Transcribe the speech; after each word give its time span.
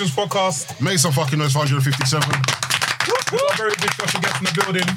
157 0.00 0.02
of 0.02 0.04
the 0.04 0.04
Wrestlers 0.04 0.12
Podcast. 0.14 0.80
Make 0.80 0.98
some 0.98 1.12
fucking 1.12 1.38
noise 1.38 1.52
for 1.52 1.58
157. 1.60 2.28
We've 3.30 3.40
got 3.40 3.54
a 3.54 3.56
very 3.56 3.70
big 3.80 3.92
special 3.92 4.20
guest 4.20 4.38
in 4.38 4.44
the 4.44 4.52
building. 4.62 4.88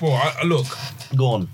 Well, 0.00 0.12
I, 0.14 0.42
I- 0.42 0.44
look, 0.44 0.66
Go 1.16 1.26
on. 1.26 1.48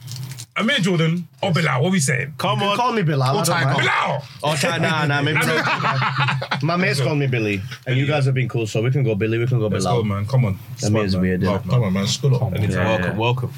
Amir 0.56 0.78
Jordan 0.78 1.26
or 1.42 1.50
Bilal, 1.52 1.82
what 1.82 1.88
are 1.88 1.92
we 1.92 1.98
saying? 1.98 2.34
Come 2.38 2.62
on. 2.62 2.76
Call 2.76 2.92
me 2.92 3.02
Bilal. 3.02 3.22
I 3.22 3.32
don't 3.32 3.44
Tiger. 3.44 3.66
mind. 3.66 3.78
Bilal! 3.80 4.22
Oh, 4.44 4.54
Ty- 4.54 4.78
nah, 4.78 5.04
nah, 5.04 5.20
maybe 5.20 5.38
not. 5.46 6.62
My 6.62 6.76
mates 6.76 7.00
call 7.00 7.16
me 7.16 7.26
Billy, 7.26 7.60
and 7.88 7.96
you 7.96 8.06
guys 8.06 8.24
have 8.26 8.34
been 8.34 8.48
cool, 8.48 8.64
so 8.66 8.80
we 8.80 8.92
can 8.92 9.02
go 9.02 9.16
Billy, 9.16 9.36
we 9.38 9.46
can 9.48 9.58
go 9.58 9.66
Let's 9.66 9.84
Bilal. 9.84 10.02
go, 10.02 10.08
man. 10.08 10.26
Come 10.26 10.44
on. 10.44 10.58
That 10.80 10.90
means 10.92 11.16
weird, 11.16 11.42
yeah. 11.42 11.58
Come 11.68 11.82
on, 11.82 11.92
man. 11.92 12.06
School 12.06 12.36
up. 12.36 12.52
Yeah, 12.56 12.68
welcome, 12.68 13.04
yeah. 13.04 13.16
welcome. 13.18 13.52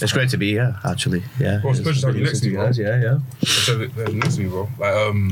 It's 0.00 0.12
great 0.12 0.28
to 0.30 0.36
be 0.36 0.52
here, 0.52 0.76
actually. 0.84 1.24
Yeah. 1.40 1.58
Bro, 1.58 1.70
it's 1.72 1.80
It's 1.80 1.88
special 1.88 2.00
to 2.02 2.06
have 2.08 2.16
you 2.16 2.22
good 2.22 2.28
next 2.30 2.40
to 2.40 2.44
to 2.50 2.50
me, 2.50 2.56
guys. 2.64 2.78
Yeah, 2.78 3.00
yeah. 3.02 3.18
So 3.44 3.78
th- 3.78 3.94
th- 3.94 4.12
next 4.12 4.36
to 4.36 4.42
me, 4.42 4.48
bro. 4.48 4.68
Like 4.78 4.94
um, 4.94 5.30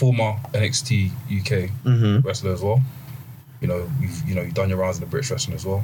former 0.00 0.30
NXT 0.52 1.10
UK 1.40 1.70
Mm-hmm. 1.84 2.26
wrestler 2.26 2.52
as 2.52 2.62
well. 2.62 2.80
You 3.60 3.68
know, 3.68 3.80
you've 4.00 4.28
you 4.28 4.34
know 4.34 4.42
you've 4.42 4.54
done 4.54 4.68
your 4.68 4.78
rounds 4.78 4.96
in 4.98 5.04
the 5.06 5.10
British 5.10 5.30
wrestling 5.30 5.54
as 5.56 5.64
well. 5.64 5.82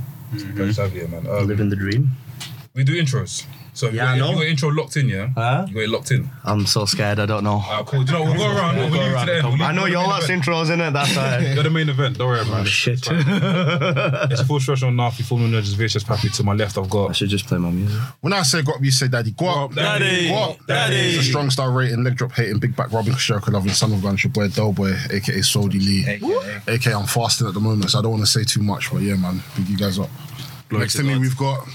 Pleasure 0.56 0.72
to 0.74 0.82
have 0.82 0.92
you 0.94 1.00
here, 1.00 1.08
man. 1.08 1.26
Um, 1.26 1.46
Living 1.46 1.70
the 1.70 1.76
dream. 1.76 2.10
we 2.74 2.84
do 2.84 2.94
intros. 3.02 3.44
So 3.72 3.88
Yeah, 3.88 4.10
I 4.10 4.14
you, 4.14 4.20
got, 4.20 4.26
know. 4.26 4.30
you 4.30 4.34
got 4.36 4.40
your 4.42 4.50
intro 4.50 4.68
locked 4.70 4.96
in, 4.96 5.08
yeah. 5.08 5.28
Huh? 5.34 5.64
You 5.68 5.74
got 5.74 5.80
it 5.80 5.88
locked 5.90 6.10
in. 6.10 6.30
I'm 6.44 6.66
so 6.66 6.84
scared. 6.84 7.18
I 7.20 7.26
don't 7.26 7.44
know. 7.44 7.56
Alright, 7.66 7.86
cool. 7.86 8.02
Do 8.04 8.12
you 8.12 8.18
know 8.18 8.24
we'll 8.24 8.34
go 8.36 8.56
around. 8.56 8.76
We'll, 8.76 8.88
go 8.90 8.94
leave 8.96 9.02
it 9.06 9.12
around. 9.14 9.26
to 9.26 9.32
the. 9.32 9.48
We'll 9.48 9.62
I 9.62 9.72
know 9.72 9.84
it 9.84 9.86
to 9.88 9.92
y'all 9.92 10.02
the 10.04 10.08
lot's 10.08 10.24
event. 10.24 10.44
intros 10.44 10.70
in 10.72 10.80
it. 10.80 10.90
That's 10.92 11.16
right. 11.16 11.40
You're 11.54 11.62
the 11.62 11.70
main 11.70 11.88
event. 11.88 12.18
Don't 12.18 12.28
worry, 12.28 12.44
man. 12.46 12.60
Oh, 12.62 12.64
shit. 12.64 13.00
It's 13.10 14.42
full 14.42 14.60
stretch 14.60 14.82
on 14.82 14.94
Nafi, 14.96 15.22
full 15.24 15.38
moon 15.38 15.52
just 15.62 15.76
vicious 15.76 16.02
pappy. 16.04 16.28
To 16.30 16.42
my 16.42 16.52
left, 16.54 16.78
I've 16.78 16.88
got. 16.90 17.10
I 17.10 17.12
should 17.12 17.28
just 17.28 17.46
play 17.46 17.58
my 17.58 17.70
music. 17.70 18.00
When 18.20 18.32
I 18.32 18.42
say 18.42 18.62
go 18.62 18.72
up, 18.72 18.82
you 18.82 18.90
say 18.90 19.08
daddy. 19.08 19.30
Go 19.32 19.46
up. 19.46 19.74
Daddy, 19.74 20.28
Go 20.28 20.34
up. 20.36 20.66
Daddy. 20.66 20.96
It's 20.96 21.18
a 21.18 21.22
strong 21.24 21.50
star 21.50 21.70
rating, 21.70 22.04
leg 22.04 22.16
drop 22.16 22.32
hating, 22.32 22.58
big 22.58 22.74
back 22.76 22.92
robbing, 22.92 23.14
Sherka 23.14 23.48
loving, 23.52 23.72
son 23.72 23.92
of 23.92 24.02
gun, 24.02 24.16
your 24.22 24.32
boy 24.32 24.48
Doughboy, 24.48 24.92
aka 25.10 25.40
Soldy 25.42 25.78
Lee. 25.80 26.04
AKA 26.68 26.94
I'm 26.94 27.06
fasting 27.06 27.46
at 27.48 27.54
the 27.54 27.60
moment, 27.60 27.90
so 27.90 27.98
I 27.98 28.02
don't 28.02 28.12
want 28.12 28.24
to 28.24 28.30
say 28.30 28.44
too 28.44 28.62
much, 28.62 28.90
but 28.92 29.02
yeah, 29.02 29.14
man, 29.16 29.42
big 29.56 29.68
you 29.68 29.76
guys 29.76 29.98
up. 29.98 30.10
Next 30.70 30.94
to 30.94 31.02
me, 31.02 31.18
we've 31.18 31.36
got 31.36 31.66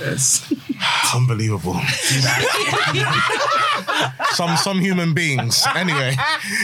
yes. 0.00 0.52
Unbelievable. 1.14 1.74
some 4.30 4.56
some 4.56 4.78
human 4.78 5.14
beings. 5.14 5.64
Anyway, 5.74 6.14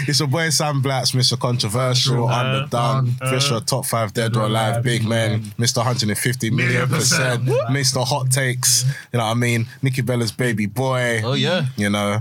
it's 0.06 0.20
a 0.20 0.26
boy 0.26 0.50
Sam 0.50 0.80
Blatz, 0.82 1.12
Mr. 1.12 1.38
Controversial, 1.38 2.28
Underdone, 2.28 3.14
uh, 3.20 3.24
uh, 3.24 3.30
Fisher, 3.30 3.60
Top 3.60 3.86
5 3.86 4.12
Dead 4.12 4.36
or 4.36 4.44
Alive, 4.44 4.82
Big 4.82 5.04
Man, 5.06 5.40
Mr. 5.58 5.78
150 5.78 6.50
million 6.50 6.88
percent, 6.88 7.44
Mr. 7.44 8.06
Hot 8.06 8.30
Takes, 8.30 8.84
you 9.12 9.18
know 9.18 9.24
what 9.24 9.30
I 9.32 9.34
mean? 9.34 9.66
Nikki 9.82 10.02
Bella's 10.02 10.32
baby 10.32 10.66
boy. 10.66 11.22
Oh, 11.24 11.34
yeah. 11.34 11.66
You 11.76 11.90
know, 11.90 12.20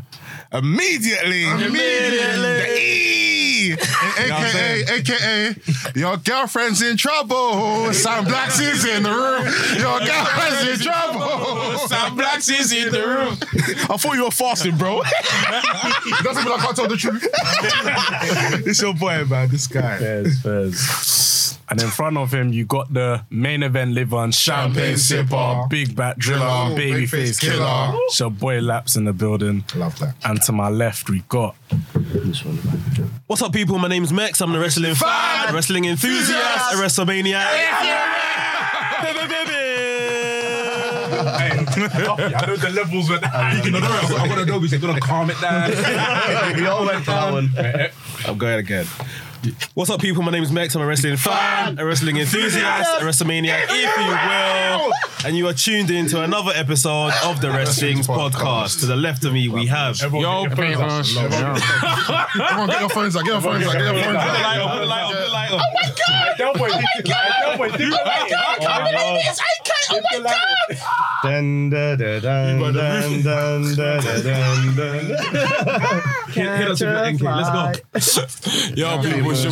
immediately, 0.51 1.43
immediately, 1.43 3.12
the. 3.71 3.81
AKA, 4.17 4.83
AKA, 4.99 5.55
your 5.95 6.17
girlfriend's 6.17 6.81
in 6.81 6.97
trouble. 6.97 7.93
Sam 7.93 8.25
Blacks 8.25 8.59
is 8.59 8.85
in 8.85 9.03
the 9.03 9.09
room. 9.09 9.45
Your 9.79 9.99
girlfriend's 9.99 10.81
in 10.81 10.85
trouble. 10.85 11.77
Sam 11.87 12.15
Blacks 12.15 12.49
is 12.49 12.71
in 12.71 12.91
the 12.91 13.07
room. 13.07 13.37
I 13.89 13.97
thought 13.97 14.15
you 14.15 14.25
were 14.25 14.31
fasting, 14.31 14.77
bro. 14.77 15.01
Doesn't 16.23 16.43
mean 16.43 16.53
I 16.53 16.61
can't 16.61 16.75
tell 16.75 16.87
the 16.87 16.97
truth. 16.97 17.27
this 18.65 18.81
your 18.81 18.93
boy, 18.93 19.25
man. 19.25 19.49
This 19.49 19.67
guy. 19.67 19.97
Fairs, 19.97 20.41
fairs. 20.41 21.57
And 21.73 21.81
in 21.81 21.89
front 21.89 22.17
of 22.17 22.31
him, 22.31 22.53
you 22.53 22.65
got 22.65 22.93
the 22.93 23.25
main 23.31 23.63
event 23.63 23.93
liver 23.93 24.17
and 24.17 24.31
champagne 24.31 24.93
sipper, 24.93 25.67
big 25.71 25.95
bat 25.95 26.19
driller, 26.19 26.75
Driller, 26.75 26.79
babyface 26.79 27.07
babyface 27.07 27.41
killer. 27.41 27.55
killer. 27.55 27.91
It's 28.03 28.19
your 28.19 28.29
boy 28.29 28.59
Laps 28.61 28.95
in 28.95 29.05
the 29.05 29.13
building. 29.13 29.63
Love 29.73 29.97
that. 29.97 30.13
And 30.23 30.39
to 30.43 30.51
my 30.51 30.69
left, 30.69 31.09
we 31.09 31.23
got. 31.29 31.55
What's 33.25 33.41
up, 33.41 33.53
people? 33.53 33.79
My 33.79 33.87
name's 33.87 34.13
Max. 34.13 34.39
I'm 34.39 34.53
the 34.53 34.59
wrestling 34.59 34.93
fan, 34.93 35.49
a 35.49 35.51
wrestling 35.51 35.85
enthusiast, 35.85 36.73
a 36.73 36.77
WrestleMania. 36.77 37.41
I 41.75 42.45
know 42.45 42.55
the 42.55 42.69
levels 42.69 43.09
went 43.09 43.25
high. 43.25 43.59
You 43.63 43.71
know, 43.71 43.79
I'm 43.79 44.29
gonna 44.29 44.45
know. 44.45 44.59
We're 44.59 44.77
gonna 44.77 44.99
calm 44.99 45.31
it 45.31 45.41
down. 45.41 45.71
we 46.55 46.67
all 46.67 46.85
went 46.85 47.03
for 47.03 47.11
that 47.11 47.33
one. 47.33 47.51
I'm 48.27 48.37
going 48.37 48.59
again. 48.59 48.85
What's 49.73 49.89
up, 49.89 49.99
people? 49.99 50.23
My 50.23 50.31
name 50.31 50.43
is 50.43 50.53
Max. 50.53 50.73
I'm 50.73 50.81
a 50.81 50.85
wrestling 50.85 51.17
fan, 51.17 51.77
a 51.77 51.85
wrestling 51.85 52.15
enthusiast, 52.15 53.01
a 53.01 53.03
WrestleMania, 53.03 53.59
if 53.67 53.97
you 53.97 54.07
will. 54.87 54.93
And 55.25 55.35
you 55.35 55.47
are 55.47 55.53
tuned 55.53 55.91
in 55.91 56.07
to 56.07 56.21
another 56.23 56.51
episode 56.55 57.11
of 57.25 57.41
the 57.41 57.49
Wrestling's 57.49 58.07
podcast. 58.07 58.79
To 58.79 58.85
the 58.85 58.95
left 58.95 59.25
of 59.25 59.33
me, 59.33 59.49
we 59.49 59.65
have. 59.65 59.99
Yo, 59.99 60.45
people. 60.45 60.75
Come 60.75 62.59
on, 62.59 62.69
get 62.69 62.79
your 62.79 62.89
phones 62.89 63.17
out. 63.17 63.25
Get 63.25 63.33
your 63.33 63.41
phones 63.41 63.65
out. 63.65 63.73
Get 63.73 63.83
your 63.83 64.21
phones 64.21 64.43
out. 64.47 65.63
Dun, 71.23 71.69
dun, 71.69 71.97
dun, 71.97 72.21
dun, 72.21 72.73
dun, 72.73 72.73
dun, 72.73 73.23
dun, 73.23 73.75
dun, 73.75 74.23
dun, 74.23 74.75
dun. 74.75 75.05
Hit 76.33 76.67
us 76.69 76.81
with 76.81 76.89
your 76.89 77.11
NK. 77.11 77.21
Let's 77.93 78.17
go. 78.17 78.73
Yo, 78.75 79.01
people. 79.01 79.32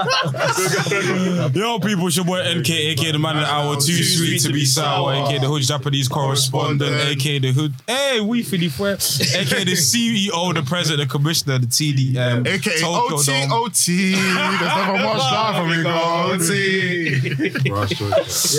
Yo, 1.54 1.78
people, 1.80 2.06
it's 2.06 2.16
your 2.16 2.24
boy 2.24 2.40
NK, 2.42 2.70
aka 2.70 3.12
the 3.12 3.18
man 3.18 3.36
in 3.36 3.42
the 3.42 3.48
hour, 3.48 3.74
too 3.76 4.02
sweet 4.02 4.40
to 4.42 4.52
be 4.52 4.64
sour, 4.64 5.12
aka 5.12 5.38
the 5.38 5.46
hood 5.46 5.62
Japanese 5.62 6.08
correspondent, 6.08 6.92
aka 7.06 7.38
the 7.38 7.52
hood, 7.52 7.72
hey, 7.86 8.20
we 8.20 8.42
Philly 8.42 8.68
Fue, 8.68 8.92
aka 8.92 9.64
the 9.64 9.72
CEO, 9.72 10.54
the 10.54 10.62
president, 10.62 11.08
the 11.08 11.12
commissioner, 11.12 11.58
the 11.58 11.66
TD, 11.66 12.16
um, 12.16 12.46
AKA 12.46 12.82
OT, 12.84 13.46
OT. 13.52 14.12
There's 14.12 14.24
never 14.24 14.98
much 14.98 15.22
time 15.22 15.54
for 15.60 15.66
me, 15.76 15.82
go 15.82 16.32
OT. 16.32 17.10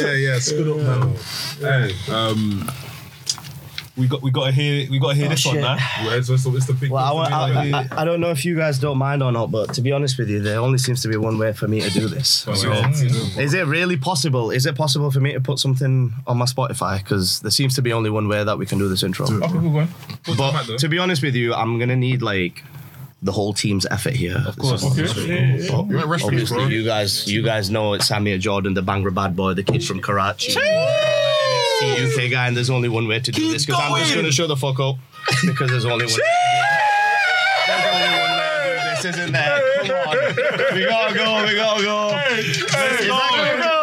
Yeah, 0.02 0.13
yeah, 0.13 0.40
stood 0.40 0.68
up, 0.68 0.78
man. 0.78 1.16
Hey, 1.59 1.96
um, 2.12 2.69
we 3.97 4.07
got, 4.07 4.22
we 4.22 4.31
got 4.31 4.46
to 4.46 4.52
hear, 4.52 4.90
we 4.90 5.00
got 5.00 5.09
to 5.09 5.16
hear 5.16 5.25
oh, 5.25 5.29
this 5.29 5.46
one 5.46 5.56
shit. 5.56 5.63
now. 5.63 5.78
It's 6.02 6.28
the 6.28 6.78
big. 6.79 6.91
Well, 6.91 7.03
I, 7.03 7.12
wa- 7.12 7.29
I, 7.31 7.72
I, 7.72 8.02
I 8.02 8.06
don't 8.06 8.22
know 8.22 8.31
if 8.31 8.46
you 8.46 8.56
guys 8.56 8.79
don't 8.79 8.97
mind 8.97 9.22
or 9.22 9.31
not, 9.31 9.52
but 9.52 9.74
to 9.74 9.81
be 9.81 9.91
honest 9.91 10.18
with 10.18 10.29
you, 10.29 10.40
there 10.40 10.59
only 10.59 10.78
seems 10.78 11.02
to 11.02 11.07
be 11.07 11.18
one 11.18 11.38
way 11.38 11.52
for 11.53 11.68
me 11.68 11.81
to 11.81 11.90
do 11.90 12.07
this. 12.07 12.29
So, 12.29 12.52
is 12.53 13.53
it 13.53 13.66
really 13.68 13.97
possible? 13.97 14.52
Is 14.52 14.66
it 14.66 14.75
possible 14.75 15.12
for 15.12 15.19
me 15.19 15.34
to 15.34 15.41
put 15.41 15.59
something 15.59 16.13
on 16.25 16.38
my 16.38 16.46
Spotify? 16.46 17.00
Because 17.00 17.41
there 17.41 17.52
seems 17.52 17.75
to 17.75 17.81
be 17.81 17.91
only 17.91 18.09
one 18.09 18.28
way 18.28 18.44
that 18.44 18.57
we 18.57 18.66
can 18.66 18.78
do 18.78 18.88
this 18.88 19.03
intro. 19.03 19.25
Okay, 19.28 19.57
we're. 19.57 19.88
But 20.38 20.78
to 20.79 20.88
be 20.88 20.97
honest 20.97 21.22
with 21.22 21.35
you, 21.35 21.53
I'm 21.53 21.78
gonna 21.78 21.96
need 21.96 22.22
like 22.22 22.63
the 23.22 23.31
whole 23.31 23.53
team's 23.53 23.85
effort 23.88 24.13
here. 24.13 24.41
Of 24.47 24.58
course. 24.58 24.84
Okay. 24.84 25.68
You're 25.68 26.00
at 26.00 26.23
Obviously, 26.23 26.73
you 26.73 26.84
guys, 26.84 27.28
you 27.28 27.44
guys 27.44 27.69
know 27.69 27.94
it's 27.94 28.09
Samir 28.09 28.40
Jordan, 28.40 28.73
the 28.73 28.81
Bhangra 28.81 29.13
bad 29.13 29.35
boy, 29.35 29.53
the 29.53 29.63
kid 29.63 29.84
from 29.84 30.02
Karachi. 30.02 30.56
UK 31.86 32.30
guy, 32.31 32.47
and 32.47 32.56
there's 32.56 32.69
only 32.69 32.90
one 32.90 33.08
way 33.08 33.19
to 33.19 33.31
do 33.31 33.52
this 33.52 33.66
because 33.66 33.81
I'm 33.81 33.97
just 34.00 34.14
gonna 34.16 34.31
show 34.31 34.47
the 34.47 34.56
fuck 34.56 34.80
up 34.80 34.97
because 35.46 35.70
there's 35.70 35.85
only 35.85 36.06
one. 36.06 36.14
There's 37.67 37.85
only 37.85 38.09
one 38.20 38.32
way 38.38 38.47
to 38.64 38.73
do 38.73 38.90
this, 38.90 39.06
isn't 39.06 39.32
there? 39.32 39.59
Come 39.85 39.91
on, 40.08 40.17
we 40.73 40.85
gotta 40.85 41.14
go, 41.14 41.46
we 41.46 41.53
gotta 41.56 41.84
go. 41.84 42.09
Is 42.38 42.59
that 42.67 43.29
gonna 43.35 43.64
go? 43.64 43.78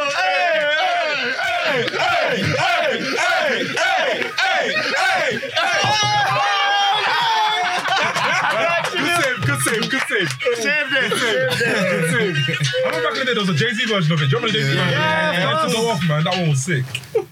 Good 9.46 9.60
save, 9.62 9.84
good 9.90 10.02
save. 10.08 10.28
Saved 10.56 10.92
it. 10.92 11.12
I 12.78 12.86
remember 12.86 13.02
back 13.02 13.12
in 13.12 13.18
the 13.18 13.24
day, 13.26 13.34
there 13.34 13.40
was 13.40 13.48
a 13.48 13.54
Jay 13.54 13.72
Z 13.72 13.84
version 13.86 14.12
of 14.12 14.20
it. 14.22 14.24
Do 14.26 14.30
you 14.30 14.36
remember 14.38 14.48
the 14.48 14.52
Jay 14.52 14.62
Z 14.64 14.68
version? 14.74 14.90
Yeah, 14.90 15.66
to 15.66 15.72
go 15.72 15.88
off, 15.88 16.00
man. 16.08 16.24
That 16.24 16.34
one 16.36 16.48
was 16.50 16.60
sick. 16.64 16.84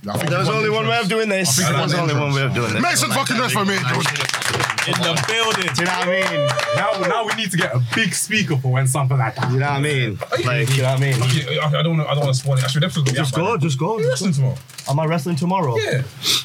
There 0.06 0.38
was 0.38 0.48
only 0.48 0.70
one 0.70 0.86
way 0.86 0.98
of 1.00 1.08
doing 1.08 1.28
this. 1.28 1.56
think 1.56 1.68
it 1.68 1.72
There 1.72 1.82
was 1.82 1.92
was 1.92 2.00
only 2.00 2.14
one 2.14 2.32
way 2.32 2.42
of 2.42 2.54
doing 2.54 2.72
this. 2.72 2.82
Make 2.82 2.96
some 2.96 3.10
fucking 3.10 3.36
noise 3.36 3.52
for 3.52 3.64
me. 3.64 3.74
In 3.74 4.92
the 5.02 5.24
building. 5.26 5.74
Do 5.74 5.82
you 5.82 5.86
know 5.86 5.98
what 5.98 6.06
I 6.06 6.30
mean? 6.30 6.46
Now, 6.76 7.08
now 7.08 7.26
we 7.26 7.34
need 7.34 7.50
to 7.50 7.56
get 7.56 7.74
a 7.74 7.82
big 7.94 8.14
speaker 8.14 8.56
for 8.56 8.70
when 8.70 8.86
something 8.86 9.18
like 9.18 9.34
that. 9.34 9.50
You 9.50 9.58
know 9.58 9.66
what 9.66 9.72
I 9.74 9.80
mean? 9.80 10.18
Like, 10.44 10.70
you 10.76 10.82
know 10.82 10.90
what 10.90 10.98
I 10.98 11.00
mean? 11.00 11.22
Okay, 11.24 11.58
I 11.58 11.82
don't 11.82 11.96
want 11.96 12.06
to. 12.06 12.10
I 12.10 12.14
don't 12.14 12.24
want 12.24 12.36
to 12.36 12.40
spoil 12.40 12.56
it. 12.58 12.62
Actually, 12.64 12.80
the 12.80 12.86
episode's 12.86 13.10
gonna 13.10 13.18
Just 13.18 13.34
out 13.34 13.40
by 13.40 13.46
go, 13.46 13.56
just 13.58 13.78
go. 13.80 13.98
then. 13.98 14.06
Listen 14.08 14.32
tomorrow. 14.32 14.56
Am 14.88 15.00
I 15.00 15.06
wrestling 15.06 15.34
tomorrow? 15.36 15.76
Yeah. 15.76 16.02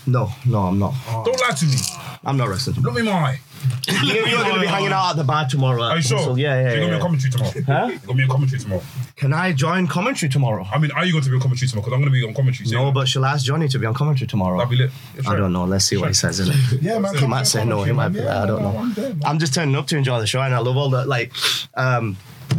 No, 0.08 0.31
no, 0.48 0.60
I'm 0.63 0.80
not. 0.80 0.96
Don't 1.24 1.40
lie 1.40 1.52
to 1.52 1.66
me. 1.66 1.78
I'm 2.24 2.38
not 2.38 2.50
wrestling 2.50 2.76
tomorrow. 2.76 2.94
Look 2.96 3.04
me 3.04 3.10
in 3.10 3.16
my 3.16 3.22
eye. 3.22 3.40
You're, 4.04 4.28
you're 4.28 4.44
going 4.44 4.56
to 4.56 4.62
be 4.62 4.68
hanging 4.68 4.92
out 4.92 5.12
at 5.12 5.18
the 5.18 5.24
bar 5.24 5.48
tomorrow. 5.48 5.84
Are 5.84 5.96
you 5.96 6.02
sure? 6.02 6.20
So, 6.20 6.36
yeah, 6.36 6.62
yeah, 6.62 6.62
You're 6.62 6.80
gonna 6.80 6.86
be 6.86 6.88
yeah. 6.88 6.96
on 6.96 7.02
commentary 7.02 7.32
tomorrow. 7.32 7.52
Huh? 7.66 7.88
You're 7.90 8.00
gonna 8.00 8.18
be 8.18 8.24
on 8.24 8.30
commentary 8.30 8.60
tomorrow. 8.60 8.84
Can 9.16 9.34
I 9.34 9.54
join 9.54 9.88
commentary 9.88 10.32
tomorrow? 10.32 10.66
I 10.72 10.80
mean, 10.80 10.92
are 10.92 11.06
you 11.06 11.12
going 11.12 11.24
to 11.24 11.30
be 11.30 11.36
on 11.36 11.42
commentary 11.42 11.68
tomorrow? 11.70 11.84
Because 11.86 11.96
I'm 11.96 12.02
gonna 12.02 12.12
be 12.12 12.24
on 12.28 12.34
commentary. 12.34 12.68
so 12.68 12.76
No, 12.76 12.92
but 12.92 13.08
she'll 13.08 13.26
ask 13.26 13.46
Johnny 13.46 13.68
to 13.68 13.78
be 13.78 13.86
on 13.86 13.94
commentary 13.94 14.28
tomorrow? 14.28 14.58
that'll 14.58 14.72
be 14.72 14.78
lit. 14.78 14.92
I 15.28 15.36
don't 15.36 15.54
know. 15.54 15.66
Let's 15.66 15.86
see 15.86 15.98
what 15.98 16.08
he 16.08 16.14
says, 16.16 16.40
innit? 16.40 16.82
Yeah, 16.82 16.98
man. 16.98 17.16
He 17.16 17.28
might 17.28 17.46
say 17.46 17.66
no. 17.66 17.84
He 17.84 17.92
might 17.92 18.10
be. 18.10 18.22
I 18.22 18.46
don't 18.48 18.64
know. 18.64 19.16
I'm 19.26 19.38
just 19.38 19.54
turning 19.54 19.76
up 19.76 19.86
to 19.88 19.98
enjoy 19.98 20.20
the 20.20 20.28
show, 20.28 20.42
and 20.42 20.56
I 20.56 20.60
love 20.60 20.78
all 20.78 20.90
the 20.90 21.06
like. 21.06 21.34
Um, 21.76 22.18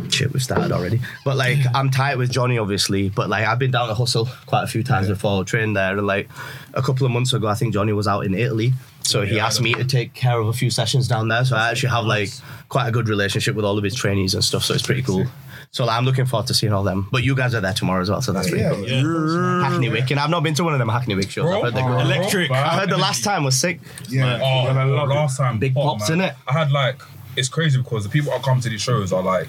shit, 0.09 0.33
we've 0.33 0.43
started 0.43 0.73
already. 0.73 1.01
But 1.25 1.37
like, 1.37 1.59
I'm 1.75 1.91
tight 1.91 2.17
with 2.17 2.31
Johnny, 2.31 2.59
obviously. 2.59 3.09
But 3.09 3.29
like, 3.29 3.45
I've 3.45 3.59
been 3.59 3.71
down 3.71 3.89
to 3.89 3.95
Hustle 3.95 4.29
quite 4.47 4.63
a 4.63 4.67
few 4.67 4.83
times 4.83 5.09
before, 5.09 5.45
trained 5.45 5.77
there. 5.77 5.97
And 5.99 6.07
like, 6.07 6.29
a 6.75 6.83
couple 6.83 7.07
of 7.07 7.13
months 7.13 7.33
ago, 7.33 7.47
I 7.49 7.55
think 7.55 7.75
Johnny 7.75 7.93
was 7.93 8.07
out 8.07 8.25
in 8.25 8.35
Italy. 8.35 8.73
So 9.05 9.23
he 9.23 9.37
Yeah, 9.37 9.45
I 9.45 9.47
asked 9.47 9.61
me 9.61 9.75
to 9.75 9.85
take 9.85 10.15
care 10.15 10.39
of 10.39 10.49
a 10.49 10.53
few 10.53 10.71
sessions 10.71 11.09
down 11.09 11.29
there. 11.29 11.45
So 11.45 11.57
I 11.57 11.71
actually 11.71 11.91
have 11.91 12.05
like 12.05 12.31
quite 12.69 12.89
a 12.89 12.93
good 12.93 13.09
relationship 13.09 13.55
with 13.55 13.65
all 13.65 13.79
of 13.79 13.85
his 13.85 13.95
trainees 13.95 14.35
and 14.35 14.43
stuff. 14.45 14.65
So 14.65 14.75
it's 14.75 14.83
pretty 14.83 15.03
cool. 15.03 15.27
So 15.71 15.87
like, 15.87 15.97
I'm 15.97 16.05
looking 16.05 16.27
forward 16.27 16.47
to 16.49 16.55
seeing 16.55 16.73
all 16.75 16.85
them. 16.85 17.09
But 17.11 17.23
you 17.25 17.35
guys 17.35 17.55
are 17.55 17.61
there 17.63 17.73
tomorrow 17.73 18.03
as 18.03 18.11
well, 18.11 18.21
so 18.21 18.33
that's 18.33 18.51
pretty 18.51 18.65
cool. 18.69 18.87
Yeah. 18.87 19.63
Hackney 19.69 19.89
Wick, 19.89 20.11
and 20.11 20.21
I've 20.21 20.29
not 20.29 20.43
been 20.43 20.53
to 20.55 20.65
one 20.65 20.75
of 20.75 20.79
them 20.79 20.91
Hackney 20.91 21.15
Wick 21.15 21.31
shows. 21.31 21.47
I've 21.51 21.63
heard 21.63 21.75
they're 21.75 21.89
good. 21.89 22.01
Electric. 22.03 22.51
I 22.51 22.79
heard 22.79 22.91
the 22.91 22.99
last 22.99 23.25
time 23.25 23.43
was 23.45 23.59
sick. 23.59 23.81
Yeah. 24.09 24.39
Oh, 24.43 24.69
and 24.69 24.79
I 24.79 24.85
love 24.85 25.11
it. 25.11 25.15
last 25.15 25.39
time, 25.39 25.59
Big 25.59 25.73
pop, 25.75 25.99
pops, 25.99 26.11
man. 26.11 26.19
innit? 26.19 26.35
I 26.47 26.53
had 26.53 26.73
like, 26.73 27.01
it's 27.39 27.49
crazy 27.49 27.79
because 27.79 28.05
the 28.05 28.11
people 28.11 28.31
that 28.33 28.43
come 28.43 28.61
to 28.61 28.69
these 28.69 28.83
shows 28.83 29.15
are 29.15 29.23
like 29.23 29.49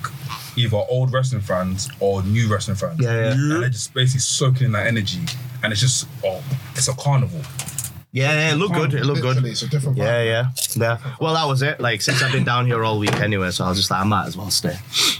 either 0.55 0.77
old 0.77 1.11
wrestling 1.11 1.41
fans 1.41 1.89
or 1.99 2.23
new 2.23 2.47
wrestling 2.49 2.77
fans. 2.77 3.01
Yeah, 3.01 3.11
yeah. 3.11 3.31
And 3.33 3.51
they're 3.51 3.69
just 3.69 3.93
basically 3.93 4.21
soaking 4.21 4.67
in 4.67 4.71
that 4.71 4.87
energy, 4.87 5.19
and 5.61 5.73
it's 5.73 5.81
just, 5.81 6.07
oh, 6.23 6.41
it's 6.75 6.87
a 6.87 6.93
carnival. 6.93 7.41
Yeah, 8.15 8.31
yeah, 8.31 8.53
it 8.53 8.57
looked 8.57 8.75
good. 8.75 8.93
It 8.93 9.05
looked 9.05 9.21
Literally, 9.23 9.41
good. 9.41 9.51
It's 9.51 9.61
a 9.63 9.67
different 9.67 9.97
vibe. 9.97 10.01
Yeah, 10.03 10.21
yeah, 10.23 10.49
yeah. 10.75 11.15
Well, 11.19 11.33
that 11.33 11.45
was 11.45 11.63
it. 11.63 11.79
Like 11.81 11.99
since 12.01 12.21
I've 12.21 12.31
been 12.31 12.43
down 12.43 12.67
here 12.67 12.83
all 12.83 12.99
week 12.99 13.13
anyway, 13.19 13.49
so 13.49 13.65
I 13.65 13.69
was 13.69 13.79
just 13.79 13.89
like, 13.89 14.01
I 14.01 14.03
might 14.03 14.27
as 14.27 14.37
well 14.37 14.51
stay. 14.51 14.77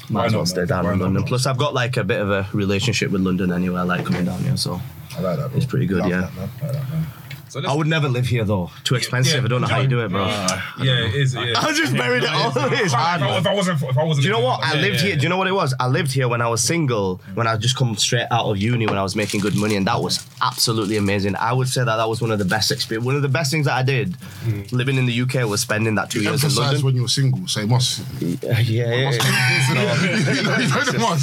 Might 0.09 0.19
Why 0.21 0.25
as 0.27 0.31
well 0.33 0.41
not, 0.41 0.47
stay 0.47 0.59
man? 0.61 0.67
down 0.67 0.83
Why 0.85 0.93
in 0.93 0.99
not, 0.99 1.05
London. 1.05 1.21
man? 1.23 1.27
Plus, 1.27 1.45
I've 1.47 1.57
got 1.57 1.73
like 1.73 1.97
a 1.97 2.03
bit 2.03 2.21
of 2.21 2.29
a 2.29 2.47
relationship 2.53 3.09
with 3.09 3.21
London 3.21 3.51
anyway. 3.51 3.79
I 3.79 3.83
like 3.83 4.05
coming 4.05 4.25
down 4.25 4.43
here, 4.43 4.55
so 4.57 4.79
I 5.17 5.21
like 5.21 5.37
that. 5.39 5.49
Bro. 5.49 5.57
it's 5.57 5.65
pretty 5.65 5.87
good. 5.87 6.01
Love 6.01 6.09
Yeah. 6.11 6.21
that, 6.21 6.35
man. 6.35 6.49
Like 6.61 6.71
that, 6.73 6.89
man. 6.91 7.07
So 7.53 7.61
I 7.67 7.75
would 7.75 7.85
never 7.85 8.09
live 8.09 8.25
here 8.25 8.43
though. 8.43 8.71
Too 8.83 8.95
expensive. 8.95 9.41
Yeah, 9.41 9.45
I 9.45 9.47
don't 9.47 9.61
know 9.61 9.67
how 9.67 9.79
you 9.79 9.87
do 9.87 10.03
it, 10.03 10.09
bro. 10.09 10.25
yeah, 10.25 11.05
it 11.05 11.13
is. 11.13 11.35
Yeah. 11.35 11.53
I 11.55 11.71
just 11.71 11.95
buried 11.95 12.23
it 12.23 12.29
all. 12.31 12.51
It's 12.55 12.93
hard. 12.93 13.21
If 13.21 13.27
I, 13.27 13.37
if 13.37 13.45
I 13.45 13.53
wasn't, 13.53 13.83
if 13.83 13.95
I 13.95 14.03
wasn't, 14.03 14.23
Do 14.23 14.27
you 14.27 14.33
know 14.33 14.43
what? 14.43 14.63
I 14.63 14.73
lived 14.73 15.01
yeah, 15.01 15.09
here. 15.09 15.15
Do 15.17 15.21
you 15.21 15.29
know 15.29 15.37
what 15.37 15.45
it 15.45 15.51
was? 15.51 15.71
I 15.79 15.85
lived 15.85 16.11
here 16.11 16.27
when 16.27 16.41
I 16.41 16.47
was 16.47 16.63
single, 16.63 17.21
when 17.35 17.45
I 17.45 17.55
just 17.57 17.77
come 17.77 17.95
straight 17.95 18.25
out 18.31 18.47
of 18.47 18.57
uni, 18.57 18.87
when 18.87 18.97
I 18.97 19.03
was 19.03 19.15
making 19.15 19.41
good 19.41 19.55
money, 19.55 19.75
and 19.75 19.85
that 19.85 20.01
was 20.01 20.27
absolutely 20.41 20.97
amazing. 20.97 21.35
I 21.35 21.53
would 21.53 21.67
say 21.67 21.83
that 21.83 21.95
that 21.95 22.09
was 22.09 22.21
one 22.21 22.31
of 22.31 22.39
the 22.39 22.45
best 22.45 22.71
experience. 22.71 23.05
One 23.05 23.15
of 23.15 23.21
the 23.21 23.29
best 23.29 23.51
things 23.51 23.67
that 23.67 23.75
I 23.75 23.83
did 23.83 24.13
mm. 24.45 24.71
living 24.71 24.97
in 24.97 25.05
the 25.05 25.21
UK 25.21 25.47
was 25.47 25.61
spending 25.61 25.93
that 25.93 26.09
two 26.09 26.23
You 26.23 26.29
years 26.29 26.43
in 26.43 26.55
London. 26.55 26.83
when 26.83 26.95
you 26.95 27.03
were 27.03 27.07
single, 27.07 27.47
so 27.47 27.61
it 27.61 27.69
must. 27.69 28.01
yeah, 28.19 28.61
yeah, 28.61 29.11
yeah. 29.11 29.11
you 29.69 29.75
know, 29.75 30.57
you 30.57 30.97
know. 30.97 31.17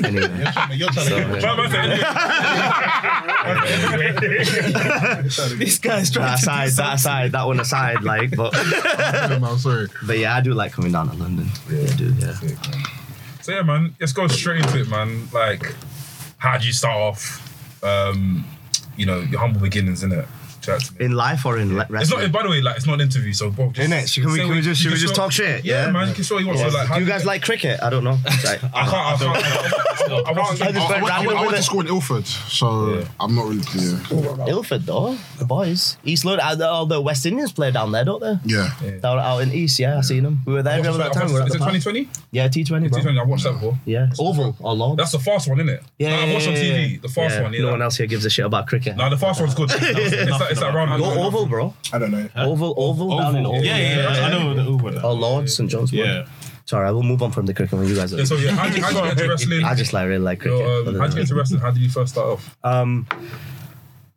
Anyway, 0.10 0.76
You're 0.76 0.90
trying 0.90 1.08
to 1.08 1.14
get 1.14 1.42
But- 1.42 1.56
but- 5.20 5.29
This 5.58 5.78
guy's 5.78 6.10
trying 6.10 6.26
that 6.26 6.36
to 6.36 6.42
aside, 6.42 6.70
that 6.72 6.94
aside, 6.94 7.32
that 7.32 7.46
one 7.46 7.60
aside, 7.60 8.02
like, 8.02 8.34
but 8.36 8.52
Yeah, 8.84 9.38
man, 9.40 9.58
sorry. 9.58 9.88
but 10.06 10.18
yeah, 10.18 10.36
I 10.36 10.40
do 10.40 10.52
like 10.54 10.72
coming 10.72 10.92
down 10.92 11.08
to 11.10 11.16
London. 11.16 11.48
Yeah, 11.70 11.82
I 11.82 11.96
do. 11.96 12.14
Yeah. 12.14 12.34
So 13.42 13.52
yeah, 13.52 13.62
man, 13.62 13.94
let's 14.00 14.12
go 14.12 14.26
straight 14.28 14.60
into 14.60 14.80
it, 14.80 14.88
man. 14.88 15.28
Like, 15.32 15.74
how 16.38 16.52
would 16.54 16.64
you 16.64 16.72
start 16.72 16.96
off? 16.96 17.82
Um, 17.82 18.44
you 18.96 19.06
know, 19.06 19.20
your 19.20 19.40
humble 19.40 19.60
beginnings, 19.60 20.02
innit? 20.04 20.26
Chat 20.60 20.80
to 20.80 20.92
me. 20.98 21.04
In 21.06 21.12
life 21.12 21.44
or 21.46 21.58
in 21.58 21.76
le- 21.76 21.86
It's 21.90 22.10
not. 22.10 22.30
By 22.32 22.42
the 22.42 22.50
way, 22.50 22.60
like 22.60 22.76
it's 22.76 22.86
not 22.86 22.94
an 22.94 23.00
interview, 23.02 23.32
so 23.32 23.50
bro, 23.50 23.70
just 23.72 23.88
Innit? 23.90 24.08
Should- 24.12 24.24
can 24.24 24.32
we- 24.32 24.38
can 24.40 24.48
we 24.50 24.60
just- 24.60 24.82
you 24.82 24.90
should 24.90 24.96
we 24.98 25.00
just 25.00 25.14
talk 25.14 25.32
shit? 25.32 25.64
Yeah, 25.64 25.86
Yeah? 25.86 25.90
man. 25.92 26.08
You 26.08 26.14
can 26.14 26.24
show 26.24 26.34
what 26.36 26.40
you 26.42 26.46
want. 26.48 26.58
So, 26.60 26.68
like, 26.68 26.86
how 26.88 26.94
Do 26.96 27.00
you 27.00 27.06
guys 27.06 27.24
like 27.24 27.42
cricket? 27.42 27.80
I 27.82 27.90
don't 27.90 28.04
know. 28.04 28.18
Like, 28.44 28.62
I 28.64 28.86
can't. 28.86 28.94
I 28.94 29.16
can't. 29.16 29.44
I, 30.10 30.12
I, 30.12 30.32
I, 30.32 30.42
I 30.42 30.72
just 30.72 30.90
went 30.90 31.04
I, 31.04 31.22
I, 31.22 31.22
I 31.22 31.26
went 31.26 31.50
to 31.50 31.56
it. 31.56 31.62
school 31.62 31.80
in 31.80 31.86
Ilford, 31.88 32.26
so 32.26 32.94
Yeah. 32.94 33.04
I'm 33.20 33.34
not 33.34 33.46
really. 33.48 33.62
Yeah. 33.74 34.46
Ilford 34.48 34.84
though, 34.86 35.16
the 35.38 35.44
boys. 35.44 35.96
East 36.04 36.24
London, 36.24 36.60
uh, 36.62 36.66
all 36.66 36.86
the 36.86 37.00
West 37.00 37.24
Indians 37.26 37.52
play 37.52 37.70
down 37.70 37.92
there, 37.92 38.04
don't 38.04 38.20
they? 38.20 38.34
Yeah. 38.44 38.70
Down 39.00 39.18
out 39.18 39.38
in 39.38 39.52
East, 39.52 39.78
yeah, 39.78 39.98
I 39.98 40.00
seen 40.00 40.22
them. 40.24 40.40
We 40.46 40.54
were 40.54 40.62
there. 40.62 40.76
Remember 40.78 40.98
that 40.98 41.12
time? 41.12 41.28
We 41.28 41.34
were 41.34 41.40
at 41.42 41.46
Is 41.48 41.52
the 41.52 41.58
it 41.58 41.72
2020? 41.72 42.08
Yeah, 42.32 42.48
T20, 42.48 42.68
bro. 42.68 42.78
2020. 43.00 43.18
I 43.18 43.22
watched 43.24 43.44
that 43.44 43.52
before. 43.54 43.78
Yeah, 43.84 44.08
Oval 44.18 44.56
or 44.60 44.74
Lords. 44.74 44.96
That's 44.98 45.12
the 45.12 45.18
fast 45.20 45.48
one, 45.48 45.58
isn't 45.60 45.68
it? 45.74 45.82
yeah, 45.98 46.16
no, 46.16 46.22
I 46.30 46.32
watched 46.34 46.48
on 46.48 46.54
TV. 46.54 47.00
The 47.02 47.08
fast 47.08 47.34
Yeah, 47.36 47.42
one. 47.42 47.52
Yeah. 47.52 47.60
No 47.62 47.70
one 47.72 47.82
else 47.82 47.96
here 47.96 48.06
gives 48.06 48.24
a 48.24 48.30
shit 48.30 48.44
about 48.44 48.66
cricket. 48.66 48.96
No, 48.96 49.08
the 49.10 49.16
fast 49.18 49.40
one's 49.40 49.54
good. 49.54 49.70
It's 50.50 50.60
that, 50.60 50.66
it's 50.66 50.74
that 50.74 50.74
round. 50.74 51.02
Go 51.02 51.22
Oval, 51.22 51.46
bro. 51.46 51.74
I 51.92 51.98
don't 51.98 52.10
know. 52.10 52.28
Oval, 52.36 52.74
Oval, 52.76 53.18
down 53.18 53.36
in 53.36 53.46
Oval. 53.46 53.64
Yeah, 53.64 53.76
yeah, 53.76 54.12
yeah. 54.12 54.26
I 54.26 54.30
know 54.30 54.54
the 54.54 54.64
Uber. 54.64 55.00
Or 55.04 55.14
Lords, 55.14 55.56
St 55.56 55.70
John's 55.70 55.92
Wood. 55.92 56.00
Yeah. 56.00 56.26
Sorry, 56.66 56.86
I 56.86 56.92
will 56.92 57.02
move 57.02 57.20
on 57.20 57.32
from 57.32 57.46
the 57.46 57.54
cricket 57.54 57.76
when 57.76 57.88
you 57.88 57.96
guys 57.96 58.12
are. 58.14 58.18
Yeah, 58.18 58.24
so 58.24 58.36
yeah, 58.36 58.52
how 58.52 58.68
did, 58.68 58.76
you 58.76 58.82
get 58.82 59.10
into 59.10 59.28
wrestling? 59.28 59.64
I 59.64 59.74
just 59.74 59.92
like 59.92 60.06
really 60.06 60.22
like 60.22 60.40
cricket. 60.40 60.60
Yo, 60.60 60.86
um, 60.86 60.94
how 60.98 61.06
did 61.06 61.14
you 61.14 61.14
get 61.14 61.20
into 61.22 61.34
wrestling? 61.34 61.60
How 61.60 61.70
did 61.72 61.82
you 61.82 61.90
first 61.90 62.12
start 62.12 62.28
off? 62.28 62.56
Um, 62.62 63.08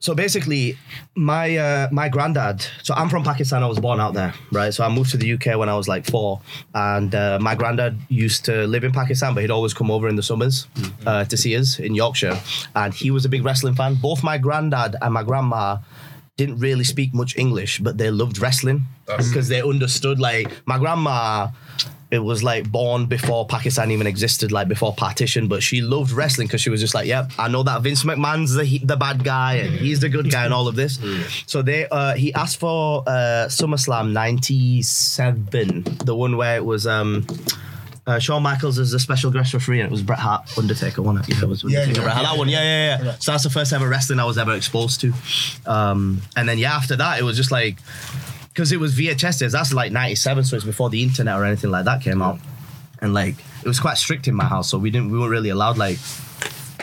so 0.03 0.13
basically, 0.13 0.77
my 1.15 1.55
uh, 1.55 1.87
my 1.89 2.09
granddad. 2.09 2.67
So 2.83 2.93
I'm 2.93 3.07
from 3.07 3.23
Pakistan. 3.23 3.63
I 3.63 3.67
was 3.67 3.79
born 3.79 4.01
out 4.01 4.13
there, 4.13 4.33
right? 4.51 4.73
So 4.73 4.83
I 4.83 4.89
moved 4.89 5.11
to 5.11 5.17
the 5.17 5.31
UK 5.31 5.57
when 5.57 5.69
I 5.69 5.77
was 5.77 5.87
like 5.87 6.05
four, 6.05 6.41
and 6.75 7.15
uh, 7.15 7.39
my 7.41 7.55
granddad 7.55 7.97
used 8.09 8.43
to 8.45 8.67
live 8.67 8.83
in 8.83 8.91
Pakistan, 8.91 9.33
but 9.33 9.41
he'd 9.43 9.49
always 9.49 9.73
come 9.73 9.89
over 9.89 10.09
in 10.09 10.17
the 10.17 10.21
summers 10.21 10.67
uh, 11.05 11.23
to 11.23 11.37
see 11.37 11.55
us 11.55 11.79
in 11.79 11.95
Yorkshire, 11.95 12.37
and 12.75 12.93
he 12.93 13.11
was 13.11 13.23
a 13.23 13.29
big 13.29 13.45
wrestling 13.45 13.75
fan. 13.75 13.95
Both 13.95 14.23
my 14.23 14.37
granddad 14.37 14.97
and 15.01 15.13
my 15.13 15.23
grandma 15.23 15.77
didn't 16.37 16.57
really 16.59 16.83
speak 16.83 17.13
much 17.13 17.37
English, 17.37 17.79
but 17.79 17.97
they 17.97 18.09
loved 18.09 18.39
wrestling 18.39 18.85
That's- 19.05 19.27
because 19.27 19.47
they 19.49 19.61
understood. 19.61 20.19
Like 20.19 20.51
my 20.65 20.79
grandma, 20.79 21.49
it 22.09 22.19
was 22.19 22.43
like 22.43 22.71
born 22.71 23.05
before 23.05 23.45
Pakistan 23.47 23.91
even 23.91 24.07
existed, 24.07 24.51
like 24.51 24.67
before 24.67 24.93
partition. 24.95 25.47
But 25.47 25.61
she 25.61 25.81
loved 25.81 26.11
wrestling 26.11 26.47
because 26.47 26.61
she 26.61 26.71
was 26.71 26.81
just 26.81 26.95
like, 26.95 27.05
"Yep, 27.07 27.31
I 27.37 27.47
know 27.49 27.61
that 27.63 27.81
Vince 27.83 28.03
McMahon's 28.03 28.53
the 28.55 28.79
the 28.79 28.97
bad 28.97 29.23
guy 29.23 29.53
and 29.55 29.75
he's 29.75 29.99
the 29.99 30.09
good 30.09 30.31
guy 30.31 30.45
and 30.45 30.53
all 30.53 30.67
of 30.67 30.75
this." 30.75 30.99
So 31.45 31.61
they, 31.61 31.87
uh, 31.89 32.13
he 32.15 32.33
asked 32.33 32.59
for 32.59 33.03
uh, 33.05 33.45
SummerSlam 33.49 34.11
'97, 34.11 35.83
the 36.05 36.15
one 36.15 36.37
where 36.37 36.55
it 36.55 36.65
was. 36.65 36.87
Um, 36.87 37.25
uh, 38.05 38.19
Shawn 38.19 38.43
Michaels 38.43 38.79
as 38.79 38.93
a 38.93 38.99
special 38.99 39.31
guest 39.31 39.53
referee, 39.53 39.79
and 39.79 39.87
it 39.87 39.91
was 39.91 40.01
Bret 40.01 40.19
Hart, 40.19 40.57
Undertaker, 40.57 41.01
wasn't 41.01 41.29
it? 41.29 41.35
Yeah, 41.35 41.43
it 41.43 41.47
was 41.47 41.63
Undertaker, 41.63 41.89
yeah, 41.89 42.03
Bret 42.03 42.13
Hart. 42.13 42.23
yeah, 42.25 42.31
that 42.31 42.37
one, 42.37 42.49
yeah, 42.49 42.61
yeah, 42.61 43.03
yeah. 43.03 43.15
So 43.19 43.31
that's 43.31 43.43
the 43.43 43.49
first 43.49 43.71
ever 43.71 43.87
wrestling 43.87 44.19
I 44.19 44.25
was 44.25 44.37
ever 44.37 44.53
exposed 44.53 45.01
to. 45.01 45.13
Um, 45.65 46.21
and 46.35 46.47
then 46.47 46.57
yeah, 46.57 46.75
after 46.75 46.95
that, 46.97 47.19
it 47.19 47.23
was 47.23 47.37
just 47.37 47.51
like 47.51 47.77
because 48.49 48.71
it 48.71 48.79
was 48.79 48.93
VHS 48.95 49.39
days. 49.39 49.51
That's 49.51 49.73
like 49.73 49.91
'97, 49.91 50.43
so 50.43 50.55
it's 50.55 50.65
before 50.65 50.89
the 50.89 51.01
internet 51.01 51.35
or 51.39 51.45
anything 51.45 51.71
like 51.71 51.85
that 51.85 52.01
came 52.01 52.21
out. 52.21 52.39
And 53.01 53.13
like 53.13 53.35
it 53.61 53.67
was 53.67 53.79
quite 53.79 53.97
strict 53.97 54.27
in 54.27 54.35
my 54.35 54.45
house, 54.45 54.69
so 54.69 54.77
we 54.77 54.91
didn't 54.91 55.11
we 55.11 55.17
weren't 55.19 55.31
really 55.31 55.49
allowed 55.49 55.77
like 55.77 55.97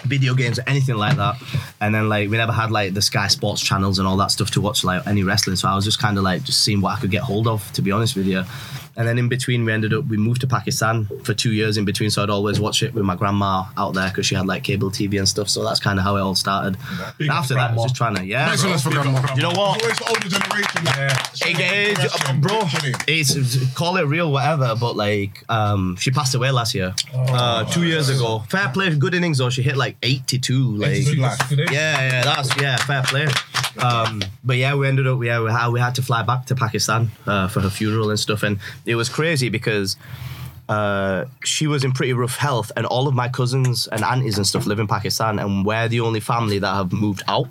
video 0.05 0.35
games 0.35 0.59
or 0.59 0.65
anything 0.67 0.97
like 0.97 1.17
that. 1.17 1.37
And 1.81 1.95
then 1.95 2.09
like 2.09 2.31
we 2.31 2.37
never 2.37 2.53
had 2.53 2.71
like 2.71 2.95
the 2.95 3.03
Sky 3.03 3.29
Sports 3.29 3.63
channels 3.63 3.99
and 3.99 4.09
all 4.09 4.17
that 4.19 4.31
stuff 4.31 4.51
to 4.53 4.61
watch 4.61 4.85
like 4.85 5.07
any 5.07 5.23
wrestling. 5.23 5.57
So 5.57 5.69
I 5.69 5.75
was 5.75 5.85
just 5.85 6.01
kind 6.01 6.19
of 6.19 6.25
like 6.25 6.43
just 6.45 6.65
seeing 6.65 6.81
what 6.81 6.97
I 6.97 7.01
could 7.01 7.11
get 7.11 7.23
hold 7.23 7.47
of, 7.47 7.71
to 7.73 7.83
be 7.83 7.93
honest 7.93 8.17
with 8.17 8.27
you. 8.27 8.45
And 8.97 9.07
then 9.07 9.19
in 9.19 9.29
between, 9.29 9.65
we 9.65 9.73
ended 9.73 9.95
up 9.95 10.05
we 10.07 10.17
moved 10.17 10.41
to 10.43 10.47
Pakistan 10.47 11.09
for 11.25 11.33
two 11.35 11.53
years 11.53 11.77
in 11.77 11.85
between. 11.85 12.11
So 12.11 12.23
I'd 12.23 12.31
always 12.31 12.61
watch 12.61 12.83
it 12.83 12.93
with 12.95 13.05
my 13.05 13.17
grandma 13.17 13.65
out 13.77 13.95
there 13.95 14.09
because 14.09 14.27
she 14.27 14.35
had 14.35 14.47
like 14.47 14.65
cable 14.65 14.91
TV 14.91 15.19
and 15.19 15.29
stuff. 15.29 15.49
So 15.49 15.65
that's 15.65 15.81
kind 15.81 15.99
of 15.99 16.05
how 16.05 16.17
it 16.17 16.21
all 16.21 16.35
started. 16.35 16.77
And 17.19 17.31
after 17.31 17.55
that, 17.55 17.71
I 17.71 17.75
was 17.75 17.85
just 17.85 17.97
trying 17.97 18.17
to 18.17 18.25
yeah. 18.25 18.47
Thanks 18.47 18.63
bro. 18.63 18.77
for 18.79 18.91
this 18.91 19.03
grandma. 19.03 19.35
You 19.35 19.43
know 19.43 19.49
what? 19.51 19.83
Always 19.83 19.99
the 19.99 20.09
older 20.09 20.29
generation. 20.29 20.83
It- 21.43 21.99
it- 21.99 22.41
bro, 22.41 22.61
it's 23.07 23.75
call 23.75 23.97
it 23.97 24.03
real, 24.05 24.33
whatever. 24.33 24.75
But 24.79 24.97
like, 24.97 25.45
um, 25.49 25.97
she 25.97 26.11
passed 26.11 26.35
away 26.35 26.51
last 26.51 26.75
year, 26.75 26.95
uh, 27.15 27.65
two 27.65 27.85
years 27.85 28.09
ago. 28.09 28.41
Fair 28.49 28.69
play, 28.69 28.95
good 28.95 29.15
innings 29.15 29.39
though. 29.39 29.51
She 29.51 29.63
hit 29.63 29.77
like 29.77 29.97
eighty-two. 30.03 30.77
Like, 30.77 31.05
yeah, 31.07 31.67
yeah, 31.71 32.23
that's 32.23 32.57
yeah, 32.61 32.77
fair 32.77 33.03
play. 33.03 33.29
Um, 33.79 34.23
but 34.45 34.57
yeah, 34.57 34.75
we 34.75 34.89
ended 34.89 35.07
up, 35.07 35.23
yeah, 35.23 35.41
we 35.41 35.51
had, 35.51 35.69
we 35.69 35.81
had 35.81 35.95
to 35.95 36.03
fly 36.03 36.23
back 36.23 36.47
to 36.47 36.55
Pakistan 36.55 37.11
uh, 37.27 37.49
for 37.49 37.61
her 37.61 37.71
funeral 37.71 38.11
and 38.11 38.19
stuff, 38.19 38.43
and 38.43 38.59
it 38.87 38.95
was 38.95 39.09
crazy 39.09 39.49
because. 39.49 39.97
Uh, 40.69 41.25
she 41.43 41.67
was 41.67 41.83
in 41.83 41.91
pretty 41.91 42.13
rough 42.13 42.37
health, 42.37 42.71
and 42.77 42.87
all 42.87 43.09
of 43.09 43.15
my 43.15 43.29
cousins 43.29 43.89
and 43.89 44.05
aunties 44.05 44.37
and 44.37 44.47
stuff 44.47 44.67
live 44.67 44.79
in 44.79 44.87
Pakistan, 44.87 45.41
and 45.41 45.67
we're 45.67 45.89
the 45.89 45.99
only 45.99 46.21
family 46.21 46.61
that 46.61 46.73
have 46.73 46.93
moved 46.93 47.25
out. 47.27 47.49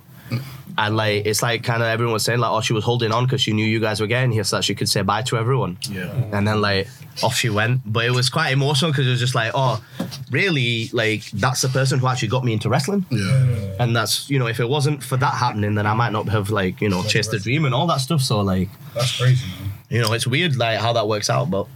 And 0.77 0.95
like 0.95 1.25
it's 1.25 1.41
like 1.41 1.63
kind 1.63 1.81
of 1.81 1.89
everyone 1.89 2.13
was 2.13 2.23
saying 2.23 2.39
like, 2.39 2.49
oh, 2.49 2.61
she 2.61 2.71
was 2.71 2.85
holding 2.85 3.11
on 3.11 3.25
because 3.25 3.41
she 3.41 3.51
knew 3.51 3.65
you 3.65 3.81
guys 3.81 3.99
were 3.99 4.07
getting 4.07 4.31
here, 4.31 4.45
so 4.45 4.55
that 4.55 4.63
she 4.63 4.73
could 4.73 4.87
say 4.87 5.01
bye 5.01 5.21
to 5.23 5.37
everyone. 5.37 5.77
Yeah. 5.89 6.09
And 6.31 6.47
then 6.47 6.61
like 6.61 6.87
off 7.21 7.35
she 7.35 7.49
went, 7.49 7.81
but 7.85 8.05
it 8.05 8.11
was 8.11 8.29
quite 8.29 8.51
emotional 8.51 8.91
because 8.91 9.05
it 9.05 9.09
was 9.09 9.19
just 9.19 9.35
like, 9.35 9.51
oh, 9.53 9.83
really? 10.31 10.89
Like 10.93 11.29
that's 11.31 11.61
the 11.61 11.67
person 11.67 11.99
who 11.99 12.07
actually 12.07 12.29
got 12.29 12.45
me 12.45 12.53
into 12.53 12.69
wrestling. 12.69 13.05
Yeah. 13.09 13.75
And 13.79 13.93
that's 13.93 14.29
you 14.29 14.39
know, 14.39 14.47
if 14.47 14.61
it 14.61 14.69
wasn't 14.69 15.03
for 15.03 15.17
that 15.17 15.33
happening, 15.33 15.75
then 15.75 15.85
I 15.85 15.93
might 15.93 16.13
not 16.13 16.29
have 16.29 16.49
like 16.49 16.79
you 16.79 16.87
know 16.87 17.03
chased 17.03 17.31
the 17.31 17.39
dream 17.39 17.65
and 17.65 17.75
all 17.75 17.87
that 17.87 17.97
stuff. 17.97 18.21
So 18.21 18.39
like 18.39 18.69
That's 18.93 19.17
crazy, 19.19 19.47
man. 19.59 19.68
You 19.89 20.01
know, 20.01 20.13
it's 20.13 20.27
weird 20.27 20.55
like 20.55 20.79
how 20.79 20.93
that 20.93 21.07
works 21.07 21.29
out, 21.29 21.49
but 21.49 21.67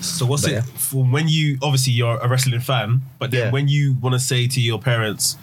So 0.00 0.26
what's 0.26 0.42
But 0.42 0.50
it 0.52 0.54
yeah. 0.54 0.60
for 0.76 1.02
when 1.04 1.26
you 1.28 1.58
obviously 1.62 1.92
you're 1.92 2.18
a 2.18 2.28
wrestling 2.28 2.60
fan, 2.60 3.02
but 3.18 3.30
then 3.32 3.46
Yeah. 3.46 3.50
when 3.50 3.66
you 3.68 3.94
want 4.00 4.14
to 4.14 4.20
say 4.20 4.46
to 4.46 4.60
your 4.60 4.78
parents, 4.78 5.36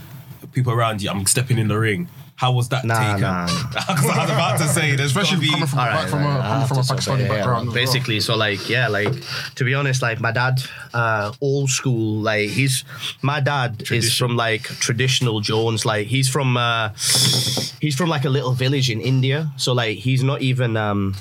people 0.53 0.71
around 0.71 1.01
you, 1.01 1.09
I'm 1.09 1.25
stepping 1.25 1.57
in 1.57 1.67
the 1.67 1.77
ring. 1.77 2.07
How 2.37 2.51
was 2.51 2.67
that 2.69 2.83
Nah, 2.83 2.99
taken? 2.99 3.21
nah, 3.21 3.45
nah. 3.73 3.79
Because 3.87 4.05
I 4.09 4.21
was 4.23 4.29
about 4.29 4.57
to 4.59 4.67
say, 4.67 4.95
there's 4.95 5.11
Especially 5.15 5.39
be, 5.39 5.49
coming 5.51 5.67
from, 5.67 5.79
All 5.79 5.85
a, 5.85 5.89
right, 5.89 6.09
from, 6.09 6.23
right, 6.23 6.35
a, 6.35 6.39
I 6.39 6.47
coming 6.51 6.67
from 6.67 6.77
a 6.77 6.81
to 6.81 6.87
say, 6.87 6.95
Pakistani 6.95 7.19
yeah, 7.21 7.27
background. 7.29 7.61
as 7.61 7.65
well. 7.67 7.73
Basically, 7.85 8.19
so 8.19 8.35
like, 8.35 8.69
yeah, 8.69 8.87
like 8.89 9.13
to 9.55 9.63
be 9.63 9.73
honest, 9.73 10.01
like 10.01 10.19
my 10.19 10.31
dad, 10.31 10.61
uh, 10.93 11.31
old 11.41 11.69
school, 11.69 12.19
like 12.21 12.49
he's 12.49 12.83
my 13.21 13.39
dad 13.39 13.83
is 13.91 14.15
from 14.17 14.35
like 14.35 14.63
traditional 14.63 15.39
Jones, 15.39 15.85
like 15.85 16.07
he's 16.07 16.27
from 16.29 16.55
uh, 16.57 16.89
he's 17.81 17.95
from 17.95 18.09
like 18.09 18.25
a 18.25 18.29
little 18.29 18.51
village 18.53 18.89
in 18.89 18.99
India, 19.01 19.51
so 19.57 19.71
like 19.73 19.97
he's 19.99 20.21
not 20.23 20.41
even 20.41 20.75
um, 20.77 21.15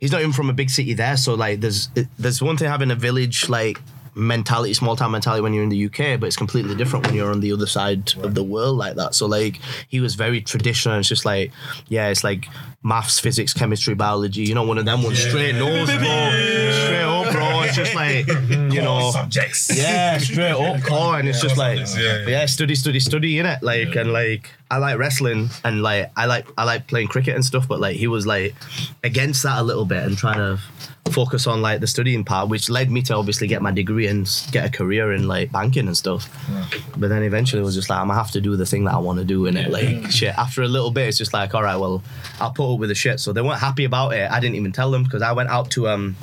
he's 0.00 0.12
not 0.12 0.20
even 0.20 0.32
from 0.32 0.50
a 0.50 0.52
big 0.52 0.70
city 0.70 0.94
there, 0.94 1.16
so 1.16 1.34
like 1.34 1.60
there's 1.60 1.88
there's 2.18 2.42
one 2.42 2.56
thing 2.56 2.68
having 2.68 2.90
a 2.90 2.96
village 2.96 3.48
like 3.48 3.80
mentality, 4.14 4.74
small 4.74 4.96
town 4.96 5.12
mentality 5.12 5.40
when 5.40 5.54
you're 5.54 5.62
in 5.62 5.68
the 5.68 5.86
UK, 5.86 6.18
but 6.18 6.24
it's 6.26 6.36
completely 6.36 6.74
different 6.74 7.06
when 7.06 7.14
you're 7.14 7.30
on 7.30 7.40
the 7.40 7.52
other 7.52 7.66
side 7.66 8.12
of 8.22 8.34
the 8.34 8.42
world 8.42 8.76
like 8.76 8.96
that. 8.96 9.14
So 9.14 9.26
like 9.26 9.60
he 9.88 10.00
was 10.00 10.14
very 10.16 10.40
traditional. 10.40 10.98
It's 10.98 11.08
just 11.08 11.24
like 11.24 11.52
yeah, 11.88 12.08
it's 12.08 12.24
like 12.24 12.46
maths, 12.82 13.20
physics, 13.20 13.52
chemistry, 13.52 13.94
biology. 13.94 14.42
You 14.42 14.54
know, 14.54 14.64
one 14.64 14.78
of 14.78 14.84
them 14.84 15.02
ones 15.02 15.18
straight 15.22 15.54
nose, 15.54 15.88
bro. 15.88 15.96
Straight 15.96 17.02
up, 17.02 17.32
bro. 17.32 17.60
It's 17.62 17.76
just 17.76 17.94
like 17.94 18.26
you 18.26 18.82
know. 18.82 19.10
subjects. 19.12 19.76
Yeah, 19.76 20.18
straight 20.18 20.52
up 20.52 20.82
core, 20.86 21.18
and 21.18 21.28
it's 21.28 21.40
just 21.40 21.56
like 21.56 21.78
Yeah, 21.78 21.98
yeah. 21.98 22.26
yeah, 22.28 22.46
study, 22.46 22.74
study, 22.74 23.00
study 23.00 23.38
in 23.38 23.46
it. 23.46 23.62
Like 23.62 23.94
and 23.94 24.12
like 24.12 24.50
I 24.70 24.76
like 24.78 24.98
wrestling 24.98 25.48
and 25.64 25.82
like 25.82 26.10
I 26.16 26.26
like 26.26 26.46
I 26.58 26.64
like 26.64 26.86
playing 26.86 27.08
cricket 27.08 27.34
and 27.34 27.44
stuff, 27.44 27.66
but 27.68 27.80
like 27.80 27.96
he 27.96 28.06
was 28.06 28.26
like 28.26 28.54
against 29.02 29.42
that 29.44 29.58
a 29.58 29.62
little 29.62 29.84
bit 29.84 30.04
and 30.04 30.16
trying 30.16 30.36
to 30.36 30.60
focus 31.12 31.46
on 31.46 31.62
like 31.62 31.80
the 31.80 31.86
studying 31.86 32.22
part, 32.22 32.50
which 32.50 32.68
led 32.68 32.90
me 32.90 33.00
to 33.00 33.14
obviously 33.14 33.46
get 33.46 33.62
my 33.62 33.70
degree 33.70 34.06
and 34.08 34.28
get 34.52 34.66
a 34.66 34.70
career 34.70 35.14
in 35.14 35.26
like 35.26 35.50
banking 35.50 35.86
and 35.86 35.96
stuff. 35.96 36.28
But 36.98 37.08
then 37.08 37.22
eventually 37.22 37.62
it 37.62 37.64
was 37.64 37.74
just 37.74 37.88
like 37.88 37.98
I'm 37.98 38.08
gonna 38.08 38.18
have 38.18 38.30
to 38.32 38.42
do 38.42 38.56
the 38.56 38.66
thing 38.66 38.84
that 38.84 38.92
I 38.94 38.98
want 38.98 39.18
to 39.18 39.24
do 39.24 39.46
in 39.46 39.56
it. 39.56 39.70
Like 39.70 40.10
shit. 40.10 40.36
After 40.36 40.62
a 40.62 40.68
little 40.68 40.90
bit, 40.90 41.08
it's 41.08 41.16
just 41.18 41.32
like 41.32 41.54
all 41.54 41.62
right, 41.62 41.76
well, 41.76 42.02
I'll 42.40 42.50
put 42.52 42.70
up 42.74 42.78
with 42.78 42.90
the 42.90 42.94
shit. 42.94 43.20
So 43.20 43.32
they 43.32 43.40
weren't 43.40 43.60
happy 43.60 43.84
about 43.84 44.12
it. 44.12 44.30
I 44.30 44.38
didn't 44.38 44.56
even 44.56 44.72
tell 44.72 44.90
them 44.90 45.02
because 45.04 45.22
I 45.22 45.32
went 45.32 45.48
out 45.48 45.70
to 45.72 45.88
um, 45.88 46.14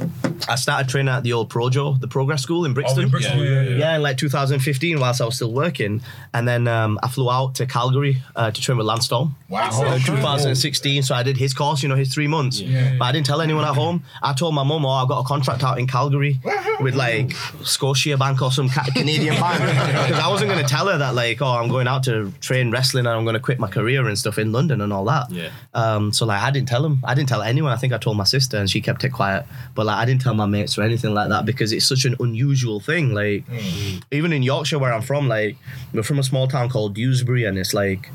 I 0.47 0.53
started 0.55 0.87
training 0.87 1.11
at 1.13 1.23
the 1.23 1.33
old 1.33 1.49
Projo, 1.49 1.99
the 1.99 2.07
Progress 2.07 2.43
School 2.43 2.63
in 2.65 2.71
Oh, 2.71 2.75
Brixton. 2.75 3.03
in 3.05 3.09
Bristol, 3.09 3.43
yeah, 3.43 3.61
yeah, 3.63 3.69
yeah. 3.69 3.77
Yeah, 3.77 3.95
in 3.95 4.03
like 4.03 4.17
2015, 4.17 4.99
whilst 4.99 5.19
I 5.21 5.25
was 5.25 5.35
still 5.35 5.51
working, 5.51 6.01
and 6.33 6.47
then 6.47 6.67
um, 6.67 6.99
I 7.01 7.07
flew 7.07 7.31
out 7.31 7.55
to 7.55 7.65
Calgary 7.65 8.21
uh, 8.35 8.51
to 8.51 8.61
train 8.61 8.77
with 8.77 8.85
Lance 8.85 9.05
Storm. 9.05 9.35
Wow. 9.49 9.69
Uh, 9.73 9.97
2016, 9.99 11.03
so 11.03 11.15
I 11.15 11.23
did 11.23 11.37
his 11.37 11.53
course, 11.53 11.81
you 11.83 11.89
know, 11.89 11.95
his 11.95 12.13
three 12.13 12.27
months. 12.27 12.61
But 12.61 13.05
I 13.05 13.11
didn't 13.11 13.25
tell 13.25 13.41
anyone 13.41 13.63
at 13.63 13.75
home. 13.75 14.03
I 14.21 14.33
told 14.33 14.53
my 14.53 14.63
mum, 14.63 14.85
"Oh, 14.85 14.89
I've 14.89 15.07
got 15.07 15.19
a 15.19 15.23
contract 15.23 15.63
out 15.63 15.79
in 15.79 15.87
Calgary 15.87 16.39
with 16.81 16.95
like 16.95 17.31
Scotia 17.63 18.17
Bank 18.17 18.41
or 18.41 18.51
some 18.51 18.69
Canadian 18.69 19.35
bank," 19.35 19.59
because 20.07 20.19
I 20.19 20.27
wasn't 20.27 20.51
going 20.51 20.63
to 20.63 20.69
tell 20.69 20.87
her 20.87 20.97
that 20.97 21.15
like, 21.15 21.41
"Oh, 21.41 21.47
I'm 21.47 21.69
going 21.69 21.87
out 21.87 22.03
to 22.03 22.31
train 22.41 22.71
wrestling 22.71 23.05
and 23.05 23.15
I'm 23.15 23.23
going 23.23 23.35
to 23.35 23.39
quit 23.39 23.59
my 23.59 23.69
career 23.69 24.07
and 24.07 24.17
stuff 24.17 24.37
in 24.37 24.51
London 24.51 24.81
and 24.81 24.91
all 24.91 25.05
that." 25.05 25.31
Yeah. 25.31 25.49
Um, 25.73 26.11
so 26.11 26.25
like, 26.25 26.41
I 26.41 26.51
didn't 26.51 26.67
tell 26.67 26.85
him. 26.85 26.99
I 27.03 27.13
didn't 27.13 27.29
tell 27.29 27.41
anyone. 27.41 27.71
I 27.71 27.77
think 27.77 27.93
I 27.93 27.97
told 27.97 28.17
my 28.17 28.23
sister, 28.25 28.57
and 28.57 28.69
she 28.69 28.81
kept 28.81 29.03
it 29.03 29.09
quiet. 29.09 29.45
But 29.75 29.85
like, 29.85 29.97
I 29.97 30.05
didn't 30.05 30.21
tell 30.21 30.33
my 30.33 30.45
mates 30.45 30.77
or 30.77 30.83
anything 30.83 31.13
like 31.13 31.29
that 31.29 31.45
because 31.45 31.71
it's 31.71 31.85
such 31.85 32.05
an 32.05 32.15
unusual 32.19 32.79
thing. 32.79 33.13
Like, 33.13 33.43
even 34.11 34.33
in 34.33 34.43
Yorkshire, 34.43 34.79
where 34.79 34.93
I'm 34.93 35.01
from, 35.01 35.27
like, 35.27 35.57
we're 35.93 36.03
from 36.03 36.19
a 36.19 36.23
small 36.23 36.47
town 36.47 36.69
called 36.69 36.93
Dewsbury, 36.95 37.45
and 37.45 37.57
it's 37.57 37.73
like 37.73 38.09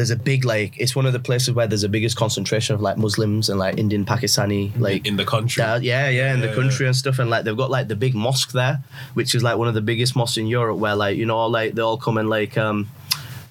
there's 0.00 0.10
a 0.10 0.16
big 0.16 0.46
like 0.46 0.80
it's 0.80 0.96
one 0.96 1.04
of 1.04 1.12
the 1.12 1.18
places 1.18 1.52
where 1.52 1.66
there's 1.66 1.82
the 1.82 1.88
biggest 1.90 2.16
concentration 2.16 2.74
of 2.74 2.80
like 2.80 2.96
Muslims 2.96 3.50
and 3.50 3.58
like 3.58 3.76
Indian 3.76 4.06
Pakistani 4.06 4.72
like 4.80 5.06
in 5.06 5.18
the 5.18 5.26
country. 5.26 5.62
yeah, 5.62 5.76
yeah, 5.76 6.08
yeah, 6.08 6.32
in 6.32 6.40
the 6.40 6.54
country 6.54 6.86
and 6.86 6.96
stuff, 6.96 7.18
and 7.18 7.28
like 7.28 7.44
they've 7.44 7.54
got 7.54 7.70
like 7.70 7.88
the 7.88 7.96
big 7.96 8.14
mosque 8.14 8.52
there, 8.52 8.82
which 9.12 9.34
is 9.34 9.42
like 9.42 9.58
one 9.58 9.68
of 9.68 9.74
the 9.74 9.82
biggest 9.82 10.16
mosques 10.16 10.38
in 10.38 10.46
Europe, 10.46 10.78
where 10.78 10.96
like 10.96 11.18
you 11.18 11.26
know, 11.26 11.36
all, 11.36 11.50
like 11.50 11.74
they 11.74 11.82
all 11.82 11.98
come 11.98 12.16
and 12.16 12.30
like 12.30 12.56
um 12.56 12.88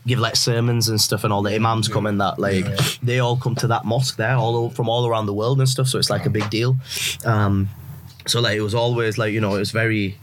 give 0.07 0.17
like 0.17 0.35
sermons 0.35 0.89
and 0.89 0.99
stuff, 0.99 1.23
and 1.23 1.31
all 1.31 1.43
the 1.43 1.53
imams 1.53 1.87
come 1.87 2.07
in 2.07 2.17
that 2.17 2.39
like 2.39 2.65
they 3.03 3.19
all 3.19 3.37
come 3.37 3.53
to 3.53 3.67
that 3.67 3.85
mosque 3.85 4.17
there, 4.17 4.35
all 4.35 4.71
from 4.71 4.89
all 4.89 5.05
around 5.05 5.27
the 5.27 5.33
world 5.35 5.59
and 5.59 5.69
stuff. 5.69 5.87
So 5.87 5.99
it's 5.99 6.09
like 6.09 6.25
a 6.25 6.31
big 6.31 6.49
deal. 6.49 6.77
Um, 7.25 7.69
so 8.25 8.41
like 8.41 8.57
it 8.57 8.61
was 8.61 8.73
always 8.73 9.19
like 9.19 9.33
you 9.33 9.41
know 9.41 9.53
it 9.53 9.59
was 9.59 9.69
very. 9.69 10.17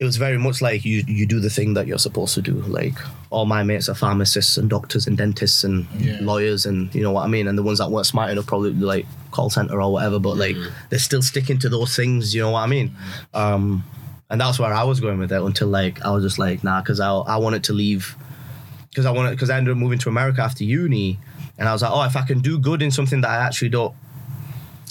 It 0.00 0.04
was 0.04 0.16
very 0.16 0.38
much 0.38 0.60
like 0.60 0.84
you 0.84 1.04
you 1.06 1.24
do 1.24 1.38
the 1.38 1.48
thing 1.48 1.74
that 1.74 1.86
you're 1.86 1.98
supposed 1.98 2.34
to 2.34 2.42
do. 2.42 2.54
Like 2.54 2.94
all 3.30 3.46
my 3.46 3.62
mates 3.62 3.88
are 3.88 3.94
pharmacists 3.94 4.56
and 4.56 4.68
doctors 4.68 5.06
and 5.06 5.16
dentists 5.16 5.62
and 5.62 5.86
lawyers 6.20 6.66
and 6.66 6.92
you 6.92 7.02
know 7.02 7.12
what 7.12 7.24
I 7.24 7.28
mean. 7.28 7.46
And 7.46 7.56
the 7.56 7.62
ones 7.62 7.78
that 7.78 7.90
weren't 7.90 8.06
smart 8.06 8.30
enough 8.30 8.46
probably 8.46 8.72
like 8.72 9.06
call 9.30 9.50
center 9.50 9.80
or 9.80 9.92
whatever. 9.92 10.18
But 10.18 10.36
like 10.36 10.56
they're 10.90 10.98
still 10.98 11.22
sticking 11.22 11.58
to 11.60 11.68
those 11.68 11.94
things. 11.94 12.34
You 12.34 12.42
know 12.42 12.50
what 12.50 12.62
I 12.62 12.66
mean? 12.66 12.96
Um, 13.34 13.84
and 14.30 14.40
that's 14.40 14.58
where 14.58 14.74
I 14.74 14.82
was 14.82 14.98
going 14.98 15.18
with 15.20 15.30
it 15.30 15.40
until 15.40 15.68
like 15.68 16.04
I 16.04 16.10
was 16.10 16.24
just 16.24 16.40
like 16.40 16.64
nah, 16.64 16.80
because 16.80 16.98
I 16.98 17.10
I 17.12 17.36
wanted 17.36 17.62
to 17.64 17.72
leave 17.72 18.16
because 18.90 19.06
I 19.06 19.12
wanted 19.12 19.30
because 19.30 19.50
I 19.50 19.56
ended 19.58 19.72
up 19.72 19.78
moving 19.78 19.98
to 20.00 20.08
America 20.08 20.42
after 20.42 20.64
uni, 20.64 21.18
and 21.56 21.68
I 21.68 21.72
was 21.72 21.82
like, 21.82 21.92
oh, 21.92 22.02
if 22.02 22.16
I 22.16 22.22
can 22.22 22.40
do 22.40 22.58
good 22.58 22.82
in 22.82 22.90
something 22.90 23.20
that 23.20 23.30
I 23.30 23.44
actually 23.46 23.68
don't 23.68 23.94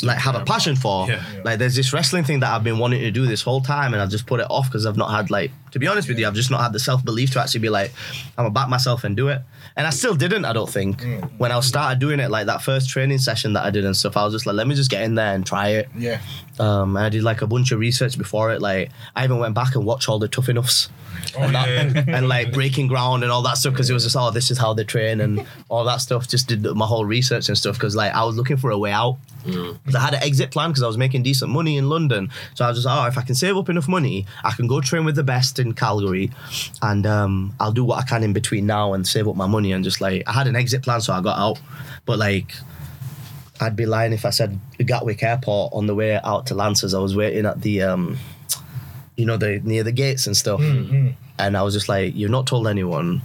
like 0.03 0.17
have 0.17 0.35
a 0.35 0.43
passion 0.45 0.75
for, 0.75 1.07
Yeah. 1.09 1.23
like 1.43 1.59
there's 1.59 1.75
this 1.75 1.93
wrestling 1.93 2.23
thing 2.23 2.41
that 2.41 2.51
I've 2.53 2.63
been 2.63 2.77
wanting 2.77 2.99
to 3.01 3.11
do 3.11 3.25
this 3.25 3.41
whole 3.41 3.61
time, 3.61 3.93
and 3.93 4.01
I've 4.01 4.09
just 4.09 4.25
put 4.27 4.39
it 4.39 4.47
off 4.49 4.67
because 4.67 4.85
I've 4.85 4.97
not 4.97 5.11
had 5.11 5.31
like 5.31 5.51
to 5.71 5.79
be 5.79 5.87
honest 5.87 6.07
with 6.07 6.19
you, 6.19 6.27
I've 6.27 6.35
just 6.35 6.51
not 6.51 6.61
had 6.61 6.71
the 6.71 6.79
self 6.79 7.03
belief 7.03 7.31
to 7.31 7.41
actually 7.41 7.61
be 7.61 7.69
like, 7.69 7.91
I'm 8.37 8.43
gonna 8.45 8.51
back 8.51 8.69
myself 8.69 9.03
and 9.03 9.17
do 9.17 9.29
it, 9.29 9.41
and 9.75 9.87
I 9.87 9.89
still 9.89 10.13
didn't. 10.15 10.45
I 10.45 10.53
don't 10.53 10.69
think 10.69 11.03
when 11.37 11.51
I 11.51 11.59
started 11.61 11.99
doing 11.99 12.19
it, 12.19 12.29
like 12.29 12.45
that 12.45 12.61
first 12.61 12.89
training 12.89 13.17
session 13.17 13.53
that 13.53 13.65
I 13.65 13.71
did 13.71 13.83
and 13.85 13.97
stuff, 13.97 14.15
I 14.17 14.23
was 14.23 14.33
just 14.33 14.45
like, 14.45 14.55
let 14.55 14.67
me 14.67 14.75
just 14.75 14.91
get 14.91 15.01
in 15.01 15.15
there 15.15 15.33
and 15.33 15.43
try 15.45 15.69
it. 15.69 15.89
Yeah. 15.97 16.21
Um, 16.59 16.95
and 16.95 17.05
I 17.05 17.09
did 17.09 17.23
like 17.23 17.41
a 17.41 17.47
bunch 17.47 17.71
of 17.71 17.79
research 17.79 18.17
before 18.17 18.51
it. 18.53 18.61
Like 18.61 18.91
I 19.15 19.23
even 19.23 19.39
went 19.39 19.55
back 19.55 19.73
and 19.75 19.83
watched 19.85 20.09
all 20.09 20.19
the 20.19 20.27
tough 20.27 20.47
enoughs 20.49 20.89
Oh, 21.37 21.41
and, 21.43 21.53
yeah. 21.53 22.03
and 22.17 22.27
like 22.27 22.51
breaking 22.53 22.87
ground 22.87 23.23
and 23.23 23.31
all 23.31 23.41
that 23.43 23.57
stuff 23.57 23.73
because 23.73 23.89
it 23.89 23.93
was 23.93 24.03
just 24.03 24.15
oh 24.15 24.29
this 24.31 24.51
is 24.51 24.57
how 24.57 24.73
they 24.73 24.83
train 24.83 25.21
and 25.21 25.43
all 25.69 25.83
that 25.85 25.97
stuff. 26.01 26.27
Just 26.27 26.47
did 26.47 26.63
my 26.63 26.85
whole 26.85 27.05
research 27.05 27.47
and 27.49 27.57
stuff 27.57 27.75
because 27.75 27.95
like 27.95 28.13
I 28.13 28.23
was 28.25 28.35
looking 28.35 28.57
for 28.57 28.69
a 28.69 28.77
way 28.77 28.91
out. 28.91 29.17
'Cause 29.45 29.95
I 29.95 29.99
had 29.99 30.13
an 30.13 30.23
exit 30.23 30.51
plan 30.51 30.69
because 30.69 30.83
I 30.83 30.87
was 30.87 30.97
making 30.97 31.23
decent 31.23 31.51
money 31.51 31.77
in 31.77 31.89
London. 31.89 32.29
So 32.55 32.65
I 32.65 32.69
was 32.69 32.77
just 32.77 32.85
like, 32.85 32.97
oh 33.03 33.07
if 33.07 33.17
I 33.17 33.21
can 33.21 33.35
save 33.35 33.57
up 33.57 33.69
enough 33.69 33.87
money, 33.87 34.25
I 34.43 34.51
can 34.51 34.67
go 34.67 34.79
train 34.81 35.05
with 35.05 35.15
the 35.15 35.23
best 35.23 35.59
in 35.59 35.73
Calgary, 35.73 36.31
and 36.81 37.05
um, 37.05 37.53
I'll 37.59 37.71
do 37.71 37.83
what 37.83 37.99
I 37.99 38.03
can 38.03 38.23
in 38.23 38.33
between 38.33 38.65
now 38.65 38.93
and 38.93 39.07
save 39.07 39.27
up 39.27 39.35
my 39.35 39.47
money 39.47 39.71
and 39.73 39.83
just 39.83 39.99
like 40.01 40.23
I 40.27 40.31
had 40.33 40.47
an 40.47 40.55
exit 40.55 40.81
plan, 40.83 41.01
so 41.01 41.13
I 41.13 41.21
got 41.21 41.37
out. 41.37 41.59
But 42.05 42.19
like 42.19 42.53
I'd 43.59 43.75
be 43.75 43.85
lying 43.85 44.13
if 44.13 44.25
I 44.25 44.29
said 44.31 44.59
Gatwick 44.79 45.21
Airport 45.23 45.73
on 45.73 45.85
the 45.87 45.95
way 45.95 46.19
out 46.23 46.47
to 46.47 46.55
Lancers. 46.55 46.93
I 46.93 46.99
was 46.99 47.15
waiting 47.15 47.45
at 47.45 47.61
the, 47.61 47.83
um, 47.83 48.17
you 49.15 49.25
know, 49.25 49.37
the 49.37 49.61
near 49.63 49.83
the 49.83 49.91
gates 49.91 50.25
and 50.27 50.35
stuff, 50.35 50.59
and 51.39 51.55
I 51.57 51.61
was 51.63 51.73
just 51.73 51.87
like, 51.87 52.15
"You've 52.15 52.31
not 52.31 52.47
told 52.47 52.67
anyone. 52.67 53.21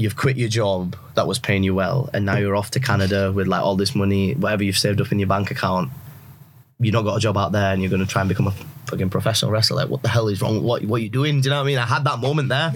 You've 0.00 0.16
quit 0.16 0.38
your 0.38 0.48
job 0.48 0.96
that 1.14 1.26
was 1.26 1.38
paying 1.38 1.62
you 1.62 1.74
well, 1.74 2.08
and 2.14 2.24
now 2.24 2.38
you're 2.38 2.56
off 2.56 2.70
to 2.70 2.80
Canada 2.80 3.30
with 3.30 3.46
like 3.46 3.60
all 3.60 3.76
this 3.76 3.94
money, 3.94 4.32
whatever 4.32 4.64
you've 4.64 4.78
saved 4.78 4.98
up 5.00 5.12
in 5.12 5.18
your 5.18 5.28
bank 5.28 5.50
account. 5.50 5.90
You've 6.78 6.94
not 6.94 7.02
got 7.02 7.18
a 7.18 7.20
job 7.20 7.36
out 7.36 7.52
there, 7.52 7.74
and 7.74 7.82
you're 7.82 7.90
going 7.90 8.00
to 8.00 8.08
try 8.08 8.22
and 8.22 8.28
become 8.30 8.46
a 8.46 8.54
fucking 8.86 9.10
professional 9.10 9.50
wrestler. 9.50 9.76
Like, 9.76 9.90
what 9.90 10.00
the 10.00 10.08
hell 10.08 10.28
is 10.28 10.40
wrong? 10.40 10.62
What 10.62 10.82
what 10.86 11.00
are 11.00 11.04
you 11.04 11.10
doing? 11.10 11.42
Do 11.42 11.48
you 11.48 11.50
know 11.50 11.58
what 11.58 11.64
I 11.64 11.66
mean? 11.66 11.76
I 11.76 11.84
had 11.84 12.04
that 12.04 12.18
moment 12.18 12.48
there, 12.48 12.72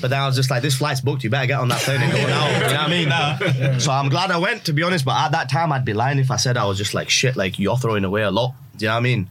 but 0.00 0.10
then 0.10 0.20
I 0.20 0.28
was 0.28 0.36
just 0.36 0.48
like, 0.48 0.62
this 0.62 0.76
flight's 0.76 1.00
booked. 1.00 1.24
You 1.24 1.30
better 1.30 1.48
get 1.48 1.58
on 1.58 1.66
that 1.68 1.80
plane 1.80 2.00
and 2.00 2.12
go 2.12 2.18
now. 2.18 2.46
You 2.46 2.60
know 2.60 2.66
what 2.66 3.52
I 3.52 3.70
mean? 3.70 3.80
So 3.80 3.90
I'm 3.90 4.08
glad 4.08 4.30
I 4.30 4.38
went, 4.38 4.66
to 4.66 4.72
be 4.72 4.84
honest. 4.84 5.04
But 5.04 5.16
at 5.20 5.32
that 5.32 5.50
time, 5.50 5.72
I'd 5.72 5.84
be 5.84 5.92
lying 5.92 6.20
if 6.20 6.30
I 6.30 6.36
said 6.36 6.56
I 6.56 6.66
was 6.66 6.78
just 6.78 6.94
like, 6.94 7.10
shit, 7.10 7.34
like 7.34 7.58
you're 7.58 7.76
throwing 7.76 8.04
away 8.04 8.22
a 8.22 8.30
lot. 8.30 8.54
Do 8.76 8.84
you 8.84 8.88
know 8.88 8.94
what 8.94 8.98
I 8.98 9.02
mean? 9.02 9.28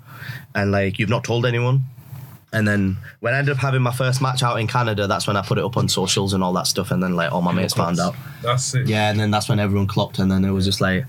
And 0.54 0.74
like, 0.74 1.00
you've 1.00 1.10
not 1.10 1.24
told 1.24 1.46
anyone. 1.46 1.86
And 2.52 2.68
then 2.68 2.98
when 3.20 3.34
I 3.34 3.40
ended 3.40 3.56
up 3.56 3.62
having 3.62 3.82
my 3.82 3.92
first 3.92 4.22
match 4.22 4.42
out 4.42 4.60
in 4.60 4.66
Canada, 4.68 5.06
that's 5.06 5.28
when 5.28 5.38
I 5.38 5.42
put 5.44 5.58
it 5.60 5.64
up 5.64 5.78
on 5.78 5.88
socials 5.88 6.34
and 6.34 6.44
all 6.44 6.54
that 6.54 6.66
stuff. 6.66 6.90
And 6.92 7.02
then 7.02 7.16
like 7.16 7.32
all 7.32 7.42
my 7.42 7.52
mates 7.52 7.74
found 7.76 8.00
out. 8.00 8.16
That's 8.42 8.74
it. 8.74 8.88
Yeah, 8.88 9.12
and 9.12 9.20
then 9.20 9.30
that's 9.30 9.48
when 9.50 9.60
everyone 9.60 9.88
clocked, 9.88 10.18
and 10.20 10.32
then 10.32 10.44
it 10.44 10.52
was 10.52 10.66
just 10.66 10.82
like 10.82 11.06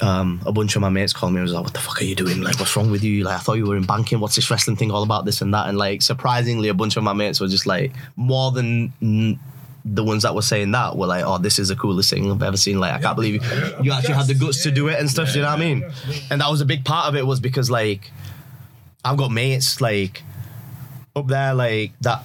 um, 0.00 0.40
a 0.46 0.52
bunch 0.52 0.76
of 0.76 0.82
my 0.82 0.88
mates 0.88 1.12
called 1.12 1.32
me 1.32 1.38
and 1.38 1.44
was 1.44 1.52
like, 1.52 1.64
"What 1.64 1.72
the 1.74 1.80
fuck 1.80 2.00
are 2.00 2.04
you 2.04 2.14
doing? 2.14 2.40
Like, 2.40 2.58
what's 2.58 2.76
wrong 2.76 2.90
with 2.90 3.02
you? 3.02 3.24
Like, 3.24 3.36
I 3.36 3.38
thought 3.38 3.54
you 3.54 3.66
were 3.66 3.76
in 3.76 3.84
banking. 3.84 4.20
What's 4.20 4.36
this 4.36 4.50
wrestling 4.50 4.76
thing 4.76 4.90
all 4.90 5.02
about? 5.02 5.24
This 5.24 5.40
and 5.40 5.52
that." 5.54 5.68
And 5.68 5.76
like, 5.76 6.02
surprisingly, 6.02 6.68
a 6.68 6.74
bunch 6.74 6.96
of 6.96 7.02
my 7.02 7.12
mates 7.12 7.40
were 7.40 7.48
just 7.48 7.66
like 7.66 7.92
more 8.16 8.50
than. 8.50 8.92
mm, 9.02 9.38
the 9.86 10.02
ones 10.02 10.22
that 10.22 10.34
were 10.34 10.40
saying 10.40 10.70
that 10.70 10.96
were 10.96 11.06
like, 11.06 11.24
"Oh, 11.26 11.36
this 11.36 11.58
is 11.58 11.68
the 11.68 11.76
coolest 11.76 12.08
thing 12.10 12.30
I've 12.30 12.42
ever 12.42 12.56
seen." 12.56 12.80
Like, 12.80 12.94
I 12.94 13.00
can't 13.00 13.16
believe 13.16 13.34
you, 13.34 13.82
you 13.82 13.92
actually 13.92 14.14
had 14.14 14.26
the 14.26 14.34
guts 14.34 14.62
to 14.62 14.70
do 14.70 14.88
it 14.88 14.98
and 14.98 15.10
stuff. 15.10 15.28
do 15.32 15.40
you 15.40 15.42
know 15.42 15.50
what 15.50 15.58
I 15.58 15.60
mean? 15.60 15.84
And 16.30 16.40
that 16.40 16.50
was 16.50 16.62
a 16.62 16.64
big 16.64 16.86
part 16.86 17.06
of 17.06 17.16
it 17.16 17.26
was 17.26 17.38
because 17.38 17.70
like, 17.70 18.10
I've 19.04 19.18
got 19.18 19.30
mates 19.30 19.82
like 19.82 20.22
up 21.16 21.26
there 21.26 21.54
like 21.54 21.92
that. 22.00 22.22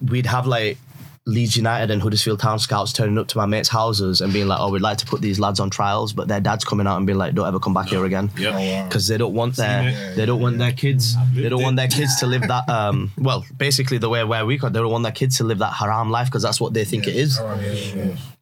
We'd 0.00 0.26
have 0.26 0.46
like 0.46 0.78
Leeds 1.28 1.56
United 1.56 1.90
and 1.90 2.00
Huddersfield 2.00 2.38
Town 2.38 2.60
scouts 2.60 2.92
turning 2.92 3.18
up 3.18 3.26
to 3.28 3.36
my 3.36 3.46
mates' 3.46 3.68
houses 3.68 4.20
and 4.20 4.32
being 4.32 4.46
like, 4.46 4.60
"Oh, 4.60 4.70
we'd 4.70 4.80
like 4.80 4.98
to 4.98 5.06
put 5.06 5.20
these 5.20 5.40
lads 5.40 5.58
on 5.58 5.70
trials," 5.70 6.12
but 6.12 6.28
their 6.28 6.40
dad's 6.40 6.64
coming 6.64 6.86
out 6.86 6.98
and 6.98 7.06
being 7.06 7.18
like, 7.18 7.34
"Don't 7.34 7.48
ever 7.48 7.58
come 7.58 7.74
back 7.74 7.88
here 7.88 8.04
again," 8.04 8.30
because 8.84 9.08
they 9.08 9.18
don't 9.18 9.34
want 9.34 9.56
their 9.56 9.82
they 10.14 10.24
don't 10.24 10.40
want 10.40 10.58
their 10.58 10.70
kids 10.70 11.16
they 11.34 11.48
don't 11.48 11.62
want 11.62 11.74
their 11.76 11.88
kids 11.88 12.14
to 12.20 12.26
live 12.26 12.42
that 12.42 12.68
um 12.68 13.10
well 13.18 13.44
basically 13.58 13.98
the 13.98 14.08
way 14.08 14.22
where 14.22 14.46
we 14.46 14.56
got 14.56 14.72
they 14.72 14.78
don't 14.78 14.92
want 14.92 15.02
their 15.02 15.10
kids 15.10 15.36
to 15.38 15.44
live 15.44 15.58
that 15.58 15.72
haram 15.72 16.10
life 16.10 16.28
because 16.28 16.44
that's 16.44 16.60
what 16.60 16.72
they 16.74 16.84
think 16.84 17.08
it 17.08 17.16
is. 17.16 17.38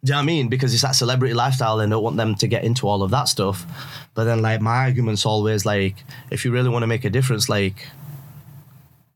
Do 0.04 0.10
you 0.10 0.16
know 0.16 0.18
what 0.18 0.22
I 0.22 0.22
mean? 0.22 0.48
Because 0.48 0.74
it's 0.74 0.82
that 0.82 0.94
celebrity 0.94 1.32
lifestyle 1.32 1.80
and 1.80 1.90
don't 1.90 2.02
want 2.02 2.18
them 2.18 2.34
to 2.34 2.46
get 2.46 2.64
into 2.64 2.86
all 2.86 3.02
of 3.02 3.10
that 3.12 3.24
stuff. 3.24 3.64
But 4.12 4.24
then 4.24 4.42
like 4.42 4.60
my 4.60 4.76
argument's 4.76 5.24
always 5.24 5.64
like, 5.64 6.04
if 6.30 6.44
you 6.44 6.52
really 6.52 6.68
want 6.68 6.82
to 6.82 6.86
make 6.86 7.06
a 7.06 7.10
difference, 7.10 7.48
like 7.48 7.86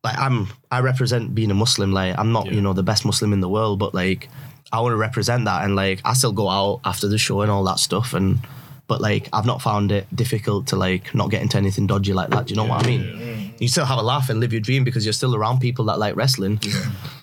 like 0.04 0.16
I'm 0.18 0.48
I 0.70 0.80
represent 0.80 1.34
being 1.34 1.50
a 1.50 1.54
Muslim. 1.54 1.92
Like 1.92 2.18
I'm 2.18 2.32
not, 2.32 2.46
you 2.50 2.60
know, 2.60 2.72
the 2.72 2.82
best 2.82 3.04
Muslim 3.04 3.32
in 3.32 3.40
the 3.40 3.48
world, 3.48 3.78
but 3.78 3.94
like 3.94 4.28
I 4.72 4.80
want 4.80 4.92
to 4.92 4.96
represent 4.96 5.44
that 5.46 5.64
and 5.64 5.74
like 5.76 6.00
I 6.04 6.12
still 6.12 6.32
go 6.32 6.48
out 6.48 6.80
after 6.84 7.08
the 7.08 7.18
show 7.18 7.40
and 7.40 7.50
all 7.50 7.64
that 7.64 7.78
stuff 7.78 8.14
and 8.14 8.38
but 8.86 9.02
like 9.02 9.28
I've 9.34 9.44
not 9.44 9.60
found 9.60 9.92
it 9.92 10.06
difficult 10.14 10.68
to 10.68 10.76
like 10.76 11.14
not 11.14 11.30
get 11.30 11.42
into 11.42 11.58
anything 11.58 11.86
dodgy 11.86 12.14
like 12.14 12.30
that. 12.30 12.46
Do 12.46 12.52
you 12.52 12.56
know 12.56 12.64
what 12.64 12.84
I 12.84 12.86
mean? 12.86 13.54
You 13.58 13.68
still 13.68 13.84
have 13.84 13.98
a 13.98 14.02
laugh 14.02 14.30
and 14.30 14.40
live 14.40 14.52
your 14.52 14.62
dream 14.62 14.82
because 14.82 15.04
you're 15.04 15.12
still 15.12 15.36
around 15.36 15.60
people 15.60 15.84
that 15.86 15.98
like 15.98 16.16
wrestling. 16.16 16.58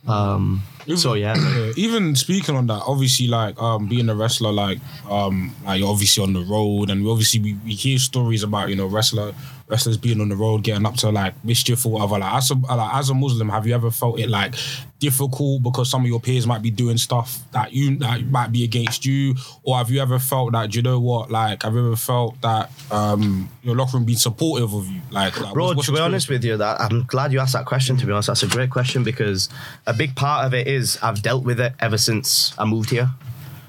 Um, 0.07 0.61
so 0.95 1.15
yeah, 1.15 1.33
Yeah, 1.35 1.71
even 1.77 2.15
speaking 2.15 2.55
on 2.55 2.67
that, 2.67 2.83
obviously, 2.85 3.27
like 3.27 3.59
um, 3.59 3.87
being 3.87 4.07
a 4.09 4.15
wrestler, 4.15 4.51
like 4.51 4.77
um, 5.09 5.55
like 5.65 5.79
you're 5.79 5.89
obviously 5.89 6.21
on 6.21 6.33
the 6.33 6.41
road, 6.43 6.91
and 6.91 7.03
we 7.03 7.09
obviously 7.09 7.39
we, 7.39 7.53
we 7.65 7.73
hear 7.73 7.97
stories 7.97 8.43
about 8.43 8.69
you 8.69 8.75
know 8.75 8.85
wrestler 8.85 9.33
wrestlers 9.67 9.97
being 9.97 10.21
on 10.21 10.29
the 10.29 10.35
road, 10.35 10.63
getting 10.63 10.85
up 10.85 10.95
to 10.95 11.09
like 11.09 11.33
mischief 11.43 11.85
or 11.85 11.93
whatever. 11.93 12.19
Like 12.19 12.33
as 12.33 12.51
a 12.51 12.55
like, 12.55 12.93
as 12.95 13.09
a 13.09 13.13
Muslim, 13.13 13.49
have 13.49 13.65
you 13.65 13.73
ever 13.73 13.89
felt 13.91 14.19
it 14.19 14.29
like 14.29 14.53
difficult 14.99 15.61
because 15.63 15.89
some 15.89 16.01
of 16.01 16.07
your 16.07 16.19
peers 16.19 16.47
might 16.47 16.61
be 16.61 16.71
doing 16.71 16.97
stuff 16.97 17.39
that 17.51 17.73
you 17.73 17.97
that 17.97 18.23
might 18.27 18.51
be 18.51 18.63
against 18.63 19.05
you, 19.05 19.35
or 19.63 19.77
have 19.77 19.89
you 19.89 20.01
ever 20.01 20.19
felt 20.19 20.51
that 20.53 20.69
do 20.71 20.77
you 20.77 20.83
know 20.83 20.99
what? 20.99 21.31
Like, 21.31 21.63
have 21.63 21.73
you 21.73 21.79
ever 21.87 21.95
felt 21.95 22.39
that 22.41 22.69
um, 22.91 23.49
your 23.63 23.75
locker 23.75 23.97
room 23.97 24.05
being 24.05 24.17
supportive 24.17 24.73
of 24.73 24.87
you? 24.87 25.01
Like, 25.11 25.39
like 25.39 25.53
Bro, 25.53 25.65
what's- 25.65 25.77
what's 25.77 25.87
to 25.87 25.93
be 25.93 25.99
honest 25.99 26.29
with 26.29 26.43
you, 26.43 26.57
that 26.57 26.79
I'm 26.81 27.03
glad 27.03 27.31
you 27.33 27.39
asked 27.39 27.53
that 27.53 27.65
question. 27.65 27.97
To 27.97 28.05
be 28.05 28.11
honest, 28.11 28.27
that's 28.27 28.43
a 28.43 28.47
great 28.47 28.69
question 28.69 29.03
because 29.03 29.49
a 29.87 29.93
big 29.93 30.15
part 30.15 30.45
of 30.45 30.53
it 30.53 30.67
is 30.67 30.97
I've 31.01 31.21
dealt 31.21 31.43
with 31.43 31.59
it 31.59 31.73
ever 31.79 31.97
since 31.97 32.53
I 32.57 32.65
moved 32.65 32.89
here. 32.91 33.09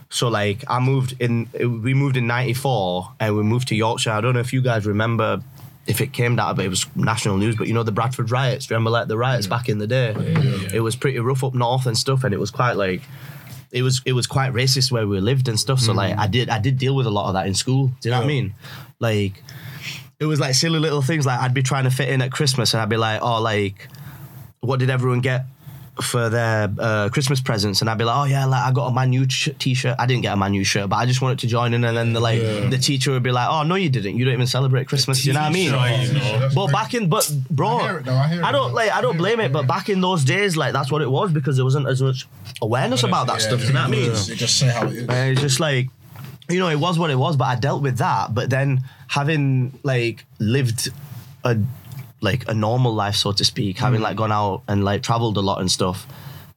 So 0.08 0.28
like 0.28 0.62
I 0.68 0.78
moved 0.78 1.16
in, 1.20 1.48
we 1.82 1.92
moved 1.92 2.16
in 2.16 2.26
'94 2.28 3.12
and 3.18 3.36
we 3.36 3.42
moved 3.42 3.68
to 3.68 3.74
Yorkshire. 3.74 4.10
I 4.12 4.20
don't 4.20 4.34
know 4.34 4.40
if 4.40 4.52
you 4.52 4.62
guys 4.62 4.86
remember 4.86 5.42
if 5.86 6.00
it 6.00 6.12
came 6.12 6.38
out, 6.38 6.56
but 6.56 6.64
it 6.64 6.68
was 6.68 6.86
national 6.96 7.36
news. 7.36 7.56
But 7.56 7.68
you 7.68 7.74
know 7.74 7.82
the 7.82 7.92
Bradford 7.92 8.30
riots. 8.30 8.70
Remember 8.70 8.90
like 8.90 9.08
the 9.08 9.16
riots 9.16 9.46
mm. 9.46 9.50
back 9.50 9.68
in 9.68 9.78
the 9.78 9.86
day? 9.86 10.14
It 10.74 10.80
was 10.80 10.96
pretty 10.96 11.18
rough 11.18 11.44
up 11.44 11.54
north 11.54 11.86
and 11.86 11.96
stuff, 11.96 12.24
and 12.24 12.34
it 12.34 12.38
was 12.38 12.50
quite 12.50 12.72
like 12.72 13.02
it 13.72 13.82
was 13.82 14.02
it 14.04 14.12
was 14.12 14.26
quite 14.26 14.52
racist 14.52 14.90
where 14.90 15.06
we 15.06 15.20
lived 15.20 15.48
and 15.48 15.58
stuff. 15.58 15.80
So 15.80 15.92
like 15.92 16.14
mm. 16.14 16.18
I 16.18 16.26
did 16.26 16.48
I 16.50 16.58
did 16.58 16.78
deal 16.78 16.94
with 16.94 17.06
a 17.06 17.10
lot 17.10 17.28
of 17.28 17.34
that 17.34 17.46
in 17.46 17.54
school. 17.54 17.88
Do 18.00 18.08
you 18.08 18.10
know 18.10 18.18
what 18.18 18.24
I 18.24 18.28
mean? 18.28 18.54
Like 18.98 19.42
it 20.18 20.26
was 20.26 20.40
like 20.40 20.54
silly 20.54 20.78
little 20.78 21.02
things. 21.02 21.26
Like 21.26 21.40
I'd 21.40 21.54
be 21.54 21.62
trying 21.62 21.84
to 21.84 21.90
fit 21.90 22.08
in 22.08 22.22
at 22.22 22.32
Christmas, 22.32 22.74
and 22.74 22.80
I'd 22.80 22.88
be 22.88 22.96
like, 22.96 23.22
oh, 23.22 23.40
like 23.40 23.88
what 24.60 24.78
did 24.80 24.90
everyone 24.90 25.20
get? 25.20 25.46
For 26.00 26.28
their 26.28 26.70
uh, 26.78 27.08
Christmas 27.08 27.40
presents, 27.40 27.80
and 27.80 27.88
I'd 27.88 27.96
be 27.96 28.04
like, 28.04 28.16
"Oh 28.16 28.24
yeah, 28.24 28.44
like 28.44 28.62
I 28.62 28.70
got 28.70 28.92
a 28.94 29.08
U 29.12 29.26
sh- 29.30 29.48
t-shirt. 29.58 29.96
I 29.98 30.04
didn't 30.04 30.22
get 30.22 30.36
a 30.36 30.50
U 30.52 30.62
shirt, 30.62 30.90
but 30.90 30.96
I 30.96 31.06
just 31.06 31.22
wanted 31.22 31.38
to 31.38 31.46
join 31.46 31.72
in." 31.72 31.84
And 31.84 31.96
then 31.96 32.12
the 32.12 32.20
like 32.20 32.40
the 32.40 32.76
teacher 32.76 33.12
would 33.12 33.22
be 33.22 33.32
like, 33.32 33.48
"Oh 33.48 33.62
no, 33.62 33.76
you 33.76 33.88
didn't. 33.88 34.16
You 34.18 34.26
don't 34.26 34.34
even 34.34 34.46
celebrate 34.46 34.88
Christmas." 34.88 35.24
You 35.24 35.32
know 35.32 35.40
what 35.40 35.50
I 35.50 35.52
mean? 35.52 36.50
But 36.54 36.70
back 36.70 36.92
in, 36.92 37.08
but 37.08 37.32
bro, 37.50 37.78
I 37.78 37.96
it 37.96 38.08
I 38.08 38.50
it. 38.50 38.52
don't 38.52 38.74
like, 38.74 38.90
I 38.92 39.00
don't 39.00 39.16
blame 39.16 39.40
it. 39.40 39.52
But 39.52 39.66
back 39.66 39.88
in 39.88 40.02
those 40.02 40.22
days, 40.22 40.54
like 40.54 40.74
that's 40.74 40.92
what 40.92 41.00
it 41.00 41.10
was 41.10 41.32
because 41.32 41.56
there 41.56 41.64
wasn't 41.64 41.88
as 41.88 42.02
much 42.02 42.28
awareness 42.60 43.02
about 43.02 43.26
that 43.28 43.40
stuff. 43.40 43.60
Do 43.60 43.66
you 43.68 43.72
know 43.72 43.80
what 43.80 43.88
I 43.88 43.90
mean? 43.90 44.10
Just 44.14 44.58
say 44.58 44.68
how 44.68 44.86
it 44.86 44.92
is. 44.96 45.08
And 45.08 45.32
it's 45.32 45.40
just 45.40 45.60
like, 45.60 45.88
you 46.50 46.58
know, 46.58 46.68
it 46.68 46.78
was 46.78 46.98
what 46.98 47.10
it 47.10 47.16
was, 47.16 47.36
but 47.36 47.44
I 47.46 47.54
dealt 47.56 47.82
with 47.82 47.98
that. 47.98 48.34
But 48.34 48.50
then 48.50 48.82
having 49.08 49.78
like 49.82 50.26
lived 50.38 50.90
a 51.42 51.56
like 52.20 52.48
a 52.48 52.54
normal 52.54 52.94
life, 52.94 53.14
so 53.14 53.32
to 53.32 53.44
speak, 53.44 53.78
having 53.78 54.00
like 54.00 54.16
gone 54.16 54.32
out 54.32 54.62
and 54.68 54.84
like 54.84 55.02
traveled 55.02 55.36
a 55.36 55.40
lot 55.40 55.60
and 55.60 55.70
stuff, 55.70 56.06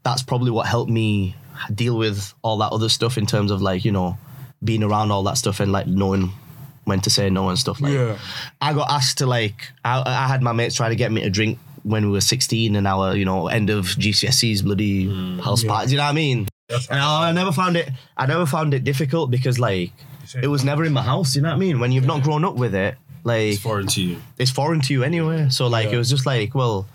that's 0.03 0.23
probably 0.23 0.51
what 0.51 0.67
helped 0.67 0.89
me 0.89 1.35
deal 1.73 1.97
with 1.97 2.33
all 2.41 2.57
that 2.57 2.71
other 2.71 2.89
stuff 2.89 3.17
in 3.17 3.25
terms 3.25 3.51
of 3.51 3.61
like, 3.61 3.83
you 3.83 3.91
know, 3.91 4.17
being 4.63 4.83
around 4.83 5.11
all 5.11 5.23
that 5.23 5.37
stuff 5.37 5.59
and 5.59 5.71
like 5.71 5.87
knowing 5.87 6.31
when 6.85 6.99
to 7.01 7.09
say 7.09 7.29
no 7.29 7.49
and 7.49 7.59
stuff 7.59 7.79
like 7.81 7.93
Yeah. 7.93 8.17
I 8.61 8.73
got 8.73 8.89
asked 8.89 9.19
to 9.19 9.25
like 9.25 9.69
I, 9.85 10.01
I 10.05 10.27
had 10.27 10.41
my 10.41 10.53
mates 10.53 10.75
try 10.75 10.89
to 10.89 10.95
get 10.95 11.11
me 11.11 11.21
to 11.21 11.29
drink 11.29 11.59
when 11.83 12.05
we 12.05 12.11
were 12.11 12.21
16 12.21 12.75
and 12.75 12.87
our 12.87 13.15
you 13.15 13.25
know 13.25 13.47
end 13.47 13.69
of 13.69 13.85
GCSEs 13.85 14.63
bloody 14.63 15.07
house 15.41 15.63
party. 15.63 15.91
You 15.91 15.97
know 15.97 16.03
what 16.03 16.09
I 16.09 16.13
mean? 16.13 16.47
And 16.89 16.99
I, 16.99 17.29
I 17.29 17.31
never 17.31 17.51
found 17.51 17.77
it. 17.77 17.89
I 18.17 18.25
never 18.25 18.45
found 18.45 18.73
it 18.73 18.83
difficult 18.83 19.31
because 19.31 19.59
like 19.59 19.91
it 20.41 20.47
was 20.47 20.63
never 20.63 20.83
in 20.83 20.93
my 20.93 21.01
house. 21.01 21.35
You 21.35 21.41
know 21.41 21.49
what 21.49 21.55
I 21.55 21.59
mean? 21.59 21.79
When 21.79 21.91
you've 21.91 22.05
not 22.05 22.23
grown 22.23 22.43
up 22.43 22.55
with 22.55 22.75
it, 22.75 22.95
like 23.29 23.53
It's 23.53 23.61
foreign 23.61 23.87
to 23.87 24.01
you. 24.01 24.17
it's 24.37 24.51
foreign 24.51 24.81
to 24.81 24.93
you 24.93 25.03
anyway. 25.03 25.49
So 25.49 25.67
like 25.67 25.87
it 25.93 25.97
was 25.97 26.09
just 26.09 26.25
like, 26.25 26.53
well, 26.53 26.85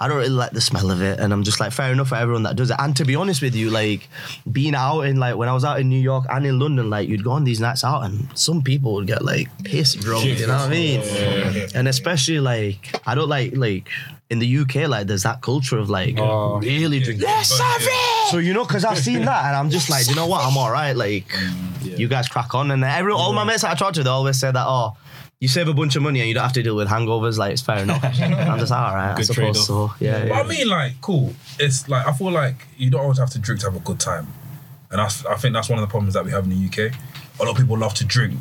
I 0.00 0.06
don't 0.06 0.18
really 0.18 0.28
like 0.30 0.52
the 0.52 0.60
smell 0.60 0.92
of 0.92 1.02
it, 1.02 1.18
and 1.18 1.32
I'm 1.32 1.42
just 1.42 1.58
like, 1.58 1.72
fair 1.72 1.90
enough 1.92 2.10
for 2.10 2.14
everyone 2.14 2.44
that 2.44 2.54
does 2.54 2.70
it. 2.70 2.76
And 2.78 2.96
to 2.96 3.04
be 3.04 3.16
honest 3.16 3.42
with 3.42 3.56
you, 3.56 3.70
like 3.70 4.08
being 4.50 4.76
out 4.76 5.00
in 5.02 5.16
like 5.16 5.34
when 5.34 5.48
I 5.48 5.52
was 5.52 5.64
out 5.64 5.80
in 5.80 5.88
New 5.88 6.00
York 6.00 6.24
and 6.30 6.46
in 6.46 6.60
London, 6.60 6.88
like 6.88 7.08
you'd 7.08 7.24
go 7.24 7.32
on 7.32 7.42
these 7.42 7.58
nights 7.58 7.82
out, 7.82 8.04
and 8.04 8.28
some 8.38 8.62
people 8.62 8.94
would 8.94 9.08
get 9.08 9.24
like 9.24 9.48
piss 9.64 9.94
drunk. 9.94 10.24
You 10.24 10.46
know 10.46 10.54
what 10.54 10.68
I 10.68 10.70
mean? 10.70 11.00
And 11.74 11.88
especially 11.88 12.38
like 12.38 12.94
I 13.06 13.16
don't 13.16 13.28
like 13.28 13.56
like 13.56 13.88
in 14.30 14.38
the 14.38 14.58
UK, 14.58 14.88
like 14.88 15.08
there's 15.08 15.24
that 15.24 15.40
culture 15.40 15.78
of 15.78 15.90
like 15.90 16.18
oh. 16.18 16.58
really 16.60 17.00
drinking. 17.00 17.26
So 18.30 18.38
you 18.38 18.54
know, 18.54 18.64
because 18.64 18.84
I've 18.84 18.98
seen 18.98 19.24
that, 19.24 19.46
and 19.46 19.56
I'm 19.56 19.70
just 19.70 19.90
like, 19.90 20.08
you 20.08 20.14
know 20.14 20.26
what? 20.26 20.44
I'm 20.44 20.56
all 20.56 20.70
right. 20.70 20.94
Like, 20.94 21.26
you 21.82 22.06
guys 22.08 22.28
crack 22.28 22.54
on, 22.54 22.70
and 22.70 22.84
every 22.84 23.12
all 23.12 23.32
my 23.32 23.44
mates 23.44 23.62
that 23.62 23.72
I 23.72 23.74
talk 23.74 23.94
to, 23.94 24.04
they 24.04 24.10
always 24.10 24.38
say 24.38 24.52
that, 24.52 24.66
oh, 24.66 24.96
you 25.40 25.48
save 25.48 25.68
a 25.68 25.74
bunch 25.74 25.94
of 25.94 26.02
money 26.02 26.18
and 26.20 26.28
you 26.28 26.34
don't 26.34 26.42
have 26.42 26.52
to 26.54 26.62
deal 26.62 26.74
with 26.74 26.88
hangovers. 26.88 27.38
Like, 27.38 27.52
it's 27.52 27.62
fair 27.62 27.78
enough. 27.78 28.02
I'm 28.04 28.58
just 28.58 28.72
all 28.72 28.94
right. 28.94 29.16
I 29.16 29.22
suppose 29.22 29.66
so. 29.66 29.92
Yeah, 30.00 30.20
But 30.20 30.28
yeah. 30.28 30.40
I 30.40 30.42
mean, 30.44 30.68
like, 30.68 31.00
cool. 31.00 31.32
It's 31.58 31.88
like 31.88 32.06
I 32.06 32.12
feel 32.12 32.30
like 32.30 32.66
you 32.76 32.90
don't 32.90 33.02
always 33.02 33.18
have 33.18 33.30
to 33.30 33.38
drink 33.38 33.60
to 33.60 33.66
have 33.70 33.76
a 33.76 33.84
good 33.84 34.00
time, 34.00 34.26
and 34.90 34.98
that's 34.98 35.24
I 35.26 35.36
think 35.36 35.54
that's 35.54 35.68
one 35.68 35.78
of 35.78 35.82
the 35.86 35.90
problems 35.90 36.14
that 36.14 36.24
we 36.24 36.30
have 36.32 36.44
in 36.44 36.50
the 36.50 36.66
UK. 36.66 36.92
A 37.40 37.44
lot 37.44 37.52
of 37.52 37.56
people 37.56 37.78
love 37.78 37.94
to 37.94 38.04
drink 38.04 38.34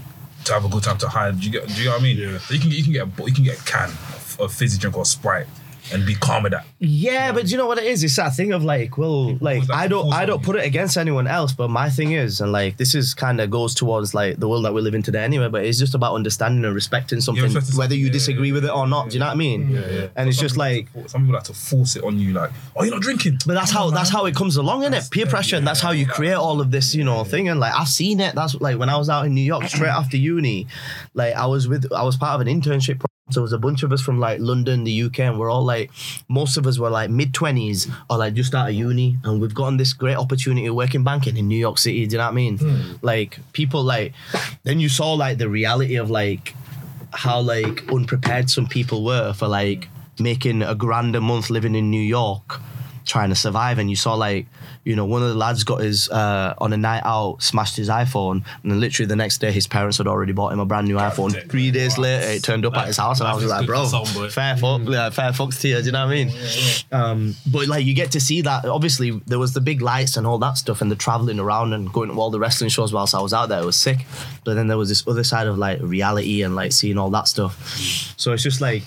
to 0.45 0.53
have 0.53 0.65
a 0.65 0.69
good 0.69 0.83
time 0.83 0.97
to 0.99 1.07
hide. 1.07 1.39
Do 1.39 1.45
you 1.45 1.51
get? 1.51 1.67
Do 1.67 1.73
you 1.75 1.85
know 1.85 1.91
what 1.91 2.01
I 2.01 2.03
mean? 2.03 2.17
Yeah. 2.17 2.37
So 2.39 2.53
you 2.55 2.59
can 2.59 2.71
you 2.71 2.83
can 2.83 2.93
get 2.93 3.07
a, 3.07 3.23
you 3.25 3.33
can 3.33 3.43
get 3.43 3.59
a 3.59 3.63
can 3.63 3.89
of, 3.89 4.37
of 4.39 4.53
fizzy 4.53 4.79
drink 4.79 4.97
or 4.97 5.05
Sprite 5.05 5.47
and 5.91 6.05
be 6.05 6.15
calm 6.15 6.43
with 6.43 6.51
that. 6.51 6.65
Yeah, 6.79 7.31
but 7.31 7.49
you 7.51 7.57
know 7.57 7.67
what 7.67 7.77
it 7.77 7.85
is? 7.85 8.03
It's 8.03 8.15
that 8.15 8.35
thing 8.35 8.53
of 8.53 8.63
like, 8.63 8.97
well, 8.97 9.35
like 9.37 9.69
I 9.71 9.87
don't, 9.87 10.13
I 10.13 10.25
don't 10.25 10.43
put 10.43 10.55
it 10.55 10.65
against 10.65 10.97
anyone 10.97 11.27
else, 11.27 11.53
but 11.53 11.69
my 11.69 11.89
thing 11.89 12.11
is, 12.11 12.41
and 12.41 12.51
like 12.51 12.77
this 12.77 12.95
is 12.95 13.13
kind 13.13 13.41
of 13.41 13.49
goes 13.49 13.73
towards 13.73 14.13
like 14.13 14.37
the 14.37 14.47
world 14.47 14.65
that 14.65 14.73
we 14.73 14.81
live 14.81 14.95
in 14.95 15.03
today 15.03 15.23
anyway. 15.23 15.49
But 15.49 15.65
it's 15.65 15.79
just 15.79 15.95
about 15.95 16.15
understanding 16.15 16.63
and 16.65 16.73
respecting 16.75 17.21
something, 17.21 17.51
to 17.51 17.61
whether 17.75 17.95
you 17.95 18.07
yeah, 18.07 18.11
disagree 18.11 18.49
yeah, 18.49 18.53
with 18.53 18.65
it 18.65 18.71
or 18.71 18.87
not. 18.87 19.09
Do 19.09 19.13
you 19.15 19.19
know 19.19 19.27
what 19.27 19.33
I 19.33 19.35
mean? 19.35 19.69
Yeah, 19.69 19.87
yeah. 19.89 20.07
And 20.15 20.29
it's 20.29 20.37
Some 20.37 20.45
just 20.45 20.55
people 20.55 20.65
like, 20.67 20.93
to- 20.93 21.09
some 21.09 21.21
people 21.21 21.35
like 21.35 21.43
to 21.45 21.53
force 21.53 21.95
it 21.95 22.03
on 22.03 22.19
you, 22.19 22.33
like, 22.33 22.51
oh, 22.75 22.83
you're 22.83 22.93
not 22.93 23.01
drinking. 23.01 23.39
But 23.45 23.53
that's 23.53 23.71
how 23.71 23.89
that's 23.89 24.09
how 24.09 24.25
it 24.25 24.35
comes 24.35 24.57
along, 24.57 24.81
isn't 24.83 24.93
it? 24.93 25.07
Peer 25.11 25.25
pressure, 25.25 25.55
and 25.55 25.67
that's 25.67 25.81
how 25.81 25.91
you 25.91 26.05
create 26.05 26.33
all 26.33 26.61
of 26.61 26.71
this, 26.71 26.93
you 26.95 27.03
know, 27.03 27.23
thing. 27.23 27.49
And 27.49 27.59
like 27.59 27.73
I've 27.73 27.87
seen 27.87 28.19
it. 28.19 28.35
That's 28.35 28.55
like 28.55 28.77
when 28.77 28.89
I 28.89 28.97
was 28.97 29.09
out 29.09 29.25
in 29.25 29.33
New 29.33 29.41
York 29.41 29.63
straight 29.65 29.89
after 29.89 30.17
uni, 30.17 30.67
like 31.13 31.33
I 31.35 31.45
was 31.45 31.67
with 31.67 31.91
I 31.91 32.03
was 32.03 32.17
part 32.17 32.39
of 32.39 32.47
an 32.47 32.61
internship. 32.61 33.03
So 33.29 33.41
it 33.41 33.43
was 33.43 33.53
a 33.53 33.57
bunch 33.57 33.83
of 33.83 33.91
us 33.91 34.01
from 34.01 34.19
like 34.19 34.39
London, 34.39 34.83
the 34.83 35.03
UK, 35.03 35.19
and 35.19 35.39
we're 35.39 35.49
all 35.49 35.65
like 35.65 35.91
most 36.29 36.57
of 36.57 36.65
us 36.65 36.79
were 36.79 36.89
like 36.89 37.09
mid 37.09 37.33
twenties 37.33 37.87
or 38.09 38.17
like 38.17 38.33
just 38.33 38.55
out 38.55 38.69
of 38.69 38.75
uni, 38.75 39.17
and 39.23 39.41
we've 39.41 39.53
gotten 39.53 39.77
this 39.77 39.93
great 39.93 40.15
opportunity 40.15 40.65
to 40.65 40.73
work 40.73 40.95
in 40.95 41.03
banking 41.03 41.35
in 41.37 41.47
New 41.47 41.57
York 41.57 41.77
City. 41.77 42.05
Do 42.05 42.13
you 42.13 42.17
know 42.19 42.25
what 42.25 42.31
I 42.31 42.35
mean? 42.35 42.57
Hmm. 42.57 42.93
Like 43.01 43.39
people 43.53 43.83
like 43.83 44.13
then 44.63 44.79
you 44.79 44.89
saw 44.89 45.13
like 45.13 45.37
the 45.37 45.49
reality 45.49 45.95
of 45.95 46.09
like 46.09 46.55
how 47.11 47.39
like 47.39 47.91
unprepared 47.91 48.49
some 48.49 48.67
people 48.67 49.03
were 49.03 49.33
for 49.33 49.47
like 49.47 49.89
making 50.19 50.61
a 50.61 50.75
grand 50.75 51.15
a 51.15 51.21
month 51.21 51.49
living 51.49 51.75
in 51.75 51.89
New 51.89 52.01
York 52.01 52.61
trying 53.07 53.29
to 53.29 53.35
survive 53.35 53.79
and 53.79 53.89
you 53.89 53.95
saw 53.95 54.13
like 54.13 54.45
you 54.83 54.95
know 54.95 55.05
one 55.05 55.23
of 55.23 55.29
the 55.29 55.35
lads 55.35 55.63
got 55.63 55.81
his 55.81 56.09
uh 56.09 56.53
on 56.59 56.73
a 56.73 56.77
night 56.77 57.01
out 57.05 57.41
smashed 57.41 57.75
his 57.77 57.89
iphone 57.89 58.43
and 58.63 58.71
then 58.71 58.79
literally 58.79 59.07
the 59.07 59.15
next 59.15 59.39
day 59.39 59.51
his 59.51 59.65
parents 59.65 59.97
had 59.97 60.07
already 60.07 60.33
bought 60.33 60.53
him 60.53 60.59
a 60.59 60.65
brand 60.65 60.87
new 60.87 60.97
iphone. 60.97 61.49
three 61.49 61.71
days 61.71 61.97
later 61.97 62.27
it 62.27 62.43
turned 62.43 62.65
up 62.65 62.75
at 62.75 62.87
his 62.87 62.97
house 62.97 63.19
and 63.19 63.27
i 63.27 63.33
was 63.33 63.45
like 63.45 63.65
bro 63.65 63.83
good 63.83 63.89
for 63.89 64.05
some, 64.05 64.15
boy. 64.15 64.29
fair 64.29 64.55
fuck 64.57 64.81
yeah, 64.85 65.09
fair 65.09 65.31
fucks 65.31 65.59
to 65.61 65.67
you 65.69 65.79
do 65.79 65.85
you 65.85 65.91
know 65.91 66.05
what 66.05 66.13
i 66.13 66.25
mean? 66.25 66.31
Um 66.91 67.35
but 67.51 67.67
like 67.67 67.85
you 67.85 67.93
get 67.93 68.11
to 68.11 68.19
see 68.19 68.41
that 68.41 68.65
obviously 68.65 69.11
there 69.25 69.39
was 69.39 69.53
the 69.53 69.61
big 69.61 69.81
lights 69.81 70.17
and 70.17 70.27
all 70.27 70.37
that 70.39 70.57
stuff 70.57 70.81
and 70.81 70.91
the 70.91 70.95
traveling 70.95 71.39
around 71.39 71.73
and 71.73 71.91
going 71.91 72.09
to 72.09 72.19
all 72.19 72.29
the 72.29 72.39
wrestling 72.39 72.69
shows 72.69 72.93
whilst 72.93 73.15
i 73.15 73.21
was 73.21 73.33
out 73.33 73.49
there 73.49 73.61
it 73.61 73.65
was 73.65 73.75
sick. 73.75 74.05
But 74.43 74.55
then 74.55 74.67
there 74.67 74.77
was 74.77 74.89
this 74.89 75.07
other 75.07 75.23
side 75.23 75.47
of 75.47 75.57
like 75.57 75.79
reality 75.81 76.43
and 76.43 76.55
like 76.55 76.71
seeing 76.71 76.97
all 76.97 77.09
that 77.11 77.27
stuff. 77.27 77.61
So 78.17 78.33
it's 78.33 78.43
just 78.43 78.61
like 78.61 78.83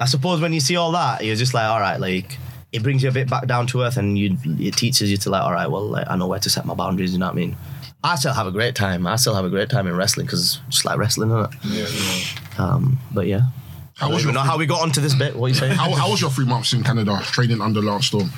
I 0.00 0.06
suppose 0.06 0.40
when 0.40 0.52
you 0.52 0.60
see 0.60 0.76
all 0.76 0.92
that, 0.92 1.24
you're 1.24 1.36
just 1.36 1.54
like, 1.54 1.64
all 1.64 1.78
right, 1.80 2.00
like 2.00 2.36
it 2.72 2.82
brings 2.82 3.02
you 3.02 3.08
a 3.08 3.12
bit 3.12 3.28
back 3.28 3.46
down 3.46 3.66
to 3.68 3.82
earth, 3.82 3.96
and 3.96 4.18
you 4.18 4.36
it 4.58 4.76
teaches 4.76 5.10
you 5.10 5.16
to 5.18 5.30
like, 5.30 5.42
all 5.42 5.52
right, 5.52 5.70
well, 5.70 5.86
like, 5.86 6.06
I 6.08 6.16
know 6.16 6.26
where 6.26 6.40
to 6.40 6.50
set 6.50 6.64
my 6.64 6.74
boundaries. 6.74 7.12
You 7.12 7.18
know 7.18 7.26
what 7.26 7.32
I 7.32 7.36
mean? 7.36 7.56
I 8.04 8.16
still 8.16 8.32
have 8.32 8.46
a 8.46 8.50
great 8.50 8.74
time. 8.74 9.06
I 9.06 9.16
still 9.16 9.34
have 9.34 9.44
a 9.44 9.50
great 9.50 9.70
time 9.70 9.86
in 9.86 9.94
wrestling 9.96 10.26
because 10.26 10.60
just 10.68 10.84
like 10.84 10.98
wrestling, 10.98 11.30
isn't 11.30 11.44
it? 11.44 12.58
Um, 12.58 12.98
but 13.12 13.26
yeah. 13.26 13.42
How 13.94 14.10
was 14.10 14.24
your 14.24 14.32
know 14.32 14.40
how 14.40 14.58
we 14.58 14.66
got 14.66 14.82
onto 14.82 15.00
this 15.00 15.14
bit. 15.14 15.36
What 15.36 15.46
are 15.46 15.48
you 15.50 15.54
saying? 15.62 15.72
how, 15.76 15.92
how 15.94 16.10
was 16.10 16.20
your 16.20 16.30
three 16.30 16.46
months 16.46 16.72
in 16.72 16.82
Canada 16.82 17.20
training 17.24 17.60
under 17.60 17.80
Lance 17.80 18.06
Storm? 18.06 18.30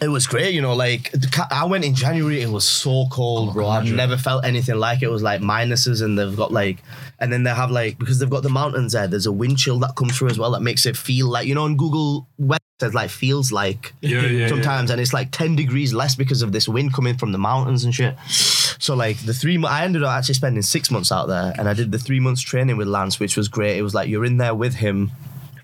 It 0.00 0.08
was 0.08 0.26
great, 0.26 0.54
you 0.54 0.60
know. 0.60 0.74
Like 0.74 1.12
I 1.50 1.64
went 1.64 1.84
in 1.84 1.94
January, 1.94 2.40
it 2.40 2.48
was 2.48 2.66
so 2.66 3.06
cold, 3.10 3.50
oh, 3.50 3.52
bro. 3.52 3.68
I've 3.68 3.92
never 3.92 4.16
felt 4.16 4.44
anything 4.44 4.76
like 4.76 5.02
it. 5.02 5.06
It 5.06 5.10
was 5.10 5.22
like 5.22 5.40
minuses, 5.40 6.02
and 6.02 6.18
they've 6.18 6.36
got 6.36 6.52
like, 6.52 6.82
and 7.18 7.32
then 7.32 7.42
they 7.42 7.50
have 7.50 7.70
like 7.70 7.98
because 7.98 8.18
they've 8.18 8.30
got 8.30 8.42
the 8.42 8.48
mountains 8.48 8.92
there. 8.92 9.08
There's 9.08 9.26
a 9.26 9.32
wind 9.32 9.58
chill 9.58 9.78
that 9.80 9.96
comes 9.96 10.16
through 10.16 10.28
as 10.28 10.38
well 10.38 10.52
that 10.52 10.60
makes 10.62 10.86
it 10.86 10.96
feel 10.96 11.28
like 11.28 11.46
you 11.46 11.54
know 11.54 11.64
on 11.64 11.76
Google 11.76 12.28
Weather 12.38 12.62
it 12.80 12.84
says 12.84 12.94
like 12.94 13.10
feels 13.10 13.50
like 13.50 13.92
Yeah, 14.00 14.22
yeah, 14.22 14.48
sometimes, 14.48 14.90
and 14.90 15.00
it's 15.00 15.12
like 15.12 15.32
ten 15.32 15.56
degrees 15.56 15.92
less 15.92 16.14
because 16.14 16.42
of 16.42 16.52
this 16.52 16.68
wind 16.68 16.94
coming 16.94 17.16
from 17.16 17.32
the 17.32 17.38
mountains 17.38 17.82
and 17.84 17.92
shit. 17.92 18.16
So 18.28 18.94
like 18.94 19.18
the 19.26 19.34
three, 19.34 19.62
I 19.64 19.84
ended 19.84 20.04
up 20.04 20.10
actually 20.12 20.34
spending 20.34 20.62
six 20.62 20.90
months 20.90 21.10
out 21.10 21.26
there, 21.26 21.52
and 21.58 21.68
I 21.68 21.74
did 21.74 21.90
the 21.90 21.98
three 21.98 22.20
months 22.20 22.40
training 22.40 22.76
with 22.76 22.86
Lance, 22.86 23.18
which 23.18 23.36
was 23.36 23.48
great. 23.48 23.76
It 23.76 23.82
was 23.82 23.94
like 23.94 24.08
you're 24.08 24.24
in 24.24 24.36
there 24.36 24.54
with 24.54 24.74
him 24.74 25.10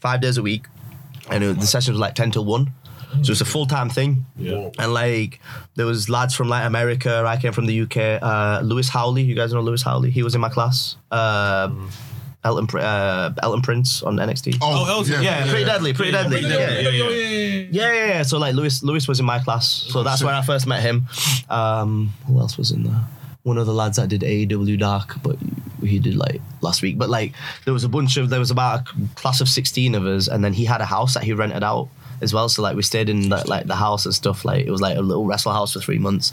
five 0.00 0.20
days 0.20 0.38
a 0.38 0.42
week, 0.42 0.66
and 1.30 1.44
it, 1.44 1.60
the 1.60 1.66
session 1.66 1.94
was 1.94 2.00
like 2.00 2.16
ten 2.16 2.32
till 2.32 2.44
one. 2.44 2.72
So 3.22 3.32
it's 3.32 3.40
a 3.40 3.44
full 3.44 3.66
time 3.66 3.88
thing. 3.90 4.26
Yeah. 4.36 4.70
And 4.78 4.92
like 4.92 5.40
there 5.76 5.86
was 5.86 6.08
lads 6.08 6.34
from 6.34 6.48
like 6.48 6.64
America, 6.66 7.24
I 7.26 7.36
came 7.36 7.52
from 7.52 7.66
the 7.66 7.80
UK. 7.82 8.22
Uh, 8.22 8.60
Lewis 8.62 8.88
Howley, 8.88 9.22
you 9.22 9.34
guys 9.34 9.52
know 9.52 9.60
Lewis 9.60 9.82
Howley? 9.82 10.10
He 10.10 10.22
was 10.22 10.34
in 10.34 10.40
my 10.40 10.48
class. 10.48 10.96
Um, 11.10 11.90
Elton, 12.44 12.78
uh, 12.78 13.32
Elton 13.42 13.62
Prince 13.62 14.02
on 14.02 14.16
NXT. 14.16 14.58
Oh, 14.60 14.86
Elton, 14.86 15.22
yeah, 15.22 15.48
pretty 15.48 15.64
deadly, 15.64 15.94
pretty 15.94 16.12
deadly. 16.12 16.40
Yeah, 16.40 16.48
Yeah, 16.48 16.58
yeah, 16.58 16.90
yeah, 16.90 17.08
yeah. 17.08 17.66
yeah, 17.70 17.92
yeah, 17.92 18.06
yeah. 18.06 18.22
So 18.22 18.38
like 18.38 18.54
Lewis, 18.54 18.82
Lewis 18.82 19.08
was 19.08 19.18
in 19.18 19.24
my 19.26 19.38
class, 19.38 19.66
so 19.66 20.02
that's 20.02 20.22
where 20.22 20.34
I 20.34 20.42
first 20.42 20.66
met 20.66 20.82
him. 20.82 21.06
Um, 21.48 22.12
who 22.26 22.38
else 22.38 22.58
was 22.58 22.70
in 22.70 22.82
there? 22.82 23.00
One 23.44 23.56
of 23.58 23.66
the 23.66 23.72
lads 23.74 23.96
that 23.96 24.08
did 24.08 24.22
AEW 24.22 24.78
Dark, 24.78 25.22
but 25.22 25.36
he 25.82 25.98
did 25.98 26.16
like 26.16 26.40
last 26.60 26.82
week. 26.82 26.98
But 26.98 27.08
like 27.08 27.32
there 27.64 27.72
was 27.74 27.84
a 27.84 27.88
bunch 27.88 28.16
of 28.18 28.28
there 28.28 28.40
was 28.40 28.50
about 28.50 28.80
a 28.88 28.92
class 29.16 29.40
of 29.40 29.48
sixteen 29.48 29.94
of 29.94 30.04
us, 30.04 30.28
and 30.28 30.44
then 30.44 30.52
he 30.52 30.64
had 30.66 30.80
a 30.82 30.86
house 30.86 31.14
that 31.14 31.22
he 31.24 31.32
rented 31.32 31.62
out 31.62 31.88
as 32.24 32.34
well. 32.34 32.48
So 32.48 32.62
like 32.62 32.74
we 32.74 32.82
stayed 32.82 33.08
in 33.08 33.28
like, 33.28 33.46
like 33.46 33.66
the 33.66 33.76
house 33.76 34.04
and 34.04 34.14
stuff. 34.14 34.44
Like 34.44 34.66
it 34.66 34.70
was 34.70 34.80
like 34.80 34.96
a 34.96 35.00
little 35.00 35.26
wrestle 35.26 35.52
house 35.52 35.74
for 35.74 35.80
three 35.80 35.98
months. 35.98 36.32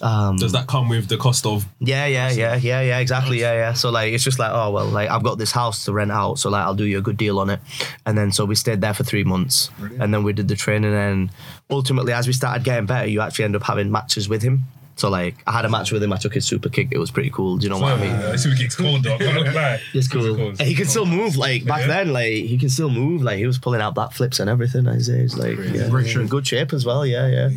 Um, 0.00 0.36
Does 0.36 0.52
that 0.52 0.66
come 0.66 0.88
with 0.88 1.08
the 1.08 1.18
cost 1.18 1.44
of? 1.44 1.66
yeah, 1.80 2.06
yeah, 2.06 2.30
yeah, 2.30 2.56
yeah, 2.56 2.80
yeah, 2.80 2.98
exactly. 2.98 3.40
Yeah, 3.40 3.52
yeah. 3.52 3.72
So 3.74 3.90
like 3.90 4.12
it's 4.12 4.24
just 4.24 4.38
like, 4.38 4.50
oh 4.52 4.70
well, 4.70 4.86
like 4.86 5.10
I've 5.10 5.22
got 5.22 5.36
this 5.36 5.52
house 5.52 5.84
to 5.84 5.92
rent 5.92 6.10
out, 6.10 6.38
so 6.38 6.48
like 6.48 6.64
I'll 6.64 6.74
do 6.74 6.84
you 6.84 6.98
a 6.98 7.02
good 7.02 7.18
deal 7.18 7.38
on 7.38 7.50
it. 7.50 7.60
And 8.06 8.16
then 8.16 8.32
so 8.32 8.44
we 8.44 8.54
stayed 8.54 8.80
there 8.80 8.94
for 8.94 9.04
three 9.04 9.24
months. 9.24 9.70
And 10.00 10.14
then 10.14 10.22
we 10.22 10.32
did 10.32 10.48
the 10.48 10.56
training 10.56 10.94
and 10.94 11.30
ultimately 11.70 12.12
as 12.12 12.26
we 12.26 12.32
started 12.32 12.64
getting 12.64 12.86
better, 12.86 13.06
you 13.06 13.20
actually 13.20 13.44
end 13.44 13.56
up 13.56 13.62
having 13.62 13.90
matches 13.90 14.28
with 14.28 14.42
him. 14.42 14.64
So 14.96 15.10
like 15.10 15.34
I 15.46 15.52
had 15.52 15.64
a 15.64 15.68
match 15.68 15.90
with 15.90 16.02
him, 16.02 16.12
I 16.12 16.16
took 16.18 16.34
his 16.34 16.44
super 16.46 16.68
kick, 16.68 16.88
it 16.92 16.98
was 16.98 17.10
pretty 17.10 17.30
cool. 17.30 17.56
Do 17.56 17.64
you 17.64 17.70
know 17.70 17.78
what 17.80 17.94
I 17.94 18.00
mean? 18.00 18.10
Yeah, 18.10 18.36
Super 18.36 18.54
Kick's 18.56 18.76
cold, 18.76 19.02
dog. 19.02 19.20
I 19.22 19.32
don't 19.32 19.52
lie. 19.54 19.80
It's 19.92 20.06
cool. 20.08 20.36
Cool. 20.36 20.48
And 20.50 20.60
he 20.60 20.74
can 20.74 20.86
still 20.86 21.04
move. 21.06 21.36
Like 21.36 21.64
back 21.64 21.80
Yeah. 21.80 21.86
then, 21.88 22.12
like 22.12 22.30
he 22.32 22.56
can 22.58 22.68
still 22.68 22.90
move. 22.90 23.20
Like 23.22 23.38
he 23.38 23.46
was 23.46 23.58
pulling 23.58 23.80
out 23.80 23.94
back 23.96 24.12
flips 24.12 24.38
and 24.40 24.48
everything. 24.48 24.86
I 24.86 24.98
say, 24.98 25.22
he's 25.22 25.36
like 25.36 25.58
yeah, 25.58 25.88
Great 25.88 26.14
in 26.14 26.28
good 26.28 26.46
shape 26.46 26.72
as 26.72 26.84
well. 26.86 27.04
Yeah, 27.04 27.26
yeah. 27.26 27.50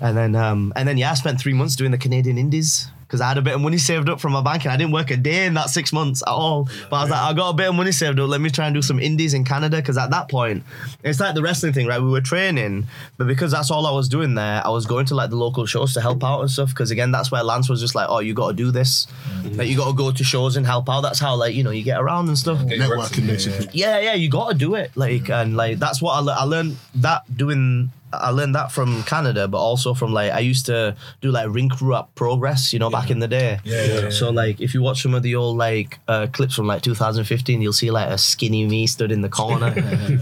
And 0.00 0.16
then, 0.16 0.34
um, 0.34 0.72
and 0.74 0.88
then 0.88 0.98
yeah, 0.98 1.12
I 1.12 1.14
spent 1.14 1.40
three 1.40 1.54
months 1.54 1.76
doing 1.76 1.92
the 1.92 1.98
Canadian 1.98 2.36
Indies 2.38 2.88
because 3.06 3.20
I 3.20 3.28
had 3.28 3.38
a 3.38 3.42
bit 3.42 3.54
of 3.54 3.60
money 3.60 3.78
saved 3.78 4.08
up 4.08 4.20
from 4.20 4.32
my 4.32 4.42
bank 4.42 4.64
and 4.64 4.72
I 4.72 4.76
didn't 4.76 4.92
work 4.92 5.10
a 5.10 5.16
day 5.16 5.46
in 5.46 5.54
that 5.54 5.70
six 5.70 5.92
months 5.92 6.22
at 6.22 6.28
all. 6.30 6.68
But 6.90 6.96
I 6.96 7.02
was 7.02 7.10
like, 7.10 7.20
I 7.20 7.32
got 7.32 7.50
a 7.50 7.54
bit 7.54 7.68
of 7.68 7.74
money 7.74 7.92
saved 7.92 8.18
up. 8.18 8.28
Let 8.28 8.40
me 8.40 8.50
try 8.50 8.66
and 8.66 8.74
do 8.74 8.82
some 8.82 8.98
indies 8.98 9.34
in 9.34 9.44
Canada 9.44 9.76
because 9.76 9.96
at 9.98 10.10
that 10.10 10.28
point, 10.28 10.64
it's 11.02 11.20
like 11.20 11.34
the 11.34 11.42
wrestling 11.42 11.72
thing, 11.72 11.86
right? 11.86 12.00
We 12.00 12.10
were 12.10 12.20
training, 12.20 12.86
but 13.16 13.26
because 13.26 13.52
that's 13.52 13.70
all 13.70 13.86
I 13.86 13.92
was 13.92 14.08
doing 14.08 14.34
there, 14.34 14.64
I 14.64 14.70
was 14.70 14.86
going 14.86 15.06
to 15.06 15.14
like 15.14 15.30
the 15.30 15.36
local 15.36 15.66
shows 15.66 15.92
to 15.94 16.00
help 16.00 16.24
out 16.24 16.40
and 16.40 16.50
stuff. 16.50 16.70
Because 16.70 16.90
again, 16.90 17.12
that's 17.12 17.30
where 17.30 17.42
Lance 17.42 17.68
was 17.68 17.80
just 17.80 17.94
like, 17.94 18.08
oh, 18.08 18.20
you 18.20 18.34
got 18.34 18.48
to 18.48 18.54
do 18.54 18.70
this. 18.70 19.06
Mm-hmm. 19.28 19.56
Like 19.56 19.68
you 19.68 19.76
got 19.76 19.88
to 19.88 19.94
go 19.94 20.10
to 20.10 20.24
shows 20.24 20.56
and 20.56 20.66
help 20.66 20.88
out. 20.88 21.02
That's 21.02 21.18
how 21.18 21.34
like 21.36 21.54
you 21.54 21.62
know 21.62 21.70
you 21.70 21.82
get 21.82 22.00
around 22.00 22.28
and 22.28 22.38
stuff. 22.38 22.58
Networking, 22.58 23.26
basically. 23.26 23.68
Yeah, 23.72 23.98
yeah, 24.00 24.14
you 24.14 24.30
got 24.30 24.50
to 24.50 24.54
do 24.56 24.74
it. 24.74 24.90
Like, 24.96 25.28
and 25.30 25.56
like 25.56 25.78
that's 25.78 26.00
what 26.00 26.12
I, 26.12 26.20
le- 26.20 26.36
I 26.38 26.44
learned 26.44 26.76
that 26.96 27.36
doing. 27.36 27.90
I 28.20 28.30
learned 28.30 28.54
that 28.54 28.72
from 28.72 29.02
Canada, 29.04 29.48
but 29.48 29.58
also 29.58 29.94
from 29.94 30.12
like 30.12 30.32
I 30.32 30.40
used 30.40 30.66
to 30.66 30.96
do 31.20 31.30
like 31.30 31.48
ring 31.48 31.68
crew 31.68 31.94
up 31.94 32.14
progress, 32.14 32.72
you 32.72 32.78
know, 32.78 32.90
back 32.90 33.10
in 33.10 33.18
the 33.18 33.28
day. 33.28 33.58
Yeah, 33.64 33.84
yeah, 33.84 34.00
yeah. 34.00 34.10
So 34.10 34.30
like, 34.30 34.60
if 34.60 34.74
you 34.74 34.82
watch 34.82 35.02
some 35.02 35.14
of 35.14 35.22
the 35.22 35.34
old 35.34 35.56
like 35.56 35.98
uh, 36.08 36.26
clips 36.32 36.54
from 36.54 36.66
like 36.66 36.82
2015, 36.82 37.60
you'll 37.60 37.72
see 37.72 37.90
like 37.90 38.08
a 38.08 38.18
skinny 38.18 38.66
me 38.66 38.86
stood 38.86 39.12
in 39.12 39.20
the 39.20 39.28
corner 39.28 39.74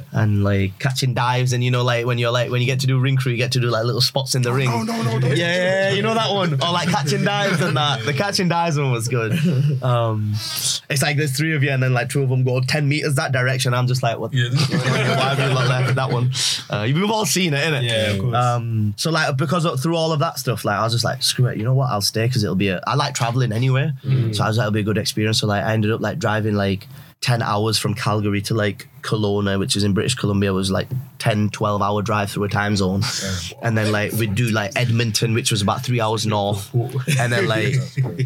and 0.13 0.45
like 0.45 0.79
catching 0.79 1.15
dives, 1.15 1.53
and 1.53 1.63
you 1.63 1.71
know, 1.71 1.83
like 1.83 2.07
when 2.07 2.19
you're 2.19 2.33
like 2.33 2.51
when 2.51 2.61
you 2.61 2.67
get 2.67 2.81
to 2.81 2.87
do 2.87 2.99
ring 2.99 3.17
crew, 3.17 3.33
you 3.33 3.39
get 3.39 3.53
to 3.53 3.61
do 3.61 3.69
like 3.69 3.85
little 3.85 4.01
spots 4.01 4.35
in 4.35 4.43
the 4.43 4.53
ring. 4.53 4.71
No, 4.71 4.83
no, 4.83 5.03
no, 5.03 5.19
don't. 5.19 5.37
Yeah, 5.37 5.93
you 5.93 6.03
know 6.03 6.15
that 6.15 6.33
one. 6.33 6.55
Or 6.55 6.73
like 6.73 6.89
catching 6.89 7.25
dives 7.25 7.61
and 7.61 7.77
that. 7.77 8.05
The 8.05 8.13
catching 8.13 8.49
dives 8.49 8.79
one 8.79 8.93
was 8.93 9.09
good. 9.09 9.33
Um, 9.83 10.33
it's 10.91 11.03
like 11.03 11.17
there's 11.17 11.37
three 11.37 11.55
of 11.55 11.63
you, 11.63 11.71
and 11.71 11.83
then 11.83 11.93
like 11.93 12.09
two 12.09 12.23
of 12.23 12.29
them 12.29 12.45
go 12.45 12.61
ten 12.61 12.89
meters 12.89 13.15
that 13.17 13.33
direction. 13.33 13.75
I'm 13.75 13.87
just 13.87 14.03
like, 14.03 14.19
what? 14.19 14.33
Yeah, 14.33 14.49
Why 14.53 15.35
have 15.35 15.39
you 15.39 15.55
not 15.55 15.69
left 15.69 15.95
that 15.97 16.11
one? 16.11 16.31
Uh, 16.71 16.85
you've 16.85 17.11
all 17.11 17.27
seen 17.27 17.55
it, 17.55 17.59
innit? 17.59 17.82
Yeah, 17.83 18.11
of 18.13 18.21
course. 18.21 18.35
Um, 18.35 18.95
so 18.97 19.11
like 19.11 19.37
because 19.37 19.65
of, 19.65 19.81
through 19.81 19.97
all 19.97 20.13
of 20.13 20.21
that 20.21 20.39
stuff, 20.39 20.65
like 20.65 20.79
I 20.79 20.85
was 20.85 20.93
just 20.93 21.05
like, 21.05 21.23
screw 21.23 21.47
it, 21.47 21.57
you 21.59 21.65
know 21.65 21.75
what? 21.75 21.91
I'll 21.91 22.01
stay 22.01 22.27
because 22.27 22.45
it'll 22.45 22.57
be 22.57 22.69
a. 22.69 22.83
I 22.87 22.95
like 22.95 23.15
traveling 23.15 23.53
anyway, 23.53 23.93
so 24.33 24.45
I 24.45 24.49
was 24.49 24.57
like, 24.57 24.65
it'll 24.65 24.73
be 24.73 24.81
a 24.81 24.85
good 24.85 24.99
experience. 24.99 25.41
So 25.41 25.47
like 25.47 25.65
I 25.65 25.73
ended 25.73 25.91
up 25.91 26.01
like 26.01 26.19
driving 26.19 26.55
like. 26.55 26.87
10 27.23 27.41
hours 27.41 27.79
from 27.79 27.95
Calgary 27.95 28.43
to 28.43 28.53
like 28.53 28.89
Kelowna, 29.03 29.57
which 29.59 29.77
is 29.77 29.85
in 29.85 29.95
British 29.95 30.17
Columbia, 30.17 30.53
was 30.53 30.73
like 30.73 30.89
10, 31.21 31.51
12 31.51 31.81
hour 31.81 32.03
drive 32.03 32.33
through 32.33 32.45
a 32.45 32.49
time 32.49 32.77
zone. 32.77 33.03
And 33.63 33.79
then 33.79 33.93
like 33.93 34.13
we'd 34.13 34.35
do 34.35 34.49
like 34.49 34.73
Edmonton, 34.75 35.33
which 35.33 35.53
was 35.53 35.63
about 35.63 35.85
three 35.85 36.01
hours 36.01 36.27
north. 36.27 36.75
And 37.19 37.33
then 37.33 37.47
like, 37.47 37.75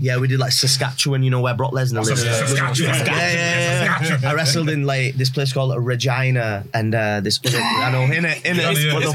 yeah, 0.00 0.16
we 0.16 0.28
did 0.28 0.40
like 0.40 0.52
Saskatchewan, 0.52 1.22
you 1.22 1.30
know, 1.30 1.42
where 1.42 1.54
Brock 1.54 1.72
Lesnar 1.72 2.04
lives. 2.04 2.22
Saskatchewan. 2.24 2.94
Yeah, 2.94 3.04
yeah, 3.06 4.00
yeah, 4.00 4.18
yeah. 4.22 4.30
I 4.30 4.34
wrestled 4.34 4.70
in 4.70 4.84
like 4.84 5.14
this 5.14 5.28
place 5.28 5.52
called 5.52 5.76
Regina 5.84 6.64
and 6.72 6.94
uh, 6.94 7.20
this 7.20 7.38
other, 7.46 7.58
I 7.58 7.90
know, 7.92 8.04
in 8.04 8.24
it, 8.24 8.46
in 8.46 8.58
it. 8.58 8.62
Yeah, 8.62 8.70
yeah. 8.70 8.94
What 8.94 9.02
the 9.02 9.12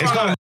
It's 0.00 0.12
called. 0.12 0.34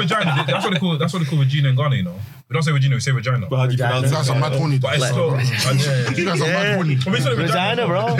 Regina. 0.00 0.44
That's 0.46 0.64
what 0.64 0.74
they 0.74 0.80
call. 0.80 0.98
That's 0.98 1.12
what 1.14 1.20
they 1.20 1.24
call 1.24 1.38
Regina 1.38 1.68
and 1.68 1.78
Ghana. 1.78 1.96
You 1.96 2.02
know. 2.02 2.20
We 2.48 2.54
don't 2.54 2.62
say 2.62 2.70
Regina. 2.70 2.94
We 2.94 3.00
say 3.00 3.10
Regina. 3.10 3.48
How 3.50 3.66
do 3.66 3.72
you 3.72 3.78
pronounce 3.78 4.06
You 4.06 4.12
guys 4.12 4.28
are 4.30 4.38
mad 4.38 4.52
horny. 4.52 4.78
But 4.78 4.94
it's 4.94 5.06
still. 5.08 5.30
You 6.16 6.24
guys 6.26 6.40
are 6.40 6.46
mad 6.46 6.74
horny. 6.76 6.94
But 7.04 7.12
we 7.12 7.20
say 7.20 7.34
Regina, 7.34 7.86
bro. 7.86 8.16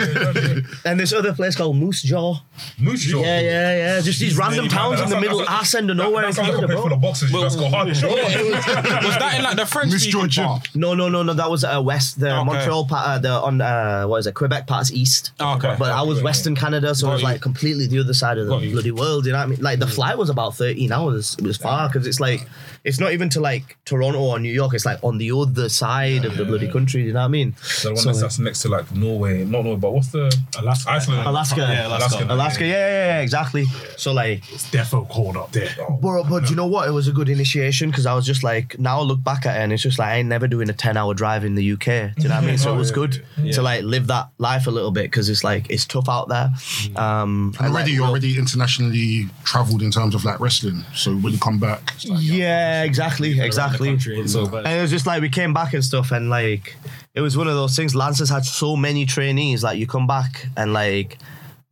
And 0.84 0.98
this 0.98 1.12
other 1.12 1.32
place 1.32 1.54
called 1.54 1.76
Moose 1.76 2.02
Jaw. 2.02 2.34
Moose 2.78 3.04
Jaw. 3.04 3.20
Yeah, 3.20 3.40
yeah, 3.40 3.76
yeah. 3.76 4.00
Just 4.00 4.18
these 4.18 4.36
random 4.36 4.68
towns 4.68 5.00
in 5.00 5.08
the 5.10 5.20
middle 5.20 5.48
ass 5.48 5.74
end 5.76 5.90
of 5.90 5.96
nowhere 5.96 6.24
in 6.24 6.30
That 6.30 6.34
sounds 6.36 6.48
like 6.48 6.56
a 6.58 6.66
Canada, 6.66 6.66
place 6.66 6.80
full 6.80 6.88
bro. 6.88 6.96
of 6.96 7.02
boxers. 7.02 7.30
You 7.30 7.40
just 7.40 7.58
got 7.58 7.70
hard. 7.72 7.88
Was 7.88 8.00
that 8.00 9.34
in 9.36 9.44
like 9.44 9.56
the 9.56 9.66
French 9.66 9.92
Miss 9.92 10.02
speaking 10.02 10.20
Georgia. 10.22 10.42
part? 10.42 10.68
No, 10.74 10.94
no, 10.94 11.08
no, 11.08 11.22
no. 11.22 11.32
That 11.34 11.50
was 11.50 11.62
uh, 11.64 11.80
west, 11.84 12.18
the 12.18 12.34
Okay. 12.36 12.44
Montreal 12.44 12.86
part, 12.86 13.06
uh, 13.08 13.18
the 13.18 13.30
on 13.30 13.60
uh, 13.60 14.06
what 14.06 14.18
is 14.18 14.26
it, 14.26 14.34
Quebec 14.34 14.66
part's 14.66 14.90
east. 14.92 15.32
Oh, 15.38 15.54
okay. 15.56 15.76
But 15.78 15.92
I 15.92 16.02
was 16.02 16.22
Western 16.22 16.56
Canada, 16.56 16.94
so 16.94 17.08
it 17.10 17.12
was 17.14 17.22
like 17.22 17.40
completely 17.40 17.86
the 17.86 18.00
other 18.00 18.14
side 18.14 18.38
of 18.38 18.46
the 18.48 18.56
bloody 18.72 18.90
world. 18.90 19.26
You 19.26 19.32
know 19.32 19.38
what 19.38 19.44
I 19.44 19.48
mean? 19.48 19.60
Like 19.60 19.78
the 19.78 19.86
flight 19.86 20.18
was 20.18 20.30
about 20.30 20.56
thirteen 20.56 20.90
hours. 20.92 21.36
It 21.38 21.44
was 21.44 21.56
far 21.56 21.88
because 21.88 22.06
it's 22.06 22.20
like 22.20 22.46
it's 22.86 23.00
not 23.00 23.12
even 23.12 23.28
to 23.30 23.40
like 23.40 23.76
Toronto 23.84 24.20
or 24.20 24.38
New 24.38 24.52
York. 24.52 24.72
It's 24.72 24.86
like 24.86 25.02
on 25.02 25.18
the 25.18 25.32
other 25.32 25.68
side 25.68 26.24
of 26.24 26.36
the 26.36 26.44
bloody 26.44 26.70
country. 26.70 27.02
You 27.02 27.12
know 27.12 27.18
what 27.18 27.24
I 27.24 27.28
mean? 27.28 27.54
The 27.82 27.88
one 27.88 27.96
So, 27.96 28.08
that's, 28.10 28.20
that's 28.20 28.38
next 28.38 28.62
to 28.62 28.68
like 28.68 28.90
Norway, 28.94 29.44
not 29.44 29.64
Norway, 29.64 29.80
but 29.80 29.92
what's 29.92 30.08
the 30.08 30.32
Alaska. 30.56 30.90
Iceland? 30.90 31.26
Alaska. 31.26 31.60
Yeah, 31.60 31.88
Alaska. 31.88 32.26
Alaska, 32.28 32.64
yeah, 32.64 32.70
yeah, 32.72 33.06
yeah, 33.16 33.20
exactly. 33.20 33.64
So 33.96 34.12
like, 34.12 34.38
It's 34.52 34.70
defo 34.70 35.08
cold 35.10 35.36
up 35.36 35.50
there. 35.50 35.68
but, 36.00 36.24
but 36.24 36.48
you 36.48 36.54
know 36.54 36.66
what? 36.66 36.88
It 36.88 36.92
was 36.92 37.08
a 37.08 37.12
good 37.12 37.28
initiation 37.28 37.90
because 37.90 38.06
I 38.06 38.14
was 38.14 38.24
just 38.24 38.44
like, 38.44 38.78
now 38.78 39.00
I 39.00 39.02
look 39.02 39.22
back 39.24 39.46
at 39.46 39.56
it 39.56 39.62
and 39.64 39.72
it's 39.72 39.82
just 39.82 39.98
like 39.98 40.08
I 40.08 40.16
ain't 40.18 40.28
never 40.28 40.46
doing 40.46 40.70
a 40.70 40.72
ten 40.72 40.96
hour 40.96 41.12
drive 41.12 41.44
in 41.44 41.56
the 41.56 41.72
UK. 41.72 41.84
Do 41.84 42.22
you 42.22 42.28
know 42.28 42.36
what 42.36 42.44
I 42.44 42.46
mean? 42.46 42.58
So 42.58 42.72
it 42.72 42.78
was 42.84 42.92
good 42.92 43.20
to 43.52 43.62
like 43.62 43.82
live 43.82 44.06
that 44.06 44.28
life 44.38 44.68
a 44.68 44.70
little 44.70 44.92
bit 44.92 45.04
because 45.10 45.28
it's 45.28 45.42
like 45.42 45.68
it's 45.70 45.86
tough 45.86 46.08
out 46.08 46.28
there. 46.28 46.50
Um, 46.94 47.52
And 47.58 47.66
and, 47.66 47.74
already, 47.74 47.90
like, 47.90 47.96
you're 47.96 48.06
already 48.06 48.38
internationally 48.38 49.26
travelled 49.44 49.82
in 49.82 49.90
terms 49.90 50.14
of 50.14 50.24
like 50.24 50.38
wrestling. 50.38 50.84
So 50.94 51.16
when 51.16 51.32
you 51.32 51.38
come 51.40 51.58
back, 51.58 51.92
it's 51.96 52.06
like, 52.06 52.20
Yeah, 52.22 52.75
exactly, 52.82 53.40
exactly. 53.40 53.98
So, 54.26 54.46
And 54.56 54.66
it 54.66 54.80
was 54.80 54.90
just 54.90 55.06
like 55.06 55.22
we 55.22 55.28
came 55.28 55.52
back 55.52 55.74
and 55.74 55.84
stuff, 55.84 56.12
and 56.12 56.30
like 56.30 56.76
it 57.14 57.20
was 57.20 57.36
one 57.36 57.48
of 57.48 57.54
those 57.54 57.76
things. 57.76 57.94
Lancers 57.94 58.28
had 58.28 58.44
so 58.44 58.76
many 58.76 59.06
trainees. 59.06 59.62
Like 59.62 59.78
you 59.78 59.86
come 59.86 60.06
back 60.06 60.46
and 60.56 60.72
like 60.72 61.18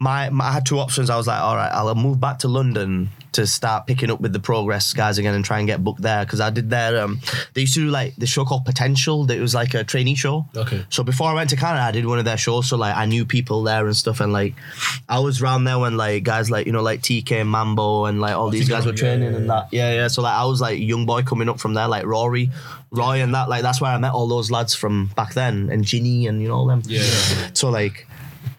my, 0.04 0.30
my 0.30 0.44
I 0.48 0.52
had 0.52 0.66
two 0.66 0.78
options. 0.78 1.10
I 1.10 1.16
was 1.16 1.26
like, 1.26 1.40
all 1.40 1.56
right, 1.56 1.72
I'll 1.72 1.94
move 1.94 2.20
back 2.20 2.40
to 2.40 2.48
London 2.48 3.08
to 3.32 3.46
start 3.48 3.86
picking 3.86 4.10
up 4.10 4.20
with 4.20 4.32
the 4.32 4.38
progress 4.38 4.92
guys 4.92 5.18
again 5.18 5.34
and 5.34 5.44
try 5.44 5.58
and 5.58 5.66
get 5.66 5.82
booked 5.82 6.02
there 6.02 6.24
because 6.24 6.40
I 6.40 6.50
did 6.50 6.70
their 6.70 7.02
um 7.02 7.20
they 7.52 7.62
used 7.62 7.74
to 7.74 7.80
do 7.80 7.88
like 7.88 8.14
the 8.16 8.26
show 8.26 8.44
called 8.44 8.64
Potential. 8.64 9.24
That 9.24 9.40
was 9.40 9.54
like 9.54 9.74
a 9.74 9.82
trainee 9.82 10.14
show. 10.14 10.46
Okay. 10.56 10.84
So 10.88 11.02
before 11.02 11.28
I 11.30 11.34
went 11.34 11.50
to 11.50 11.56
Canada, 11.56 11.82
I 11.82 11.90
did 11.90 12.06
one 12.06 12.20
of 12.20 12.24
their 12.24 12.36
shows. 12.36 12.68
So 12.68 12.76
like 12.76 12.94
I 12.96 13.06
knew 13.06 13.24
people 13.26 13.64
there 13.64 13.86
and 13.86 13.96
stuff, 13.96 14.20
and 14.20 14.32
like 14.32 14.54
I 15.08 15.18
was 15.18 15.42
around 15.42 15.64
there 15.64 15.78
when 15.78 15.96
like 15.96 16.22
guys 16.22 16.50
like 16.50 16.66
you 16.66 16.72
know 16.72 16.82
like 16.82 17.00
TK 17.00 17.44
Mambo 17.46 18.04
and 18.04 18.20
like 18.20 18.36
all 18.36 18.50
these 18.50 18.68
guys 18.68 18.86
were 18.86 18.92
yeah, 18.92 18.98
training 18.98 19.32
yeah, 19.32 19.38
and 19.38 19.50
that. 19.50 19.68
Yeah, 19.72 19.92
yeah. 19.92 20.08
So 20.08 20.22
like 20.22 20.34
I 20.34 20.44
was 20.44 20.60
like 20.60 20.78
young 20.78 21.06
boy 21.06 21.22
coming 21.22 21.48
up 21.48 21.58
from 21.58 21.74
there, 21.74 21.88
like 21.88 22.04
Rory, 22.06 22.50
Roy, 22.90 23.20
and 23.20 23.34
that. 23.34 23.48
Like 23.48 23.62
that's 23.62 23.80
where 23.80 23.90
I 23.90 23.98
met 23.98 24.12
all 24.12 24.28
those 24.28 24.50
lads 24.50 24.74
from 24.74 25.06
back 25.16 25.34
then, 25.34 25.70
and 25.70 25.84
Jinny 25.84 26.28
and 26.28 26.40
you 26.40 26.48
know 26.48 26.54
all 26.54 26.66
them. 26.66 26.82
Yeah. 26.86 27.02
So 27.54 27.70
like. 27.70 28.06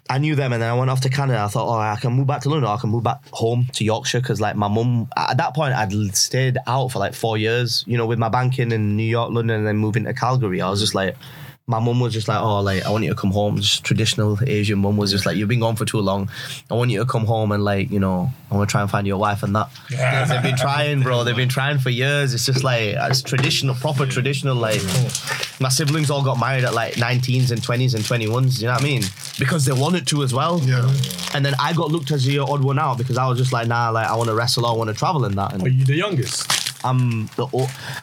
I 0.07 0.19
knew 0.19 0.35
them, 0.35 0.53
and 0.53 0.61
then 0.61 0.69
I 0.69 0.73
went 0.75 0.91
off 0.91 1.01
to 1.01 1.09
Canada. 1.09 1.39
I 1.39 1.47
thought, 1.47 1.67
oh, 1.67 1.79
I 1.79 1.97
can 1.99 2.13
move 2.13 2.27
back 2.27 2.41
to 2.41 2.49
London. 2.49 2.69
I 2.69 2.77
can 2.77 2.91
move 2.91 3.03
back 3.03 3.27
home 3.31 3.67
to 3.73 3.83
Yorkshire 3.83 4.21
because, 4.21 4.39
like, 4.39 4.55
my 4.55 4.67
mum 4.67 5.09
at 5.17 5.37
that 5.37 5.55
point, 5.55 5.73
I'd 5.73 6.15
stayed 6.15 6.57
out 6.67 6.89
for 6.89 6.99
like 6.99 7.15
four 7.15 7.37
years, 7.37 7.83
you 7.87 7.97
know, 7.97 8.05
with 8.05 8.19
my 8.19 8.29
banking 8.29 8.71
in 8.71 8.95
New 8.95 9.03
York, 9.03 9.31
London, 9.31 9.57
and 9.57 9.67
then 9.67 9.77
moving 9.77 10.03
to 10.03 10.13
Calgary. 10.13 10.61
I 10.61 10.69
was 10.69 10.79
just 10.79 10.93
like, 10.93 11.15
my 11.67 11.79
mum 11.79 11.99
was 11.99 12.13
just 12.13 12.27
like, 12.27 12.39
oh, 12.39 12.59
like, 12.61 12.85
I 12.85 12.91
want 12.91 13.03
you 13.05 13.09
to 13.09 13.15
come 13.15 13.31
home. 13.31 13.57
Just 13.57 13.83
traditional 13.83 14.37
Asian 14.45 14.77
mum 14.79 14.97
was 14.97 15.09
just 15.09 15.25
like, 15.25 15.35
you've 15.35 15.49
been 15.49 15.61
gone 15.61 15.75
for 15.75 15.83
too 15.83 15.99
long. 15.99 16.29
I 16.69 16.75
want 16.75 16.91
you 16.91 16.99
to 16.99 17.05
come 17.05 17.25
home 17.25 17.51
and, 17.51 17.63
like, 17.63 17.89
you 17.89 17.99
know, 17.99 18.31
I 18.51 18.55
want 18.55 18.69
to 18.69 18.71
try 18.71 18.81
and 18.81 18.91
find 18.91 19.07
your 19.07 19.17
wife 19.17 19.41
and 19.41 19.55
that. 19.55 19.69
'Cause 19.89 20.29
They've 20.29 20.43
been 20.43 20.57
trying, 20.57 21.01
bro. 21.01 21.23
They've 21.23 21.35
been 21.35 21.49
trying 21.49 21.79
for 21.79 21.89
years. 21.89 22.35
It's 22.35 22.45
just 22.45 22.63
like, 22.63 22.93
it's 22.95 23.23
traditional, 23.23 23.73
proper 23.73 24.05
traditional, 24.05 24.55
like, 24.55 24.79
my 25.59 25.69
siblings 25.69 26.11
all 26.11 26.21
got 26.23 26.39
married 26.39 26.65
at 26.65 26.73
like 26.75 26.95
19s 26.99 27.49
and 27.51 27.61
20s 27.63 27.95
and 27.95 28.03
21s. 28.03 28.61
You 28.61 28.67
know 28.67 28.73
what 28.73 28.81
I 28.81 28.83
mean? 28.83 29.03
Because 29.39 29.65
they 29.65 29.71
wanted 29.73 30.05
to 30.07 30.21
as 30.21 30.33
well. 30.35 30.59
Yeah. 30.63 30.87
And 31.33 31.43
then 31.43 31.55
I 31.59 31.73
got 31.73 31.91
looked 31.91 32.11
as 32.11 32.25
the 32.25 32.39
odd 32.39 32.63
one 32.63 32.77
out 32.77 32.97
because 32.99 33.17
I 33.17 33.27
was 33.27 33.39
just 33.39 33.51
like, 33.53 33.67
nah, 33.67 33.89
like 33.89 34.07
I 34.07 34.15
want 34.15 34.29
to 34.29 34.35
wrestle, 34.35 34.65
I 34.67 34.71
want 34.73 34.89
to 34.89 34.93
travel 34.93 35.25
and 35.25 35.35
that. 35.37 35.61
Are 35.63 35.67
you 35.67 35.83
the 35.85 35.95
youngest? 35.95 36.51
I'm 36.85 37.25
the 37.37 37.47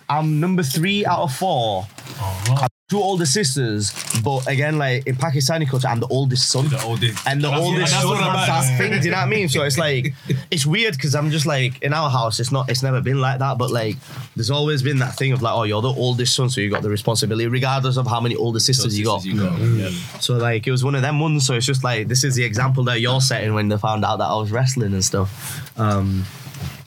I'm 0.08 0.40
number 0.40 0.62
three 0.64 1.06
out 1.06 1.20
of 1.20 1.34
four. 1.34 1.86
Oh, 2.20 2.66
two 2.92 3.00
older 3.02 3.24
sisters, 3.24 3.90
but 4.22 4.46
again, 4.46 4.76
like 4.76 5.06
in 5.06 5.16
Pakistani 5.16 5.66
culture, 5.66 5.88
I'm 5.88 6.00
the 6.00 6.06
oldest 6.08 6.50
son. 6.50 6.68
The 6.68 6.82
oldest. 6.82 7.26
And 7.26 7.40
the 7.42 7.48
That's- 7.48 7.64
oldest 7.66 7.92
that's 7.92 8.02
son 8.04 8.10
what 8.12 8.22
I'm 8.22 8.36
has 8.36 8.68
that 8.68 8.76
thing, 8.78 8.90
do 9.00 9.04
you 9.06 9.10
know 9.12 9.16
what 9.16 9.22
I 9.26 9.30
mean? 9.30 9.48
So 9.48 9.62
it's 9.62 9.78
like 9.78 10.12
it's 10.50 10.66
weird 10.66 10.92
because 10.92 11.14
I'm 11.14 11.30
just 11.30 11.46
like 11.46 11.80
in 11.82 11.94
our 11.94 12.10
house, 12.10 12.38
it's 12.38 12.52
not 12.52 12.68
it's 12.70 12.82
never 12.82 13.00
been 13.00 13.18
like 13.18 13.38
that, 13.38 13.56
but 13.56 13.70
like 13.70 13.96
there's 14.36 14.50
always 14.50 14.82
been 14.82 14.98
that 14.98 15.14
thing 15.16 15.32
of 15.32 15.40
like, 15.40 15.54
oh, 15.54 15.62
you're 15.62 15.80
the 15.80 15.88
oldest 15.88 16.34
son, 16.36 16.50
so 16.50 16.60
you 16.60 16.68
got 16.70 16.82
the 16.82 16.90
responsibility, 16.90 17.46
regardless 17.46 17.96
of 17.96 18.06
how 18.06 18.20
many 18.20 18.36
older 18.36 18.60
sisters 18.60 18.98
you 18.98 19.06
got. 19.06 19.24
You 19.24 19.40
got. 19.40 19.58
Yeah. 19.58 19.88
So 20.20 20.34
like 20.34 20.66
it 20.66 20.70
was 20.70 20.84
one 20.84 20.94
of 20.94 21.00
them 21.00 21.18
ones. 21.18 21.46
So 21.46 21.54
it's 21.54 21.64
just 21.66 21.82
like 21.82 22.08
this 22.08 22.24
is 22.24 22.34
the 22.34 22.44
example 22.44 22.84
that 22.84 23.00
you're 23.00 23.22
setting 23.22 23.54
when 23.54 23.68
they 23.68 23.78
found 23.78 24.04
out 24.04 24.18
that 24.18 24.26
I 24.28 24.36
was 24.36 24.50
wrestling 24.52 24.92
and 24.92 25.02
stuff. 25.04 25.30
Um, 25.78 26.24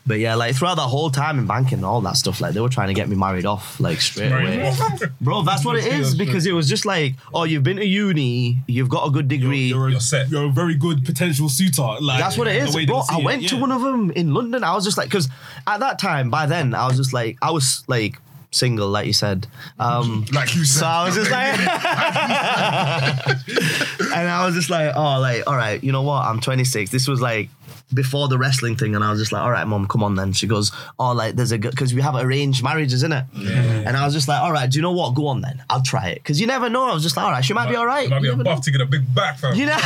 but 0.08 0.20
yeah, 0.20 0.36
like 0.36 0.56
throughout 0.56 0.76
the 0.76 0.88
whole 0.88 1.10
time 1.10 1.40
in 1.40 1.48
banking 1.48 1.80
and 1.80 1.86
all 1.86 2.02
that 2.02 2.16
stuff, 2.18 2.40
like 2.42 2.54
they 2.54 2.62
were 2.62 2.70
trying 2.70 2.90
to 2.90 2.94
get 2.94 3.10
me 3.10 3.16
married 3.16 3.46
off 3.46 3.80
like 3.80 4.00
straight 4.02 4.32
away. 4.32 4.72
Bro, 5.20 5.44
that's 5.44 5.66
what 5.66 5.78
it 5.78 5.86
is 5.92 6.14
because 6.16 6.46
it 6.46 6.52
was 6.54 6.70
just 6.70 6.86
like, 6.86 7.16
oh, 7.34 7.44
you've 7.44 7.64
been 7.64 7.78
to 7.78 7.86
uni, 7.86 8.58
you've 8.68 8.90
got 8.90 9.08
a 9.08 9.12
good 9.12 9.28
degree. 9.28 9.68
You're, 9.70 9.90
You're 9.90 9.98
a, 9.98 10.02
set. 10.02 10.30
you're 10.30 10.46
a 10.46 10.50
very 10.52 10.76
good 10.76 11.06
potential 11.06 11.50
suitor. 11.50 11.96
Like 12.02 12.20
That's 12.20 12.38
what 12.38 12.48
it 12.48 12.60
the 12.60 12.68
is, 12.68 12.76
way 12.76 12.86
bro. 12.86 12.98
they 12.98 13.02
see 13.08 13.16
I 13.16 13.20
it, 13.20 13.26
went 13.26 13.48
to 13.50 13.58
one 13.58 13.72
of 13.72 13.82
them 13.82 14.12
in 14.12 14.34
London. 14.34 14.64
I 14.64 14.74
was 14.76 14.84
just 14.86 14.98
like, 14.98 15.08
because 15.10 15.28
at 15.66 15.80
that 15.80 15.98
time, 16.00 16.30
by 16.30 16.46
then, 16.46 16.74
I 16.76 16.88
was 16.88 16.98
just 16.98 17.14
like, 17.14 17.38
I 17.42 17.50
was 17.52 17.84
like 17.88 18.20
single, 18.52 18.90
like 18.90 19.08
you 19.08 19.14
said. 19.14 19.48
Um, 19.80 20.26
Like 20.32 20.54
you 20.56 20.66
said. 20.66 20.80
so 20.82 20.86
I 20.86 21.06
was 21.06 21.16
just 21.16 21.32
like, 21.32 21.60
and 24.16 24.30
I 24.30 24.46
was 24.46 24.54
just 24.56 24.70
like, 24.70 24.94
oh, 24.96 25.20
like, 25.20 25.44
all 25.48 25.56
right, 25.58 25.84
you 25.84 25.92
know 25.92 26.04
what? 26.04 26.24
I'm 26.26 26.40
26. 26.40 26.90
This 26.92 27.08
was 27.08 27.22
like 27.22 27.50
before 27.94 28.28
the 28.28 28.38
wrestling 28.38 28.76
thing, 28.76 28.96
and 28.96 29.04
I 29.04 29.12
was 29.12 29.20
just 29.20 29.32
like, 29.32 29.42
all 29.42 29.52
right, 29.52 29.66
mom, 29.66 29.88
come 29.88 30.04
on 30.04 30.16
then. 30.16 30.34
She 30.34 30.48
goes, 30.48 30.72
oh, 31.00 31.12
like, 31.14 31.36
there's 31.36 31.52
a 31.52 31.58
because 31.58 31.94
we 31.94 32.02
have 32.02 32.16
arranged 32.16 32.64
marriages, 32.64 32.96
isn't 33.04 33.12
it? 33.14 33.26
And 33.36 33.96
I 33.96 34.04
was 34.06 34.14
just 34.14 34.28
like, 34.28 34.42
all 34.42 34.52
right, 34.52 34.70
do 34.70 34.78
you 34.78 34.82
know 34.82 34.92
what? 34.92 35.14
Go 35.16 35.28
on 35.28 35.42
then. 35.42 35.62
I'll 35.70 35.82
try 35.84 36.08
it 36.10 36.16
because 36.16 36.40
you 36.42 36.48
never 36.48 36.70
know. 36.70 36.84
I 36.90 36.94
was 36.94 37.04
just 37.04 37.16
like, 37.18 37.26
all 37.26 37.32
right, 37.32 37.44
she 37.46 37.54
might 37.54 37.70
be 37.70 37.76
all 37.76 37.86
right. 37.86 38.06
It 38.08 38.10
might 38.10 38.22
be 38.22 38.28
You 38.28 38.34
a 38.34 38.36
never 38.38 38.44
know. 38.50 38.56
buff 38.56 38.64
to 38.66 38.72
get 38.72 38.82
a 38.82 38.86
big 38.86 39.14
back, 39.16 39.38
fam. 39.38 39.54
You 39.56 39.68
know, 39.68 39.74
It 39.76 39.82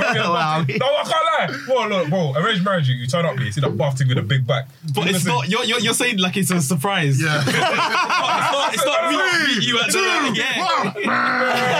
might 0.00 0.12
be 0.14 0.18
a 0.18 0.22
Well, 0.22 0.32
I 0.32 0.58
buff 0.58 0.66
to- 0.66 0.72
mean- 0.72 0.78
No, 0.78 0.86
I 0.86 1.02
can't 1.02 1.24
lie. 1.58 1.64
Bro, 1.66 1.88
look, 1.88 2.08
bro, 2.08 2.32
arranged 2.36 2.64
marriage, 2.64 2.88
you, 2.88 2.94
you 2.96 3.06
turn 3.06 3.24
up 3.26 3.36
here, 3.36 3.44
you 3.46 3.52
see 3.52 3.60
that 3.60 3.76
buff 3.76 3.98
thing 3.98 4.08
with 4.08 4.18
a 4.18 4.22
big 4.22 4.46
back. 4.46 4.68
But 4.94 5.06
You're 5.06 5.14
it's 5.16 5.24
gonna 5.24 5.38
not. 5.40 5.48
You're, 5.48 5.64
you're, 5.64 5.80
you're 5.80 5.94
saying 5.94 6.18
like 6.18 6.36
it's 6.36 6.50
a 6.50 6.60
surprise. 6.60 7.20
Yeah. 7.20 7.42
It's 7.48 8.52
not. 8.52 8.74
It's 8.74 8.84
not 8.84 9.10
me. 9.10 9.16
meet 9.56 9.66
You 9.66 9.78
at 9.80 9.90
the 9.90 9.98
yeah. 10.34 10.92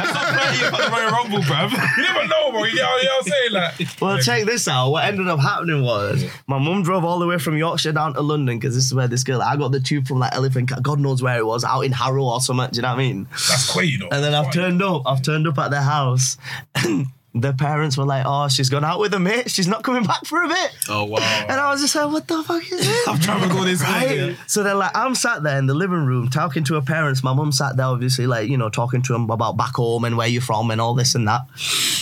It's 0.00 0.14
not 0.14 0.26
Freddie 0.30 0.59
at 0.59 0.59
the 0.70 0.88
Royal 0.90 1.10
Rumble, 1.10 1.38
bruv. 1.40 1.70
You 1.96 2.02
never 2.02 2.26
know, 2.26 2.50
bro. 2.50 2.64
You 2.64 2.74
know, 2.76 2.96
you 2.96 3.04
know 3.04 3.16
what 3.16 3.26
I'm 3.26 3.32
saying? 3.32 3.52
Like, 3.52 4.00
Well, 4.00 4.18
check 4.18 4.44
this 4.44 4.68
out. 4.68 4.90
What 4.90 5.04
ended 5.04 5.28
up 5.28 5.40
happening 5.40 5.82
was 5.82 6.24
my 6.46 6.58
mum 6.58 6.82
drove 6.82 7.04
all 7.04 7.18
the 7.18 7.26
way 7.26 7.38
from 7.38 7.56
Yorkshire 7.56 7.92
down 7.92 8.14
to 8.14 8.20
London 8.20 8.58
because 8.58 8.74
this 8.74 8.84
is 8.84 8.94
where 8.94 9.08
this 9.08 9.24
girl. 9.24 9.42
I 9.42 9.56
got 9.56 9.72
the 9.72 9.80
tube 9.80 10.06
from 10.06 10.18
like 10.18 10.34
Elephant. 10.34 10.70
God 10.82 11.00
knows 11.00 11.22
where 11.22 11.38
it 11.38 11.46
was, 11.46 11.64
out 11.64 11.82
in 11.82 11.92
Harrow 11.92 12.24
or 12.24 12.40
something. 12.40 12.68
Do 12.70 12.76
you 12.76 12.82
know 12.82 12.88
what 12.88 12.94
I 12.94 12.98
mean? 12.98 13.26
that's 13.30 13.72
quay, 13.72 13.84
you 13.84 13.98
know. 13.98 14.08
And 14.10 14.22
then 14.24 14.34
I've 14.34 14.52
turned 14.52 14.82
up. 14.82 15.02
I've 15.06 15.22
turned 15.22 15.46
up 15.46 15.58
at 15.58 15.70
their 15.70 15.82
house. 15.82 16.36
And 16.74 17.06
the 17.34 17.52
parents 17.52 17.96
were 17.96 18.04
like, 18.04 18.24
"Oh, 18.26 18.48
she's 18.48 18.68
gone 18.68 18.84
out 18.84 18.98
with 18.98 19.14
a 19.14 19.20
mate. 19.20 19.50
She's 19.50 19.68
not 19.68 19.82
coming 19.82 20.04
back 20.04 20.24
for 20.24 20.42
a 20.42 20.48
bit." 20.48 20.70
Oh 20.88 21.04
wow. 21.04 21.18
And 21.48 21.60
I 21.60 21.70
was 21.70 21.80
just 21.80 21.94
like, 21.94 22.10
"What 22.10 22.26
the 22.26 22.42
fuck 22.42 22.62
is 22.62 22.70
this?" 22.86 23.08
I've 23.08 23.20
travelled 23.20 23.52
all 23.52 23.64
this 23.64 23.82
way. 23.82 24.28
Right? 24.28 24.36
So 24.46 24.62
then, 24.62 24.78
like, 24.78 24.90
I'm 24.96 25.14
sat 25.14 25.42
there 25.42 25.58
in 25.58 25.66
the 25.66 25.74
living 25.74 26.04
room 26.06 26.28
talking 26.28 26.64
to 26.64 26.74
her 26.74 26.80
parents. 26.80 27.22
My 27.22 27.32
mum 27.32 27.52
sat 27.52 27.76
there, 27.76 27.86
obviously, 27.86 28.26
like, 28.26 28.48
you 28.48 28.56
know, 28.56 28.68
talking 28.68 29.02
to 29.02 29.12
them 29.12 29.30
about 29.30 29.56
back 29.56 29.74
home 29.74 30.04
and 30.04 30.16
where 30.16 30.26
you're 30.28 30.42
from 30.42 30.70
and 30.70 30.80
all 30.80 30.94
this 30.94 31.14
and 31.14 31.28
that. 31.28 31.42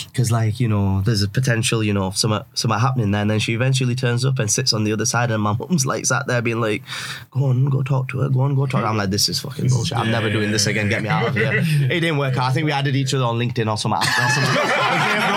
Because, 0.07 0.33
like, 0.33 0.59
you 0.61 0.69
know, 0.69 1.03
there's 1.03 1.23
a 1.23 1.29
potential, 1.29 1.85
you 1.85 1.93
know, 1.93 2.05
of 2.05 2.17
something, 2.17 2.43
something 2.55 2.81
happening 2.81 3.11
there. 3.11 3.23
And 3.23 3.31
then 3.31 3.39
she 3.39 3.55
eventually 3.55 3.95
turns 3.95 4.25
up 4.25 4.39
and 4.39 4.51
sits 4.51 4.73
on 4.73 4.85
the 4.85 4.93
other 4.93 5.05
side. 5.05 5.31
And 5.31 5.43
my 5.43 5.55
mum's, 5.57 5.87
like, 5.87 6.07
sat 6.07 6.27
there 6.27 6.43
being 6.43 6.61
like, 6.61 6.83
go 7.31 7.47
on, 7.47 7.67
go 7.67 7.83
talk 7.83 8.09
to 8.09 8.21
her, 8.21 8.29
go 8.29 8.41
on, 8.41 8.55
go 8.55 8.67
talk. 8.67 8.85
I'm 8.85 8.97
like, 8.97 9.11
this 9.11 9.29
is 9.29 9.41
fucking 9.41 9.69
bullshit. 9.69 9.99
I'm 9.99 10.11
never 10.11 10.31
doing 10.31 10.51
this 10.51 10.67
again. 10.67 10.89
Get 10.89 11.03
me 11.03 11.09
out 11.09 11.29
of 11.29 11.35
here. 11.35 11.63
It 11.89 12.01
didn't 12.01 12.19
work 12.19 12.37
out. 12.37 12.51
I 12.51 12.53
think 12.53 12.65
we 12.67 12.73
added 12.73 12.97
each 12.97 13.15
other 13.15 13.25
on 13.25 13.39
LinkedIn 13.39 13.71
or 13.71 13.77
something. 13.77 13.99
Or 14.01 14.29
something. 14.31 14.55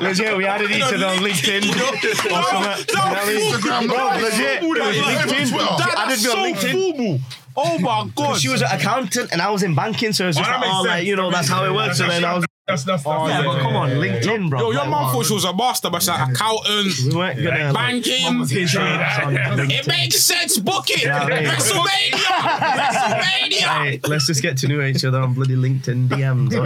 legit, 0.00 0.36
we 0.36 0.46
added 0.46 0.70
each 0.70 0.82
other 0.82 1.06
on 1.06 1.18
LinkedIn. 1.18 1.62
or 1.62 2.42
something. 2.44 2.86
You 2.88 2.94
know 2.94 3.02
what 3.02 3.18
I 3.18 3.26
mean? 3.26 3.52
Instagram, 3.52 3.86
no, 3.88 3.94
legit. 4.22 4.60
Twitter, 4.60 4.82
LinkedIn. 4.82 5.50
Twitter. 5.50 5.98
I 5.98 6.06
did 6.08 6.22
me 6.22 6.30
on 6.30 6.36
LinkedIn. 6.54 7.20
Oh 7.56 7.78
my 7.78 8.10
god. 8.14 8.40
She 8.40 8.48
was 8.48 8.62
an 8.62 8.68
accountant 8.70 9.32
and 9.32 9.40
I 9.40 9.50
was 9.50 9.62
in 9.62 9.74
banking, 9.74 10.12
so 10.12 10.24
it 10.24 10.26
was 10.28 10.36
just 10.36 10.50
like, 10.50 10.62
oh, 10.64 10.82
like, 10.82 11.06
you 11.06 11.16
know, 11.16 11.30
that's 11.30 11.48
how 11.48 11.64
it 11.64 11.72
works. 11.72 12.00
And 12.00 12.10
then 12.10 12.24
I 12.24 12.34
was, 12.34 12.44
That's, 12.66 12.82
that's, 12.82 13.04
that's, 13.04 13.28
yeah, 13.28 13.44
but 13.44 13.60
come 13.60 13.76
on, 13.76 13.90
yeah. 13.90 13.94
LinkedIn, 13.96 14.50
bro. 14.50 14.58
Yo, 14.58 14.70
your 14.72 14.80
Like, 14.80 14.90
mum 14.90 15.04
wow. 15.04 15.12
those 15.12 15.30
was 15.30 15.44
a 15.44 15.54
master, 15.54 15.88
but 15.88 16.02
she's 16.02 16.08
like 16.08 16.30
accountant, 16.30 16.98
We 17.06 17.14
weren't 17.16 17.40
gonna. 17.40 17.72
like, 17.72 18.04
banking. 18.04 19.70
It 19.70 19.86
makes 19.86 20.20
sense. 20.20 20.58
Book 20.58 20.86
it. 20.90 21.04
Yeah, 21.04 21.22
I 21.22 21.30
WrestleMania. 21.30 22.10
WrestleMania. 22.80 23.60
Hey, 23.84 24.00
let's 24.08 24.26
just 24.26 24.42
get 24.42 24.56
to 24.58 24.68
know 24.68 24.80
each 24.80 25.04
other 25.04 25.20
on 25.20 25.34
bloody 25.34 25.54
LinkedIn 25.54 26.08
DMs. 26.08 26.58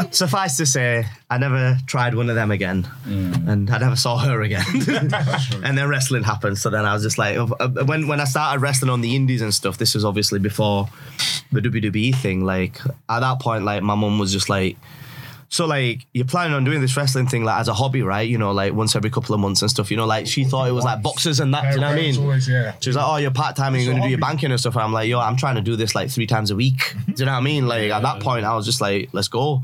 What? 0.00 0.14
Suffice 0.14 0.56
to 0.58 0.66
say, 0.66 1.04
I 1.28 1.38
never 1.38 1.76
tried 1.88 2.14
one 2.14 2.28
of 2.30 2.36
them 2.36 2.52
again, 2.52 2.86
and 3.06 3.68
I 3.70 3.78
never 3.78 3.96
saw 3.96 4.18
her 4.18 4.40
again. 4.42 4.64
and 5.64 5.76
then 5.76 5.88
wrestling 5.88 6.22
happened. 6.22 6.58
So 6.58 6.70
then 6.70 6.84
I 6.84 6.94
was 6.94 7.02
just 7.02 7.18
like, 7.18 7.36
uh, 7.38 7.68
when 7.86 8.06
when 8.06 8.20
I 8.20 8.24
started 8.24 8.60
wrestling 8.60 8.90
on 8.92 9.00
the 9.00 9.16
indies 9.16 9.42
and 9.42 9.52
stuff, 9.52 9.78
this 9.78 9.94
was 9.96 10.04
obviously 10.04 10.38
before 10.38 10.88
the 11.50 11.60
WWE 11.60 12.14
thing. 12.14 12.44
Like 12.44 12.78
at 13.08 13.18
that 13.18 13.40
point, 13.40 13.64
like 13.64 13.82
my 13.82 13.96
mum 13.96 14.20
was 14.20 14.30
just 14.30 14.48
like. 14.48 14.59
Right. 14.60 14.76
So 15.52 15.66
like 15.66 16.06
you're 16.14 16.24
planning 16.24 16.54
on 16.54 16.62
doing 16.62 16.80
this 16.80 16.96
wrestling 16.96 17.26
thing 17.26 17.42
like 17.42 17.58
as 17.60 17.66
a 17.66 17.74
hobby, 17.74 18.02
right? 18.02 18.28
You 18.28 18.38
know, 18.38 18.52
like 18.52 18.72
once 18.72 18.94
every 18.94 19.10
couple 19.10 19.34
of 19.34 19.40
months 19.40 19.62
and 19.62 19.70
stuff. 19.70 19.90
You 19.90 19.96
know, 19.96 20.06
like 20.06 20.28
she 20.28 20.44
thought 20.44 20.68
it 20.68 20.72
was 20.72 20.84
like 20.84 21.02
boxes 21.02 21.40
and 21.40 21.52
that. 21.52 21.62
Do 21.62 21.74
you 21.74 21.80
know 21.80 21.88
what 21.88 21.98
I 21.98 22.00
mean? 22.00 22.16
Always, 22.20 22.48
yeah. 22.48 22.74
She 22.80 22.88
was 22.88 22.96
like, 22.96 23.04
"Oh, 23.06 23.16
you're 23.16 23.32
part 23.32 23.56
time 23.56 23.74
and 23.74 23.82
you're 23.82 23.92
going 23.92 24.02
to 24.02 24.06
do 24.06 24.10
your 24.10 24.20
banking 24.20 24.52
and 24.52 24.60
stuff." 24.60 24.74
And 24.76 24.84
I'm 24.84 24.92
like, 24.92 25.08
"Yo, 25.08 25.18
I'm 25.18 25.36
trying 25.36 25.56
to 25.56 25.60
do 25.60 25.74
this 25.74 25.94
like 25.96 26.08
three 26.08 26.26
times 26.26 26.52
a 26.52 26.56
week." 26.56 26.94
Do 27.06 27.14
you 27.16 27.26
know 27.26 27.32
what 27.32 27.38
I 27.38 27.40
mean? 27.42 27.66
Like 27.66 27.90
at 27.90 28.02
that 28.02 28.20
point, 28.20 28.44
I 28.44 28.54
was 28.54 28.64
just 28.64 28.80
like, 28.80 29.08
"Let's 29.12 29.26
go." 29.26 29.62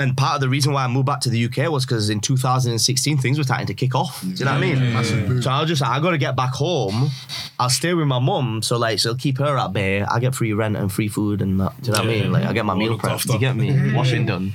And 0.00 0.16
part 0.16 0.36
of 0.36 0.40
the 0.40 0.48
reason 0.48 0.72
why 0.72 0.84
I 0.84 0.88
moved 0.88 1.06
back 1.06 1.20
to 1.20 1.28
the 1.30 1.44
UK 1.44 1.70
was 1.70 1.84
because 1.84 2.08
in 2.08 2.20
2016 2.20 3.18
things 3.18 3.36
were 3.36 3.44
starting 3.44 3.66
to 3.66 3.74
kick 3.74 3.94
off. 3.94 4.22
Do 4.22 4.28
you 4.28 4.44
know 4.46 4.52
what 4.52 4.62
I 4.62 4.74
mean? 4.74 5.42
So 5.42 5.50
I 5.50 5.60
was 5.60 5.68
just 5.68 5.82
like, 5.82 5.90
"I 5.90 6.00
got 6.00 6.12
to 6.12 6.18
get 6.18 6.36
back 6.36 6.54
home. 6.54 7.10
I'll 7.58 7.68
stay 7.68 7.92
with 7.92 8.06
my 8.06 8.18
mum, 8.18 8.62
so 8.62 8.78
like 8.78 8.98
she'll 8.98 9.14
keep 9.16 9.38
her 9.38 9.58
at 9.58 9.74
bay. 9.74 10.00
I 10.02 10.20
get 10.20 10.34
free 10.34 10.54
rent 10.54 10.76
and 10.76 10.90
free 10.90 11.08
food 11.08 11.42
and 11.42 11.60
that. 11.60 11.78
Do 11.82 11.88
you 11.90 11.92
know 11.92 12.02
what 12.04 12.08
I 12.08 12.12
mean? 12.12 12.32
Like 12.32 12.44
I 12.44 12.52
get 12.54 12.64
my 12.64 12.74
meal 12.74 12.96
prep. 12.98 13.20
Do 13.20 13.34
you 13.34 13.38
get 13.38 13.56
me? 13.56 13.92
Washing 13.92 14.24
done, 14.24 14.54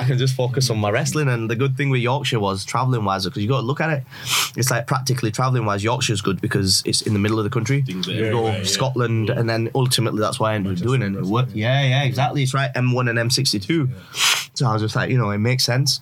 I 0.00 0.04
can 0.04 0.16
just 0.16 0.34
focus 0.34 0.70
on 0.70 0.78
my 0.78 0.90
wrestling. 0.90 1.28
And 1.28 1.50
the 1.50 1.56
good 1.56 1.76
thing 1.76 1.90
with 1.90 2.00
Yorkshire 2.00 2.40
was 2.40 2.64
traveling 2.64 3.04
wise, 3.04 3.26
because 3.26 3.42
you 3.42 3.48
got 3.48 3.60
to 3.60 3.66
look 3.66 3.80
at 3.80 3.90
it. 3.90 4.02
It's 4.56 4.70
like 4.70 4.86
practically 4.86 5.30
traveling 5.30 5.66
wise, 5.66 5.84
Yorkshire's 5.84 6.22
good 6.22 6.40
because 6.40 6.82
it's 6.86 7.02
in 7.02 7.12
the 7.12 7.18
middle 7.18 7.38
of 7.38 7.44
the 7.44 7.50
country. 7.50 7.82
Things 7.82 8.06
You 8.06 8.30
go 8.30 8.46
yeah. 8.46 8.62
Scotland, 8.64 9.28
and 9.28 9.48
then 9.48 9.70
ultimately 9.74 10.20
that's 10.20 10.40
why 10.40 10.52
I 10.52 10.54
ended 10.54 10.78
up 10.78 10.82
doing 10.82 11.02
it. 11.02 11.14
It 11.14 11.24
worked. 11.24 11.52
Yeah, 11.52 11.82
yeah, 11.82 12.04
exactly. 12.04 12.42
It's 12.42 12.54
right. 12.54 12.72
M1 12.74 13.10
and 13.10 13.18
M62. 13.30 13.90
So 14.54 14.66
I 14.66 14.72
was 14.72 14.80
just 14.82 14.96
like, 14.96 15.10
you 15.10 15.18
know, 15.18 15.30
it 15.30 15.38
makes 15.38 15.64
sense. 15.64 16.00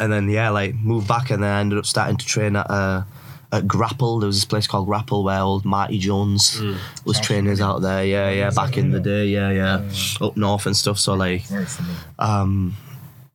And 0.00 0.10
then 0.10 0.28
yeah, 0.30 0.48
like 0.48 0.74
moved 0.74 1.06
back, 1.06 1.30
and 1.30 1.42
then 1.42 1.50
I 1.50 1.60
ended 1.60 1.78
up 1.78 1.86
starting 1.86 2.16
to 2.16 2.26
train 2.26 2.56
at 2.56 2.70
uh, 2.70 3.04
at 3.52 3.68
Grapple. 3.68 4.18
There 4.18 4.26
was 4.26 4.36
this 4.36 4.44
place 4.44 4.66
called 4.66 4.86
Grapple 4.86 5.24
where 5.24 5.40
old 5.40 5.64
Marty 5.64 5.98
Jones 5.98 6.62
was 7.04 7.20
training 7.20 7.60
out 7.60 7.80
there. 7.80 8.04
Yeah, 8.04 8.30
yeah, 8.30 8.50
back 8.50 8.76
in 8.76 8.90
the 8.92 9.00
day. 9.00 9.26
Yeah, 9.26 9.50
yeah, 9.50 10.26
up 10.26 10.36
north 10.36 10.66
and 10.66 10.76
stuff. 10.76 10.98
So 10.98 11.14
like, 11.14 11.44
um, 12.18 12.76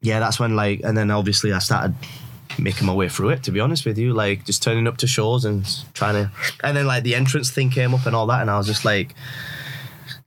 yeah, 0.02 0.20
that's 0.20 0.40
when 0.40 0.56
like, 0.56 0.82
and 0.84 0.98
then 0.98 1.12
obviously 1.12 1.52
I 1.54 1.60
started 1.60 1.94
making 2.60 2.86
my 2.88 2.94
way 2.94 3.08
through 3.10 3.30
it. 3.30 3.44
To 3.44 3.52
be 3.52 3.60
honest 3.60 3.86
with 3.86 3.98
you, 3.98 4.14
like 4.14 4.46
just 4.46 4.62
turning 4.64 4.88
up 4.88 4.98
to 4.98 5.08
shows 5.08 5.46
and 5.46 5.66
trying 5.94 6.16
to, 6.16 6.32
and 6.64 6.76
then 6.76 6.86
like 6.88 7.04
the 7.04 7.16
entrance 7.16 7.50
thing 7.52 7.70
came 7.70 7.94
up 7.94 8.06
and 8.06 8.16
all 8.16 8.28
that, 8.28 8.42
and 8.42 8.50
I 8.50 8.58
was 8.58 8.68
just 8.68 8.86
like. 8.86 9.14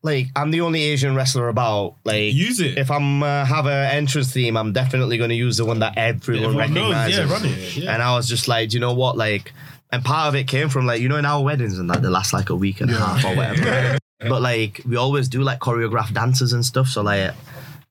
Like 0.03 0.27
I'm 0.37 0.51
the 0.51 0.61
only 0.61 0.83
Asian 0.83 1.15
wrestler 1.15 1.49
about. 1.49 1.95
Like 2.05 2.35
Use 2.35 2.61
it. 2.61 2.77
If 2.77 2.91
I'm 2.91 3.23
uh, 3.23 3.47
have 3.47 3.65
an 3.65 3.91
entrance 3.91 4.31
theme, 4.35 4.55
I'm 4.55 4.71
definitely 4.75 5.17
going 5.17 5.31
to 5.31 5.35
use 5.35 5.57
the 5.57 5.65
one 5.65 5.79
that 5.79 5.97
everyone, 5.97 6.61
Everyone 6.61 6.75
knows, 6.75 6.93
recognizes. 6.93 7.19
yeah, 7.19 7.33
run 7.33 7.45
it, 7.47 7.77
yeah. 7.77 7.95
And 7.95 8.03
I 8.03 8.15
was 8.15 8.29
just 8.29 8.47
like, 8.47 8.75
you 8.75 8.81
know 8.81 8.93
what? 8.93 9.17
Like, 9.17 9.55
and 9.91 10.05
part 10.05 10.29
of 10.29 10.35
it 10.35 10.47
came 10.47 10.69
from 10.69 10.85
like 10.85 11.01
you 11.01 11.09
know 11.09 11.17
in 11.17 11.25
our 11.25 11.43
weddings 11.43 11.79
and 11.79 11.89
that 11.89 12.03
they 12.03 12.09
last 12.09 12.35
like 12.35 12.51
a 12.51 12.55
week 12.55 12.83
and 12.83 12.91
a 12.91 12.95
half 12.99 13.25
or 13.25 13.35
whatever. 13.35 13.97
But 14.21 14.43
like 14.43 14.83
we 14.87 14.97
always 14.97 15.27
do 15.29 15.43
like 15.43 15.61
choreographed 15.61 16.13
dances 16.13 16.53
and 16.53 16.65
stuff. 16.67 16.89
So 16.89 17.01
like 17.01 17.33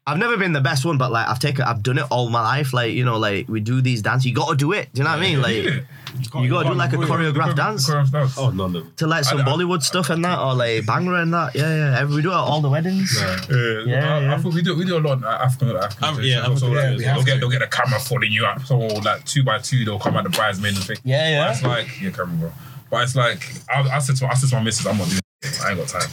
I've 0.05 0.17
never 0.17 0.35
been 0.35 0.51
the 0.51 0.59
best 0.59 0.83
one, 0.83 0.97
but 0.97 1.13
like 1.13 1.27
I've 1.29 1.39
taken 1.39 1.63
I've 1.63 1.81
done 1.81 1.97
it 1.97 2.05
all 2.11 2.27
my 2.29 2.41
life. 2.41 2.73
Like, 2.73 2.91
you 2.93 3.05
know, 3.05 3.17
like 3.17 3.47
we 3.47 3.61
do 3.61 3.79
these 3.81 4.01
dances. 4.01 4.25
You 4.25 4.35
gotta 4.35 4.57
do 4.57 4.73
it. 4.73 4.89
Do 4.93 4.99
you 4.99 5.05
know 5.05 5.11
what 5.11 5.19
I 5.19 5.21
mean? 5.21 5.41
Like 5.41 5.55
you 5.55 6.49
gotta 6.49 6.67
do 6.69 6.75
like 6.75 6.91
a 6.91 6.97
choreographed 6.97 7.55
dance 7.55 7.89
Oh 8.37 8.49
no 8.49 8.67
no. 8.67 8.83
to 8.97 9.07
like 9.07 9.23
some 9.23 9.39
I- 9.39 9.43
I- 9.43 9.45
Bollywood 9.45 9.81
stuff 9.81 10.09
and 10.09 10.23
that, 10.25 10.39
or 10.39 10.55
like 10.55 10.83
Bhangra 10.83 11.21
and 11.21 11.33
that. 11.33 11.55
Yeah, 11.55 12.01
yeah. 12.01 12.03
We 12.03 12.21
do 12.21 12.31
it 12.31 12.33
at 12.33 12.37
all 12.37 12.59
the 12.59 12.69
weddings. 12.69 13.15
Yeah, 13.17 13.39
Yeah, 13.49 14.15
I, 14.17 14.19
yeah. 14.23 14.35
I 14.35 14.37
think 14.39 14.53
we 14.55 14.61
do 14.61 14.75
we 14.75 14.83
do 14.83 14.97
a 14.97 14.99
lot 14.99 15.19
in 15.19 15.23
African 15.23 15.69
African 15.77 16.03
Um, 16.03 16.21
yeah, 16.21 16.43
so, 16.43 16.51
African, 16.51 16.73
like, 16.75 16.83
yeah, 16.83 16.91
we 16.91 17.03
they'll 17.03 17.23
get 17.23 17.33
to. 17.35 17.39
they'll 17.39 17.49
get 17.49 17.59
the 17.61 17.67
camera 17.67 17.99
following 18.01 18.31
you 18.33 18.45
up. 18.45 18.61
So 18.65 18.77
like 18.77 19.23
two 19.23 19.43
by 19.45 19.59
two, 19.59 19.85
they'll 19.85 19.99
come 19.99 20.17
out 20.17 20.25
the 20.25 20.31
bridesmaid 20.31 20.75
and 20.75 20.83
thing. 20.83 20.97
Yeah, 21.05 21.29
yeah. 21.29 21.45
But 21.45 21.51
it's 21.55 21.63
like 21.63 22.01
yeah, 22.01 22.09
camera 22.09 22.35
bro. 22.35 22.51
But 22.91 23.03
it's 23.03 23.15
like 23.15 23.41
I, 23.73 23.81
I 23.83 23.99
said 23.99 24.17
to 24.17 24.27
I 24.27 24.33
said 24.33 24.49
to 24.49 24.55
my 24.57 24.63
missus, 24.63 24.85
I'm 24.85 24.97
not 24.97 25.07
doing. 25.07 25.21
it. 25.43 25.59
I 25.63 25.69
ain't 25.71 25.79
got 25.79 25.87
time. 25.87 26.09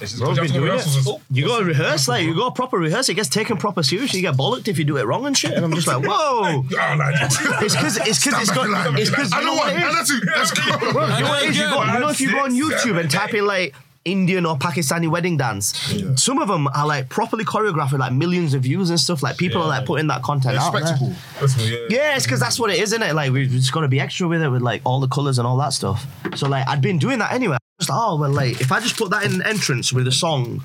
It's 0.00 0.12
just, 0.12 0.18
Bro, 0.18 0.30
you 0.30 0.36
have 0.36 0.44
been 0.44 0.46
to 0.46 0.52
go 0.52 0.58
doing 0.60 0.70
rehearsals 0.72 1.06
it. 1.06 1.14
and- 1.14 1.36
You 1.36 1.46
gotta 1.46 1.64
rehearse, 1.64 2.08
like 2.08 2.24
you 2.24 2.34
gotta 2.34 2.54
proper 2.54 2.78
rehearse. 2.78 3.08
It 3.08 3.14
gets 3.14 3.28
taken 3.28 3.56
proper 3.56 3.82
seriously. 3.82 4.20
You 4.20 4.26
get 4.28 4.36
bollocked 4.36 4.68
if 4.68 4.78
you 4.78 4.84
do 4.84 4.96
it 4.96 5.06
wrong 5.06 5.26
and 5.26 5.36
shit. 5.36 5.52
And 5.52 5.64
I'm 5.64 5.74
just 5.74 5.86
like, 5.86 6.02
whoa. 6.04 6.10
Oh, 6.12 6.64
It's 6.70 7.74
because 7.74 7.96
it's 7.98 8.24
because 8.24 8.40
it's 8.42 8.50
got 8.50 8.98
it's 8.98 9.10
because 9.10 9.32
I 9.32 9.42
know 9.42 9.54
what 9.54 9.72
one. 9.74 9.82
I 9.82 9.92
know 9.92 10.04
two. 10.04 10.20
Let's 10.26 10.50
go. 10.52 10.62
You 10.64 10.92
know 10.92 11.28
what 11.28 11.42
it 11.42 11.50
is? 11.50 11.56
You, 11.58 11.64
know 11.64 12.08
if 12.08 12.20
you 12.20 12.30
go 12.30 12.38
on 12.44 12.52
YouTube 12.52 13.00
and 13.00 13.10
type 13.10 13.34
in 13.34 13.46
like 13.46 13.74
Indian 14.04 14.46
or 14.46 14.56
Pakistani 14.56 15.10
wedding 15.10 15.36
dance. 15.36 15.74
Some 16.16 16.38
of 16.38 16.48
them 16.48 16.66
are 16.68 16.86
like 16.86 17.10
properly 17.10 17.44
choreographed 17.44 17.92
with 17.92 18.00
like 18.00 18.12
millions 18.12 18.54
of 18.54 18.62
views 18.62 18.88
and 18.88 18.98
stuff. 18.98 19.22
Like 19.22 19.36
people 19.36 19.60
are 19.60 19.68
like 19.68 19.84
putting 19.84 20.06
that 20.06 20.22
content 20.22 20.54
It's 20.56 20.64
out. 20.64 20.72
there. 20.72 20.82
That's 21.40 21.56
what, 21.56 21.66
yeah. 21.66 21.76
Yeah, 21.90 22.16
it's 22.16 22.24
because 22.24 22.40
that's 22.40 22.58
what 22.58 22.70
it 22.70 22.74
is, 22.78 22.92
isn't 22.92 23.02
it? 23.02 23.14
Like 23.14 23.32
we 23.32 23.46
just 23.46 23.72
got 23.72 23.80
to 23.82 23.88
be 23.88 24.00
extra 24.00 24.26
with 24.26 24.40
it, 24.40 24.48
with 24.48 24.62
like 24.62 24.80
all 24.84 25.00
the 25.00 25.08
colors 25.08 25.38
and 25.38 25.46
all 25.46 25.58
that 25.58 25.74
stuff. 25.74 26.06
So 26.36 26.48
like 26.48 26.66
I'd 26.68 26.80
been 26.80 26.98
doing 26.98 27.18
that 27.18 27.32
anyway. 27.32 27.58
Oh 27.90 28.16
well, 28.16 28.30
like 28.30 28.60
if 28.60 28.72
I 28.72 28.80
just 28.80 28.96
put 28.96 29.10
that 29.10 29.24
in 29.24 29.34
an 29.34 29.42
entrance 29.42 29.92
with 29.92 30.06
a 30.06 30.12
song. 30.12 30.62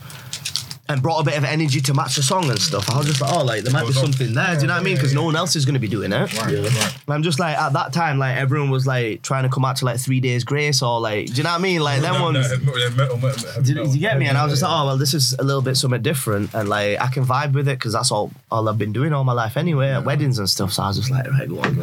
And 0.94 1.02
brought 1.02 1.22
a 1.22 1.24
bit 1.24 1.36
of 1.36 1.44
energy 1.44 1.82
to 1.82 1.94
match 1.96 2.18
the 2.18 2.22
song 2.22 2.52
and 2.52 2.60
stuff. 2.60 2.88
I 2.88 2.98
was 2.98 3.08
just 3.08 3.20
like, 3.20 3.34
oh, 3.34 3.44
like 3.44 3.64
there 3.64 3.74
might 3.74 3.88
be 3.88 3.94
something 3.94 4.32
there. 4.32 4.54
Do 4.54 4.62
you 4.62 4.68
know 4.68 4.76
what 4.76 4.82
I 4.82 4.84
mean? 4.84 4.94
Because 4.94 5.12
no 5.12 5.24
one 5.24 5.36
else 5.36 5.56
is 5.56 5.66
going 5.66 5.74
to 5.74 5.80
be 5.80 5.88
doing 5.88 6.14
it. 6.14 6.34
Right, 6.38 6.54
right. 6.54 6.98
And 7.08 7.10
I'm 7.10 7.24
just 7.24 7.40
like 7.40 7.58
at 7.58 7.74
that 7.74 7.94
time, 7.94 8.20
like 8.20 8.38
everyone 8.38 8.70
was 8.70 8.86
like 8.86 9.24
trying 9.24 9.42
to 9.42 9.50
come 9.50 9.66
out 9.66 9.78
to 9.78 9.86
like 9.86 10.00
Three 10.00 10.20
Days 10.20 10.44
Grace 10.44 10.84
or 10.84 11.02
like, 11.02 11.26
do 11.26 11.34
you 11.34 11.44
know 11.44 11.50
what 11.50 11.60
I 11.60 11.64
mean? 11.64 11.82
Like 11.82 12.02
them 12.02 12.22
ones. 12.22 12.48
Do 12.48 13.74
you, 13.74 14.00
get 14.00 14.20
me? 14.20 14.28
And 14.28 14.38
I 14.38 14.44
was 14.44 14.54
just 14.54 14.62
like, 14.62 14.72
oh 14.72 14.86
well, 14.86 14.98
this 14.98 15.16
is 15.16 15.34
a 15.34 15.44
little 15.44 15.64
bit 15.64 15.78
something 15.78 16.04
different, 16.04 16.54
and 16.54 16.70
like 16.70 17.02
I 17.02 17.08
can 17.08 17.26
vibe 17.26 17.54
with 17.54 17.68
it 17.68 17.80
because 17.80 17.94
that's 17.94 18.12
all 18.12 18.32
all 18.52 18.70
I've 18.70 18.78
been 18.78 18.94
doing 18.94 19.14
all 19.14 19.24
my 19.24 19.34
life 19.34 19.58
anyway, 19.58 19.90
at 19.90 20.06
weddings 20.06 20.38
and 20.38 20.48
stuff. 20.48 20.74
So 20.74 20.84
I 20.84 20.90
was 20.90 20.98
just 20.98 21.10
like, 21.10 21.28
right, 21.32 21.50
go 21.50 21.60
on. 21.60 21.76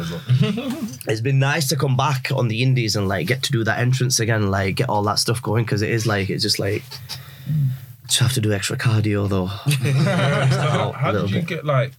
it's 1.07 1.19
been 1.19 1.39
nice 1.39 1.67
to 1.67 1.75
come 1.75 1.97
back 1.97 2.31
on 2.33 2.47
the 2.47 2.63
indies 2.63 2.95
and 2.95 3.09
like 3.09 3.27
get 3.27 3.43
to 3.43 3.51
do 3.51 3.65
that 3.65 3.79
entrance 3.79 4.21
again, 4.21 4.51
like 4.51 4.75
get 4.75 4.87
all 4.87 5.03
that 5.03 5.19
stuff 5.19 5.41
going 5.41 5.65
because 5.65 5.81
it 5.81 5.89
is 5.89 6.07
like 6.07 6.29
it's 6.29 6.43
just 6.43 6.59
like 6.59 6.83
just 8.11 8.19
have 8.19 8.33
to 8.33 8.41
do 8.41 8.51
extra 8.51 8.77
cardio 8.77 9.29
though. 9.29 9.45
How, 9.45 10.91
how 10.91 11.11
did 11.13 11.29
you 11.29 11.37
bit. 11.37 11.47
get 11.47 11.65
like? 11.65 11.93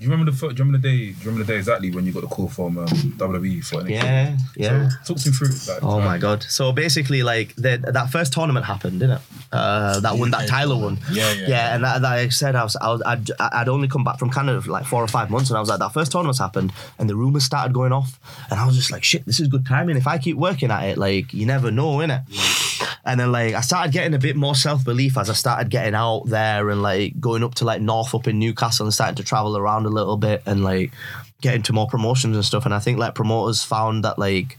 Do 0.00 0.06
you 0.06 0.12
remember 0.12 0.32
the 0.32 0.38
fir- 0.38 0.48
do 0.48 0.54
you 0.54 0.64
remember 0.64 0.78
the 0.78 0.88
day? 0.88 0.96
Do 0.96 1.04
you 1.10 1.26
remember 1.26 1.44
the 1.44 1.52
day 1.52 1.58
exactly 1.58 1.90
when 1.90 2.06
you 2.06 2.12
got 2.12 2.22
the 2.22 2.26
call 2.26 2.48
from 2.48 2.78
um, 2.78 2.86
WWE 2.86 3.62
for 3.62 3.82
NXT? 3.82 3.90
Yeah, 3.90 4.36
yeah. 4.56 4.88
So, 5.04 5.12
talk 5.12 5.26
me 5.26 5.32
through. 5.32 5.74
Like, 5.74 5.82
Oh 5.82 5.96
like, 5.96 6.04
my 6.06 6.16
god! 6.16 6.42
So 6.44 6.72
basically, 6.72 7.22
like 7.22 7.54
the, 7.56 7.76
that 7.92 8.08
first 8.08 8.32
tournament 8.32 8.64
happened, 8.64 9.00
didn't 9.00 9.16
it? 9.16 9.22
Uh, 9.52 10.00
that 10.00 10.16
one 10.16 10.30
that 10.30 10.48
Tyler 10.48 10.78
one. 10.78 10.98
Yeah, 11.12 11.30
yeah. 11.34 11.48
Yeah, 11.48 11.74
and 11.74 11.84
that, 11.84 12.00
that 12.00 12.12
I 12.12 12.28
said 12.30 12.56
I 12.56 12.64
was, 12.64 12.76
I 12.76 12.88
was 12.88 13.02
I'd, 13.04 13.30
I'd 13.38 13.68
only 13.68 13.88
come 13.88 14.02
back 14.02 14.18
from 14.18 14.30
Canada 14.30 14.62
for 14.62 14.70
like 14.70 14.86
four 14.86 15.04
or 15.04 15.08
five 15.08 15.28
months, 15.28 15.50
and 15.50 15.58
I 15.58 15.60
was 15.60 15.68
like, 15.68 15.80
that 15.80 15.92
first 15.92 16.12
tournament's 16.12 16.38
happened, 16.38 16.72
and 16.98 17.06
the 17.06 17.14
rumors 17.14 17.44
started 17.44 17.74
going 17.74 17.92
off, 17.92 18.18
and 18.50 18.58
I 18.58 18.64
was 18.64 18.76
just 18.76 18.90
like, 18.90 19.04
shit, 19.04 19.26
this 19.26 19.38
is 19.38 19.48
good 19.48 19.66
timing. 19.66 19.98
If 19.98 20.06
I 20.06 20.16
keep 20.16 20.38
working 20.38 20.70
at 20.70 20.82
it, 20.84 20.96
like 20.96 21.34
you 21.34 21.44
never 21.44 21.70
know, 21.70 21.98
innit? 21.98 22.24
And 23.04 23.18
then 23.18 23.32
like 23.32 23.54
I 23.54 23.60
started 23.60 23.92
getting 23.92 24.14
a 24.14 24.18
bit 24.18 24.36
more 24.36 24.54
self 24.54 24.84
belief 24.84 25.18
as 25.18 25.28
I 25.28 25.32
started 25.34 25.70
getting 25.70 25.94
out 25.94 26.24
there 26.26 26.70
and 26.70 26.82
like 26.82 27.18
going 27.20 27.42
up 27.42 27.54
to 27.56 27.64
like 27.64 27.80
North 27.80 28.14
up 28.14 28.28
in 28.28 28.38
Newcastle 28.38 28.86
and 28.86 28.94
starting 28.94 29.16
to 29.16 29.24
travel 29.24 29.56
around 29.56 29.86
a 29.90 29.94
little 29.94 30.16
bit 30.16 30.42
and 30.46 30.62
like 30.64 30.92
get 31.40 31.54
into 31.54 31.72
more 31.72 31.86
promotions 31.86 32.36
and 32.36 32.44
stuff. 32.44 32.64
And 32.64 32.74
I 32.74 32.78
think 32.78 32.98
like 32.98 33.14
promoters 33.14 33.62
found 33.64 34.04
that 34.04 34.18
like 34.18 34.58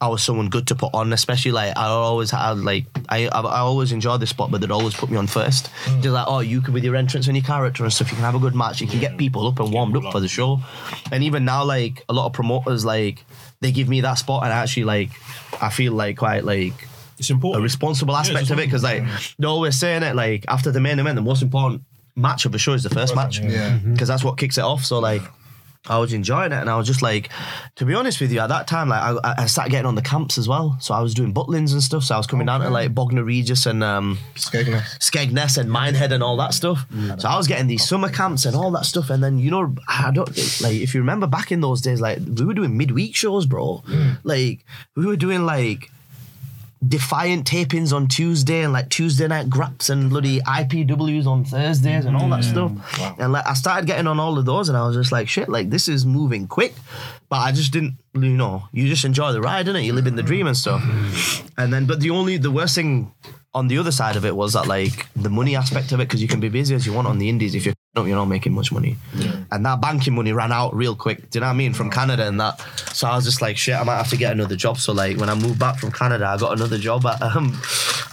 I 0.00 0.06
was 0.06 0.22
someone 0.22 0.48
good 0.48 0.68
to 0.68 0.76
put 0.76 0.94
on, 0.94 1.12
especially 1.12 1.50
like 1.50 1.76
I 1.76 1.86
always 1.86 2.30
had 2.30 2.58
like 2.58 2.86
I 3.08 3.26
I, 3.26 3.40
I 3.40 3.58
always 3.58 3.90
enjoyed 3.90 4.20
the 4.20 4.26
spot, 4.26 4.50
but 4.50 4.60
they'd 4.60 4.70
always 4.70 4.94
put 4.94 5.10
me 5.10 5.16
on 5.16 5.26
first. 5.26 5.70
Mm. 5.84 6.02
Just 6.02 6.12
like 6.14 6.26
oh, 6.28 6.38
you 6.38 6.60
could 6.60 6.72
with 6.74 6.84
your 6.84 6.94
entrance 6.94 7.26
and 7.26 7.36
your 7.36 7.44
character 7.44 7.82
and 7.82 7.92
stuff, 7.92 8.10
you 8.10 8.14
can 8.14 8.24
have 8.24 8.36
a 8.36 8.38
good 8.38 8.54
match. 8.54 8.80
You 8.80 8.86
can 8.86 9.00
get 9.00 9.16
people 9.16 9.46
up 9.46 9.58
and 9.58 9.72
warmed 9.72 9.96
up 9.96 10.12
for 10.12 10.20
the 10.20 10.28
show. 10.28 10.60
And 11.10 11.24
even 11.24 11.44
now, 11.44 11.64
like 11.64 12.04
a 12.08 12.12
lot 12.12 12.26
of 12.26 12.32
promoters, 12.32 12.84
like 12.84 13.24
they 13.60 13.72
give 13.72 13.88
me 13.88 14.00
that 14.02 14.14
spot, 14.14 14.44
and 14.44 14.52
I 14.52 14.58
actually 14.62 14.84
like 14.84 15.10
I 15.60 15.70
feel 15.70 15.92
like 15.94 16.16
quite 16.16 16.44
like 16.44 16.74
It's 17.18 17.30
important 17.30 17.60
a 17.60 17.64
responsible 17.64 18.14
aspect 18.14 18.50
of 18.50 18.58
it 18.60 18.66
because 18.66 18.84
like 18.84 19.02
mm. 19.02 19.36
they're 19.36 19.50
always 19.50 19.76
saying 19.76 20.04
it 20.04 20.14
like 20.14 20.44
after 20.46 20.70
the 20.70 20.80
main 20.80 21.00
event, 21.00 21.16
the 21.16 21.22
most 21.22 21.42
important 21.42 21.82
match 22.18 22.44
of 22.44 22.52
the 22.52 22.58
show 22.58 22.72
is 22.74 22.82
the 22.82 22.90
first 22.90 23.14
match 23.16 23.38
Yeah. 23.40 23.70
Mm-hmm. 23.70 23.92
because 23.92 24.08
that's 24.08 24.24
what 24.24 24.36
kicks 24.38 24.58
it 24.58 24.64
off. 24.64 24.84
So 24.84 24.98
like. 24.98 25.22
I 25.86 25.98
was 25.98 26.12
enjoying 26.12 26.52
it, 26.52 26.56
and 26.56 26.68
I 26.68 26.76
was 26.76 26.86
just 26.86 27.00
like, 27.02 27.30
to 27.76 27.86
be 27.86 27.94
honest 27.94 28.20
with 28.20 28.30
you, 28.30 28.40
at 28.40 28.48
that 28.48 28.66
time, 28.66 28.90
like 28.90 29.00
I, 29.00 29.34
I 29.38 29.46
started 29.46 29.70
getting 29.70 29.86
on 29.86 29.94
the 29.94 30.02
camps 30.02 30.36
as 30.36 30.46
well. 30.46 30.76
So 30.80 30.92
I 30.92 31.00
was 31.00 31.14
doing 31.14 31.32
butlins 31.32 31.72
and 31.72 31.82
stuff. 31.82 32.02
So 32.02 32.14
I 32.14 32.18
was 32.18 32.26
coming 32.26 32.46
down 32.46 32.60
to 32.60 32.68
like 32.68 32.94
Bognor 32.94 33.22
Regis 33.24 33.64
and 33.64 33.82
um, 33.82 34.18
Skegness. 34.34 34.98
Skegness 34.98 35.56
and 35.56 35.70
Minehead 35.70 36.12
and 36.12 36.22
all 36.22 36.36
that 36.38 36.52
stuff. 36.52 36.84
Mm. 36.92 37.18
So 37.20 37.28
I 37.28 37.36
was 37.38 37.46
getting 37.46 37.68
these 37.68 37.88
summer 37.88 38.10
camps 38.10 38.44
and 38.44 38.54
all 38.54 38.70
that 38.72 38.84
stuff. 38.84 39.08
And 39.08 39.22
then 39.22 39.38
you 39.38 39.50
know, 39.50 39.74
I 39.88 40.10
don't 40.10 40.28
like 40.60 40.74
if 40.74 40.94
you 40.94 41.00
remember 41.00 41.26
back 41.26 41.52
in 41.52 41.60
those 41.60 41.80
days, 41.80 42.00
like 42.02 42.18
we 42.18 42.44
were 42.44 42.54
doing 42.54 42.76
midweek 42.76 43.14
shows, 43.14 43.46
bro. 43.46 43.82
Mm. 43.86 44.18
Like 44.24 44.66
we 44.94 45.06
were 45.06 45.16
doing 45.16 45.46
like 45.46 45.90
defiant 46.86 47.44
tapings 47.44 47.92
on 47.92 48.06
Tuesday 48.06 48.62
and 48.62 48.72
like 48.72 48.88
Tuesday 48.88 49.26
night 49.26 49.50
graps 49.50 49.90
and 49.90 50.10
bloody 50.10 50.40
IPWs 50.40 51.26
on 51.26 51.44
Thursdays 51.44 52.04
and 52.04 52.16
all 52.16 52.28
that 52.28 52.40
mm, 52.40 52.44
stuff. 52.44 53.18
And 53.18 53.32
like 53.32 53.46
I 53.46 53.54
started 53.54 53.86
getting 53.86 54.06
on 54.06 54.20
all 54.20 54.38
of 54.38 54.44
those 54.44 54.68
and 54.68 54.78
I 54.78 54.86
was 54.86 54.94
just 54.94 55.10
like, 55.10 55.28
shit, 55.28 55.48
like 55.48 55.70
this 55.70 55.88
is 55.88 56.06
moving 56.06 56.46
quick. 56.46 56.74
But 57.28 57.38
I 57.38 57.52
just 57.52 57.72
didn't, 57.72 57.94
you 58.14 58.30
know, 58.30 58.64
you 58.72 58.86
just 58.88 59.04
enjoy 59.04 59.32
the 59.32 59.40
ride, 59.40 59.66
innit? 59.66 59.84
You 59.84 59.92
live 59.92 60.06
in 60.06 60.16
the 60.16 60.22
dream 60.22 60.46
and 60.46 60.56
stuff. 60.56 60.82
And 61.58 61.72
then, 61.72 61.86
but 61.86 62.00
the 62.00 62.10
only, 62.10 62.38
the 62.38 62.50
worst 62.50 62.74
thing 62.74 63.12
on 63.52 63.68
the 63.68 63.78
other 63.78 63.92
side 63.92 64.16
of 64.16 64.24
it 64.24 64.36
was 64.36 64.52
that 64.52 64.66
like 64.66 65.06
the 65.14 65.28
money 65.28 65.56
aspect 65.56 65.92
of 65.92 66.00
it, 66.00 66.04
because 66.04 66.22
you 66.22 66.28
can 66.28 66.40
be 66.40 66.48
busy 66.48 66.74
as 66.74 66.86
you 66.86 66.92
want 66.92 67.08
on 67.08 67.18
the 67.18 67.28
indies 67.28 67.54
if 67.54 67.66
you're 67.66 67.74
you're 68.06 68.16
not 68.16 68.26
making 68.26 68.52
much 68.52 68.70
money. 68.72 68.96
And 69.50 69.64
that 69.66 69.80
banking 69.80 70.14
money 70.14 70.32
ran 70.32 70.52
out 70.52 70.74
real 70.74 70.94
quick. 70.94 71.30
Do 71.30 71.38
you 71.38 71.40
know 71.40 71.46
what 71.48 71.52
I 71.54 71.56
mean? 71.56 71.72
From 71.74 71.90
Canada 71.90 72.26
and 72.28 72.38
that. 72.40 72.60
So 72.92 73.08
I 73.08 73.16
was 73.16 73.24
just 73.24 73.40
like, 73.42 73.56
shit, 73.56 73.74
I 73.74 73.82
might 73.84 73.96
have 73.96 74.08
to 74.10 74.16
get 74.16 74.32
another 74.32 74.56
job. 74.56 74.78
So 74.78 74.92
like 74.92 75.16
when 75.18 75.28
I 75.28 75.34
moved 75.34 75.58
back 75.58 75.78
from 75.78 75.90
Canada, 75.92 76.26
I 76.26 76.36
got 76.36 76.52
another 76.52 76.78
job 76.78 77.04
at 77.06 77.20
um 77.22 77.58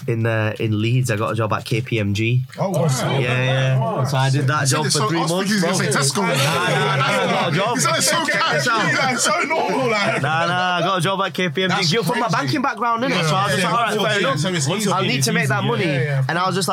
in 0.08 0.26
uh, 0.26 0.54
in 0.60 0.82
Leeds. 0.82 1.10
I 1.12 1.18
got 1.18 1.32
a 1.32 1.36
job 1.36 1.52
at 1.54 1.66
KPMG. 1.66 2.42
Oh, 2.60 2.70
wow. 2.70 2.84
Yeah, 2.84 3.20
yeah. 3.20 4.04
So 4.06 4.18
I 4.18 4.30
did 4.30 4.48
that 4.48 4.68
job 4.68 4.86
for 4.86 4.92
so- 4.92 5.08
three 5.10 5.18
I 5.20 5.28
months. 5.28 5.50
thinking 5.50 5.58
he 5.60 5.68
was 5.68 5.78
bro. 5.80 5.92
say 5.92 5.98
Tesco. 6.00 6.22
Nah, 6.22 6.34
nah, 6.34 6.96
nah, 6.96 7.06
I 7.06 7.28
got 7.32 7.54
a 7.54 7.56
job. 7.58 7.76
He 7.76 7.82
sounded 7.82 8.02
so 8.04 8.26
cash. 8.26 8.66
Nah, 8.68 8.76
like, 9.08 9.18
so 9.18 9.40
normal. 9.44 9.90
Like. 9.90 10.22
Nah, 10.22 10.46
nah, 10.48 10.76
I 10.78 10.82
got 10.82 10.98
a 11.00 11.02
job 11.02 11.20
at 11.22 11.34
KPMG. 11.34 11.68
That's 11.70 11.92
You're 11.92 12.04
from 12.04 12.20
my 12.20 12.28
banking 12.30 12.62
background, 12.62 13.04
innit? 13.04 13.10
Yeah, 13.10 13.28
so 13.28 13.36
I 13.36 13.44
was 13.46 13.52
just 13.56 13.64
yeah, 13.64 13.72
like, 13.72 13.80
all 13.80 13.86
right, 13.86 13.96
yeah, 13.96 14.08
fair 14.08 14.22
yeah, 14.22 14.28
enough. 14.28 14.40
so 14.40 14.50
it's 14.50 14.70
easy. 14.70 14.92
I'll 14.92 15.04
need 15.04 15.24
to 15.24 15.32
make 15.34 15.48
that 15.48 15.64
Yeah, 15.64 15.70
money. 15.70 15.86
yeah, 15.86 16.00
yeah. 16.02 16.26
And 16.30 16.38
I 16.38 16.46
was 16.46 16.56
just 16.56 16.70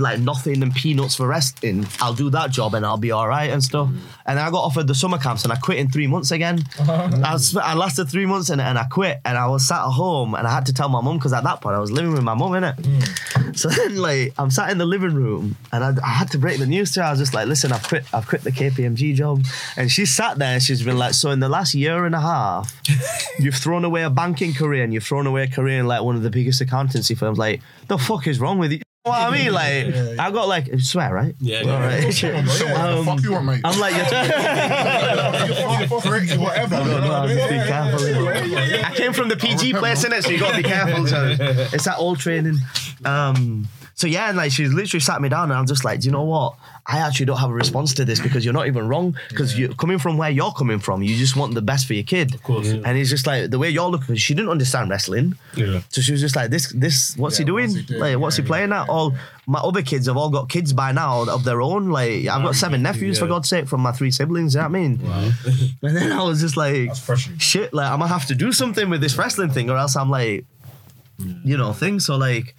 like, 0.00 0.12
like 0.12 0.18
to 0.18 0.30
subsidize 0.30 0.52
the 0.52 0.52
fact 0.52 0.52
that 0.52 0.52
I'm 0.52 0.52
getting 0.52 0.52
paid, 0.52 0.52
like 0.52 0.52
nothing 0.52 0.62
and 0.62 0.74
peanuts 0.74 1.16
for 1.16 1.28
resting, 1.28 1.86
I'll 2.00 2.14
do 2.14 2.30
that 2.30 2.50
job 2.50 2.74
and 2.74 2.84
I'll 2.84 2.96
be 2.96 3.10
all 3.12 3.28
right 3.28 3.50
and 3.50 3.62
stuff. 3.62 3.88
Mm. 3.88 3.98
And 4.26 4.38
then 4.38 4.46
I 4.46 4.50
got 4.50 4.64
offered 4.64 4.86
the 4.86 4.94
summer 4.94 5.18
camps 5.18 5.44
and 5.44 5.52
I 5.52 5.56
quit 5.56 5.78
in 5.78 5.90
three 5.90 6.06
months 6.06 6.30
again. 6.30 6.62
I, 6.80 7.32
was, 7.32 7.56
I 7.56 7.74
lasted 7.74 8.06
three 8.06 8.26
months 8.26 8.50
and, 8.50 8.60
and 8.60 8.78
I 8.78 8.84
quit 8.84 9.20
and 9.24 9.36
I 9.36 9.46
was 9.48 9.66
sat 9.66 9.84
at 9.84 9.90
home 9.90 10.34
and 10.34 10.46
I 10.46 10.52
had 10.52 10.66
to 10.66 10.72
tell 10.72 10.88
my 10.88 11.00
mum 11.00 11.18
because 11.18 11.32
at 11.32 11.44
that 11.44 11.60
point 11.60 11.76
I 11.76 11.80
was 11.80 11.90
living 11.90 12.12
with 12.12 12.22
my 12.22 12.34
mum, 12.34 12.54
in 12.54 12.62
innit? 12.62 12.76
Mm. 12.76 13.56
So 13.56 13.68
then, 13.68 13.96
like, 13.96 14.32
I'm 14.38 14.50
sat 14.50 14.70
in 14.70 14.78
the 14.78 14.86
living 14.86 15.14
room 15.14 15.56
and 15.72 15.84
I, 15.84 15.94
I 16.02 16.10
had 16.10 16.30
to 16.32 16.38
break 16.38 16.58
the 16.58 16.66
news 16.66 16.92
to 16.92 17.00
her. 17.00 17.06
I 17.06 17.10
was 17.10 17.20
just 17.20 17.34
like, 17.34 17.46
listen, 17.48 17.72
I've 17.72 17.82
quit, 17.82 18.04
I've 18.12 18.26
quit 18.26 18.42
the 18.42 18.52
KPMG 18.52 19.14
job. 19.14 19.44
And 19.76 19.90
she 19.90 20.06
sat 20.06 20.38
there 20.38 20.54
and 20.54 20.62
she's 20.62 20.82
been 20.82 20.98
like, 20.98 21.14
so 21.14 21.30
in 21.30 21.40
the 21.40 21.48
last 21.48 21.74
year 21.74 22.04
and 22.04 22.14
a 22.14 22.20
half, 22.20 22.74
you've 23.38 23.54
thrown 23.54 23.84
away 23.84 24.02
a 24.02 24.10
banking 24.10 24.54
career 24.54 24.84
and 24.84 24.92
you've 24.92 25.04
thrown 25.04 25.26
away 25.26 25.44
a 25.44 25.48
career 25.48 25.80
in 25.80 25.86
like 25.86 26.02
one 26.02 26.16
of 26.16 26.22
the 26.22 26.30
biggest 26.30 26.60
accountancy 26.60 27.14
firms. 27.14 27.38
Like, 27.38 27.60
the 27.88 27.98
fuck 27.98 28.26
is 28.26 28.40
wrong 28.40 28.58
with 28.58 28.72
you? 28.72 28.81
You 29.04 29.10
What 29.10 29.20
I 29.20 29.30
mean, 29.36 29.52
like, 29.52 30.18
I 30.20 30.30
got 30.30 30.46
like, 30.46 30.72
I 30.72 30.76
swear, 30.78 31.12
right? 31.12 31.34
Yeah, 31.40 31.62
All 31.62 31.66
yeah. 31.66 31.86
right. 31.86 32.12
So 32.14 32.32
what 32.32 32.44
the 32.44 33.02
fuck 33.04 33.20
you 33.24 33.32
want, 33.32 33.46
mate? 33.46 33.60
I'm 33.64 33.80
like, 33.80 33.96
you're 33.96 34.04
Correct, 36.00 36.36
whatever. 36.38 36.76
no, 36.84 37.26
just 37.26 37.48
be 37.50 37.56
careful. 37.56 37.98
innit? 37.98 38.84
I 38.84 38.94
came 38.94 39.12
from 39.12 39.28
the 39.28 39.36
PG 39.36 39.72
place, 39.74 40.04
in 40.04 40.12
it, 40.12 40.22
So 40.22 40.30
you 40.30 40.38
got 40.38 40.52
to 40.52 40.56
be 40.56 40.62
careful. 40.62 41.08
So 41.08 41.34
it's 41.40 41.84
that 41.84 41.96
old 41.98 42.20
training. 42.20 42.58
Um, 43.04 43.66
so 43.94 44.06
yeah, 44.06 44.28
and 44.28 44.36
like 44.36 44.52
she 44.52 44.66
literally 44.66 45.00
sat 45.00 45.20
me 45.20 45.28
down, 45.28 45.50
and 45.50 45.54
I'm 45.58 45.66
just 45.66 45.84
like, 45.84 45.98
do 46.00 46.06
you 46.06 46.12
know 46.12 46.22
what? 46.22 46.54
I 46.84 46.98
actually 46.98 47.26
don't 47.26 47.38
have 47.38 47.50
a 47.50 47.54
response 47.54 47.94
to 47.94 48.04
this 48.04 48.20
because 48.20 48.44
you're 48.44 48.54
not 48.54 48.66
even 48.66 48.88
wrong. 48.88 49.16
Because 49.28 49.56
you're 49.58 49.72
coming 49.74 49.98
from 49.98 50.16
where 50.16 50.30
you're 50.30 50.52
coming 50.52 50.80
from, 50.80 51.02
you 51.02 51.16
just 51.16 51.36
want 51.36 51.54
the 51.54 51.62
best 51.62 51.86
for 51.86 51.94
your 51.94 52.02
kid. 52.02 52.34
Of 52.34 52.42
course, 52.42 52.66
yeah. 52.66 52.82
And 52.84 52.98
it's 52.98 53.08
just 53.10 53.26
like 53.26 53.50
the 53.50 53.58
way 53.58 53.70
you're 53.70 53.88
looking. 53.88 54.16
She 54.16 54.34
didn't 54.34 54.50
understand 54.50 54.90
wrestling. 54.90 55.36
Yeah. 55.56 55.82
So 55.90 56.00
she 56.00 56.10
was 56.12 56.20
just 56.20 56.34
like, 56.34 56.50
this, 56.50 56.72
this, 56.72 57.16
what's 57.16 57.36
he 57.36 57.44
doing? 57.44 57.68
what's 57.68 57.74
he 57.76 57.82
doing? 57.82 58.00
Like, 58.00 58.18
what's 58.18 58.38
Yeah, 58.38 58.42
he 58.42 58.46
playing 58.48 58.70
yeah, 58.70 58.82
at? 58.82 58.88
All 58.88 59.14
my 59.46 59.60
other 59.60 59.82
kids 59.82 60.06
have 60.06 60.16
all 60.16 60.30
got 60.30 60.48
kids 60.48 60.72
by 60.72 60.92
now 60.92 61.28
of 61.28 61.44
their 61.44 61.60
own. 61.62 61.90
Like, 61.90 62.26
I've 62.26 62.42
got 62.42 62.54
seven 62.56 62.82
nephews 62.82 63.18
for. 63.18 63.26
God's 63.32 63.48
sake 63.48 63.66
from 63.66 63.80
my 63.80 63.92
three 63.92 64.10
siblings. 64.10 64.54
You 64.54 64.60
know 64.60 64.68
what 64.68 64.76
I 64.76 64.80
mean? 64.80 65.00
and 65.82 65.96
then 65.96 66.12
I 66.12 66.22
was 66.22 66.40
just 66.40 66.56
like, 66.56 66.90
shit, 67.38 67.72
like 67.72 67.90
I'm 67.90 68.00
gonna 68.00 68.12
have 68.12 68.26
to 68.26 68.34
do 68.34 68.52
something 68.52 68.90
with 68.90 69.00
this 69.00 69.16
wrestling 69.16 69.50
thing, 69.50 69.70
or 69.70 69.76
else 69.78 69.96
I'm 69.96 70.10
like, 70.10 70.44
you 71.44 71.56
know, 71.56 71.72
thing. 71.72 71.98
So 71.98 72.16
like, 72.16 72.54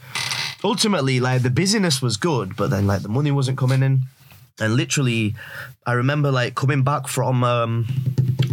ultimately, 0.64 1.20
like 1.20 1.42
the 1.44 1.50
busyness 1.50 2.02
was 2.02 2.18
good, 2.18 2.56
but 2.56 2.70
then 2.70 2.88
like 2.88 3.02
the 3.02 3.10
money 3.10 3.32
wasn't 3.32 3.58
coming 3.58 3.84
in, 3.84 4.02
and 4.60 4.76
literally, 4.76 5.36
I 5.86 5.94
remember 5.94 6.32
like 6.32 6.56
coming 6.56 6.84
back 6.84 7.08
from 7.08 7.44
um, 7.44 7.86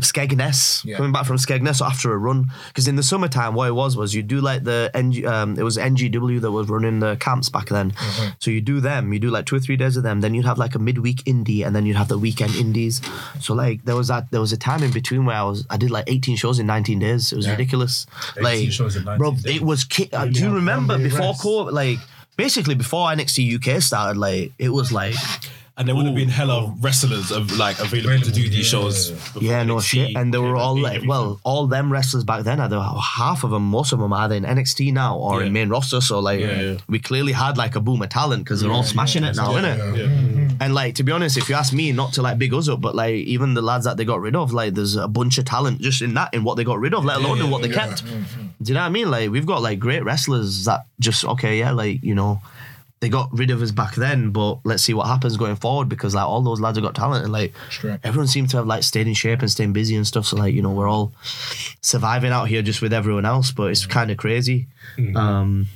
Skegness, 0.00 0.82
Yeah. 0.84 0.96
coming 0.96 1.12
back 1.12 1.26
from 1.26 1.36
Skegness 1.36 1.84
after 1.84 2.12
a 2.12 2.16
run, 2.16 2.46
because 2.68 2.88
in 2.88 2.96
the 2.96 3.02
summertime, 3.02 3.54
what 3.54 3.68
it 3.68 3.72
was 3.72 3.96
was 3.98 4.14
you 4.14 4.22
do 4.22 4.40
like 4.40 4.64
the 4.64 4.90
NG, 4.94 5.26
um, 5.26 5.58
it 5.58 5.62
was 5.62 5.76
NGW 5.76 6.40
that 6.40 6.50
was 6.50 6.68
running 6.68 7.00
the 7.00 7.16
camps 7.16 7.50
back 7.50 7.68
then, 7.68 7.92
so 8.38 8.50
you 8.50 8.62
do 8.62 8.80
them, 8.80 9.12
you 9.12 9.18
do 9.18 9.28
like 9.30 9.44
two 9.44 9.56
or 9.56 9.60
three 9.60 9.76
days 9.76 9.96
of 9.98 10.02
them, 10.02 10.22
then 10.22 10.32
you'd 10.32 10.46
have 10.46 10.56
like 10.58 10.74
a 10.74 10.78
midweek 10.78 11.18
indie, 11.24 11.66
and 11.66 11.76
then 11.76 11.84
you'd 11.84 11.96
have 11.96 12.08
the 12.08 12.18
weekend 12.18 12.54
indies. 12.54 13.02
So 13.40 13.52
like 13.54 13.84
there 13.84 13.94
was 13.96 14.08
that 14.08 14.30
there 14.30 14.40
was 14.40 14.52
a 14.52 14.56
time 14.56 14.82
in 14.82 14.90
between 14.90 15.26
where 15.26 15.36
I 15.36 15.42
was 15.42 15.66
I 15.68 15.76
did 15.76 15.90
like 15.90 16.04
18 16.08 16.36
shows 16.36 16.58
in 16.58 16.66
19 16.66 16.98
days. 16.98 17.32
It 17.32 17.36
was 17.36 17.48
ridiculous. 17.48 18.06
18 18.38 18.42
like 18.42 18.72
shows 18.72 18.96
in 18.96 19.04
19 19.04 19.18
bro, 19.18 19.30
days. 19.32 19.56
it 19.56 19.62
was. 19.62 19.84
Ki- 19.84 20.08
uh, 20.14 20.24
do 20.26 20.40
you 20.40 20.50
remember 20.54 20.96
before 20.98 21.20
rest. 21.36 21.42
COVID? 21.42 21.72
Like 21.72 21.98
basically 22.44 22.74
before 22.74 23.08
NXT 23.10 23.38
UK 23.56 23.82
started, 23.82 24.16
like 24.18 24.52
it 24.58 24.70
was 24.70 24.90
like 24.92 25.14
and 25.76 25.88
there 25.88 25.96
would 25.96 26.04
have 26.04 26.14
been 26.14 26.28
hella 26.28 26.74
wrestlers 26.80 27.30
of 27.30 27.56
like 27.56 27.78
available 27.80 28.22
to 28.22 28.30
do 28.30 28.50
these 28.50 28.66
shows. 28.66 29.10
before 29.12 29.42
Yeah, 29.42 29.62
no 29.62 29.76
NXT 29.76 29.82
shit. 29.90 30.16
And 30.16 30.32
they 30.32 30.36
were 30.38 30.56
all 30.56 30.76
like, 30.78 31.00
out. 31.02 31.06
well, 31.06 31.40
all 31.42 31.66
them 31.66 31.90
wrestlers 31.90 32.22
back 32.22 32.44
then, 32.44 32.60
either 32.60 32.78
half 33.18 33.44
of 33.44 33.50
them, 33.50 33.62
most 33.78 33.92
of 33.94 33.98
them 33.98 34.12
are 34.12 34.24
either 34.24 34.34
in 34.34 34.44
NXT 34.44 34.92
now 34.92 35.16
or 35.16 35.40
Yeah. 35.40 35.46
in 35.46 35.52
main 35.54 35.70
roster. 35.70 36.02
So 36.02 36.18
like, 36.18 36.40
Yeah, 36.40 36.60
yeah. 36.60 36.76
we 36.86 36.98
clearly 36.98 37.32
had 37.32 37.56
like 37.56 37.76
a 37.76 37.80
boom 37.80 38.02
of 38.02 38.10
talent 38.10 38.44
because 38.44 38.60
they're 38.60 38.70
all 38.70 38.82
smashing 38.82 39.24
it 39.24 39.36
now, 39.36 39.52
innit? 39.52 39.78
Mm-hmm. 39.78 40.56
And 40.62 40.74
like, 40.74 40.96
to 40.96 41.02
be 41.02 41.12
honest, 41.12 41.38
if 41.38 41.48
you 41.48 41.54
ask 41.54 41.72
me, 41.72 41.92
not 41.92 42.12
to 42.14 42.20
like 42.22 42.36
big 42.36 42.52
us 42.52 42.68
up, 42.68 42.82
but 42.82 42.94
like 42.94 43.14
even 43.14 43.54
the 43.54 43.62
lads 43.62 43.86
that 43.86 43.96
they 43.96 44.04
got 44.04 44.20
rid 44.20 44.36
of, 44.36 44.52
like 44.52 44.74
there's 44.74 44.96
a 44.96 45.08
bunch 45.08 45.38
of 45.38 45.46
talent 45.46 45.80
just 45.80 46.02
in 46.02 46.12
that, 46.14 46.34
in 46.34 46.44
what 46.44 46.56
they 46.58 46.64
got 46.64 46.78
rid 46.78 46.92
of, 46.92 47.06
let 47.06 47.16
alone 47.16 47.40
in 47.40 47.48
what 47.48 47.62
they 47.62 47.70
kept. 47.70 48.04
Mm-hmm. 48.04 48.46
Do 48.62 48.70
you 48.70 48.74
know 48.74 48.80
what 48.80 48.86
I 48.86 48.90
mean? 48.90 49.10
Like 49.10 49.30
we've 49.30 49.46
got 49.46 49.62
like 49.62 49.78
great 49.78 50.04
wrestlers 50.04 50.64
that 50.66 50.86
just 50.98 51.24
okay, 51.24 51.58
yeah, 51.58 51.72
like 51.72 52.02
you 52.02 52.14
know. 52.14 52.40
They 53.00 53.08
got 53.08 53.30
rid 53.32 53.50
of 53.50 53.62
us 53.62 53.70
back 53.70 53.94
then, 53.94 54.30
but 54.30 54.58
let's 54.64 54.82
see 54.82 54.92
what 54.92 55.06
happens 55.06 55.38
going 55.38 55.56
forward 55.56 55.88
because 55.88 56.14
like 56.14 56.26
all 56.26 56.42
those 56.42 56.60
lads 56.60 56.76
have 56.76 56.84
got 56.84 56.94
talent 56.94 57.24
and 57.24 57.32
like 57.32 57.54
everyone 58.04 58.26
seems 58.26 58.50
to 58.50 58.58
have 58.58 58.66
like 58.66 58.82
stayed 58.82 59.06
in 59.06 59.14
shape 59.14 59.40
and 59.40 59.50
staying 59.50 59.72
busy 59.72 59.96
and 59.96 60.06
stuff. 60.06 60.26
So 60.26 60.36
like 60.36 60.52
you 60.52 60.60
know 60.60 60.70
we're 60.72 60.86
all 60.86 61.14
surviving 61.80 62.30
out 62.30 62.48
here 62.48 62.60
just 62.60 62.82
with 62.82 62.92
everyone 62.92 63.24
else, 63.24 63.52
but 63.52 63.70
it's 63.70 63.86
kind 63.86 64.10
of 64.10 64.18
crazy. 64.18 64.66
Um, 65.16 65.66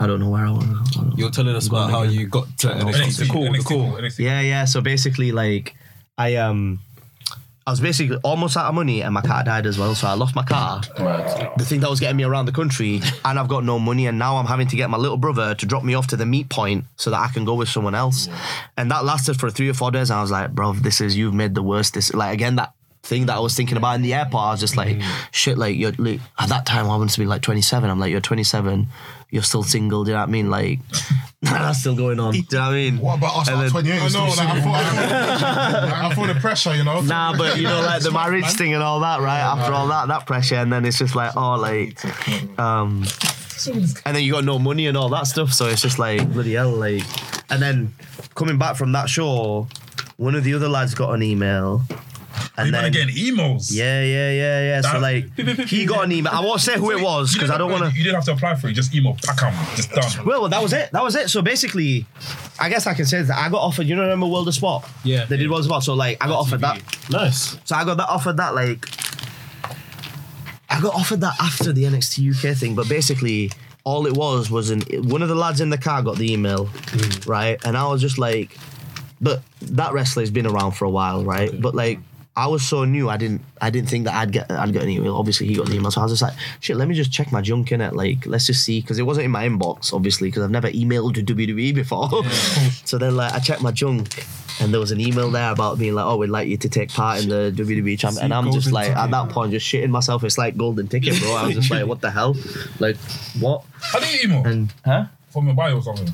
I 0.00 0.08
don't 0.08 0.18
know 0.18 0.30
where 0.30 0.44
I 0.44 0.50
want 0.50 0.92
to. 0.94 1.12
You're 1.16 1.30
telling 1.30 1.54
us 1.54 1.68
about 1.68 1.92
how 1.92 2.02
you 2.02 2.26
got 2.26 2.48
to 2.58 2.68
NXT. 2.70 2.92
NXT, 2.92 3.18
The 3.18 3.32
cool, 3.32 3.42
the 3.44 3.48
NXT, 3.50 3.64
cool. 3.68 3.92
NXT. 3.92 4.18
Yeah, 4.18 4.40
yeah. 4.40 4.64
So 4.64 4.80
basically, 4.80 5.30
like, 5.30 5.76
I 6.18 6.34
um, 6.36 6.80
I 7.66 7.70
was 7.70 7.80
basically 7.80 8.16
almost 8.24 8.56
out 8.56 8.66
of 8.66 8.74
money, 8.74 9.02
and 9.02 9.14
my 9.14 9.20
car 9.20 9.44
died 9.44 9.66
as 9.66 9.78
well. 9.78 9.94
So 9.94 10.08
I 10.08 10.14
lost 10.14 10.34
my 10.34 10.42
car, 10.42 10.80
the 11.56 11.64
thing 11.64 11.80
that 11.80 11.90
was 11.90 12.00
getting 12.00 12.16
me 12.16 12.24
around 12.24 12.46
the 12.46 12.52
country, 12.52 13.00
and 13.24 13.38
I've 13.38 13.48
got 13.48 13.64
no 13.64 13.78
money, 13.78 14.06
and 14.06 14.18
now 14.18 14.36
I'm 14.36 14.46
having 14.46 14.66
to 14.68 14.76
get 14.76 14.90
my 14.90 14.98
little 14.98 15.16
brother 15.16 15.54
to 15.54 15.66
drop 15.66 15.84
me 15.84 15.94
off 15.94 16.08
to 16.08 16.16
the 16.16 16.26
meet 16.26 16.48
point 16.48 16.84
so 16.96 17.10
that 17.10 17.20
I 17.20 17.28
can 17.28 17.44
go 17.44 17.54
with 17.54 17.68
someone 17.68 17.94
else, 17.94 18.28
and 18.76 18.90
that 18.90 19.04
lasted 19.04 19.38
for 19.38 19.50
three 19.50 19.68
or 19.68 19.74
four 19.74 19.90
days. 19.90 20.10
And 20.10 20.18
I 20.18 20.22
was 20.22 20.30
like, 20.30 20.52
bro, 20.52 20.72
this 20.72 21.00
is 21.00 21.16
you've 21.16 21.34
made 21.34 21.54
the 21.54 21.62
worst. 21.62 21.94
This 21.94 22.12
like 22.12 22.34
again 22.34 22.56
that. 22.56 22.74
Thing 23.04 23.26
that 23.26 23.34
I 23.34 23.40
was 23.40 23.56
thinking 23.56 23.76
about 23.76 23.96
in 23.96 24.02
the 24.02 24.14
airport, 24.14 24.44
I 24.44 24.50
was 24.52 24.60
just 24.60 24.76
like, 24.76 24.96
mm. 24.96 25.26
shit, 25.32 25.58
like, 25.58 25.76
you're, 25.76 25.90
like, 25.98 26.20
at 26.38 26.50
that 26.50 26.64
time, 26.66 26.84
I 26.84 26.96
wanted 26.96 27.10
to 27.10 27.18
be 27.18 27.26
like 27.26 27.42
27. 27.42 27.90
I'm 27.90 27.98
like, 27.98 28.12
you're 28.12 28.20
27, 28.20 28.86
you're 29.32 29.42
still 29.42 29.64
single, 29.64 30.04
do 30.04 30.10
you 30.10 30.14
know 30.14 30.20
what 30.20 30.28
I 30.28 30.32
mean? 30.32 30.48
Like, 30.50 30.78
that's 31.42 31.80
still 31.80 31.96
going 31.96 32.20
on, 32.20 32.32
do 32.32 32.38
you 32.38 32.44
know 32.52 32.58
what 32.60 32.68
I 32.68 32.72
mean? 32.74 32.98
What 32.98 33.18
about 33.18 33.36
us 33.38 33.48
And 33.48 33.56
at 33.56 33.62
then- 33.62 33.70
28? 33.70 34.00
I 34.00 34.08
know, 34.08 34.24
like, 34.26 34.38
I 34.38 34.60
feel, 34.60 34.72
I 35.94 36.14
feel 36.14 36.26
the 36.34 36.40
pressure, 36.40 36.76
you 36.76 36.84
know. 36.84 37.00
Nah, 37.00 37.36
but 37.36 37.56
you 37.56 37.64
know, 37.64 37.80
like 37.80 38.02
the 38.02 38.10
marriage 38.20 38.46
thing 38.52 38.74
and 38.74 38.82
all 38.82 39.00
that, 39.00 39.20
right? 39.20 39.40
After 39.40 39.72
all 39.72 39.88
that, 39.88 40.06
that 40.08 40.26
pressure, 40.26 40.56
and 40.56 40.72
then 40.72 40.84
it's 40.84 40.98
just 40.98 41.16
like, 41.16 41.36
oh, 41.36 41.54
like, 41.56 41.98
um, 42.60 43.04
and 44.04 44.14
then 44.16 44.22
you 44.22 44.32
got 44.32 44.44
no 44.44 44.58
money 44.58 44.86
and 44.86 44.96
all 44.96 45.08
that 45.08 45.26
stuff, 45.26 45.52
so 45.52 45.66
it's 45.66 45.80
just 45.82 45.98
like 45.98 46.30
bloody 46.32 46.52
hell, 46.54 46.70
like, 46.70 47.02
and 47.50 47.60
then 47.62 47.92
coming 48.34 48.58
back 48.58 48.76
from 48.76 48.92
that 48.92 49.08
show, 49.08 49.66
one 50.18 50.34
of 50.34 50.44
the 50.44 50.52
other 50.54 50.68
lads 50.68 50.94
got 50.94 51.12
an 51.14 51.22
email, 51.22 51.82
and 52.56 52.66
You 52.66 52.72
then. 52.72 52.84
are 52.84 52.90
getting 52.90 53.14
emails. 53.14 53.72
Yeah, 53.72 54.02
yeah, 54.02 54.30
yeah, 54.32 54.60
yeah. 54.62 54.80
So 54.82 54.98
like, 54.98 55.36
he 55.68 55.86
got 55.86 56.04
an 56.04 56.12
email. 56.12 56.32
I 56.32 56.40
won't 56.40 56.60
say 56.60 56.76
who 56.78 56.90
it 56.90 57.02
was 57.02 57.32
You 57.34 57.40
because 57.40 57.50
I 57.50 57.54
didn't 57.58 57.68
don't 57.68 57.70
have- 57.72 57.80
want 57.82 57.92
to. 57.92 57.98
You 57.98 58.04
didn't 58.04 58.16
have 58.16 58.24
to 58.26 58.32
apply 58.32 58.54
for 58.56 58.68
it. 58.68 58.72
Just 58.74 58.94
email 58.94 59.14
Packham. 59.22 59.52
Just 59.76 59.90
done. 59.92 60.26
Well, 60.26 60.48
that 60.48 60.62
was 60.62 60.72
it. 60.72 60.90
That 60.92 61.02
was 61.02 61.14
it. 61.16 61.30
So 61.30 61.42
basically, 61.42 62.06
I 62.60 62.68
guess 62.68 62.86
I 62.86 62.94
can 62.94 63.06
say 63.06 63.22
that 63.22 63.36
I 63.38 63.48
got 63.48 63.60
offered. 63.62 63.86
You 63.86 63.96
know, 63.96 64.02
remember 64.02 64.26
World 64.26 64.48
of 64.48 64.54
Sport? 64.54 64.84
Yeah. 65.04 65.24
They 65.24 65.36
did 65.36 65.48
World 65.50 65.60
of 65.60 65.66
Sport. 65.66 65.82
So 65.84 65.94
like, 65.94 66.22
I 66.22 66.28
got 66.28 66.38
offered 66.40 66.60
that. 66.60 66.82
Nice. 67.10 67.56
So 67.64 67.76
I 67.76 67.84
got 67.84 67.96
that 67.98 68.08
offered 68.08 68.36
that 68.38 68.54
like 68.54 68.86
I 70.70 70.80
got 70.80 70.94
offered 70.94 71.20
that 71.20 71.34
after 71.40 71.72
the 71.72 71.84
NXT 71.84 72.30
UK 72.34 72.56
thing, 72.56 72.74
but 72.74 72.88
basically 72.88 73.50
all 73.84 74.06
it 74.06 74.16
was 74.16 74.50
was 74.50 74.70
an 74.70 74.80
one 75.08 75.22
of 75.22 75.28
the 75.28 75.34
lads 75.34 75.60
in 75.60 75.68
the 75.70 75.76
car 75.78 76.02
got 76.02 76.16
the 76.16 76.32
email, 76.32 76.70
right? 77.26 77.58
And 77.64 77.76
I 77.76 77.86
was 77.88 78.00
just 78.00 78.16
like, 78.18 78.56
but 79.20 79.42
that 79.60 79.92
wrestler's 79.92 80.30
been 80.30 80.46
around 80.46 80.72
for 80.72 80.84
a 80.86 80.90
while, 80.90 81.24
right? 81.24 81.50
But 81.60 81.74
like 81.74 81.98
I 82.34 82.46
was 82.46 82.66
so 82.66 82.84
new, 82.84 83.10
I 83.10 83.18
didn't 83.18 83.42
I 83.60 83.68
didn't 83.68 83.90
think 83.90 84.06
that 84.06 84.14
I'd 84.14 84.32
get 84.32 84.50
I'd 84.50 84.72
get 84.72 84.82
an 84.82 84.88
email. 84.88 85.16
Obviously, 85.16 85.46
he 85.46 85.54
got 85.54 85.66
the 85.66 85.74
email, 85.74 85.90
so 85.90 86.00
I 86.00 86.04
was 86.04 86.12
just 86.12 86.22
like, 86.22 86.32
shit, 86.60 86.76
let 86.76 86.88
me 86.88 86.94
just 86.94 87.12
check 87.12 87.30
my 87.30 87.42
junk 87.42 87.72
in 87.72 87.82
it. 87.82 87.94
Like, 87.94 88.26
let's 88.26 88.46
just 88.46 88.64
see, 88.64 88.80
because 88.80 88.98
it 88.98 89.02
wasn't 89.02 89.26
in 89.26 89.30
my 89.30 89.46
inbox, 89.46 89.92
obviously, 89.92 90.28
because 90.28 90.42
I've 90.42 90.50
never 90.50 90.70
emailed 90.70 91.14
to 91.14 91.22
WWE 91.22 91.74
before. 91.74 92.08
so 92.86 92.96
then, 92.96 93.16
like, 93.16 93.34
I 93.34 93.38
checked 93.38 93.60
my 93.60 93.70
junk, 93.70 94.24
and 94.60 94.72
there 94.72 94.80
was 94.80 94.92
an 94.92 95.00
email 95.00 95.30
there 95.30 95.52
about 95.52 95.78
being 95.78 95.94
like, 95.94 96.06
oh, 96.06 96.16
we'd 96.16 96.30
like 96.30 96.48
you 96.48 96.56
to 96.56 96.68
take 96.70 96.90
part 96.90 97.22
in 97.22 97.28
the 97.28 97.52
WWE 97.54 97.98
champ, 97.98 98.16
and 98.22 98.32
I'm 98.32 98.50
just 98.50 98.72
like, 98.72 98.90
at 98.90 99.10
that 99.10 99.28
point, 99.28 99.52
just 99.52 99.66
shitting 99.66 99.90
myself. 99.90 100.24
It's 100.24 100.38
like 100.38 100.56
golden 100.56 100.88
ticket, 100.88 101.20
bro. 101.20 101.34
I 101.34 101.46
was 101.46 101.54
just 101.54 101.70
like, 101.70 101.86
what 101.86 102.00
the 102.00 102.10
hell? 102.10 102.34
Like, 102.78 102.96
what? 103.40 103.62
How 103.78 104.00
do 104.00 104.06
you 104.06 104.20
email? 104.24 104.46
And 104.46 104.72
huh? 104.86 105.04
From 105.30 105.46
your 105.46 105.54
bio 105.54 105.76
or 105.76 105.82
something? 105.82 106.12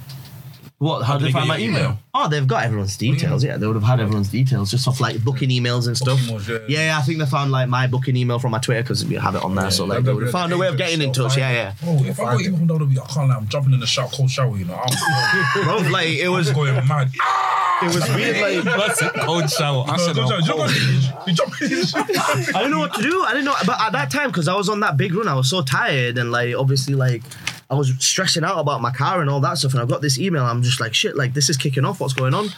What? 0.79 1.03
How, 1.03 1.19
did 1.19 1.29
they 1.29 1.33
find 1.33 1.49
my 1.49 1.59
email? 1.59 1.99
Oh, 2.15 2.29
they've 2.29 2.47
got 2.47 2.65
everyone's 2.65 2.97
details. 2.97 3.43
Yeah, 3.43 3.57
they 3.57 3.67
would 3.67 3.75
have 3.75 3.83
had 3.83 3.99
everyone's 3.99 4.29
details 4.29 4.71
just 4.71 4.87
off 4.87 5.01
like 5.01 5.23
booking 5.25 5.49
emails 5.49 5.89
and 5.89 5.97
stuff. 5.97 6.21
Booking 6.29 6.61
yeah. 6.69 6.87
Yeah, 6.87 6.99
I 6.99 7.03
think 7.03 7.19
they 7.19 7.27
found 7.27 7.51
like 7.51 7.69
my 7.69 7.89
booking 7.89 8.15
email 8.15 8.39
from 8.39 8.53
my 8.53 8.61
Twitter 8.61 8.83
because 8.83 9.05
we 9.05 9.17
have 9.17 9.35
it 9.35 9.43
on 9.43 9.57
there. 9.57 9.73
so 9.73 9.87
like 9.87 10.05
they 10.05 10.13
would 10.13 10.23
have 10.23 10.33
found 10.33 10.53
a 10.53 10.57
way 10.57 10.69
of 10.69 10.77
getting 10.77 11.03
in 11.03 11.13
touch. 11.13 11.37
Yeah, 11.37 11.51
yeah. 11.51 11.75
Oh, 11.85 12.05
if 12.05 12.21
I 12.21 12.37
got 12.37 12.43
email 12.43 12.59
from 12.59 12.69
WWE, 12.69 13.03
I 13.03 13.07
can't 13.07 13.29
lie. 13.29 13.37
I'm 13.37 13.49
jumping 13.49 13.73
in 13.73 13.81
the 13.81 13.89
shower, 13.89 14.09
cold 14.13 14.31
shower, 14.31 14.57
you 14.57 14.67
know. 14.67 14.81
I'm, 14.81 15.65
Bro, 15.65 15.91
like 15.91 16.11
it 16.11 16.29
was, 16.29 16.53
going 16.53 16.75
mad. 16.87 17.11
it 17.83 17.95
was 17.95 18.09
weird. 18.15 18.65
Like 18.65 18.77
That's 18.79 19.03
a 19.03 19.11
cold 19.11 19.51
shower. 19.51 19.85
I 19.89 19.97
said, 19.97 20.15
don't 20.15 20.31
oh, 20.33 20.39
you- 20.39 20.53
cold. 20.53 21.27
you 21.27 21.33
jump 21.35 21.61
in 21.61 21.71
the 21.71 21.87
shower. 21.87 22.05
I 22.57 22.59
didn't 22.63 22.71
know 22.71 22.79
what 22.79 22.95
to 22.95 23.03
do. 23.03 23.25
I 23.25 23.33
didn't 23.33 23.47
know, 23.47 23.57
but 23.67 23.81
at 23.81 23.91
that 23.91 24.13
time 24.13 24.29
because 24.31 24.47
I 24.47 24.55
was 24.55 24.69
on 24.69 24.79
that 24.81 24.97
big 24.97 25.13
run, 25.13 25.27
I 25.27 25.35
was 25.35 25.51
so 25.51 25.63
tired 25.63 26.19
and 26.19 26.31
like 26.31 26.55
obviously 26.55 26.95
like. 26.95 27.25
I 27.71 27.75
was 27.75 27.93
stressing 27.99 28.45
out 28.45 28.59
about 28.59 28.81
my 28.81 28.91
car 28.91 29.21
and 29.21 29.29
all 29.29 29.41
that 29.41 29.59
stuff, 29.59 29.73
and 29.75 29.83
I 29.83 29.85
got 29.85 30.01
this 30.01 30.19
email. 30.19 30.43
I'm 30.45 30.63
just 30.63 30.81
like, 30.81 30.95
shit, 30.95 31.17
like 31.17 31.35
this 31.35 31.51
is 31.51 31.59
kicking 31.59 31.85
off. 31.85 32.01
What's 32.01 32.15
going 32.15 32.33
on? 32.33 32.49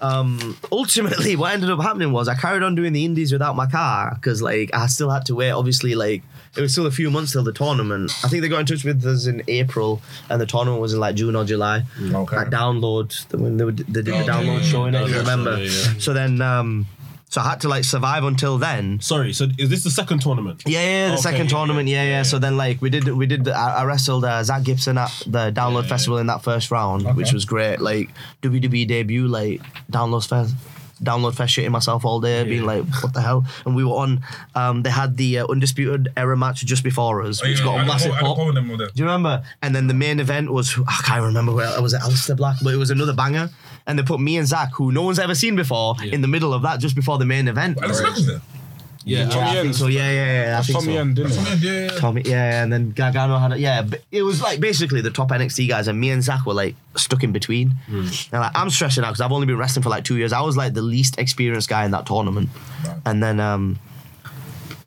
Um, 0.00 0.56
ultimately, 0.72 1.36
what 1.36 1.52
ended 1.52 1.70
up 1.70 1.80
happening 1.80 2.12
was 2.12 2.26
I 2.28 2.34
carried 2.34 2.62
on 2.62 2.74
doing 2.74 2.92
the 2.92 3.04
indies 3.04 3.32
without 3.32 3.54
my 3.56 3.66
car 3.66 4.14
because 4.14 4.42
like 4.42 4.70
I 4.74 4.86
still 4.86 5.10
had 5.10 5.24
to 5.26 5.34
wait. 5.34 5.50
Obviously, 5.52 5.94
like 5.94 6.22
it 6.56 6.60
was 6.60 6.72
still 6.72 6.86
a 6.86 6.90
few 6.90 7.10
months 7.10 7.32
till 7.32 7.44
the 7.44 7.52
tournament. 7.52 8.10
I 8.24 8.28
think 8.28 8.42
they 8.42 8.48
got 8.48 8.60
in 8.60 8.66
touch 8.66 8.84
with 8.84 9.04
us 9.06 9.26
in 9.26 9.42
April, 9.48 10.02
and 10.28 10.40
the 10.40 10.46
tournament 10.46 10.80
was 10.80 10.92
in 10.92 11.00
like 11.00 11.14
June 11.14 11.36
or 11.36 11.44
July. 11.44 11.84
Okay. 12.02 12.36
Like 12.36 12.48
download 12.50 13.32
when 13.40 13.58
they, 13.58 13.64
would, 13.64 13.76
they 13.78 14.02
did 14.02 14.06
the 14.06 14.22
Oh, 14.22 14.26
download 14.26 14.58
yeah, 14.58 14.62
show 14.62 14.84
in 14.86 14.94
it. 14.96 15.08
yeah, 15.08 15.18
remember? 15.18 15.56
yeah. 15.62 15.70
So 15.98 16.12
then, 16.12 16.40
um, 16.42 16.86
so 17.30 17.40
I 17.40 17.50
had 17.50 17.60
to 17.60 17.68
like 17.68 17.84
survive 17.84 18.24
until 18.24 18.56
then. 18.58 19.00
Sorry, 19.00 19.32
so 19.32 19.48
is 19.58 19.68
this 19.68 19.84
the 19.84 19.90
second 19.90 20.20
tournament? 20.20 20.62
Yeah, 20.66 20.80
yeah, 20.80 21.06
the 21.08 21.12
Okay, 21.14 21.22
second 21.22 21.44
yeah, 21.50 21.56
tournament. 21.56 21.88
Yeah, 21.88 22.04
yeah, 22.04 22.22
So 22.22 22.38
then, 22.38 22.56
like, 22.56 22.80
we 22.80 22.88
did, 22.90 23.06
we 23.08 23.26
did. 23.26 23.48
I, 23.48 23.80
I 23.80 23.84
wrestled 23.84 24.24
uh, 24.24 24.42
Zach 24.42 24.62
Gibson 24.62 24.96
at 24.96 25.10
the 25.26 25.52
Download 25.52 25.86
Festival 25.86 26.18
in 26.18 26.26
that 26.28 26.42
first 26.42 26.70
round, 26.70 27.16
which 27.16 27.32
was 27.32 27.44
great. 27.44 27.80
Like 27.80 28.08
WWE 28.42 28.86
debut, 28.88 29.26
like 29.28 29.60
Download 29.92 30.26
Fest. 30.26 30.54
Download 31.02 31.34
Fest 31.34 31.56
shitting 31.56 31.70
myself 31.70 32.04
all 32.04 32.20
day, 32.20 32.44
being 32.44 32.64
like, 32.64 32.84
what 33.02 33.14
the 33.14 33.20
hell? 33.20 33.44
And 33.64 33.76
we 33.76 33.84
were 33.84 33.94
on, 33.96 34.22
um, 34.54 34.82
they 34.82 34.90
had 34.90 35.16
the 35.16 35.38
uh, 35.38 35.46
Undisputed 35.46 36.08
Era 36.16 36.36
match 36.36 36.64
just 36.64 36.82
before 36.82 37.22
us, 37.22 37.42
which 37.42 37.62
got 37.62 37.80
a 37.80 37.86
massive 37.86 38.12
pop. 38.14 38.38
I 38.38 38.52
them 38.52 38.68
with 38.68 38.80
it. 38.80 38.94
Do 38.94 39.02
you 39.02 39.04
remember? 39.04 39.42
And 39.62 39.74
then 39.74 39.86
the 39.86 39.94
main 39.94 40.20
event 40.20 40.50
was 40.50 40.76
I 40.86 41.00
can't 41.04 41.22
remember 41.22 41.52
where 41.52 41.76
it 41.76 41.80
was. 41.82 41.94
It 41.94 42.00
Aleister 42.00 42.36
Black, 42.36 42.56
but 42.62 42.74
it 42.74 42.76
was 42.76 42.90
another 42.90 43.14
banger. 43.14 43.50
And 43.86 43.98
they 43.98 44.02
put 44.02 44.20
me 44.20 44.36
and 44.36 44.46
Zach, 44.46 44.70
who 44.74 44.92
no 44.92 45.02
one's 45.02 45.18
ever 45.18 45.34
seen 45.34 45.56
before, 45.56 45.94
in 46.02 46.20
the 46.20 46.28
middle 46.28 46.52
of 46.52 46.62
that 46.62 46.80
just 46.80 46.94
before 46.94 47.18
the 47.18 47.24
main 47.24 47.48
event. 47.48 47.80
Mack 47.80 47.88
was 47.88 48.26
there. 48.26 48.40
Yeah. 49.08 49.28
Yeah, 49.28 49.50
I 49.50 49.62
think 49.62 49.74
so. 49.74 49.86
Yeah, 49.86 50.10
yeah, 50.10 50.42
yeah. 50.50 50.58
I 50.58 50.62
think 50.62 50.78
Tommy 50.78 50.94
so. 50.94 51.00
End, 51.00 51.16
didn't 51.16 51.32
it? 51.32 51.58
Yeah, 51.62 51.72
yeah. 51.72 51.98
Tommy, 51.98 52.22
yeah, 52.24 52.62
and 52.62 52.72
then 52.72 52.90
Gargano 52.90 53.38
had 53.38 53.52
it. 53.52 53.58
Yeah, 53.58 53.82
but 53.82 54.02
it 54.12 54.22
was 54.22 54.42
like 54.42 54.60
basically 54.60 55.00
the 55.00 55.10
top 55.10 55.30
NXT 55.30 55.68
guys, 55.68 55.88
and 55.88 55.98
me 55.98 56.10
and 56.10 56.22
Zach 56.22 56.44
were 56.46 56.54
like 56.54 56.76
stuck 56.96 57.22
in 57.24 57.32
between. 57.32 57.74
And 57.88 58.06
like, 58.32 58.52
I'm 58.54 58.70
stressing 58.70 59.04
out 59.04 59.08
because 59.10 59.20
I've 59.20 59.32
only 59.32 59.46
been 59.46 59.56
wrestling 59.58 59.82
for 59.82 59.88
like 59.88 60.04
two 60.04 60.16
years. 60.16 60.32
I 60.32 60.40
was 60.42 60.56
like 60.56 60.74
the 60.74 60.82
least 60.82 61.18
experienced 61.18 61.68
guy 61.68 61.84
in 61.84 61.90
that 61.92 62.06
tournament, 62.06 62.50
and 63.06 63.22
then 63.22 63.40
um, 63.40 63.78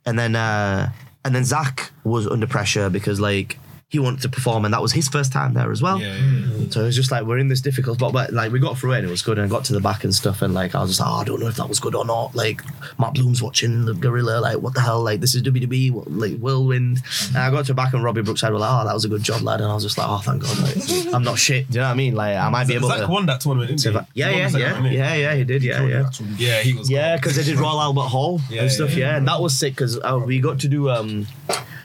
and 0.05 0.17
then 0.17 0.35
uh, 0.35 0.91
and 1.25 1.35
then 1.35 1.43
Zach 1.43 1.91
was 2.03 2.27
under 2.27 2.47
pressure 2.47 2.89
because 2.89 3.19
like 3.19 3.57
he 3.91 3.99
wanted 3.99 4.21
to 4.21 4.29
perform, 4.29 4.63
and 4.63 4.73
that 4.73 4.81
was 4.81 4.93
his 4.93 5.09
first 5.09 5.33
time 5.33 5.53
there 5.53 5.69
as 5.69 5.81
well. 5.81 5.99
Yeah, 5.99 6.15
yeah, 6.15 6.69
So 6.69 6.79
it 6.81 6.85
was 6.85 6.95
just 6.95 7.11
like 7.11 7.25
we're 7.25 7.37
in 7.39 7.49
this 7.49 7.59
difficult 7.59 7.97
spot, 7.99 8.13
but 8.13 8.31
like 8.31 8.49
we 8.51 8.57
got 8.59 8.77
through 8.77 8.93
it 8.93 8.99
and 8.99 9.07
it 9.07 9.11
was 9.11 9.21
good, 9.21 9.37
and 9.37 9.45
I 9.45 9.49
got 9.49 9.65
to 9.65 9.73
the 9.73 9.81
back 9.81 10.05
and 10.05 10.15
stuff, 10.15 10.41
and 10.41 10.53
like 10.53 10.73
I 10.73 10.79
was 10.81 10.91
just 10.91 11.01
like, 11.01 11.09
oh, 11.09 11.15
I 11.15 11.23
don't 11.25 11.41
know 11.41 11.47
if 11.47 11.57
that 11.57 11.67
was 11.67 11.81
good 11.81 11.93
or 11.93 12.05
not. 12.05 12.33
Like 12.33 12.61
Matt 12.97 13.13
Bloom's 13.15 13.41
watching 13.43 13.83
the 13.83 13.93
gorilla, 13.93 14.39
like 14.39 14.59
what 14.59 14.73
the 14.73 14.79
hell? 14.81 15.03
Like 15.03 15.19
this 15.19 15.35
is 15.35 15.43
WWE, 15.43 15.91
what- 15.91 16.09
like 16.09 16.37
whirlwind. 16.39 16.99
And 17.29 17.37
I 17.37 17.51
got 17.51 17.65
to 17.65 17.67
the 17.67 17.73
back 17.73 17.93
and 17.93 18.01
Robbie 18.01 18.21
Brookside, 18.21 18.53
well, 18.53 18.63
oh, 18.63 18.85
that 18.87 18.93
was 18.93 19.03
a 19.03 19.09
good 19.09 19.23
job, 19.23 19.41
lad, 19.41 19.59
and 19.59 19.69
I 19.69 19.73
was 19.73 19.83
just 19.83 19.97
like, 19.97 20.07
oh, 20.09 20.19
thank 20.19 20.41
God, 20.41 20.57
like 20.59 21.13
I'm 21.13 21.23
not 21.23 21.37
shit. 21.37 21.69
Do 21.69 21.75
you 21.75 21.81
know 21.81 21.87
what 21.87 21.91
I 21.91 21.95
mean? 21.95 22.15
Like 22.15 22.37
I 22.37 22.49
might 22.49 22.67
be 22.67 22.75
able 22.75 22.87
Zach 22.87 23.01
to. 23.01 23.07
won 23.07 23.25
that 23.25 23.41
tournament, 23.41 23.77
didn't 23.77 24.05
he? 24.05 24.21
Yeah, 24.21 24.29
He 24.31 24.37
yeah, 24.37 24.47
yeah, 24.57 24.89
yeah, 24.89 25.13
yeah. 25.15 25.35
He 25.35 25.43
did, 25.43 25.63
yeah, 25.63 25.85
yeah. 25.85 26.09
Yeah, 26.37 26.61
he 26.61 26.73
was. 26.73 26.89
Yeah, 26.89 27.17
because 27.17 27.35
they 27.35 27.43
did 27.43 27.57
Royal 27.59 27.81
Albert 27.81 28.07
Hall 28.07 28.39
Yeah, 28.49 28.61
and 28.61 28.71
stuff. 28.71 28.91
yeah, 28.91 28.97
Yeah, 29.11 29.17
and 29.17 29.27
that 29.27 29.41
was 29.41 29.57
sick 29.57 29.73
because 29.73 29.99
uh, 29.99 30.19
we 30.25 30.39
got 30.39 30.59
to 30.61 30.69
do. 30.69 30.89
um 30.89 31.27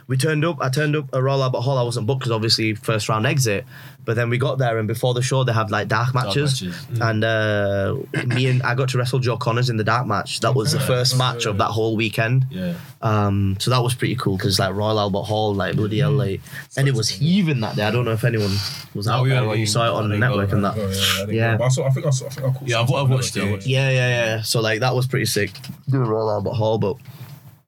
we 0.09 0.17
turned 0.17 0.45
up. 0.45 0.59
I 0.61 0.69
turned 0.69 0.95
up 0.95 1.13
at 1.13 1.23
Royal 1.23 1.43
Albert 1.43 1.63
Hall. 1.63 1.79
I 1.79 1.83
wasn't 1.83 2.07
booked 2.07 2.21
because 2.21 2.33
obviously 2.33 2.75
first 2.75 3.09
round 3.09 3.27
exit. 3.27 3.65
But 4.05 4.15
then 4.15 4.31
we 4.31 4.39
got 4.39 4.59
there, 4.59 4.79
and 4.79 4.87
before 4.87 5.15
the 5.15 5.23
show, 5.23 5.43
they 5.43 5.53
have 5.53 5.73
like 5.73 5.89
dark 5.89 6.15
matches. 6.15 6.63
matches. 6.63 7.01
And 7.01 7.25
uh, 7.25 7.97
me 8.27 8.47
and 8.47 8.63
I 8.63 8.77
got 8.77 8.89
to 8.91 8.99
wrestle 8.99 9.19
Joe 9.19 9.37
Conners 9.37 9.69
in 9.69 9.79
the 9.79 9.85
dark 9.85 10.07
match. 10.07 10.39
That 10.41 10.55
was 10.55 10.71
the 10.71 10.79
first 10.79 11.19
match 11.19 11.45
of 11.45 11.59
that 11.59 11.71
whole 11.71 11.97
weekend. 11.97 12.47
Yeah. 12.51 12.75
Um, 13.03 13.57
so 13.59 13.73
that 13.73 13.83
was 13.83 13.95
pretty 13.97 14.15
cool 14.15 14.37
because 14.37 14.61
like 14.61 14.75
Royal 14.75 15.01
Albert 15.01 15.23
Hall, 15.23 15.53
like 15.55 15.75
bloody 15.75 15.99
hell, 15.99 16.13
like, 16.13 16.41
and 16.77 16.87
it 16.87 16.95
was 16.95 17.09
heaving 17.09 17.59
that 17.61 17.75
day. 17.75 17.83
I 17.83 17.91
don't 17.91 18.05
know 18.05 18.13
if 18.13 18.23
anyone 18.23 18.55
was 18.95 19.09
out 19.09 19.25
we 19.25 19.31
there 19.31 19.45
or 19.45 19.57
you 19.57 19.67
saw 19.67 19.87
it 19.87 19.91
on 19.91 20.09
the 20.09 20.15
didn't 20.15 20.21
go, 20.31 20.37
network 20.37 20.53
and 20.53 20.65
that. 20.65 21.29
Yeah, 21.29 21.57
Yeah. 21.57 21.65
I, 21.65 21.69
saw, 21.69 21.85
I 21.87 21.91
think 21.91 22.07
I 22.07 22.11
saw. 22.11 22.27
I 22.27 22.29
think 22.31 22.47
I 22.47 22.53
yeah, 22.65 22.81
I've, 22.81 22.93
I've 22.93 23.11
watched 23.11 23.37
it. 23.37 23.67
Yeah, 23.67 23.91
yeah, 23.91 24.09
yeah. 24.09 24.43
So 24.43 24.61
like 24.61 24.81
that 24.81 24.95
was 24.95 25.09
pretty 25.09 25.27
sick 25.27 25.51
doing 25.89 26.09
Royal 26.09 26.31
Albert 26.31 26.55
Hall, 26.55 26.79
but 26.79 26.97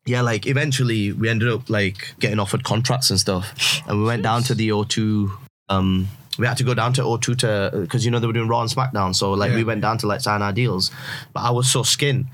yeah, 0.08 0.22
like 0.22 0.46
eventually 0.46 1.12
we 1.12 1.28
ended 1.28 1.48
up 1.48 1.68
like 1.68 2.14
getting 2.18 2.40
offered 2.40 2.64
contracts 2.64 3.10
and 3.10 3.20
stuff, 3.20 3.82
and 3.86 3.98
we 3.98 4.04
went 4.04 4.22
down 4.22 4.42
to 4.44 4.54
the 4.54 4.70
O2. 4.70 5.30
Um, 5.68 6.08
we 6.38 6.46
had 6.46 6.56
to 6.56 6.64
go 6.64 6.72
down 6.72 6.92
to 6.94 7.02
O2 7.02 7.38
to 7.38 7.78
because 7.80 8.04
you 8.04 8.10
know 8.10 8.18
they 8.18 8.26
were 8.26 8.32
doing 8.32 8.48
Raw 8.48 8.62
and 8.62 8.70
SmackDown, 8.70 9.14
so 9.14 9.32
like 9.32 9.52
we 9.52 9.64
went 9.64 9.82
down 9.82 9.98
to 9.98 10.06
like 10.06 10.20
sign 10.20 10.40
our 10.40 10.52
deals, 10.52 10.90
but 11.32 11.40
I 11.40 11.50
was 11.50 11.70
so 11.70 11.82
skinned. 11.82 12.26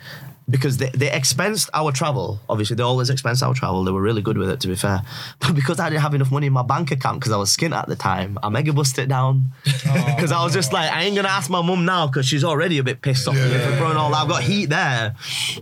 Because 0.48 0.76
they, 0.76 0.90
they 0.90 1.10
expensed 1.10 1.70
our 1.72 1.90
travel. 1.90 2.38
Obviously, 2.48 2.76
they 2.76 2.82
always 2.82 3.08
expense 3.08 3.42
our 3.42 3.54
travel. 3.54 3.82
They 3.84 3.92
were 3.92 4.02
really 4.02 4.20
good 4.22 4.36
with 4.36 4.50
it, 4.50 4.60
to 4.60 4.68
be 4.68 4.74
fair. 4.74 5.02
But 5.40 5.54
because 5.54 5.78
I 5.80 5.88
didn't 5.90 6.02
have 6.02 6.14
enough 6.14 6.30
money 6.30 6.46
in 6.46 6.52
my 6.52 6.62
bank 6.62 6.90
account 6.90 7.20
because 7.20 7.32
I 7.32 7.36
was 7.36 7.54
skint 7.54 7.74
at 7.74 7.88
the 7.88 7.96
time, 7.96 8.38
I 8.42 8.48
mega 8.48 8.72
bust 8.72 8.98
it 8.98 9.08
down. 9.08 9.46
Because 10.14 10.32
I 10.32 10.42
was 10.42 10.52
just 10.52 10.72
like, 10.72 10.90
I 10.90 11.02
ain't 11.02 11.16
gonna 11.16 11.28
ask 11.28 11.50
my 11.50 11.60
mum 11.60 11.84
now 11.84 12.06
because 12.06 12.26
she's 12.26 12.44
already 12.44 12.78
a 12.78 12.82
bit 12.82 13.02
pissed 13.02 13.26
off 13.28 13.34
with 13.34 13.52
me 13.52 13.58
for 13.58 13.76
throwing 13.76 13.96
all 13.96 14.10
that. 14.10 14.16
I've 14.18 14.28
got 14.28 14.42
heat 14.42 14.66
there. 14.66 15.14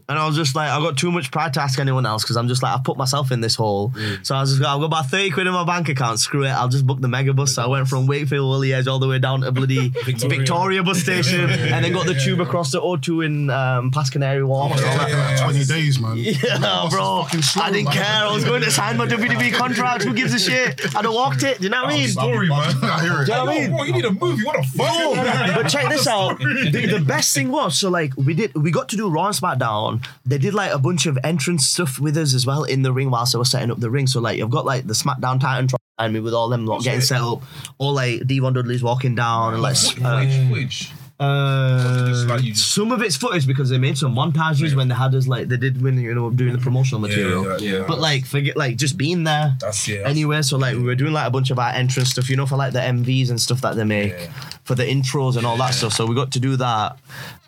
And 0.09 0.19
I 0.19 0.27
was 0.27 0.37
just 0.37 0.55
like, 0.55 0.71
I've 0.71 0.83
got 0.83 0.97
too 0.97 1.11
much 1.11 1.31
pride 1.31 1.55
to 1.55 1.63
ask 1.63 1.79
anyone 1.79 2.07
else 2.07 2.23
because 2.23 2.37
I'm 2.37 2.49
just 2.49 2.63
like, 2.63 2.79
I 2.79 2.81
put 2.83 2.97
myself 2.97 3.33
in 3.33 3.41
this 3.41 3.55
hole. 3.55 3.93
So 4.23 4.35
I 4.35 4.41
was 4.41 4.51
just 4.51 4.63
like, 4.63 4.73
I've 4.73 4.81
got 4.81 4.87
about 4.87 5.07
30 5.07 5.31
quid 5.31 5.47
in 5.47 5.53
my 5.53 5.65
bank 5.65 5.89
account. 5.89 6.21
Screw 6.21 6.45
it. 6.45 6.51
I'll 6.51 6.69
just 6.69 6.87
book 6.87 7.01
the 7.01 7.09
mega 7.09 7.33
bus. 7.33 7.55
So 7.55 7.63
I 7.63 7.67
went 7.67 7.89
from 7.89 8.07
Wakefield, 8.07 8.49
Woolley 8.49 8.73
Edge, 8.73 8.87
all 8.87 8.99
the 8.99 9.09
way 9.09 9.19
down 9.19 9.41
to 9.41 9.53
bloody 9.53 9.89
Victoria, 9.89 10.83
bus 10.83 11.01
station 11.01 11.51
and 11.51 11.85
then 11.85 11.93
got 11.93 12.07
the 12.07 12.15
tube 12.15 12.41
across 12.41 12.71
the 12.73 12.81
O2 12.81 13.25
in 13.25 13.51
um, 13.51 13.91
past 13.91 14.13
Canary 14.13 14.45
Wharf 14.45 14.72
and 14.79 14.85
all 14.89 14.97
that. 14.99 15.09
Yeah, 15.11 15.27
like 15.47 15.53
20 15.53 15.65
days, 15.65 15.99
man. 16.01 16.17
Yeah, 16.17 16.89
bro. 16.91 17.27
slow, 17.41 17.63
I 17.63 17.71
didn't 17.71 17.87
man. 17.87 17.95
care. 17.95 18.05
I 18.27 18.33
was 18.33 18.45
going 18.45 18.63
to 18.63 18.71
sign 18.71 18.97
my 18.97 19.07
WWE 19.07 19.53
contract. 19.55 20.05
Who 20.05 20.15
gives 20.15 20.33
a 20.35 20.39
shit? 20.39 20.81
I'd 20.97 21.05
have 21.05 21.13
walked 21.15 21.43
it. 21.43 21.59
Do 21.59 21.65
you 21.65 21.71
know 21.71 21.83
what 21.85 21.93
I 21.93 21.97
mean? 21.97 22.09
Story, 22.09 22.49
man. 22.49 22.75
I 22.83 23.01
hear 23.03 23.23
it. 23.23 23.27
Do 23.27 23.33
you 23.33 23.39
know 23.39 23.45
what 23.45 23.57
I 23.57 23.59
mean? 23.61 23.71
Bro, 23.71 23.83
you 23.85 23.93
need 23.93 24.05
a 24.05 24.11
movie. 24.13 24.45
What 24.45 24.57
the 24.57 24.79
No, 24.79 25.15
fuck? 25.47 25.55
but 25.63 25.69
check 25.69 25.89
this 25.89 26.07
out. 26.07 26.39
The, 26.39 26.87
the 26.99 27.05
best 27.05 27.35
thing 27.35 27.51
was, 27.51 27.79
so 27.79 27.89
like 27.91 28.17
we 28.17 28.35
did, 28.35 28.55
we 28.55 28.71
got 28.71 28.89
to 28.91 28.97
do 28.97 29.09
Raw 29.09 29.27
and 29.27 29.35
SmackDown. 29.37 30.05
They 30.25 30.39
did 30.39 30.55
like 30.55 30.73
a 30.73 30.79
bunch 30.79 31.07
of 31.07 31.19
entrance 31.25 31.67
stuff 31.67 31.99
with 31.99 32.17
us 32.17 32.35
as 32.35 32.47
well 32.47 32.65
in 32.65 32.83
the 32.83 32.93
ring 32.93 33.11
whilst 33.11 33.35
I 33.35 33.39
was 33.39 33.51
setting 33.51 33.71
up 33.71 33.81
the 33.81 33.91
ring. 33.91 34.07
So 34.07 34.21
like 34.21 34.41
I've 34.41 34.51
got 34.51 34.65
like 34.65 34.87
the 34.87 34.95
SmackDown 34.95 35.41
Titan 35.41 35.69
behind 35.99 36.15
me 36.15 36.21
with 36.21 36.35
all 36.35 36.49
them 36.49 36.67
lot 36.67 36.83
getting 36.83 37.01
set 37.01 37.21
up. 37.21 37.43
All 37.79 37.93
like 37.93 38.27
Devon 38.27 38.55
Dudley's 38.55 38.83
walking 38.83 39.15
down 39.15 39.55
and 39.55 39.63
like. 39.63 39.77
uh, 40.03 40.25
Which, 40.25 40.51
which? 40.53 40.93
Uh, 41.23 42.25
like 42.29 42.57
some 42.57 42.93
of 42.93 43.03
it's 43.03 43.17
footage 43.17 43.47
because 43.47 43.71
they 43.71 43.79
made 43.79 43.97
some 43.97 44.15
montages 44.15 44.75
when 44.75 44.89
they 44.89 44.95
had 44.95 45.15
us 45.15 45.27
like 45.27 45.49
they 45.49 45.57
did 45.57 45.81
when 45.83 45.99
you 45.99 46.15
know 46.15 46.31
doing 46.31 46.53
the 46.53 46.59
promotional 46.59 47.01
material. 47.01 47.61
yeah, 47.61 47.79
yeah. 47.79 47.85
But 47.87 47.99
like 48.01 48.27
forget 48.27 48.57
like 48.57 48.77
just 48.77 48.97
being 48.99 49.25
there. 49.25 49.57
That's 49.61 49.87
yeah. 49.89 50.03
Anyway, 50.05 50.43
so 50.43 50.57
like 50.59 50.77
we 50.77 50.83
were 50.83 50.95
doing 50.95 51.13
like 51.13 51.27
a 51.27 51.31
bunch 51.31 51.51
of 51.51 51.59
our 51.59 51.71
entrance 51.71 52.11
stuff, 52.11 52.29
you 52.29 52.37
know, 52.37 52.47
for 52.47 52.57
like 52.57 52.73
the 52.73 52.81
MVs 52.81 53.31
and 53.31 53.41
stuff 53.41 53.61
that 53.63 53.77
they 53.77 53.85
make 53.85 54.13
Yeah. 54.13 54.33
for 54.65 54.75
the 54.75 54.85
intros 54.85 55.37
and 55.37 55.47
all 55.47 55.57
that 55.59 55.75
stuff. 55.75 55.93
So 55.93 56.07
we 56.07 56.15
got 56.15 56.33
to 56.33 56.41
do 56.41 56.57
that, 56.57 56.99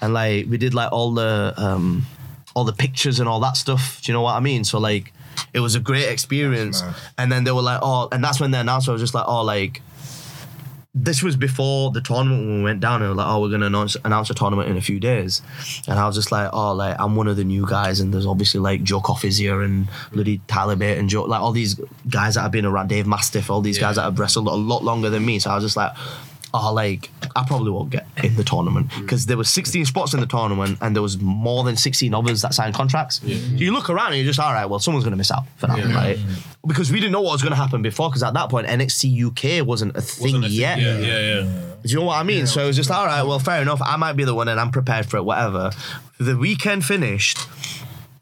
and 0.01 0.15
like 0.15 0.47
we 0.49 0.57
did 0.59 0.75
like 0.75 0.93
all 0.93 1.13
the 1.13 1.55
um 1.57 2.07
all 2.55 2.65
the 2.65 2.73
pictures 2.73 3.19
and 3.21 3.29
all 3.29 3.41
that 3.41 3.57
stuff. 3.57 4.01
Do 4.03 4.13
you 4.13 4.15
know 4.15 4.23
what 4.23 4.35
I 4.35 4.41
mean? 4.41 4.65
So 4.65 4.79
like 4.79 5.13
it 5.53 5.61
was 5.61 5.75
a 5.75 5.81
great 5.81 6.09
experience. 6.09 6.83
And 7.19 7.31
then 7.31 7.43
they 7.45 7.51
were 7.51 7.63
like, 7.63 7.81
oh, 7.83 8.09
and 8.13 8.23
that's 8.23 8.39
when 8.41 8.51
they 8.53 8.59
the 8.59 8.61
announcer 8.61 8.93
was 8.93 9.01
just 9.01 9.15
like, 9.15 9.25
oh, 9.27 9.43
like 9.43 9.83
this 10.97 11.25
was 11.25 11.35
before 11.35 11.91
the 11.91 12.01
tournament 12.01 12.47
when 12.47 12.59
we 12.59 12.63
went 12.63 12.79
down 12.79 13.03
and 13.03 13.11
were 13.11 13.17
like, 13.17 13.27
oh, 13.27 13.41
we're 13.41 13.51
gonna 13.51 13.67
announce 13.67 13.97
announce 14.05 14.31
a 14.31 14.35
tournament 14.35 14.71
in 14.71 14.77
a 14.77 14.81
few 14.81 15.01
days. 15.01 15.43
And 15.89 15.99
I 15.99 16.07
was 16.07 16.15
just 16.15 16.31
like, 16.31 16.51
oh, 16.53 16.73
like 16.73 16.97
I'm 17.01 17.17
one 17.17 17.27
of 17.27 17.37
the 17.37 17.45
new 17.45 17.67
guys, 17.67 17.99
and 17.99 18.15
there's 18.15 18.27
obviously 18.27 18.61
like 18.61 18.85
Joe 18.85 19.01
Coffey's 19.01 19.39
here 19.39 19.63
and 19.63 19.89
bloody 20.13 20.41
Tyler 20.47 20.77
Bate 20.77 20.99
and 20.99 21.09
Joe, 21.09 21.25
like 21.25 21.41
all 21.41 21.53
these 21.53 21.81
guys 22.09 22.37
that 22.37 22.43
have 22.43 22.53
been 22.53 22.65
around, 22.65 22.89
Dave 22.89 23.07
Mastiff, 23.07 23.51
all 23.51 23.61
these 23.61 23.79
guys 23.79 23.97
that 23.97 24.03
have 24.03 24.19
wrestled 24.19 24.47
a 24.47 24.55
lot 24.55 24.85
longer 24.85 25.11
than 25.11 25.27
me. 25.27 25.41
So 25.41 25.51
I 25.51 25.57
was 25.57 25.65
just 25.65 25.77
like, 25.77 25.93
oh, 26.55 26.73
like 26.73 27.11
I 27.37 27.45
probably 27.45 27.71
won't 27.71 27.91
get 27.91 28.07
in 28.23 28.37
the 28.37 28.45
tournament 28.45 28.89
mm. 28.89 29.03
because 29.03 29.27
there 29.27 29.37
was 29.37 29.51
16 29.51 29.85
spots 29.87 30.15
in 30.15 30.21
the 30.21 30.27
tournament 30.27 30.79
and 30.81 30.95
there 30.95 31.03
was 31.03 31.19
more 31.19 31.65
than 31.65 31.77
16 31.77 32.15
others 32.15 32.43
that 32.43 32.55
signed 32.55 32.75
contracts. 32.75 33.21
So 33.21 33.27
you 33.27 33.73
look 33.73 33.91
around 33.91 34.09
and 34.09 34.17
you're 34.17 34.27
just 34.27 34.39
all 34.39 34.53
right. 34.53 34.65
Well, 34.65 34.79
someone's 34.79 35.05
gonna 35.05 35.17
miss 35.17 35.33
out 35.33 35.45
for 35.57 35.67
that, 35.67 35.85
right? 35.95 36.19
Because 36.67 36.91
we 36.91 37.01
didn't 37.01 37.13
know 37.13 37.21
what 37.21 37.33
was 37.33 37.43
gonna 37.43 37.57
happen 37.57 37.83
before. 37.83 38.09
Because 38.09 38.23
at 38.23 38.35
that 38.35 38.49
point, 38.49 38.69
NXT 38.69 39.61
UK 39.61 39.67
wasn't 39.67 39.97
a 39.97 40.01
thing 40.01 40.23
Wasn't 40.23 40.45
a 40.45 40.49
thing. 40.49 40.57
yet. 40.57 40.79
Yeah, 40.79 40.99
yeah, 40.99 41.19
yeah. 41.19 41.43
Do 41.83 41.91
you 41.91 41.97
know 41.97 42.07
what 42.07 42.19
I 42.19 42.23
mean? 42.23 42.47
So 42.47 42.63
it 42.63 42.67
was 42.69 42.77
just 42.77 42.91
all 42.91 43.05
right. 43.05 43.23
Well, 43.23 43.39
fair 43.39 43.61
enough. 43.61 43.83
I 43.83 43.97
might 43.97 44.15
be 44.15 44.25
the 44.25 44.35
one, 44.35 44.49
and 44.49 44.59
I'm 44.59 44.71
prepared 44.71 45.07
for 45.07 45.19
it. 45.19 45.25
Whatever. 45.25 45.71
The 46.19 46.37
weekend 46.37 46.85
finished. 46.85 47.39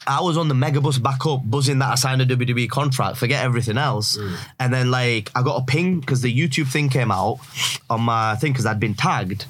I 0.07 0.21
was 0.21 0.37
on 0.37 0.49
the 0.49 0.55
megabus 0.55 1.03
back 1.03 1.25
up, 1.27 1.43
buzzing 1.45 1.79
that 1.79 1.91
I 1.91 1.95
signed 1.95 2.23
a 2.23 2.27
WWE 2.27 2.69
contract. 2.69 3.17
Forget 3.17 3.45
everything 3.45 3.79
else. 3.79 4.19
And 4.59 4.73
then 4.73 4.91
like 4.91 5.31
I 5.35 5.43
got 5.43 5.63
a 5.63 5.65
ping 5.65 6.01
because 6.01 6.23
the 6.23 6.35
YouTube 6.37 6.71
thing 6.71 6.89
came 6.89 7.11
out 7.11 7.39
on 7.89 8.03
my 8.03 8.37
thing 8.37 8.53
because 8.53 8.67
I'd 8.67 8.81
been 8.81 8.95
tagged. 8.95 9.47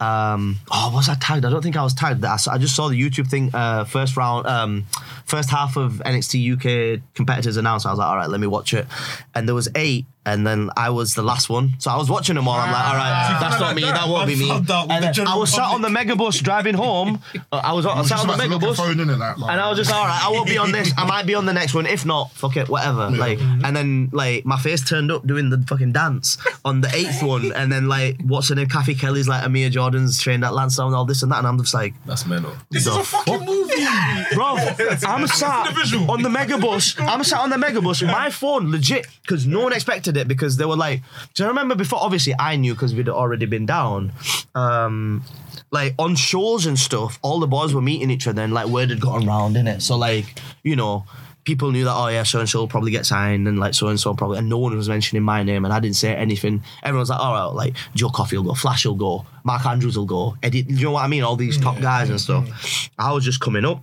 Um, 0.00 0.58
oh, 0.68 0.90
was 0.92 1.08
I 1.08 1.14
tagged? 1.14 1.44
I 1.44 1.50
don't 1.50 1.62
think 1.62 1.76
I 1.76 1.84
was 1.84 1.94
tagged. 1.94 2.24
I 2.24 2.36
just 2.58 2.74
saw 2.74 2.88
the 2.88 3.00
YouTube 3.00 3.28
thing. 3.28 3.54
Uh, 3.54 3.84
first 3.84 4.16
round, 4.16 4.48
um, 4.48 4.86
first 5.24 5.48
half 5.48 5.76
of 5.76 6.02
NXT 6.04 6.54
UK 6.54 7.02
competitors 7.14 7.56
announced. 7.56 7.86
I 7.86 7.90
was 7.90 8.00
like, 8.00 8.08
all 8.08 8.16
right, 8.16 8.28
let 8.28 8.40
me 8.40 8.48
watch 8.48 8.74
it. 8.74 8.86
And 9.32 9.46
there 9.46 9.54
was 9.54 9.68
eight, 9.76 10.06
and 10.24 10.46
then 10.46 10.70
I 10.76 10.90
was 10.90 11.14
the 11.14 11.22
last 11.22 11.48
one. 11.48 11.74
So 11.78 11.90
I 11.90 11.96
was 11.96 12.08
watching 12.08 12.36
them 12.36 12.46
all. 12.46 12.54
I'm 12.58 12.70
like, 12.70 12.84
all 12.84 12.94
right, 12.94 13.38
that's 13.40 13.60
not 13.60 13.74
me. 13.74 13.82
That 13.82 14.08
won't 14.08 14.26
be 14.28 14.36
me. 14.36 14.48
found 14.48 14.70
out 14.70 14.88
with 14.88 14.96
And 15.02 15.14
then 15.14 15.26
I 15.26 15.36
was 15.36 15.52
sat 15.52 15.64
on 15.74 15.82
the 15.82 15.88
megabus 15.88 16.42
driving 16.42 16.74
home. 16.74 17.20
Uh, 17.50 17.56
I 17.64 17.72
was, 17.72 17.84
I 17.86 17.98
was 17.98 18.08
sat 18.08 18.20
on 18.20 18.26
the 18.28 18.34
Just 18.34 18.38
like 18.38 18.50
look 18.50 18.62
at 18.62 18.68
megabus. 18.68 18.76
phone, 18.76 18.94
innit, 18.96 19.18
like, 19.18 19.38
like, 19.38 19.50
And 19.50 19.60
I 19.60 19.68
was 19.68 19.78
just 19.78 19.92
all 19.92 20.04
right. 20.04 20.20
I 20.22 20.30
won't 20.30 20.46
be 20.48 20.58
on 20.58 20.70
this. 20.70 20.92
I 20.96 21.06
might 21.06 21.26
be 21.26 21.34
on 21.34 21.46
the 21.46 21.52
next 21.52 21.74
one. 21.74 21.86
If 21.86 22.06
not, 22.06 22.30
fuck 22.32 22.56
it, 22.56 22.68
whatever. 22.68 23.10
Like, 23.10 23.40
and 23.40 23.74
then 23.76 24.10
like 24.12 24.44
my 24.44 24.58
face 24.58 24.88
turned 24.88 25.10
up 25.10 25.26
doing 25.26 25.50
the 25.50 25.58
fucking 25.66 25.92
dance 25.92 26.38
on 26.64 26.80
the 26.82 26.94
eighth 26.94 27.22
one, 27.24 27.52
and 27.52 27.72
then 27.72 27.88
like 27.88 28.20
what's 28.22 28.48
her 28.48 28.54
name? 28.54 28.68
Kathy 28.68 28.94
Kelly's 28.94 29.26
like 29.28 29.44
Amir 29.44 29.70
Jordan's 29.70 30.20
trained 30.20 30.44
at 30.44 30.54
Lansdowne 30.54 30.86
and 30.88 30.96
all 30.96 31.04
this 31.04 31.22
and 31.22 31.32
that, 31.32 31.38
and 31.38 31.46
I'm 31.48 31.58
just 31.58 31.74
like, 31.74 31.94
That's 32.06 32.26
mental. 32.26 32.52
This 32.70 32.86
is 32.86 32.94
a 32.96 33.02
fucking 33.02 33.44
movie. 33.44 33.71
bro, 34.34 34.56
I'm 34.56 35.26
sat 35.26 35.68
on 36.08 36.22
the 36.22 36.28
megabus. 36.28 37.00
I'm 37.00 37.24
sat 37.24 37.40
on 37.40 37.50
the 37.50 37.56
megabus. 37.56 38.06
My 38.06 38.30
phone, 38.30 38.70
legit, 38.70 39.06
because 39.22 39.46
no 39.46 39.62
one 39.62 39.72
expected 39.72 40.16
it 40.16 40.28
because 40.28 40.56
they 40.56 40.64
were 40.64 40.76
like, 40.76 41.02
do 41.34 41.42
you 41.42 41.48
remember 41.48 41.74
before? 41.74 41.98
Obviously, 42.00 42.34
I 42.38 42.56
knew 42.56 42.74
because 42.74 42.94
we'd 42.94 43.08
already 43.08 43.46
been 43.46 43.66
down. 43.66 44.12
Um, 44.54 45.22
like 45.70 45.94
on 45.98 46.14
shows 46.16 46.66
and 46.66 46.78
stuff, 46.78 47.18
all 47.22 47.40
the 47.40 47.46
boys 47.46 47.74
were 47.74 47.82
meeting 47.82 48.10
each 48.10 48.26
other 48.26 48.42
and 48.42 48.52
like 48.52 48.66
word 48.66 48.90
had 48.90 49.00
gotten 49.00 49.26
round 49.26 49.56
in 49.56 49.66
it. 49.66 49.82
So 49.82 49.96
like, 49.96 50.40
you 50.62 50.76
know. 50.76 51.04
People 51.44 51.72
knew 51.72 51.84
that, 51.84 51.94
oh 51.94 52.06
yeah, 52.06 52.22
so 52.22 52.38
and 52.38 52.48
so 52.48 52.60
will 52.60 52.68
probably 52.68 52.92
get 52.92 53.04
signed, 53.04 53.48
and 53.48 53.58
like 53.58 53.74
so 53.74 53.88
and 53.88 53.98
so 53.98 54.14
probably, 54.14 54.38
and 54.38 54.48
no 54.48 54.58
one 54.58 54.76
was 54.76 54.88
mentioning 54.88 55.24
my 55.24 55.42
name, 55.42 55.64
and 55.64 55.74
I 55.74 55.80
didn't 55.80 55.96
say 55.96 56.14
anything. 56.14 56.62
Everyone's 56.84 57.10
like, 57.10 57.18
all 57.18 57.32
right, 57.32 57.54
like 57.56 57.74
Joe 57.96 58.10
Coffey 58.10 58.36
will 58.36 58.44
go, 58.44 58.54
Flash 58.54 58.86
will 58.86 58.94
go, 58.94 59.26
Mark 59.42 59.66
Andrews 59.66 59.98
will 59.98 60.06
go, 60.06 60.36
Eddie, 60.40 60.64
you 60.68 60.84
know 60.84 60.92
what 60.92 61.04
I 61.04 61.08
mean? 61.08 61.24
All 61.24 61.34
these 61.34 61.58
top 61.58 61.80
guys 61.80 62.10
and 62.10 62.20
stuff. 62.20 62.88
I 62.96 63.12
was 63.12 63.24
just 63.24 63.40
coming 63.40 63.64
up, 63.64 63.82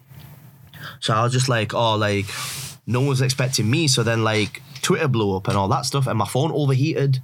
so 1.01 1.13
I 1.13 1.23
was 1.23 1.33
just 1.33 1.49
like, 1.49 1.73
oh, 1.73 1.95
like, 1.95 2.27
no 2.87 3.01
one's 3.01 3.21
expecting 3.21 3.69
me. 3.69 3.89
So 3.89 4.03
then, 4.03 4.23
like, 4.23 4.61
Twitter 4.81 5.09
blew 5.09 5.35
up 5.35 5.49
and 5.49 5.57
all 5.57 5.67
that 5.67 5.85
stuff, 5.85 6.07
and 6.07 6.17
my 6.17 6.27
phone 6.27 6.51
overheated. 6.53 7.21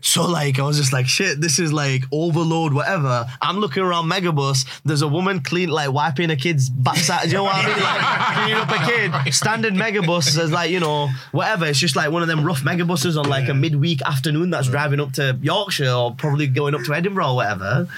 So 0.00 0.26
like 0.26 0.58
I 0.58 0.62
was 0.62 0.76
just 0.76 0.92
like 0.92 1.06
shit. 1.06 1.40
This 1.40 1.58
is 1.58 1.72
like 1.72 2.04
overload, 2.12 2.72
whatever. 2.72 3.26
I'm 3.40 3.58
looking 3.58 3.82
around 3.82 4.10
Megabus. 4.10 4.66
There's 4.84 5.02
a 5.02 5.08
woman 5.08 5.40
clean 5.42 5.68
like 5.68 5.92
wiping 5.92 6.30
a 6.30 6.36
kid's 6.36 6.68
backside. 6.68 7.26
You 7.26 7.34
know 7.34 7.44
what 7.44 7.56
I 7.56 7.66
mean? 7.66 7.82
Like 7.82 8.36
cleaning 8.36 8.62
up 8.62 8.70
a 8.70 9.22
kid. 9.24 9.34
Standing 9.34 9.74
Megabus 9.74 10.38
is 10.38 10.52
like 10.52 10.70
you 10.70 10.80
know 10.80 11.08
whatever. 11.32 11.66
It's 11.66 11.78
just 11.78 11.96
like 11.96 12.10
one 12.10 12.22
of 12.22 12.28
them 12.28 12.44
rough 12.44 12.62
Megabuses 12.62 13.18
on 13.18 13.28
like 13.28 13.48
a 13.48 13.54
midweek 13.54 14.02
afternoon 14.02 14.50
that's 14.50 14.68
driving 14.68 15.00
up 15.00 15.12
to 15.14 15.38
Yorkshire 15.42 15.90
or 15.90 16.14
probably 16.14 16.46
going 16.46 16.74
up 16.74 16.82
to 16.82 16.94
Edinburgh 16.94 17.30
or 17.30 17.36
whatever. 17.36 17.88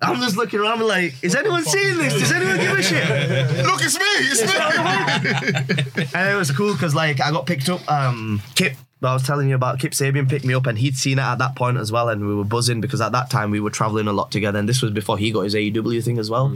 I'm 0.00 0.16
just 0.20 0.36
looking 0.36 0.60
around 0.60 0.80
like, 0.80 1.14
is 1.22 1.34
anyone 1.34 1.64
seeing 1.64 1.98
this? 1.98 2.14
Does 2.14 2.32
anyone 2.32 2.56
give 2.58 2.78
a 2.78 2.82
shit? 2.82 3.08
Look, 3.66 3.80
it's 3.82 3.98
me. 3.98 4.04
It's 4.30 4.42
me. 4.42 6.08
And 6.14 6.28
it 6.32 6.36
was 6.36 6.50
cool 6.50 6.72
because 6.72 6.94
like 6.94 7.20
I 7.20 7.30
got 7.30 7.46
picked 7.46 7.68
up. 7.68 7.86
Um, 7.90 8.40
Kip, 8.54 8.74
I 9.00 9.12
was 9.12 9.22
telling 9.22 9.48
you 9.48 9.54
about 9.54 9.78
Kip 9.78 9.92
Sabian 9.92 10.28
picked 10.28 10.44
me 10.44 10.54
up, 10.54 10.66
and 10.66 10.76
he'd 10.76 10.96
seen 10.96 11.18
it 11.18 11.22
at 11.22 11.38
that 11.38 11.54
point 11.54 11.76
as 11.76 11.92
well, 11.92 12.08
and 12.08 12.26
we 12.26 12.34
were 12.34 12.44
buzzing 12.44 12.80
because 12.80 13.00
at 13.00 13.12
that 13.12 13.30
time 13.30 13.50
we 13.52 13.60
were 13.60 13.70
traveling 13.70 14.08
a 14.08 14.12
lot 14.12 14.32
together, 14.32 14.58
and 14.58 14.68
this 14.68 14.82
was 14.82 14.90
before 14.90 15.16
he 15.18 15.30
got 15.30 15.42
his 15.42 15.54
AEW 15.54 16.02
thing 16.04 16.18
as 16.18 16.28
well. 16.30 16.48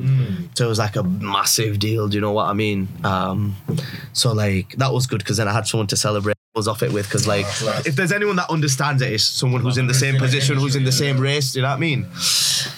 So 0.54 0.64
it 0.66 0.68
was 0.68 0.78
like 0.80 0.96
a 0.96 1.04
massive 1.04 1.78
deal. 1.78 2.08
Do 2.08 2.16
you 2.16 2.20
know 2.20 2.32
what 2.32 2.48
I 2.48 2.52
mean? 2.52 2.88
Um, 3.04 3.54
so 4.12 4.32
like 4.32 4.74
that 4.78 4.92
was 4.92 5.06
good 5.06 5.18
because 5.18 5.36
then 5.36 5.46
I 5.46 5.52
had 5.52 5.66
someone 5.68 5.86
to 5.88 5.96
celebrate. 5.96 6.36
Was 6.54 6.68
off 6.68 6.82
it 6.82 6.92
with 6.92 7.06
because 7.06 7.26
like 7.26 7.46
if 7.86 7.96
there's 7.96 8.12
anyone 8.12 8.36
that 8.36 8.50
understands 8.50 9.00
it, 9.00 9.10
it's 9.10 9.24
someone 9.24 9.62
who's 9.62 9.78
in 9.78 9.86
the 9.86 9.94
same 9.94 10.18
position, 10.18 10.58
who's 10.58 10.76
in 10.76 10.84
the 10.84 10.92
same 10.92 11.18
race. 11.18 11.52
Do 11.52 11.60
you 11.60 11.62
know 11.62 11.70
what 11.70 11.76
I 11.76 11.80
mean? 11.80 12.06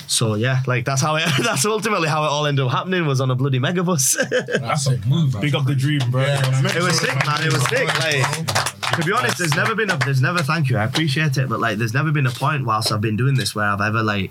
So 0.07 0.37
yeah, 0.37 0.63
like 0.69 0.85
that's 0.85 1.03
how 1.03 1.17
it. 1.17 1.25
That's 1.43 1.67
ultimately 1.67 2.09
how 2.09 2.23
it 2.23 2.29
all 2.29 2.47
ended 2.47 2.65
up 2.65 2.71
happening. 2.71 3.05
Was 3.05 3.21
on 3.21 3.33
a 3.33 3.35
bloody 3.35 3.59
megabus. 3.59 4.17
That's 4.61 4.87
a 4.87 4.97
movie. 5.09 5.41
Big 5.41 5.57
up 5.57 5.67
the 5.67 5.75
dream, 5.75 6.01
bro. 6.09 6.23
it 6.23 6.83
was 6.83 7.01
sick, 7.01 7.27
man. 7.27 7.45
It 7.45 7.53
was 7.53 7.67
sick. 7.67 7.89
Like 7.99 8.47
to 8.93 9.03
be 9.05 9.13
honest, 9.13 9.39
there's 9.39 9.57
never 9.57 9.75
been 9.75 9.91
a 9.91 9.97
there's 9.97 10.23
never 10.23 10.39
thank 10.39 10.71
you. 10.71 10.77
I 10.77 10.85
appreciate 10.85 11.37
it, 11.37 11.49
but 11.49 11.59
like 11.59 11.79
there's 11.79 11.95
never 11.95 12.13
been 12.13 12.27
a 12.27 12.31
point 12.31 12.65
whilst 12.65 12.93
I've 12.93 13.01
been 13.01 13.17
doing 13.17 13.35
this 13.35 13.57
where 13.57 13.67
I've 13.67 13.81
ever 13.81 14.05
like 14.05 14.31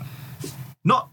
not 0.85 1.09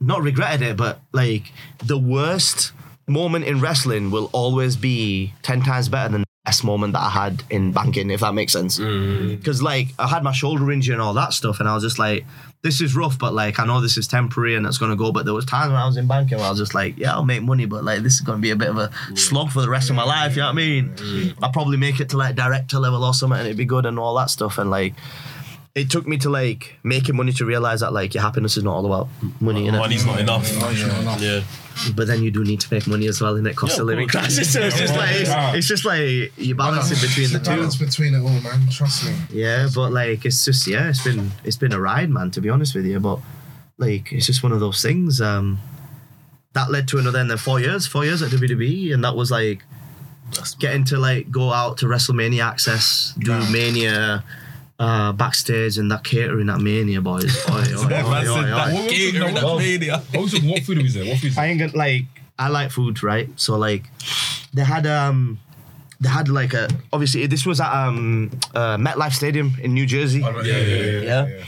not 0.00 0.22
regretted 0.22 0.62
it, 0.62 0.76
but 0.76 1.00
like 1.12 1.52
the 1.84 1.98
worst 1.98 2.72
moment 3.06 3.44
in 3.44 3.60
wrestling 3.60 4.10
will 4.10 4.30
always 4.32 4.74
be 4.76 5.32
ten 5.42 5.62
times 5.62 5.88
better 5.88 6.08
than 6.10 6.22
the 6.22 6.26
best 6.44 6.64
moment 6.64 6.94
that 6.94 7.00
I 7.00 7.10
had 7.10 7.42
in 7.50 7.72
banking, 7.72 8.10
if 8.10 8.20
that 8.20 8.32
makes 8.32 8.52
sense. 8.52 8.78
Mm. 8.78 9.38
Because 9.38 9.62
like 9.62 9.88
I 9.98 10.08
had 10.08 10.22
my 10.22 10.32
shoulder 10.32 10.70
injury 10.72 10.94
and 10.94 11.02
all 11.02 11.14
that 11.14 11.32
stuff, 11.32 11.60
and 11.60 11.68
I 11.68 11.74
was 11.74 11.82
just 11.82 11.98
like, 11.98 12.24
this 12.62 12.80
is 12.80 12.96
rough, 12.96 13.18
but 13.18 13.34
like 13.34 13.58
I 13.58 13.66
know 13.66 13.80
this 13.80 13.96
is 13.96 14.08
temporary 14.08 14.54
and 14.54 14.66
it's 14.66 14.78
gonna 14.78 14.96
go. 14.96 15.12
But 15.12 15.24
there 15.24 15.34
was 15.34 15.44
times 15.44 15.70
when 15.70 15.80
I 15.80 15.86
was 15.86 15.96
in 15.96 16.06
banking 16.06 16.38
where 16.38 16.46
I 16.46 16.50
was 16.50 16.58
just 16.58 16.74
like, 16.74 16.96
yeah, 16.98 17.12
I'll 17.12 17.24
make 17.24 17.42
money, 17.42 17.66
but 17.66 17.84
like 17.84 18.02
this 18.02 18.14
is 18.14 18.20
gonna 18.22 18.38
be 18.38 18.50
a 18.50 18.56
bit 18.56 18.68
of 18.68 18.78
a 18.78 18.90
slog 19.16 19.50
for 19.50 19.60
the 19.60 19.68
rest 19.68 19.90
of 19.90 19.96
my 19.96 20.04
life. 20.04 20.34
You 20.34 20.42
know 20.42 20.46
what 20.46 20.52
I 20.52 20.56
mean? 20.56 20.90
Mm. 20.94 21.34
I'll 21.42 21.52
probably 21.52 21.76
make 21.76 22.00
it 22.00 22.08
to 22.10 22.16
like 22.16 22.36
director 22.36 22.78
level 22.78 23.04
or 23.04 23.14
something, 23.14 23.38
and 23.38 23.46
it'd 23.46 23.58
be 23.58 23.66
good 23.66 23.86
and 23.86 23.98
all 23.98 24.14
that 24.16 24.30
stuff. 24.30 24.58
And 24.58 24.70
like, 24.70 24.94
it 25.74 25.88
took 25.90 26.06
me 26.06 26.16
to 26.18 26.28
like 26.30 26.78
making 26.82 27.16
money 27.16 27.32
to 27.32 27.44
realize 27.44 27.80
that 27.80 27.92
like 27.92 28.12
your 28.14 28.22
happiness 28.22 28.56
is 28.56 28.64
not 28.64 28.74
all 28.74 28.86
about 28.86 29.08
money. 29.40 29.66
innit? 29.68 29.78
Money's 29.78 30.04
not 30.04 30.18
enough. 30.20 31.20
Yeah. 31.20 31.42
But 31.94 32.08
then 32.08 32.22
you 32.22 32.30
do 32.30 32.42
need 32.44 32.60
to 32.60 32.74
make 32.74 32.86
money 32.86 33.06
as 33.06 33.20
well 33.20 33.36
and 33.36 33.46
it 33.46 33.56
cost 33.56 33.72
Yeah, 33.72 33.76
of 33.76 33.80
of 33.82 33.86
living 33.86 34.08
course. 34.08 34.24
crisis. 34.36 34.52
So 34.52 34.60
it's 34.60 34.78
just 34.78 34.94
like 34.96 35.10
it's, 35.14 35.30
it's 35.56 35.66
just 35.68 35.84
like 35.84 36.32
you're 36.36 36.56
balancing 36.56 36.98
between 37.00 37.32
the 37.32 37.38
two. 37.38 37.56
Balance 37.56 37.76
between 37.76 38.14
it 38.14 38.18
all, 38.20 38.28
man. 38.40 38.68
Trust 38.68 39.06
me. 39.06 39.14
Yeah, 39.30 39.68
but 39.74 39.92
like 39.92 40.24
it's 40.24 40.44
just 40.44 40.66
yeah, 40.66 40.88
it's 40.88 41.04
been 41.04 41.30
it's 41.44 41.56
been 41.56 41.72
a 41.72 41.80
ride, 41.80 42.10
man. 42.10 42.30
To 42.32 42.40
be 42.40 42.50
honest 42.50 42.74
with 42.74 42.84
you, 42.84 42.98
but 43.00 43.20
like 43.78 44.12
it's 44.12 44.26
just 44.26 44.42
one 44.42 44.52
of 44.52 44.60
those 44.60 44.82
things. 44.82 45.20
Um, 45.20 45.58
that 46.52 46.68
led 46.70 46.88
to 46.88 46.98
another, 46.98 47.20
and 47.20 47.30
then 47.30 47.38
four 47.38 47.60
years, 47.60 47.86
four 47.86 48.04
years 48.04 48.22
at 48.22 48.30
WWE, 48.30 48.92
and 48.92 49.04
that 49.04 49.14
was 49.14 49.30
like 49.30 49.62
getting 50.58 50.84
to 50.86 50.98
like 50.98 51.30
go 51.30 51.52
out 51.52 51.78
to 51.78 51.86
WrestleMania 51.86 52.44
access, 52.44 53.14
do 53.20 53.38
Mania. 53.52 54.24
Uh, 54.80 55.12
backstage 55.12 55.76
and 55.76 55.90
that 55.90 56.02
catering 56.04 56.48
at 56.48 56.58
Mania 56.58 57.02
boys. 57.02 57.36
Oi, 57.50 57.52
oi, 57.52 57.86
oi, 57.86 58.28
oi, 58.30 58.52
oi. 58.70 58.72
What 60.12 60.22
was 60.22 60.32
it? 60.34 60.42
What 60.42 60.62
food 60.62 60.82
was 60.82 60.94
there? 60.94 61.04
What 61.04 61.18
food? 61.18 61.36
I 61.36 61.46
ain't 61.48 61.58
gonna 61.60 61.76
like 61.76 62.06
I 62.38 62.48
like 62.48 62.70
food, 62.70 63.02
right? 63.02 63.28
So 63.36 63.58
like 63.58 63.84
they 64.54 64.64
had 64.64 64.86
um 64.86 65.38
they 66.00 66.08
had 66.08 66.30
like 66.30 66.54
a 66.54 66.66
obviously 66.94 67.26
this 67.26 67.44
was 67.44 67.60
at 67.60 67.70
um 67.70 68.30
uh, 68.54 68.78
MetLife 68.78 69.12
Stadium 69.12 69.52
in 69.62 69.74
New 69.74 69.84
Jersey. 69.84 70.20
yeah, 70.20 70.40
yeah, 70.42 70.56
yeah. 71.00 71.26
Yeah. 71.26 71.44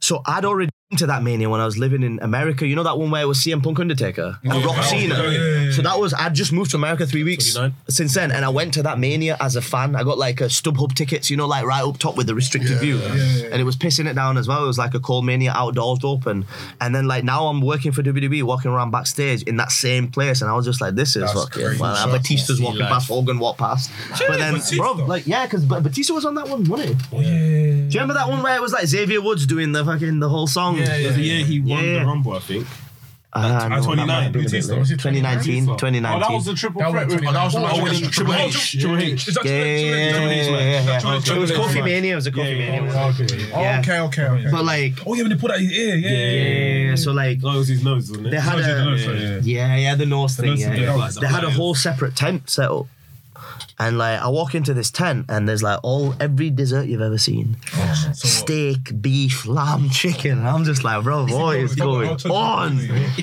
So 0.00 0.22
I'd 0.26 0.44
already 0.44 0.66
been 0.66 0.77
to 0.96 1.06
that 1.06 1.22
mania 1.22 1.50
when 1.50 1.60
I 1.60 1.66
was 1.66 1.76
living 1.76 2.02
in 2.02 2.18
America. 2.20 2.66
You 2.66 2.74
know 2.74 2.82
that 2.82 2.96
one 2.96 3.10
where 3.10 3.20
it 3.22 3.26
was 3.26 3.38
CM 3.38 3.62
Punk 3.62 3.78
Undertaker 3.78 4.38
and 4.42 4.64
Rock 4.64 4.82
Cena. 4.84 5.16
yeah, 5.16 5.30
yeah, 5.30 5.60
yeah. 5.64 5.70
So 5.72 5.82
that 5.82 5.98
was 5.98 6.14
I'd 6.14 6.32
just 6.34 6.50
moved 6.50 6.70
to 6.70 6.78
America 6.78 7.06
three 7.06 7.24
weeks 7.24 7.52
29. 7.52 7.76
since 7.90 8.14
then, 8.14 8.32
and 8.32 8.42
I 8.42 8.48
went 8.48 8.72
to 8.74 8.82
that 8.84 8.98
mania 8.98 9.36
as 9.38 9.54
a 9.54 9.60
fan. 9.60 9.94
I 9.94 10.02
got 10.02 10.16
like 10.16 10.40
a 10.40 10.44
StubHub 10.44 10.94
tickets, 10.94 11.28
you 11.28 11.36
know, 11.36 11.46
like 11.46 11.66
right 11.66 11.82
up 11.82 11.98
top 11.98 12.16
with 12.16 12.26
the 12.26 12.34
restricted 12.34 12.78
view, 12.78 12.98
and 13.02 13.60
it 13.60 13.64
was 13.64 13.76
pissing 13.76 14.06
it 14.06 14.14
down 14.14 14.38
as 14.38 14.48
well. 14.48 14.64
It 14.64 14.66
was 14.66 14.78
like 14.78 14.94
a 14.94 15.00
cold 15.00 15.26
mania 15.26 15.52
outdoors 15.54 15.98
open, 16.04 16.46
and 16.80 16.94
then 16.94 17.06
like 17.06 17.22
now 17.22 17.48
I'm 17.48 17.60
working 17.60 17.92
for 17.92 18.02
WWE, 18.02 18.42
walking 18.44 18.70
around 18.70 18.90
backstage 18.90 19.42
in 19.42 19.58
that 19.58 19.70
same 19.70 20.08
place, 20.10 20.40
and 20.40 20.50
I 20.50 20.54
was 20.54 20.64
just 20.64 20.80
like, 20.80 20.94
this 20.94 21.16
is 21.16 21.22
That's 21.22 21.34
fucking. 21.34 21.78
Well, 21.78 22.10
Batista's 22.10 22.62
walking 22.62 22.80
life. 22.80 22.88
past, 22.88 23.08
Hogan 23.08 23.38
walked 23.38 23.58
past, 23.58 23.90
but 24.26 24.38
then 24.38 24.54
Batista. 24.54 24.76
bro, 24.76 24.92
like 25.04 25.26
yeah, 25.26 25.44
because 25.44 25.66
Batista 25.66 26.14
was 26.14 26.24
on 26.24 26.34
that 26.36 26.48
one, 26.48 26.64
wasn't 26.64 26.98
he? 27.12 27.18
Do 27.18 27.94
you 27.94 28.00
remember 28.00 28.14
that 28.14 28.28
one 28.28 28.42
where 28.42 28.56
it 28.56 28.62
was 28.62 28.72
like 28.72 28.86
Xavier 28.86 29.20
Woods 29.20 29.44
doing 29.44 29.72
the 29.72 29.84
fucking 29.84 30.20
the 30.20 30.30
whole 30.30 30.46
song? 30.46 30.77
Yeah, 30.78 30.96
yeah, 30.96 31.16
yeah. 31.16 31.44
He 31.44 31.60
won 31.60 31.84
Yeah. 31.84 31.98
the 32.00 32.06
Rumble, 32.06 32.32
I 32.34 32.40
think. 32.40 32.66
Uh, 33.30 33.68
no, 33.68 33.82
29, 33.82 34.06
might 34.06 34.22
have 34.22 34.32
been 34.32 34.40
a 34.40 34.44
bit 34.44 34.50
Batista, 34.52 34.70
later. 34.72 34.80
was 34.80 34.90
it 34.90 34.94
2019, 35.00 35.66
2019. 35.66 36.06
Oh, 36.06 36.18
that 36.26 36.34
was 36.34 36.44
the 36.46 36.54
triple 36.54 36.80
That 36.80 36.90
threat. 36.92 37.06
was 37.06 37.14
oh, 37.14 37.18
that 37.32 37.44
was 37.44 37.54
oh, 37.54 37.60
the- 37.76 37.82
when 37.82 37.92
Triple 37.94 38.10
Triple 38.10 38.34
H. 38.34 38.56
H. 38.56 38.80
Triple 38.80 38.98
H. 38.98 39.28
Yeah, 39.28 39.52
yeah, 39.52 39.52
yeah, 39.52 39.76
yeah, 39.76 40.10
Triple 40.10 40.28
H, 40.30 40.36
yeah, 40.36 40.50
yeah, 40.50 40.58
yeah. 40.58 40.98
It 40.98 41.04
was 41.04 41.24
Triple 41.24 41.44
H, 41.44 41.50
Kofi. 41.52 41.84
Mania. 41.84 42.12
It 42.12 42.14
was 42.16 42.26
a 42.26 42.32
Kofi 42.32 42.58
Mania. 42.58 42.82
yeah, 42.84 43.54
Oh, 43.54 43.60
Yeah. 43.60 43.80
okay, 43.80 43.98
okay, 44.00 44.22
okay. 44.24 44.50
But 44.50 44.64
like, 44.64 44.94
Oh 45.06 45.12
yeah, 45.14 45.22
when 45.22 45.30
they 45.30 45.36
put 45.36 45.48
that 45.50 45.58
in 45.60 45.64
his 45.68 45.72
ear, 45.78 45.96
yeah, 45.96 46.08
yeah, 46.10 46.16
yeah. 46.16 46.88
yeah, 46.88 46.94
so 46.96 47.12
like, 47.12 47.42
No, 47.42 47.50
it 47.54 47.58
was 47.58 47.68
his 47.68 47.84
nose, 47.84 48.08
wasn't 48.10 48.28
it? 48.28 48.30
they 48.30 48.40
had 48.40 48.58
a 48.58 48.96
yeah. 48.96 49.40
yeah, 49.42 49.76
yeah, 49.76 49.94
the 49.94 50.06
nose 50.06 50.34
thing. 50.34 50.46
nose 50.46 50.60
Yeah, 50.60 50.70
thing, 50.70 50.82
yeah. 50.84 50.96
yeah. 50.96 51.10
They 51.20 51.26
had 51.26 51.44
a 51.44 51.50
whole 51.50 51.74
separate 51.74 52.16
tent 52.16 52.48
set 52.48 52.70
up. 52.70 52.86
And 53.78 53.98
like 53.98 54.20
I 54.20 54.28
walk 54.28 54.54
into 54.54 54.74
this 54.74 54.90
tent 54.90 55.26
and 55.28 55.48
there's 55.48 55.62
like 55.62 55.80
all 55.82 56.14
every 56.20 56.50
dessert 56.50 56.86
you've 56.86 57.00
ever 57.00 57.18
seen. 57.18 57.56
Oh, 57.74 58.12
so? 58.14 58.28
Steak, 58.28 59.00
beef, 59.00 59.46
lamb, 59.46 59.90
chicken. 59.90 60.38
And 60.38 60.48
I'm 60.48 60.64
just 60.64 60.84
like, 60.84 61.02
bro, 61.04 61.26
what 61.26 61.56
is 61.56 61.74
going 61.74 62.08
on? 62.10 62.78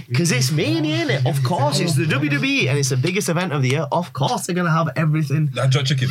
Because 0.07 0.31
it's 0.31 0.51
me, 0.51 0.75
mania, 0.81 1.05
innit? 1.05 1.25
Of 1.29 1.43
course, 1.43 1.79
it's 1.79 1.95
the 1.95 2.05
WWE 2.05 2.67
and 2.67 2.77
it's 2.77 2.89
the 2.89 2.97
biggest 2.97 3.29
event 3.29 3.53
of 3.53 3.61
the 3.61 3.69
year. 3.69 3.87
Of 3.91 4.13
course, 4.13 4.45
they're 4.47 4.55
gonna 4.55 4.71
have 4.71 4.89
everything. 4.95 5.47
That 5.53 5.69
jerk 5.69 5.85
chicken. 5.85 6.09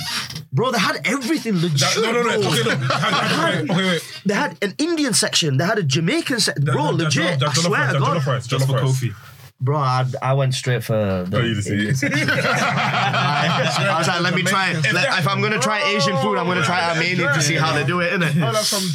Bro, 0.52 0.70
they 0.72 0.78
had 0.78 1.00
everything 1.04 1.54
legit. 1.60 1.80
That, 1.80 2.02
no, 2.02 2.12
no, 2.12 2.22
no. 2.22 2.48
Okay, 2.48 3.68
no. 3.70 3.74
Okay, 3.74 3.88
wait. 3.92 4.20
They 4.24 4.34
had 4.34 4.56
an 4.62 4.74
Indian 4.78 5.12
section. 5.14 5.56
They 5.56 5.64
had 5.64 5.78
a 5.78 5.82
Jamaican 5.82 6.40
section. 6.40 6.64
Bro, 6.64 6.74
That- 6.74 6.96
that 6.98 7.04
legit. 7.04 7.42
I 7.42 7.52
swear 7.52 7.92
to 7.92 7.98
God. 7.98 8.16
jollof 8.22 8.26
rice, 8.26 8.46
Just 8.46 8.66
jollof 8.66 8.80
for 8.80 8.86
rice. 8.86 9.14
Kofi. 9.64 9.64
Bro, 9.64 9.78
I, 9.78 10.04
I 10.22 10.32
went 10.34 10.54
straight 10.54 10.84
for 10.84 11.24
the. 11.28 11.38
Oh, 11.38 11.40
you 11.40 11.60
see 11.62 11.88
it. 11.88 12.02
I, 12.12 13.90
I 13.94 13.98
was 13.98 14.08
like, 14.08 14.20
let 14.20 14.34
me 14.34 14.42
try 14.42 14.70
it. 14.70 14.92
Let- 14.92 15.18
if 15.18 15.28
I'm 15.28 15.40
gonna 15.40 15.58
try 15.58 15.82
Asian 15.94 16.16
food, 16.18 16.36
I'm 16.38 16.46
gonna 16.46 16.62
try 16.62 16.90
Armenian 16.90 17.32
to 17.34 17.40
see 17.42 17.54
how 17.54 17.72
they 17.72 17.84
do 17.84 18.00
it, 18.00 18.12
innit? 18.12 18.34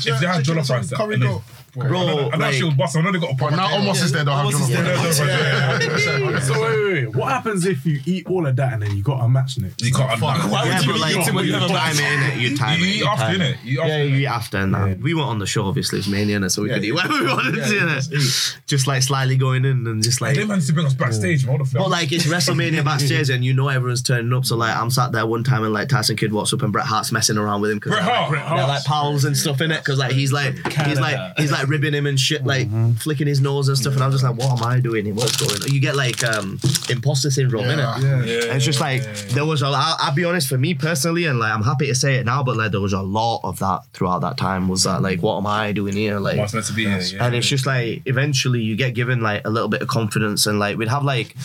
If 0.08 0.20
they 0.20 0.28
had 0.28 0.46
chicken, 0.46 0.64
jollof 0.64 0.70
rice, 0.70 0.92
curry 0.94 1.18
goat. 1.20 1.42
Bro, 1.74 2.00
I 2.00 2.38
know 2.38 2.38
like, 2.38 2.54
she 2.54 2.64
was 2.64 2.74
busting. 2.74 3.02
I 3.02 3.06
know 3.06 3.12
they 3.12 3.20
got 3.20 3.32
a 3.32 3.36
But 3.36 3.52
now 3.52 3.74
almost 3.74 4.04
is 4.04 4.12
there, 4.12 4.26
don't 4.26 4.52
have 4.52 4.70
yeah. 4.70 6.40
So 6.40 6.54
wait, 6.54 6.62
wait, 6.62 7.06
wait. 7.06 7.16
What 7.16 7.32
happens 7.32 7.66
if 7.66 7.86
you 7.86 8.00
eat 8.06 8.28
all 8.28 8.46
of 8.46 8.56
that 8.56 8.74
and 8.74 8.82
then 8.82 8.96
you 8.96 9.04
got 9.04 9.24
a 9.24 9.30
match 9.30 9.58
next? 9.58 9.82
You 9.82 9.92
can't. 9.92 10.20
Why 10.22 10.38
would 10.38 10.86
you 10.86 10.98
like, 10.98 11.16
eat 11.16 11.28
it 11.28 11.34
when 11.34 11.46
you 11.46 11.52
you 11.52 11.60
have 11.60 11.70
a 11.70 11.74
time 11.74 11.98
match? 11.98 12.38
it. 12.38 12.40
You 12.40 12.58
time 12.58 12.80
You 12.80 12.86
it. 12.86 12.96
eat 12.96 13.06
after, 13.06 13.36
it. 13.36 13.40
innit? 13.40 13.58
Yeah, 13.64 14.04
you 14.04 14.16
eat 14.18 14.26
after 14.28 14.58
and 14.58 14.74
that. 14.74 15.00
We 15.00 15.14
weren't 15.14 15.30
on 15.30 15.40
the 15.40 15.46
show, 15.46 15.66
obviously. 15.66 16.00
It's 16.00 16.08
Mania, 16.08 16.50
so 16.50 16.62
we 16.64 16.70
could 16.70 16.84
eat 16.84 16.92
whatever 16.92 17.20
we 17.20 17.28
wanted 17.28 17.56
to, 17.56 17.62
innit? 17.62 18.58
Just 18.66 18.88
like 18.88 19.04
slightly 19.04 19.38
going 19.38 19.66
in 19.66 19.86
and 19.88 20.04
just 20.04 20.22
like. 20.22 20.36
They 20.36 20.46
managed 20.46 20.68
to 20.68 20.74
bring 20.74 20.86
us 20.86 20.94
backstage, 20.94 21.46
man. 21.46 21.54
What 21.58 21.66
the 21.66 21.72
fuck? 21.72 21.82
But 21.84 21.90
like 21.90 22.12
it's 22.12 22.26
WrestleMania 22.26 22.84
backstage 22.84 23.30
and 23.30 23.44
you 23.44 23.54
know 23.54 23.68
everyone's 23.68 24.02
turning 24.02 24.32
up. 24.34 24.46
So 24.46 24.56
like 24.56 24.76
I'm 24.76 24.90
sat 24.90 25.12
there 25.12 25.26
one 25.26 25.44
time 25.44 25.64
and 25.64 25.74
like 25.74 25.90
Tyson 25.90 26.16
Kidd 26.16 26.32
walks 26.34 26.54
up 26.54 26.62
and 26.62 26.72
Bret 26.72 26.86
Hart's 26.86 27.12
messing 27.12 27.38
around 27.38 27.62
with 27.62 27.72
him 27.72 27.78
because 27.78 27.94
Bret 27.94 28.04
Hart. 28.04 28.30
Bret 28.30 28.50
they're 28.50 28.68
like 28.68 28.84
pals 28.86 29.26
and 29.26 29.38
stuff 29.38 29.62
in 29.62 29.72
it 29.72 29.80
because 29.80 29.98
like 29.98 30.12
he's 30.12 30.32
like 30.32 30.56
he's 30.86 31.00
like 31.00 31.38
he's 31.38 31.52
like 31.52 31.59
ribbing 31.68 31.94
him 31.94 32.06
and 32.06 32.20
shit 32.20 32.46
like 32.46 32.68
flicking 32.98 33.28
his 33.28 33.42
nose 33.42 33.68
and 33.68 33.78
stuff 33.78 33.94
and 33.94 34.04
I'm 34.04 34.12
just 34.12 34.24
like 34.24 34.36
what 34.36 34.60
am 34.60 34.66
I 34.68 34.80
doing 34.80 35.06
here? 35.06 35.14
What's 35.14 35.36
going 35.38 35.62
on? 35.62 35.74
You 35.74 35.82
get 35.82 35.96
like 35.96 36.24
um 36.24 36.60
imposter 36.90 37.30
syndrome 37.32 37.66
in 37.66 37.80
it. 37.80 37.84
Yeah. 37.84 38.16
And 38.48 38.56
it's 38.58 38.66
just 38.66 38.80
like 38.80 39.04
there 39.30 39.46
was 39.46 39.62
a. 39.62 39.68
I'll, 39.68 39.98
I'll 40.00 40.16
be 40.16 40.26
honest 40.26 40.48
for 40.48 40.58
me 40.58 40.74
personally, 40.74 41.26
and 41.26 41.40
like 41.40 41.52
I'm 41.54 41.64
happy 41.64 41.88
to 41.88 41.96
say 41.96 42.16
it 42.16 42.26
now, 42.26 42.44
but 42.44 42.58
like 42.58 42.72
there 42.72 42.82
was 42.82 42.94
a 42.94 43.02
lot 43.02 43.42
of 43.44 43.60
that 43.60 43.82
throughout 43.94 44.20
that 44.20 44.38
time. 44.38 44.68
Was 44.68 44.84
that 44.84 45.02
like 45.02 45.22
what 45.22 45.38
am 45.38 45.48
I 45.48 45.72
doing 45.72 45.96
here? 45.96 46.20
Like 46.20 46.38
What's 46.38 46.54
meant 46.54 46.66
to 46.68 46.74
be 46.74 46.86
here? 46.86 47.00
Yeah. 47.00 47.26
and 47.26 47.36
it's 47.36 47.48
just 47.48 47.66
like 47.66 48.02
eventually 48.06 48.62
you 48.62 48.76
get 48.76 48.94
given 48.94 49.22
like 49.22 49.46
a 49.46 49.50
little 49.50 49.70
bit 49.70 49.82
of 49.82 49.88
confidence 49.88 50.46
and 50.48 50.60
like 50.60 50.78
we'd 50.78 50.88
have 50.88 51.04
like 51.04 51.36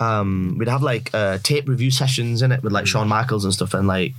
um 0.00 0.56
we'd 0.58 0.68
have 0.68 0.82
like 0.82 1.10
uh 1.14 1.38
tape 1.38 1.68
review 1.68 1.90
sessions 1.90 2.42
in 2.42 2.52
it 2.52 2.62
with 2.62 2.72
like 2.72 2.86
Shawn 2.86 3.08
Michaels 3.08 3.44
and 3.44 3.52
stuff 3.52 3.74
and 3.74 3.86
like 3.86 4.12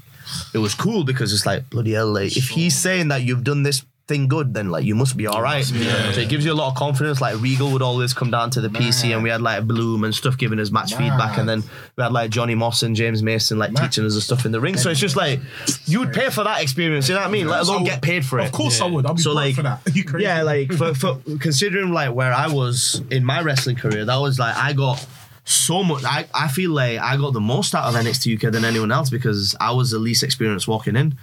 it 0.53 0.57
was 0.59 0.73
cool 0.73 1.03
because 1.03 1.33
it's 1.33 1.45
like 1.45 1.69
bloody 1.69 1.91
hell 1.93 2.11
like 2.13 2.35
if 2.37 2.49
he's 2.49 2.75
saying 2.77 3.09
that 3.09 3.23
you've 3.23 3.43
done 3.43 3.63
this 3.63 3.83
thing 4.05 4.27
good 4.27 4.53
then 4.53 4.69
like 4.69 4.83
you 4.83 4.95
must 4.95 5.15
be 5.15 5.27
all 5.27 5.41
right. 5.41 5.63
So 5.63 5.75
it 6.19 6.27
gives 6.27 6.43
you 6.43 6.51
a 6.51 6.55
lot 6.55 6.69
of 6.71 6.75
confidence 6.75 7.21
like 7.21 7.39
Regal 7.39 7.71
would 7.71 7.81
always 7.81 8.13
come 8.13 8.29
down 8.31 8.49
to 8.51 8.59
the 8.61 8.67
PC 8.67 9.13
and 9.13 9.23
we 9.23 9.29
had 9.29 9.41
like 9.41 9.65
Bloom 9.65 10.03
and 10.03 10.13
stuff 10.13 10.37
giving 10.37 10.59
us 10.59 10.71
match 10.71 10.93
feedback 10.93 11.37
and 11.37 11.47
then 11.47 11.63
we 11.95 12.03
had 12.03 12.11
like 12.11 12.29
Johnny 12.29 12.53
Moss 12.53 12.83
and 12.83 12.95
James 12.97 13.23
Mason 13.23 13.57
like 13.57 13.73
teaching 13.73 14.05
us 14.05 14.15
the 14.15 14.21
stuff 14.21 14.45
in 14.45 14.51
the 14.51 14.59
ring. 14.59 14.75
So 14.75 14.89
it's 14.89 14.99
just 14.99 15.15
like 15.15 15.39
you 15.85 15.99
would 15.99 16.11
pay 16.13 16.29
for 16.29 16.43
that 16.43 16.61
experience 16.61 17.07
you 17.07 17.15
know 17.15 17.21
what 17.21 17.29
I 17.29 17.31
mean? 17.31 17.47
Let 17.47 17.61
alone 17.61 17.85
get 17.85 18.01
paid 18.01 18.25
for 18.25 18.39
it. 18.39 18.45
Of 18.45 18.51
course 18.51 18.81
I 18.81 18.87
would. 18.87 19.05
I'll 19.05 19.13
be 19.13 19.21
So, 19.21 19.29
so 19.31 19.35
like, 19.35 19.55
for 19.55 19.63
that. 19.63 19.79
You 19.93 20.03
crazy? 20.03 20.25
yeah, 20.25 20.41
like 20.41 20.73
for, 20.73 20.93
for 20.93 21.19
considering 21.39 21.91
like 21.93 22.13
where 22.13 22.33
I 22.33 22.47
was 22.47 23.01
in 23.09 23.23
my 23.23 23.41
wrestling 23.41 23.75
career, 23.77 24.03
that 24.05 24.17
was 24.17 24.37
like 24.37 24.55
I 24.55 24.73
got 24.73 25.05
so 25.45 25.83
much. 25.83 26.03
I, 26.05 26.25
I 26.33 26.47
feel 26.47 26.71
like 26.71 26.99
I 26.99 27.17
got 27.17 27.33
the 27.33 27.41
most 27.41 27.75
out 27.75 27.83
of 27.83 27.95
NXT 27.95 28.35
UK 28.35 28.51
than 28.51 28.63
anyone 28.63 28.91
else 28.91 29.09
because 29.09 29.55
I 29.59 29.71
was 29.71 29.91
the 29.91 29.99
least 29.99 30.23
experienced 30.23 30.67
walking 30.67 30.95
in. 30.95 31.17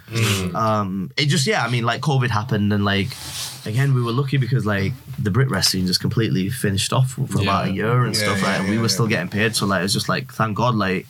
Um, 0.55 1.11
it 1.17 1.25
just 1.25 1.47
yeah, 1.47 1.63
I 1.63 1.69
mean 1.69 1.85
like 1.85 2.01
COVID 2.01 2.29
happened 2.29 2.71
and 2.73 2.85
like 2.85 3.07
again 3.65 3.93
we 3.93 4.01
were 4.01 4.11
lucky 4.11 4.37
because 4.37 4.65
like 4.65 4.93
the 5.17 5.31
Brit 5.31 5.49
wrestling 5.49 5.87
just 5.87 6.01
completely 6.01 6.49
finished 6.49 6.93
off 6.93 7.11
for, 7.11 7.25
for 7.25 7.41
about 7.41 7.67
a 7.67 7.71
year 7.71 8.03
and 8.03 8.15
stuff 8.15 8.39
yeah, 8.41 8.47
like 8.47 8.59
and 8.59 8.69
we 8.69 8.77
were 8.77 8.83
yeah. 8.83 8.87
still 8.87 9.07
getting 9.07 9.29
paid. 9.29 9.55
So 9.55 9.65
like 9.65 9.83
it's 9.83 9.93
just 9.93 10.09
like 10.09 10.31
thank 10.31 10.55
God 10.57 10.75
like. 10.75 11.07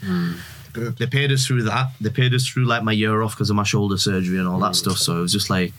Good. 0.73 0.97
They 0.97 1.05
paid 1.05 1.33
us 1.33 1.45
through 1.45 1.63
that. 1.63 1.91
They 1.99 2.09
paid 2.09 2.33
us 2.33 2.47
through 2.47 2.63
like 2.63 2.81
my 2.81 2.93
year 2.93 3.21
off 3.23 3.35
because 3.35 3.49
of 3.49 3.57
my 3.57 3.63
shoulder 3.63 3.97
surgery 3.97 4.37
and 4.37 4.47
all 4.47 4.59
that 4.59 4.73
stuff. 4.73 4.97
So 4.97 5.17
it 5.17 5.19
was 5.19 5.33
just 5.33 5.49
like, 5.49 5.73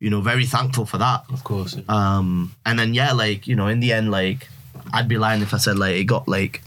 you 0.00 0.10
know, 0.10 0.20
very 0.20 0.44
thankful 0.44 0.84
for 0.84 0.98
that. 0.98 1.24
Of 1.32 1.44
course. 1.44 1.78
Um, 1.88 2.54
and 2.66 2.78
then 2.78 2.92
yeah, 2.92 3.12
like 3.12 3.46
you 3.46 3.56
know, 3.56 3.68
in 3.68 3.80
the 3.80 3.94
end, 3.94 4.10
like 4.10 4.48
I'd 4.92 5.08
be 5.08 5.16
lying 5.16 5.40
if 5.40 5.54
I 5.54 5.56
said 5.56 5.78
like 5.78 5.96
it 5.96 6.04
got 6.04 6.28
like 6.28 6.60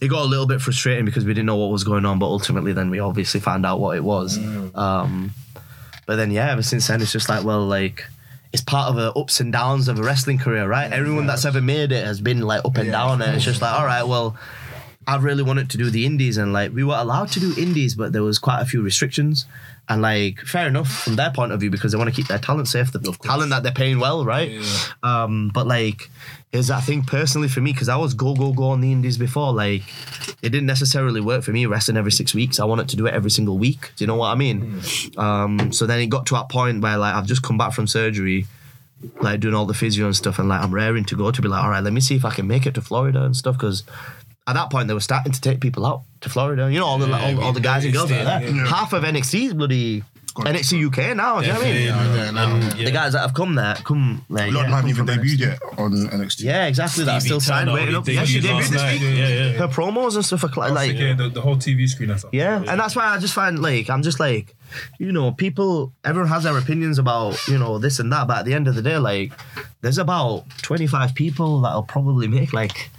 it 0.00 0.08
got 0.08 0.22
a 0.22 0.28
little 0.28 0.46
bit 0.46 0.60
frustrating 0.60 1.04
because 1.04 1.24
we 1.24 1.34
didn't 1.34 1.46
know 1.46 1.56
what 1.56 1.70
was 1.70 1.84
going 1.84 2.04
on, 2.04 2.18
but 2.18 2.26
ultimately 2.26 2.72
then 2.72 2.90
we 2.90 3.00
obviously 3.00 3.40
found 3.40 3.66
out 3.66 3.80
what 3.80 3.96
it 3.96 4.04
was. 4.04 4.38
Um, 4.74 5.32
but 6.06 6.16
then 6.16 6.30
yeah, 6.30 6.50
ever 6.52 6.62
since 6.62 6.86
then 6.86 7.02
it's 7.02 7.12
just 7.12 7.28
like 7.28 7.44
well, 7.44 7.66
like 7.66 8.04
it's 8.52 8.62
part 8.62 8.88
of 8.88 8.96
the 8.96 9.12
ups 9.18 9.40
and 9.40 9.52
downs 9.52 9.88
of 9.88 9.98
a 9.98 10.02
wrestling 10.02 10.38
career, 10.38 10.66
right? 10.66 10.90
Everyone 10.92 11.26
that's 11.26 11.44
ever 11.44 11.60
made 11.60 11.92
it 11.92 12.04
has 12.04 12.20
been 12.20 12.40
like 12.40 12.64
up 12.64 12.76
and 12.76 12.90
down, 12.90 13.20
and 13.22 13.34
it's 13.34 13.44
just 13.44 13.60
like 13.60 13.74
all 13.74 13.86
right, 13.86 14.04
well. 14.04 14.36
I 15.06 15.16
really 15.16 15.42
wanted 15.42 15.70
to 15.70 15.78
do 15.78 15.88
the 15.88 16.04
indies, 16.04 16.36
and 16.36 16.52
like 16.52 16.74
we 16.74 16.84
were 16.84 16.94
allowed 16.94 17.30
to 17.30 17.40
do 17.40 17.54
indies, 17.56 17.94
but 17.94 18.12
there 18.12 18.22
was 18.22 18.38
quite 18.38 18.60
a 18.60 18.66
few 18.66 18.82
restrictions. 18.82 19.46
And 19.88 20.02
like, 20.02 20.40
fair 20.40 20.68
enough 20.68 20.88
from 20.90 21.16
their 21.16 21.30
point 21.30 21.52
of 21.52 21.60
view 21.60 21.70
because 21.70 21.92
they 21.92 21.98
want 21.98 22.10
to 22.10 22.14
keep 22.14 22.28
their 22.28 22.38
talent 22.38 22.68
safe, 22.68 22.92
the 22.92 23.00
talent 23.22 23.50
that 23.50 23.62
they're 23.62 23.72
paying 23.72 23.98
well, 23.98 24.24
right? 24.24 24.50
Um, 25.02 25.50
but 25.54 25.66
like, 25.66 26.10
is 26.52 26.70
I 26.70 26.80
think 26.80 27.06
personally 27.06 27.48
for 27.48 27.60
me 27.60 27.72
because 27.72 27.88
I 27.88 27.96
was 27.96 28.14
go 28.14 28.34
go 28.34 28.52
go 28.52 28.64
on 28.64 28.80
the 28.80 28.90
indies 28.92 29.18
before, 29.18 29.52
like 29.52 29.82
it 30.42 30.50
didn't 30.50 30.66
necessarily 30.66 31.20
work 31.20 31.42
for 31.42 31.52
me 31.52 31.66
resting 31.66 31.96
every 31.96 32.12
six 32.12 32.34
weeks. 32.34 32.60
I 32.60 32.64
wanted 32.64 32.88
to 32.90 32.96
do 32.96 33.06
it 33.06 33.14
every 33.14 33.30
single 33.30 33.58
week. 33.58 33.92
Do 33.96 34.04
you 34.04 34.06
know 34.06 34.16
what 34.16 34.28
I 34.28 34.34
mean? 34.34 34.80
Um, 35.16 35.72
so 35.72 35.86
then 35.86 36.00
it 36.00 36.06
got 36.06 36.26
to 36.26 36.36
a 36.36 36.44
point 36.44 36.82
where 36.82 36.96
like 36.98 37.14
I've 37.14 37.26
just 37.26 37.42
come 37.42 37.58
back 37.58 37.72
from 37.72 37.86
surgery 37.86 38.46
like 39.20 39.40
doing 39.40 39.54
all 39.54 39.66
the 39.66 39.74
physio 39.74 40.06
and 40.06 40.16
stuff, 40.16 40.38
and 40.38 40.48
like 40.48 40.60
I'm 40.60 40.74
raring 40.74 41.04
to 41.06 41.16
go 41.16 41.30
to 41.30 41.42
be 41.42 41.48
like, 41.48 41.62
all 41.62 41.70
right, 41.70 41.82
let 41.82 41.92
me 41.92 42.00
see 42.00 42.16
if 42.16 42.24
I 42.24 42.30
can 42.30 42.46
make 42.46 42.66
it 42.66 42.74
to 42.74 42.80
Florida 42.80 43.22
and 43.24 43.36
stuff. 43.36 43.56
Because 43.56 43.84
at 44.48 44.54
that 44.54 44.70
point 44.70 44.88
they 44.88 44.94
were 44.94 45.00
starting 45.00 45.32
to 45.32 45.40
take 45.40 45.60
people 45.60 45.84
out 45.86 46.02
to 46.22 46.28
Florida. 46.28 46.72
You 46.72 46.78
know, 46.80 46.86
all 46.86 46.98
the 46.98 47.12
all, 47.12 47.44
all 47.44 47.52
the 47.52 47.60
guys 47.60 47.84
and 47.84 47.92
girls 47.92 48.08
that 48.08 48.26
are 48.26 48.40
there. 48.40 48.66
Half 48.66 48.92
of 48.94 49.04
NXT's 49.04 49.54
bloody 49.54 50.02
NXT 50.44 50.86
UK 50.86 51.16
now. 51.16 51.40
Do 51.40 51.46
you 51.46 51.52
know 51.52 51.58
what 51.58 51.66
I 51.66 51.72
mean? 51.72 51.86
Yeah, 51.86 52.30
now, 52.30 52.56
yeah. 52.76 52.84
The 52.84 52.90
guys 52.90 53.12
that 53.12 53.20
have 53.20 53.34
come 53.34 53.54
there, 53.56 53.74
come 53.74 54.24
like 54.28 54.50
A 54.50 54.54
lot 54.54 54.68
yeah, 54.68 54.76
haven't 54.76 54.96
come 54.96 55.06
even 55.06 55.06
debuted 55.06 55.36
NXT. 55.36 55.38
yet 55.40 55.58
on 55.78 55.92
NXT. 55.92 56.42
Yeah, 56.44 56.66
exactly. 56.66 57.04
That's 57.04 57.24
still 57.24 57.40
signed, 57.40 57.72
waiting 57.72 57.94
up. 57.94 58.06
Yeah, 58.06 58.24
she 58.24 58.40
debuted 58.40 58.70
this 58.70 58.92
week. 58.92 59.02
Yeah, 59.02 59.28
yeah. 59.28 59.52
Her 59.52 59.68
promos 59.68 60.14
and 60.14 60.24
stuff 60.24 60.44
are 60.44 60.52
cl- 60.52 60.72
like 60.72 60.96
yeah, 60.96 61.14
the, 61.14 61.28
the 61.28 61.40
whole 61.40 61.56
TV 61.56 61.88
screen 61.88 62.10
and 62.10 62.20
stuff. 62.20 62.32
yeah, 62.32 62.56
and 62.58 62.80
that's 62.80 62.94
why 62.94 63.06
I 63.06 63.18
just 63.18 63.34
find 63.34 63.60
like 63.60 63.90
I'm 63.90 64.02
just 64.02 64.20
like, 64.20 64.54
you 64.98 65.12
know, 65.12 65.32
people. 65.32 65.92
Everyone 66.04 66.28
has 66.30 66.44
their 66.44 66.56
opinions 66.56 66.98
about 66.98 67.36
you 67.48 67.58
know 67.58 67.78
this 67.78 67.98
and 67.98 68.12
that, 68.12 68.28
but 68.28 68.38
at 68.38 68.44
the 68.44 68.54
end 68.54 68.68
of 68.68 68.74
the 68.76 68.82
day, 68.82 68.98
like, 68.98 69.32
there's 69.80 69.98
about 69.98 70.44
25 70.62 71.14
people 71.14 71.60
that'll 71.62 71.82
probably 71.82 72.28
make 72.28 72.52
like 72.52 72.90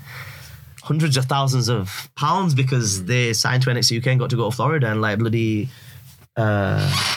hundreds 0.90 1.18
of 1.18 1.26
thousands 1.26 1.70
of 1.70 2.10
pounds 2.16 2.56
because 2.56 3.00
hmm. 3.00 3.06
they 3.06 3.32
signed 3.32 3.62
to 3.62 3.70
NXT 3.70 4.00
UK 4.00 4.08
and 4.08 4.20
got 4.20 4.32
to 4.32 4.36
go 4.36 4.50
to 4.50 4.56
Florida 4.56 4.88
and 4.92 5.02
like 5.02 5.20
bloody. 5.20 5.70
Uh, 6.36 7.16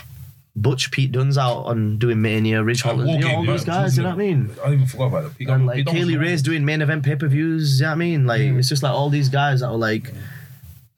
Butch 0.54 0.90
Pete 0.90 1.10
Dunne's 1.10 1.38
out 1.38 1.62
on 1.62 1.96
doing 1.96 2.20
Mania, 2.20 2.62
Ridge 2.62 2.82
Holland, 2.82 3.08
you 3.08 3.18
know, 3.20 3.36
all 3.36 3.44
those 3.46 3.64
guys, 3.64 3.96
you 3.96 4.02
know 4.02 4.10
what 4.10 4.16
I 4.16 4.18
mean? 4.18 4.50
I 4.62 4.74
even 4.74 4.86
forgot 4.86 5.06
about 5.06 5.38
that. 5.38 5.48
And 5.48 5.64
like 5.64 5.86
Kay 5.86 6.04
Lee 6.04 6.18
Ray's 6.18 6.42
doing 6.42 6.62
main 6.66 6.82
event 6.82 7.06
pay 7.06 7.16
per 7.16 7.26
views. 7.26 7.80
You 7.80 7.86
know 7.86 7.90
what 7.90 7.94
I 7.94 7.98
mean? 7.98 8.26
Like 8.26 8.42
hmm. 8.42 8.58
it's 8.58 8.68
just 8.68 8.82
like 8.82 8.92
all 8.92 9.08
these 9.08 9.30
guys 9.30 9.60
that 9.60 9.68
are 9.68 9.78
like, 9.78 10.08
hmm. 10.08 10.18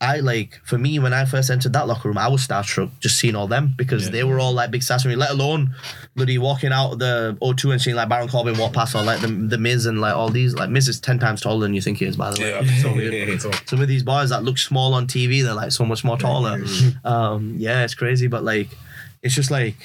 I 0.01 0.19
like 0.19 0.59
for 0.65 0.77
me 0.77 0.99
when 0.99 1.13
I 1.13 1.25
first 1.25 1.49
entered 1.49 1.73
that 1.73 1.87
locker 1.87 2.09
room, 2.09 2.17
I 2.17 2.27
was 2.27 2.45
starstruck 2.45 2.91
just 2.99 3.17
seeing 3.17 3.35
all 3.35 3.47
them 3.47 3.73
because 3.77 4.11
they 4.11 4.23
were 4.23 4.39
all 4.39 4.51
like 4.51 4.69
big 4.69 4.83
stars 4.83 5.03
for 5.03 5.07
me. 5.07 5.15
Let 5.15 5.31
alone 5.31 5.73
bloody 6.15 6.37
walking 6.37 6.73
out 6.73 6.93
of 6.93 6.99
the 6.99 7.37
O2 7.41 7.71
and 7.71 7.81
seeing 7.81 7.95
like 7.95 8.09
Baron 8.09 8.27
Corbin 8.27 8.57
walk 8.57 8.73
past 8.73 8.93
or 8.93 9.03
like 9.03 9.21
the 9.21 9.27
the 9.27 9.57
Miz 9.57 9.85
and 9.85 10.01
like 10.01 10.13
all 10.13 10.29
these 10.29 10.53
like 10.53 10.69
Miz 10.69 10.89
is 10.89 10.99
ten 10.99 11.17
times 11.17 11.41
taller 11.41 11.61
than 11.61 11.73
you 11.73 11.81
think 11.81 11.99
he 11.99 12.05
is 12.05 12.17
by 12.17 12.31
the 12.31 12.41
way. 12.41 12.49
Yeah, 12.49 12.81
so. 12.81 12.93
Yeah, 12.95 13.09
yeah, 13.09 13.25
yeah. 13.31 13.59
Some 13.65 13.81
of 13.81 13.87
these 13.87 14.03
boys 14.03 14.31
that 14.31 14.43
look 14.43 14.57
small 14.57 14.93
on 14.93 15.07
TV, 15.07 15.43
they're 15.43 15.53
like 15.53 15.71
so 15.71 15.85
much 15.85 16.03
more 16.03 16.17
taller. 16.17 16.61
Um, 17.05 17.55
yeah, 17.57 17.83
it's 17.83 17.95
crazy, 17.95 18.27
but 18.27 18.43
like, 18.43 18.69
it's 19.23 19.33
just 19.33 19.49
like 19.49 19.75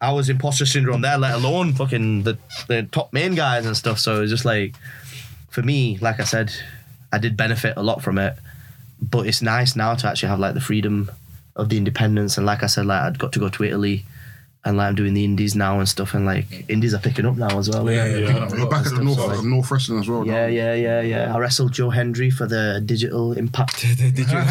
I 0.00 0.12
was 0.12 0.28
imposter 0.28 0.64
syndrome 0.64 1.00
there, 1.00 1.18
let 1.18 1.34
alone 1.34 1.72
fucking 1.72 2.22
the 2.22 2.38
the 2.68 2.84
top 2.84 3.12
main 3.12 3.34
guys 3.34 3.66
and 3.66 3.76
stuff. 3.76 3.98
So 3.98 4.22
it's 4.22 4.30
just 4.30 4.44
like, 4.44 4.76
for 5.50 5.62
me, 5.62 5.98
like 6.00 6.20
I 6.20 6.24
said, 6.24 6.52
I 7.12 7.18
did 7.18 7.36
benefit 7.36 7.74
a 7.76 7.82
lot 7.82 8.02
from 8.02 8.18
it, 8.18 8.36
but 9.00 9.26
it's 9.26 9.42
nice 9.42 9.76
now 9.76 9.94
to 9.94 10.08
actually 10.08 10.28
have 10.28 10.40
like 10.40 10.54
the 10.54 10.60
freedom 10.60 11.10
of 11.56 11.68
the 11.68 11.76
independence. 11.76 12.36
And 12.36 12.46
like 12.46 12.62
I 12.62 12.66
said, 12.66 12.86
like 12.86 13.02
I'd 13.02 13.18
got 13.18 13.32
to 13.32 13.38
go 13.38 13.48
to 13.48 13.64
Italy. 13.64 14.04
And 14.64 14.76
like 14.76 14.88
I'm 14.88 14.96
doing 14.96 15.14
the 15.14 15.24
indies 15.24 15.54
now 15.54 15.78
and 15.78 15.88
stuff, 15.88 16.14
and 16.14 16.26
like 16.26 16.68
indies 16.68 16.92
are 16.92 16.98
picking 16.98 17.24
up 17.24 17.36
now 17.36 17.58
as 17.58 17.70
well. 17.70 17.88
yeah, 17.88 18.06
yeah, 18.06 18.18
yeah. 18.18 18.48
We're 18.50 18.68
back 18.68 18.86
at 18.86 18.94
the 18.96 19.04
North, 19.04 19.18
uh, 19.20 19.40
North 19.40 19.70
Wrestling 19.70 20.00
as 20.00 20.08
well. 20.08 20.26
Yeah, 20.26 20.32
now. 20.32 20.46
yeah, 20.46 20.74
yeah, 20.74 21.00
yeah. 21.00 21.34
I 21.34 21.38
wrestled 21.38 21.72
Joe 21.72 21.90
Hendry 21.90 22.28
for 22.28 22.44
the 22.44 22.82
digital 22.84 23.34
impact. 23.34 23.80
digital 23.96 24.42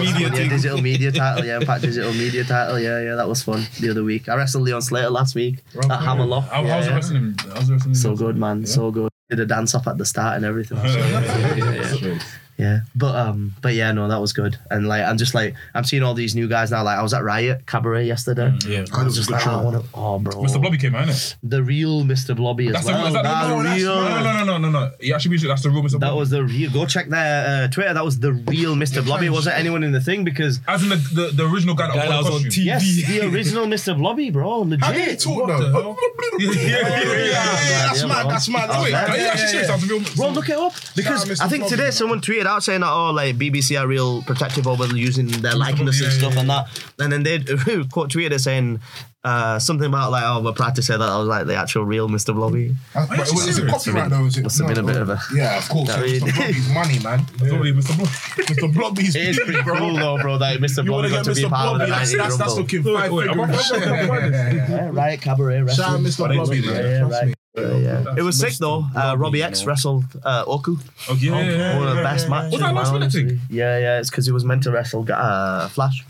media 0.00 0.30
yeah, 0.30 0.48
digital 0.48 0.80
media 0.80 1.12
title. 1.12 1.44
Yeah, 1.44 1.58
impact 1.58 1.82
digital 1.82 2.14
media 2.14 2.44
title. 2.44 2.80
Yeah, 2.80 3.02
yeah, 3.02 3.14
that 3.14 3.28
was 3.28 3.42
fun 3.42 3.66
the 3.78 3.90
other 3.90 4.02
week. 4.02 4.26
I 4.30 4.36
wrestled 4.36 4.64
Leon 4.64 4.80
Slater 4.80 5.10
last 5.10 5.34
week 5.34 5.58
at 5.76 6.00
Hammerlock. 6.00 6.48
How, 6.48 6.62
yeah, 6.62 6.74
how's 6.74 6.86
yeah. 6.86 6.94
wrestling? 6.94 7.34
How's 7.38 7.68
the 7.68 7.74
wrestling? 7.74 7.94
So 7.94 8.16
good, 8.16 8.38
man. 8.38 8.64
So 8.64 8.90
good. 8.90 9.10
Did 9.28 9.40
a 9.40 9.46
dance 9.46 9.74
off 9.74 9.86
at 9.86 9.98
the 9.98 10.06
start 10.06 10.36
and 10.36 10.46
everything. 10.46 10.78
yeah, 10.84 11.54
yeah, 11.56 12.18
yeah. 12.58 12.66
Yeah, 12.66 12.80
but 12.94 13.14
um, 13.14 13.54
but 13.62 13.74
yeah, 13.74 13.92
no, 13.92 14.08
that 14.08 14.18
was 14.20 14.32
good. 14.32 14.56
And 14.70 14.88
like, 14.88 15.02
I'm 15.02 15.18
just 15.18 15.34
like, 15.34 15.54
I'm 15.74 15.84
seeing 15.84 16.02
all 16.02 16.14
these 16.14 16.34
new 16.34 16.48
guys 16.48 16.70
now. 16.70 16.82
Like, 16.82 16.98
I 16.98 17.02
was 17.02 17.12
at 17.14 17.22
Riot 17.22 17.66
Cabaret 17.66 18.06
yesterday. 18.06 18.52
Yeah. 18.66 18.86
I 18.92 19.04
was 19.04 19.06
was 19.08 19.16
just 19.16 19.30
like, 19.30 19.42
show. 19.42 19.50
I 19.50 19.62
want 19.62 19.84
to. 19.84 19.88
Oh, 19.94 20.18
bro. 20.18 20.32
Mr. 20.42 20.60
Blobby 20.60 20.78
came 20.78 20.94
out, 20.94 21.06
innit? 21.06 21.36
The 21.42 21.62
real 21.62 22.02
Mr. 22.02 22.34
Blobby 22.34 22.68
as 22.68 22.72
That's 22.72 22.86
well. 22.86 23.02
the, 23.02 23.06
is 23.08 23.12
that 23.14 23.22
That 23.24 23.48
the, 23.48 23.56
no, 23.56 23.62
that's, 23.62 23.80
real- 23.82 23.94
no, 23.94 24.22
no, 24.22 24.32
no, 24.32 24.44
no, 24.44 24.58
no, 24.58 24.70
no. 24.70 24.92
He 25.00 25.12
actually 25.12 25.30
music. 25.30 25.48
That's 25.48 25.62
the 25.62 25.70
real 25.70 25.82
Mr. 25.82 26.00
That 26.00 26.16
was 26.16 26.30
the 26.30 26.44
real. 26.44 26.70
Go 26.72 26.86
check 26.86 27.08
their 27.08 27.64
uh, 27.64 27.68
Twitter. 27.68 27.92
That 27.94 28.04
was 28.04 28.18
the 28.20 28.32
real 28.32 28.74
Mr. 28.74 29.04
Blobby. 29.04 29.28
Wasn't 29.28 29.54
anyone 29.56 29.84
in 29.84 29.92
the 29.92 30.00
thing 30.00 30.24
because 30.24 30.58
As 30.66 30.82
in 30.82 30.88
the, 30.88 30.96
the, 30.96 31.30
the 31.34 31.46
original 31.48 31.74
guy 31.74 31.88
that, 31.88 31.94
Guy 31.94 32.06
that 32.08 32.22
wore 32.22 32.32
was 32.32 32.40
on 32.40 32.44
costume. 32.44 32.64
TV. 32.64 32.66
yes, 32.66 33.06
the 33.06 33.20
original 33.28 33.66
Mr. 33.76 33.96
Blobby, 33.96 34.30
bro. 34.30 34.60
Legit. 34.60 34.82
How 34.84 34.92
did 34.92 35.08
he 35.10 35.16
talk 35.16 35.46
What 35.46 35.58
though? 35.60 35.96
Yeah, 36.38 36.50
yeah, 36.50 36.62
yeah, 36.62 36.88
yeah, 36.88 37.12
yeah, 37.12 37.24
yeah. 37.24 37.86
That's 37.86 38.00
Yeah, 38.02 38.06
mad. 38.08 38.30
That's 38.30 38.48
mad. 38.48 38.68
Oh, 38.72 38.82
Wait, 38.82 38.92
man. 38.92 39.10
Are 39.10 39.16
you 39.16 39.24
actually 39.26 39.48
serious? 39.48 39.68
That's 39.68 39.82
a 39.84 39.86
real. 39.86 40.00
Bro, 40.16 40.28
look 40.30 40.48
it 40.48 40.56
up 40.56 40.72
because 40.94 41.20
Shout 41.20 41.30
out 41.30 41.36
Mr. 41.36 41.40
I 41.42 41.48
think 41.48 41.66
today 41.68 41.90
someone 41.90 42.20
tweeted 42.20 42.45
out 42.46 42.62
saying 42.62 42.80
that 42.80 42.90
oh 42.92 43.10
like 43.10 43.36
BBC 43.36 43.80
are 43.80 43.86
real 43.86 44.22
protective 44.22 44.66
over 44.66 44.86
using 44.86 45.26
their 45.28 45.54
likeness 45.54 46.02
and 46.02 46.12
stuff 46.12 46.34
yeah, 46.34 46.40
and 46.40 46.50
that, 46.50 46.66
and 46.98 47.12
then 47.12 47.22
they 47.22 47.38
quote 47.92 48.10
tweeted 48.10 48.32
it 48.32 48.38
saying 48.40 48.80
uh, 49.24 49.58
something 49.58 49.88
about 49.88 50.12
like 50.12 50.22
oh 50.24 50.40
we're 50.40 50.52
proud 50.52 50.74
to 50.76 50.82
say 50.82 50.96
that 50.96 51.08
I 51.08 51.18
was 51.18 51.26
like 51.26 51.46
the 51.46 51.56
actual 51.56 51.84
real 51.84 52.08
Mr. 52.08 52.32
Blobby. 52.32 52.74
Uh, 52.94 53.06
but 53.08 53.18
you 53.18 53.22
is 53.40 53.48
it 53.48 53.54
serious? 53.54 53.72
copyright 53.84 54.10
though? 54.10 54.24
Is 54.26 54.36
it? 54.38 54.42
Must 54.44 54.58
have 54.58 54.68
been 54.68 54.78
a 54.78 54.82
bit 54.84 54.96
of 54.96 55.08
a- 55.08 55.20
Yeah, 55.34 55.58
of 55.58 55.68
course. 55.68 55.90
I 55.90 56.02
Mr. 56.02 56.36
Blobby's 56.36 56.68
money, 56.72 56.98
man. 57.00 57.24
Probably 57.38 57.72
Mr. 57.72 57.96
Blobby. 57.96 58.10
Mr. 58.44 58.74
Blobby's 58.74 59.16
It 59.16 59.28
is 59.30 59.40
pretty 59.40 59.62
cool 59.62 59.96
though, 59.96 60.18
bro. 60.18 60.38
That 60.38 60.60
Mr. 60.60 60.86
Blobby 60.86 61.08
to 61.08 61.14
got 61.14 61.24
get 61.24 61.34
to 61.34 61.40
be 61.40 61.46
Mr. 61.46 61.50
part 61.50 61.72
of 61.72 61.78
the 61.80 61.86
Blobby? 61.86 61.90
That's, 61.90 62.12
90 62.12 62.16
that's, 62.22 62.36
that's 62.36 62.48
Rumble. 62.50 62.62
looking 62.62 62.82
five 62.84 63.12
Wait, 63.12 63.28
am 63.30 63.40
I- 63.40 63.56
figure. 63.56 64.70
Yeah, 64.76 64.90
right, 64.92 65.20
cabaret 65.20 65.62
wrestling. 65.62 65.86
Shout 65.86 65.94
out 65.94 66.00
Mr. 66.00 66.34
Blobby, 66.34 66.60
man. 66.64 67.34
Yeah, 67.56 67.62
Trust 67.62 67.72
right. 67.72 67.78
me. 67.80 67.84
Yeah, 67.84 68.02
yeah. 68.04 68.14
It 68.18 68.22
was 68.22 68.38
sick 68.38 68.54
though. 68.58 68.84
Uh, 68.94 69.16
Robbie 69.18 69.42
X 69.42 69.64
wrestled 69.64 70.04
uh, 70.24 70.44
Oku. 70.46 70.76
Oh, 71.08 71.14
yeah, 71.14 71.40
yeah, 71.40 71.50
yeah, 71.50 71.78
One 71.78 71.88
of 71.88 71.94
the 71.96 72.02
yeah, 72.02 72.08
best 72.12 72.24
yeah. 72.26 72.30
matches. 72.30 72.52
Was 72.52 72.60
that 72.60 72.70
a 72.70 72.74
last 72.74 72.90
man, 72.92 73.00
minute 73.00 73.12
thing? 73.12 73.40
Yeah, 73.50 73.78
yeah. 73.78 73.98
It's 74.00 74.10
because 74.10 74.26
he 74.26 74.32
was 74.32 74.44
meant 74.44 74.62
to 74.64 74.70
wrestle 74.70 75.06
uh, 75.10 75.68
Flash, 75.68 76.04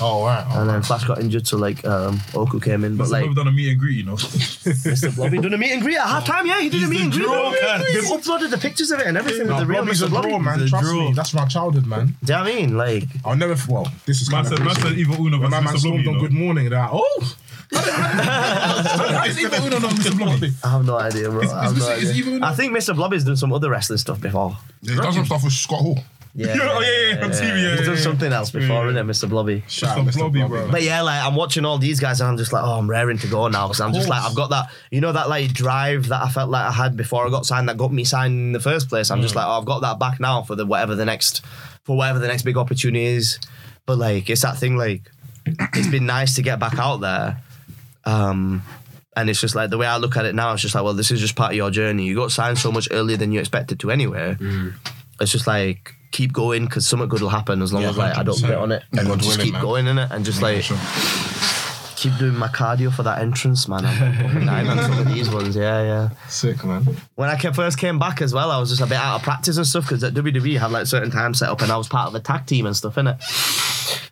Oh, 0.00 0.24
right. 0.24 0.44
And 0.56 0.68
then 0.68 0.82
Flash 0.82 1.04
got 1.04 1.20
injured, 1.20 1.46
so 1.46 1.56
like 1.56 1.84
um, 1.84 2.20
Oku 2.34 2.60
came 2.60 2.84
in. 2.84 2.92
But 2.96 3.04
Must 3.04 3.12
like 3.12 3.24
have 3.26 3.34
done 3.36 3.48
a 3.48 3.52
meet 3.52 3.70
and 3.70 3.78
greet, 3.80 3.96
you 3.96 4.04
know. 4.04 4.14
Mr. 4.16 5.14
Blobby 5.14 5.38
done 5.38 5.54
a 5.54 5.58
meet 5.58 5.72
and 5.72 5.82
greet 5.82 5.96
at 5.96 6.06
half 6.06 6.24
time. 6.24 6.46
Yeah, 6.46 6.60
he 6.60 6.68
did 6.68 6.82
a 6.82 6.88
meet 6.88 7.02
and 7.02 7.12
greet. 7.12 7.26
They've 7.26 8.04
uploaded 8.04 8.50
the 8.50 8.58
pictures 8.58 8.90
of 8.90 9.00
it 9.00 9.06
and 9.06 9.16
everything 9.16 9.46
No, 9.46 9.54
with 9.56 9.60
the 9.62 9.66
real 9.66 9.82
Blobby's 9.82 10.02
Mr. 10.02 10.06
a 10.06 10.10
Blobby. 10.10 10.28
draw, 10.30 10.38
man. 10.38 10.66
Trust 10.68 10.92
me. 10.92 11.12
That's 11.14 11.34
my 11.34 11.46
childhood, 11.46 11.86
man. 11.86 12.16
Do 12.24 12.32
you 12.32 12.38
know 12.38 12.44
what 12.44 12.52
I 12.52 12.56
mean? 12.56 12.76
Like, 12.76 13.04
I'll 13.24 13.36
never. 13.36 13.56
Well, 13.68 13.90
this 14.06 14.20
is 14.20 14.30
Man 14.30 14.44
kind 14.44 14.48
said, 14.56 14.58
of. 14.60 14.64
man 14.66 14.74
said 14.76 14.98
Evil 14.98 15.16
Uno 15.26 15.38
When 15.40 15.50
versus 15.50 15.50
my 15.50 15.60
man 15.60 15.62
Mr. 15.62 15.70
Blobby. 15.70 15.78
stormed 15.80 16.04
you 16.04 16.10
on 16.10 16.14
know. 16.16 16.20
Good 16.22 16.32
Morning, 16.32 16.70
they're 16.70 16.78
like, 16.80 16.90
oh, 16.92 17.36
How 17.74 19.24
is 19.26 19.38
Evil 19.38 19.66
Uno 19.66 19.78
not 19.78 19.90
Mr. 19.92 20.16
Blobby? 20.16 20.52
I 20.64 20.70
have 20.70 20.84
no 20.84 20.98
idea, 20.98 21.30
bro. 21.30 21.42
I 21.50 21.64
have 21.64 21.76
Is- 21.76 21.78
no 21.78 21.92
is- 21.92 22.02
is 22.02 22.10
idea. 22.10 22.20
Evil 22.22 22.34
Uno- 22.34 22.46
I 22.46 22.54
think 22.54 22.72
Mr. 22.76 22.94
Blobby's 22.94 23.24
done 23.24 23.36
some 23.36 23.52
other 23.52 23.70
wrestling 23.70 23.98
stuff 23.98 24.20
before. 24.20 24.56
he's 24.82 24.96
done 24.96 25.12
some 25.12 25.24
stuff 25.26 25.44
with 25.44 25.52
Scott 25.52 25.80
Hall. 25.80 25.98
Yeah, 26.34 26.56
Oh, 26.60 26.80
yeah, 26.80 27.16
yeah, 27.16 27.24
on 27.24 27.30
TV, 27.30 27.40
yeah, 27.40 27.54
He's 27.54 27.80
yeah, 27.80 27.86
done 27.86 27.94
yeah. 27.96 28.00
something 28.00 28.32
else 28.32 28.50
before, 28.50 28.84
Yeah. 28.84 28.90
isn't 28.90 29.08
it, 29.08 29.12
Mr. 29.12 29.28
Blobby? 29.28 29.64
Shout 29.66 29.96
Mr. 29.96 30.00
out 30.00 30.06
Mr. 30.06 30.18
Blobby, 30.18 30.38
Blobby, 30.40 30.48
bro. 30.62 30.70
But 30.70 30.82
yeah, 30.82 31.00
like 31.02 31.20
I'm 31.24 31.34
watching 31.34 31.64
all 31.64 31.78
these 31.78 31.98
guys 32.00 32.20
and 32.20 32.28
I'm 32.28 32.36
just 32.36 32.52
like, 32.52 32.62
oh, 32.62 32.78
I'm 32.78 32.88
raring 32.88 33.18
to 33.18 33.26
go 33.26 33.48
now 33.48 33.66
because 33.66 33.80
I'm 33.80 33.92
just 33.92 34.08
like, 34.08 34.22
I've 34.22 34.36
got 34.36 34.50
that, 34.50 34.66
you 34.90 35.00
know, 35.00 35.10
that 35.12 35.28
like 35.28 35.52
drive 35.52 36.08
that 36.08 36.22
I 36.22 36.28
felt 36.28 36.50
like 36.50 36.64
I 36.64 36.70
had 36.70 36.96
before 36.96 37.26
I 37.26 37.30
got 37.30 37.44
signed 37.46 37.68
that 37.68 37.76
got 37.76 37.92
me 37.92 38.04
signed 38.04 38.34
in 38.34 38.52
the 38.52 38.60
first 38.60 38.88
place. 38.88 39.10
I'm 39.10 39.20
just 39.22 39.34
mm. 39.34 39.38
like, 39.38 39.46
oh, 39.46 39.58
I've 39.58 39.64
got 39.64 39.80
that 39.80 39.98
back 39.98 40.20
now 40.20 40.42
for 40.42 40.54
the 40.54 40.64
whatever 40.64 40.94
the 40.94 41.04
next, 41.04 41.44
for 41.84 41.96
whatever 41.96 42.18
the 42.20 42.28
next 42.28 42.42
big 42.42 42.56
opportunity 42.56 43.04
is. 43.06 43.40
But 43.86 43.98
like, 43.98 44.30
it's 44.30 44.42
that 44.42 44.58
thing 44.58 44.76
like, 44.76 45.10
it's 45.46 45.88
been 45.88 46.06
nice 46.06 46.34
to 46.36 46.42
get 46.42 46.60
back 46.60 46.78
out 46.78 46.98
there. 46.98 47.40
Um, 48.08 48.62
and 49.16 49.28
it's 49.28 49.40
just 49.40 49.54
like 49.54 49.70
the 49.70 49.78
way 49.78 49.86
I 49.86 49.96
look 49.98 50.16
at 50.16 50.24
it 50.24 50.34
now, 50.34 50.52
it's 50.52 50.62
just 50.62 50.74
like, 50.74 50.84
well, 50.84 50.94
this 50.94 51.10
is 51.10 51.20
just 51.20 51.34
part 51.36 51.50
of 51.52 51.56
your 51.56 51.70
journey. 51.70 52.04
You 52.06 52.14
got 52.14 52.30
signed 52.32 52.58
so 52.58 52.70
much 52.72 52.88
earlier 52.90 53.16
than 53.16 53.32
you 53.32 53.40
expected 53.40 53.80
to 53.80 53.90
anyway. 53.90 54.36
It's 55.20 55.32
just 55.32 55.46
like 55.46 55.94
keep 56.12 56.32
going 56.32 56.64
because 56.64 56.86
something 56.86 57.08
good 57.08 57.20
will 57.20 57.28
happen 57.28 57.60
as 57.60 57.72
long 57.72 57.82
Yeah, 57.82 57.90
as 57.90 57.96
like 57.98 58.16
I 58.16 58.22
don't 58.22 58.36
100%. 58.36 58.44
quit 58.46 58.58
on 58.58 58.72
it 58.72 58.82
and 58.92 59.08
just 59.20 59.28
willing, 59.28 59.40
keep 59.44 59.52
man. 59.52 59.62
going 59.62 59.86
in 59.88 59.98
it 59.98 60.08
and 60.10 60.24
just 60.24 60.40
like 60.40 60.64
keep 61.98 62.16
doing 62.16 62.34
my 62.34 62.46
cardio 62.46 62.92
for 62.92 63.02
that 63.02 63.18
entrance, 63.20 63.66
man. 63.66 63.84
I'm 63.84 64.68
on 64.70 64.78
some 64.78 64.98
of 65.00 65.08
these 65.08 65.28
ones. 65.28 65.56
Yeah, 65.56 65.82
yeah. 65.82 66.10
Sick, 66.28 66.64
man. 66.64 66.86
When 67.16 67.28
I 67.28 67.36
first 67.36 67.78
came 67.78 67.98
back 67.98 68.22
as 68.22 68.32
well, 68.32 68.52
I 68.52 68.60
was 68.60 68.70
just 68.70 68.80
a 68.80 68.86
bit 68.86 68.98
out 68.98 69.16
of 69.16 69.22
practice 69.22 69.56
and 69.56 69.66
stuff 69.66 69.84
because 69.84 70.04
at 70.04 70.14
WWE 70.14 70.58
had 70.58 70.70
like 70.70 70.86
certain 70.86 71.10
times 71.10 71.40
set 71.40 71.48
up 71.48 71.60
and 71.60 71.72
I 71.72 71.76
was 71.76 71.88
part 71.88 72.06
of 72.06 72.12
the 72.12 72.20
tag 72.20 72.46
team 72.46 72.66
and 72.66 72.76
stuff, 72.76 72.94
innit? 72.94 73.18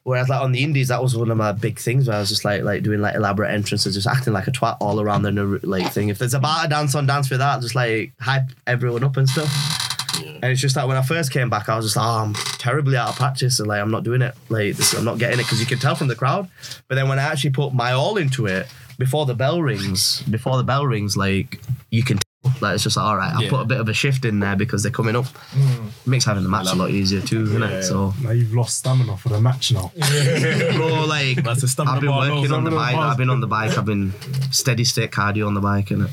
Whereas 0.03 0.28
like 0.28 0.41
on 0.41 0.53
the 0.53 0.64
indies, 0.64 0.89
that 0.89 1.03
was 1.03 1.16
one 1.16 1.30
of 1.30 1.37
my 1.37 1.53
big 1.53 1.78
things 1.78 2.09
where 2.09 2.16
I 2.16 2.20
was 2.20 2.28
just 2.28 2.45
like 2.45 2.62
like 2.62 2.82
doing 2.82 3.01
like 3.01 3.14
elaborate 3.14 3.53
entrances, 3.53 3.95
just 3.95 4.07
acting 4.07 4.32
like 4.32 4.49
a 4.49 4.53
twat 4.53 4.78
all 4.80 5.01
around 5.01 5.22
the 5.22 5.32
like 5.62 5.93
thing. 5.93 6.09
If 6.09 6.18
there's 6.18 6.34
a 6.34 6.41
bar 6.41 6.64
to 6.64 6.68
dance 6.68 6.95
on, 6.95 7.07
dance 7.07 7.28
for 7.28 7.37
that, 7.37 7.61
just 7.61 7.74
like 7.74 8.12
hype 8.20 8.51
everyone 8.66 9.05
up 9.05 9.16
and 9.16 9.28
stuff. 9.28 9.86
And 10.24 10.44
it's 10.44 10.60
just 10.60 10.76
like 10.76 10.86
when 10.86 10.96
I 10.96 11.02
first 11.02 11.30
came 11.32 11.48
back, 11.50 11.68
I 11.68 11.76
was 11.76 11.86
just 11.86 11.96
like, 11.96 12.06
oh, 12.06 12.24
I'm 12.24 12.34
terribly 12.58 12.96
out 12.96 13.08
of 13.10 13.16
practice, 13.16 13.58
and 13.60 13.68
like 13.68 13.80
I'm 13.80 13.90
not 13.90 14.04
doing 14.04 14.22
it. 14.22 14.34
Like 14.48 14.76
this, 14.76 14.92
I'm 14.94 15.04
not 15.04 15.18
getting 15.18 15.38
it 15.38 15.42
because 15.42 15.60
you 15.60 15.66
can 15.66 15.78
tell 15.78 15.94
from 15.94 16.08
the 16.08 16.14
crowd. 16.16 16.48
But 16.88 16.94
then 16.96 17.08
when 17.08 17.18
I 17.18 17.22
actually 17.22 17.50
put 17.50 17.72
my 17.74 17.92
all 17.92 18.16
into 18.16 18.46
it, 18.46 18.66
before 18.98 19.26
the 19.26 19.34
bell 19.34 19.60
rings, 19.62 20.22
before 20.22 20.56
the 20.56 20.64
bell 20.64 20.86
rings, 20.86 21.16
like 21.16 21.60
you 21.90 22.02
can 22.02 22.16
tell 22.18 22.22
Like 22.60 22.74
it's 22.76 22.84
just 22.84 22.96
like, 22.96 23.04
all 23.04 23.16
right, 23.16 23.32
I'll 23.34 23.42
Yeah. 23.42 23.50
put 23.50 23.60
a 23.60 23.64
bit 23.64 23.80
of 23.80 23.88
a 23.88 23.92
shift 23.92 24.24
in 24.24 24.38
there 24.38 24.54
because 24.54 24.82
they're 24.84 24.92
coming 24.92 25.16
up. 25.16 25.26
it 25.26 26.06
Makes 26.06 26.24
having 26.26 26.44
the 26.44 26.48
match 26.48 26.68
a 26.70 26.76
lot 26.76 26.90
easier 26.90 27.20
too, 27.20 27.42
isn't 27.42 27.60
it? 27.62 27.82
So, 27.82 28.14
Now 28.22 28.30
you've 28.30 28.54
lost 28.54 28.78
stamina 28.78 29.16
for 29.16 29.30
the 29.30 29.40
match 29.40 29.72
now. 29.72 29.90
bro, 30.76 31.04
like 31.06 31.42
That's 31.42 31.62
the 31.62 31.68
stamina 31.68 31.96
I've 31.96 32.00
been 32.02 32.14
working 32.14 32.52
on 32.52 32.62
the 32.64 32.70
bike. 32.70 32.94
I've 32.94 33.16
been 33.16 33.30
on 33.30 33.40
the 33.40 33.48
bike. 33.48 33.76
I've 33.76 33.84
been 33.84 34.14
steady 34.52 34.84
state 34.84 35.10
cardio 35.10 35.46
on 35.48 35.54
the 35.54 35.60
bike, 35.60 35.90
and 35.90 36.08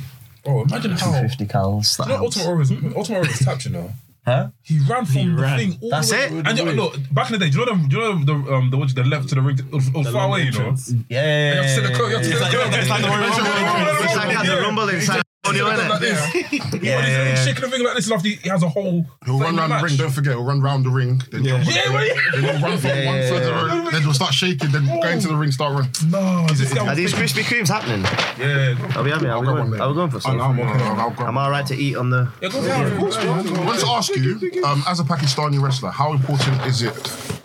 Oh, 0.45 0.63
imagine 0.63 0.91
how. 0.91 1.21
50 1.21 1.45
cals. 1.45 1.97
That 1.97 2.07
You 2.07 2.13
know, 2.13 2.17
helps. 2.17 2.37
Ultimate 2.37 2.47
Warrior's, 2.47 2.71
Ultimate 2.71 3.09
Warrior's 3.09 3.39
tapped, 3.39 3.65
you 3.65 3.71
know. 3.71 3.93
Huh? 4.25 4.49
He 4.61 4.79
ran 4.79 5.05
from 5.05 5.35
the 5.35 5.41
ran. 5.41 5.59
thing 5.59 5.77
all 5.81 5.89
That's 5.89 6.09
the 6.09 6.15
way. 6.15 6.23
it? 6.39 6.47
And 6.47 6.57
you, 6.57 6.65
look, 6.71 6.95
back 7.11 7.27
in 7.29 7.33
the 7.33 7.45
day, 7.45 7.51
do 7.51 7.59
you 7.59 7.65
know 7.65 7.75
the, 7.75 7.87
do 7.89 7.95
you 7.97 8.01
know 8.01 8.23
the, 8.23 8.53
um, 8.53 8.69
the, 8.69 8.77
one 8.77 8.87
to 8.87 8.95
the 8.95 9.03
left 9.03 9.27
to 9.29 9.35
the 9.35 9.41
ring, 9.41 9.57
to, 9.57 9.63
it 9.63 9.73
was 9.73 9.89
far 10.09 10.27
away, 10.27 10.43
you 10.43 10.51
know. 10.53 10.75
Yeah. 11.09 11.51
You 11.51 11.55
have 11.57 11.65
to 11.65 11.69
sit 11.75 11.83
the 11.83 11.93
curve, 11.93 12.09
you 12.09 12.15
have 12.17 12.23
to 12.25 12.31
sit 12.31 12.39
the 12.39 12.79
it's 12.79 12.89
like 12.89 13.01
the 13.01 13.07
Royal 13.09 13.19
Rumble. 13.19 14.03
It's 14.03 14.15
like 14.15 14.29
had 14.29 14.45
the 14.47 14.61
rumble 14.61 14.89
inside. 14.89 15.21
Audio, 15.45 15.65
Like 15.65 15.77
innit? 15.79 15.99
this. 15.99 16.33
Yeah, 16.35 16.41
He's 16.43 16.73
yeah, 16.83 17.07
yeah. 17.07 17.35
shaking 17.35 17.61
the 17.63 17.69
thing 17.69 17.83
like 17.83 17.95
this, 17.95 18.05
and 18.05 18.13
after 18.15 18.29
he 18.29 18.35
he 18.35 18.49
has 18.49 18.63
a 18.63 18.69
whole. 18.69 19.05
He'll 19.25 19.39
run 19.39 19.55
round 19.57 19.71
the 19.71 19.79
ring. 19.83 19.95
Don't 19.97 20.09
forget, 20.11 20.33
he'll 20.33 20.43
run 20.45 20.61
round 20.61 20.85
the 20.85 20.89
ring. 20.89 21.21
Then 21.31 21.43
jump 21.43 21.67
on 21.67 21.73
Yeah, 21.73 21.83
the 21.87 21.91
well, 21.93 21.99
ring. 22.01 22.11
yeah. 22.15 22.31
Then 22.31 22.43
he'll 22.43 22.69
run 22.69 22.77
from 22.77 22.89
Yeah, 22.89 23.05
one 23.05 23.15
yeah, 23.15 23.29
third 23.29 23.43
of 23.43 23.47
the 23.69 23.75
ring. 23.75 23.91
Then 23.91 24.01
he'll 24.03 24.13
start 24.13 24.33
shaking. 24.33 24.71
Then 24.71 24.85
go 24.85 25.07
into 25.09 25.27
the 25.27 25.35
ring, 25.35 25.51
start 25.51 25.73
running. 25.73 25.91
No, 26.09 26.47
this 26.47 26.73
guy 26.73 26.81
Are 26.85 26.89
was 26.89 26.97
these 26.97 27.13
thinking- 27.13 27.43
Krispy 27.43 27.65
Kremes 27.65 27.67
happening? 27.67 28.01
Yeah. 28.39 28.97
Are 28.97 29.03
we 29.03 29.09
having? 29.11 29.29
Are 29.29 29.39
we 29.39 29.45
grab 29.47 29.57
going? 29.69 29.81
Are 29.81 29.89
we 29.89 29.95
going 29.95 30.09
for 30.11 30.15
I'll, 30.17 30.21
some? 30.21 30.41
I'll, 30.41 30.63
I'll, 30.63 30.99
I'll 30.99 31.11
grab 31.11 31.27
Am 31.29 31.37
I 31.37 31.45
alright 31.45 31.65
to 31.67 31.75
eat 31.75 31.95
on 31.97 32.09
the? 32.09 32.31
Yeah, 32.41 32.49
go 32.49 32.61
for 32.61 32.67
it. 32.67 33.57
I 33.59 33.65
want 33.65 33.79
to 33.79 33.87
ask 33.87 34.15
you, 34.15 34.63
um, 34.65 34.83
as 34.87 34.99
a 34.99 35.03
Pakistani 35.03 35.61
wrestler, 35.61 35.91
how 35.91 36.13
important 36.13 36.61
is 36.65 36.81
it? 36.81 36.93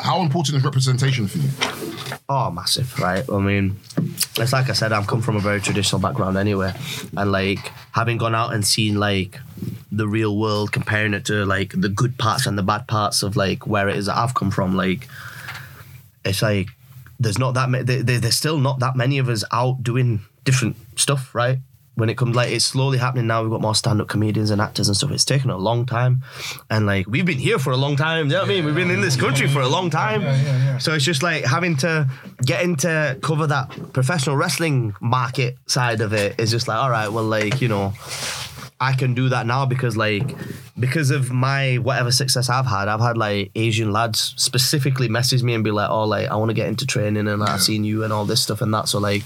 How 0.00 0.22
important 0.22 0.56
is 0.56 0.64
representation 0.64 1.26
for 1.26 1.38
you? 1.38 1.48
Oh, 2.30 2.50
massive, 2.50 2.98
right? 3.00 3.24
I 3.30 3.38
mean, 3.38 3.76
it's 4.38 4.52
like 4.52 4.68
I 4.68 4.72
said, 4.74 4.92
I'm 4.92 5.04
come 5.06 5.22
from 5.22 5.36
a 5.36 5.40
very 5.40 5.60
traditional 5.60 6.00
background 6.00 6.36
anyway, 6.36 6.72
and 7.16 7.32
like 7.32 7.72
having 7.92 8.18
gone 8.18 8.34
out 8.34 8.52
and 8.52 8.64
seen 8.66 8.98
like 9.00 9.40
the 9.90 10.06
real 10.06 10.36
world, 10.38 10.72
comparing 10.72 11.14
it 11.14 11.24
to 11.26 11.44
like 11.44 11.72
the 11.74 11.88
good 11.88 12.18
parts 12.18 12.46
and 12.46 12.56
the 12.58 12.62
bad 12.62 12.86
parts 12.86 13.22
of 13.22 13.36
like 13.36 13.66
where 13.66 13.88
it 13.88 13.96
is 13.96 14.06
that 14.06 14.16
I've 14.16 14.34
come 14.34 14.50
from, 14.50 14.76
like 14.76 15.08
it's 16.24 16.42
like 16.42 16.68
there's 17.20 17.38
not 17.38 17.54
that 17.54 17.68
many. 17.68 17.84
There, 17.84 18.02
there- 18.02 18.20
there's 18.20 18.36
still 18.36 18.58
not 18.58 18.78
that 18.80 18.94
many 18.96 19.18
of 19.18 19.28
us 19.28 19.42
out 19.52 19.82
doing 19.82 20.20
different 20.44 20.76
stuff, 20.96 21.34
right? 21.34 21.58
When 21.98 22.08
it 22.08 22.16
comes 22.16 22.36
like 22.36 22.52
it's 22.52 22.64
slowly 22.64 22.96
happening 22.96 23.26
now, 23.26 23.42
we've 23.42 23.50
got 23.50 23.60
more 23.60 23.74
stand-up 23.74 24.06
comedians 24.06 24.52
and 24.52 24.60
actors 24.60 24.86
and 24.86 24.96
stuff. 24.96 25.10
It's 25.10 25.24
taken 25.24 25.50
a 25.50 25.56
long 25.56 25.84
time, 25.84 26.22
and 26.70 26.86
like 26.86 27.08
we've 27.08 27.26
been 27.26 27.38
here 27.38 27.58
for 27.58 27.72
a 27.72 27.76
long 27.76 27.96
time. 27.96 28.26
You 28.26 28.34
know 28.34 28.42
what 28.42 28.50
I 28.50 28.54
mean? 28.54 28.64
We've 28.64 28.74
been 28.76 28.92
in 28.92 29.00
this 29.00 29.16
country 29.16 29.48
for 29.48 29.62
a 29.62 29.66
long 29.68 29.90
time. 29.90 30.78
So 30.78 30.94
it's 30.94 31.04
just 31.04 31.24
like 31.24 31.44
having 31.44 31.76
to 31.78 32.08
get 32.46 32.62
into 32.62 33.18
cover 33.20 33.48
that 33.48 33.92
professional 33.92 34.36
wrestling 34.36 34.94
market 35.00 35.58
side 35.66 36.00
of 36.00 36.12
it 36.12 36.38
is 36.38 36.52
just 36.52 36.68
like, 36.68 36.78
all 36.78 36.88
right, 36.88 37.08
well, 37.08 37.24
like 37.24 37.60
you 37.60 37.66
know, 37.66 37.94
I 38.80 38.92
can 38.92 39.14
do 39.14 39.28
that 39.30 39.44
now 39.44 39.66
because 39.66 39.96
like 39.96 40.36
because 40.78 41.10
of 41.10 41.32
my 41.32 41.78
whatever 41.78 42.12
success 42.12 42.48
I've 42.48 42.66
had, 42.66 42.86
I've 42.86 43.00
had 43.00 43.18
like 43.18 43.50
Asian 43.56 43.92
lads 43.92 44.34
specifically 44.36 45.08
message 45.08 45.42
me 45.42 45.52
and 45.52 45.64
be 45.64 45.72
like, 45.72 45.90
oh, 45.90 46.04
like 46.04 46.28
I 46.28 46.36
want 46.36 46.50
to 46.50 46.54
get 46.54 46.68
into 46.68 46.86
training 46.86 47.26
and 47.26 47.40
like, 47.40 47.50
I've 47.50 47.62
seen 47.62 47.82
you 47.82 48.04
and 48.04 48.12
all 48.12 48.24
this 48.24 48.40
stuff 48.40 48.60
and 48.60 48.72
that. 48.72 48.88
So 48.88 49.00
like, 49.00 49.24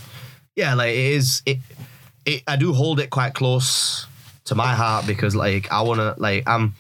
yeah, 0.56 0.72
like 0.72 0.92
it 0.92 0.96
is 0.96 1.42
it. 1.44 1.58
It, 2.24 2.42
I 2.46 2.56
do 2.56 2.72
hold 2.72 3.00
it 3.00 3.10
quite 3.10 3.34
close 3.34 4.06
to 4.44 4.54
my 4.54 4.74
heart 4.74 5.06
because 5.06 5.36
like 5.36 5.70
I 5.70 5.82
want 5.82 6.00
to 6.00 6.14
like 6.18 6.48
I'm 6.48 6.74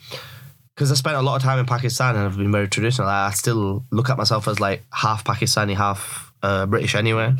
because 0.74 0.90
I 0.90 0.94
spent 0.94 1.16
a 1.16 1.22
lot 1.22 1.36
of 1.36 1.42
time 1.42 1.58
in 1.58 1.66
Pakistan 1.66 2.16
and 2.16 2.24
I've 2.24 2.36
been 2.36 2.52
very 2.52 2.68
traditional. 2.68 3.08
I 3.08 3.30
still 3.30 3.84
look 3.90 4.08
at 4.08 4.16
myself 4.16 4.48
as 4.48 4.58
like 4.58 4.84
half 4.92 5.24
Pakistani, 5.24 5.76
half 5.76 6.31
uh, 6.42 6.66
British 6.66 6.94
anyway. 6.94 7.34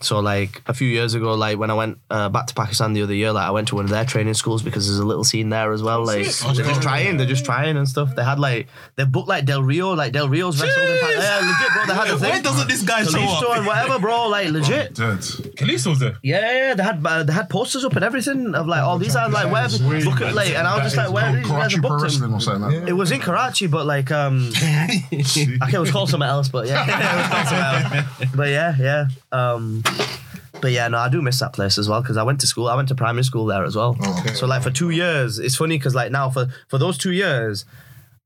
So 0.00 0.20
like 0.20 0.62
a 0.66 0.74
few 0.74 0.88
years 0.88 1.14
ago, 1.14 1.34
like 1.34 1.58
when 1.58 1.70
I 1.70 1.74
went 1.74 1.98
uh, 2.10 2.28
back 2.28 2.46
to 2.46 2.54
Pakistan 2.54 2.92
the 2.92 3.02
other 3.02 3.14
year, 3.14 3.32
like 3.32 3.46
I 3.46 3.50
went 3.50 3.68
to 3.68 3.76
one 3.76 3.84
of 3.84 3.90
their 3.90 4.04
training 4.04 4.34
schools 4.34 4.62
because 4.62 4.86
there's 4.86 4.98
a 4.98 5.04
little 5.04 5.24
scene 5.24 5.48
there 5.48 5.72
as 5.72 5.82
well. 5.82 6.04
Like 6.04 6.24
they're 6.26 6.64
just 6.64 6.82
trying, 6.82 7.16
they're 7.16 7.26
just 7.26 7.44
trying 7.44 7.76
and 7.76 7.88
stuff. 7.88 8.14
They 8.16 8.24
had 8.24 8.38
like 8.38 8.68
they 8.96 9.04
booked 9.04 9.28
like 9.28 9.44
Del 9.44 9.62
Rio, 9.62 9.92
like 9.94 10.12
Del 10.12 10.28
Rio's 10.28 10.60
wrestled 10.60 10.88
in 10.88 10.98
Pakistan. 10.98 11.42
Yeah, 11.42 11.50
legit, 11.50 11.72
bro. 11.72 11.86
They 11.86 11.94
had 11.94 12.08
the 12.08 12.18
thing. 12.18 12.30
Why 12.30 12.40
doesn't 12.40 12.68
this 12.68 12.82
guy 12.82 13.04
show 13.04 13.20
up? 13.20 13.56
and 13.56 13.66
whatever, 13.66 13.98
bro. 13.98 14.28
Like 14.28 14.48
legit. 14.48 14.94
Dead. 14.94 15.18
Kalisto's 15.56 16.00
there. 16.00 16.16
Yeah, 16.22 16.40
yeah, 16.40 16.52
yeah, 16.68 16.74
they 16.74 16.82
had 16.82 17.06
uh, 17.06 17.22
they 17.22 17.32
had 17.32 17.48
posters 17.48 17.84
up 17.84 17.94
and 17.94 18.04
everything 18.04 18.54
of 18.54 18.66
like 18.66 18.82
all 18.82 18.98
these 18.98 19.14
are 19.16 19.28
like 19.28 19.50
where 19.52 19.68
book 20.04 20.20
it 20.20 20.34
like 20.34 20.50
and 20.50 20.66
I 20.66 20.74
was 20.76 20.84
just 20.84 20.96
like 20.96 21.12
where 21.12 21.24
are 21.26 21.36
these 21.36 21.46
guys 21.46 21.76
booked 21.76 22.02
Wrestling 22.02 22.22
them? 22.22 22.34
or 22.34 22.40
something 22.40 22.62
like 22.62 22.80
that. 22.80 22.88
It 22.88 22.92
was 22.92 23.12
in 23.12 23.20
Karachi, 23.20 23.66
but 23.66 23.86
like 23.86 24.10
um, 24.10 24.50
okay, 24.56 25.02
it 25.12 25.78
was 25.78 25.90
called 25.90 26.10
something 26.10 26.28
else, 26.28 26.48
but 26.48 26.66
yeah, 26.66 26.82
it 26.86 27.16
was 27.16 27.28
called 27.28 27.48
something 27.48 27.98
else. 27.98 28.21
But 28.34 28.48
yeah, 28.50 28.74
yeah, 28.78 29.06
um, 29.32 29.82
but 30.60 30.70
yeah, 30.72 30.88
no, 30.88 30.98
I 30.98 31.08
do 31.08 31.20
miss 31.22 31.40
that 31.40 31.52
place 31.52 31.76
as 31.78 31.88
well 31.88 32.00
because 32.02 32.16
I 32.16 32.22
went 32.22 32.40
to 32.40 32.46
school. 32.46 32.68
I 32.68 32.76
went 32.76 32.88
to 32.88 32.94
primary 32.94 33.24
school 33.24 33.46
there 33.46 33.64
as 33.64 33.74
well. 33.76 33.96
So 34.34 34.46
like 34.46 34.62
for 34.62 34.70
two 34.70 34.90
years, 34.90 35.38
it's 35.38 35.56
funny 35.56 35.76
because 35.78 35.94
like 35.94 36.10
now 36.12 36.30
for 36.30 36.46
for 36.68 36.78
those 36.78 36.96
two 36.98 37.12
years. 37.12 37.64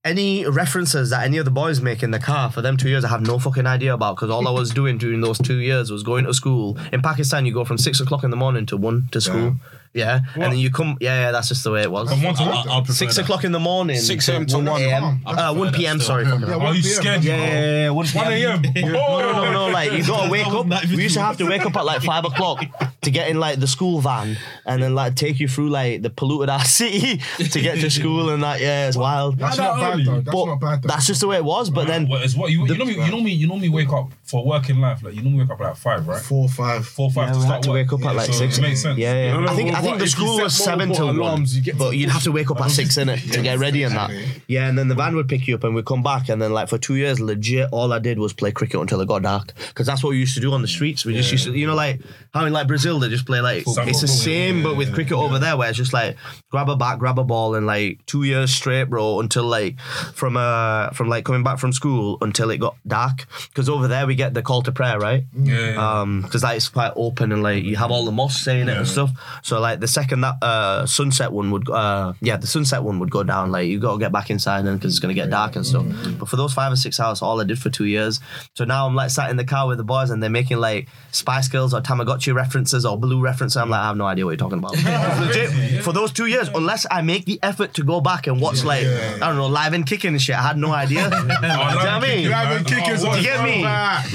Any 0.05 0.47
references 0.47 1.11
that 1.11 1.25
any 1.25 1.37
of 1.39 1.45
the 1.45 1.51
boys 1.51 1.81
make 1.81 2.01
in 2.05 2.13
the 2.13 2.21
car 2.21 2.49
for 2.53 2.63
them 2.63 2.77
two 2.77 2.89
years, 2.89 3.05
I 3.05 3.09
have 3.09 3.23
no 3.23 3.41
fucking 3.41 3.67
idea 3.67 3.93
about 3.93 4.15
because 4.15 4.31
all 4.31 4.47
I 4.47 4.53
was 4.53 4.71
doing 4.71 4.99
during 4.99 5.21
those 5.21 5.37
two 5.37 5.57
years 5.57 5.91
was 5.91 6.05
going 6.05 6.27
to 6.27 6.33
school. 6.33 6.79
In 6.93 7.03
Pakistan, 7.03 7.45
you 7.45 7.53
go 7.53 7.65
from 7.65 7.77
six 7.77 7.99
o'clock 7.99 8.23
in 8.23 8.31
the 8.31 8.37
morning 8.37 8.67
to 8.67 8.77
one 8.77 9.09
to 9.11 9.21
school. 9.21 9.41
Yeah, 9.41 9.55
and 9.97 10.43
then 10.43 10.57
you 10.59 10.71
come. 10.71 10.97
Yeah, 11.01 11.21
yeah, 11.27 11.33
that's 11.33 11.49
just 11.49 11.65
the 11.65 11.71
way 11.71 11.83
it 11.83 11.91
was. 11.91 12.11
From 12.11 12.23
one 12.23 12.35
to 12.35 12.43
I- 12.43 12.65
I'll 12.69 12.81
prefer 12.83 12.93
Six 12.93 13.17
that. 13.17 13.23
o'clock 13.23 13.45
in 13.45 13.53
the 13.53 13.59
morning. 13.61 13.99
6 13.99 14.29
a.m. 14.29 14.47
to 14.47 14.57
1 14.59 14.69
a.m. 14.69 15.21
Uh, 15.27 15.55
1 15.55 15.73
p.m. 15.73 16.01
Sorry. 16.01 16.25
fucking 16.25 16.47
hell. 16.47 16.61
Are 16.63 16.75
you 16.75 16.83
scared? 16.83 17.25
Yeah, 17.25 17.37
yeah, 17.37 17.47
yeah, 17.47 17.83
yeah, 17.85 17.91
1 17.91 18.07
1 18.07 18.33
a.m. 18.33 18.63
no, 18.93 19.21
no, 19.21 19.53
no. 19.53 19.69
Like 19.69 19.93
you 19.93 20.05
gotta 20.07 20.31
wake 20.37 20.47
up. 20.47 20.67
We 20.89 21.03
used 21.05 21.15
to 21.17 21.23
have 21.23 21.37
to 21.39 21.47
wake 21.49 21.65
up 21.67 21.77
at 21.77 21.85
like 21.85 22.03
five 22.03 22.25
o'clock 22.25 22.65
to 23.03 23.11
get 23.11 23.29
in 23.29 23.39
like 23.39 23.61
the 23.61 23.67
school 23.67 24.01
van 24.01 24.37
and 24.65 24.83
then 24.83 24.95
like 24.95 25.15
take 25.15 25.39
you 25.39 25.47
through 25.49 25.69
like 25.69 26.03
the 26.03 26.11
polluted 26.11 26.49
ass 26.51 26.75
city 26.75 27.19
to 27.39 27.61
get 27.61 27.79
to 27.81 27.91
school 27.91 28.31
and 28.31 28.43
that. 28.43 28.61
Yeah, 28.61 28.89
it's 28.89 28.97
wild. 28.97 29.39
That's 29.39 29.57
Not 29.59 29.79
not 29.79 29.97
bad 29.97 30.07
though. 30.07 30.15
That's 30.21 30.35
But 30.37 30.47
not 30.47 30.61
bad 30.61 30.83
though. 30.83 30.89
that's 30.89 31.07
just 31.07 31.21
the 31.21 31.29
way 31.29 31.37
it 31.37 31.45
was. 31.45 31.71
But 31.71 31.87
then 31.87 32.09
What 32.09 32.23
is 32.23 32.37
what 32.37 32.51
you, 32.51 32.67
you 32.67 32.77
know 32.77 32.85
me 32.85 32.95
you 32.95 33.11
know 33.11 33.21
me 33.21 33.31
you 33.33 33.47
know 33.47 33.57
me 33.57 33.69
wake 33.69 33.93
up 33.93 34.11
for 34.25 34.45
working 34.45 34.81
life 34.81 35.03
like 35.05 35.15
you 35.15 35.23
know 35.23 35.31
me 35.31 35.39
wake 35.39 35.51
up 35.51 35.61
at 35.61 35.65
like 35.69 35.77
five 35.77 36.07
right 36.09 36.21
Four, 36.21 36.49
five. 36.49 36.87
four 36.87 37.11
five 37.11 37.29
yeah, 37.29 37.33
to 37.33 37.39
we 37.39 37.45
start 37.45 37.55
had 37.57 37.63
to 37.65 37.69
work. 37.71 37.75
wake 37.77 37.93
up 37.93 38.05
at 38.11 38.17
like 38.17 38.27
So 38.27 38.33
six. 38.33 38.59
it 38.59 38.63
makes 38.63 38.83
sense 38.83 38.99
Yeah, 38.99 39.15
yeah. 39.15 39.33
No, 39.35 39.41
no, 39.41 39.53
I 39.53 39.55
think 39.57 39.73
I 39.75 39.81
think 39.87 39.99
the 39.99 40.05
if 40.05 40.11
you 40.19 40.25
school 40.25 40.37
set 40.37 40.43
was 40.45 40.57
seven 40.57 40.89
multiple 40.89 41.13
till 41.13 41.21
one, 41.21 41.31
alarms, 41.31 41.57
you 41.57 41.63
get 41.63 41.79
but 41.79 41.91
to- 41.91 41.97
you'd 41.97 42.11
have 42.11 42.23
to 42.25 42.33
wake 42.33 42.51
up 42.51 42.61
at 42.61 42.71
six 42.71 42.97
in 42.97 43.09
it 43.09 43.19
to 43.33 43.43
get 43.43 43.59
ready 43.59 43.83
and 43.83 43.95
that. 43.95 44.11
Yeah, 44.47 44.69
and 44.69 44.79
then 44.79 44.89
the 44.89 44.95
van 44.95 45.17
would 45.17 45.29
pick 45.29 45.47
you 45.49 45.55
up 45.55 45.65
and 45.65 45.75
we'd 45.75 45.87
come 45.87 46.03
back 46.03 46.29
and 46.29 46.41
then 46.41 46.53
like 46.53 46.69
for 46.69 46.79
two 46.79 46.95
years, 46.97 47.21
legit, 47.21 47.69
all 47.73 47.93
I 47.93 47.99
did 47.99 48.19
was 48.19 48.33
play 48.33 48.53
cricket 48.53 48.81
until 48.81 49.01
it 49.01 49.09
got 49.09 49.23
dark. 49.23 49.53
Because 49.69 49.87
that's 49.87 50.03
what 50.05 50.11
we 50.11 50.19
used 50.19 50.35
to 50.35 50.41
do 50.41 50.53
on 50.53 50.63
the 50.63 50.69
streets. 50.69 51.05
We 51.05 51.15
just 51.15 51.33
used 51.33 51.45
to, 51.47 51.53
you 51.57 51.67
know, 51.67 51.75
like 51.75 52.01
how 52.33 52.45
in 52.45 52.53
like 52.53 52.67
Brazil 52.69 52.99
they 52.99 53.09
just 53.09 53.27
play 53.27 53.41
like 53.41 53.65
it's 53.67 54.01
the 54.01 54.09
same 54.09 54.63
but 54.63 54.77
with 54.77 54.93
cricket 54.95 55.15
over 55.17 55.39
there 55.39 55.57
where 55.57 55.69
it's 55.69 55.79
just 55.79 55.93
like 55.93 56.17
grab 56.51 56.69
a 56.69 56.77
bat, 56.77 56.99
grab 56.99 57.19
a 57.19 57.25
ball, 57.25 57.55
and 57.55 57.67
like 57.67 58.05
two 58.07 58.23
years 58.25 58.53
straight, 58.53 58.85
bro, 58.85 59.21
until 59.21 59.45
like 59.45 59.79
from 60.15 60.37
uh 60.37 60.91
from 60.91 61.09
like 61.09 61.25
coming 61.25 61.43
back 61.43 61.59
from 61.59 61.73
school 61.73 62.19
until 62.21 62.51
it 62.51 62.59
got 62.59 62.77
dark. 62.87 63.27
Because 63.49 63.69
over 63.69 63.89
there 63.89 64.07
we 64.07 64.15
get 64.15 64.35
the 64.35 64.43
call 64.43 64.63
to 64.63 64.73
prayer, 64.73 64.99
right? 64.99 65.25
yeah 65.39 65.77
um 66.01 66.23
because 66.23 66.43
like 66.43 66.57
it's 66.57 66.69
quite 66.69 66.93
open 66.97 67.33
and 67.33 67.43
like 67.43 67.63
you 67.65 67.77
have 67.77 67.91
all 67.91 68.05
the 68.05 68.13
mosques 68.13 68.43
saying 68.45 68.69
it 68.69 68.77
and 68.77 68.87
stuff. 68.87 69.11
So 69.43 69.61
like 69.61 69.66
the 69.75 69.89
second 69.89 70.21
that 70.21 70.37
uh 70.43 70.87
sunset 70.87 71.33
one 71.33 71.51
would 71.51 71.69
uh 71.69 72.13
yeah 72.21 72.37
the 72.37 72.47
sunset 72.47 72.83
one 72.85 73.01
would 73.01 73.11
go 73.11 73.23
down 73.25 73.51
like 73.51 73.67
you 73.67 73.81
gotta 73.81 73.99
get 73.99 74.13
back 74.13 74.31
inside 74.31 74.65
then 74.65 74.77
because 74.77 74.93
it's 74.93 75.01
gonna 75.01 75.15
get 75.15 75.31
dark 75.31 75.57
and 75.57 75.67
stuff. 75.67 75.85
But 76.19 76.29
for 76.29 76.37
those 76.37 76.53
five 76.53 76.73
or 76.73 76.77
six 76.77 77.01
hours 77.01 77.23
all 77.23 77.41
I 77.41 77.45
did 77.45 77.59
for 77.59 77.71
two 77.71 77.87
years 77.87 78.21
so 78.55 78.65
now 78.65 78.87
I'm 78.87 78.95
like 78.95 79.11
sat 79.11 79.31
in 79.31 79.37
the 79.37 79.45
car 79.45 79.67
with 79.67 79.79
the 79.79 79.85
boys 79.85 80.11
and 80.11 80.23
they're 80.23 80.31
making 80.31 80.59
like 80.59 80.89
Spice 81.11 81.49
Girls 81.49 81.75
or 81.75 81.81
Tamagotchi 81.81 82.35
references 82.35 82.87
or 82.87 82.97
Blue 82.99 83.21
references. 83.21 83.57
I'm 83.57 83.71
like 83.71 83.81
I 83.81 83.87
have 83.89 83.97
no 83.97 84.07
idea 84.07 84.25
what 84.25 84.33
you're 84.33 84.37
talking 84.37 84.59
about. 84.59 84.73
Legit. 85.21 85.83
For 85.83 85.93
those 85.93 86.13
two 86.13 86.27
years 86.27 86.49
unless 86.55 86.87
I 86.91 87.03
make 87.03 87.25
the 87.25 87.39
effort 87.43 87.75
to 87.75 87.83
go 87.83 88.01
back 88.01 88.27
and 88.27 88.41
watch 88.41 88.63
like 88.65 88.87
I 88.87 89.19
don't 89.19 89.37
know 89.37 89.47
live 89.47 89.73
and 89.73 89.87
kicking 89.87 90.11
and 90.11 90.23
shit 90.23 90.37
I 90.37 90.43
had 90.43 90.57
no 90.57 90.71
idea. 90.73 91.11
You 91.27 91.43
know 91.43 91.59
what 91.59 91.79
I 91.79 92.01
mean? 92.01 92.31
Live 92.31 92.57
and 92.57 92.67
do 92.67 92.75
you 92.77 93.23
get 93.23 93.45
me? 93.45 93.63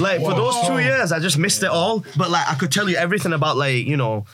Like 0.02 0.20
for 0.20 0.34
those 0.34 0.54
two 0.66 0.78
years, 0.78 1.12
I 1.12 1.18
just 1.18 1.38
missed 1.38 1.62
it 1.62 1.68
all. 1.68 2.04
But 2.16 2.30
like 2.30 2.48
I 2.48 2.54
could 2.54 2.70
tell 2.72 2.88
you 2.88 2.96
everything 2.96 3.32
about 3.32 3.56
like 3.56 3.86
you 3.86 3.96
know 3.96 4.24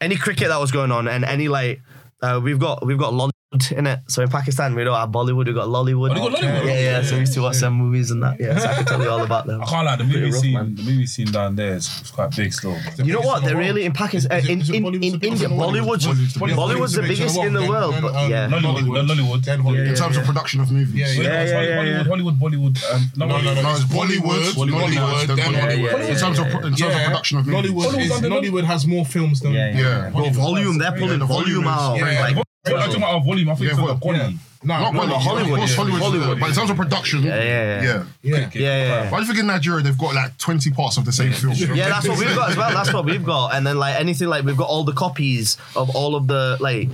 any 0.00 0.16
cricket 0.16 0.48
that 0.48 0.58
was 0.58 0.72
going 0.72 0.90
on 0.90 1.08
and 1.08 1.24
any 1.24 1.48
like 1.48 1.80
uh, 2.22 2.40
we've 2.42 2.58
got 2.58 2.84
we've 2.86 2.98
got 2.98 3.12
Lollywood 3.12 3.30
in 3.72 3.86
it. 3.86 4.00
So 4.08 4.22
in 4.22 4.28
Pakistan 4.28 4.74
we 4.74 4.84
don't 4.84 4.94
have 4.94 5.10
Bollywood, 5.10 5.46
we've 5.46 5.54
got 5.54 5.68
Lollywood. 5.68 6.10
Oh, 6.10 6.30
got 6.30 6.38
Lollywood? 6.40 6.66
Yeah, 6.66 6.80
yeah. 6.80 7.02
So 7.02 7.14
we 7.14 7.20
used 7.20 7.34
to 7.34 7.42
watch 7.42 7.56
some 7.56 7.74
movies 7.74 8.10
and 8.10 8.22
that. 8.22 8.38
Yeah, 8.40 8.58
so 8.58 8.68
I 8.68 8.74
can 8.74 8.84
tell 8.84 9.02
you 9.02 9.08
all 9.10 9.22
about 9.22 9.46
them. 9.46 9.60
I 9.64 9.64
can't 9.66 9.86
lie 9.86 9.96
the 9.96 10.04
movie 10.04 10.24
rough, 10.24 10.34
scene 10.34 10.52
man. 10.54 10.74
the 10.74 10.82
movie 10.82 11.06
scene 11.06 11.30
down 11.30 11.56
there 11.56 11.74
is, 11.74 11.86
is 12.02 12.10
quite 12.10 12.34
big 12.36 12.52
still 12.52 12.76
You 12.98 13.12
know 13.14 13.20
what? 13.20 13.44
They're 13.44 13.56
really 13.56 13.84
in 13.84 13.92
Pakistan, 13.92 14.38
Is 14.38 14.48
in, 14.48 14.60
in, 14.74 14.94
in 14.94 15.02
India. 15.02 15.30
in 15.30 15.38
the? 15.38 15.46
Bollywood's 15.46 16.06
Bollywood's 16.06 16.34
the 16.34 16.40
biggest. 16.40 16.58
Bollywood's 16.58 16.92
the 16.94 17.02
biggest 17.02 17.38
in 17.38 17.52
the 17.52 17.66
world. 17.68 17.94
But 18.00 18.14
um, 18.14 18.30
yeah, 18.30 18.48
Nollywood 18.48 19.06
Nollywood 19.08 19.44
Then 19.44 19.60
Hollywood. 19.60 19.86
Yeah, 19.86 19.92
In 19.92 19.96
terms 19.96 20.16
of 20.16 20.24
production 20.24 20.60
of 20.60 20.70
movies. 20.70 20.94
Yeah, 20.94 21.22
yeah. 21.22 21.22
Yeah, 21.22 21.44
yeah, 21.44 21.62
yeah, 21.62 21.82
yeah. 21.82 22.02
Hollywood 22.04 22.38
Bollywood 22.38 22.76
um, 22.92 23.10
no, 23.16 23.26
No, 23.26 23.40
no, 23.40 23.54
no. 23.54 23.62
No, 23.62 23.70
it's 23.70 23.84
Bollywood, 23.84 24.52
Bollywood, 24.52 24.90
Nollywood, 24.92 25.26
then 25.26 25.36
then 25.36 25.54
Hollywood. 25.54 25.90
Hollywood. 25.90 26.10
In 26.10 26.16
terms 26.16 26.38
of 26.38 26.46
in 26.46 26.52
terms 26.74 26.80
of 26.82 27.02
production 27.04 27.38
of 27.38 27.46
movies. 27.46 27.70
Nollywood, 27.70 27.78
is, 27.78 27.92
Hollywood's 27.92 28.12
under- 28.12 28.28
Nollywood 28.30 28.64
has 28.64 28.86
more 28.86 29.04
films 29.04 29.40
than 29.40 29.52
Yeah, 29.52 29.70
yeah. 29.70 29.78
Yeah. 29.80 30.10
Bro, 30.10 30.30
volume. 30.30 30.78
They're 30.78 30.92
pulling 30.92 31.18
the 31.20 31.26
volume 31.26 31.64
volume 31.64 31.66
out. 31.66 32.44
Yeah. 32.66 32.72
Like, 32.72 32.82
I'm 32.82 32.88
talking 32.88 33.02
about 33.02 33.24
volume 33.24 33.48
I 33.50 33.54
think 33.54 33.64
Yeah, 33.64 33.70
it's 33.70 33.76
the 33.78 33.82
what- 33.84 34.00
quality 34.00 34.38
No, 34.66 34.78
Not 34.78 34.94
no, 34.94 35.00
Bollywood. 35.00 35.08
no, 35.08 35.18
Hollywood. 35.18 35.50
Of 35.52 35.56
course, 35.58 35.70
yeah. 35.70 35.76
Hollywood. 35.76 36.00
Hollywood. 36.02 36.40
But 36.40 36.48
in 36.48 36.54
terms 36.54 36.70
of 36.70 36.76
production, 36.78 37.22
Yeah, 37.22 37.36
yeah, 37.36 37.42
yeah. 37.44 37.82
yeah. 37.82 38.04
Yeah. 38.22 38.50
Yeah, 38.54 38.84
yeah. 39.04 39.10
But 39.10 39.20
I 39.22 39.24
think 39.26 39.38
in 39.38 39.46
Nigeria 39.46 39.82
they've 39.82 39.98
got 39.98 40.14
like 40.14 40.38
20 40.38 40.70
parts 40.70 40.96
of 40.96 41.04
the 41.04 41.12
same 41.12 41.32
film. 41.32 41.52
Yeah, 41.54 41.88
that's 41.90 42.08
what 42.08 42.18
we've 42.18 42.34
got 42.34 42.50
as 42.52 42.56
well. 42.56 42.70
That's 42.72 42.92
what 42.92 43.04
we've 43.04 43.22
got. 43.24 43.54
And 43.54 43.66
then 43.66 43.78
like 43.78 43.96
anything 44.00 44.28
like 44.28 44.44
we've 44.46 44.56
got 44.56 44.68
all 44.70 44.82
the 44.84 44.94
copies 44.94 45.58
of 45.76 45.94
all 45.94 46.16
of 46.16 46.26
the 46.28 46.56
like 46.60 46.88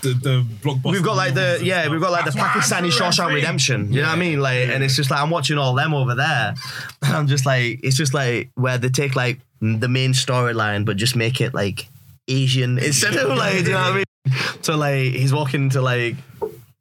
The, 0.00 0.14
the 0.14 0.46
blockbuster. 0.62 0.90
we've 0.92 1.02
got 1.02 1.16
like 1.16 1.34
the 1.34 1.60
yeah 1.62 1.88
we've 1.90 2.00
got 2.00 2.12
like 2.12 2.24
the 2.24 2.30
Pakistani 2.30 2.90
Shawshank 2.90 3.34
Redemption. 3.34 3.92
You 3.92 4.00
know 4.00 4.08
what 4.08 4.16
I 4.16 4.18
mean? 4.18 4.40
Like 4.40 4.68
and 4.70 4.82
it's 4.82 4.96
just 4.96 5.10
like 5.10 5.20
I'm 5.20 5.28
watching 5.28 5.58
all 5.58 5.74
them 5.74 5.92
over 5.92 6.14
there. 6.14 6.54
And 7.02 7.14
I'm 7.14 7.26
just 7.26 7.44
like 7.44 7.80
it's 7.84 7.96
just 7.96 8.14
like 8.14 8.48
where 8.54 8.78
they 8.78 8.88
take 8.88 9.14
like 9.16 9.38
the 9.60 9.88
main 9.88 10.12
storyline 10.14 10.86
but 10.86 10.96
just 10.96 11.14
make 11.14 11.42
it 11.42 11.52
like 11.52 11.88
Asian 12.26 12.78
instead 12.78 13.16
of 13.16 13.36
like 13.36 13.58
do 13.58 13.64
you 13.64 13.70
know 13.72 13.78
what 13.80 13.92
I 13.92 13.94
mean? 13.96 14.04
So 14.62 14.76
like 14.76 15.12
he's 15.12 15.32
walking 15.32 15.64
into 15.64 15.80
like 15.80 16.14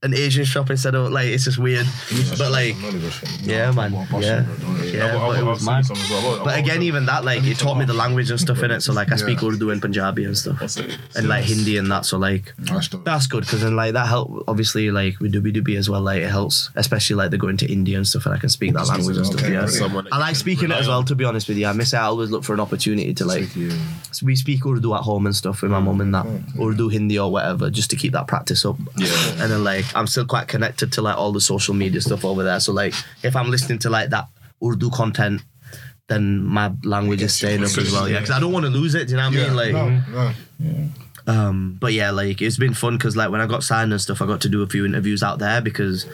an 0.03 0.13
Asian 0.13 0.45
shop 0.45 0.69
instead 0.69 0.95
of 0.95 1.11
like 1.11 1.27
it's 1.27 1.43
just 1.45 1.57
weird. 1.57 1.85
But 2.37 2.51
like 2.51 2.75
yeah 3.43 3.71
man 3.71 3.93
yeah 4.19 4.45
yeah 4.83 5.17
but 5.17 5.39
it 5.39 5.43
was 5.43 5.65
mad. 5.65 5.85
But 6.43 6.57
again, 6.57 6.83
even 6.83 7.05
that, 7.05 7.23
like, 7.23 7.43
it 7.43 7.57
taught 7.57 7.77
me 7.77 7.85
the 7.85 7.93
language 7.93 8.29
and 8.29 8.39
stuff 8.39 8.63
in 8.63 8.71
it. 8.71 8.81
So, 8.81 8.93
like, 8.93 9.11
I 9.11 9.15
speak 9.15 9.41
Urdu 9.43 9.69
and 9.69 9.81
Punjabi 9.81 10.25
and 10.25 10.37
stuff, 10.37 10.77
and 11.15 11.27
like 11.27 11.45
Hindi 11.45 11.77
and 11.77 11.91
that. 11.91 12.05
So, 12.05 12.17
like, 12.17 12.53
That's 12.57 13.27
good 13.27 13.41
because 13.41 13.61
then, 13.61 13.75
like, 13.75 13.93
that 13.93 14.07
help. 14.07 14.43
Obviously, 14.47 14.91
like 14.91 15.19
with 15.19 15.33
WWE 15.33 15.77
as 15.77 15.89
well, 15.89 16.01
like, 16.01 16.21
it 16.21 16.29
helps, 16.29 16.69
especially 16.75 17.15
like 17.15 17.29
they're 17.29 17.39
going 17.39 17.57
to 17.57 17.71
India 17.71 17.97
and 17.97 18.07
stuff, 18.07 18.25
and 18.25 18.35
I 18.35 18.37
can 18.37 18.49
speak 18.49 18.73
that 18.73 18.87
language 18.87 19.17
and 19.17 19.25
stuff. 19.25 19.49
Yeah, 19.49 19.67
I 20.11 20.17
like 20.17 20.35
speaking 20.35 20.71
it 20.71 20.77
as 20.77 20.87
well. 20.87 21.03
To 21.03 21.15
be 21.15 21.25
honest 21.25 21.47
with 21.47 21.57
you, 21.57 21.67
I 21.67 21.73
miss 21.73 21.93
it. 21.93 21.97
I 21.97 22.03
always 22.03 22.29
look 22.31 22.43
for 22.43 22.53
an 22.53 22.59
opportunity 22.59 23.13
to 23.15 23.25
like. 23.25 23.49
We 24.23 24.35
speak 24.35 24.65
Urdu 24.65 24.93
at 24.93 25.01
home 25.01 25.25
and 25.25 25.35
stuff 25.35 25.61
with 25.61 25.71
my 25.71 25.79
mum 25.79 26.01
and 26.01 26.13
that 26.13 26.25
Urdu, 26.59 26.89
Hindi 26.89 27.17
or 27.17 27.31
whatever, 27.31 27.69
just 27.69 27.89
to 27.91 27.95
keep 27.95 28.13
that 28.13 28.27
practice 28.27 28.65
up. 28.65 28.77
Yeah. 28.95 29.07
And 29.39 29.51
then 29.51 29.63
like 29.63 29.85
I'm 29.95 30.07
still 30.07 30.25
quite 30.25 30.47
connected 30.47 30.93
to 30.93 31.01
like 31.01 31.17
all 31.17 31.31
the 31.31 31.41
social 31.41 31.73
media 31.73 32.01
stuff 32.01 32.25
over 32.25 32.43
there. 32.43 32.59
So 32.59 32.73
like 32.73 32.93
if 33.23 33.35
I'm 33.35 33.49
listening 33.49 33.79
to 33.79 33.89
like 33.89 34.09
that 34.09 34.27
Urdu 34.63 34.89
content, 34.91 35.41
then 36.07 36.43
my 36.43 36.71
language 36.83 37.21
is 37.21 37.33
staying 37.35 37.63
up 37.63 37.77
as 37.77 37.91
well. 37.91 38.07
Yeah, 38.07 38.19
because 38.19 38.31
I 38.31 38.39
don't 38.39 38.51
want 38.51 38.65
to 38.65 38.71
lose 38.71 38.95
it. 38.95 39.07
Do 39.07 39.11
you 39.11 39.17
know 39.17 39.29
what 39.29 39.37
I 39.37 39.43
mean? 39.43 39.55
Like. 39.55 39.73
No, 39.73 40.33
no. 40.59 40.89
Um, 41.27 41.77
but 41.79 41.93
yeah, 41.93 42.11
like 42.11 42.41
it's 42.41 42.57
been 42.57 42.73
fun 42.73 42.97
because 42.97 43.15
like 43.15 43.29
when 43.29 43.41
I 43.41 43.47
got 43.47 43.63
signed 43.63 43.91
and 43.91 44.01
stuff, 44.01 44.21
I 44.21 44.25
got 44.25 44.41
to 44.41 44.49
do 44.49 44.63
a 44.63 44.67
few 44.67 44.85
interviews 44.85 45.21
out 45.23 45.39
there 45.39 45.61
because 45.61 46.07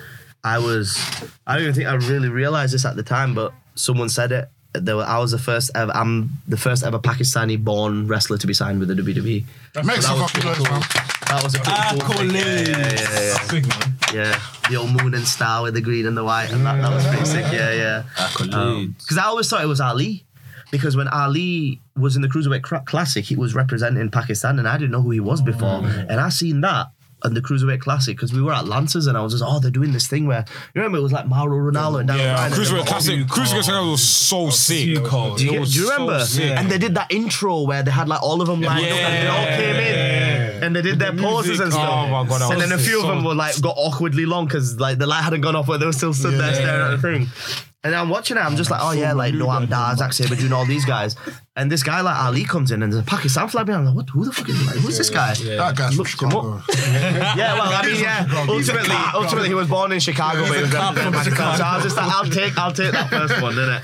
I 0.43 0.59
was 0.59 0.97
I 1.45 1.55
don't 1.55 1.63
even 1.63 1.75
think 1.75 1.87
I 1.87 1.93
really 1.93 2.29
realized 2.29 2.73
this 2.73 2.85
at 2.85 2.95
the 2.95 3.03
time, 3.03 3.33
but 3.33 3.53
someone 3.75 4.09
said 4.09 4.31
it. 4.31 4.49
There 4.85 4.97
were, 4.97 5.03
I 5.03 5.19
was 5.19 5.31
the 5.31 5.39
first 5.39 5.71
ever. 5.75 5.91
I'm 5.93 6.31
the 6.47 6.57
first 6.57 6.83
ever 6.83 6.99
Pakistani 6.99 7.61
born 7.63 8.07
wrestler 8.07 8.37
to 8.37 8.47
be 8.47 8.53
signed 8.53 8.79
with 8.79 8.89
the 8.89 8.95
WWE. 8.95 9.45
Make 9.85 10.01
some 10.01 10.19
was 10.19 10.31
fucking 10.31 10.41
pretty 10.41 10.47
noise, 10.47 10.57
cool. 10.57 10.79
man. 10.79 10.81
That 11.27 11.41
was 11.43 11.55
a 11.55 11.59
pretty 11.59 11.71
ah, 11.73 11.97
cool 12.01 12.15
thing. 12.15 12.31
Yeah, 12.31 12.41
yeah, 12.41 12.91
yeah, 12.91 13.19
yeah, 13.21 13.51
Big 13.51 13.67
man. 13.67 13.97
yeah. 14.13 14.41
The 14.69 14.75
old 14.77 14.91
moon 14.91 15.13
and 15.13 15.27
star 15.27 15.63
with 15.63 15.73
the 15.73 15.81
green 15.81 16.05
and 16.05 16.15
the 16.15 16.23
white, 16.23 16.51
and 16.51 16.65
that, 16.65 16.81
that 16.81 16.93
was 16.93 17.05
pretty 17.07 17.25
sick. 17.25 17.45
Yeah, 17.51 17.73
yeah. 17.73 18.03
Because 18.31 18.49
ah, 18.53 18.61
um, 18.61 18.95
I 19.19 19.23
always 19.23 19.49
thought 19.49 19.63
it 19.63 19.67
was 19.67 19.81
Ali. 19.81 20.23
Because 20.69 20.97
when 20.97 21.07
Ali 21.07 21.79
was 21.95 22.17
in 22.17 22.21
the 22.21 22.27
Cruiserweight 22.27 22.85
Classic, 22.85 23.23
he 23.23 23.37
was 23.37 23.55
representing 23.55 24.09
Pakistan, 24.09 24.59
and 24.59 24.67
I 24.67 24.77
didn't 24.77 24.91
know 24.91 25.01
who 25.01 25.11
he 25.11 25.21
was 25.21 25.41
before. 25.41 25.79
Mm. 25.79 26.07
And 26.09 26.19
I 26.19 26.27
seen 26.27 26.59
that 26.61 26.87
on 27.23 27.33
the 27.33 27.41
Cruiserweight 27.41 27.79
Classic 27.81 28.15
because 28.15 28.31
we 28.31 28.41
were 28.41 28.53
at 28.53 28.67
Lancers, 28.67 29.07
and 29.07 29.17
I 29.17 29.21
was 29.21 29.33
just, 29.33 29.43
oh, 29.45 29.59
they're 29.59 29.71
doing 29.71 29.91
this 29.91 30.07
thing 30.07 30.27
where 30.27 30.45
you 30.75 30.81
remember 30.81 30.99
it 30.99 31.01
was 31.01 31.11
like 31.11 31.25
Mauro 31.27 31.57
Ranallo 31.71 31.99
and 31.99 32.07
Daniel 32.07 32.25
Yeah, 32.27 32.35
Bryan 32.35 32.51
Cruiserweight 32.53 32.77
them 32.77 32.85
Classic. 32.85 33.19
Cruiserweight 33.21 33.63
Classic 33.63 33.73
was 33.91 34.03
so 34.03 34.49
sick. 34.51 34.85
Too 34.85 35.01
cold. 35.01 35.37
do 35.39 35.45
you, 35.45 35.53
It 35.53 35.59
was 35.61 35.73
do 35.73 35.79
you 35.81 35.85
so 35.87 35.93
remember? 35.93 36.19
sick. 36.25 36.51
And 36.51 36.69
they 36.69 36.77
did 36.77 36.93
that 36.95 37.11
intro 37.11 37.63
where 37.63 37.81
they 37.83 37.91
had 37.91 38.07
like 38.07 38.21
all 38.21 38.41
of 38.41 38.47
them 38.47 38.61
lined 38.61 38.85
up 38.85 38.91
and 38.91 39.23
they 39.23 39.27
all 39.27 39.57
came 39.57 39.75
in 39.75 40.63
and 40.63 40.75
they 40.75 40.81
did 40.81 40.99
their 40.99 41.13
poses 41.13 41.59
and 41.59 41.71
stuff. 41.73 41.89
Oh 41.89 42.07
my 42.23 42.27
God, 42.29 42.51
and 42.51 42.61
then 42.61 42.71
a 42.71 42.77
few 42.77 43.01
so- 43.01 43.09
of 43.09 43.15
them 43.15 43.23
were 43.25 43.35
like 43.35 43.59
got 43.61 43.75
awkwardly 43.77 44.25
long 44.25 44.45
because 44.45 44.79
like 44.79 44.97
the 44.99 45.07
light 45.07 45.23
hadn't 45.23 45.41
gone 45.41 45.55
off, 45.55 45.67
but 45.67 45.79
they 45.79 45.85
were 45.85 45.93
still 45.93 46.13
stood 46.13 46.39
there 46.39 46.53
staring 46.53 46.81
at 46.93 47.01
the 47.01 47.25
thing. 47.25 47.27
And 47.87 47.95
I'm 47.95 48.09
watching 48.09 48.35
it, 48.35 48.41
I'm 48.41 48.57
just 48.57 48.69
like, 48.69 48.81
oh 48.83 48.91
yeah, 48.91 49.13
like 49.13 49.33
Noam 49.33 49.69
Dar, 49.69 49.95
Zack 49.95 50.11
Sabre, 50.11 50.35
doing 50.35 50.51
all 50.51 50.65
these 50.65 50.83
guys. 50.83 51.15
And 51.55 51.71
this 51.71 51.83
guy 51.83 52.01
like 52.01 52.17
Ali 52.17 52.43
comes 52.43 52.69
in 52.69 52.83
and 52.83 52.91
there's 52.91 53.01
a 53.01 53.05
Pakistan 53.05 53.47
flag 53.47 53.65
behind. 53.65 53.87
I'm 53.87 53.95
like, 53.95 54.05
what? 54.05 54.09
Who 54.09 54.25
the 54.25 54.33
fuck 54.33 54.49
is 54.49 54.67
like? 54.67 54.75
Who's 54.75 54.97
this 54.97 55.09
guy? 55.09 55.33
That 55.35 55.77
guy's 55.77 55.95
from 55.95 55.99
Looked 55.99 56.21
him 56.21 56.27
up. 56.33 56.63
Chicago. 56.63 57.33
Yeah, 57.37 57.53
well, 57.53 57.71
I 57.71 57.85
mean, 57.85 58.01
yeah. 58.01 58.45
Ultimately, 58.49 58.95
ultimately, 59.13 59.47
he 59.47 59.55
was 59.55 59.69
born 59.69 59.93
in 59.93 60.01
Chicago, 60.01 60.41
but 60.47 60.57
he 60.57 60.63
was 60.63 60.73
representing 60.73 61.13
Pakistan. 61.13 61.57
So 61.57 61.63
I 61.63 61.75
was 61.75 61.83
just 61.85 61.95
like, 61.95 62.11
I'll 62.11 62.29
take, 62.29 62.57
I'll 62.57 62.73
take 62.73 62.91
that 62.91 63.09
first 63.09 63.41
one, 63.41 63.55
didn't 63.55 63.75
it? 63.75 63.83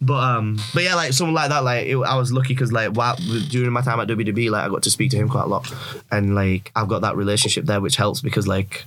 But 0.00 0.24
um, 0.24 0.58
but 0.74 0.82
yeah, 0.82 0.96
like 0.96 1.12
someone 1.12 1.34
like 1.34 1.50
that, 1.50 1.62
like 1.62 1.86
it, 1.86 1.96
I 1.98 2.16
was 2.16 2.32
lucky 2.32 2.54
because 2.54 2.72
like 2.72 2.94
while, 2.94 3.16
during 3.48 3.70
my 3.70 3.82
time 3.82 4.00
at 4.00 4.08
WWE, 4.08 4.50
like 4.50 4.64
I 4.64 4.68
got 4.68 4.82
to 4.84 4.90
speak 4.90 5.12
to 5.12 5.16
him 5.16 5.28
quite 5.28 5.44
a 5.44 5.46
lot, 5.46 5.72
and 6.10 6.34
like 6.34 6.72
I've 6.74 6.88
got 6.88 7.02
that 7.02 7.16
relationship 7.16 7.66
there, 7.66 7.80
which 7.80 7.96
helps 7.96 8.22
because 8.22 8.48
like 8.48 8.84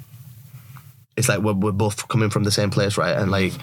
it's 1.15 1.29
like 1.29 1.39
we're, 1.39 1.53
we're 1.53 1.71
both 1.71 2.07
coming 2.07 2.29
from 2.29 2.43
the 2.43 2.51
same 2.51 2.71
place, 2.71 2.97
right? 2.97 3.15
And 3.15 3.29
like 3.31 3.53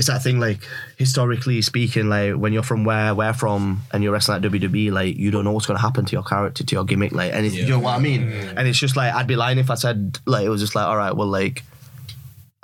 it's 0.00 0.06
that 0.06 0.22
thing 0.22 0.40
like 0.40 0.66
historically 0.96 1.60
speaking, 1.60 2.08
like 2.08 2.32
when 2.32 2.54
you're 2.54 2.62
from 2.62 2.84
where 2.84 3.14
we're 3.14 3.34
from 3.34 3.82
and 3.92 4.02
you're 4.02 4.14
wrestling 4.14 4.42
at 4.42 4.50
WWE, 4.50 4.90
like 4.90 5.14
you 5.18 5.30
don't 5.30 5.44
know 5.44 5.52
what's 5.52 5.66
gonna 5.66 5.78
happen 5.78 6.06
to 6.06 6.12
your 6.12 6.22
character, 6.22 6.64
to 6.64 6.74
your 6.74 6.84
gimmick, 6.86 7.12
like 7.12 7.34
anything. 7.34 7.58
You 7.58 7.68
know 7.68 7.80
what 7.80 7.96
I 7.96 7.98
mean? 7.98 8.22
Mm. 8.22 8.54
And 8.56 8.66
it's 8.66 8.78
just 8.78 8.96
like 8.96 9.12
I'd 9.12 9.26
be 9.26 9.36
lying 9.36 9.58
if 9.58 9.70
I 9.70 9.74
said 9.74 10.18
like 10.24 10.46
it 10.46 10.48
was 10.48 10.62
just 10.62 10.74
like, 10.74 10.86
all 10.86 10.96
right, 10.96 11.14
well, 11.14 11.26
like 11.26 11.64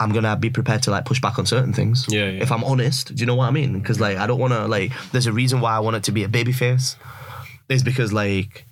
I'm 0.00 0.12
gonna 0.12 0.34
be 0.34 0.48
prepared 0.48 0.82
to 0.84 0.90
like 0.90 1.04
push 1.04 1.20
back 1.20 1.38
on 1.38 1.44
certain 1.44 1.74
things. 1.74 2.06
Yeah, 2.08 2.30
yeah. 2.30 2.42
If 2.42 2.50
I'm 2.50 2.64
honest, 2.64 3.14
do 3.14 3.20
you 3.20 3.26
know 3.26 3.34
what 3.34 3.48
I 3.48 3.50
mean? 3.50 3.78
Because 3.78 4.00
like 4.00 4.16
I 4.16 4.26
don't 4.26 4.40
want 4.40 4.54
to 4.54 4.66
like. 4.66 4.92
There's 5.12 5.26
a 5.26 5.32
reason 5.32 5.60
why 5.60 5.76
I 5.76 5.80
want 5.80 5.96
it 5.96 6.04
to 6.04 6.12
be 6.12 6.24
a 6.24 6.28
baby 6.28 6.52
face. 6.52 6.96
Is 7.68 7.82
because 7.82 8.14
like 8.14 8.64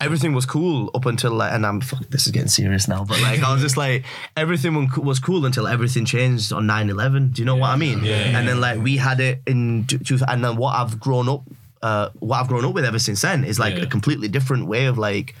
everything 0.00 0.32
was 0.32 0.46
cool 0.46 0.90
up 0.94 1.04
until 1.06 1.32
like, 1.32 1.52
and 1.52 1.66
I'm 1.66 1.80
fuck, 1.80 2.08
this 2.08 2.26
is 2.26 2.32
getting 2.32 2.48
serious 2.48 2.88
now, 2.88 3.04
but 3.04 3.20
like 3.20 3.42
I 3.42 3.52
was 3.52 3.60
just 3.62 3.76
like 3.76 4.04
everything 4.36 4.88
was 4.96 5.18
cool 5.18 5.44
until 5.44 5.66
everything 5.66 6.04
changed 6.04 6.52
on 6.52 6.66
9/11. 6.66 7.34
Do 7.34 7.42
you 7.42 7.46
know 7.46 7.56
what 7.56 7.70
I 7.70 7.76
mean? 7.76 8.02
Yeah. 8.04 8.38
And 8.38 8.48
then 8.48 8.60
like 8.60 8.80
we 8.80 8.96
had 8.96 9.20
it 9.20 9.40
in 9.46 9.86
and 10.28 10.44
then 10.44 10.56
what 10.56 10.74
I've 10.76 10.98
grown 10.98 11.28
up, 11.28 11.42
uh, 11.82 12.08
what 12.18 12.38
I've 12.40 12.48
grown 12.48 12.64
up 12.64 12.74
with 12.74 12.84
ever 12.84 12.98
since 12.98 13.20
then 13.22 13.44
is 13.44 13.58
like 13.58 13.76
Yeah. 13.76 13.82
a 13.82 13.86
completely 13.86 14.28
different 14.28 14.66
way 14.66 14.86
of 14.86 14.96
like 14.98 15.34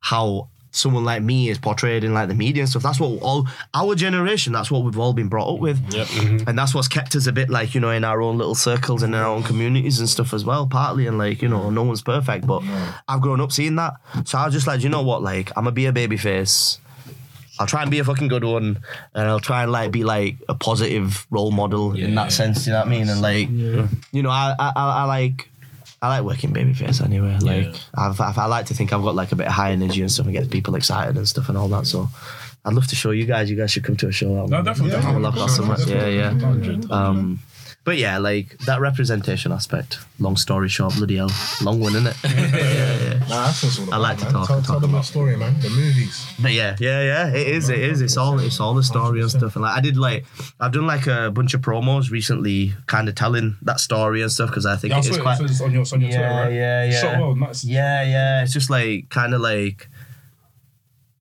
how 0.00 0.48
someone 0.78 1.04
like 1.04 1.22
me 1.22 1.48
is 1.48 1.58
portrayed 1.58 2.04
in 2.04 2.14
like 2.14 2.28
the 2.28 2.34
media 2.34 2.62
and 2.62 2.70
stuff. 2.70 2.82
That's 2.82 3.00
what 3.00 3.20
all 3.20 3.46
our 3.74 3.94
generation. 3.94 4.52
That's 4.52 4.70
what 4.70 4.84
we've 4.84 4.98
all 4.98 5.12
been 5.12 5.28
brought 5.28 5.52
up 5.54 5.60
with, 5.60 5.78
mm-hmm. 5.90 6.48
and 6.48 6.58
that's 6.58 6.74
what's 6.74 6.88
kept 6.88 7.14
us 7.16 7.26
a 7.26 7.32
bit 7.32 7.50
like 7.50 7.74
you 7.74 7.80
know 7.80 7.90
in 7.90 8.04
our 8.04 8.22
own 8.22 8.38
little 8.38 8.54
circles 8.54 9.02
and 9.02 9.14
in 9.14 9.20
our 9.20 9.26
own 9.26 9.42
communities 9.42 9.98
and 9.98 10.08
stuff 10.08 10.32
as 10.32 10.44
well. 10.44 10.66
Partly 10.66 11.06
and 11.06 11.18
like 11.18 11.42
you 11.42 11.48
know 11.48 11.70
no 11.70 11.82
one's 11.82 12.02
perfect, 12.02 12.46
but 12.46 12.62
I've 13.08 13.20
grown 13.20 13.40
up 13.40 13.52
seeing 13.52 13.76
that. 13.76 13.94
So 14.24 14.38
I 14.38 14.46
was 14.46 14.54
just 14.54 14.66
like, 14.66 14.82
you 14.82 14.88
know 14.88 15.02
what, 15.02 15.22
like 15.22 15.50
I'm 15.50 15.64
gonna 15.64 15.72
be 15.72 15.86
a 15.86 15.92
baby 15.92 16.16
face. 16.16 16.78
I'll 17.60 17.66
try 17.66 17.82
and 17.82 17.90
be 17.90 17.98
a 17.98 18.04
fucking 18.04 18.28
good 18.28 18.44
one, 18.44 18.78
and 19.14 19.28
I'll 19.28 19.40
try 19.40 19.64
and 19.64 19.72
like 19.72 19.90
be 19.90 20.04
like 20.04 20.36
a 20.48 20.54
positive 20.54 21.26
role 21.30 21.50
model 21.50 21.96
in 21.96 22.14
that 22.14 22.32
sense. 22.32 22.66
You 22.66 22.72
know 22.72 22.80
what 22.80 22.86
I 22.86 22.90
mean? 22.90 23.08
And 23.08 23.20
like, 23.20 23.48
you 23.50 24.22
know, 24.22 24.30
I, 24.30 24.54
I 24.58 24.72
I 24.76 24.90
I 25.00 25.04
like 25.04 25.50
I 26.00 26.08
like 26.08 26.24
working 26.24 26.52
babyface 26.52 27.04
anyway. 27.04 27.38
Like 27.40 27.74
I've, 27.96 28.20
I've 28.20 28.38
I 28.38 28.46
like 28.46 28.66
to 28.66 28.74
think 28.74 28.92
I've 28.92 29.02
got 29.02 29.14
like 29.16 29.32
a 29.32 29.36
bit 29.36 29.46
of 29.46 29.52
high 29.52 29.72
energy 29.72 30.00
and 30.00 30.10
stuff 30.10 30.26
and 30.26 30.32
get 30.34 30.50
people 30.50 30.74
excited 30.76 31.16
and 31.16 31.28
stuff 31.28 31.48
and 31.48 31.58
all 31.58 31.68
that. 31.68 31.86
So 31.86 32.08
I'd 32.64 32.74
love 32.74 32.86
to 32.88 32.96
show 32.96 33.10
you 33.10 33.24
guys. 33.24 33.50
You 33.50 33.56
guys 33.56 33.70
should 33.72 33.84
come 33.84 33.96
to 33.96 34.08
a 34.08 34.12
show. 34.12 34.46
No, 34.46 34.62
definitely. 34.62 34.94
I 34.96 35.12
would 35.12 35.22
love 35.22 35.34
that 35.34 35.50
so 35.50 35.64
much. 35.64 35.86
Yeah, 35.86 36.32
definitely. 36.34 36.86
yeah. 36.88 36.94
Um, 36.94 37.40
but 37.88 37.96
yeah, 37.96 38.18
like 38.18 38.58
that 38.66 38.80
representation 38.80 39.50
aspect. 39.50 39.98
Long 40.20 40.36
story 40.36 40.68
short, 40.68 40.94
bloody 40.96 41.16
hell, 41.16 41.30
long 41.62 41.80
one, 41.80 41.94
isn't 41.94 42.06
it? 42.08 42.16
yeah, 42.24 42.56
yeah. 42.58 43.14
Nah, 43.28 43.46
that's 43.46 43.62
what 43.62 43.68
it's 43.70 43.78
all 43.80 43.94
I 43.94 43.96
like 43.98 44.18
about, 44.18 44.28
to 44.28 44.32
man. 44.32 44.32
talk- 44.32 44.46
Tell, 44.48 44.56
talk 44.58 44.66
tell 44.66 44.80
them 44.80 44.90
about- 44.90 45.02
that 45.04 45.06
story, 45.06 45.36
man. 45.36 45.58
The 45.60 45.70
movies. 45.70 46.26
But 46.40 46.52
yeah, 46.52 46.76
yeah, 46.80 47.02
yeah. 47.02 47.28
It 47.28 47.46
is. 47.46 47.68
It 47.70 47.78
is. 47.78 48.00
It's 48.02 48.16
all. 48.18 48.38
It's 48.40 48.60
all 48.60 48.74
the 48.74 48.82
story 48.82 49.20
and 49.22 49.30
stuff. 49.30 49.54
And 49.56 49.62
like 49.62 49.76
I 49.76 49.80
did, 49.80 49.96
like 49.96 50.24
I've 50.60 50.72
done 50.72 50.86
like 50.86 51.06
a 51.06 51.30
bunch 51.30 51.54
of 51.54 51.60
promos 51.62 52.10
recently, 52.10 52.74
kind 52.86 53.08
of 53.08 53.14
telling 53.14 53.56
that 53.62 53.80
story 53.80 54.20
and 54.22 54.30
stuff 54.32 54.48
because 54.50 54.66
I 54.66 54.76
think 54.76 54.90
Yeah, 54.90 54.96
I 54.96 55.00
it 55.00 55.04
saw 55.04 55.10
is 55.12 55.16
it. 55.18 55.22
quite. 55.22 55.40
It's 55.40 55.60
on 55.62 55.72
your, 55.72 55.82
it's 55.82 55.92
on 55.94 56.00
your 56.02 56.10
Twitter, 56.10 56.22
Yeah, 56.24 56.40
right? 56.40 56.52
yeah, 56.52 56.84
yeah. 56.90 57.00
Shot 57.00 57.20
well, 57.20 57.34
nice. 57.36 57.64
Yeah, 57.64 58.02
yeah. 58.02 58.42
It's 58.42 58.52
just 58.52 58.70
like 58.70 59.08
kind 59.10 59.32
of 59.34 59.40
like 59.40 59.88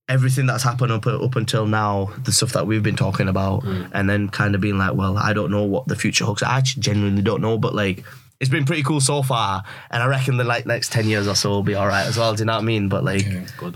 everything 0.10 0.46
that's 0.46 0.64
happened 0.64 0.92
up 0.92 1.06
up 1.08 1.36
until 1.36 1.66
now, 1.66 2.12
the 2.24 2.32
stuff 2.32 2.54
that 2.54 2.66
we've 2.68 2.84
been 2.84 2.96
talking 2.96 3.28
about, 3.28 3.64
and 3.94 4.10
then 4.10 4.30
kind 4.30 4.56
of 4.56 4.62
being 4.62 4.78
like, 4.78 4.94
well, 4.96 5.18
I 5.18 5.34
don't 5.34 5.52
know 5.52 5.64
what 5.64 5.88
the 5.88 5.96
future 5.96 6.26
holds. 6.26 6.44
I 6.44 6.58
actually 6.58 6.82
genuinely 6.84 7.22
don't 7.22 7.42
know, 7.42 7.58
but 7.58 7.74
like. 7.76 8.04
It's 8.40 8.52
been 8.52 8.66
pretty 8.66 8.84
cool 8.84 9.02
so 9.02 9.24
far, 9.24 9.64
and 9.90 10.04
I 10.04 10.06
reckon 10.06 10.38
the 10.38 10.44
like 10.44 10.68
next 10.68 10.92
ten 10.92 11.08
years 11.08 11.28
or 11.28 11.34
so 11.34 11.50
will 11.50 11.64
be 11.64 11.74
all 11.74 11.88
right 11.88 12.06
as 12.06 12.18
well. 12.20 12.36
Do 12.36 12.42
you 12.42 12.46
know 12.46 12.54
what 12.54 12.62
I 12.62 12.66
mean? 12.66 12.88
But 12.88 13.04
like, 13.04 13.26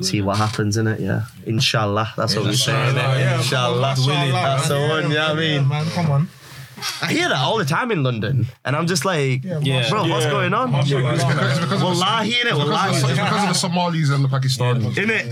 see 0.02 0.22
what 0.22 0.38
happens 0.38 0.78
in 0.78 0.86
it. 0.86 1.00
Yeah, 1.00 1.24
inshallah. 1.48 2.14
That's 2.16 2.36
what 2.36 2.46
we 2.46 2.54
say. 2.54 2.72
innit? 2.72 2.94
Yeah, 2.94 3.38
inshallah. 3.38 3.90
Inshallah, 3.90 4.32
That's 4.32 4.68
the 4.68 4.76
man. 4.76 4.90
one. 4.92 5.04
You 5.10 5.16
know 5.18 5.30
what 5.30 5.32
I 5.32 5.40
mean? 5.40 5.68
man, 5.68 5.86
come 5.88 6.12
on. 6.12 6.30
I 7.02 7.12
hear 7.12 7.30
that 7.30 7.38
all 7.38 7.58
the 7.58 7.66
time 7.66 7.92
in 7.92 8.04
London, 8.04 8.48
and 8.66 8.76
I'm 8.76 8.88
just 8.88 9.06
like, 9.06 9.44
Yeah. 9.44 9.88
bro, 9.90 10.08
what's 10.08 10.26
going 10.26 10.54
on? 10.54 10.74
It's 10.76 10.90
because, 10.90 11.22
it's 11.22 11.60
because, 11.60 11.72
of, 11.74 11.84
Wallahi, 11.84 12.32
innit? 12.32 12.46
it's 12.46 12.54
Wallahi. 12.56 12.88
because, 12.90 13.04
of, 13.04 13.10
it's 13.12 13.20
because 13.20 13.44
of 13.44 13.48
the 13.50 13.54
Somalis 13.54 14.10
and 14.10 14.24
the 14.24 14.30
Pakistanis. 14.30 14.94
Innit? 14.96 15.32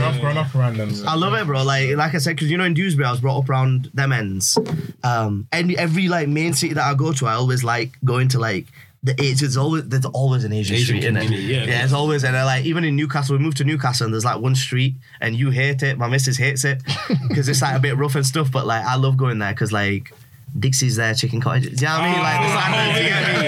I've 0.00 0.20
grown 0.20 0.36
up 0.36 0.54
around 0.54 0.76
them. 0.76 0.92
I 1.06 1.14
love 1.14 1.34
it, 1.34 1.46
bro. 1.46 1.62
Like, 1.62 1.96
like 1.96 2.14
I 2.14 2.18
said, 2.18 2.36
because 2.36 2.50
you 2.50 2.56
know 2.58 2.64
in 2.64 2.74
Dewsbury, 2.74 3.06
I 3.06 3.10
was 3.10 3.20
brought 3.20 3.38
up 3.42 3.48
around 3.50 3.90
them 3.94 4.12
ends. 4.12 4.58
Um, 5.02 5.46
and 5.52 5.72
every 5.74 6.08
like 6.08 6.28
main 6.28 6.52
city 6.54 6.74
that 6.74 6.84
I 6.84 6.94
go 6.94 7.12
to, 7.12 7.26
I 7.26 7.34
always 7.34 7.64
like 7.64 7.92
going 8.04 8.28
to 8.28 8.38
like 8.38 8.66
the, 9.02 9.14
it's, 9.18 9.42
it's 9.42 9.56
always 9.56 9.88
there's 9.88 10.04
always 10.06 10.42
an 10.44 10.52
Asian, 10.52 10.74
Asian 10.74 10.86
street 10.86 11.04
in 11.04 11.16
it. 11.16 11.22
community, 11.22 11.52
yeah, 11.54 11.62
of 11.62 11.68
yeah, 11.68 11.84
it's 11.84 11.92
always 11.92 12.24
and 12.24 12.34
uh, 12.34 12.44
like 12.44 12.64
even 12.64 12.82
in 12.84 12.96
Newcastle, 12.96 13.36
we 13.36 13.42
moved 13.42 13.56
to 13.58 13.64
Newcastle 13.64 14.04
and 14.06 14.12
there's 14.12 14.24
like 14.24 14.40
one 14.40 14.56
street 14.56 14.96
and 15.20 15.36
you 15.36 15.50
hate 15.50 15.82
it, 15.84 15.96
my 15.98 16.08
missus 16.08 16.36
hates 16.36 16.64
it 16.64 16.82
because 17.28 17.48
it's 17.48 17.62
like 17.62 17.76
a 17.76 17.78
bit 17.78 17.96
rough 17.96 18.16
and 18.16 18.26
stuff. 18.26 18.50
But 18.50 18.66
like 18.66 18.84
I 18.84 18.96
love 18.96 19.16
going 19.16 19.38
there 19.38 19.52
because 19.52 19.70
like 19.72 20.12
Dixie's 20.56 20.96
there, 20.96 21.14
chicken 21.14 21.40
cottages. 21.40 21.78
Do 21.78 21.86
you 21.86 21.90
know 21.90 21.98
what 21.98 22.04
I 22.04 22.12
mean? 22.12 22.22
Like, 22.22 22.40
the 22.40 22.48
standards, 22.58 22.98
you 22.98 23.08
get 23.08 23.22
me? 23.40 23.46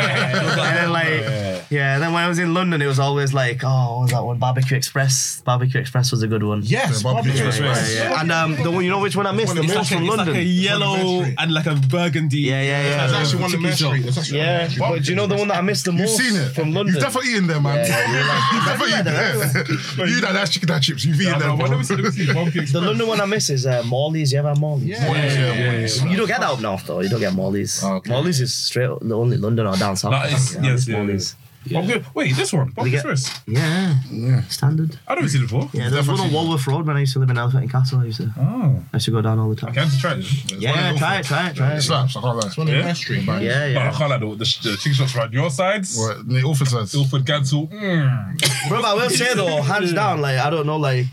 And 0.61 0.77
then 0.77 0.91
like, 0.93 1.50
yeah. 1.71 1.95
And 1.95 2.03
then 2.03 2.13
when 2.13 2.23
I 2.23 2.29
was 2.29 2.39
in 2.39 2.53
London, 2.53 2.83
it 2.83 2.87
was 2.87 2.99
always 2.99 3.33
like, 3.33 3.63
oh, 3.65 3.97
what 3.97 4.03
was 4.03 4.11
that 4.11 4.25
one? 4.25 4.39
Barbecue 4.39 4.77
Express. 4.77 5.41
Barbecue 5.43 5.81
Express 5.81 6.11
was 6.11 6.23
a 6.23 6.29
good 6.29 6.43
one. 6.43 6.63
Yes, 6.63 6.71
Yeah, 6.71 7.13
barbecue 7.13 7.33
barbecue 7.33 7.47
express. 7.47 7.79
express. 7.81 7.95
Yeah, 7.97 8.11
yeah. 8.11 8.21
And 8.21 8.33
um, 8.33 8.57
the 8.63 8.71
one 8.71 8.85
you 8.85 8.91
know 8.91 9.01
which 9.01 9.17
one 9.17 9.27
I 9.27 9.33
missed? 9.33 9.55
The 9.55 9.63
It's 9.63 9.75
most 9.75 9.77
like, 9.77 9.87
a, 9.93 9.95
from 9.95 10.05
it's 10.05 10.17
London. 10.17 10.35
like 10.35 10.43
a 10.43 10.47
yellow 10.47 11.23
and 11.39 11.53
like 11.55 11.67
a 11.67 11.75
burgundy. 11.77 12.39
Yeah, 12.41 12.63
yeah, 12.63 12.83
yeah. 12.83 13.07
There's 13.07 13.13
actually 13.13 13.43
one 13.43 13.45
in 13.45 13.51
Chicken 13.51 13.63
Mare 13.63 14.03
shop. 14.13 14.25
Street. 14.25 14.37
Yeah, 14.39 14.69
one 14.81 14.91
but 14.93 15.03
do 15.05 15.11
you 15.11 15.17
know 15.17 15.27
the 15.27 15.37
one 15.37 15.49
that 15.49 15.59
I 15.59 15.61
missed 15.63 15.85
the 15.85 15.93
most? 15.93 16.01
You've 16.23 16.33
most 16.35 16.41
seen 16.41 16.49
it 16.49 16.55
from 16.55 16.73
London? 16.73 16.95
You've 16.95 17.03
definitely 17.05 17.31
eaten 17.33 17.47
there, 17.47 17.61
man. 17.61 17.79
You've 17.79 18.65
definitely 18.65 18.93
eaten 18.95 19.05
there. 19.05 20.07
You 20.09 20.21
that 20.23 20.33
that's 20.33 20.51
chicken 20.51 20.69
that 20.69 20.83
chips. 20.83 21.05
You've 21.05 21.21
eaten 21.21 21.39
them. 21.39 21.59
Let 21.59 21.71
me 21.79 21.85
see, 21.85 21.95
let 21.95 22.05
me 22.05 22.11
see. 22.11 22.27
Barbecue 22.35 22.61
The 22.61 22.63
Express. 22.65 22.83
London 22.85 23.07
one 23.07 23.21
I 23.21 23.27
miss 23.27 23.49
is 23.51 23.67
uh, 23.67 23.83
Morley's. 23.87 24.33
You 24.33 24.39
ever 24.41 24.49
had 24.49 24.59
Morley's? 24.59 24.89
Yeah, 24.89 26.09
You 26.11 26.17
don't 26.17 26.27
get 26.27 26.41
that 26.41 26.51
up 26.51 26.61
north 26.61 26.87
though. 26.87 27.01
You 27.01 27.09
don't 27.09 27.21
get 27.21 27.35
Morley's. 27.35 27.83
Okay. 27.83 28.11
Morley's 28.11 28.41
is 28.41 28.53
straight 28.53 28.91
the 29.01 29.17
only 29.17 29.37
London 29.37 29.67
or 29.67 29.77
down 29.77 29.97
south. 29.97 30.13
That 30.13 30.33
is- 30.33 30.55
Yeah, 30.57 30.63
yes, 30.63 30.79
it's 30.81 30.89
yeah, 30.89 30.97
Morley's. 30.97 31.37
Barbecue- 31.71 32.03
Wait, 32.15 32.37
this 32.37 32.53
one. 32.53 32.71
Barbecue 32.71 33.01
get- 33.03 33.11
Express. 33.11 33.41
Yeah, 33.47 33.95
Yeah. 34.11 34.43
standard. 34.49 34.99
I 35.07 35.15
never 35.15 35.29
seen 35.29 35.43
it 35.43 35.51
before. 35.51 35.69
Yeah, 35.73 35.89
there's 35.91 36.09
one 36.09 36.19
on 36.21 36.33
Walworth 36.33 36.67
Road 36.67 36.87
when 36.87 36.97
I 36.97 37.01
used 37.01 37.13
to 37.15 37.19
live 37.19 37.31
in 37.31 37.37
Elephant 37.39 37.63
and 37.65 37.71
Castle. 37.73 38.01
I 38.01 38.05
used 38.07 38.19
to, 38.19 38.31
Oh. 38.41 38.83
I 38.93 38.97
used 38.97 39.05
to 39.07 39.11
go 39.11 39.21
down 39.21 39.39
all 39.39 39.51
the 39.51 39.57
time. 39.57 39.71
I 39.71 39.75
can't 39.75 39.93
try 40.01 40.15
this. 40.15 40.33
Yeah, 40.59 40.97
try 40.97 41.17
it, 41.19 41.25
try 41.27 41.49
it, 41.51 41.57
try 41.57 41.73
It 41.75 41.79
it. 41.79 41.83
slaps. 41.83 42.17
I 42.17 42.21
can't 42.23 42.37
lie. 42.43 42.51
one 42.55 42.69
in 42.69 42.75
Yeah? 42.75 42.83
Mare 42.85 42.95
Street. 42.95 43.25
Yeah, 43.25 43.75
But 43.75 43.83
I 43.83 43.91
can't 43.93 44.11
like 44.11 44.21
the, 44.21 44.27
the, 44.31 44.37
the 44.71 44.77
chicken 44.77 44.95
shops 44.95 45.15
around 45.17 45.33
your 45.35 45.51
sides. 45.51 45.97
What? 45.99 46.29
The 46.29 46.39
Ilford 46.41 46.69
sides. 46.69 46.95
Ilford, 46.95 47.27
Gants 47.27 47.51
Hill. 47.51 47.67
Mm. 47.69 48.69
Bro, 48.69 48.81
but 48.83 48.89
I 48.89 48.95
will 48.95 49.11
say 49.11 49.35
though, 49.35 49.61
hands 49.63 49.93
down, 49.93 50.21
like 50.21 50.39
I 50.39 50.49
don't 50.51 50.67
know, 50.67 50.77
like 50.79 51.07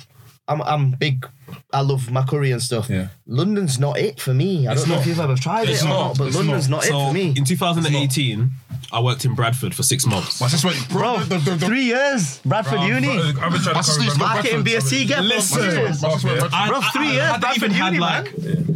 I'm 0.47 0.61
I'm 0.61 0.91
big. 0.91 1.27
I 1.73 1.81
love 1.81 2.09
my 2.11 2.23
curry 2.23 2.51
and 2.51 2.61
stuff. 2.61 2.89
Yeah. 2.89 3.07
London's 3.25 3.77
not 3.79 3.97
it 3.99 4.19
for 4.21 4.33
me. 4.33 4.67
I 4.67 4.71
It's 4.73 4.81
don't 4.81 4.89
know 4.89 4.95
not. 4.95 5.01
if 5.01 5.07
you've 5.07 5.19
ever 5.19 5.35
tried 5.35 5.67
It's 5.69 5.81
it 5.81 5.85
or 5.85 5.89
not. 5.89 6.07
not, 6.07 6.17
but 6.17 6.27
It's 6.27 6.35
London's 6.37 6.69
not. 6.69 6.77
not, 6.77 6.83
So 6.85 6.99
it 7.01 7.07
for 7.07 7.13
me. 7.13 7.33
in 7.35 7.43
2018, 7.45 8.51
I 8.91 8.99
worked 9.01 9.25
in 9.25 9.35
Bradford 9.35 9.75
for 9.75 9.83
six 9.83 10.05
months. 10.05 10.39
But 10.39 10.51
that's 10.51 10.63
what, 10.63 10.75
Bro, 10.89 11.19
the- 11.25 11.37
the- 11.37 11.51
the- 11.55 11.65
three 11.65 11.83
years, 11.85 12.39
Bradford 12.45 12.81
Uni. 12.81 13.09
I've 13.09 13.33
been 13.33 13.35
trying 13.35 13.51
to 13.51 13.59
That's 13.73 13.87
cover 13.89 14.01
Steve's 14.01 14.17
my- 14.17 14.33
Marketing 14.35 14.63
BSc, 14.63 15.05
get 15.07 15.23
Listen. 15.23 15.61
Listen. 15.61 15.83
That's 16.09 16.23
what- 16.23 16.33
that's- 16.35 16.53
I, 16.53 16.67
Bro, 16.69 16.81
three 16.93 17.11
years, 17.11 17.21
hadn't 17.23 17.41
Bradford 17.41 17.63
even 17.63 17.71
had 17.71 17.93
uni, 17.93 17.99
like 17.99 18.33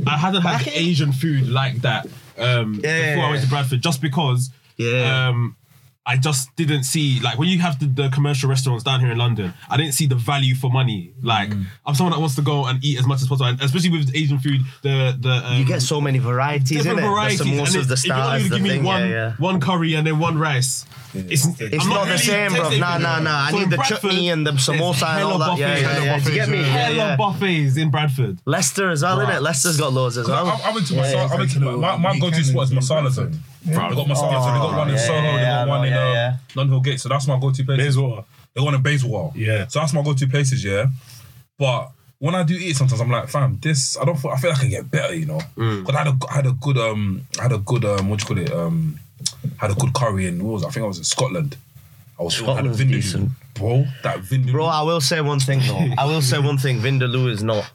I 0.07 0.17
hadn't 0.17 0.41
had 0.41 0.67
Asian 0.69 1.11
food 1.13 1.47
like 1.49 1.81
that 1.81 2.07
um, 2.37 2.79
Yeah. 2.83 3.15
before 3.15 3.25
I 3.27 3.29
went 3.31 3.43
to 3.43 3.49
Bradford, 3.49 3.81
just 3.83 4.01
because 4.01 4.49
Yeah. 4.77 5.29
um, 5.29 5.55
I 6.03 6.17
just 6.17 6.55
didn't 6.55 6.83
see 6.85 7.19
like 7.19 7.37
when 7.37 7.47
you 7.47 7.59
have 7.59 7.77
the, 7.79 7.85
the 7.85 8.09
commercial 8.09 8.49
restaurants 8.49 8.83
down 8.83 9.01
here 9.01 9.11
in 9.11 9.19
London, 9.19 9.53
I 9.69 9.77
didn't 9.77 9.93
see 9.93 10.07
the 10.07 10.15
value 10.15 10.55
for 10.55 10.71
money. 10.71 11.13
Like 11.21 11.49
Mm. 11.51 11.65
I'm 11.85 11.93
someone 11.95 12.13
that 12.13 12.19
wants 12.19 12.35
to 12.35 12.41
go 12.41 12.65
and 12.65 12.83
eat 12.83 12.97
as 12.97 13.05
much 13.05 13.21
as 13.21 13.27
possible, 13.27 13.45
and 13.49 13.61
especially 13.61 13.91
with 13.91 14.15
Asian 14.15 14.39
food. 14.39 14.61
The 14.81 15.15
the 15.19 15.29
um, 15.45 15.59
You 15.59 15.65
get 15.65 15.81
so 15.83 16.01
many 16.01 16.17
varieties 16.17 16.71
in 16.71 16.77
different 16.77 16.99
it. 16.99 17.03
varieties. 17.09 17.39
The 17.39 17.49
and 17.51 17.67
samosas, 17.67 17.81
it- 17.83 17.87
the 17.87 17.93
if 17.93 18.05
you're 18.05 18.15
not 18.17 18.25
gonna 18.37 18.43
the 18.43 18.49
give 18.55 18.61
me 18.63 18.69
thing. 18.69 18.83
one 18.83 19.01
yeah, 19.01 19.09
yeah. 19.09 19.33
one 19.37 19.59
curry 19.59 19.93
and 19.93 20.07
then 20.07 20.17
one 20.17 20.37
rice. 20.39 20.85
It's, 21.13 21.45
It's 21.59 21.85
not, 21.85 22.07
the 22.07 22.17
same, 22.17 22.53
bro. 22.53 22.69
Nah, 22.77 22.97
nah, 22.97 23.19
nah. 23.19 23.47
I 23.47 23.51
need 23.51 23.69
the 23.69 23.77
chutney 23.85 24.29
and 24.29 24.47
the 24.47 24.51
samosa 24.53 25.07
and 25.15 25.23
all 25.25 25.37
that. 25.39 25.57
Yeah, 25.57 25.77
yeah, 25.77 26.03
yeah. 26.03 26.19
Do 26.19 26.29
you 26.29 26.35
get 26.35 26.47
me? 26.49 26.59
Yeah, 26.59 26.63
Hella 26.63 26.95
yeah. 26.95 27.15
buffets 27.17 27.75
in 27.77 27.91
Bradford. 27.91 28.39
Leicester 28.45 28.89
as 28.89 29.03
well, 29.03 29.19
isn't 29.19 29.35
it? 29.35 29.41
Leicester's 29.41 29.77
got 29.77 29.91
loads 29.93 30.17
as 30.17 30.27
well. 30.29 30.47
I, 30.47 30.69
I 30.69 30.73
went 30.73 30.87
to 30.87 30.93
masala. 30.93 31.29
I 31.29 31.35
went 31.35 31.51
to 31.51 31.59
my, 31.59 31.97
my 31.97 32.17
go-to 32.17 32.41
spot 32.43 32.63
is 32.63 32.71
Masala 32.71 33.11
Zone. 33.11 33.37
They 33.65 33.73
got 33.75 33.93
masala. 33.93 34.15
so 34.15 34.27
they 34.27 34.33
got 34.33 34.77
one 34.77 34.87
in 34.89 34.95
yeah, 34.95 35.01
Soho. 35.01 35.21
yeah, 35.21 35.35
they 35.35 35.41
yeah, 35.41 35.65
got 35.65 35.67
one 35.67 35.81
I 35.81 35.87
in 35.87 35.93
know, 35.93 36.09
uh, 36.09 36.13
yeah, 36.13 36.37
London 36.55 36.73
Hill 36.73 36.81
Gate. 36.81 36.99
So 36.99 37.09
that's 37.09 37.27
my 37.27 37.39
go-to 37.39 37.63
place. 37.63 37.77
Bayswater. 37.77 38.23
They 38.53 38.59
got 38.59 38.65
one 38.65 38.75
in 38.75 38.81
Bayswater. 38.81 39.37
Yeah. 39.37 39.67
So 39.67 39.79
that's 39.79 39.93
my 39.93 40.01
go-to 40.01 40.27
places. 40.27 40.63
Yeah, 40.63 40.87
but. 41.57 41.91
When 42.19 42.35
I 42.35 42.43
do 42.43 42.53
eat, 42.53 42.75
sometimes 42.75 43.01
I'm 43.01 43.09
like, 43.09 43.29
fam, 43.29 43.57
this 43.63 43.97
I 43.97 44.05
don't. 44.05 44.15
Feel, 44.15 44.29
I 44.29 44.37
feel 44.37 44.51
like 44.51 44.59
I 44.59 44.61
can 44.61 44.69
get 44.69 44.91
better, 44.91 45.15
you 45.15 45.25
know. 45.25 45.39
Because 45.55 45.95
I 45.95 46.03
had 46.03 46.07
a, 46.07 46.17
I 46.29 46.33
had 46.35 46.45
a 46.45 46.51
good, 46.51 46.77
um, 46.77 47.23
I 47.39 47.41
had 47.41 47.51
a 47.51 47.57
good, 47.57 47.83
um, 47.83 48.09
what 48.09 48.19
do 48.19 48.35
you 48.35 48.45
call 48.45 48.53
it, 48.59 48.63
um, 48.63 48.99
had 49.57 49.71
a 49.71 49.73
good 49.73 49.91
curry 49.95 50.27
in. 50.27 50.43
What 50.43 50.53
was 50.53 50.61
it? 50.61 50.67
I 50.67 50.69
think 50.69 50.83
I 50.83 50.87
was 50.87 50.99
in 50.99 51.03
Scotland. 51.03 51.57
I 52.19 52.21
was 52.21 52.35
Scotland's 52.35 52.77
had 52.77 52.87
a 52.87 52.91
Vindaloo. 52.91 52.93
decent. 52.93 53.29
bro. 53.55 53.87
That 54.03 54.19
Vindaloo. 54.19 54.51
Bro, 54.51 54.65
I 54.67 54.83
will 54.83 55.01
say 55.01 55.19
one 55.21 55.39
thing 55.39 55.61
though. 55.65 55.95
I 55.97 56.05
will 56.05 56.21
say 56.21 56.37
one 56.49 56.59
thing. 56.59 56.77
Vindaloo 56.79 57.27
is 57.27 57.41
not 57.41 57.67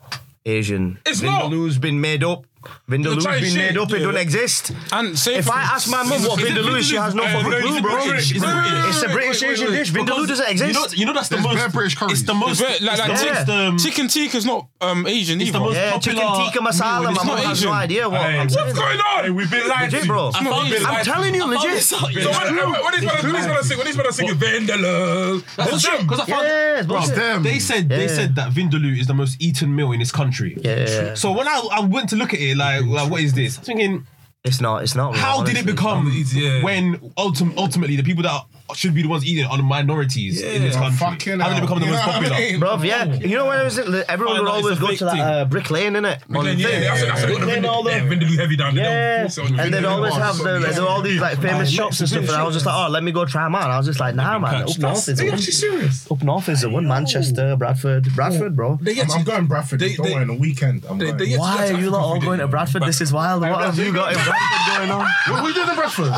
Asian. 0.44 0.98
It's 1.04 1.22
not. 1.22 1.42
Vindaloo's 1.50 1.78
been 1.78 2.00
made 2.00 2.22
up. 2.22 2.44
Vindaloo's 2.88 3.24
Chinese 3.24 3.54
been 3.54 3.62
shit, 3.62 3.74
made 3.74 3.80
up. 3.80 3.92
It 3.92 3.98
don't 4.00 4.16
exist. 4.16 4.72
And 4.92 5.18
say 5.18 5.36
If 5.36 5.50
I 5.50 5.62
ask 5.62 5.90
my 5.90 6.02
mum 6.02 6.22
what 6.24 6.40
Is 6.40 6.46
it 6.50 6.52
Vindaloo 6.54 6.78
is, 6.78 6.86
she 6.86 6.96
has 6.96 7.14
no 7.14 7.22
Vindaloo? 7.24 7.32
fucking 7.42 7.52
Uh, 7.54 7.60
clue, 7.60 7.80
bro. 7.82 8.04
British? 8.04 8.30
Is 8.36 8.42
it 8.42 8.46
British? 8.46 8.88
It's 8.88 9.02
a 9.02 9.08
British 9.08 9.42
Asian 9.42 9.70
dish. 9.72 9.90
Vindaloo 9.92 10.26
doesn't 10.26 10.48
exist. 10.48 10.68
You 10.68 10.74
know, 10.80 10.86
you 10.92 11.06
know 11.06 11.12
that's 11.14 11.28
the 11.28 11.38
most. 11.38 11.72
British 11.72 11.94
curries. 11.96 12.12
It's 12.12 12.22
the 12.22 12.34
most. 12.34 12.60
Like, 12.62 12.80
like 12.80 13.10
it's 13.10 13.20
the 13.20 13.26
Yeah. 13.26 13.32
most, 13.34 13.48
um, 13.50 13.78
chicken 13.78 14.08
tikka's 14.08 14.44
not 14.46 14.66
um, 14.80 15.06
Asian 15.06 15.40
It's 15.40 15.48
either. 15.50 15.58
the 15.58 15.64
most 15.64 15.74
yeah, 15.76 15.92
popular 15.92 16.20
chicken 16.22 16.44
tikka 16.46 16.58
masala. 16.60 17.00
meal. 17.00 17.02
My 17.02 17.10
It's 17.10 17.24
mum 17.24 17.26
not 17.36 17.44
has 17.46 17.58
Asian. 17.58 17.70
no 17.70 17.74
idea 17.76 18.08
what 18.08 18.20
Hey, 18.20 18.26
I'm 18.28 18.38
what's 18.38 18.54
saying. 18.54 18.74
going 18.74 19.00
on? 19.00 19.34
We've 19.34 19.50
been 19.50 19.68
lied 19.68 19.82
Legit, 19.92 20.00
to. 20.02 20.06
bro. 20.06 20.28
I 20.34 20.44
found 20.44 20.70
this- 20.72 20.84
I'm 20.84 21.04
telling 21.04 21.34
you, 21.34 21.42
I 21.42 21.46
found 21.46 21.56
legit. 21.56 21.70
this 21.76 21.92
out, 21.92 22.00
So 22.00 22.08
yeah. 22.08 22.26
what, 22.26 22.82
what, 22.84 22.94
these 22.94 23.02
man, 23.04 23.14
what 23.14 23.22
these 23.22 23.46
man 23.46 23.62
sing? 23.64 23.76
What 23.78 23.86
these 23.86 23.96
man 23.96 24.12
singing? 24.12 24.34
Vindaloo. 24.34 25.42
That's 25.56 25.82
them. 25.82 26.02
Because 26.06 26.20
I 26.20 26.24
found 26.26 26.42
Yeah, 26.46 26.78
it's 26.78 26.86
bro, 26.86 26.98
bullshit. 26.98 27.16
them. 27.16 27.42
they 27.42 27.58
said 27.58 27.88
they 27.88 28.02
Yeah. 28.02 28.14
said 28.14 28.34
that 28.36 28.50
Vindaloo 28.52 28.98
is 28.98 29.06
the 29.06 29.14
most 29.14 29.36
eaten 29.40 29.74
meal 29.74 29.92
in 29.92 29.98
this 30.00 30.12
country. 30.12 30.56
Yeah. 30.62 31.14
So 31.14 31.32
when 31.32 31.48
I, 31.48 31.60
I 31.72 31.80
went 31.80 32.08
to 32.10 32.16
look 32.16 32.32
at 32.34 32.40
it, 32.40 32.55
like, 32.56 32.84
like 32.84 33.10
what 33.10 33.20
is 33.22 33.32
this? 33.34 33.56
I 33.56 33.60
was 33.60 33.66
thinking, 33.66 34.06
It's 34.44 34.60
not. 34.60 34.82
It's 34.82 34.94
not. 34.94 35.14
how 35.16 35.42
did 35.42 35.56
it 35.56 35.66
honestly. 35.66 35.72
become 35.72 36.24
Yeah. 36.34 36.62
when 36.62 36.96
ultim- 37.16 37.56
ultimately 37.56 37.96
the 37.96 38.02
people 38.02 38.22
that 38.24 38.42
should 38.74 38.94
be 38.94 39.02
the 39.02 39.08
ones 39.08 39.24
eating 39.24 39.44
on 39.46 39.58
the 39.58 39.64
minorities 39.64 40.42
in 40.42 40.62
this 40.62 40.74
country? 40.74 40.96
fucking 40.98 41.40
How 41.40 41.48
did 41.50 41.58
it 41.58 41.60
become 41.62 41.78
the 41.80 41.86
You 41.86 41.92
most 41.92 42.06
know 42.06 42.12
what 42.12 42.16
I 42.16 42.28
popular? 42.28 42.38
mean? 42.50 42.60
Bro, 42.60 42.82
yeah. 42.82 43.04
You 43.14 43.36
know 43.36 43.46
when 43.46 43.58
I 43.58 43.62
was 43.64 43.78
everyone 43.78 44.36
Find 44.36 44.40
would 44.46 44.48
always 44.52 44.78
a 44.78 44.80
go 44.80 44.94
to 44.94 45.04
that 45.04 45.10
thing. 45.12 45.20
uh, 45.20 45.44
Brick 45.44 45.70
Lane, 45.70 45.92
innit? 45.94 46.20
On 46.36 46.44
the 46.44 46.54
Yeah, 46.54 46.66
thing. 46.68 46.82
yeah, 46.82 47.04
that's 47.06 47.22
it. 47.22 47.26
Brick 47.26 47.46
Lane, 47.46 47.64
all 47.64 47.82
the- 47.82 47.90
Yeah, 47.90 48.00
Vindaloo 48.00 48.36
heavy 48.38 48.56
down 48.56 48.74
there. 48.74 48.84
Yeah, 48.84 49.16
They'll 49.18 49.22
force 49.28 49.38
it 49.38 49.44
on 49.44 49.54
you. 49.54 49.60
and 49.60 49.74
they'd 49.74 49.84
always 49.84 50.14
have 50.14 50.36
the, 50.38 50.60
like, 50.60 50.72
there 50.74 50.82
were 50.82 50.88
all 50.88 51.02
these 51.02 51.20
like 51.20 51.38
famous 51.40 51.70
shops 51.70 52.00
and 52.00 52.08
stuff, 52.08 52.22
and 52.22 52.30
I 52.32 52.42
was 52.42 52.54
just 52.54 52.66
like, 52.66 52.74
oh, 52.74 52.90
let 52.90 53.02
me 53.04 53.12
go 53.12 53.24
try 53.24 53.44
them 53.44 53.54
out. 53.54 53.70
I 53.70 53.76
was 53.78 53.86
just 53.86 54.00
like, 54.00 54.14
nah, 54.14 54.38
man, 54.38 54.62
up 54.64 54.78
north 54.78 55.08
is 55.08 55.18
the 55.18 55.28
one. 55.30 55.38
serious? 55.38 56.10
Up 56.10 56.22
north 56.22 56.48
is 56.48 56.60
the 56.62 56.70
one. 56.70 56.86
Manchester, 56.88 57.56
Bradford, 57.56 58.14
Bradford, 58.14 58.56
bro. 58.56 58.72
I'm, 58.72 58.84
get 58.84 59.10
I'm 59.10 59.24
going 59.24 59.46
Bradford. 59.46 59.80
They- 59.80 59.94
Don't 59.96 60.06
worry, 60.10 60.22
on 60.22 60.26
the 60.28 60.34
weekend. 60.34 60.84
I'm 60.88 60.98
going. 60.98 61.16
they 61.16 61.28
get- 61.28 61.38
Why 61.40 61.68
are 61.72 61.80
you 61.80 61.90
lot 61.90 62.02
all 62.02 62.20
going 62.20 62.40
to 62.40 62.48
Bradford? 62.48 62.82
This 62.84 63.00
is 63.00 63.12
wild. 63.12 63.42
What 63.42 63.60
have 63.64 63.78
you 63.78 63.92
got 63.92 64.12
in 64.12 64.18
Bradford 64.24 64.76
going 64.76 64.90
on? 64.90 65.06
What 65.28 65.44
we 65.44 65.52
doing 65.54 65.68
in 65.68 65.74
Bradford? 65.76 66.10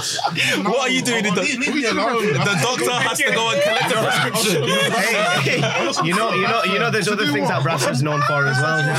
What 0.66 0.80
are 0.80 0.90
you 0.90 1.03
doing 1.03 1.24
in 1.26 1.34
the, 1.34 1.40
Leave 1.42 1.74
me 1.74 1.84
alone. 1.84 2.38
The 2.45 2.55
doctor 2.62 2.91
has 2.93 3.18
to 3.18 3.30
go 3.32 3.51
and 3.51 3.62
collect 3.62 3.93
a 3.93 3.97
prescription. 4.03 4.62
hey, 4.64 5.61
hey, 5.61 5.93
you 6.05 6.14
know, 6.14 6.32
you 6.34 6.43
know, 6.49 6.62
you 6.64 6.78
know. 6.78 6.91
There's 6.91 7.09
other 7.09 7.26
things 7.26 7.49
that 7.49 7.62
Bradford's 7.62 8.03
known 8.03 8.20
for 8.22 8.47
as 8.47 8.61
well. 8.61 8.80
You 8.80 8.86
know 8.86 8.93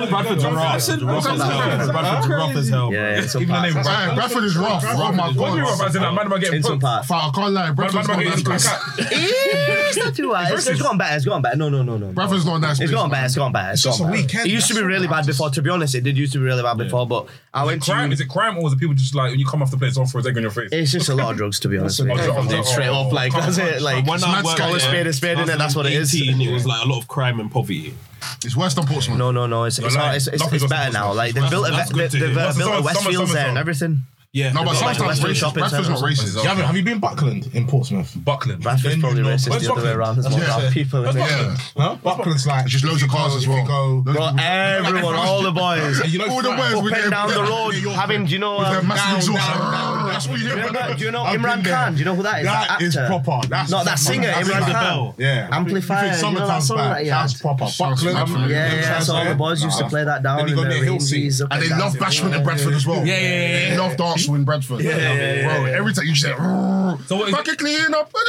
what 0.00 0.02
I? 0.02 0.06
Bradford's 0.10 0.44
rough. 0.44 0.86
Bradford's 1.92 2.28
rough 2.28 2.56
as 2.56 2.68
hell. 2.68 2.92
Yeah, 2.92 3.18
it's 3.20 3.34
Even 3.36 3.48
the 3.54 3.62
name 3.62 3.72
Bradford 3.74 4.44
is 4.44 4.56
rough. 4.56 4.84
Oh 4.86 5.12
my 5.12 5.28
What 5.32 5.52
do 5.52 5.58
you 5.58 5.64
god. 5.64 5.86
as 5.88 5.96
in 5.96 6.02
that 6.02 6.14
man 6.14 6.26
about 6.26 6.40
getting 6.40 6.62
some 6.62 6.78
put? 6.78 7.10
I 7.10 7.30
can't 7.34 7.52
lie. 7.52 7.66
Man 7.66 7.74
Bradford's 7.74 8.06
about 8.06 8.16
not 8.18 8.24
nice 8.24 8.42
getting 8.42 8.44
place. 8.44 8.64
black 8.66 8.82
It's 8.98 9.96
not 9.96 10.14
too 10.14 10.32
bad. 10.32 10.52
It's, 10.52 10.66
it's 10.66 10.82
gone 10.82 10.98
bad. 10.98 11.16
It's 11.16 11.24
gone 11.24 11.42
bad. 11.42 11.58
No, 11.58 11.68
no, 11.68 11.82
no, 11.82 11.96
no. 11.96 12.12
Bradford's 12.12 12.44
not 12.46 12.56
a 12.56 12.58
nice. 12.60 12.80
It's 12.80 12.92
gone 12.92 13.10
bad. 13.10 13.24
It's 13.26 13.34
gone 13.36 13.52
bad. 13.52 13.74
It's 13.74 13.82
just 13.82 13.98
gone 14.00 14.08
a 14.08 14.12
weekend, 14.12 14.46
It 14.46 14.50
used 14.52 14.68
to 14.68 14.74
be 14.74 14.82
really 14.82 15.08
bad 15.08 15.26
before. 15.26 15.50
To 15.50 15.62
be 15.62 15.70
honest, 15.70 15.94
it 15.94 16.02
did 16.02 16.16
used 16.16 16.32
to 16.34 16.38
be 16.38 16.44
really 16.44 16.62
bad 16.62 16.78
before. 16.78 17.06
But 17.06 17.28
I 17.54 17.64
went 17.64 17.82
Crime? 17.82 18.10
to. 18.10 18.14
Is 18.14 18.20
it 18.20 18.28
crime 18.28 18.56
or 18.58 18.64
was 18.64 18.72
it 18.72 18.80
people 18.80 18.94
just 18.94 19.14
like 19.14 19.30
when 19.30 19.40
you 19.40 19.46
come 19.46 19.62
off 19.62 19.70
the 19.70 19.76
place, 19.76 19.94
someone 19.94 20.10
a 20.14 20.28
egg 20.28 20.36
on 20.36 20.42
your 20.42 20.50
face? 20.50 20.70
It's 20.72 20.92
just 20.92 21.08
a 21.08 21.14
lot 21.14 21.25
of 21.32 21.36
drugs, 21.38 21.60
to 21.60 21.68
be 21.68 21.78
honest. 21.78 22.00
with 22.00 22.08
you. 22.10 22.16
That's 22.16 22.28
a- 22.28 22.30
If 22.32 22.36
I'm 22.38 22.48
being 22.48 22.64
straight 22.64 22.88
off, 22.88 23.12
like 23.12 23.32
that's 23.32 23.58
it. 23.58 23.82
Like 23.82 24.06
When 24.06 24.22
I 24.22 24.42
worked 24.42 24.58
call 24.58 24.68
a 24.68 24.72
there, 24.72 24.80
spade 24.80 25.06
a 25.06 25.12
spade, 25.12 25.38
innit? 25.38 25.58
That's 25.58 25.74
what 25.76 25.86
it 25.86 25.92
is. 25.92 26.14
It 26.14 26.52
was 26.52 26.66
like 26.66 26.84
a 26.84 26.88
lot 26.88 26.98
of 27.00 27.08
crime 27.08 27.40
and 27.40 27.50
poverty. 27.50 27.94
It's 28.44 28.56
worse 28.56 28.74
than 28.74 28.86
Portsmouth. 28.86 29.18
No, 29.18 29.30
no, 29.30 29.46
no. 29.46 29.64
It's 29.64 29.78
it's, 29.78 29.94
lying. 29.94 30.06
not, 30.08 30.16
it's, 30.16 30.26
it's, 30.26 30.52
it's 30.52 30.66
better 30.66 30.92
now. 30.92 31.12
Like 31.12 31.34
they've 31.34 31.48
built 31.50 31.68
a 31.68 31.70
That's 31.70 31.90
they, 31.90 31.94
good 31.98 32.10
to 32.12 32.18
they've 32.18 32.30
hear. 32.30 32.38
uh, 32.38 32.44
That's 32.46 32.58
built 32.58 32.74
a 32.74 32.82
Westfields 32.88 33.32
there 33.32 33.48
and 33.48 33.58
everything. 33.58 34.00
Yeah. 34.32 34.52
No, 34.52 34.64
but 34.64 34.74
Like 34.82 34.96
sometimes 34.96 35.22
Westfield 35.22 35.30
racist. 35.32 35.38
shopping 35.40 35.60
Bradford's 35.60 35.88
not 35.88 35.98
racist. 36.00 36.42
You 36.42 36.48
haven't- 36.48 36.64
have 36.66 36.76
you 36.76 36.82
been 36.82 36.98
Buckland 36.98 37.48
in 37.54 37.66
Portsmouth? 37.66 38.12
Buckland. 38.22 38.62
Bradford's 38.62 38.98
probably 38.98 39.20
you 39.20 39.24
racist 39.26 39.48
Where's 39.48 39.62
the 39.66 39.72
other 39.72 39.82
way 39.84 39.90
around. 39.92 40.16
There's 40.16 40.28
more 40.28 40.40
Yeah. 40.40 40.58
black 40.58 40.72
people 40.74 41.04
in 41.06 41.16
it. 41.16 41.20
Yeah. 41.20 41.56
Huh? 41.76 41.96
Buckland's 42.02 42.46
like 42.46 42.66
Just 42.66 42.84
loads 42.84 43.02
of 43.02 43.08
cars 43.08 43.32
go- 43.32 43.38
as 43.38 43.48
well. 43.48 43.64
go- 43.66 44.00
Bro, 44.12 44.36
everyone, 44.38 45.14
all 45.14 45.42
the 45.42 45.52
boys. 45.52 46.00
And 46.00 46.12
you 46.12 46.18
know 46.18 46.26
All 46.28 46.42
the 46.42 46.50
boys 46.50 46.82
with 46.82 46.92
Up 46.92 46.98
and 47.02 47.10
down 47.12 47.28
the 47.30 47.42
road, 47.44 47.74
having, 47.94 48.26
you 48.26 48.38
know, 48.38 48.58
um, 48.58 48.86
massive 48.86 49.06
down, 49.06 49.16
exhaust. 49.16 49.54
down, 49.58 49.72
down. 49.72 49.95
That's 50.06 50.28
what 50.28 50.38
you 50.40 50.46
hear. 50.46 50.56
Remember, 50.56 50.94
do 50.94 51.04
you 51.04 51.10
know 51.10 51.22
I've 51.22 51.38
Imran 51.40 51.54
been 51.56 51.62
there. 51.64 51.74
Khan? 51.74 51.92
Do 51.94 51.98
you 51.98 52.04
know 52.04 52.14
who 52.14 52.22
that 52.22 52.38
is? 52.40 52.44
That 52.46 52.82
is 52.82 52.96
actor. 52.96 53.06
proper. 53.22 53.46
That's 53.48 53.70
Not 53.70 53.84
that 53.84 53.98
singer, 53.98 54.26
that's 54.28 54.48
Imran 54.48 54.60
like- 54.60 54.72
Khan. 54.72 55.14
Yeah. 55.18 55.48
Amplifier, 55.52 56.06
If 56.12 56.22
you 56.22 56.30
know 56.32 56.46
that 56.46 56.62
summertime's 56.62 56.66
song 56.66 56.76
back, 56.78 56.96
that 56.96 57.02
he 57.04 57.08
That's 57.10 57.32
had? 57.32 57.40
proper. 57.40 57.66
Buckland. 57.78 58.50
Yeah, 58.50 58.74
yeah. 58.74 58.98
So 59.00 59.14
all 59.16 59.24
the 59.24 59.34
boys 59.34 59.62
used 59.62 59.78
to 59.78 59.88
play 59.88 60.04
that 60.04 60.22
down 60.22 60.38
Then 60.38 60.48
you 60.48 60.52
in 60.52 60.56
go 60.58 60.62
the 60.64 60.68
near 60.70 60.84
Hilton. 60.84 61.06
ranges. 61.12 61.40
And 61.40 61.62
they 61.62 61.68
love 61.68 61.94
bashment 61.94 62.36
in 62.36 62.42
Bradford 62.44 62.74
as 62.74 62.86
well. 62.86 63.06
Yeah, 63.06 63.18
yeah, 63.18 63.28
yeah, 63.28 63.70
They 63.70 63.76
love 63.78 63.96
dance 63.96 64.28
in 64.28 64.44
Bradford. 64.44 64.80
yeah, 64.80 64.96
yeah, 64.96 65.42
Bro, 65.58 65.64
every 65.66 65.92
time 65.92 66.06
you 66.06 66.14
say, 66.14 66.32
So 67.06 67.16
what 67.16 67.28
is 67.28 67.34
fucking 67.34 67.56
clean 67.56 67.94
up. 67.94 68.12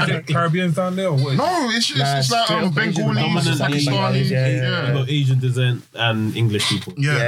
Is 0.00 0.08
it 0.08 0.26
Caribbean 0.26 0.72
down 0.72 0.96
there 0.96 1.08
or 1.08 1.12
what? 1.12 1.20
is 1.20 1.34
it? 1.34 1.36
No, 1.36 1.68
it's 1.70 1.86
just 1.86 2.00
it's 2.16 2.30
like 2.30 2.44
straight 2.46 2.62
um, 2.64 2.72
Bengalis, 2.72 3.60
Pakistani. 3.60 4.14
Asian, 4.14 4.32
yeah, 4.32 4.46
You 4.48 4.56
Yeah. 4.56 4.92
got 4.92 5.08
Asian 5.10 5.38
descent 5.38 5.82
and 5.94 6.36
English 6.36 6.68
people. 6.68 6.94
Yeah. 6.96 7.14
Yeah, 7.16 7.20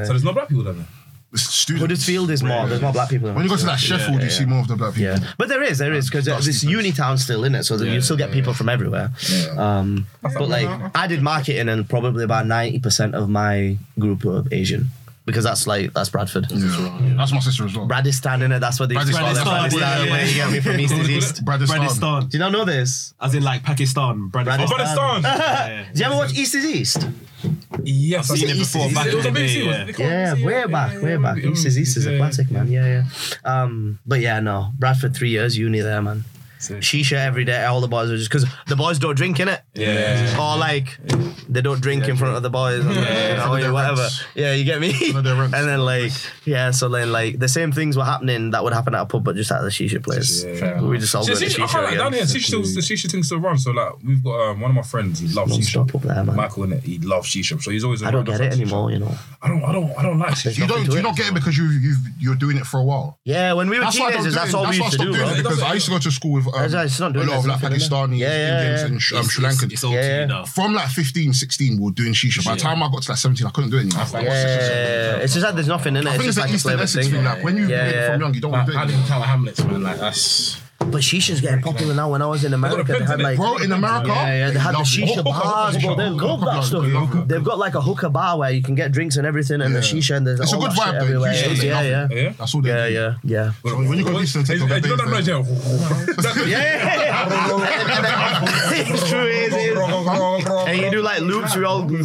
yeah, 0.00 0.04
So 0.04 0.10
there's 0.12 0.24
no 0.24 0.32
black 0.32 0.48
people 0.48 0.64
down 0.64 0.76
there. 0.78 0.86
Students. 1.34 1.80
Huddersfield 1.82 2.30
is 2.30 2.42
more. 2.42 2.66
There's 2.66 2.80
more 2.80 2.92
black 2.92 3.08
people. 3.08 3.28
in 3.28 3.34
When 3.34 3.44
you 3.44 3.50
go 3.50 3.56
to 3.56 3.64
that 3.64 3.72
Huddersfield. 3.72 4.00
Sheffield, 4.00 4.22
you 4.22 4.30
see 4.30 4.44
more 4.44 4.60
of 4.60 4.68
the 4.68 4.76
black 4.76 4.94
people. 4.94 5.12
Yeah, 5.12 5.32
but 5.38 5.48
there 5.48 5.62
is, 5.62 5.78
there 5.78 5.92
is, 5.92 6.08
because 6.08 6.26
this 6.26 6.62
uni 6.62 6.92
town's 6.92 7.22
still 7.24 7.44
in 7.44 7.54
it, 7.54 7.64
so 7.64 7.76
that 7.76 7.88
you 7.88 8.00
still 8.00 8.16
get 8.16 8.32
people 8.32 8.54
from 8.54 8.68
everywhere. 8.68 9.10
Um, 9.56 10.06
but 10.22 10.48
like, 10.48 10.68
I 10.94 11.06
did 11.06 11.22
marketing, 11.22 11.68
and 11.68 11.88
probably 11.88 12.24
about 12.24 12.46
ninety 12.46 12.78
percent 12.78 13.14
of 13.14 13.28
my 13.28 13.78
group 13.98 14.24
were 14.24 14.44
Asian, 14.52 14.88
because 15.26 15.44
that's 15.44 15.66
like 15.66 15.92
that's 15.92 16.10
Bradford. 16.10 16.46
Yeah. 16.50 17.14
That's 17.16 17.32
my 17.32 17.40
sister 17.40 17.64
as 17.64 17.76
well. 17.76 17.86
Bradistan 17.86 18.42
in 18.42 18.52
it. 18.52 18.58
That's 18.58 18.78
what 18.78 18.88
they 18.88 18.94
used 18.94 19.08
to 19.08 19.12
call 19.14 19.30
it. 19.30 19.34
Bradistan, 19.34 19.70
Bradistan, 19.70 19.80
yeah, 19.80 20.04
yeah, 20.04 20.10
where 20.10 20.26
you 20.26 20.34
get 20.34 20.50
me 20.50 20.60
from 20.60 20.80
east 20.80 20.94
is 20.94 21.10
east. 21.10 21.44
Bradistan. 21.44 21.78
Bradistan. 21.78 22.28
Do 22.28 22.36
you 22.36 22.38
not 22.40 22.52
know 22.52 22.64
this? 22.64 23.14
As 23.20 23.34
in 23.34 23.42
like 23.42 23.62
Pakistan. 23.62 24.28
Bradistan. 24.28 24.60
Afghanistan. 24.60 25.22
Yeah, 25.22 25.84
Do 25.92 25.98
you 25.98 26.06
ever 26.06 26.16
watch 26.16 26.34
East 26.34 26.54
is 26.54 26.64
East? 26.64 27.08
Yes, 27.82 28.30
I've 28.30 28.38
seen 28.38 28.50
it 28.50 28.58
before 28.58 28.90
back 28.90 29.06
It 29.06 29.14
in 29.14 29.22
the 29.22 29.30
day, 29.30 29.96
yeah. 29.98 30.34
Yeah, 30.36 30.46
way 30.46 30.66
back, 30.66 31.02
way 31.02 31.16
back. 31.16 31.38
East 31.38 31.66
is 31.66 31.78
East 31.78 31.96
is 31.96 32.06
a 32.06 32.16
classic, 32.16 32.50
man. 32.50 32.70
Yeah, 32.70 32.86
yeah. 32.86 33.04
Um, 33.44 33.98
but 34.06 34.20
yeah, 34.20 34.40
no, 34.40 34.72
Bradford 34.78 35.14
three 35.14 35.30
years 35.30 35.56
uni 35.58 35.80
there, 35.80 36.00
man. 36.00 36.24
Shisha 36.60 37.12
every 37.16 37.44
day. 37.44 37.64
All 37.64 37.80
the 37.80 37.88
boys 37.88 38.10
are 38.10 38.16
just 38.16 38.30
because 38.30 38.46
the 38.68 38.76
boys 38.76 38.98
don't 38.98 39.14
drink 39.16 39.40
in 39.40 39.48
it. 39.48 39.60
Yeah. 39.74 40.34
Or 40.40 40.56
like 40.56 40.98
they 41.48 41.60
don't 41.60 41.80
drink 41.80 42.08
in 42.08 42.16
front 42.16 42.36
of 42.36 42.42
the 42.42 42.50
boys, 42.50 42.84
and, 42.84 42.94
you 42.94 43.00
know, 43.00 43.38
Some 43.60 43.72
whatever. 43.72 44.00
rents. 44.02 44.24
Yeah, 44.34 44.54
you 44.54 44.64
get 44.64 44.80
me. 44.80 44.92
Some 44.92 45.16
of 45.16 45.24
their 45.24 45.34
rents. 45.36 45.54
and 45.54 45.68
then 45.68 45.80
like 45.80 46.12
yeah, 46.44 46.70
so 46.70 46.88
then 46.88 47.12
like 47.12 47.38
the 47.38 47.48
same 47.48 47.70
things 47.72 47.96
were 47.96 48.04
happening 48.04 48.50
that 48.52 48.64
would 48.64 48.72
happen 48.72 48.94
at 48.94 49.02
a 49.02 49.06
pub, 49.06 49.24
but 49.24 49.36
just 49.36 49.50
at 49.52 49.60
the 49.62 49.68
shisha 49.68 50.02
place. 50.02 50.44
We 50.44 50.98
just 50.98 51.14
all 51.14 51.22
See, 51.24 51.32
go 51.34 51.38
shisha, 51.38 51.60
I 51.62 51.66
shisha 51.66 51.68
can't 51.70 51.84
like 51.84 51.96
down 51.98 52.14
again. 52.14 52.26
here. 52.26 52.36
Shisha 52.36 52.44
still, 52.46 52.62
the 52.62 52.80
shisha 52.80 53.10
thing 53.10 53.22
still 53.22 53.40
runs. 53.40 53.64
So 53.64 53.72
like, 53.72 53.92
we've 54.02 54.22
got 54.24 54.50
um, 54.50 54.60
one 54.60 54.70
of 54.70 54.74
my 54.76 54.82
friends. 54.82 55.20
He 55.20 55.28
loves 55.28 55.50
Non-stop 55.52 55.88
shisha. 55.88 55.94
up 55.96 56.02
there, 56.02 56.24
man. 56.24 56.36
Michael, 56.36 56.64
innit? 56.64 56.82
He 56.82 56.98
loves 56.98 57.28
shisha. 57.28 57.60
So 57.62 57.70
he's 57.70 57.84
always. 57.84 58.02
I 58.02 58.10
don't 58.10 58.24
get 58.24 58.40
it 58.40 58.44
at 58.46 58.52
shisha. 58.52 58.60
anymore, 58.62 58.90
you 58.90 58.98
know. 59.00 59.14
I 59.42 59.48
don't. 59.48 59.62
I 59.64 59.72
don't. 59.72 59.90
I 59.98 60.02
don't 60.02 60.18
like 60.18 60.34
shisha. 60.34 60.58
You 60.58 60.66
don't. 60.66 60.84
Do 60.88 60.96
you 60.96 61.02
not 61.02 61.16
get 61.16 61.28
it 61.28 61.34
because 61.34 61.56
you 61.58 61.64
you 61.68 61.94
you're 62.18 62.34
doing 62.36 62.56
it 62.56 62.66
for 62.66 62.78
a 62.80 62.84
while? 62.84 63.18
Yeah, 63.24 63.52
when 63.52 63.68
we 63.68 63.78
were 63.78 63.84
That's 63.84 63.98
why 63.98 64.06
I 64.06 64.10
don't 64.12 64.18
teenagers, 64.20 64.34
that's 64.34 64.54
all 64.54 64.68
we 64.68 64.76
used 64.76 64.92
to 64.92 64.98
do, 64.98 65.12
stopped 65.12 65.16
doing 65.18 65.28
bro. 65.28 65.34
it 65.38 65.42
because 65.42 65.62
I 65.62 65.74
used 65.74 65.86
to 65.86 65.92
go 65.92 65.98
to 65.98 66.10
school 66.10 66.32
with 66.32 66.46
um, 66.54 66.70
That's- 66.70 66.90
it's 66.92 67.00
not 67.00 67.14
a 67.16 67.18
lot 67.20 67.28
of 67.38 67.42
that 67.44 67.48
like 67.48 67.58
stuff, 67.58 67.70
innit? 67.72 67.76
Pakistanis, 68.10 68.18
Yeah, 68.18 68.28
yeah, 68.28 68.58
Indians, 68.60 68.80
yeah. 68.80 68.86
and 68.86 69.02
Sh- 69.02 69.12
um, 69.14 69.24
Sri 69.24 69.44
Lankans. 69.44 69.72
It's 69.72 69.84
all 69.84 69.92
Yeah, 69.92 70.00
to 70.02 70.06
yeah. 70.08 70.20
you 70.20 70.26
now. 70.26 70.44
From 70.44 70.74
like 70.74 70.88
15, 70.88 71.32
16, 71.32 71.76
we 71.78 71.84
were 71.84 71.90
doing 71.90 72.12
shisha. 72.12 72.44
By 72.44 72.54
the 72.54 72.60
time 72.60 72.82
I 72.82 72.88
got 72.88 73.02
to 73.02 73.10
like 73.10 73.18
17, 73.18 73.46
I 73.46 73.50
couldn't 73.50 73.70
do 73.70 73.76
it 73.78 73.80
anymore. 73.86 74.00
Like, 74.04 74.12
what's 74.12 74.24
this? 74.24 74.70
Yeah, 74.70 75.16
it's 75.24 75.32
just 75.34 75.44
that 75.46 75.54
there's 75.54 75.68
nothing 75.68 75.96
in 75.96 76.06
it. 76.06 76.10
I 76.10 76.14
It's 76.14 76.18
think 76.18 76.28
it's 76.28 76.36
just 76.36 76.36
the 76.36 76.40
like 76.42 76.50
a 76.50 76.54
Eastern 76.54 76.80
Essex 76.80 77.06
thing. 77.06 77.14
thing. 77.16 77.24
Like 77.24 77.44
when 77.44 77.56
you 77.56 77.68
Yeah, 77.68 77.84
make 77.84 77.94
yeah. 77.94 78.12
from 78.12 78.20
young, 78.20 78.34
you 78.34 78.40
don't 78.40 78.52
want 78.52 78.66
to 78.66 78.72
do 78.72 78.78
I 78.78 78.86
didn't 78.86 79.06
Tower 79.06 79.24
Hamlets, 79.24 79.64
man. 79.64 79.82
Like 79.82 79.98
that's. 80.00 80.60
But 80.78 81.00
shisha's 81.02 81.40
getting 81.40 81.62
popular 81.62 81.94
now. 81.94 82.10
When 82.10 82.20
I 82.22 82.26
was 82.26 82.44
in 82.44 82.52
America, 82.52 82.92
they 82.98 83.04
had 83.04 83.20
like 83.20 83.36
Bro, 83.38 83.56
in 83.58 83.72
America, 83.72 84.08
Yeah, 84.08 84.36
yeah, 84.46 84.50
they 84.50 84.58
had 84.58 84.74
the 84.74 84.78
shisha 84.80 85.24
bars, 85.24 85.78
bro. 85.78 85.94
They 85.96 86.08
love 86.10 86.40
that 86.42 86.62
stuff. 86.64 86.84
They've 87.26 87.42
got 87.42 87.58
like 87.58 87.74
a 87.74 87.80
hookah 87.80 88.10
bar 88.10 88.36
where 88.38 88.50
you 88.50 88.60
can 88.62 88.74
get 88.74 88.92
drinks 88.92 89.16
and 89.16 89.26
everything, 89.26 89.62
and 89.62 89.74
the 89.74 89.78
Yeah. 89.80 89.84
shisha 89.84 90.16
and 90.16 90.26
there's 90.26 90.40
It's 90.40 90.52
a 90.52 90.56
all 90.56 90.62
good 90.62 90.72
that 90.72 90.76
shit 90.76 90.84
vibe, 90.94 91.00
everywhere. 91.02 91.32
Usually 91.32 91.50
It 91.50 91.52
is, 91.54 91.60
they 91.60 91.68
Yeah, 91.68 91.82
yeah. 91.82 92.08
Yeah. 92.10 92.32
That's 92.38 92.54
all 92.54 92.60
they 92.60 92.68
yeah, 92.68 92.88
do. 92.88 92.92
yeah, 92.94 93.14
yeah. 93.24 93.52
So 93.66 93.76
when 93.76 93.98
you 93.98 94.04
go 94.04 94.12
to 94.12 94.20
Eastern, 94.20 94.44
take 94.44 94.60
Hey, 94.60 94.66
the 94.66 94.80
do 94.88 94.96
that 94.96 95.08
noise? 95.08 95.26
days, 95.26 96.48
Yeah. 96.48 97.20
It's 98.76 99.08
true, 99.08 99.20
it 99.26 99.52
is, 99.52 99.54
it 99.54 99.72
is. 99.72 99.78
And 100.68 100.76
you 100.80 100.90
do 100.90 101.00
like 101.02 101.20
loops. 101.20 101.54
We 101.56 101.64
all 101.64 101.84
we 101.84 102.00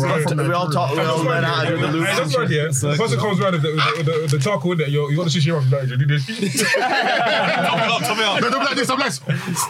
all 0.54 0.70
talk. 0.70 0.92
We 0.96 1.00
all 1.02 1.24
learn 1.24 1.44
how 1.44 1.64
to 1.64 1.70
do 1.72 1.78
the 1.82 1.88
loops. 1.88 2.08
that's 2.18 2.36
and 2.36 2.36
right, 2.36 2.50
shit. 2.50 2.58
yeah. 2.84 2.92
The 2.92 2.98
person 2.98 3.20
comes 3.20 3.40
around 3.40 3.54
with 3.54 3.62
the, 3.64 3.72
with 3.98 4.06
the, 4.06 4.12
with 4.22 4.32
the 4.32 4.40
charcoal 4.40 4.72
in 4.74 4.78
there. 4.80 4.88
You, 4.88 5.10
you 5.12 5.18
got 5.18 5.24
the 5.26 5.30
shisha 5.32 5.50
off. 8.62 8.68
Like, 8.68 8.76
this. 8.78 8.90
No, 8.90 8.96
don't 8.96 9.00
like 9.00 9.14
this. 9.14 9.62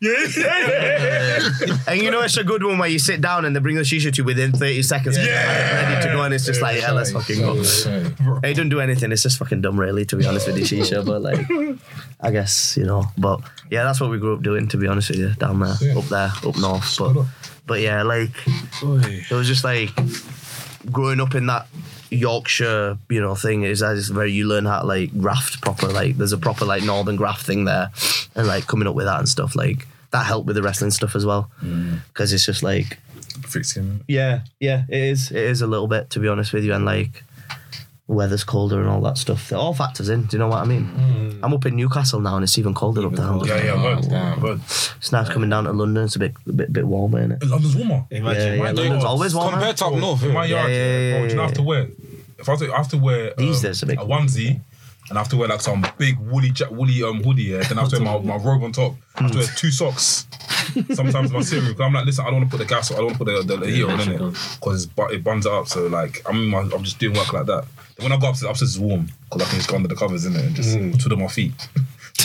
I'm 0.00 1.68
like, 1.78 1.88
And 1.88 2.02
you 2.02 2.10
know 2.10 2.20
it's 2.20 2.36
a 2.36 2.44
good 2.44 2.62
one 2.62 2.78
where 2.78 2.88
you 2.88 2.98
sit 2.98 3.20
down 3.20 3.44
and 3.44 3.54
they 3.56 3.60
bring 3.60 3.76
the 3.76 3.82
shisha 3.82 4.12
to 4.12 4.22
you 4.22 4.24
within 4.24 4.52
30 4.52 4.82
seconds. 4.82 5.16
Yeah. 5.16 5.92
Ready 5.92 6.06
to 6.06 6.12
go 6.12 6.22
and 6.22 6.34
it's 6.34 6.44
just 6.44 6.60
like, 6.60 6.80
yeah, 6.80 6.90
let's 6.92 7.12
fucking 7.12 7.40
go. 7.40 7.54
It 8.42 8.54
don't 8.54 8.68
do 8.68 8.80
anything. 8.80 9.12
It's 9.12 9.22
just 9.22 9.38
fucking 9.38 9.62
dumb, 9.62 9.78
really, 9.80 10.04
to 10.06 10.16
be 10.16 10.26
honest 10.26 10.46
with 10.46 10.58
you, 10.58 10.64
shisha. 10.64 11.04
But 11.04 11.22
like, 11.22 11.46
I 12.20 12.30
guess 12.30 12.76
you 12.76 12.84
know. 12.84 13.04
But 13.16 13.40
yeah, 13.70 13.84
that's 13.84 14.00
what 14.00 14.10
we 14.10 14.18
grew 14.18 14.34
up 14.34 14.42
doing. 14.42 14.68
To 14.68 14.76
be 14.76 14.86
honest 14.86 15.10
with 15.10 15.18
you, 15.18 15.30
down 15.34 15.60
there, 15.60 15.76
up 15.96 16.04
there, 16.04 16.30
up 16.46 16.58
north. 16.58 16.96
But 16.98 17.26
but 17.66 17.80
yeah, 17.80 18.02
like 18.02 18.30
it 18.46 19.30
was 19.30 19.46
just 19.46 19.64
like 19.64 19.90
growing 20.92 21.20
up 21.20 21.34
in 21.34 21.46
that 21.46 21.66
Yorkshire, 22.10 22.98
you 23.08 23.20
know, 23.20 23.34
thing 23.34 23.62
is 23.62 23.80
that 23.80 23.96
is 23.96 24.12
where 24.12 24.26
you 24.26 24.46
learn 24.46 24.66
how 24.66 24.80
to 24.80 24.86
like 24.86 25.16
graft 25.18 25.60
proper. 25.62 25.88
Like 25.88 26.16
there's 26.16 26.32
a 26.32 26.38
proper 26.38 26.64
like 26.64 26.82
northern 26.82 27.16
graft 27.16 27.46
thing 27.46 27.64
there, 27.64 27.90
and 28.34 28.46
like 28.46 28.66
coming 28.66 28.88
up 28.88 28.94
with 28.94 29.06
that 29.06 29.18
and 29.18 29.28
stuff 29.28 29.56
like 29.56 29.86
that 30.10 30.26
helped 30.26 30.46
with 30.46 30.56
the 30.56 30.62
wrestling 30.62 30.92
stuff 30.92 31.16
as 31.16 31.26
well 31.26 31.50
mm. 31.60 31.98
because 32.08 32.32
it's 32.32 32.46
just 32.46 32.62
like 32.62 32.98
Fixing. 33.48 34.00
yeah, 34.06 34.42
yeah, 34.60 34.84
it 34.88 35.02
is. 35.02 35.30
It 35.30 35.42
is 35.42 35.60
a 35.60 35.66
little 35.66 35.88
bit, 35.88 36.10
to 36.10 36.20
be 36.20 36.28
honest 36.28 36.52
with 36.52 36.64
you, 36.64 36.72
and 36.72 36.84
like 36.84 37.24
weather's 38.06 38.44
colder 38.44 38.80
and 38.80 38.88
all 38.88 39.00
that 39.00 39.16
stuff. 39.16 39.50
It 39.50 39.54
all 39.54 39.72
factors 39.74 40.08
in. 40.10 40.24
Do 40.24 40.36
you 40.36 40.38
know 40.38 40.48
what 40.48 40.58
I 40.58 40.64
mean? 40.66 41.38
I'm 41.42 41.52
up 41.54 41.64
in 41.66 41.76
Newcastle 41.76 42.20
now, 42.20 42.34
and 42.36 42.44
it's 42.44 42.58
even 42.58 42.74
colder 42.74 43.06
up 43.06 43.12
there. 43.12 43.26
Yeah, 43.46 43.64
yeah, 43.74 43.82
word. 43.82 44.08
Damn. 44.08 44.40
Word. 44.40 44.60
It's 44.60 45.10
nice 45.12 45.28
coming 45.28 45.50
down 45.50 45.64
to 45.64 45.72
London. 45.72 46.04
It's 46.04 46.16
a 46.16 46.18
bit, 46.18 46.34
a 46.48 46.52
bit, 46.52 46.72
bit 46.72 46.86
warmer, 46.86 47.18
isn't 47.20 47.32
it? 47.32 47.44
London's 47.46 47.76
warmer. 47.76 48.04
Yeah, 48.10 48.18
yeah, 48.32 48.62
London's 48.72 49.04
always 49.04 49.34
warmer. 49.34 49.52
Compared 49.52 49.76
to 49.78 49.86
up 49.86 49.94
north, 49.94 50.22
In 50.22 50.32
my 50.32 50.44
yard, 50.44 50.70
Yeah, 50.70 50.76
yeah, 50.76 50.84
yeah, 50.84 50.98
yeah, 51.08 51.18
bro, 51.18 51.22
do 51.22 51.28
you 51.30 51.36
know 51.36 51.42
I 51.42 51.46
have 51.46 51.54
to 51.56 51.62
wear? 51.62 51.88
If 52.38 52.48
I 52.48 52.52
have 52.52 52.60
to, 52.60 52.72
I 52.72 52.76
have 52.76 52.88
to 52.88 52.98
wear 52.98 53.28
um, 53.28 53.34
These 53.38 53.62
days, 53.62 53.82
a 53.82 53.86
big- 53.86 53.98
onesie, 54.00 54.60
and 55.08 55.18
I 55.18 55.20
have 55.20 55.28
to 55.30 55.36
wear 55.36 55.48
like 55.48 55.60
some 55.60 55.86
big 55.98 56.18
woolly 56.18 56.50
ja- 56.56 56.70
woolly 56.70 57.02
um 57.02 57.22
hoodie, 57.22 57.42
yeah. 57.44 57.62
Then 57.62 57.78
I 57.78 57.82
have 57.82 57.90
to 57.90 58.00
wear 58.02 58.20
my, 58.20 58.36
my 58.38 58.42
robe 58.44 58.62
on 58.64 58.72
top. 58.72 58.94
I 59.16 59.22
have 59.22 59.32
to 59.32 59.38
wear 59.38 59.46
two 59.56 59.70
socks. 59.70 60.26
Sometimes 60.94 61.30
my 61.30 61.40
cereal. 61.42 61.68
Because 61.72 61.84
I'm 61.86 61.92
like, 61.92 62.06
listen, 62.06 62.24
I 62.24 62.30
don't 62.30 62.40
want 62.40 62.50
to 62.50 62.56
put 62.56 62.66
the 62.66 62.74
gas. 62.74 62.90
I 62.90 62.96
don't 62.96 63.06
want 63.06 63.18
to 63.18 63.24
put 63.24 63.46
the, 63.46 63.54
the, 63.56 63.60
the 63.64 63.70
heat 63.70 63.84
on 63.84 64.00
in 64.00 64.12
it 64.12 64.18
because 64.60 64.88
it 65.10 65.22
buns 65.24 65.44
it 65.46 65.52
up. 65.52 65.68
So 65.68 65.86
like, 65.88 66.22
I'm 66.28 66.36
in 66.36 66.46
my, 66.48 66.60
I'm 66.60 66.82
just 66.82 66.98
doing 66.98 67.14
work 67.16 67.32
like 67.32 67.46
that. 67.46 67.64
Then 67.96 68.04
when 68.04 68.12
I 68.12 68.20
go 68.20 68.30
upstairs, 68.30 68.50
upstairs 68.50 68.70
is 68.72 68.80
warm 68.80 69.08
because 69.24 69.42
I 69.42 69.50
can 69.50 69.58
just 69.58 69.68
go 69.68 69.76
under 69.76 69.88
the 69.88 69.96
covers 69.96 70.26
in 70.26 70.34
it 70.34 70.44
and 70.44 70.54
just 70.54 70.76
mm. 70.76 70.98
twiddle 71.00 71.18
my 71.18 71.28
feet. 71.28 71.52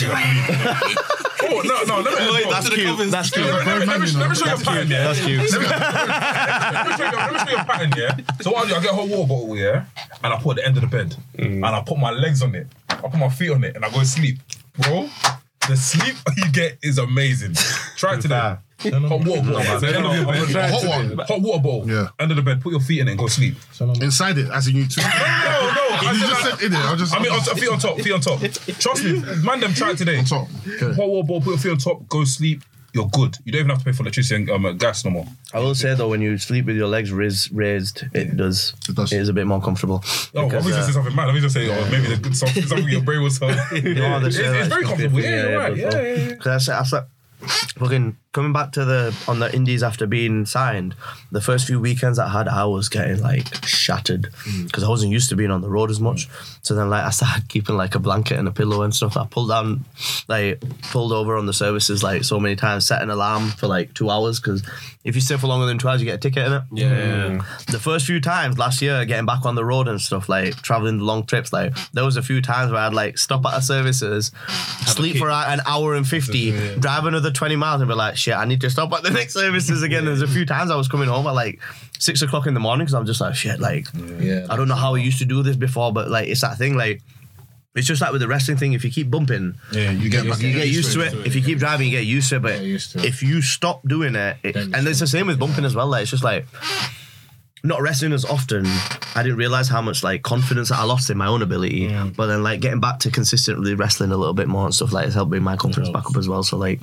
oh 0.02 1.62
no, 1.64 1.82
no, 1.84 2.00
let 2.00 2.44
me. 2.44 2.50
That's 2.50 2.68
cute. 2.70 3.10
That's 3.10 3.30
cute. 3.30 3.46
let, 3.46 3.80
me, 3.80 3.86
let, 3.86 4.00
me, 4.00 4.06
let 4.12 4.30
me 4.30 4.36
show 4.36 4.46
you 4.46 4.54
a 4.54 4.58
pattern, 4.58 4.88
yeah. 4.88 5.04
That's 5.04 5.24
cute. 5.24 5.40
Let 5.52 5.60
me, 5.60 5.66
let, 5.68 6.86
me 6.86 6.96
show 6.96 7.04
you, 7.04 7.16
let 7.16 7.32
me 7.32 7.38
show 7.38 7.50
you 7.50 7.56
a 7.56 7.64
pattern, 7.64 7.92
yeah. 7.96 8.16
So 8.40 8.50
what 8.52 8.66
I 8.66 8.68
do, 8.70 8.74
I 8.76 8.80
get 8.80 8.92
a 8.92 8.94
hot 8.94 9.08
water 9.08 9.28
bottle, 9.28 9.56
yeah, 9.56 9.84
and 10.22 10.32
I 10.32 10.38
put 10.38 10.52
at 10.52 10.62
the 10.62 10.66
end 10.66 10.76
of 10.76 10.82
the 10.82 10.88
bed, 10.88 11.16
and 11.34 11.64
I 11.66 11.82
put 11.82 11.98
my 11.98 12.10
legs 12.10 12.42
on 12.42 12.54
it, 12.54 12.66
I 12.88 12.94
put 12.96 13.16
my 13.16 13.28
feet 13.28 13.50
on 13.50 13.64
it, 13.64 13.76
and 13.76 13.84
I 13.84 13.90
go 13.90 13.98
to 13.98 14.06
sleep, 14.06 14.38
bro. 14.78 15.08
The 15.68 15.76
sleep 15.76 16.16
you 16.36 16.50
get 16.52 16.78
is 16.82 16.98
amazing. 16.98 17.54
Try 17.96 18.14
it 18.14 18.22
today. 18.22 18.34
Hot 18.36 18.62
water 18.82 19.42
bottle. 19.42 19.58
At 19.58 19.80
the 19.80 19.88
end 19.88 20.06
of 20.06 20.16
your 20.16 20.24
bed. 20.26 20.56
A 20.56 20.68
hot 20.68 20.84
one. 20.84 21.18
Hot 21.18 21.40
water 21.40 21.62
bottle. 21.62 21.88
Yeah. 21.90 22.08
Under 22.18 22.34
the 22.34 22.42
bed. 22.42 22.60
Put 22.62 22.72
your 22.72 22.80
feet 22.80 23.00
in 23.00 23.08
it 23.08 23.12
and 23.12 23.20
go 23.20 23.26
sleep. 23.26 23.54
inside 24.00 24.38
it, 24.38 24.50
as 24.50 24.66
in 24.66 24.76
you 24.76 24.88
two. 24.88 25.02
No, 26.02 26.08
no. 26.08 26.08
I 26.08 26.12
You 26.12 26.18
said 26.20 26.28
just 26.28 26.44
like- 26.44 26.60
said 26.60 26.66
in 26.66 26.72
it. 26.72 26.78
I 26.78 26.96
just. 26.96 27.14
I 27.14 27.18
mean, 27.20 27.32
on, 27.32 27.40
feet 27.40 27.68
on 27.68 27.78
top, 27.78 28.00
feet 28.00 28.12
on 28.12 28.20
top. 28.20 28.40
Trust 28.78 29.04
me, 29.04 29.20
man, 29.44 29.60
them 29.60 29.72
try 29.74 29.94
today. 29.94 30.18
on 30.18 30.24
top. 30.24 30.48
Okay. 30.66 30.94
Hot 30.94 31.08
water 31.08 31.26
bottle, 31.26 31.40
put 31.42 31.50
your 31.50 31.58
feet 31.58 31.70
on 31.72 31.78
top, 31.78 32.08
go 32.08 32.24
sleep. 32.24 32.62
You're 32.92 33.06
good. 33.06 33.36
You 33.44 33.52
don't 33.52 33.60
even 33.60 33.70
have 33.70 33.78
to 33.78 33.84
pay 33.84 33.92
for 33.92 34.02
electricity 34.02 34.34
and 34.34 34.50
um, 34.66 34.76
gas 34.76 35.04
no 35.04 35.12
more. 35.12 35.24
I 35.54 35.60
will 35.60 35.76
say 35.76 35.94
though, 35.94 36.08
when 36.08 36.20
you 36.20 36.36
sleep 36.38 36.64
with 36.66 36.74
your 36.76 36.88
legs 36.88 37.12
raised, 37.12 37.52
raised 37.52 38.02
it 38.12 38.36
does. 38.36 38.74
It 38.88 38.96
does. 38.96 39.12
It 39.12 39.20
is 39.20 39.28
a 39.28 39.32
bit 39.32 39.46
more 39.46 39.60
comfortable. 39.62 40.02
Oh, 40.04 40.46
Because, 40.46 40.54
obviously 40.66 40.72
uh, 40.72 40.86
say 40.86 40.92
something 40.92 41.14
mad. 41.14 41.26
Let 41.26 41.34
me 41.36 41.40
just 41.40 41.54
say, 41.54 41.70
oh, 41.70 41.88
maybe 41.88 42.08
the 42.08 42.16
good 42.20 42.36
something, 42.36 42.64
something 42.64 42.88
your 42.88 43.02
brain 43.02 43.22
was. 43.22 43.40
Uh, 43.40 43.46
No, 43.72 44.20
it's, 44.26 44.36
it's 44.36 44.66
very 44.68 44.82
comfortable. 44.82 45.18
good, 45.18 45.24
Yeah, 45.24 45.48
you're 45.50 45.58
right. 45.58 45.76
Yeah, 45.76 45.90
yeah, 45.94 46.14
yeah. 46.14 46.28
Because 46.30 46.46
I 46.48 46.58
said, 46.58 46.74
I 46.80 46.82
slept, 46.82 47.10
fucking 47.78 48.16
coming 48.32 48.52
back 48.52 48.70
to 48.70 48.84
the 48.84 49.16
on 49.26 49.40
the 49.40 49.52
indies 49.54 49.82
after 49.82 50.06
being 50.06 50.46
signed. 50.46 50.94
The 51.32 51.40
first 51.40 51.66
few 51.66 51.80
weekends 51.80 52.18
I 52.18 52.28
had, 52.28 52.46
I 52.46 52.64
was 52.64 52.88
getting 52.88 53.20
like 53.20 53.46
shattered 53.66 54.28
Mm. 54.46 54.66
because 54.66 54.84
I 54.84 54.88
wasn't 54.88 55.12
used 55.12 55.28
to 55.30 55.36
being 55.36 55.50
on 55.50 55.62
the 55.62 55.68
road 55.68 55.90
as 55.90 55.98
much. 56.00 56.28
So 56.62 56.74
then, 56.74 56.90
like, 56.90 57.04
I 57.04 57.10
started 57.10 57.48
keeping 57.48 57.76
like 57.76 57.94
a 57.94 57.98
blanket 57.98 58.38
and 58.38 58.46
a 58.46 58.52
pillow 58.52 58.82
and 58.82 58.94
stuff. 58.94 59.16
I 59.16 59.26
pulled 59.26 59.48
down, 59.48 59.84
like, 60.28 60.60
pulled 60.92 61.12
over 61.12 61.36
on 61.36 61.46
the 61.46 61.52
services 61.52 62.02
like 62.02 62.22
so 62.24 62.38
many 62.38 62.54
times, 62.56 62.86
set 62.86 63.02
an 63.02 63.10
alarm 63.10 63.48
for 63.50 63.66
like 63.66 63.94
two 63.94 64.10
hours 64.10 64.38
because 64.40 64.62
if 65.02 65.14
you 65.14 65.20
stay 65.20 65.36
for 65.36 65.46
longer 65.48 65.66
than 65.66 65.78
two 65.78 65.88
hours, 65.88 66.00
you 66.00 66.04
get 66.06 66.16
a 66.16 66.18
ticket 66.18 66.46
in 66.46 66.52
it. 66.52 66.62
Yeah. 66.72 67.42
The 67.68 67.80
first 67.80 68.06
few 68.06 68.20
times 68.20 68.58
last 68.58 68.80
year, 68.82 69.04
getting 69.06 69.26
back 69.26 69.44
on 69.44 69.54
the 69.56 69.64
road 69.64 69.88
and 69.88 70.00
stuff, 70.00 70.28
like 70.28 70.54
traveling 70.62 70.98
the 70.98 71.04
long 71.04 71.24
trips, 71.26 71.52
like 71.52 71.74
there 71.92 72.04
was 72.04 72.16
a 72.16 72.22
few 72.22 72.40
times 72.40 72.70
where 72.70 72.80
I'd 72.82 72.94
like 72.94 73.18
stop 73.18 73.44
at 73.46 73.58
a 73.58 73.62
services, 73.62 74.30
sleep 74.86 75.16
for 75.16 75.30
an 75.30 75.60
hour 75.66 75.94
and 75.94 76.06
fifty, 76.06 76.52
drive 76.78 77.06
another 77.06 77.29
twenty 77.32 77.56
miles, 77.56 77.80
and 77.80 77.88
be 77.88 77.94
like, 77.94 78.16
shit, 78.16 78.34
I 78.34 78.44
need 78.44 78.60
to 78.62 78.70
stop 78.70 78.92
at 78.92 79.02
the 79.02 79.10
next 79.20 79.34
services 79.34 79.82
again. 79.82 80.04
There's 80.04 80.22
a 80.22 80.28
few 80.28 80.44
times 80.46 80.70
I 80.70 80.76
was 80.76 80.88
coming 80.88 81.08
home 81.08 81.26
at 81.26 81.32
like 81.34 81.60
six 81.98 82.22
o'clock 82.22 82.46
in 82.46 82.54
the 82.54 82.60
morning 82.60 82.84
because 82.86 82.94
I'm 82.94 83.06
just 83.06 83.20
like, 83.20 83.34
shit, 83.34 83.60
like 83.60 83.86
Yeah. 84.18 84.46
I 84.50 84.56
don't 84.56 84.68
know 84.68 84.74
how 84.74 84.94
I 84.94 84.98
used 84.98 85.18
to 85.18 85.24
do 85.24 85.42
this 85.42 85.56
before, 85.56 85.92
but 85.92 86.08
like 86.10 86.28
it's 86.28 86.40
that 86.42 86.58
thing, 86.58 86.76
like. 86.76 87.02
It's 87.72 87.86
just 87.86 88.00
like 88.02 88.10
with 88.10 88.20
the 88.20 88.26
wrestling 88.26 88.56
thing. 88.56 88.72
If 88.72 88.84
you 88.84 88.90
keep 88.90 89.12
bumping, 89.12 89.54
Yeah, 89.70 89.92
you 89.92 90.10
get 90.10 90.28
back. 90.28 90.40
you 90.42 90.52
get 90.52 90.66
used 90.66 90.92
to 90.94 91.02
it. 91.02 91.14
If 91.24 91.36
you 91.36 91.40
keep 91.40 91.58
driving, 91.60 91.86
you 91.86 91.92
get 91.98 92.04
used 92.04 92.28
to 92.30 92.36
it. 92.38 92.42
But 92.42 92.58
to 92.58 92.64
it. 92.98 93.04
if 93.04 93.22
you 93.22 93.40
stop 93.42 93.86
doing 93.86 94.16
it, 94.16 94.38
it 94.42 94.56
and 94.56 94.88
it's 94.88 94.98
the 94.98 95.06
same 95.06 95.28
with 95.28 95.38
bumping 95.38 95.64
as 95.64 95.76
well. 95.76 95.86
Like 95.86 96.02
it's 96.02 96.10
just 96.10 96.24
like 96.24 96.46
not 97.62 97.80
wrestling 97.82 98.12
as 98.12 98.24
often. 98.24 98.64
I 99.14 99.22
didn't 99.22 99.36
realize 99.38 99.68
how 99.68 99.82
much 99.82 100.02
like 100.02 100.22
confidence 100.22 100.70
I 100.70 100.84
lost 100.84 101.10
in 101.10 101.18
my 101.18 101.26
own 101.26 101.42
ability. 101.42 101.88
But 102.16 102.26
then 102.26 102.42
like 102.42 102.60
getting 102.60 102.80
back 102.80 102.98
to 103.00 103.10
consistently 103.10 103.74
wrestling 103.74 104.12
a 104.12 104.16
little 104.16 104.34
bit 104.34 104.48
more 104.48 104.64
and 104.64 104.74
stuff 104.74 104.92
like 104.92 105.06
it's 105.06 105.14
helped 105.14 105.30
bring 105.30 105.42
my 105.42 105.56
confidence 105.56 105.90
back 105.90 106.06
up 106.06 106.16
as 106.16 106.28
well. 106.28 106.42
So 106.42 106.56
like. 106.56 106.80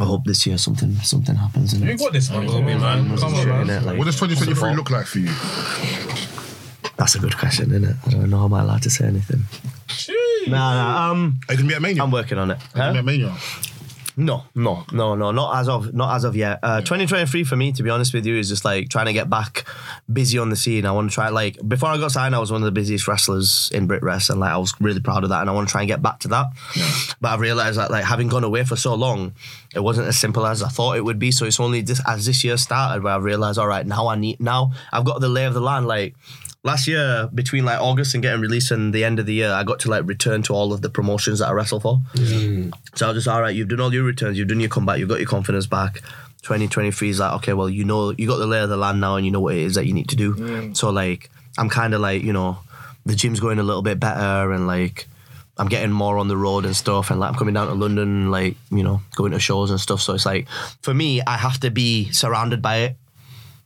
I 0.00 0.04
hope 0.04 0.22
this 0.24 0.46
year 0.46 0.56
something 0.58 0.94
something 1.00 1.34
happens. 1.34 1.72
And 1.72 1.82
You 1.84 1.98
got 1.98 2.12
this, 2.12 2.30
man. 2.30 2.46
man. 2.46 3.84
Like, 3.84 3.98
What 3.98 4.04
does 4.04 4.14
2023 4.20 4.76
look 4.76 4.90
like 4.90 5.06
for 5.06 5.18
you? 5.18 5.32
That's 6.96 7.16
a 7.16 7.18
good 7.18 7.36
question, 7.36 7.70
isn't 7.72 7.84
it? 7.84 7.96
I 8.06 8.10
don't 8.10 8.30
know. 8.30 8.44
Am 8.44 8.54
I 8.54 8.60
allowed 8.60 8.82
to 8.82 8.90
say 8.90 9.06
anything? 9.06 9.42
Nah, 10.46 10.74
nah. 10.74 11.10
Um, 11.10 11.40
Are 11.48 11.54
you 11.54 11.58
gonna 11.58 11.68
be 11.68 11.74
at 11.74 11.82
Mania? 11.82 12.02
I'm 12.04 12.12
working 12.12 12.38
on 12.38 12.52
it. 12.52 12.58
Are 12.58 12.60
you 12.60 12.74
gonna 12.74 12.92
be 12.92 12.98
at 12.98 13.04
Mania? 13.04 13.36
No, 14.18 14.42
no, 14.56 14.84
no, 14.90 15.14
no, 15.14 15.30
not 15.30 15.60
as 15.60 15.68
of 15.68 15.94
not 15.94 16.16
as 16.16 16.24
of 16.24 16.34
yet. 16.34 16.58
Uh, 16.60 16.80
2023 16.80 17.44
for 17.44 17.54
me, 17.54 17.70
to 17.70 17.84
be 17.84 17.88
honest 17.88 18.12
with 18.12 18.26
you, 18.26 18.36
is 18.36 18.48
just 18.48 18.64
like 18.64 18.88
trying 18.88 19.06
to 19.06 19.12
get 19.12 19.30
back 19.30 19.64
busy 20.12 20.38
on 20.38 20.50
the 20.50 20.56
scene. 20.56 20.84
I 20.86 20.90
want 20.90 21.08
to 21.08 21.14
try 21.14 21.28
like 21.28 21.56
before 21.68 21.90
I 21.90 21.98
got 21.98 22.10
signed, 22.10 22.34
I 22.34 22.40
was 22.40 22.50
one 22.50 22.60
of 22.60 22.64
the 22.64 22.72
busiest 22.72 23.06
wrestlers 23.06 23.70
in 23.72 23.86
BritWres, 23.86 24.28
and 24.28 24.40
like 24.40 24.50
I 24.50 24.56
was 24.56 24.74
really 24.80 25.00
proud 25.00 25.22
of 25.22 25.30
that, 25.30 25.40
and 25.40 25.48
I 25.48 25.52
want 25.52 25.68
to 25.68 25.72
try 25.72 25.82
and 25.82 25.88
get 25.88 26.02
back 26.02 26.18
to 26.20 26.28
that. 26.28 26.46
But 27.20 27.28
I've 27.28 27.40
realized 27.40 27.78
that 27.78 27.92
like 27.92 28.04
having 28.04 28.26
gone 28.26 28.42
away 28.42 28.64
for 28.64 28.74
so 28.74 28.94
long, 28.96 29.34
it 29.74 29.80
wasn't 29.80 30.08
as 30.08 30.18
simple 30.18 30.46
as 30.46 30.62
I 30.62 30.68
thought 30.68 30.96
it 30.96 31.04
would 31.04 31.18
be. 31.18 31.30
So 31.30 31.44
it's 31.44 31.60
only 31.60 31.82
this 31.82 32.00
as 32.06 32.26
this 32.26 32.42
year 32.44 32.56
started 32.56 33.02
where 33.02 33.14
I 33.14 33.16
realized, 33.16 33.58
all 33.58 33.66
right, 33.66 33.86
now 33.86 34.06
I 34.08 34.16
need 34.16 34.40
now 34.40 34.72
I've 34.92 35.04
got 35.04 35.20
the 35.20 35.28
lay 35.28 35.44
of 35.44 35.54
the 35.54 35.60
land. 35.60 35.86
Like 35.86 36.14
last 36.64 36.86
year, 36.86 37.28
between 37.34 37.64
like 37.64 37.80
August 37.80 38.14
and 38.14 38.22
getting 38.22 38.40
released 38.40 38.70
and 38.70 38.94
the 38.94 39.04
end 39.04 39.18
of 39.18 39.26
the 39.26 39.34
year, 39.34 39.52
I 39.52 39.64
got 39.64 39.80
to 39.80 39.90
like 39.90 40.06
return 40.06 40.42
to 40.44 40.54
all 40.54 40.72
of 40.72 40.80
the 40.82 40.88
promotions 40.88 41.40
that 41.40 41.48
I 41.48 41.52
wrestle 41.52 41.80
for. 41.80 42.00
So 42.94 43.06
I 43.06 43.12
was 43.12 43.24
just 43.24 43.28
all 43.28 43.40
right. 43.42 43.54
You've 43.54 43.68
done 43.68 43.80
all 43.80 43.92
your 43.92 44.04
returns. 44.04 44.38
You've 44.38 44.48
done 44.48 44.60
your 44.60 44.70
comeback. 44.70 44.98
You've 44.98 45.08
got 45.08 45.18
your 45.18 45.28
confidence 45.28 45.66
back. 45.66 46.00
2023 46.42 47.10
is 47.10 47.20
like 47.20 47.32
okay. 47.34 47.52
Well, 47.52 47.68
you 47.68 47.84
know 47.84 48.14
you 48.16 48.26
got 48.26 48.38
the 48.38 48.46
lay 48.46 48.60
of 48.60 48.70
the 48.70 48.76
land 48.76 49.00
now, 49.00 49.16
and 49.16 49.26
you 49.26 49.32
know 49.32 49.40
what 49.40 49.54
it 49.54 49.60
is 49.60 49.74
that 49.74 49.86
you 49.86 49.92
need 49.92 50.08
to 50.08 50.16
do. 50.16 50.72
So 50.74 50.90
like 50.90 51.30
I'm 51.58 51.68
kind 51.68 51.92
of 51.94 52.00
like 52.00 52.22
you 52.22 52.32
know 52.32 52.58
the 53.04 53.14
gym's 53.14 53.40
going 53.40 53.58
a 53.58 53.62
little 53.62 53.82
bit 53.82 54.00
better, 54.00 54.52
and 54.52 54.66
like 54.66 55.08
I'm 55.58 55.68
getting 55.68 55.90
more 55.90 56.18
on 56.18 56.28
the 56.28 56.36
road 56.36 56.64
and 56.64 56.76
stuff, 56.76 57.10
and 57.10 57.18
like 57.20 57.30
I'm 57.30 57.36
coming 57.36 57.54
down 57.54 57.66
to 57.68 57.74
London, 57.74 58.30
like 58.30 58.56
you 58.70 58.82
know 58.82 59.00
going 59.16 59.32
to 59.32 59.40
shows 59.40 59.70
and 59.70 59.80
stuff. 59.80 60.00
So 60.00 60.14
it's 60.14 60.26
like 60.26 60.48
for 60.82 60.94
me, 60.94 61.20
I 61.26 61.36
have 61.36 61.58
to 61.60 61.70
be 61.70 62.10
surrounded 62.12 62.62
by 62.62 62.76
it. 62.78 62.96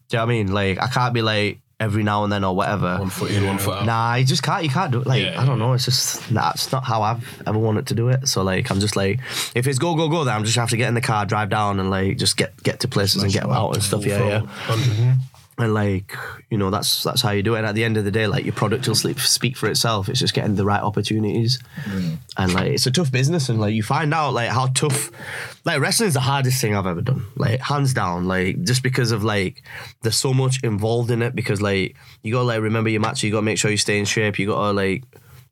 Do 0.08 0.16
you 0.16 0.18
know 0.18 0.26
what 0.26 0.32
I 0.32 0.34
mean? 0.34 0.52
Like 0.52 0.80
I 0.80 0.88
can't 0.88 1.14
be 1.14 1.22
like 1.22 1.58
every 1.82 2.04
now 2.04 2.22
and 2.22 2.32
then 2.32 2.44
or 2.44 2.54
whatever. 2.54 2.96
One 2.98 3.10
foot 3.10 3.32
in, 3.32 3.44
one 3.44 3.58
foot 3.58 3.78
out. 3.78 3.86
Nah, 3.86 4.14
you 4.14 4.24
just 4.24 4.42
can't. 4.42 4.62
You 4.62 4.70
can't 4.70 4.92
do 4.92 5.00
it. 5.00 5.06
Like 5.06 5.22
Yeah, 5.24 5.40
I 5.40 5.44
don't 5.44 5.58
know. 5.58 5.72
It's 5.72 5.84
just 5.84 6.28
that's 6.32 6.70
not 6.70 6.84
how 6.84 7.02
I've 7.02 7.42
ever 7.46 7.58
wanted 7.58 7.88
to 7.88 7.94
do 7.94 8.08
it. 8.08 8.28
So 8.28 8.42
like 8.42 8.70
I'm 8.70 8.80
just 8.80 8.96
like, 8.96 9.20
if 9.54 9.66
it's 9.66 9.78
go 9.78 9.94
go 9.94 10.08
go, 10.08 10.24
then 10.24 10.34
I'm 10.34 10.44
just 10.44 10.56
have 10.56 10.70
to 10.70 10.76
get 10.76 10.88
in 10.88 10.94
the 10.94 11.00
car, 11.00 11.26
drive 11.26 11.50
down, 11.50 11.80
and 11.80 11.90
like 11.90 12.16
just 12.18 12.36
get 12.36 12.60
get 12.62 12.80
to 12.80 12.88
places 12.88 13.22
and 13.22 13.32
get 13.32 13.44
out 13.44 13.72
and 13.74 13.82
stuff. 13.82 14.06
Yeah, 14.06 14.44
yeah. 14.68 15.16
And 15.62 15.74
like 15.74 16.16
you 16.50 16.58
know, 16.58 16.70
that's 16.70 17.04
that's 17.04 17.22
how 17.22 17.30
you 17.30 17.42
do 17.42 17.54
it. 17.54 17.58
And 17.58 17.66
at 17.66 17.76
the 17.76 17.84
end 17.84 17.96
of 17.96 18.04
the 18.04 18.10
day, 18.10 18.26
like 18.26 18.44
your 18.44 18.52
product 18.52 18.88
will 18.88 18.96
sleep, 18.96 19.20
speak 19.20 19.56
for 19.56 19.68
itself. 19.70 20.08
It's 20.08 20.18
just 20.18 20.34
getting 20.34 20.56
the 20.56 20.64
right 20.64 20.82
opportunities. 20.82 21.62
Mm. 21.84 22.16
And 22.36 22.54
like 22.54 22.72
it's 22.72 22.86
a 22.86 22.90
tough 22.90 23.12
business, 23.12 23.48
and 23.48 23.60
like 23.60 23.72
you 23.72 23.84
find 23.84 24.12
out 24.12 24.34
like 24.34 24.50
how 24.50 24.66
tough. 24.66 25.10
Like 25.64 25.80
wrestling 25.80 26.08
is 26.08 26.14
the 26.14 26.20
hardest 26.20 26.60
thing 26.60 26.74
I've 26.74 26.86
ever 26.86 27.00
done. 27.00 27.24
Like 27.36 27.60
hands 27.60 27.94
down. 27.94 28.26
Like 28.26 28.62
just 28.64 28.82
because 28.82 29.12
of 29.12 29.22
like 29.22 29.62
there's 30.02 30.16
so 30.16 30.34
much 30.34 30.62
involved 30.64 31.12
in 31.12 31.22
it. 31.22 31.36
Because 31.36 31.62
like 31.62 31.94
you 32.22 32.32
gotta 32.32 32.44
like 32.44 32.60
remember 32.60 32.90
your 32.90 33.00
match. 33.00 33.22
You 33.22 33.30
gotta 33.30 33.42
make 33.42 33.58
sure 33.58 33.70
you 33.70 33.76
stay 33.76 34.00
in 34.00 34.04
shape. 34.04 34.38
You 34.40 34.48
gotta 34.48 34.72
like 34.72 35.04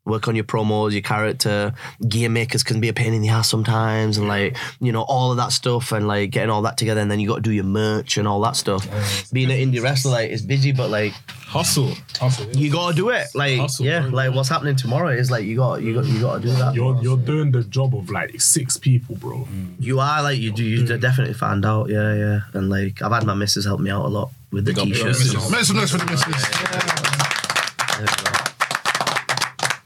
work 0.05 0.27
on 0.27 0.35
your 0.35 0.43
promos, 0.43 0.91
your 0.91 1.01
character. 1.01 1.73
Gear 2.07 2.29
makers 2.29 2.63
can 2.63 2.79
be 2.79 2.89
a 2.89 2.93
pain 2.93 3.13
in 3.13 3.21
the 3.21 3.29
ass 3.29 3.49
sometimes, 3.49 4.17
and 4.17 4.27
like 4.27 4.57
you 4.79 4.91
know 4.91 5.03
all 5.03 5.31
of 5.31 5.37
that 5.37 5.51
stuff, 5.51 5.91
and 5.91 6.07
like 6.07 6.31
getting 6.31 6.49
all 6.49 6.61
that 6.63 6.77
together, 6.77 7.01
and 7.01 7.09
then 7.09 7.19
you 7.19 7.27
got 7.27 7.35
to 7.35 7.41
do 7.41 7.51
your 7.51 7.63
merch 7.63 8.17
and 8.17 8.27
all 8.27 8.41
that 8.41 8.55
stuff. 8.55 8.87
Being 9.31 9.51
an 9.51 9.57
indie 9.57 9.81
wrestler, 9.81 10.11
like 10.11 10.31
it's 10.31 10.41
busy, 10.41 10.71
but 10.71 10.89
like 10.89 11.13
Hustle. 11.51 11.93
Hustle. 12.17 12.47
you 12.55 12.71
gotta 12.71 12.95
do 12.95 13.09
it. 13.09 13.27
Like 13.35 13.59
Hustle, 13.59 13.85
yeah, 13.85 14.01
bro. 14.01 14.09
like 14.09 14.33
what's 14.33 14.49
happening 14.49 14.75
tomorrow 14.75 15.09
is 15.09 15.29
like 15.29 15.43
you 15.43 15.57
got 15.57 15.81
you 15.81 15.93
got 15.93 16.05
you 16.05 16.21
got 16.21 16.35
to 16.35 16.41
do 16.41 16.51
that. 16.53 16.73
You're 16.73 17.01
you're 17.01 17.17
doing 17.17 17.51
the 17.51 17.63
job 17.63 17.95
of 17.95 18.09
like 18.09 18.39
six 18.39 18.77
people, 18.77 19.15
bro. 19.15 19.47
Mm. 19.51 19.75
You 19.79 19.99
are 19.99 20.23
like 20.23 20.39
you 20.39 20.51
do. 20.51 20.63
You 20.63 20.85
definitely 20.97 21.33
found 21.33 21.65
out. 21.65 21.89
Yeah, 21.89 22.13
yeah. 22.13 22.39
And 22.53 22.69
like 22.69 23.01
I've 23.01 23.11
had 23.11 23.25
my 23.25 23.33
missus 23.33 23.65
help 23.65 23.81
me 23.81 23.91
out 23.91 24.05
a 24.05 24.07
lot 24.07 24.31
with 24.51 24.65
the 24.65 24.73
t-shirts. 24.73 25.51
Make 25.51 25.63
some 25.63 25.77
noise 25.77 25.91
for 25.91 25.97
the 25.97 26.05
missus. 26.05 26.47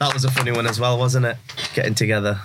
That 0.05 0.13
was 0.13 0.23
a 0.23 0.29
funny 0.29 0.51
one 0.51 0.67
as 0.67 0.79
well, 0.79 0.99
wasn't 0.99 1.25
it? 1.25 1.35
Getting 1.73 1.95
together. 1.95 2.39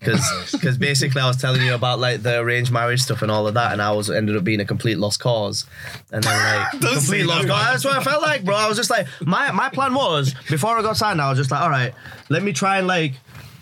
Because 0.00 0.78
basically 0.78 1.20
I 1.20 1.26
was 1.26 1.36
telling 1.36 1.60
you 1.60 1.74
about 1.74 1.98
like 1.98 2.22
the 2.22 2.38
arranged 2.40 2.72
marriage 2.72 3.02
stuff 3.02 3.20
and 3.20 3.30
all 3.30 3.46
of 3.46 3.52
that, 3.52 3.72
and 3.72 3.82
I 3.82 3.92
was 3.92 4.10
ended 4.10 4.34
up 4.34 4.44
being 4.44 4.60
a 4.60 4.64
complete 4.64 4.96
lost 4.96 5.20
cause. 5.20 5.66
And 6.10 6.24
then 6.24 6.56
like 6.56 6.70
complete 6.94 7.24
lost 7.26 7.48
cause. 7.48 7.64
That's 7.66 7.84
what 7.84 7.98
I 7.98 8.02
felt 8.02 8.22
like, 8.22 8.46
bro. 8.46 8.54
I 8.54 8.66
was 8.66 8.78
just 8.78 8.88
like, 8.88 9.08
my 9.20 9.52
my 9.52 9.68
plan 9.68 9.92
was 9.92 10.34
before 10.48 10.78
I 10.78 10.80
got 10.80 10.96
signed, 10.96 11.20
I 11.20 11.28
was 11.28 11.38
just 11.38 11.50
like, 11.50 11.60
all 11.60 11.68
right, 11.68 11.92
let 12.30 12.42
me 12.42 12.52
try 12.52 12.78
and 12.78 12.86
like. 12.86 13.12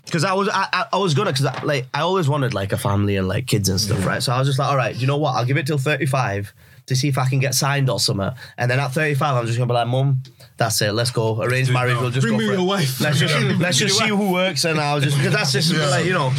Because 0.04 0.22
I 0.22 0.34
was 0.34 0.48
I, 0.48 0.86
I, 0.92 0.98
was 0.98 1.14
gonna 1.14 1.32
because 1.32 1.64
like 1.64 1.86
I 1.92 2.02
always 2.02 2.28
wanted 2.28 2.54
like 2.54 2.70
a 2.70 2.78
family 2.78 3.16
and 3.16 3.26
like 3.26 3.48
kids 3.48 3.68
and 3.68 3.80
stuff 3.80 4.06
right 4.06 4.22
so 4.22 4.32
I 4.32 4.38
was 4.38 4.46
just 4.46 4.56
like 4.56 4.68
all 4.68 4.76
right 4.76 4.94
you 4.94 5.04
know 5.04 5.16
what 5.16 5.32
I'll 5.32 5.44
give 5.44 5.56
it 5.56 5.66
till 5.66 5.78
35 5.78 6.54
to 6.86 6.94
see 6.94 7.08
if 7.08 7.18
I 7.18 7.28
can 7.28 7.40
get 7.40 7.56
signed 7.56 7.90
or 7.90 7.98
something 7.98 8.30
and 8.56 8.70
then 8.70 8.78
at 8.78 8.92
35 8.92 9.34
I'm 9.34 9.46
just 9.46 9.58
gonna 9.58 9.66
be 9.66 9.74
like 9.74 9.88
mum 9.88 10.22
that's 10.58 10.80
it 10.80 10.92
let's 10.92 11.10
go 11.10 11.42
Arrange 11.42 11.70
marriage 11.70 11.96
we'll 12.00 12.10
just 12.10 12.22
Bring 12.26 12.34
go 12.34 12.38
me 12.38 12.46
for 12.46 12.52
your 12.54 12.62
it. 12.62 12.64
wife. 12.64 13.00
let's 13.00 13.18
just 13.18 13.34
let's 13.60 13.76
just 13.78 13.98
see 13.98 14.08
who 14.08 14.32
works 14.32 14.64
and 14.64 14.80
I 14.80 14.94
was 14.94 15.04
just 15.04 15.16
because 15.18 15.32
that's 15.34 15.52
just 15.52 15.74
like 15.74 16.06
you 16.06 16.12
know 16.14 16.32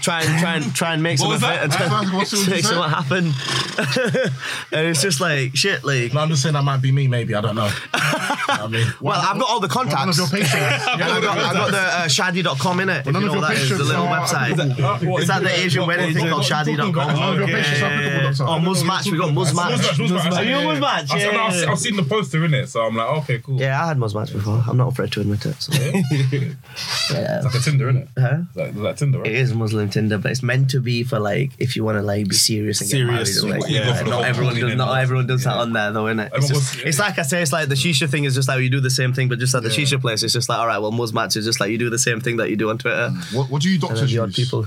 try 0.00 0.22
and 0.22 0.38
try 0.38 0.54
and 0.56 0.74
try 0.74 0.94
and 0.94 1.02
make 1.02 1.18
What 1.18 1.40
something 1.40 1.60
was 1.60 1.74
fit 1.76 1.78
that? 1.80 2.02
and 2.02 2.12
What's 2.12 2.32
what 2.32 2.44
you 2.44 2.50
make 2.54 2.64
said? 2.64 2.74
something 2.74 2.90
happen 2.90 3.32
and 4.72 4.86
it's 4.88 5.02
just 5.02 5.20
like 5.20 5.56
shit 5.56 5.82
like 5.84 6.12
No, 6.14 6.20
I'm 6.20 6.28
just 6.28 6.42
saying 6.42 6.52
that 6.54 6.62
might 6.62 6.82
be 6.82 6.92
me, 6.92 7.08
maybe. 7.08 7.34
I 7.34 7.40
don't 7.40 7.56
know. 7.56 7.70
I 7.92 8.68
mean, 8.70 8.86
well 9.00 9.20
I've 9.20 9.38
got 9.40 9.48
all 9.50 9.60
the 9.60 9.66
None 9.74 9.88
of 9.88 9.90
contacts 9.90 10.18
your 10.18 10.28
patients. 10.28 10.54
I've 10.54 10.98
got, 10.98 11.24
I've 11.24 11.54
got 11.54 11.70
the 11.72 11.78
uh, 11.78 12.04
shadi.com 12.06 12.80
in 12.80 12.88
it 12.88 13.00
if 13.00 13.06
you 13.06 13.12
none 13.12 13.26
know 13.26 13.34
of 13.34 13.40
what 13.42 13.48
your 13.56 13.56
that 13.56 13.62
is 13.62 13.68
the 13.70 13.74
patients 13.74 13.88
little 13.88 14.06
are 14.06 14.20
website 14.20 15.18
it's 15.18 15.28
that 15.28 15.42
the 15.42 15.50
Asian 15.50 15.86
wedding 15.86 16.14
thing 16.14 16.28
called 16.28 16.42
shadi.com 16.44 16.94
None 16.94 17.32
of 17.32 17.38
your 17.38 17.48
patients 17.48 17.82
are 17.82 17.86
applicable, 17.86 18.28
doctor. 18.34 18.44
Oh, 18.44 18.72
Muzmatch. 18.72 19.10
We 19.10 19.18
got 19.18 19.30
Muzmatch. 19.30 19.76
Muzmatch, 19.76 20.08
Muzmatch. 20.08 20.32
Are 20.32 20.44
you 20.44 20.54
on 20.54 20.64
Muzmatch? 20.76 21.10
I've 21.12 21.20
Yeah, 21.20 21.26
I've 21.28 21.34
yeah, 21.34 21.50
seen- 21.60 21.68
I've 21.68 21.78
seen 21.78 21.96
the 21.96 22.02
poster 22.04 22.44
in 22.44 22.54
it, 22.54 22.66
so 22.68 22.82
I'm 22.82 22.94
like, 22.96 23.08
okay, 23.22 23.38
cool. 23.40 23.58
Yeah, 23.64 23.82
I 23.82 23.88
had 23.88 23.96
Muzmatch 23.96 24.32
before. 24.32 24.62
I'm 24.68 24.76
not 24.76 24.88
afraid 24.88 25.10
to 25.12 25.20
admit 25.20 25.46
it. 25.46 25.54
So. 25.60 25.72
yeah. 25.82 27.36
It's 27.36 27.44
like 27.46 27.54
a 27.54 27.58
Tinder, 27.60 27.88
isn't 27.88 28.02
it? 28.02 28.08
Huh? 28.18 28.38
Like, 28.54 28.74
like 28.74 28.96
Tinder, 28.96 29.18
right? 29.20 29.26
It 29.26 29.36
is 29.36 29.54
Muslim 29.54 29.88
Tinder, 29.88 30.18
but 30.18 30.32
it's 30.32 30.42
meant 30.42 30.70
to 30.70 30.80
be 30.80 31.02
for 31.02 31.18
like 31.18 31.52
if 31.58 31.74
you 31.74 31.82
want 31.82 31.96
to 31.96 32.02
like 32.02 32.28
be 32.28 32.34
serious 32.34 32.80
and 32.82 32.90
Serious, 32.90 33.40
get 33.40 33.48
married. 33.48 33.62
Like, 33.62 33.70
you 33.70 33.78
yeah, 33.78 34.02
not 34.02 34.24
everyone 34.24 34.54
does. 34.56 34.76
Not 34.76 35.00
everyone 35.00 35.26
does 35.26 35.44
that 35.44 35.56
on 35.56 35.72
there, 35.72 35.92
though, 35.92 36.04
innit? 36.04 36.30
It's, 36.34 36.48
just, 36.48 36.78
it's 36.80 36.98
like 36.98 37.18
I 37.18 37.22
say, 37.22 37.40
it's 37.40 37.52
like 37.52 37.68
the 37.68 37.74
shisha 37.74 38.08
thing 38.08 38.24
is 38.24 38.34
just 38.34 38.48
like 38.48 38.60
you 38.60 38.68
do 38.68 38.80
the 38.80 38.90
same 38.90 39.14
thing, 39.14 39.28
but 39.28 39.38
just 39.38 39.54
at 39.54 39.62
the 39.62 39.70
shisha 39.70 39.98
place, 40.00 40.22
it's 40.22 40.34
just 40.34 40.48
like 40.48 40.58
all 40.58 40.66
right, 40.66 40.78
well, 40.78 40.92
Muzmatch 40.92 41.36
is 41.36 41.46
just 41.46 41.58
like 41.58 41.70
you 41.70 41.78
do 41.78 41.88
the 41.88 41.98
same 41.98 42.20
thing 42.20 42.36
that 42.36 42.50
you 42.50 42.56
do 42.56 42.68
on 42.68 42.76
Twitter. 42.76 43.10
What, 43.32 43.50
what 43.50 43.62
do 43.62 43.68
you 43.70 43.74
And 43.76 43.80
doctors 43.80 44.18
odd 44.18 44.36
use? 44.36 44.36
people. 44.36 44.66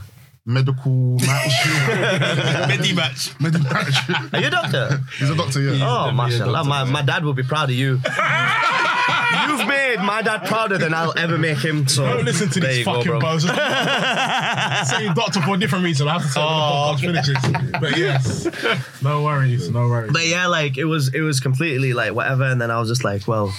Medical 0.49 1.18
match. 1.28 2.68
Medi 2.69 2.94
match. 2.94 3.38
Medical 3.38 3.69
match. 3.69 4.10
Are 4.34 4.40
you 4.40 4.48
a 4.48 4.49
doctor? 4.49 5.02
He's 5.19 5.30
a 5.30 5.36
doctor, 5.36 5.60
yeah. 5.60 5.86
Oh, 5.86 6.11
mashallah. 6.14 6.64
My, 6.64 6.86
my 6.86 7.02
dad 7.02 7.26
would 7.26 7.36
be 7.36 7.44
proud 7.44 7.69
of 7.69 7.76
you. 7.76 7.99
You've 9.47 9.67
made 9.67 9.97
my 9.99 10.21
dad 10.21 10.45
prouder 10.45 10.77
than 10.77 10.93
I'll 10.93 11.17
ever 11.17 11.38
make 11.38 11.57
him. 11.59 11.88
So 11.88 12.05
Don't 12.05 12.25
listen 12.25 12.49
to 12.49 12.59
there 12.59 12.69
these 12.69 12.79
you 12.79 12.85
go, 12.85 12.95
fucking 12.95 13.11
bro. 13.11 13.19
bros. 13.19 13.43
Saying 14.89 15.13
doctor 15.13 15.41
for 15.41 15.55
a 15.55 15.57
different 15.57 15.85
reason. 15.85 16.07
I 16.07 16.13
have 16.13 16.21
to 16.23 16.27
say 16.27 16.39
Oh, 16.43 16.95
when 17.01 17.13
the 17.13 17.19
podcast 17.21 17.41
finishes. 17.41 17.71
But 17.81 17.97
yes, 17.97 19.01
no 19.03 19.23
worries, 19.23 19.69
no 19.69 19.88
worries. 19.88 20.11
But 20.11 20.27
yeah, 20.27 20.47
like 20.47 20.77
it 20.77 20.85
was 20.85 21.13
it 21.13 21.21
was 21.21 21.39
completely 21.39 21.93
like 21.93 22.13
whatever, 22.13 22.43
and 22.43 22.59
then 22.61 22.71
I 22.71 22.79
was 22.79 22.89
just 22.89 23.03
like, 23.03 23.27
well, 23.27 23.53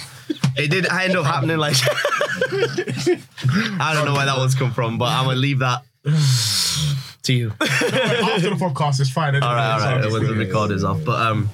it 0.57 0.69
did 0.69 0.85
end 0.91 1.15
up 1.15 1.25
happening 1.25 1.57
like 1.57 1.75
I 2.51 3.93
don't 3.93 4.05
know 4.05 4.13
where 4.13 4.25
that 4.25 4.37
one's 4.37 4.55
come 4.55 4.71
from, 4.71 4.97
but 4.97 5.05
I'm 5.05 5.25
gonna 5.25 5.37
leave 5.39 5.59
that 5.59 5.83
to 7.23 7.33
you. 7.33 7.49
After 7.61 8.49
the 8.49 8.55
podcast, 8.59 8.99
it's 8.99 9.09
fine. 9.09 9.35
Anyway, 9.35 9.47
all 9.47 9.55
right, 9.55 9.73
all 9.73 9.79
right, 9.97 10.03
so- 10.03 10.11
when 10.13 10.25
the 10.27 10.33
record 10.35 10.71
is 10.71 10.83
off. 10.83 11.03
But 11.03 11.21
um, 11.25 11.49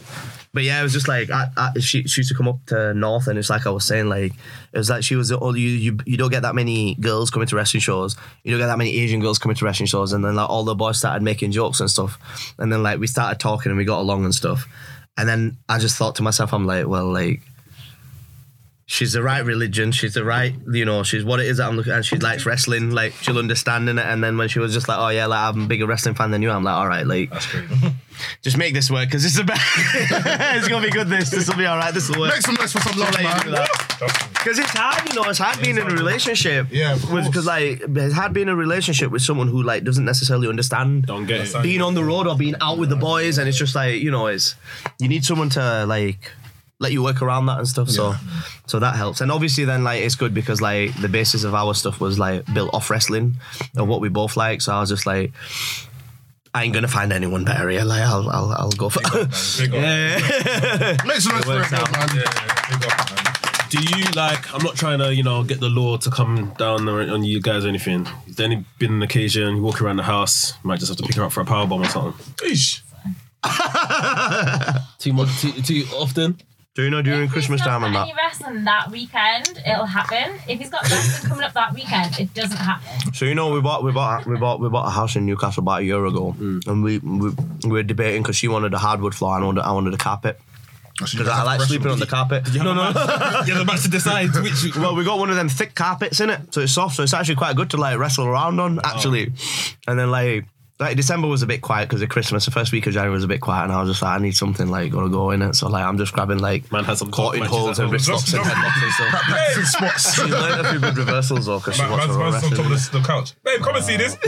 but 0.55 0.63
yeah, 0.63 0.79
it 0.79 0.83
was 0.83 0.93
just 0.93 1.09
like 1.09 1.29
I, 1.29 1.49
I, 1.57 1.79
she, 1.79 2.03
she 2.07 2.21
used 2.21 2.29
to 2.29 2.33
come 2.33 2.47
up 2.47 2.65
to 2.67 2.93
North, 2.93 3.27
and 3.27 3.37
it's 3.37 3.49
like 3.49 3.67
I 3.67 3.71
was 3.71 3.83
saying, 3.83 4.07
like 4.07 4.31
it 4.71 4.77
was 4.77 4.89
like 4.89 5.03
she 5.03 5.17
was 5.17 5.27
the 5.27 5.37
only 5.37 5.59
you, 5.59 5.69
you 5.69 5.97
you 6.05 6.17
don't 6.17 6.31
get 6.31 6.43
that 6.43 6.55
many 6.55 6.95
girls 6.95 7.29
coming 7.29 7.45
to 7.49 7.57
wrestling 7.57 7.81
shows. 7.81 8.15
You 8.43 8.51
don't 8.51 8.61
get 8.61 8.67
that 8.67 8.77
many 8.77 8.95
Asian 8.95 9.19
girls 9.19 9.37
coming 9.37 9.57
to 9.57 9.65
wrestling 9.65 9.87
shows, 9.87 10.13
and 10.13 10.23
then 10.23 10.35
like 10.35 10.49
all 10.49 10.63
the 10.63 10.73
boys 10.73 10.97
started 10.97 11.23
making 11.23 11.51
jokes 11.51 11.81
and 11.81 11.91
stuff, 11.91 12.17
and 12.57 12.71
then 12.71 12.83
like 12.83 12.99
we 12.99 13.07
started 13.07 13.37
talking 13.37 13.69
and 13.69 13.77
we 13.77 13.83
got 13.83 13.99
along 13.99 14.23
and 14.23 14.33
stuff, 14.33 14.65
and 15.17 15.27
then 15.27 15.57
I 15.67 15.77
just 15.77 15.97
thought 15.97 16.15
to 16.15 16.23
myself, 16.23 16.53
I'm 16.53 16.65
like, 16.65 16.87
well, 16.87 17.11
like. 17.11 17.41
She's 18.87 19.13
the 19.13 19.23
right 19.23 19.43
religion. 19.43 19.91
She's 19.91 20.13
the 20.13 20.23
right, 20.23 20.53
you 20.71 20.85
know. 20.85 21.01
She's 21.01 21.25
what 21.25 21.39
it 21.39 21.47
is 21.47 21.57
that 21.57 21.67
I'm 21.67 21.75
looking. 21.75 21.91
And 21.91 22.05
she 22.05 22.17
likes 22.17 22.45
wrestling. 22.45 22.91
Like 22.91 23.13
she'll 23.13 23.39
understand 23.39 23.89
in 23.89 23.97
it. 23.97 24.05
And 24.05 24.23
then 24.23 24.37
when 24.37 24.47
she 24.47 24.59
was 24.59 24.73
just 24.75 24.87
like, 24.87 24.99
"Oh 24.99 25.07
yeah, 25.09 25.25
like 25.25 25.39
I'm 25.39 25.63
a 25.63 25.67
bigger 25.67 25.87
wrestling 25.87 26.13
fan 26.13 26.29
than 26.29 26.43
you," 26.43 26.51
I'm 26.51 26.63
like, 26.63 26.75
"All 26.75 26.87
right, 26.87 27.05
like 27.05 27.31
That's 27.31 27.47
great. 27.47 27.65
just 28.43 28.57
make 28.57 28.75
this 28.75 28.91
work 28.91 29.07
because 29.07 29.23
this 29.23 29.33
is 29.33 29.39
about. 29.39 29.57
it's 30.55 30.67
gonna 30.67 30.85
be 30.85 30.91
good. 30.91 31.07
This 31.07 31.31
this 31.31 31.49
will 31.49 31.57
be 31.57 31.65
all 31.65 31.77
right. 31.77 31.91
This 31.91 32.09
will 32.09 32.19
work. 32.19 32.33
Make 32.33 32.41
some 32.43 32.53
noise 32.53 32.73
for 32.73 32.79
some 32.81 32.99
love, 32.99 33.13
man. 33.21 33.67
Because 34.45 34.59
it's 34.59 34.69
hard, 34.69 35.09
you 35.09 35.15
know. 35.15 35.27
It's 35.27 35.39
hard 35.39 35.59
being 35.59 35.77
in 35.77 35.89
a 35.89 35.95
relationship. 35.95 36.67
Yeah. 36.69 36.95
Because 36.95 37.47
like 37.47 37.81
it's 37.81 38.13
hard 38.13 38.33
being 38.33 38.47
in 38.47 38.53
a 38.53 38.55
relationship 38.55 39.09
with 39.09 39.23
someone 39.23 39.47
who 39.47 39.63
like 39.63 39.83
doesn't 39.83 40.05
necessarily 40.05 40.47
understand 40.47 41.07
Don't 41.07 41.25
get 41.25 41.55
it. 41.55 41.63
being 41.63 41.81
on 41.81 41.95
the 41.95 42.03
road 42.03 42.27
or 42.27 42.35
being 42.37 42.53
out 42.61 42.77
with 42.77 42.89
the 42.89 42.95
boys, 42.95 43.39
and 43.39 43.49
it's 43.49 43.57
just 43.57 43.73
like 43.73 43.99
you 44.01 44.11
know, 44.11 44.27
it's 44.27 44.53
you 44.99 45.07
need 45.07 45.25
someone 45.25 45.49
to 45.49 45.85
like 45.87 46.31
let 46.79 46.91
you 46.91 47.01
work 47.01 47.21
around 47.21 47.45
that 47.45 47.57
and 47.57 47.67
stuff. 47.67 47.89
So 47.89 48.15
so 48.67 48.79
that 48.79 48.95
helps. 48.95 49.21
And 49.21 49.31
obviously 49.31 49.65
then 49.65 49.83
like 49.83 50.01
it's 50.01 50.15
good 50.15 50.33
because 50.33 50.61
like 50.61 50.93
the 51.01 51.09
basis 51.09 51.43
of 51.43 51.53
our 51.53 51.73
stuff 51.73 51.99
was 51.99 52.19
like 52.19 52.45
built 52.53 52.73
off 52.73 52.89
wrestling 52.89 53.35
and 53.75 53.87
what 53.87 54.01
we 54.01 54.09
both 54.09 54.35
like. 54.37 54.61
So 54.61 54.73
I 54.73 54.79
was 54.79 54.89
just 54.89 55.05
like. 55.05 55.31
I 56.53 56.63
ain't 56.63 56.73
gonna 56.73 56.87
find 56.87 57.11
anyone 57.11 57.43
better 57.43 57.67
here. 57.67 57.83
Like 57.83 58.01
I'll, 58.03 58.29
I'll, 58.29 58.51
I'll 58.53 58.71
go 58.71 58.87
for. 58.87 59.01
Big 59.01 59.73
yeah. 59.73 60.95
Make 61.05 61.17
some 61.17 61.35
noise 61.35 61.43
for 61.43 61.61
it, 61.61 61.69
man. 61.69 61.83
Yeah, 62.15 62.69
big 62.69 62.85
up, 62.89 63.11
man. 63.13 63.25
Do 63.69 63.79
you 63.81 64.05
like? 64.15 64.53
I'm 64.53 64.63
not 64.63 64.75
trying 64.75 64.99
to, 64.99 65.13
you 65.13 65.21
know, 65.21 65.43
get 65.43 65.59
the 65.59 65.67
law 65.67 65.97
to 65.97 66.09
come 66.09 66.53
down 66.57 66.87
on 66.87 67.09
on 67.09 67.23
you 67.25 67.41
guys 67.41 67.65
or 67.65 67.67
anything. 67.67 68.05
Has 68.05 68.37
there 68.37 68.45
any 68.45 68.63
been 68.79 68.93
an 68.93 69.01
occasion 69.01 69.57
you 69.57 69.63
walk 69.63 69.81
around 69.81 69.97
the 69.97 70.03
house, 70.03 70.53
you 70.63 70.67
might 70.69 70.79
just 70.79 70.87
have 70.89 70.97
to 70.97 71.03
pick 71.03 71.17
her 71.17 71.23
up 71.23 71.33
for 71.33 71.41
a 71.41 71.45
power 71.45 71.67
bomb 71.67 71.81
or 71.81 71.89
something? 71.89 72.13
Eesh. 72.47 72.79
Too 74.99 75.11
much, 75.11 75.41
too, 75.41 75.51
too 75.61 75.83
often. 75.93 76.37
Do 76.75 76.83
you 76.83 76.89
know 76.89 77.01
during 77.01 77.23
If 77.23 77.31
Christmas 77.31 77.61
he's 77.61 77.67
time 77.67 77.81
got 77.81 77.87
and 77.87 77.95
that? 77.95 78.01
any 78.01 78.13
wrestling 78.13 78.65
that 78.65 78.91
weekend, 78.91 79.63
it'll 79.65 79.85
happen. 79.85 80.41
If 80.45 80.59
he's 80.59 80.69
got 80.69 80.83
wrestling 80.83 81.29
coming 81.29 81.45
up 81.45 81.53
that 81.53 81.73
weekend, 81.73 82.19
it 82.19 82.33
doesn't 82.33 82.57
happen. 82.57 83.13
So 83.13 83.23
you 83.23 83.33
know 83.33 83.53
we 83.53 83.61
bought 83.61 83.81
we 83.81 83.93
bought 83.93 84.25
we 84.25 84.35
bought 84.35 84.59
we 84.59 84.67
bought 84.67 84.85
a 84.85 84.89
house 84.89 85.15
in 85.15 85.25
Newcastle 85.25 85.61
about 85.61 85.81
a 85.81 85.83
year 85.85 86.05
ago, 86.05 86.35
mm. 86.37 86.67
and 86.67 86.83
we 86.83 86.97
we, 86.97 87.29
we 87.63 87.71
were 87.71 87.83
debating 87.83 88.23
because 88.23 88.35
she 88.35 88.49
wanted 88.49 88.73
a 88.73 88.77
hardwood 88.77 89.15
floor 89.15 89.35
and 89.35 89.43
I 89.43 89.47
wanted 89.47 89.61
I 89.61 89.71
wanted 89.71 89.93
a 89.93 89.97
carpet 89.97 90.37
oh, 91.01 91.05
because 91.09 91.29
I 91.29 91.43
like 91.43 91.61
sleeping 91.61 91.87
on 91.87 91.99
the 91.99 92.07
carpet. 92.07 92.53
No, 92.53 92.73
no. 92.73 92.91
You're 93.47 93.61
about 93.61 93.79
to 93.79 93.89
decide 93.89 94.35
which. 94.35 94.75
Well, 94.75 94.97
we 94.97 95.05
got 95.05 95.17
one 95.17 95.29
of 95.29 95.37
them 95.37 95.47
thick 95.47 95.75
carpets 95.75 96.19
in 96.19 96.29
it, 96.29 96.53
so 96.53 96.59
it's 96.59 96.73
soft, 96.73 96.97
so 96.97 97.03
it's 97.03 97.13
actually 97.13 97.35
quite 97.35 97.55
good 97.55 97.69
to 97.69 97.77
like 97.77 97.97
wrestle 97.97 98.25
around 98.25 98.59
on 98.59 98.79
oh. 98.79 98.81
actually. 98.83 99.31
And 99.87 99.97
then 99.97 100.11
like 100.11 100.43
like 100.77 100.97
December 100.97 101.27
was 101.27 101.41
a 101.41 101.47
bit 101.47 101.61
quiet 101.61 101.87
because 101.87 102.01
of 102.01 102.09
Christmas. 102.09 102.43
The 102.45 102.51
first 102.51 102.71
week 102.73 102.85
of 102.85 102.91
January 102.93 103.13
was 103.13 103.23
a 103.23 103.27
bit 103.27 103.39
quiet, 103.39 103.63
and 103.63 103.71
I 103.71 103.79
was 103.79 103.89
just 103.89 104.01
like, 104.01 104.19
I 104.19 104.21
need 104.21 104.35
something 104.35 104.67
like 104.67 104.91
gotta 104.91 105.07
go 105.09 105.31
in 105.31 105.41
it. 105.41 105.55
So 105.55 105.69
like 105.69 105.85
I'm 105.85 105.97
just 105.97 106.11
grabbing 106.13 106.39
like 106.39 106.69
Man 106.71 106.83
has 106.83 106.99
some 106.99 107.11
caught 107.11 107.35
in 107.35 107.41
top 107.41 107.49
holds 107.49 107.79
and 107.79 107.85
home. 107.85 107.93
wrist 107.93 108.09
locks 108.09 108.33
and 108.33 108.43
headlocks 108.43 108.83
and 108.83 108.91
stuff. 108.93 109.09
Practicing 109.09 109.63
spots. 109.63 110.15
She's 110.15 110.29
learned 110.29 110.65
a 110.65 110.69
few 110.71 110.79
good 110.79 110.97
reversals 110.97 111.45
though 111.45 111.59
because 111.59 111.75
she 111.77 111.81
Man, 111.83 111.91
wants 111.91 112.07
man's, 112.07 112.17
to 112.17 112.23
man's 112.23 112.43
on 112.43 112.49
top 112.51 112.59
of 112.59 112.69
the, 112.91 112.99
the 112.99 113.05
couch. 113.05 113.33
Babe, 113.43 113.61
come 113.61 113.75
and 113.75 113.85
see 113.85 113.95
this. 113.95 114.15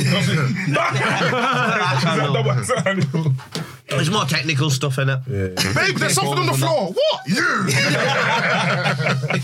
Double- 3.87 3.97
There's 3.97 4.11
more 4.11 4.25
technical 4.25 4.69
stuff 4.69 4.97
in 4.99 5.09
it. 5.09 5.19
Babe, 5.25 5.95
there's 5.97 6.13
something 6.13 6.37
on 6.39 6.45
the 6.47 6.53
floor. 6.53 6.91
What? 6.91 7.27
You. 7.27 7.67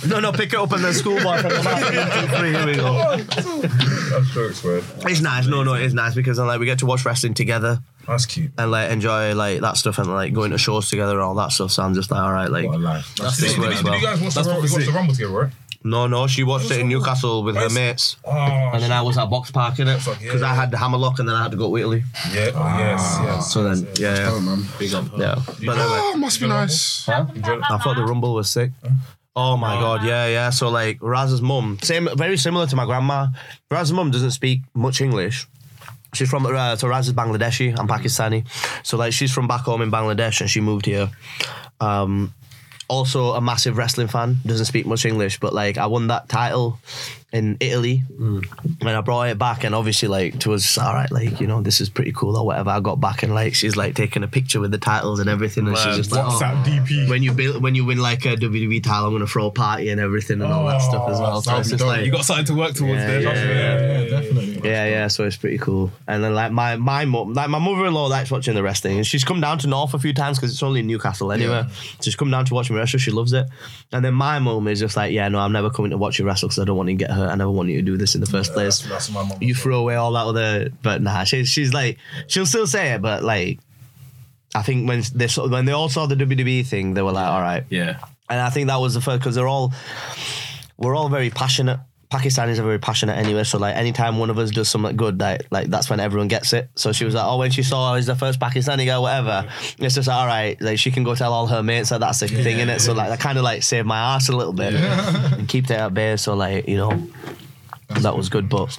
No, 0.10 0.20
no, 0.20 0.32
pick 0.32 0.52
it 0.54 0.60
up 0.60 0.72
and 0.74 0.84
then 0.84 0.94
schoolboy 0.94 1.40
from 1.42 1.50
the 1.52 1.62
back. 1.64 1.84
One, 1.94 2.28
two, 2.28 2.36
three, 2.38 2.52
here 2.52 2.66
we 2.66 2.76
go. 2.76 3.18
That's 4.12 4.34
jokes, 4.34 4.64
man. 4.64 4.84
It's 5.10 5.22
nice. 5.22 5.48
No, 5.48 5.64
no, 5.64 5.74
it's 5.76 5.94
nice 5.94 6.14
because 6.14 6.38
then 6.38 6.48
like 6.48 6.60
we 6.60 6.66
get 6.66 6.80
to 6.80 6.86
watch 6.86 7.06
wrestling 7.06 7.34
together 7.34 7.80
That's 8.08 8.26
cute. 8.26 8.52
and 8.58 8.70
like 8.72 8.92
enjoy 8.92 9.34
like 9.34 9.62
that 9.62 9.78
stuff 9.78 9.98
and 9.98 10.08
like 10.10 10.34
going 10.34 10.52
to 10.52 10.58
shows 10.58 10.90
together 10.90 11.14
and 11.14 11.22
all 11.22 11.36
that 11.36 11.52
stuff. 11.52 11.72
So 11.72 11.84
I'm 11.84 11.94
just 11.94 12.12
like, 12.12 12.20
all 12.22 12.34
right, 12.34 12.50
like 12.52 12.66
What 12.68 12.76
a 12.76 12.80
life. 12.80 13.16
That's 13.16 13.38
Did, 13.38 13.46
this 13.46 13.54
did, 13.54 13.62
works 13.62 13.76
did, 13.78 13.86
well. 13.86 13.96
you 14.00 14.06
guys 14.06 14.22
watch 14.22 14.34
the, 14.34 14.40
That's 14.42 14.48
Ru- 14.48 14.54
what 14.56 14.64
we 14.64 14.70
watch 14.72 14.80
the 14.80 14.86
see. 14.86 14.92
Rumble 14.92 15.14
together, 15.14 15.34
right? 15.34 15.52
No, 15.84 16.08
no. 16.08 16.28
She 16.28 16.44
watched 16.44 16.72
it 16.72 16.80
in 16.80 16.88
Newcastle 16.88 17.44
with 17.44 17.56
her 17.56 17.70
mates. 17.70 18.18
Oh, 18.26 18.32
And 18.32 18.82
then 18.82 18.92
I 18.92 19.02
was 19.02 19.18
at 19.18 19.30
Box 19.30 19.52
Park 19.52 19.80
in 19.80 19.88
it 19.88 20.00
Fuck, 20.00 20.20
yeah. 20.22 20.28
because 20.28 20.42
I 20.42 20.54
had 20.54 20.72
the 20.72 20.78
hammerlock 20.78 21.20
and 21.20 21.28
then 21.28 21.36
I 21.36 21.44
had 21.44 21.52
to 21.52 21.58
go 21.58 21.70
to 21.70 21.78
Italy. 21.78 22.04
yeah, 22.34 22.52
oh, 22.56 22.78
yes, 22.80 23.18
yes. 23.24 23.54
So 23.54 23.64
then, 23.64 23.88
yeah, 23.98 24.30
Oh 24.32 24.40
yeah, 24.40 25.02
man. 25.02 25.10
yeah. 25.18 25.36
But 25.46 25.76
then, 25.76 25.90
like, 25.90 26.02
Oh, 26.04 26.18
must 26.18 26.40
be 26.40 26.48
nice. 26.48 27.08
I 27.10 27.24
thought 27.80 27.96
the 27.96 28.06
Rumble 28.06 28.34
was 28.34 28.50
sick. 28.50 28.72
Oh 29.36 29.58
my 29.58 29.74
god, 29.80 30.06
yeah, 30.06 30.28
yeah. 30.28 30.50
So 30.52 30.70
like 30.70 31.00
Raz's 31.02 31.42
mum, 31.42 31.80
same, 31.82 32.08
very 32.16 32.38
similar 32.38 32.68
to 32.68 32.76
my 32.76 32.86
grandma. 32.86 33.28
Raz's 33.72 33.92
mum 33.92 34.12
doesn't 34.12 34.30
speak 34.32 34.62
much 34.76 35.02
English. 35.02 35.48
She's 36.14 36.30
from 36.30 36.46
uh, 36.46 36.76
so 36.76 36.88
Raz 36.88 37.08
is 37.08 37.14
Bangladeshi. 37.16 37.76
I'm 37.76 37.88
Pakistani. 37.88 38.46
So 38.84 38.96
like 38.98 39.12
she's 39.12 39.32
from 39.34 39.48
back 39.48 39.62
home 39.62 39.82
in 39.82 39.90
Bangladesh 39.90 40.40
and 40.42 40.50
she 40.50 40.62
moved 40.62 40.86
here. 40.86 41.10
Um, 41.82 42.32
also 42.88 43.34
a 43.34 43.42
massive 43.42 43.78
wrestling 43.78 44.08
fan. 44.08 44.38
Doesn't 44.46 44.66
speak 44.66 44.86
much 44.86 45.06
English, 45.06 45.40
but 45.40 45.54
like 45.54 45.78
I 45.78 45.88
won 45.88 46.08
that 46.08 46.30
title 46.30 46.80
in 47.34 47.58
Italy 47.60 47.98
hmm. 47.98 48.42
and 48.82 48.90
I 48.90 49.02
brought 49.02 49.30
it 49.30 49.40
back 49.40 49.64
and 49.64 49.74
obviously 49.74 50.08
like 50.08 50.40
to 50.42 50.54
us 50.54 50.78
all 50.78 50.94
right 50.94 51.12
like 51.12 51.42
you 51.42 51.48
know 51.48 51.64
this 51.64 51.82
is 51.82 51.90
pretty 51.90 52.12
cool 52.12 52.38
or 52.38 52.46
whatever 52.46 52.70
I 52.70 52.80
got 52.80 53.02
back 53.02 53.24
and 53.24 53.34
like 53.34 53.56
she's 53.56 53.76
like 53.76 53.96
taking 53.96 54.22
a 54.22 54.28
picture 54.28 54.60
with 54.60 54.70
the 54.70 54.78
titles 54.78 55.20
and 55.20 55.28
everything 55.28 55.68
and 55.68 55.76
she's 55.76 55.98
just 55.98 56.12
like 56.12 56.26
oh, 56.26 56.30
WhatsApp 56.30 56.64
DP. 56.64 57.10
when 57.10 57.24
you 57.24 57.34
build 57.34 57.64
when 57.64 57.74
you 57.74 57.86
win 57.86 57.98
like 57.98 58.24
a 58.26 58.36
WWE 58.36 58.84
title, 58.84 59.08
I'm 59.08 59.14
gonna 59.14 59.26
throw 59.26 59.48
a 59.48 59.52
party 59.52 59.90
and 59.90 60.00
everything 60.00 60.44
and 60.44 60.54
all 60.54 60.68
that 60.68 60.80
stuff 60.84 61.10
as 61.10 61.20
oh, 61.20 61.24
well. 61.24 61.42
So 61.42 61.58
it's 61.58 61.72
just 61.72 61.84
like 61.84 62.06
You 62.06 62.12
got 62.12 62.24
something 62.24 62.46
to 62.46 62.54
work 62.54 62.76
towards 62.76 63.02
Yeah, 63.02 63.08
there. 63.08 63.22
yeah, 63.22 64.02
Yeah, 64.04 64.10
definitely. 64.10 64.43
Yeah, 64.64 64.86
yeah. 64.86 65.08
So 65.08 65.24
it's 65.26 65.38
pretty 65.38 65.58
cool. 65.58 65.92
And 66.08 66.24
then 66.24 66.34
like 66.34 66.52
my 66.52 66.76
my 66.78 67.06
mum, 67.06 67.34
like 67.34 67.50
my 67.50 67.60
mother-in-law 67.60 68.08
likes 68.08 68.32
watching 68.32 68.56
the 68.56 68.64
wrestling, 68.64 68.98
and 68.98 69.06
she's 69.06 69.24
come 69.24 69.40
down 69.42 69.58
to 69.60 69.68
North 69.68 69.94
a 69.94 70.00
few 70.00 70.14
times 70.14 70.38
because 70.38 70.52
it's 70.52 70.64
only 70.64 70.80
in 70.82 70.88
Newcastle 70.88 71.32
anyway. 71.32 71.66
She's 72.02 72.16
come 72.16 72.32
down 72.32 72.46
to 72.46 72.54
watch 72.54 72.70
me 72.70 72.78
wrestle. 72.78 73.00
She 73.00 73.12
loves 73.12 73.34
it. 73.34 73.48
And 73.92 74.04
then 74.04 74.14
my 74.14 74.40
mum 74.40 74.68
is 74.68 74.80
just 74.80 74.96
like, 74.98 75.12
yeah, 75.12 75.28
no, 75.30 75.40
I'm 75.40 75.52
never 75.52 75.70
coming 75.70 75.92
to 75.92 75.98
watch 75.98 76.20
you 76.20 76.26
wrestle 76.26 76.50
because 76.50 76.60
I 76.60 76.66
don't 76.66 76.78
want 76.78 76.90
you 76.90 76.98
to 76.98 77.04
get 77.06 77.12
hurt. 77.12 77.30
I 77.30 77.36
never 77.36 77.52
want 77.52 77.70
you 77.70 77.78
to 77.78 77.82
do 77.86 77.98
this 77.98 78.16
in 78.16 78.22
the 78.22 78.28
first 78.28 78.54
place. 78.54 78.80
That's 78.80 79.12
my 79.12 79.24
mum. 79.24 79.38
You 79.42 79.54
throw 79.56 79.80
away 79.80 79.96
all 79.96 80.12
that 80.14 80.26
other, 80.26 80.70
but 80.82 81.02
nah, 81.02 81.24
she, 81.24 81.46
she's 81.46 81.74
like, 81.74 81.98
she'll 82.28 82.46
still 82.46 82.68
say 82.68 82.94
it, 82.94 83.02
but 83.02 83.24
like, 83.24 83.60
I 84.56 84.62
think 84.62 84.88
when 84.88 85.04
they 85.16 85.28
saw, 85.28 85.48
when 85.48 85.66
they 85.66 85.72
all 85.72 85.90
saw 85.90 86.06
the 86.06 86.16
WWE 86.16 86.66
thing, 86.66 86.94
they 86.94 87.02
were 87.02 87.12
like, 87.12 87.28
all 87.28 87.42
right, 87.42 87.64
Yeah. 87.70 87.98
and 88.30 88.40
I 88.40 88.50
think 88.52 88.68
that 88.68 88.78
was 88.78 88.94
the 88.94 89.02
first 89.02 89.20
because 89.20 89.34
they're 89.36 89.48
all 89.48 89.74
we're 90.78 90.96
all 90.96 91.10
very 91.10 91.30
passionate. 91.30 91.80
Pakistanis 92.14 92.60
are 92.60 92.64
very 92.64 92.78
passionate 92.78 93.18
anyway, 93.18 93.44
so 93.44 93.58
like 93.58 93.76
anytime 93.76 94.20
one 94.20 94.30
of 94.30 94.38
us 94.38 94.52
does 94.52 94.70
something 94.70 94.96
good, 94.96 95.20
like 95.20 95.48
like 95.50 95.68
that's 95.68 95.90
when 95.90 96.00
everyone 96.00 96.28
gets 96.28 96.54
it. 96.54 96.70
So 96.76 96.92
she 96.92 97.06
was 97.06 97.16
like, 97.16 97.26
oh, 97.26 97.40
when 97.40 97.50
she 97.50 97.64
saw 97.64 97.96
he's 97.96 98.06
the 98.06 98.16
first 98.16 98.40
Pakistani 98.40 98.86
girl, 98.86 99.02
whatever, 99.02 99.50
it's 99.80 99.96
just 99.96 100.08
like, 100.08 100.16
all 100.16 100.28
right, 100.28 100.62
like 100.62 100.78
she 100.78 100.92
can 100.92 101.04
go 101.04 101.16
tell 101.16 101.34
all 101.34 101.48
her 101.48 101.64
mates 101.64 101.90
that 101.90 102.02
that's 102.02 102.20
the 102.20 102.28
thing 102.28 102.60
in 102.60 102.70
it. 102.70 102.82
So 102.82 102.94
like 102.94 103.10
that 103.10 103.20
kind 103.20 103.40
of 103.40 103.44
like 103.44 103.64
saved 103.64 103.88
my 103.88 103.98
ass 103.98 104.30
a 104.30 104.38
little 104.38 104.54
bit 104.54 104.76
and 104.76 105.48
keep 105.50 105.66
it 105.66 105.72
at 105.72 105.94
bay. 105.96 106.16
So 106.18 106.36
like 106.36 106.68
you 106.68 106.78
know. 106.78 107.08
that 108.02 108.16
was 108.16 108.30
good, 108.30 108.50
but 108.50 108.78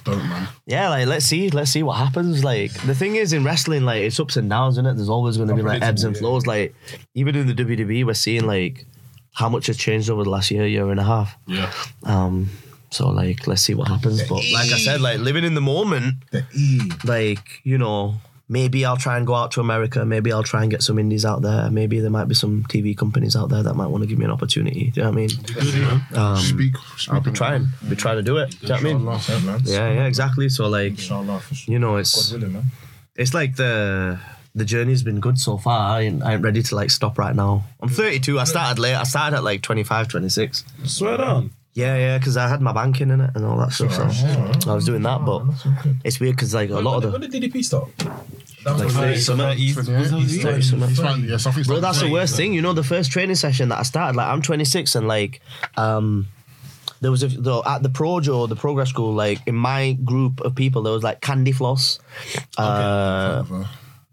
yeah, 0.65 0.89
like 0.89 1.07
let's 1.07 1.25
see, 1.25 1.49
let's 1.49 1.71
see 1.71 1.83
what 1.83 1.97
happens. 1.97 2.43
Like 2.43 2.71
the 2.85 2.95
thing 2.95 3.15
is 3.17 3.33
in 3.33 3.43
wrestling, 3.43 3.83
like 3.83 4.01
it's 4.01 4.19
ups 4.19 4.37
and 4.37 4.49
downs, 4.49 4.75
isn't 4.75 4.85
it? 4.85 4.95
There's 4.95 5.09
always 5.09 5.37
going 5.37 5.49
to 5.49 5.55
be 5.55 5.61
like 5.61 5.81
ebbs 5.81 6.03
and 6.03 6.15
flows. 6.17 6.47
Like 6.47 6.73
even 7.13 7.35
in 7.35 7.47
the 7.47 7.53
WWE, 7.53 8.05
we're 8.05 8.13
seeing 8.13 8.45
like 8.45 8.85
how 9.33 9.49
much 9.49 9.67
has 9.67 9.77
changed 9.77 10.09
over 10.09 10.23
the 10.23 10.29
last 10.29 10.51
year, 10.51 10.65
year 10.65 10.89
and 10.89 10.99
a 10.99 11.03
half. 11.03 11.37
Yeah. 11.45 11.71
Um, 12.03 12.49
so 12.95 13.09
like 13.09 13.45
let's 13.47 13.61
see 13.61 13.73
what 13.73 13.87
happens. 13.87 14.23
But 14.27 14.43
like 14.53 14.71
I 14.71 14.77
said, 14.77 15.01
like 15.01 15.19
living 15.19 15.43
in 15.43 15.53
the 15.53 15.61
moment, 15.61 16.15
The 16.31 16.45
E. 16.55 16.91
like 17.03 17.61
you 17.63 17.77
know. 17.77 18.15
Maybe 18.47 18.85
I'll 18.85 18.95
try 18.95 19.17
and 19.17 19.25
go 19.25 19.33
out 19.33 19.49
to 19.53 19.59
America. 19.59 20.05
Maybe 20.05 20.31
I'll 20.31 20.43
try 20.43 20.61
and 20.61 20.69
get 20.69 20.83
some 20.83 20.99
indies 20.99 21.25
out 21.25 21.41
there. 21.41 21.67
Maybe 21.71 21.99
there 21.99 22.11
might 22.11 22.25
be 22.27 22.35
some 22.35 22.63
TV 22.65 22.95
companies 22.95 23.35
out 23.35 23.49
there 23.49 23.63
that 23.63 23.73
might 23.73 23.87
want 23.87 24.03
to 24.03 24.07
give 24.07 24.19
me 24.19 24.25
an 24.25 24.29
opportunity. 24.29 24.91
Do 24.91 25.01
you 25.01 25.03
know 25.03 25.09
what 25.09 25.17
I 25.17 25.21
mean? 25.21 25.29
Um, 26.13 26.37
Speak. 26.37 26.75
I'll 27.09 27.21
be 27.21 27.31
trying. 27.31 27.69
Be 27.89 27.95
trying 27.95 28.17
to 28.17 28.21
do 28.21 28.37
it. 28.37 28.51
Do 28.51 28.57
you 28.61 28.67
know 28.67 28.75
what 28.75 29.31
I 29.31 29.39
mean? 29.39 29.61
Yeah, 29.65 29.91
yeah, 29.91 30.05
exactly. 30.05 30.49
So 30.49 30.67
like, 30.67 30.99
sure. 30.99 31.25
you 31.65 31.79
know, 31.79 31.95
it's 31.95 32.31
willing, 32.31 32.65
it's 33.15 33.33
like 33.33 33.55
the 33.55 34.19
the 34.53 34.63
journey's 34.63 35.01
been 35.01 35.19
good 35.19 35.37
so 35.37 35.57
far. 35.57 35.97
I 35.97 36.01
ain't, 36.01 36.23
I 36.23 36.33
ain't 36.33 36.43
ready 36.43 36.61
to 36.61 36.75
like 36.75 36.89
stop 36.89 37.17
right 37.17 37.35
now. 37.35 37.63
I'm 37.81 37.89
32. 37.89 38.39
I 38.39 38.43
started 38.45 38.79
late. 38.79 38.93
I 38.95 39.03
started 39.03 39.37
at 39.37 39.43
like 39.43 39.63
25, 39.63 40.07
26. 40.07 40.63
Swear 40.85 41.17
down. 41.17 41.51
Yeah, 41.75 41.97
yeah, 41.97 42.17
because 42.17 42.37
I 42.37 42.47
had 42.47 42.61
my 42.61 42.71
banking 42.71 43.09
in 43.09 43.19
it 43.19 43.31
and 43.35 43.45
all 43.45 43.57
that 43.57 43.73
stuff. 43.73 43.93
So 43.93 44.71
I 44.71 44.73
was 44.73 44.85
doing 44.85 45.01
that, 45.03 45.25
but 45.25 45.43
it's 46.05 46.21
weird 46.21 46.37
because 46.37 46.53
like 46.53 46.69
a 46.69 46.79
lot 46.79 46.95
of 46.95 47.01
the. 47.03 47.11
When 47.11 47.19
the 47.19 47.27
did 47.27 47.51
DDP 47.51 47.65
start? 47.65 47.89
That 48.63 48.79
was 48.79 48.93
30 48.93 49.19
something. 49.19 49.73
30 49.83 50.61
something. 50.61 50.89
It's 50.89 50.99
fine, 50.99 51.23
yes, 51.25 51.45
I 51.45 51.63
Bro, 51.63 51.81
that's 51.81 51.99
the 51.99 52.09
worst 52.09 52.37
thing. 52.37 52.53
You 52.53 52.61
know, 52.61 52.71
the 52.71 52.81
first 52.83 53.11
training 53.11 53.35
session 53.35 53.69
that 53.69 53.79
I 53.79 53.83
started, 53.83 54.15
like 54.15 54.27
I'm 54.27 54.41
26 54.41 54.95
and 54.95 55.07
like, 55.07 55.41
um, 55.75 56.27
there 57.01 57.11
was 57.11 57.23
a 57.23 57.27
though 57.27 57.61
at 57.65 57.83
the 57.83 57.89
Projo, 57.89 58.47
the 58.47 58.55
progress 58.55 58.89
school, 58.89 59.13
like 59.13 59.39
in 59.45 59.55
my 59.55 59.91
group 59.91 60.39
of 60.41 60.55
people, 60.55 60.81
there 60.81 60.93
was 60.93 61.03
like 61.03 61.19
Candy 61.19 61.51
Floss, 61.51 61.99
uh, 62.57 63.43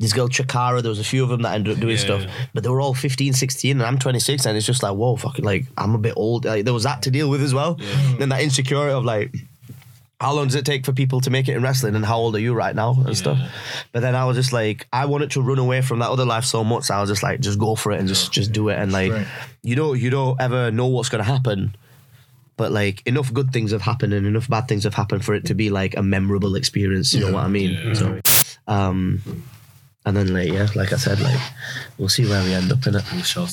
this 0.02 0.12
girl 0.12 0.28
Chakara. 0.28 0.82
There 0.82 0.90
was 0.90 0.98
a 1.00 1.04
few 1.04 1.22
of 1.22 1.30
them 1.30 1.40
that 1.42 1.54
ended 1.54 1.74
up 1.74 1.80
doing 1.80 1.96
stuff, 1.96 2.24
but 2.52 2.62
they 2.62 2.68
were 2.68 2.80
all 2.80 2.92
15, 2.94 3.32
16, 3.32 3.70
and 3.78 3.82
I'm 3.82 3.98
26, 3.98 4.44
and 4.44 4.56
it's 4.56 4.66
just 4.66 4.82
like, 4.82 4.94
whoa, 4.94 5.16
fucking, 5.16 5.44
like 5.44 5.64
I'm 5.78 5.94
a 5.94 5.98
bit 5.98 6.14
old. 6.16 6.44
Like 6.44 6.64
there 6.66 6.74
was 6.74 6.82
that 6.82 7.02
to 7.02 7.10
deal 7.10 7.30
with 7.30 7.42
as 7.42 7.54
well. 7.54 7.78
Then 8.18 8.28
that 8.28 8.42
insecurity 8.42 8.92
of 8.92 9.04
like. 9.04 9.34
How 10.20 10.32
long 10.34 10.46
does 10.46 10.54
it 10.54 10.64
take 10.64 10.84
for 10.86 10.92
people 10.92 11.20
to 11.22 11.30
make 11.30 11.48
it 11.48 11.56
in 11.56 11.64
wrestling, 11.64 11.96
and 11.96 12.06
how 12.06 12.16
old 12.16 12.36
are 12.36 12.38
you 12.38 12.54
right 12.54 12.76
now, 12.76 12.94
and 13.04 13.16
stuff? 13.16 13.40
But 13.90 14.02
then 14.02 14.14
I 14.14 14.24
was 14.24 14.36
just 14.36 14.52
like, 14.52 14.86
I 14.92 15.06
wanted 15.06 15.32
to 15.32 15.42
run 15.42 15.58
away 15.58 15.82
from 15.82 15.98
that 15.98 16.10
other 16.10 16.24
life 16.24 16.44
so 16.44 16.62
much. 16.62 16.92
I 16.92 17.00
was 17.00 17.10
just 17.10 17.24
like, 17.24 17.40
just 17.40 17.58
go 17.58 17.74
for 17.74 17.90
it 17.90 17.98
and 17.98 18.06
just 18.06 18.30
just 18.30 18.52
do 18.52 18.68
it. 18.68 18.78
And 18.78 18.92
like, 18.92 19.10
Right. 19.10 19.26
you 19.64 19.74
don't 19.74 19.98
you 19.98 20.10
don't 20.10 20.40
ever 20.40 20.70
know 20.70 20.86
what's 20.86 21.08
gonna 21.08 21.24
happen, 21.24 21.74
but 22.56 22.70
like 22.70 23.04
enough 23.04 23.34
good 23.34 23.52
things 23.52 23.72
have 23.72 23.82
happened 23.82 24.12
and 24.12 24.24
enough 24.24 24.48
bad 24.48 24.68
things 24.68 24.84
have 24.84 24.94
happened 24.94 25.24
for 25.24 25.34
it 25.34 25.46
to 25.46 25.54
be 25.54 25.70
like 25.70 25.96
a 25.96 26.02
memorable 26.04 26.54
experience. 26.54 27.12
You 27.12 27.20
know 27.26 27.32
what 27.32 27.42
I 27.42 27.48
mean? 27.48 27.92
So, 27.96 28.20
um, 28.68 29.20
and 30.04 30.16
then 30.16 30.32
like 30.32 30.48
yeah, 30.48 30.68
like 30.74 30.92
I 30.92 30.96
said, 30.96 31.20
like 31.20 31.40
we'll 31.98 32.08
see 32.08 32.26
where 32.26 32.42
we 32.42 32.52
end 32.54 32.72
up 32.72 32.86
in 32.86 32.94
it. 32.96 33.04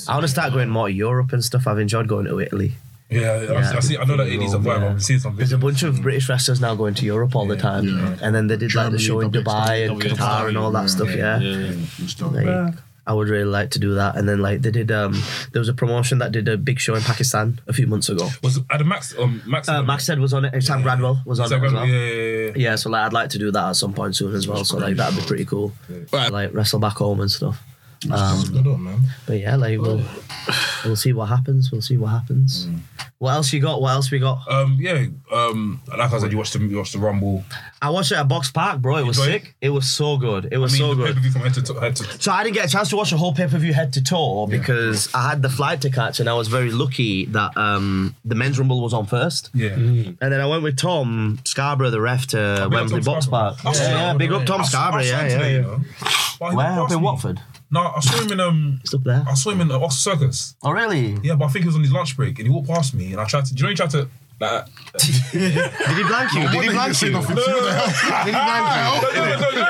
I 0.08 0.14
want 0.14 0.24
to 0.24 0.28
start 0.28 0.54
going 0.54 0.70
more 0.70 0.88
to 0.88 0.94
Europe 0.94 1.34
and 1.34 1.44
stuff. 1.44 1.68
I've 1.68 1.80
enjoyed 1.80 2.08
going 2.08 2.26
to 2.26 2.40
Italy. 2.40 2.74
Yeah, 3.10 3.32
I, 3.32 3.78
I 3.78 3.80
see. 3.80 3.98
I 3.98 4.04
know 4.06 4.18
that 4.18 4.28
it 4.28 4.40
is 4.40 4.54
a 4.54 4.60
vibe. 4.60 4.82
Yeah. 4.82 4.90
I've 4.90 5.04
seen 5.04 5.20
some. 5.20 5.36
There's 5.36 5.52
a 5.52 5.58
bunch 5.58 5.82
of 5.82 6.02
British 6.02 6.30
wrestlers 6.30 6.62
now 6.62 6.76
going 6.76 6.94
to 6.96 7.06
Europe 7.06 7.36
all 7.36 7.48
the 7.48 7.58
time, 7.58 7.88
Yeah. 7.88 8.18
and 8.22 8.36
then 8.36 8.48
they 8.48 8.56
did 8.56 8.76
like 8.76 8.92
the 8.92 8.98
Germany, 9.00 9.04
show 9.04 9.20
in 9.22 9.32
double 9.32 9.52
Dubai 9.52 9.90
and 9.90 10.04
X, 10.04 10.14
Qatar 10.14 10.48
and 10.48 10.58
all 10.58 10.72
that 10.72 10.90
stuff. 10.92 11.10
Yeah, 11.10 11.40
yeah. 11.40 11.74
dope. 12.18 12.34
like 12.34 12.76
I 13.10 13.14
would 13.14 13.27
really 13.27 13.44
like 13.44 13.72
to 13.72 13.80
do 13.80 13.95
that. 13.95 14.15
And 14.15 14.30
then 14.30 14.38
like 14.40 14.61
they 14.61 14.69
did, 14.69 14.91
um, 14.91 15.14
there 15.52 15.60
was 15.60 15.68
a 15.68 15.73
promotion 15.73 16.19
that 16.19 16.31
did 16.31 16.48
a 16.48 16.57
big 16.57 16.80
show 16.80 16.94
in 16.94 17.02
Pakistan 17.02 17.60
a 17.68 17.73
few 17.73 17.88
months 17.88 18.07
ago. 18.07 18.30
Was 18.44 18.60
Adam 18.69 18.88
Max? 18.88 19.18
Um, 19.18 19.41
Max. 19.48 19.68
Uh, 19.68 19.81
Maxted 19.81 20.19
was 20.19 20.31
on 20.31 20.45
it. 20.45 20.61
Sam 20.61 20.84
Gradwell 20.84 21.26
was 21.26 21.40
on 21.40 21.52
it 21.52 21.65
as 21.65 21.73
well. 21.73 21.88
Yeah, 21.88 21.95
yeah, 21.95 22.14
yeah, 22.14 22.45
yeah. 22.45 22.52
Yeah, 22.56 22.76
so 22.76 22.91
like 22.91 23.07
I'd 23.07 23.14
like 23.14 23.30
to 23.31 23.40
do 23.40 23.49
that 23.52 23.69
at 23.69 23.76
some 23.77 23.94
point 23.94 24.15
soon 24.15 24.36
as 24.36 24.48
well. 24.48 24.64
So 24.64 24.77
like 24.77 24.95
that'd 24.95 25.19
be 25.19 25.26
pretty 25.26 25.45
cool. 25.45 25.73
Right. 26.14 26.31
Like 26.31 26.53
wrestle 26.53 26.80
back 26.80 26.98
home 26.98 27.19
and 27.19 27.31
stuff. 27.31 27.60
Um, 28.10 28.44
Good 28.54 28.66
on, 28.68 28.84
man. 28.84 29.00
but 29.28 29.40
yeah, 29.40 29.56
like 29.58 29.78
we'll 29.80 30.02
we'll 30.86 30.96
see 30.96 31.12
what 31.12 31.26
happens. 31.28 31.70
We'll 31.72 31.82
see 31.82 31.98
what 31.98 32.08
happens. 32.12 32.68
What 33.18 33.32
else 33.34 33.52
you 33.52 33.60
got? 33.60 33.82
What 33.82 33.90
else 33.92 34.10
we 34.10 34.20
got? 34.20 34.50
Um, 34.50 34.78
yeah. 34.80 35.08
Um, 35.30 35.82
like 35.86 36.00
I 36.14 36.18
said, 36.20 36.32
you 36.32 36.38
watched 36.38 36.54
the 36.54 36.60
you 36.60 36.78
watched 36.78 36.94
the 36.94 37.00
Rumble. 37.00 37.44
I 37.82 37.90
watched 37.90 38.14
it 38.14 38.18
at 38.18 38.30
Box 38.30 38.50
Park, 38.52 38.80
bro. 38.82 38.96
It 38.96 39.06
was 39.06 39.18
Enjoy 39.20 39.32
sick. 39.34 39.56
It 39.60 39.72
was 39.72 39.86
so 39.90 40.16
good. 40.16 40.46
It 40.46 40.54
I 40.56 40.58
was 40.60 40.72
mean, 40.72 40.80
so 40.82 40.90
the 40.96 40.96
good. 40.96 41.08
pay-per-view 41.08 41.32
from 41.32 41.42
head 41.42 41.54
to 41.56 41.62
to- 41.62 41.80
head 41.82 41.96
to. 41.98 42.04
So 42.22 42.32
I 42.32 42.46
didn't 42.46 42.56
get 42.56 42.66
a 42.68 42.70
chance 42.70 42.88
to 42.92 42.96
watch 42.96 43.10
the 43.12 43.18
whole 43.18 43.34
pay 43.34 43.48
per 43.48 43.58
view 43.58 43.74
head 43.74 43.92
to 43.94 44.02
toe 44.04 44.48
because 44.48 45.14
I 45.14 45.28
had 45.32 45.42
the 45.42 45.50
flight 45.50 45.82
to 45.82 45.90
catch, 45.90 46.22
and 46.22 46.30
I 46.30 46.34
was 46.36 46.48
very 46.48 46.72
lucky 46.72 47.26
that 47.26 47.58
um, 47.58 48.16
the 48.24 48.36
men's 48.36 48.58
rumble 48.58 48.82
was 48.82 48.94
on 48.94 49.08
first. 49.08 49.50
Yeah. 49.54 49.72
And 49.74 50.18
then 50.22 50.40
I 50.40 50.46
went 50.46 50.64
with 50.64 50.78
Tom 50.78 51.40
Scarborough, 51.44 51.90
the 51.90 52.00
ref, 52.00 52.28
to 52.28 52.70
Wembley 52.72 53.02
Box 53.02 53.26
Scarborough. 53.26 53.56
Park. 53.62 53.78
I 53.78 53.82
Yeah, 53.84 53.90
yeah, 54.12 54.14
big 54.14 54.30
the 54.30 54.38
up. 54.38 54.46
Tom 54.46 54.62
I 54.62 54.64
saw- 54.64 54.70
Scarborough. 54.70 55.02
I 55.02 55.06
Yeah, 55.06 55.22
yeah, 55.24 55.28
today, 55.38 55.52
yeah. 55.52 55.58
you 55.58 55.62
know. 55.64 56.56
Where 56.56 56.68
up 56.80 56.92
in 56.92 56.98
me. 57.00 57.04
Watford? 57.04 57.42
No, 57.72 57.94
I 57.96 58.00
saw 58.00 58.22
him 58.22 58.32
in 58.32 58.40
um. 58.40 58.80
Just 58.82 58.96
up 58.96 59.04
there. 59.04 59.24
I 59.28 59.34
saw 59.36 59.52
him 59.52 59.62
in 59.62 59.72
Oxford 59.72 60.00
Circus. 60.12 60.56
Oh, 60.64 60.72
really? 60.72 61.18
Yeah, 61.22 61.36
but 61.36 61.46
I 61.46 61.48
think 61.50 61.64
he 61.64 61.68
was 61.68 61.76
on 61.76 61.82
his 61.82 61.91
lunch 61.91 62.18
break 62.18 62.40
and 62.40 62.48
he 62.48 62.54
walked 62.54 62.68
past 62.68 62.94
me 62.96 63.12
and 63.12 63.22
I 63.22 63.26
tried 63.26 63.46
to. 63.46 63.54
Do 63.54 63.60
you 63.60 63.64
know 63.66 63.70
he 63.70 63.76
tried 63.76 63.91
to 63.91 64.08
like? 64.40 64.66
Did 65.32 65.41
he 65.41 66.04
blank 66.04 66.34
you? 66.34 66.41
Did 66.50 66.64
he 66.64 66.70
blank 66.70 67.02
you? 67.02 67.10
Did 67.12 67.20
he 67.20 68.32
blank 68.32 68.66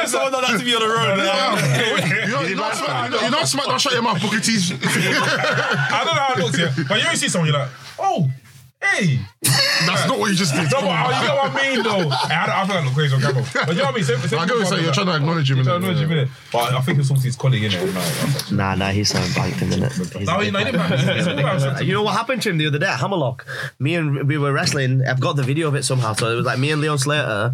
you? 0.02 0.08
Someone 0.08 0.32
don't 0.32 0.60
to 0.60 0.66
be 0.66 0.76
on 0.76 0.82
the 0.82 0.88
road. 0.88 1.18
You 1.18 2.32
know, 2.32 2.42
you 2.42 2.56
know, 2.56 2.72
smack- 2.72 3.22
you 3.22 3.30
know, 3.30 3.44
smack 3.44 3.66
that 3.68 3.82
shut 3.82 3.94
your 3.94 4.02
mouth, 4.02 4.22
Booker 4.22 4.40
T's. 4.40 4.72
I 4.74 6.04
don't 6.06 6.16
know 6.16 6.22
how 6.22 6.34
it 6.34 6.40
looks 6.40 6.58
here, 6.58 6.74
but 6.88 7.02
you 7.04 7.16
see 7.18 7.28
someone, 7.28 7.50
you're 7.50 7.60
like, 7.60 7.70
oh, 8.00 8.30
hey. 8.82 9.20
That's 9.86 10.08
not 10.08 10.20
what 10.20 10.30
you 10.30 10.36
just 10.36 10.54
did. 10.54 10.64
No, 10.72 10.80
Come 10.80 10.86
but 10.86 10.92
on. 10.92 11.22
you 11.22 11.28
know 11.28 11.36
what 11.36 11.52
I 11.52 11.70
mean, 11.74 11.84
though. 11.84 12.10
Hey, 12.30 12.36
I, 12.36 12.46
don't, 12.46 12.56
I 12.56 12.66
feel 12.66 12.76
like 12.76 12.84
I 12.84 12.86
look 12.86 12.94
crazy 12.94 13.16
on 13.16 13.22
camera. 13.22 13.46
But 13.54 13.70
you 13.70 13.76
know 13.76 13.84
what 13.86 13.94
I 13.94 13.96
mean? 13.96 14.04
Same, 14.04 14.20
same 14.20 14.40
I 14.40 14.46
get 14.46 14.52
what 14.52 14.58
you're 14.60 14.66
saying. 14.66 14.84
You're 14.84 14.94
trying 14.94 15.06
to 15.08 15.16
acknowledge 15.16 15.50
him. 15.52 15.58
You're 15.58 15.66
innit? 15.66 15.70
trying 15.70 15.82
to 15.82 15.90
acknowledge 15.90 16.12
him, 16.12 16.28
innit? 16.28 16.52
But 16.52 16.74
I 16.74 16.82
think 16.82 17.00
it's 17.00 17.08
something 17.08 17.24
his 17.24 17.36
colleague, 17.36 17.64
innit? 17.72 18.52
No, 18.52 18.58
Nah, 18.58 18.76
nah, 18.76 18.90
he's 18.90 19.10
saying 19.10 19.32
blanked 19.34 19.62
in 19.62 19.70
innit? 19.70 20.18
He's 20.18 20.28
no, 20.28 20.40
he, 20.40 20.52
no, 20.52 20.60
he 20.60 20.66
didn't 20.66 20.78
matter. 20.78 20.98
He 20.98 21.06
didn't 21.24 21.36
matter. 21.38 21.84
You 21.84 21.94
know 21.94 22.04
what 22.04 22.14
happened 22.16 22.42
to 22.44 22.50
him 22.50 22.58
the 22.58 22.68
other 22.68 22.78
day 22.80 22.88
at 22.88 23.00
Hammerlock? 23.00 23.46
Me 23.80 23.96
and 23.96 24.28
we 24.28 24.38
were 24.38 24.52
wrestling. 24.54 25.04
I've 25.08 25.20
got 25.22 25.36
the 25.38 25.44
video 25.44 25.68
of 25.70 25.76
it 25.76 25.84
somehow. 25.84 26.14
So 26.14 26.32
it 26.32 26.36
was 26.36 26.46
like 26.46 26.60
me 26.60 26.72
and 26.72 26.82
Leon 26.82 26.98
Slater, 27.00 27.54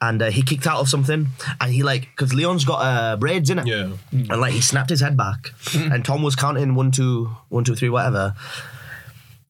and 0.00 0.22
uh, 0.22 0.30
he 0.30 0.42
kicked 0.42 0.66
out 0.66 0.80
of 0.80 0.88
something, 0.88 1.28
and 1.60 1.72
he 1.72 1.82
like 1.82 2.08
because 2.16 2.32
Leon's 2.34 2.64
got 2.64 2.78
uh, 2.80 3.16
braids 3.16 3.50
in 3.50 3.58
it, 3.58 3.66
Yeah. 3.66 3.90
and 4.10 4.40
like 4.40 4.52
he 4.54 4.60
snapped 4.60 4.90
his 4.90 5.00
head 5.00 5.16
back, 5.16 5.50
and 5.74 6.04
Tom 6.04 6.22
was 6.22 6.34
counting 6.34 6.74
one, 6.74 6.90
two, 6.90 7.30
one, 7.50 7.64
two, 7.64 7.74
three, 7.74 7.90
whatever. 7.90 8.34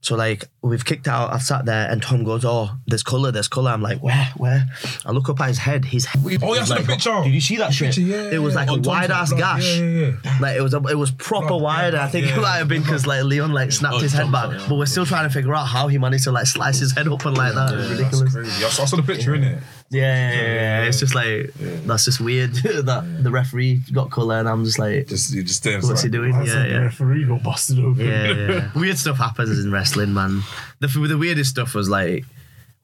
So 0.00 0.14
like 0.14 0.44
we've 0.62 0.84
kicked 0.84 1.08
out. 1.08 1.32
I've 1.32 1.42
sat 1.42 1.64
there, 1.64 1.90
and 1.90 2.00
Tom 2.00 2.22
goes, 2.22 2.44
"Oh, 2.44 2.70
there's 2.86 3.02
color, 3.02 3.32
there's 3.32 3.48
color." 3.48 3.72
I'm 3.72 3.82
like, 3.82 4.00
"Where, 4.00 4.30
where?" 4.36 4.64
I 5.04 5.10
look 5.10 5.28
up 5.28 5.40
at 5.40 5.48
his 5.48 5.58
head. 5.58 5.84
His 5.84 6.04
head 6.06 6.22
Oh, 6.24 6.28
yeah, 6.28 6.38
I 6.40 6.60
was 6.60 6.68
saw 6.68 6.76
the 6.76 6.84
picture. 6.84 7.20
Did 7.24 7.34
you 7.34 7.40
see 7.40 7.56
that 7.56 7.72
shit? 7.74 7.88
picture, 7.88 8.02
yeah, 8.02 8.30
it 8.30 8.38
was 8.38 8.54
yeah. 8.54 8.60
like 8.60 8.70
a 8.70 8.80
wide 8.80 9.10
ass 9.10 9.30
blood, 9.30 9.38
gash. 9.40 9.78
yeah, 9.78 9.84
yeah, 9.84 10.12
yeah. 10.24 10.38
Like 10.40 10.56
it 10.56 10.62
was, 10.62 10.72
a, 10.74 10.82
it 10.86 10.96
was 10.96 11.10
proper 11.10 11.48
Blood, 11.48 11.62
wide. 11.62 11.92
yeah, 11.94 12.04
I 12.04 12.08
think 12.08 12.26
yeah. 12.26 12.36
it 12.38 12.40
might 12.40 12.56
have 12.58 12.68
been 12.68 12.82
because 12.82 13.06
like 13.06 13.24
Leon 13.24 13.52
like 13.52 13.72
snapped 13.72 13.96
oh, 13.96 13.98
his 13.98 14.12
head 14.12 14.30
back, 14.30 14.50
but 14.68 14.76
we're 14.76 14.86
still 14.86 15.04
trying 15.06 15.28
to 15.28 15.32
figure 15.34 15.54
out 15.54 15.66
how 15.66 15.88
he 15.88 15.98
managed 15.98 16.24
to 16.24 16.32
like 16.32 16.46
slice 16.46 16.78
his 16.78 16.92
head 16.92 17.08
open 17.08 17.34
like 17.34 17.54
that. 17.54 17.74
It's 17.74 17.90
ridiculous. 17.90 18.20
That's 18.20 18.34
crazy. 18.34 18.64
I 18.64 18.68
saw, 18.68 18.82
I 18.82 18.86
saw 18.86 18.96
the 18.96 19.02
picture, 19.02 19.32
innit? 19.32 19.60
Yeah, 19.90 20.00
yeah, 20.00 20.32
yeah, 20.32 20.52
yeah. 20.54 20.84
It's 20.84 21.00
just 21.00 21.14
like 21.14 21.52
that's 21.86 22.04
just 22.04 22.20
weird 22.20 22.52
that 22.54 23.20
the 23.22 23.30
referee 23.30 23.80
got 23.92 24.10
color, 24.10 24.38
and 24.38 24.48
I'm 24.48 24.64
just 24.64 24.78
like, 24.78 25.06
Just, 25.08 25.32
you 25.32 25.42
just 25.42 25.64
there. 25.64 25.80
what's 25.80 26.02
he 26.02 26.08
doing? 26.08 26.32
That's 26.32 26.48
Yeah, 26.48 26.62
the 26.62 26.68
yeah. 26.68 26.78
referee 26.78 27.24
got 27.24 27.42
busted 27.42 27.78
open. 27.78 28.06
Yeah, 28.06 28.32
yeah. 28.32 28.70
Weird 28.74 28.98
stuff 28.98 29.16
happens 29.16 29.58
in 29.58 29.72
wrestling, 29.72 29.88
man. 30.06 30.42
The 30.80 30.88
the 30.88 31.18
weirdest 31.18 31.50
stuff 31.50 31.74
was 31.74 31.88
like 31.88 32.24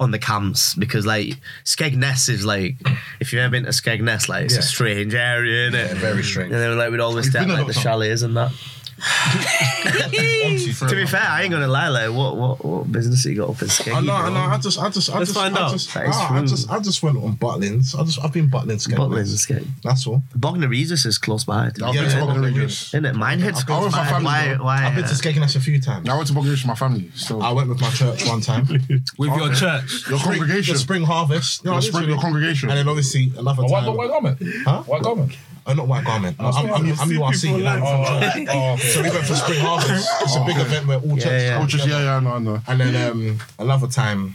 on 0.01 0.11
the 0.11 0.19
camps 0.19 0.75
because 0.75 1.07
like 1.07 1.39
Skegness 1.65 2.29
is 2.29 2.45
like 2.45 2.77
if 3.21 3.33
you've 3.33 3.41
ever 3.41 3.51
been 3.51 3.65
to 3.65 3.71
Skegness, 3.71 4.29
like 4.29 4.47
it's 4.47 4.57
a 4.57 4.63
strange 4.63 5.15
area, 5.15 5.69
isn't 5.69 5.79
it? 5.79 5.97
very 5.99 6.23
strange. 6.23 6.53
And 6.53 6.61
then 6.61 6.77
like 6.77 6.91
we'd 6.91 7.01
always 7.01 7.31
stay 7.31 7.41
at 7.41 7.47
been 7.47 7.57
like 7.57 7.67
the 7.67 7.73
chalets 7.73 8.23
and 8.23 8.37
that. 8.37 8.53
to 10.89 10.95
be 10.95 11.07
fair, 11.07 11.21
I 11.23 11.43
ain't 11.43 11.51
gonna 11.53 11.67
lie. 11.69 11.89
Like, 11.89 12.11
what 12.11 12.37
what 12.37 12.65
what 12.65 12.91
business 12.93 13.25
you 13.25 13.35
got 13.37 13.51
up 13.51 13.63
in 13.63 13.69
Skeggy? 13.69 13.95
I 13.97 14.01
know, 14.01 14.13
I 14.15 14.31
know. 14.31 14.41
I 14.41 14.59
just, 14.59 14.79
I 14.79 14.89
just, 14.91 15.11
I 15.11 15.19
Let's 15.19 15.31
just, 15.31 15.39
find 15.41 15.57
I 15.57 15.63
out. 15.67 15.73
Just, 15.73 15.95
That 15.95 16.09
is 16.09 16.17
ah, 16.17 16.35
I 16.35 16.39
true. 16.39 16.49
just, 16.49 16.71
I 16.71 16.79
just 16.81 17.03
went 17.03 17.17
on 17.19 17.37
Butlins. 17.37 17.99
I 17.99 18.05
just, 18.05 18.23
I've 18.23 18.33
been 18.33 18.49
Butlins. 18.51 18.87
Skeggy. 18.87 18.97
Butlins 18.97 19.49
and 19.51 19.63
Skeggy. 19.65 19.69
That's 19.83 20.07
all. 20.07 20.23
Bognor 20.35 20.69
Regis 20.69 21.05
is 21.05 21.19
close 21.19 21.45
by. 21.45 21.67
I've 21.67 21.77
Yeah, 21.79 21.93
been 21.93 22.11
to 22.11 22.17
yeah, 22.17 22.25
Bognor. 22.27 22.41
Regis. 22.49 22.89
Isn't 22.95 23.05
it? 23.07 23.15
Minehead's 23.15 23.61
I've 23.61 23.67
been 23.67 23.77
close 23.77 23.85
with 23.87 23.93
my 23.95 24.05
by. 24.05 24.11
family, 24.11 24.25
Why? 24.27 24.55
though. 24.57 24.65
Why? 24.65 24.85
I've 24.87 24.95
been 24.95 25.05
to 25.05 25.11
uh, 25.11 25.15
Skegness 25.15 25.57
a 25.57 25.61
few 25.61 25.81
times. 25.81 26.09
I 26.09 26.15
went 26.17 26.29
to 26.29 26.35
Bognor 26.35 26.51
Regis 26.51 26.65
with 26.65 26.69
my 26.69 26.75
family. 26.75 27.11
So 27.15 27.41
I 27.41 27.53
went 27.53 27.69
with 27.69 27.81
my 27.81 27.91
church 27.91 28.27
one 28.27 28.41
time. 28.41 28.67
With 29.19 29.31
your 29.37 29.53
church. 29.55 30.09
your 30.09 30.19
congregation. 30.19 30.75
The 30.75 30.79
spring 30.81 31.03
harvest. 31.05 31.65
No, 31.65 31.73
Your 31.73 31.81
spring- 31.83 31.95
literally- 31.95 32.13
your 32.15 32.21
congregation. 32.23 32.69
And 32.71 32.79
then 32.79 32.89
obviously 32.89 33.33
another 33.39 33.63
time. 33.63 33.71
white, 33.71 33.89
white 33.97 34.09
garment? 34.11 34.39
Huh? 34.65 34.83
White 34.83 35.03
garment? 35.03 35.37
Oh, 35.67 35.73
not 35.73 35.89
white 35.89 36.05
garment. 36.05 36.39
No, 36.39 36.49
I'm, 36.49 36.67
I'm, 36.67 36.87
I'm 36.87 37.09
URC. 37.09 37.57
United 37.57 37.83
Oh, 37.85 38.07
from 38.11 38.21
Church. 38.21 38.49
oh, 38.51 38.73
okay. 38.75 38.83
So 38.89 39.03
we 39.03 39.11
went 39.11 39.25
for 39.25 39.35
spring 39.35 39.61
harvest. 39.63 40.09
It's 40.23 40.37
a 40.37 40.45
big 40.45 40.57
event 40.59 40.87
where 40.87 40.99
all 40.99 41.17
churches 41.17 41.43
yeah. 41.43 41.57
come 41.59 41.63
Oh, 41.73 41.87
yeah, 41.87 42.03
yeah, 42.05 42.17
I 42.17 42.21
know, 42.21 42.33
I 42.35 42.39
know. 42.39 42.61
And 42.69 42.81
then 42.81 43.11
um, 43.11 43.39
another 43.59 43.87
time, 43.87 44.35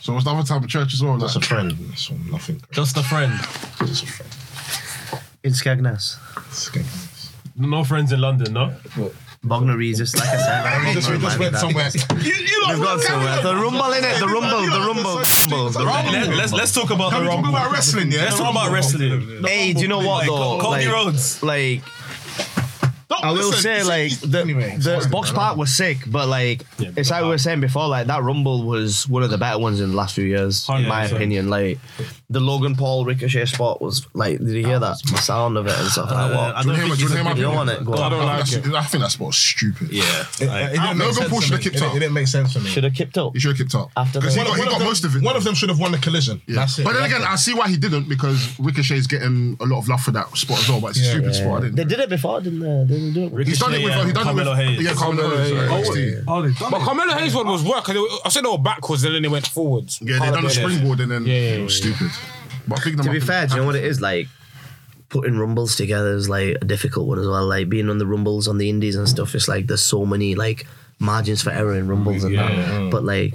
So 0.00 0.12
what's 0.14 0.24
the 0.24 0.30
other 0.30 0.42
time 0.46 0.62
of 0.64 0.68
church 0.70 0.94
as 0.94 1.02
well? 1.02 1.18
just 1.18 1.36
Like, 1.36 1.44
a 1.44 1.48
friend. 1.48 1.76
So 1.98 2.14
nothing. 2.30 2.62
Just 2.72 2.96
a 2.96 3.02
friend. 3.02 3.32
Just 3.84 4.04
a 4.04 4.06
friend. 4.06 5.22
in 5.42 5.52
Skegness. 5.52 6.16
Skegness. 6.50 7.30
No 7.56 7.84
friends 7.84 8.10
in 8.12 8.20
London, 8.20 8.52
no? 8.54 8.74
Bognor 9.44 9.80
just 9.92 10.16
like 10.18 10.28
I 10.28 10.36
said. 10.36 10.64
We 10.86 10.92
just, 10.94 11.10
we 11.10 11.18
just 11.18 11.38
went 11.38 11.56
somewhere. 11.56 11.90
We've 11.92 12.78
got 12.80 13.00
somewhere. 13.00 13.42
The 13.42 13.54
rumble 13.56 13.92
in 13.92 14.04
it. 14.04 14.18
The 14.18 14.26
rumble. 14.26 14.62
The 14.62 14.80
rumble. 14.86 15.16
The 15.70 15.84
rumble. 15.84 16.12
Let, 16.12 16.28
let's 16.34 16.52
let's 16.52 16.72
talk 16.72 16.90
about 16.90 17.12
Can 17.12 17.24
the 17.24 17.30
we 17.30 17.34
talk 17.36 17.44
rumble. 17.44 17.56
about 17.60 17.72
wrestling, 17.72 18.10
yeah? 18.10 18.22
Let's 18.24 18.38
talk 18.38 18.50
about 18.50 18.72
wrestling. 18.72 19.42
Hey, 19.44 19.72
do 19.74 19.80
you 19.82 19.88
know 19.88 19.98
what 19.98 20.26
though? 20.26 20.58
Cody 20.60 20.86
Like, 20.86 20.94
Rhodes. 20.94 21.42
like 21.42 21.82
I 23.10 23.30
will 23.30 23.48
listen, 23.48 23.62
say, 23.62 23.82
like 23.82 24.12
the, 24.20 24.40
anyway, 24.40 24.76
the 24.76 24.82
sorry, 25.00 25.08
box 25.10 25.30
man. 25.30 25.38
part 25.40 25.58
was 25.58 25.76
sick, 25.76 25.98
but 26.06 26.28
like 26.28 26.64
it's 26.78 27.10
like 27.10 27.22
we 27.22 27.28
were 27.28 27.38
saying 27.38 27.60
before, 27.60 27.88
like 27.88 28.06
that 28.08 28.22
Rumble 28.22 28.64
was 28.64 29.08
one 29.08 29.22
of 29.22 29.30
the 29.30 29.38
better 29.38 29.58
ones 29.58 29.80
in 29.80 29.90
the 29.90 29.96
last 29.96 30.14
few 30.14 30.24
years, 30.24 30.66
in 30.68 30.86
my 30.88 31.06
100%. 31.06 31.12
opinion. 31.12 31.50
Like 31.50 31.78
the 32.30 32.40
Logan 32.40 32.74
Paul 32.76 33.04
Ricochet 33.04 33.44
spot 33.46 33.80
was 33.80 34.06
like, 34.14 34.38
did 34.38 34.48
you 34.48 34.64
hear 34.66 34.78
that? 34.78 34.96
The 35.10 35.16
sound 35.18 35.56
of 35.56 35.66
it 35.66 35.78
and 35.78 35.88
stuff 35.88 36.10
like 36.10 36.30
Uh, 36.32 36.34
what? 36.36 36.56
I 36.56 36.62
do 36.62 36.68
you 36.70 36.74
don't 36.76 36.76
hear 36.76 36.88
my- 36.88 36.88
think 36.88 36.96
do 36.96 37.02
you 37.02 37.08
he's 37.08 37.16
hear 37.16 37.20
a 37.20 37.34
good- 37.34 37.40
You 37.40 37.48
want 37.50 37.70
it? 37.70 37.84
Go 37.84 37.92
I 37.94 38.04
on. 38.04 38.10
don't 38.10 38.20
I 38.22 38.38
like 38.38 38.52
it. 38.52 38.66
I 38.74 38.82
think 38.84 39.02
that 39.04 39.10
spot's 39.10 39.36
stupid. 39.38 39.90
Yeah. 39.92 40.04
Like, 40.04 40.40
it 40.40 40.40
didn't 40.40 40.98
make 40.98 41.08
Logan 41.08 41.14
sense 41.14 41.28
Paul 41.30 41.40
to 41.40 41.46
should 41.46 41.50
me. 41.50 41.56
have 41.56 41.62
kicked 41.62 41.76
It- 41.76 41.82
out. 41.82 41.96
It 41.96 42.00
didn't 42.00 42.14
make 42.14 42.26
sense 42.28 42.52
for 42.52 42.60
me. 42.60 42.70
Should 42.70 42.84
have 42.84 42.94
kicked 42.94 43.18
up 43.18 43.32
He 43.34 43.40
should 43.40 43.50
have 43.50 43.58
kicked 43.58 43.74
up. 43.74 43.90
After 43.96 44.18
Because 44.20 44.34
the- 44.34 44.40
he 44.42 44.46
got, 44.46 44.56
he 44.58 44.64
got 44.64 44.78
them- 44.78 44.88
most 44.88 45.04
of 45.04 45.14
it. 45.14 45.22
One 45.22 45.36
of 45.36 45.44
them 45.44 45.54
should 45.54 45.68
have 45.68 45.78
won 45.78 45.92
the 45.92 45.98
collision. 45.98 46.40
Yeah. 46.46 46.56
That's 46.56 46.78
it. 46.78 46.84
But 46.84 46.94
then 46.94 47.02
That's 47.02 47.14
again, 47.14 47.22
it. 47.26 47.30
I 47.32 47.36
see 47.36 47.54
why 47.54 47.68
he 47.68 47.76
didn't 47.76 48.08
because 48.08 48.58
Ricochet's 48.58 49.06
getting 49.06 49.56
a 49.60 49.64
lot 49.66 49.78
of 49.78 49.88
love 49.88 50.00
for 50.00 50.10
that 50.12 50.34
spot 50.36 50.58
as 50.60 50.68
well. 50.68 50.80
But 50.80 50.88
it's 50.96 51.00
a 51.00 51.04
stupid 51.10 51.34
spot. 51.34 51.58
I 51.58 51.60
didn't. 51.62 51.76
They 51.76 51.84
did 51.84 52.00
it 52.00 52.08
before, 52.08 52.40
didn't 52.40 52.60
they? 52.60 52.84
Didn't 52.93 52.93
they 52.98 53.28
do 53.28 53.38
it? 53.38 53.46
He's 53.46 53.58
done 53.58 53.74
it 53.74 53.82
with. 53.84 53.92
Ricochet 53.94 54.06
He 54.06 54.12
done 54.12 54.28
it 54.28 54.34
with. 54.34 54.46
and 54.48 54.54
Carmelo 54.54 54.54
Hayes. 54.54 54.80
Yeah, 54.82 54.92
Carmelo 54.94 55.36
Hayes. 55.36 55.50
Carmelo 55.50 55.74
uh, 55.74 55.76
Hayes. 55.76 55.88
NXT. 55.88 56.24
Oh, 56.28 56.42
they've 56.42 56.58
done 56.58 56.70
But 56.70 56.80
it. 56.80 56.84
Carmelo 56.84 57.14
Hayes 57.14 57.34
one 57.34 57.46
was 57.48 57.62
work. 57.64 57.84
'cause 57.84 57.94
they 57.94 58.00
were- 58.00 58.08
I 58.24 58.28
said 58.28 58.44
they 58.44 58.48
were 58.50 58.58
backwards 58.58 59.04
and 59.04 59.14
then 59.14 59.22
they 59.22 59.28
went 59.28 59.46
forwards. 59.46 59.98
Yeah, 60.02 60.18
they 60.20 60.30
done 60.30 60.44
a 60.46 60.50
springboard 60.50 61.00
and 61.00 61.10
then 61.10 61.26
Yeah, 61.26 61.34
yeah, 61.34 61.40
it 61.56 61.62
was 61.64 61.78
yeah. 61.84 61.94
stupid. 61.94 62.12
But 62.68 62.80
I 62.80 62.84
them 62.84 62.96
To 62.96 63.02
up 63.02 63.10
be 63.12 63.16
and- 63.18 63.26
fair, 63.26 63.46
do 63.46 63.54
you 63.54 63.60
know 63.60 63.66
what 63.66 63.76
it 63.76 63.84
is 63.84 64.00
like? 64.00 64.28
Putting 65.10 65.38
rumbles 65.38 65.76
together 65.76 66.14
is 66.14 66.28
like 66.28 66.56
a 66.60 66.64
difficult 66.64 67.06
one 67.06 67.18
as 67.20 67.26
well. 67.26 67.46
Like 67.46 67.68
being 67.68 67.88
on 67.88 67.98
the 67.98 68.06
rumbles 68.06 68.48
on 68.48 68.58
the 68.58 68.68
indies 68.68 68.96
and 68.96 69.08
stuff. 69.08 69.34
It's 69.34 69.46
like 69.46 69.66
there's 69.68 69.82
so 69.82 70.04
many 70.04 70.34
like 70.34 70.66
margins 70.98 71.40
for 71.42 71.50
error 71.50 71.76
in 71.76 71.86
rumbles 71.86 72.24
and 72.24 72.36
that. 72.36 72.88
But 72.90 73.04
like 73.04 73.34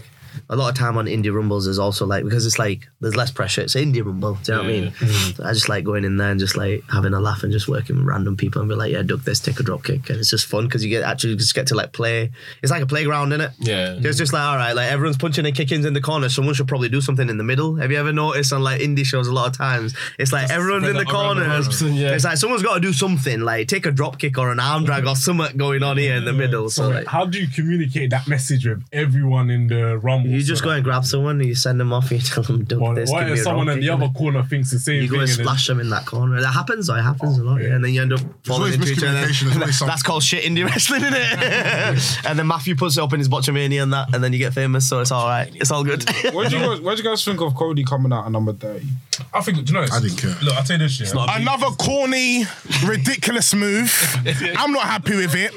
a 0.52 0.56
lot 0.56 0.70
of 0.70 0.76
time 0.76 0.98
on 0.98 1.06
indie 1.06 1.32
rumbles 1.32 1.68
is 1.68 1.78
also 1.78 2.08
like 2.08 2.24
because 2.24 2.46
it's 2.46 2.58
like 2.58 2.88
there's 3.02 3.16
less 3.16 3.30
pressure. 3.30 3.62
It's 3.62 3.76
indie 3.76 4.04
rumble. 4.04 4.34
Do 4.44 4.52
you 4.52 4.58
know 4.58 4.64
what 4.64 4.70
I 4.72 4.74
mean? 4.82 4.94
So 5.36 5.44
I 5.46 5.54
just 5.54 5.70
like 5.70 5.84
going 5.84 6.04
in 6.06 6.18
there 6.18 6.32
and 6.32 6.40
just 6.40 6.58
like 6.58 6.84
having 6.92 7.14
a 7.14 7.20
laugh 7.20 7.44
and 7.44 7.52
just 7.52 7.68
working 7.68 7.98
with 7.98 8.06
random 8.06 8.36
people 8.36 8.60
and 8.62 8.68
be 8.68 8.76
like, 8.76 8.92
yeah, 8.92 9.04
duck 9.04 9.22
this, 9.22 9.40
take 9.40 9.60
a 9.60 9.64
drop 9.64 9.84
kick, 9.84 10.10
and 10.10 10.18
it's 10.20 10.32
just 10.32 10.48
fun 10.48 10.66
because 10.66 10.84
you 10.84 10.90
get 10.90 11.04
actually 11.04 11.36
just 11.36 11.54
get 11.54 11.68
to 11.68 11.76
like 11.76 11.92
play. 11.94 12.32
It's 12.64 12.72
like 12.72 12.82
a 12.82 12.88
playground, 12.88 13.32
is 13.34 13.42
it? 13.42 13.52
Yeah. 13.60 13.96
It's 14.00 14.18
just 14.18 14.34
like 14.34 14.42
all 14.42 14.56
right, 14.56 14.74
like 14.74 14.92
everyone's 14.92 15.18
punching 15.18 15.46
and 15.46 15.56
kicking 15.56 15.86
in 15.86 15.94
the 15.94 16.02
corner. 16.02 16.30
Someone 16.30 16.56
should 16.56 16.68
probably 16.68 16.90
do 16.90 17.00
something 17.02 17.30
in 17.30 17.38
the 17.38 17.44
middle. 17.44 17.76
Have 17.76 17.92
you 17.92 17.98
ever 17.98 18.12
noticed 18.12 18.52
on 18.52 18.64
like 18.64 18.82
indie 18.82 19.06
shows 19.06 19.28
a 19.28 19.34
lot 19.34 19.48
of 19.48 19.56
times? 19.56 19.96
It's 20.18 20.34
like 20.34 20.50
everyone's 20.50 20.88
in 20.88 20.96
the 20.96 21.02
spread 21.02 21.16
out 21.16 21.38
around 21.38 21.38
the 21.38 21.78
corners. 21.78 21.82
yeah. 22.02 22.14
It's 22.16 22.24
like 22.26 22.38
someone's 22.38 22.64
got 22.64 22.74
to 22.74 22.80
do 22.80 22.92
something, 22.94 23.42
like 23.42 23.68
take 23.68 23.86
a 23.86 23.92
drop 23.92 24.18
kick 24.18 24.38
or 24.40 24.52
an 24.52 24.60
arm 24.60 24.84
drag 24.86 25.06
or 25.06 25.16
something 25.16 25.58
going 25.58 25.84
on 25.84 25.98
here 25.98 26.16
in 26.16 26.26
the 26.26 26.34
middle. 26.34 26.70
So 26.72 26.84
So 26.84 26.90
like, 26.90 27.06
how 27.06 27.26
do 27.26 27.40
you 27.40 27.48
communicate 27.48 28.10
that 28.10 28.28
message 28.28 28.66
with 28.66 28.84
everyone 28.92 29.52
in 29.52 29.68
the 29.68 30.00
rumble? 30.00 30.39
You 30.40 30.46
just 30.46 30.64
go 30.64 30.70
and 30.70 30.84
grab 30.84 31.06
someone, 31.06 31.40
you 31.42 31.54
send 31.56 31.80
them 31.80 31.92
off, 31.92 32.12
you 32.12 32.20
tell 32.20 32.44
them 32.44 32.64
duck 32.64 32.80
What, 32.80 32.96
this. 32.96 33.12
what 33.12 33.28
give 33.28 33.38
if 33.38 33.44
someone 33.44 33.68
in 33.70 33.80
the 33.82 33.90
other 33.90 34.06
and 34.06 34.16
corner 34.16 34.44
thinks 34.44 34.72
the 34.72 34.80
same 34.80 35.02
thing? 35.02 35.04
You 35.04 35.10
go 35.10 35.16
thing? 35.16 35.22
and 35.22 35.30
and 35.30 35.40
splash 35.40 35.68
them 35.68 35.80
in 35.80 35.90
that 35.90 36.06
corner. 36.06 36.40
That 36.42 36.54
happens, 36.54 36.88
though. 36.88 36.96
It 36.96 37.02
happens 37.02 37.38
a 37.38 37.44
lot, 37.44 37.62
yeah. 37.62 37.76
And 37.76 37.84
then 37.84 37.94
you 37.94 38.02
end 38.02 38.14
up 38.14 38.22
falling 38.46 38.74
into 38.74 38.92
each 38.92 38.98
other. 39.04 39.08
miscommunication, 39.28 39.44
there's 39.50 39.62
always 39.62 39.80
That's 39.80 40.04
called 40.04 40.24
shit 40.24 40.44
indie 40.44 40.66
wrestling, 40.66 41.02
isn't 41.02 41.14
it? 41.16 42.26
and 42.26 42.40
then 42.40 42.48
Maffew 42.48 42.78
puts 42.78 42.98
it 42.98 43.04
up 43.04 43.12
in 43.14 43.20
his 43.20 43.28
Botchamania 43.30 43.84
and 43.84 43.92
that, 43.94 44.14
and 44.14 44.24
then 44.24 44.32
you 44.34 44.40
get 44.40 44.54
famous, 44.54 44.88
so 44.88 45.02
it's 45.02 45.12
all 45.12 45.28
right. 45.28 45.52
It's 45.56 45.72
all 45.72 45.84
good. 45.84 46.04
What 46.34 46.50
do 46.50 46.58
you 46.58 46.66
guys? 46.66 46.82
What 46.82 46.98
do 46.98 47.04
you 47.04 47.10
guys 47.10 47.24
think 47.26 47.42
of 47.42 47.56
Cody 47.56 47.84
coming 47.84 48.14
out 48.14 48.26
at 48.26 48.32
number 48.32 48.54
thirty? 48.54 48.88
I 49.34 49.42
think, 49.42 49.58
do 49.58 49.64
you 49.74 49.74
know 49.74 49.82
this? 49.82 49.94
I 49.94 50.00
didn't 50.00 50.18
care. 50.18 50.36
Look, 50.42 50.56
I'll 50.56 50.64
tell 50.64 50.78
you 50.78 50.88
this 50.88 50.94
shit. 50.94 51.14
Another 51.14 51.68
corny, 51.78 52.46
ridiculous 52.86 53.54
move. 53.54 53.94
I'm 54.58 54.72
not 54.72 54.84
happy 54.86 55.16
with 55.16 55.36
it. 55.36 55.54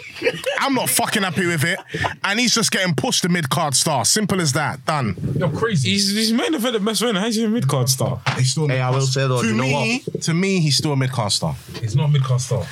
I'm 0.59 0.75
not 0.75 0.91
fucking 0.91 1.23
happy 1.23 1.47
with 1.47 1.65
it. 1.65 1.79
And 2.25 2.41
he's 2.41 2.55
just 2.55 2.71
getting 2.71 2.95
pushed 2.95 3.23
to 3.23 3.29
mid 3.29 3.49
card 3.51 3.75
star. 3.75 4.05
Simple 4.05 4.41
as 4.41 4.53
that. 4.53 4.72
Done. 4.87 5.35
You're 5.39 5.51
crazy. 5.51 5.91
He's 5.91 6.11
he's 6.11 6.33
main 6.33 6.55
event 6.55 6.75
the 6.75 6.81
best 6.81 7.03
winner. 7.03 7.21
How's 7.21 7.35
he 7.37 7.45
a 7.45 7.49
mid 7.49 7.69
card 7.69 7.89
star? 7.89 8.21
He's 8.37 8.51
still 8.53 8.69
Hey, 8.69 8.81
I 8.81 8.91
will 8.91 9.03
say 9.03 9.27
though, 9.27 9.43
to 9.43 9.47
you 9.47 9.55
know 9.55 9.63
me, 9.65 10.01
to 10.23 10.35
me, 10.35 10.61
he's 10.61 10.77
still 10.77 10.93
a 10.93 10.97
mid 10.97 11.11
card 11.11 11.33
star. 11.33 11.55
He's 11.81 11.95
not 11.97 12.09
a 12.09 12.13
mid-card 12.13 12.41
star. 12.41 12.65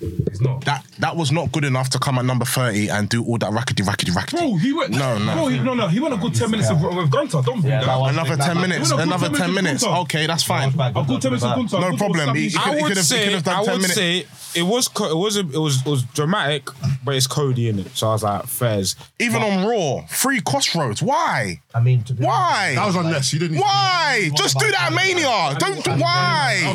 He's 0.00 0.40
not. 0.40 0.64
That 0.64 0.84
that 0.98 1.16
was 1.16 1.32
not 1.32 1.52
good 1.52 1.64
enough 1.64 1.90
to 1.90 1.98
come 1.98 2.18
at 2.18 2.24
number 2.24 2.44
30 2.44 2.88
and 2.88 3.08
do 3.08 3.24
all 3.24 3.38
that 3.38 3.52
rackety 3.52 3.82
rackety 3.82 4.12
rackety. 4.12 4.36
Bro, 4.36 4.56
he 4.56 4.72
went. 4.72 4.90
No, 4.92 5.18
no. 5.18 5.34
Bro, 5.34 5.46
he, 5.48 5.58
no, 5.60 5.74
no. 5.74 5.88
He 5.88 6.00
went 6.00 6.14
a 6.14 6.16
good 6.18 6.34
ten 6.34 6.50
minutes 6.50 6.70
of, 6.70 6.82
with 6.82 7.10
Gunther. 7.10 7.42
Don't 7.42 7.60
bring 7.60 7.70
that. 7.70 7.84
Another 7.86 8.36
10 8.36 8.60
minutes. 8.60 8.90
He 8.90 8.94
went 8.96 9.08
a 9.10 9.14
good 9.18 9.22
Another 9.22 9.28
10 9.38 9.54
minutes. 9.54 9.84
Okay, 9.84 10.26
that's 10.26 10.42
fine. 10.42 10.68
A 10.78 11.04
good 11.06 11.20
ten 11.22 11.30
minutes 11.32 11.44
of 11.44 11.56
Gunther. 11.56 11.80
No 11.80 11.96
problem. 11.96 12.28
for 12.30 12.34
He- 12.36 12.50
Sammy. 12.50 12.64
could- 12.64 12.78
I 12.78 12.82
would 12.82 12.96
have- 12.96 13.06
say, 13.06 13.24
could 13.24 13.32
have 13.34 13.48
I 13.48 13.62
would 13.72 13.82
say 13.84 14.26
it 14.54 14.62
was 14.62 14.88
co- 14.88 15.10
it 15.10 15.16
was 15.16 15.36
a, 15.36 15.40
it 15.40 15.58
was 15.58 15.80
it 15.84 15.86
was 15.86 16.02
dramatic, 16.14 16.68
but 17.04 17.14
it's 17.14 17.26
Cody 17.26 17.68
in 17.68 17.78
it. 17.78 17.94
So 17.96 18.08
I 18.08 18.12
was 18.12 18.22
like, 18.22 18.46
fairs. 18.46 18.96
Even 19.18 19.42
on 19.42 19.66
Raw, 19.66 20.06
free 20.08 20.40
crossroads. 20.40 21.02
Why? 21.02 21.60
I 21.74 21.80
mean, 21.80 22.02
to 22.04 22.14
be 22.14 22.24
Why? 22.24 22.72
That 22.74 22.86
was 22.86 22.96
unnecessary. 22.96 23.42
You 23.42 23.48
didn't 23.48 23.52
need 23.56 23.58
to 23.60 23.64
Why? 23.66 24.30
Just 24.34 24.58
do 24.58 24.70
that 24.70 24.92
Mania. 24.94 25.56
Don't 25.58 26.00
why? 26.00 26.72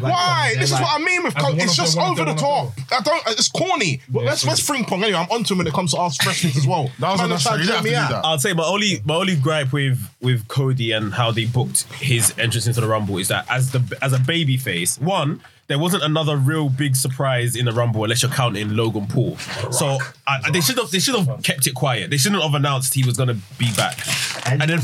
Why? 0.00 0.54
This 0.58 0.70
is 0.72 0.78
what 0.80 1.00
I 1.00 1.04
mean 1.04 1.24
with 1.24 1.36
As 1.36 1.42
a 1.42 1.46
co- 1.46 1.52
one 1.52 1.60
it's 1.60 1.76
just 1.76 1.94
the- 1.94 2.00
one 2.00 2.12
of 2.12 2.20
over 2.20 2.30
the- 2.30 2.33
the 2.36 2.44
one 2.44 2.66
of. 2.66 2.74
I 2.92 3.00
don't. 3.00 3.22
It's 3.28 3.48
corny. 3.48 4.00
But 4.08 4.24
let's 4.24 4.44
let's 4.46 4.60
fring 4.60 4.84
pong 4.84 5.02
anyway. 5.02 5.18
I'm 5.18 5.30
onto 5.30 5.54
him 5.54 5.58
when 5.58 5.66
it 5.66 5.72
comes 5.74 5.92
to 5.92 5.98
us 5.98 6.24
wrestlers 6.26 6.56
as 6.56 6.66
well. 6.66 6.90
That 6.98 7.12
was 7.12 7.18
Man, 7.20 7.24
unnecessary. 7.26 7.60
You 7.60 7.66
trying 7.66 7.82
didn't 7.82 7.92
to 7.92 7.98
have 7.98 8.08
to 8.08 8.14
do 8.14 8.20
that. 8.22 8.24
I'll 8.26 8.38
say 8.38 8.52
my 8.52 8.64
only 8.64 9.00
my 9.04 9.14
only 9.14 9.36
gripe 9.36 9.72
with 9.72 9.98
with 10.20 10.46
Cody 10.48 10.92
and 10.92 11.12
how 11.12 11.30
they 11.30 11.44
booked 11.44 11.82
his 11.94 12.32
entrance 12.38 12.66
into 12.66 12.80
the 12.80 12.86
Rumble 12.88 13.18
is 13.18 13.28
that 13.28 13.46
as 13.50 13.72
the 13.72 13.98
as 14.00 14.12
a 14.12 14.18
baby 14.18 14.56
face, 14.56 14.98
one 14.98 15.40
there 15.66 15.78
wasn't 15.78 16.02
another 16.02 16.36
real 16.36 16.68
big 16.68 16.94
surprise 16.94 17.56
in 17.56 17.64
the 17.64 17.72
Rumble 17.72 18.04
unless 18.04 18.22
you're 18.22 18.30
counting 18.30 18.76
Logan 18.76 19.06
Paul. 19.06 19.36
So 19.72 19.98
I, 20.26 20.40
I- 20.44 20.50
they 20.50 20.60
should 20.60 20.76
have 20.78 20.90
they 20.90 20.98
should 20.98 21.14
have 21.16 21.42
kept 21.42 21.66
it 21.66 21.74
quiet. 21.74 22.10
They 22.10 22.16
shouldn't 22.18 22.42
have 22.42 22.54
announced 22.54 22.94
he 22.94 23.04
was 23.04 23.16
gonna 23.16 23.36
be 23.58 23.72
back. 23.76 23.98
And 24.46 24.60
then 24.60 24.80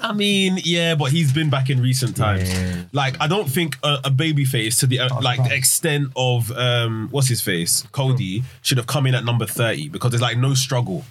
I 0.00 0.12
mean, 0.12 0.60
yeah, 0.62 0.94
but 0.94 1.10
he's 1.10 1.32
been 1.32 1.50
back 1.50 1.70
in 1.70 1.82
recent 1.82 2.16
times. 2.16 2.48
Like, 2.92 3.16
I 3.20 3.26
don't 3.26 3.48
think 3.48 3.76
a, 3.82 3.98
a 4.04 4.10
baby 4.10 4.44
face 4.44 4.78
to 4.80 4.86
the 4.86 5.00
uh, 5.00 5.20
like 5.20 5.42
the 5.42 5.52
extent 5.54 6.12
of 6.14 6.52
um, 6.52 7.08
what's 7.10 7.26
his 7.28 7.40
face, 7.42 7.82
Cody, 7.90 8.44
should 8.62 8.78
have 8.78 8.86
come 8.86 9.06
in 9.06 9.16
at 9.16 9.24
number 9.24 9.44
thirty 9.44 9.88
because 9.88 10.12
there's 10.12 10.22
like 10.22 10.38
no 10.38 10.54
struggle. 10.54 11.04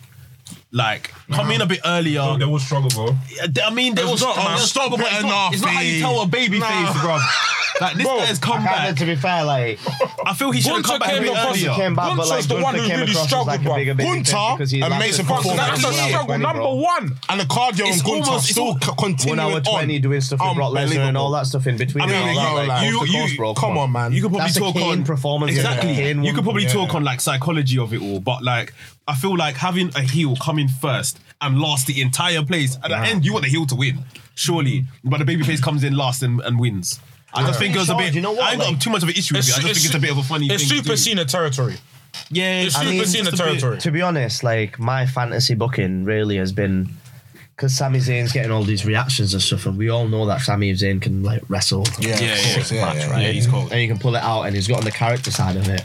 Like, 0.78 1.12
come 1.32 1.50
in 1.52 1.62
a 1.62 1.66
bit 1.66 1.80
earlier. 1.84 2.22
Bro, 2.22 2.38
There 2.38 2.48
was 2.50 2.64
struggle, 2.64 2.90
bro. 2.90 3.16
I 3.66 3.70
mean, 3.74 3.96
there 3.96 4.06
was 4.08 4.22
not, 4.22 4.36
there 4.36 4.46
man. 4.46 4.58
struggle, 4.60 4.98
but 4.98 5.08
Stop 5.08 5.20
it's 5.20 5.24
not, 5.24 5.54
it's 5.54 5.62
not 5.64 5.72
how 5.74 5.82
you 5.82 6.00
tell 6.00 6.22
a 6.22 6.28
baby 6.28 6.60
face, 6.60 7.02
bro. 7.02 7.20
Like 7.80 7.96
this 7.96 8.08
guy's 8.08 8.40
come 8.40 8.64
back. 8.64 8.96
to 8.96 9.06
be 9.06 9.16
fair, 9.16 9.44
like 9.44 9.78
I 10.26 10.34
feel 10.34 10.50
he 10.50 10.62
should 10.62 10.74
have 10.74 10.84
Gunther 10.84 10.98
come 10.98 11.00
back 11.00 11.10
a 11.10 11.14
came 11.14 11.22
bit 11.24 11.32
across- 11.32 11.58
earlier. 11.58 11.74
came 11.76 11.94
back, 11.96 12.06
but 12.06 12.10
Gunther's 12.16 12.30
like 12.32 12.48
the 12.48 12.56
one 12.64 12.74
who 12.76 12.82
really 12.88 13.14
struggled, 13.14 13.48
like 13.48 13.62
bro. 13.62 13.76
bigger 13.76 13.94
baby 13.94 14.10
Gunther, 14.10 14.32
face 14.32 14.52
because 14.58 14.72
he's 14.72 14.84
amazing 14.84 15.26
the- 15.28 15.34
performance. 15.36 15.82
That's 15.84 15.96
a 16.00 16.08
struggle 16.10 16.38
number 16.40 16.64
one. 16.74 17.12
And 17.30 17.40
the 17.40 17.44
cardio 17.46 17.86
It's 17.88 18.02
on 18.02 18.06
Gunther 18.14 18.30
almost- 18.32 18.46
it's 18.46 18.52
still 18.54 18.68
al- 18.70 18.80
c- 18.82 18.92
continuing 18.98 19.38
One 19.38 19.54
hour 19.54 19.62
twenty 19.62 20.00
doing 20.00 20.22
stuff 20.22 20.40
with 20.44 20.56
Brock 20.56 20.74
Lesnar 20.74 21.08
and 21.08 21.18
all 21.18 21.30
that 21.32 21.46
stuff 21.46 21.68
in 21.68 21.78
between. 21.78 22.04
I 22.04 22.08
mean, 22.08 22.30
you 22.30 22.36
that, 22.36 22.50
know, 22.50 22.56
like, 22.56 22.68
like, 22.68 22.80
coast 22.80 22.92
you- 22.92 23.00
to 23.06 23.12
you- 23.12 23.22
coast, 23.22 23.38
bro, 23.38 23.54
come 23.54 23.78
on, 23.78 23.92
man. 23.92 24.12
You 24.12 24.22
could 24.24 24.32
probably 24.32 24.54
talk 24.54 24.76
on 24.76 25.04
performance. 25.04 25.52
Exactly. 25.52 26.12
You 26.26 26.34
could 26.34 26.44
probably 26.44 26.66
talk 26.66 26.96
on 26.96 27.04
like 27.04 27.22
psychology 27.22 27.78
of 27.78 27.94
it 27.94 28.02
all, 28.02 28.20
but 28.20 28.44
like 28.44 28.74
I 29.08 29.16
feel 29.16 29.38
like 29.38 29.56
having 29.56 29.90
a 29.96 30.02
heel 30.02 30.36
come 30.36 30.60
in 30.60 30.68
first 30.68 31.20
and 31.42 31.60
last 31.60 31.88
the 31.88 32.02
entire 32.02 32.44
place 32.44 32.76
at 32.84 32.90
the 32.90 32.98
end, 32.98 33.24
you 33.26 33.32
want 33.34 33.46
the 33.46 33.50
heel 33.52 33.66
to 33.68 33.76
win, 33.76 34.00
surely. 34.36 34.86
But 35.04 35.20
the 35.20 35.26
babyface 35.26 35.62
comes 35.62 35.84
in 35.84 35.96
last 35.96 36.24
and, 36.24 36.42
and 36.42 36.60
wins. 36.60 37.00
I 37.34 37.46
just 37.46 37.60
think 37.60 37.76
it 37.76 37.80
was 37.80 37.90
a 37.90 37.94
Sure, 37.94 38.00
bit. 38.00 38.10
do 38.12 38.16
you 38.18 38.22
know 38.22 38.32
what, 38.32 38.44
I 38.44 38.52
ain't 38.54 38.62
got 38.62 38.72
like- 38.72 38.80
too 38.80 38.90
much 38.90 39.04
of 39.04 39.10
an 39.10 39.16
issue 39.16 39.36
with 39.36 39.48
it. 39.48 39.58
I 39.58 39.62
just 39.62 39.74
think 39.82 39.86
it's 39.86 39.96
a 39.96 40.00
bit 40.00 40.12
of 40.12 40.18
a 40.18 40.24
funny 40.24 40.48
It's 40.48 40.64
thing. 40.64 40.70
to 40.70 40.76
super 40.78 40.90
do. 40.90 40.98
Cena 40.98 41.26
territory. 41.26 41.76
Yeah, 42.32 42.62
It's 42.62 42.76
I 42.76 42.80
super 42.80 42.92
mean, 42.92 43.06
Cena 43.06 43.24
just 43.32 43.40
a 43.40 43.44
bit- 43.44 43.50
territory. 43.60 43.78
To 43.80 43.92
be 43.92 44.02
honest, 44.02 44.44
like 44.44 44.80
my 44.80 45.06
fantasy 45.06 45.54
booking 45.54 46.04
really 46.04 46.38
has 46.38 46.52
been 46.52 46.90
because 47.56 47.76
Sami 47.76 48.00
Zayn's 48.00 48.32
getting 48.32 48.52
all 48.52 48.64
these 48.64 48.86
reactions 48.86 49.34
and 49.34 49.42
stuff, 49.42 49.66
and 49.66 49.78
we 49.78 49.90
all 49.90 50.08
know 50.08 50.26
that 50.28 50.42
Sami 50.42 50.72
Zayn 50.74 51.02
can 51.02 51.24
like 51.24 51.42
wrestle. 51.50 51.86
Yeah, 52.00 52.10
Yeah, 52.10 52.14
of 52.14 52.20
yeah, 52.22 52.54
course, 52.56 52.72
yeah, 52.72 52.94
yeah, 52.94 52.94
yeah, 53.00 53.12
right? 53.12 53.22
yeah, 53.24 53.32
he's 53.32 53.48
cold. 53.48 53.72
And 53.72 53.82
you 53.82 53.88
can 53.88 53.98
pull 54.00 54.16
it 54.16 54.22
out, 54.24 54.44
and 54.44 54.56
he's 54.56 54.68
got 54.68 54.80
on 54.80 54.84
the 54.86 54.92
character 54.92 55.32
side 55.32 55.56
of 55.58 55.68
it. 55.68 55.84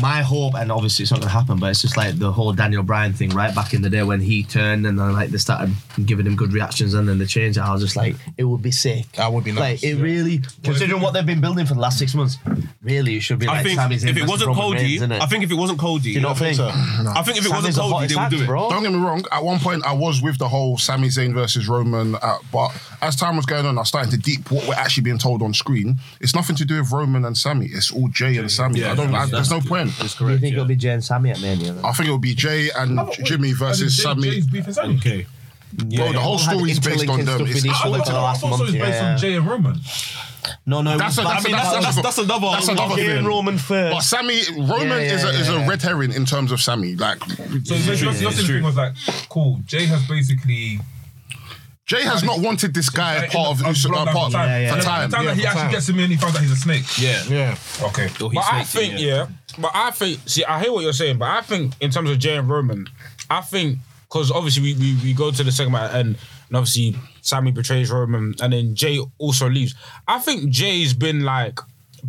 My 0.00 0.22
hope, 0.22 0.54
and 0.54 0.70
obviously 0.72 1.02
it's 1.02 1.10
not 1.12 1.20
gonna 1.20 1.32
happen, 1.32 1.58
but 1.58 1.66
it's 1.70 1.82
just 1.82 1.96
like 1.96 2.18
the 2.18 2.32
whole 2.32 2.52
Daniel 2.52 2.82
Bryan 2.82 3.12
thing, 3.12 3.30
right 3.30 3.54
back 3.54 3.74
in 3.74 3.82
the 3.82 3.90
day 3.90 4.02
when 4.02 4.20
he 4.20 4.42
turned 4.42 4.86
and 4.86 4.98
then 4.98 5.12
like 5.12 5.30
they 5.30 5.38
started 5.38 5.74
giving 6.04 6.26
him 6.26 6.36
good 6.36 6.52
reactions, 6.52 6.94
and 6.94 7.08
then 7.08 7.18
they 7.18 7.26
changed 7.26 7.58
it. 7.58 7.62
I 7.62 7.72
was 7.72 7.82
just 7.82 7.96
like, 7.96 8.16
it 8.36 8.44
would 8.44 8.62
be 8.62 8.70
sick. 8.70 9.10
That 9.12 9.32
would 9.32 9.44
be 9.44 9.52
nice. 9.52 9.82
Like 9.82 9.84
it 9.84 9.96
really, 9.96 10.40
considering 10.62 11.00
what 11.02 11.12
they've 11.12 11.26
been 11.26 11.40
building 11.40 11.66
for 11.66 11.74
the 11.74 11.80
last 11.80 11.98
six 11.98 12.14
months, 12.14 12.38
really 12.82 13.16
it 13.16 13.20
should 13.20 13.38
be 13.38 13.46
I 13.46 13.52
like 13.56 13.64
think 13.66 13.78
Sami 13.80 13.96
Zayn 13.96 14.10
if 14.10 14.16
it 14.16 14.26
wasn't 14.28 14.48
Roman 14.48 14.62
Cody, 14.62 14.82
Reigns, 14.98 15.02
innit? 15.02 15.20
I 15.20 15.26
think 15.26 15.44
if 15.44 15.50
it 15.50 15.54
wasn't 15.56 15.78
Cody, 15.78 16.02
Do 16.02 16.10
you 16.10 16.20
not 16.20 16.38
think? 16.38 16.58
I 16.60 17.22
think 17.22 17.38
if 17.38 17.46
it 17.46 17.50
wasn't 17.50 17.76
Cody, 17.76 18.06
they 18.06 18.14
would 18.16 18.30
do 18.30 18.42
it. 18.42 18.46
bro. 18.46 18.70
Don't 18.70 18.82
get 18.82 18.92
me 18.92 18.98
wrong. 18.98 19.24
At 19.32 19.44
one 19.44 19.58
point, 19.58 19.84
I 19.84 19.92
was 19.92 20.22
with 20.22 20.38
the 20.38 20.48
whole 20.48 20.78
Sami 20.78 21.08
Zayn 21.08 21.34
versus 21.34 21.68
Roman, 21.68 22.14
uh, 22.16 22.38
but 22.52 22.70
as 23.02 23.16
time 23.16 23.36
was 23.36 23.46
going 23.46 23.66
on, 23.66 23.78
I 23.78 23.82
started 23.82 24.10
to 24.12 24.18
deep 24.18 24.50
what 24.50 24.66
we're 24.66 24.74
actually 24.74 25.02
being 25.02 25.18
told 25.18 25.42
on 25.42 25.52
screen. 25.54 25.98
It's 26.20 26.34
nothing 26.34 26.56
to 26.56 26.64
do 26.64 26.78
with 26.80 26.90
Roman 26.92 27.24
and 27.24 27.36
Sammy. 27.36 27.66
It's 27.66 27.90
all 27.92 28.08
Jay 28.08 28.36
and 28.36 28.50
Sammy. 28.50 28.84
I 28.84 28.94
don't. 28.94 29.14
I, 29.14 29.26
there's 29.26 29.50
no 29.50 29.60
point. 29.60 29.89
Do 29.98 30.28
you 30.28 30.38
think 30.38 30.52
it'll 30.54 30.64
be 30.64 30.76
Jay 30.76 30.90
and 30.90 31.04
Sammy 31.04 31.30
at 31.30 31.40
Mania? 31.40 31.72
Then? 31.72 31.84
I 31.84 31.92
think 31.92 32.08
it 32.08 32.12
will 32.12 32.18
be 32.18 32.34
Jay 32.34 32.70
and 32.76 33.00
Jimmy 33.24 33.52
versus 33.52 33.96
Jay- 33.96 34.02
Sammy. 34.02 34.30
Jay's 34.30 34.46
beef 34.46 34.68
is 34.68 34.74
Sammy. 34.76 34.96
Okay. 34.96 35.26
Bro, 35.72 36.12
the 36.12 36.18
whole 36.20 36.32
All 36.32 36.38
story 36.38 36.70
is 36.72 36.80
based 36.80 37.08
on 37.08 37.24
them. 37.24 37.42
It's, 37.42 37.54
with 37.54 37.66
each 37.66 37.72
I 37.72 37.88
other 37.88 37.98
thought 37.98 38.06
for 38.06 38.12
the 38.12 38.18
I 38.18 38.22
last 38.22 38.40
thought 38.40 38.46
it 38.46 38.50
month. 38.50 38.62
was 38.62 38.72
based 38.72 38.86
Yeah. 38.88 39.12
on 39.12 39.18
Jay 39.18 39.34
and 39.36 39.46
Roman. 39.46 39.80
No, 40.66 40.82
no, 40.82 40.98
That's 40.98 41.16
a- 41.18 41.22
that's 41.22 41.44
a- 41.44 41.48
I 41.48 41.52
mean, 41.52 41.52
that's 41.52 41.68
a- 41.76 41.80
that's, 41.80 42.02
That's 42.02 42.18
another. 42.18 42.48
That's 42.50 42.68
another 42.68 42.96
Jay 42.96 43.06
thing. 43.06 43.18
and 43.18 43.26
Roman 43.28 43.56
fair. 43.58 43.92
But. 43.92 44.00
Sammy 44.00 44.40
Roman 44.56 44.88
Yeah, 44.88 45.14
is 45.14 45.22
a 45.24 45.26
yeah, 45.32 45.38
is 45.40 45.48
a 45.48 45.60
red 45.68 45.80
herring 45.82 46.12
in 46.12 46.24
terms 46.26 46.50
of 46.50 46.60
Sammy. 46.60 46.96
Like 46.96 47.22
So 47.22 47.34
basically, 47.36 48.14
that's 48.16 48.36
the 48.36 48.42
thing 48.46 48.62
was 48.64 48.74
like, 48.76 48.94
cool. 49.28 49.60
Jay 49.66 49.86
has 49.86 50.04
basically 50.08 50.80
Jay 51.86 52.02
has 52.02 52.22
not 52.22 52.38
wanted 52.40 52.72
this 52.72 52.88
guy 52.88 53.18
like, 53.22 53.32
part 53.32 53.48
of 53.48 53.58
in 53.58 53.64
the- 53.64 53.68
Uso- 53.70 53.92
uh, 53.92 54.04
part 54.12 54.32
time. 54.32 54.48
Yeah, 54.48 54.58
yeah, 54.60 54.74
for 54.76 54.82
time. 54.82 55.10
The 55.10 55.16
time 55.16 55.24
Yeah, 55.26 55.30
that 55.34 55.40
he 55.40 55.46
actually 55.46 55.62
time. 55.62 55.70
gets 55.72 55.88
him 55.88 55.98
in, 55.98 56.10
he 56.10 56.16
finds 56.16 56.36
out 56.36 56.42
he's 56.42 56.52
a 56.52 56.56
snake. 56.56 56.84
Yeah. 57.00 57.22
Yeah. 57.28 57.56
Okay. 57.82 58.08
Oh, 58.20 58.30
But 58.32 58.44
I 58.52 58.62
think, 58.64 58.94
in, 58.94 58.98
yeah. 59.00 59.26
But 59.58 59.72
I 59.74 59.90
think, 59.90 60.20
see, 60.26 60.44
I 60.44 60.60
hear 60.60 60.72
what 60.72 60.82
you're 60.82 60.92
saying, 60.92 61.18
but 61.18 61.28
I 61.28 61.40
think 61.42 61.74
in 61.80 61.90
terms 61.90 62.10
of 62.10 62.18
Jay 62.18 62.36
and 62.36 62.48
Roman, 62.48 62.88
I 63.28 63.40
think 63.40 63.78
because 64.04 64.30
obviously 64.30 64.62
we, 64.62 64.74
we 64.74 64.98
we 65.02 65.14
go 65.14 65.30
to 65.30 65.44
the 65.44 65.52
second 65.52 65.74
at 65.74 65.92
the 65.92 65.98
end, 65.98 66.18
and 66.48 66.56
obviously 66.56 66.96
Sammy 67.22 67.52
betrays 67.52 67.90
Roman, 67.90 68.34
and 68.42 68.52
then 68.52 68.74
Jay 68.74 68.98
also 69.18 69.48
leaves. 69.48 69.74
I 70.08 70.18
think 70.18 70.50
Jay's 70.50 70.94
been 70.94 71.24
like. 71.24 71.60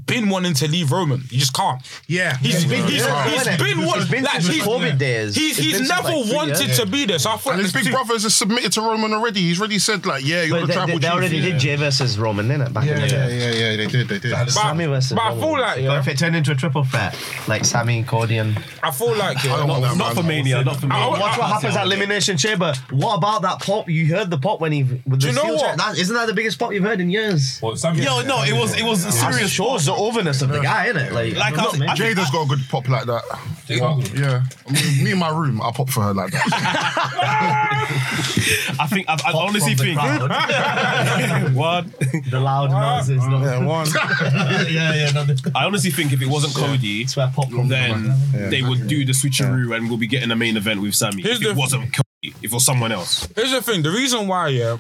Been 0.06 0.30
wanting 0.30 0.54
to 0.56 0.68
leave 0.68 0.92
Roman, 0.92 1.22
You 1.30 1.40
just 1.40 1.54
can't. 1.54 1.82
Yeah. 2.08 2.38
He's 2.38 2.66
been, 2.66 2.86
he's, 2.88 3.02
Yeah. 3.02 3.30
he's 3.30 3.46
Yeah. 3.46 3.58
been, 3.58 3.78
He's 3.78 3.86
one, 3.88 4.08
been 4.10 4.24
like, 4.24 4.42
he's, 4.42 4.64
COVID 4.64 4.98
days. 4.98 5.36
He's, 5.36 5.52
It's 5.52 5.60
he's 5.60 5.78
been 5.78 5.86
since, 5.86 5.90
never 5.90 6.18
like, 6.18 6.34
wanted 6.34 6.60
years. 6.60 6.80
to 6.80 6.86
be 6.86 7.06
there. 7.06 7.20
So 7.20 7.32
I 7.32 7.38
thought 7.38 7.54
And 7.54 7.62
his 7.62 7.72
big 7.74 7.86
two- 7.86 7.92
brothers 7.92 8.24
has 8.24 8.36
submitted 8.36 8.72
to 8.74 8.82
Roman 8.82 9.14
already. 9.14 9.42
He's 9.42 9.60
already 9.60 9.80
said 9.80 10.06
like, 10.06 10.26
yeah, 10.26 10.44
you're 10.44 10.56
But 10.60 10.62
the 10.62 10.68
they, 10.68 10.74
tribal 10.74 10.88
they, 10.88 11.00
they 11.00 11.08
chief. 11.08 11.14
already 11.16 11.42
did 11.42 11.60
Jay 11.60 11.76
versus 11.76 12.18
Roman, 12.18 12.48
didn't 12.48 12.74
back 12.74 12.88
in 12.88 13.00
the 13.02 13.08
day. 13.08 13.38
yeah, 13.40 13.72
yeah. 13.72 13.76
They 13.78 13.88
did. 13.88 14.08
They 14.08 14.20
did. 14.20 14.32
But, 14.32 14.50
Sammy 14.52 14.86
versus 14.86 15.14
but 15.14 15.22
I 15.22 15.30
Roman. 15.30 15.44
feel 15.44 15.52
like, 15.54 15.76
But 15.76 15.82
yeah, 15.84 16.00
if 16.00 16.08
it 16.08 16.18
turned 16.18 16.36
into 16.36 16.52
a 16.52 16.56
triple 16.56 16.84
threat, 16.84 17.16
like 17.48 17.64
Sammy, 17.66 18.04
Cody, 18.04 18.38
and 18.38 18.58
I 18.84 18.92
feel 18.92 19.16
like, 19.16 19.44
yeah, 19.44 19.54
I 19.56 19.58
don't 19.58 19.68
want 19.70 19.82
that, 19.84 19.98
Not 19.98 20.16
for 20.16 20.24
Mania. 20.24 20.64
Not 20.64 20.80
for 20.80 20.88
Mania. 20.88 21.10
Watch 21.10 21.38
what 21.38 21.48
happens 21.52 21.76
at 21.76 21.86
Elimination 21.86 22.38
Chamber. 22.38 22.74
What 22.92 23.16
about 23.16 23.42
that 23.44 23.60
pop? 23.62 23.90
You 23.90 24.08
heard 24.08 24.30
the 24.30 24.38
pop 24.38 24.60
when 24.62 24.72
he 24.72 24.84
with 24.84 25.22
the 25.22 25.28
you 25.28 25.34
know 25.34 25.42
steel 25.42 25.56
what? 25.56 25.66
chair. 25.66 25.76
That, 25.78 25.98
isn't 25.98 26.16
that 26.16 26.28
the 26.28 26.34
biggest 26.34 26.60
pop 26.60 26.72
you've 26.74 26.84
heard 26.84 27.00
in 27.02 27.10
years? 27.10 27.60
Well, 27.62 27.76
Yo, 27.96 28.22
no, 28.24 28.44
it 28.44 28.54
was 28.54 28.76
it 28.78 28.84
was 28.84 29.04
a 29.04 29.08
That 29.08 29.34
serious. 29.34 29.52
Shows 29.82 29.86
the 29.86 29.94
overness 29.94 30.42
of 30.42 30.50
the 30.50 30.60
guy, 30.62 30.88
innit? 30.92 31.12
Like, 31.12 31.36
Like, 31.36 31.56
not 31.56 31.76
I- 31.76 31.80
me. 31.80 31.88
I- 31.88 31.96
Jada's 31.96 32.30
got 32.32 32.46
a 32.46 32.50
good 32.50 32.60
pop 32.70 32.88
like 32.90 33.06
that. 33.06 33.24
Yeah, 33.68 34.44
I 34.68 34.72
mean, 34.72 35.04
me 35.04 35.12
in 35.12 35.18
my 35.18 35.30
room, 35.30 35.62
I 35.62 35.72
pop 35.72 35.90
for 35.90 36.04
her 36.04 36.14
like 36.14 36.32
that. 36.32 36.46
I 38.80 38.88
think 38.88 39.08
I, 39.10 39.14
I 39.26 39.32
honestly 39.34 39.76
from 39.76 39.88
the 39.88 39.96
think 39.96 40.00
crowd. 40.00 41.54
what 41.56 41.86
the 42.30 42.40
loud 42.40 42.72
noises. 42.72 43.26
not- 43.28 43.42
Yeah, 43.42 43.66
one. 43.66 43.88
yeah, 44.70 44.94
yeah. 44.94 45.12
No, 45.12 45.26
the- 45.26 45.52
I 45.56 45.66
honestly 45.66 45.92
think 45.92 46.14
if 46.14 46.22
it 46.22 46.28
wasn't 46.28 46.56
Cody, 46.56 47.04
That's 47.04 47.18
where 47.18 47.32
pop 47.34 47.50
comes 47.50 47.70
then 47.70 48.14
from. 48.32 48.50
they 48.50 48.62
would 48.62 48.88
do 48.88 49.06
the 49.06 49.12
switcheroo 49.14 49.76
and 49.76 49.88
we'll 49.90 49.98
be 49.98 50.08
getting 50.08 50.32
a 50.32 50.36
main 50.36 50.58
event 50.58 50.82
with 50.82 50.96
Sammy. 50.96 51.22
Here's 51.22 51.40
if 51.42 51.48
it 51.48 51.54
the- 51.54 51.60
wasn't 51.60 51.94
Cody, 51.94 52.36
if 52.42 52.46
it 52.46 52.52
was 52.54 52.66
someone 52.66 52.92
else. 52.92 53.28
Here's 53.36 53.52
the 53.52 53.62
thing: 53.62 53.82
the 53.84 53.92
reason 53.92 54.28
why, 54.28 54.50
yeah, 54.50 54.78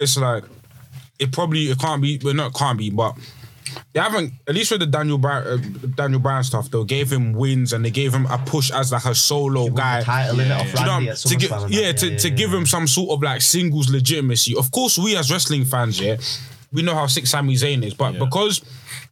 it's 0.00 0.16
like 0.16 0.44
it 1.18 1.32
probably 1.32 1.70
it 1.70 1.78
can't 1.78 2.02
be, 2.02 2.18
but 2.18 2.34
not 2.36 2.54
can't 2.54 2.78
be, 2.78 2.90
but 2.90 3.16
they 3.92 4.00
haven't. 4.00 4.32
At 4.48 4.54
least 4.54 4.70
with 4.70 4.80
the 4.80 4.86
Daniel 4.86 5.18
Bryan, 5.18 5.46
uh, 5.46 5.86
Daniel 5.96 6.20
Bryan 6.20 6.44
stuff, 6.44 6.70
they 6.70 6.84
gave 6.84 7.10
him 7.12 7.32
wins 7.32 7.72
and 7.72 7.84
they 7.84 7.90
gave 7.90 8.12
him 8.12 8.26
a 8.26 8.38
push 8.38 8.70
as 8.70 8.92
like 8.92 9.04
a 9.04 9.14
solo 9.14 9.68
guy. 9.70 10.02
Title 10.02 10.40
in 10.40 10.50
it 10.50 10.52
off 10.52 10.66
you 10.66 10.72
know 10.74 10.86
Randy 10.86 11.06
what 11.08 11.26
at 11.26 11.26
I'm- 11.26 11.30
to 11.30 11.36
give, 11.36 11.50
yeah, 11.70 11.92
to, 11.92 12.18
to 12.18 12.30
give 12.30 12.52
him 12.52 12.66
some 12.66 12.86
sort 12.86 13.10
of 13.10 13.22
like 13.22 13.40
singles 13.42 13.90
legitimacy. 13.90 14.56
Of 14.56 14.70
course, 14.70 14.98
we 14.98 15.16
as 15.16 15.30
wrestling 15.30 15.64
fans, 15.64 16.00
yeah, 16.00 16.16
we 16.72 16.82
know 16.82 16.94
how 16.94 17.06
sick 17.06 17.26
Sami 17.26 17.54
Zayn 17.54 17.82
is, 17.84 17.94
but 17.94 18.18
because 18.18 18.62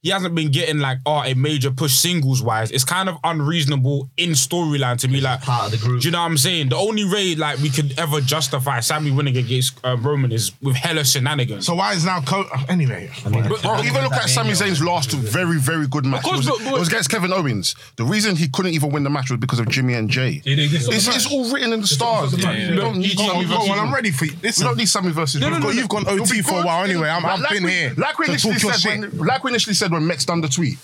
he 0.03 0.09
hasn't 0.11 0.35
been 0.35 0.51
getting 0.51 0.79
like 0.79 0.99
oh 1.05 1.23
a 1.23 1.35
major 1.35 1.71
push 1.71 1.93
singles 1.95 2.43
wise, 2.43 2.71
it's 2.71 2.85
kind 2.85 3.09
of 3.09 3.17
unreasonable 3.25 4.09
in 4.17 4.31
storyline 4.31 4.99
to 4.99 5.09
be 5.09 5.21
like 5.21 5.43
part 5.43 5.67
of 5.67 5.71
the 5.73 5.77
group. 5.79 6.01
Do 6.03 6.09
you 6.09 6.13
know 6.13 6.21
what 6.21 6.27
I'm 6.27 6.39
saying? 6.39 6.71
The 6.71 6.77
only 6.77 7.05
way 7.05 7.35
like 7.35 7.59
we 7.59 7.69
could 7.71 7.99
ever 7.99 8.21
justify 8.21 8.81
Sammy 8.81 9.11
winning 9.11 9.37
against 9.37 9.79
uh, 9.85 9.97
Roman 9.99 10.33
is 10.33 10.53
with 10.63 10.77
hella 10.77 11.05
shenanigans. 11.05 11.67
So 11.67 11.75
why 11.75 11.93
is 11.95 12.05
now 12.05 12.21
Co- 12.21 12.49
anyway? 12.69 13.11
Bro, 13.25 13.83
even 13.83 14.03
look 14.05 14.13
at 14.13 14.29
Sami 14.29 14.53
Zayn's 14.53 14.83
last 14.83 15.11
very, 15.13 15.59
very 15.59 15.87
good 15.87 16.07
match. 16.07 16.23
course, 16.23 16.47
it, 16.47 16.51
was, 16.51 16.59
but- 16.61 16.65
but- 16.71 16.77
it 16.77 16.79
was 16.79 16.89
against 16.89 17.11
Kevin 17.11 17.33
Owens. 17.33 17.75
The 17.97 18.05
reason 18.05 18.37
he 18.37 18.49
couldn't 18.49 18.73
even 18.73 18.91
win 18.93 19.03
the 19.05 19.11
match 19.11 19.31
was 19.31 19.39
because 19.41 19.59
of 19.59 19.69
Jimmy 19.69 19.95
and 19.95 20.09
Jay. 20.09 20.41
Yeah, 20.45 20.57
they- 20.57 20.67
they 20.69 20.79
saw 20.79 20.91
the 20.91 20.97
It's, 20.97 21.09
it's 21.09 21.33
all 21.33 21.53
written 21.53 21.73
in 21.73 21.81
the 21.81 21.87
stars. 21.87 22.33
the 22.33 22.39
match. 22.39 22.59
You 22.71 22.77
don't 22.77 22.99
need 22.99 23.17
Go 23.17 23.27
Sammy 23.27 23.39
on, 23.45 23.51
go 23.51 23.57
versus. 23.57 23.71
on, 23.71 23.79
I'm 23.79 23.95
ready 23.95 24.11
for 24.11 24.25
you. 24.27 24.33
We 24.43 24.51
don't 24.51 24.77
need 24.77 24.89
Sammy 24.89 25.11
versus. 25.13 25.41
You've 25.43 25.61
got- 25.63 25.75
you've 25.75 25.89
gone 25.89 26.09
OT 26.09 26.43
for 26.43 26.61
a 26.61 26.63
while 26.63 26.85
anyway. 26.85 27.09
I'm- 27.09 27.25
I've 27.27 27.50
like 27.51 27.57
been 27.59 27.65
we, 27.65 27.71
here 27.71 27.95
Like 27.97 28.19
we 28.19 28.27
to 28.27 28.31
initially 28.33 28.55
talk 28.55 28.63
your 28.63 28.73
said, 28.75 29.01
when, 29.01 29.27
like 29.27 29.45
we 29.45 29.51
initially 29.51 29.75
said 29.75 29.91
when 29.93 30.07
Mex 30.07 30.25
done 30.25 30.41
the 30.41 30.49
tweet, 30.49 30.79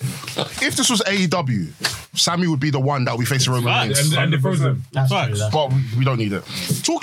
if 0.62 0.76
this 0.76 0.90
was 0.90 1.00
AEW, 1.02 1.70
Sammy 2.16 2.46
would 2.46 2.60
be 2.60 2.70
the 2.70 2.80
one 2.80 3.04
that 3.04 3.12
would 3.12 3.20
be 3.20 3.26
facing 3.26 3.52
Roman 3.52 3.72
Reigns. 3.88 4.00
And, 4.12 4.18
and 4.18 4.32
the 4.32 4.38
frozen. 4.38 4.82
That's 4.92 5.10
true. 5.10 5.18
That's 5.36 5.52
But 5.54 5.70
we 5.98 6.04
don't 6.04 6.16
need 6.18 6.32
it. 6.32 6.42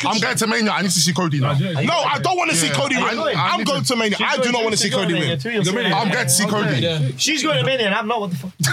I'm 0.05 0.19
going 0.19 0.35
to 0.37 0.47
Mania. 0.47 0.71
I 0.71 0.81
need 0.81 0.89
to 0.91 0.99
see 0.99 1.13
Cody 1.13 1.39
now. 1.39 1.53
No, 1.53 1.93
I 1.99 2.19
don't 2.19 2.35
want 2.37 2.49
to 2.51 2.55
see 2.57 2.69
Cody 2.69 2.95
win. 2.95 3.03
I 3.05 3.53
I'm 3.53 3.63
going 3.63 3.81
to- 3.81 3.87
to 3.87 3.95
Mania. 3.95 4.17
I 4.19 4.37
do 4.37 4.51
not 4.51 4.63
want 4.63 4.73
to 4.75 4.81
see 4.81 4.89
Cody 4.89 5.13
win. 5.13 5.39
I'm 5.93 6.09
going 6.11 6.25
to 6.25 6.29
see 6.29 6.45
Cody. 6.47 7.13
She's 7.17 7.43
going 7.43 7.57
to 7.59 7.65
Mania 7.65 7.85
and 7.87 7.95
I'm 7.95 8.07
not. 8.07 8.21
What 8.21 8.31
the 8.31 8.37
fuck? 8.37 8.51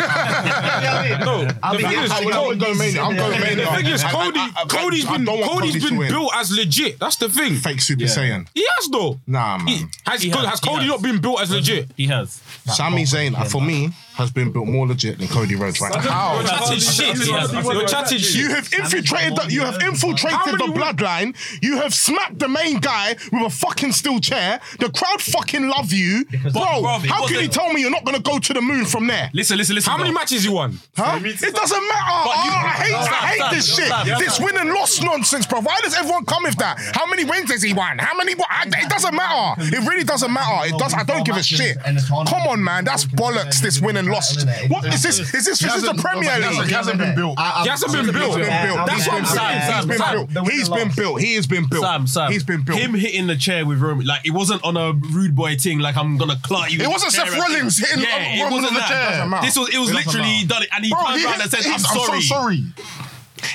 No, 1.21 1.47
I'll 1.63 1.73
the 1.73 1.79
be 1.79 1.85
thing 1.85 1.93
here. 1.93 2.03
is, 2.05 2.11
I 2.11 2.19
I'm 2.19 2.25
will 2.25 2.31
not 2.31 2.49
not 2.49 2.59
going 2.59 2.79
Mania. 2.79 3.03
I'm 3.03 3.17
going 3.17 3.41
Mania. 3.41 3.57
the 3.65 3.71
thing 3.77 3.87
is, 3.87 4.03
I- 4.05 4.09
I- 4.09 4.13
Cody, 4.13 4.39
I- 4.41 4.53
I- 4.57 4.65
Cody's 4.67 5.07
I 5.07 5.17
been, 5.17 5.27
Cody's 5.27 5.49
Cody 5.49 5.73
to 5.81 5.89
been 5.99 6.09
built 6.09 6.33
as 6.37 6.51
legit. 6.57 6.99
That's 6.99 7.17
the 7.17 7.29
thing. 7.29 7.55
Fake 7.57 7.81
Super 7.81 8.05
Saiyan. 8.05 8.47
He 8.55 8.67
has 8.77 8.89
though. 8.89 9.21
Nah, 9.27 9.59
man. 9.59 9.69
He, 9.69 9.85
has, 10.07 10.23
He 10.23 10.31
has, 10.31 10.45
has 10.47 10.61
he 10.61 10.69
Cody 10.69 10.80
has. 10.81 10.89
not 10.89 11.03
been 11.03 11.21
built 11.21 11.41
as 11.41 11.51
legit? 11.51 11.91
He 11.97 12.07
has. 12.07 12.43
Sami 12.67 13.05
Zayn, 13.05 13.39
uh, 13.39 13.45
for 13.45 13.61
me, 13.61 13.91
has 14.15 14.31
been 14.31 14.53
built 14.53 14.67
more 14.67 14.87
legit 14.87 15.19
than 15.19 15.29
Cody 15.29 15.55
Rhodes 15.55 15.81
right 15.81 15.93
now. 16.05 16.39
You're 16.41 16.49
chatting 16.49 16.79
shit. 16.79 17.27
You're 17.27 17.87
chatting 17.87 18.19
shit. 18.19 18.35
You 18.37 18.49
have 18.51 18.73
infiltrated 18.73 19.37
the, 19.37 19.47
you 19.53 19.61
have 19.63 19.81
infiltrated 19.83 20.55
the 20.59 20.73
bloodline. 20.75 21.35
You 21.63 21.77
have 21.77 21.95
smacked 21.95 22.39
the 22.39 22.49
main 22.49 22.81
guy 22.81 23.17
with 23.33 23.43
a 23.43 23.51
fucking 23.51 23.93
steel 23.93 24.21
chair. 24.21 24.61
The 24.79 24.91
crowd 24.91 25.23
fucking 25.23 25.69
love 25.69 25.93
you, 25.93 26.25
bro. 26.53 26.63
how 26.63 26.99
can 27.01 27.21
wasn't- 27.21 27.43
you 27.43 27.49
tell 27.49 27.73
me 27.73 27.81
you're 27.81 27.91
not 27.91 28.05
gonna 28.05 28.21
go 28.21 28.39
to 28.39 28.53
the 28.53 28.61
moon 28.61 28.85
from 28.85 29.07
there? 29.07 29.31
Listen, 29.33 29.57
listen, 29.57 29.75
listen. 29.75 29.91
How 29.91 29.99
many 29.99 30.13
matches 30.13 30.45
you 30.45 30.53
won? 30.53 30.79
Huh? 30.97 31.19
It 31.23 31.55
doesn't 31.55 31.89
matter. 31.89 32.29
Oh, 32.29 32.43
you- 32.45 32.51
I 32.53 32.69
hate, 32.83 32.95
I 32.95 33.27
hate 33.27 33.57
this 33.57 33.75
shit. 33.75 33.89
this 34.19 34.35
stop. 34.35 34.45
win 34.47 34.57
and 34.59 34.71
loss 34.71 35.01
nonsense, 35.03 35.47
bro. 35.47 35.61
Why 35.61 35.79
does 35.83 35.95
everyone 35.95 36.25
come 36.27 36.43
with 36.43 36.57
that? 36.57 36.79
How 36.95 37.07
many 37.07 37.25
wins 37.25 37.51
has 37.51 37.63
he 37.63 37.73
won? 37.73 37.99
How 37.99 38.17
many? 38.17 38.33
It 38.33 38.89
doesn't 38.91 39.15
matter. 39.15 39.63
It 39.63 39.89
really 39.89 40.05
doesn't 40.05 40.33
matter. 40.33 40.69
It 40.75 40.79
does. 40.79 40.95
I 40.95 41.05
don't 41.05 41.25
give 41.25 41.37
a 41.37 41.43
shit. 41.43 41.77
Come 41.83 42.47
on, 42.49 42.63
man. 42.63 42.85
That's 42.85 43.05
bollocks. 43.05 43.61
This 43.61 43.81
win 43.81 43.97
and 43.97 44.10
loss. 44.11 44.45
What 44.69 44.85
is 44.87 45.03
this? 45.03 45.21
Is 45.21 45.45
this? 45.47 45.63
Is 45.63 45.83
the 45.83 45.95
Premier 45.95 46.31
hasn't- 46.31 46.59
League? 46.59 46.69
he 46.69 46.75
hasn't 46.75 46.99
been 46.99 47.15
built. 47.15 47.39
He 47.39 47.69
hasn't 47.69 47.93
been 47.93 48.13
built. 48.13 48.37
He's 48.39 48.47
been 48.47 48.67
built. 48.67 48.87
That's 48.87 49.07
what 49.09 49.17
been 49.17 49.25
I'm 49.25 49.27
saying. 49.27 49.61
He's 49.61 49.87
been 49.87 49.99
built. 50.23 50.51
He's 50.51 50.69
been 50.69 50.91
built. 50.95 51.21
He 51.21 51.35
has 51.35 51.47
been 51.47 51.67
built. 51.69 51.85
Sam, 51.85 52.07
Sam. 52.07 52.33
He's 52.33 52.45
been 52.45 52.63
built. 52.63 52.79
Him 52.79 52.95
hitting 52.95 53.27
the 53.27 53.37
chair 53.37 53.65
with 53.67 53.81
Roman, 53.81 54.07
like 54.07 54.27
it 54.27 54.31
wasn't 54.33 54.63
on 54.65 54.77
a 54.77 54.93
rude 54.93 55.35
boy 55.35 55.57
thing. 55.57 55.79
Like 55.79 55.97
I'm 55.97 56.17
gonna 56.19 56.39
clot 56.43 56.73
you. 56.73 56.81
It 56.81 56.89
wasn't 56.89 57.13
Seth 57.13 57.31
chair. 57.31 57.41
Rollins 57.41 57.79
hitting 57.79 58.03
Yeah, 58.03 58.45
Roman 58.45 58.65
on 58.65 58.75
the 58.75 58.81
chair. 58.81 59.41
This 59.43 59.57
was. 59.57 59.69
It 59.75 59.79
was 59.79 59.93
literally 59.93 60.45
done 60.47 60.63
it, 60.63 60.69
and 60.75 60.85
he 60.85 60.91
Bro, 60.91 61.05
turned 61.05 61.21
he, 61.21 61.27
around 61.27 61.41
and 61.43 61.51
said, 61.51 61.67
"I'm 61.67 61.73
I'm 61.75 61.79
sorry." 61.81 62.21
so 62.21 62.35
sorry. 62.35 62.65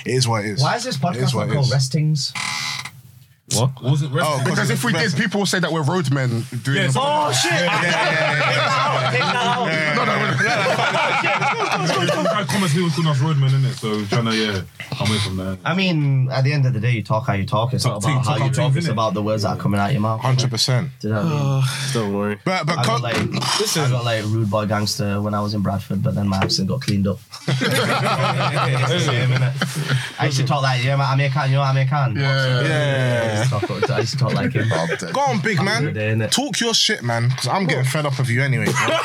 It 0.06 0.14
is 0.16 0.28
what 0.28 0.46
it 0.46 0.52
is. 0.52 0.62
Why 0.62 0.76
is 0.76 0.84
this 0.84 0.98
podcast 0.98 1.32
called 1.34 1.72
is 1.72 2.34
what 3.54 3.62
not 3.62 3.70
it 3.70 3.76
called 3.76 3.94
is. 3.94 4.02
Restings? 4.02 4.02
Was 4.02 4.02
it 4.02 4.12
Oh, 4.26 4.42
Because 4.44 4.70
if 4.72 4.84
we 4.84 4.92
did, 4.94 5.14
people 5.16 5.40
will 5.42 5.46
say 5.46 5.60
that 5.60 5.72
we're 5.72 5.84
roadmen 5.84 6.44
doing 6.64 6.92
the 6.92 7.00
Oh 7.00 7.32
shit! 7.32 7.52
Take 7.52 7.70
that 9.22 9.36
out. 9.36 9.68
No, 9.96 10.06
no, 10.06 10.14
no. 10.18 11.05
We've 12.56 12.72
had 12.72 12.72
comments 12.72 12.74
people 12.74 12.90
calling 12.92 13.10
us 13.10 13.20
roadmen, 13.20 13.50
innit? 13.52 13.76
So 13.76 14.06
trying 14.06 14.26
to, 14.26 14.36
yeah, 14.36 14.62
come 14.98 15.08
away 15.10 15.18
from 15.20 15.38
that. 15.38 15.60
I 15.66 15.76
mean, 15.76 16.30
at 16.32 16.44
the 16.44 16.54
end 16.54 16.66
of 16.66 16.74
the 16.74 16.80
day, 16.80 16.92
you 16.92 17.04
talk 17.04 17.28
how 17.28 17.34
you 17.34 17.46
talk. 17.46 17.74
It's 17.74 17.84
not 17.86 18.02
Talk 18.02 18.12
about 18.12 18.24
team, 18.24 18.24
how 18.24 18.38
you 18.38 18.44
team, 18.46 18.54
talk. 18.54 18.76
It's 18.76 18.88
innit? 18.88 18.92
about 18.92 19.14
the 19.14 19.22
words 19.24 19.44
that 19.44 19.50
are 19.50 19.58
coming 19.58 19.80
out 19.80 19.92
your 19.92 20.02
mouth. 20.02 20.22
Hundred 20.22 20.50
percent. 20.50 20.90
Do 21.00 21.08
you 21.10 21.14
know 21.14 21.24
what 21.24 21.32
I 21.32 21.36
mean? 21.60 21.64
Don't 21.94 22.14
worry. 22.14 22.40
But 22.46 22.66
but 22.66 22.80
I 22.80 22.84
Co- 22.84 23.00
got 23.00 23.02
like 23.02 23.16
I 23.18 23.90
got 23.90 24.06
like 24.06 24.24
rude 24.26 24.50
boy 24.50 24.66
gangster 24.66 25.22
when 25.22 25.34
I 25.34 25.42
was 25.42 25.54
in 25.54 25.62
Bradford, 25.62 26.02
but 26.02 26.16
then 26.16 26.28
my 26.28 26.38
accent 26.38 26.70
got 26.70 26.82
cleaned 26.82 27.08
up. 27.08 27.20
It's 27.48 27.60
the 27.60 29.00
same, 29.00 29.30
innit? 29.30 30.20
I 30.20 30.26
used 30.26 30.38
to 30.38 30.46
talk 30.46 30.62
like 30.62 30.84
yeah, 30.84 30.96
man, 30.96 31.12
Amir 31.14 31.30
Khan. 31.30 31.50
You 31.50 31.56
know 31.58 31.64
Amir 31.64 31.88
Khan? 31.88 32.16
Yeah. 32.16 32.62
yeah. 32.62 33.34
I 33.36 33.40
used 33.40 33.52
to 33.54 33.68
talk, 33.68 33.90
I 33.90 34.00
used 34.00 34.12
to 34.14 34.18
talk 34.18 34.34
like 34.34 34.54
him. 34.54 34.70
Go 35.14 35.20
on, 35.22 35.40
big 35.42 35.62
man. 35.62 35.94
Day, 35.94 36.14
innit? 36.14 36.32
Talk 36.32 36.60
your 36.60 36.74
shit, 36.74 37.04
man. 37.04 37.30
Because 37.30 37.48
I'm 37.48 37.66
getting 37.66 37.86
fed 37.86 38.06
up 38.06 38.18
of 38.20 38.30
you 38.30 38.42
anyway. 38.42 38.66
bro. 38.66 38.74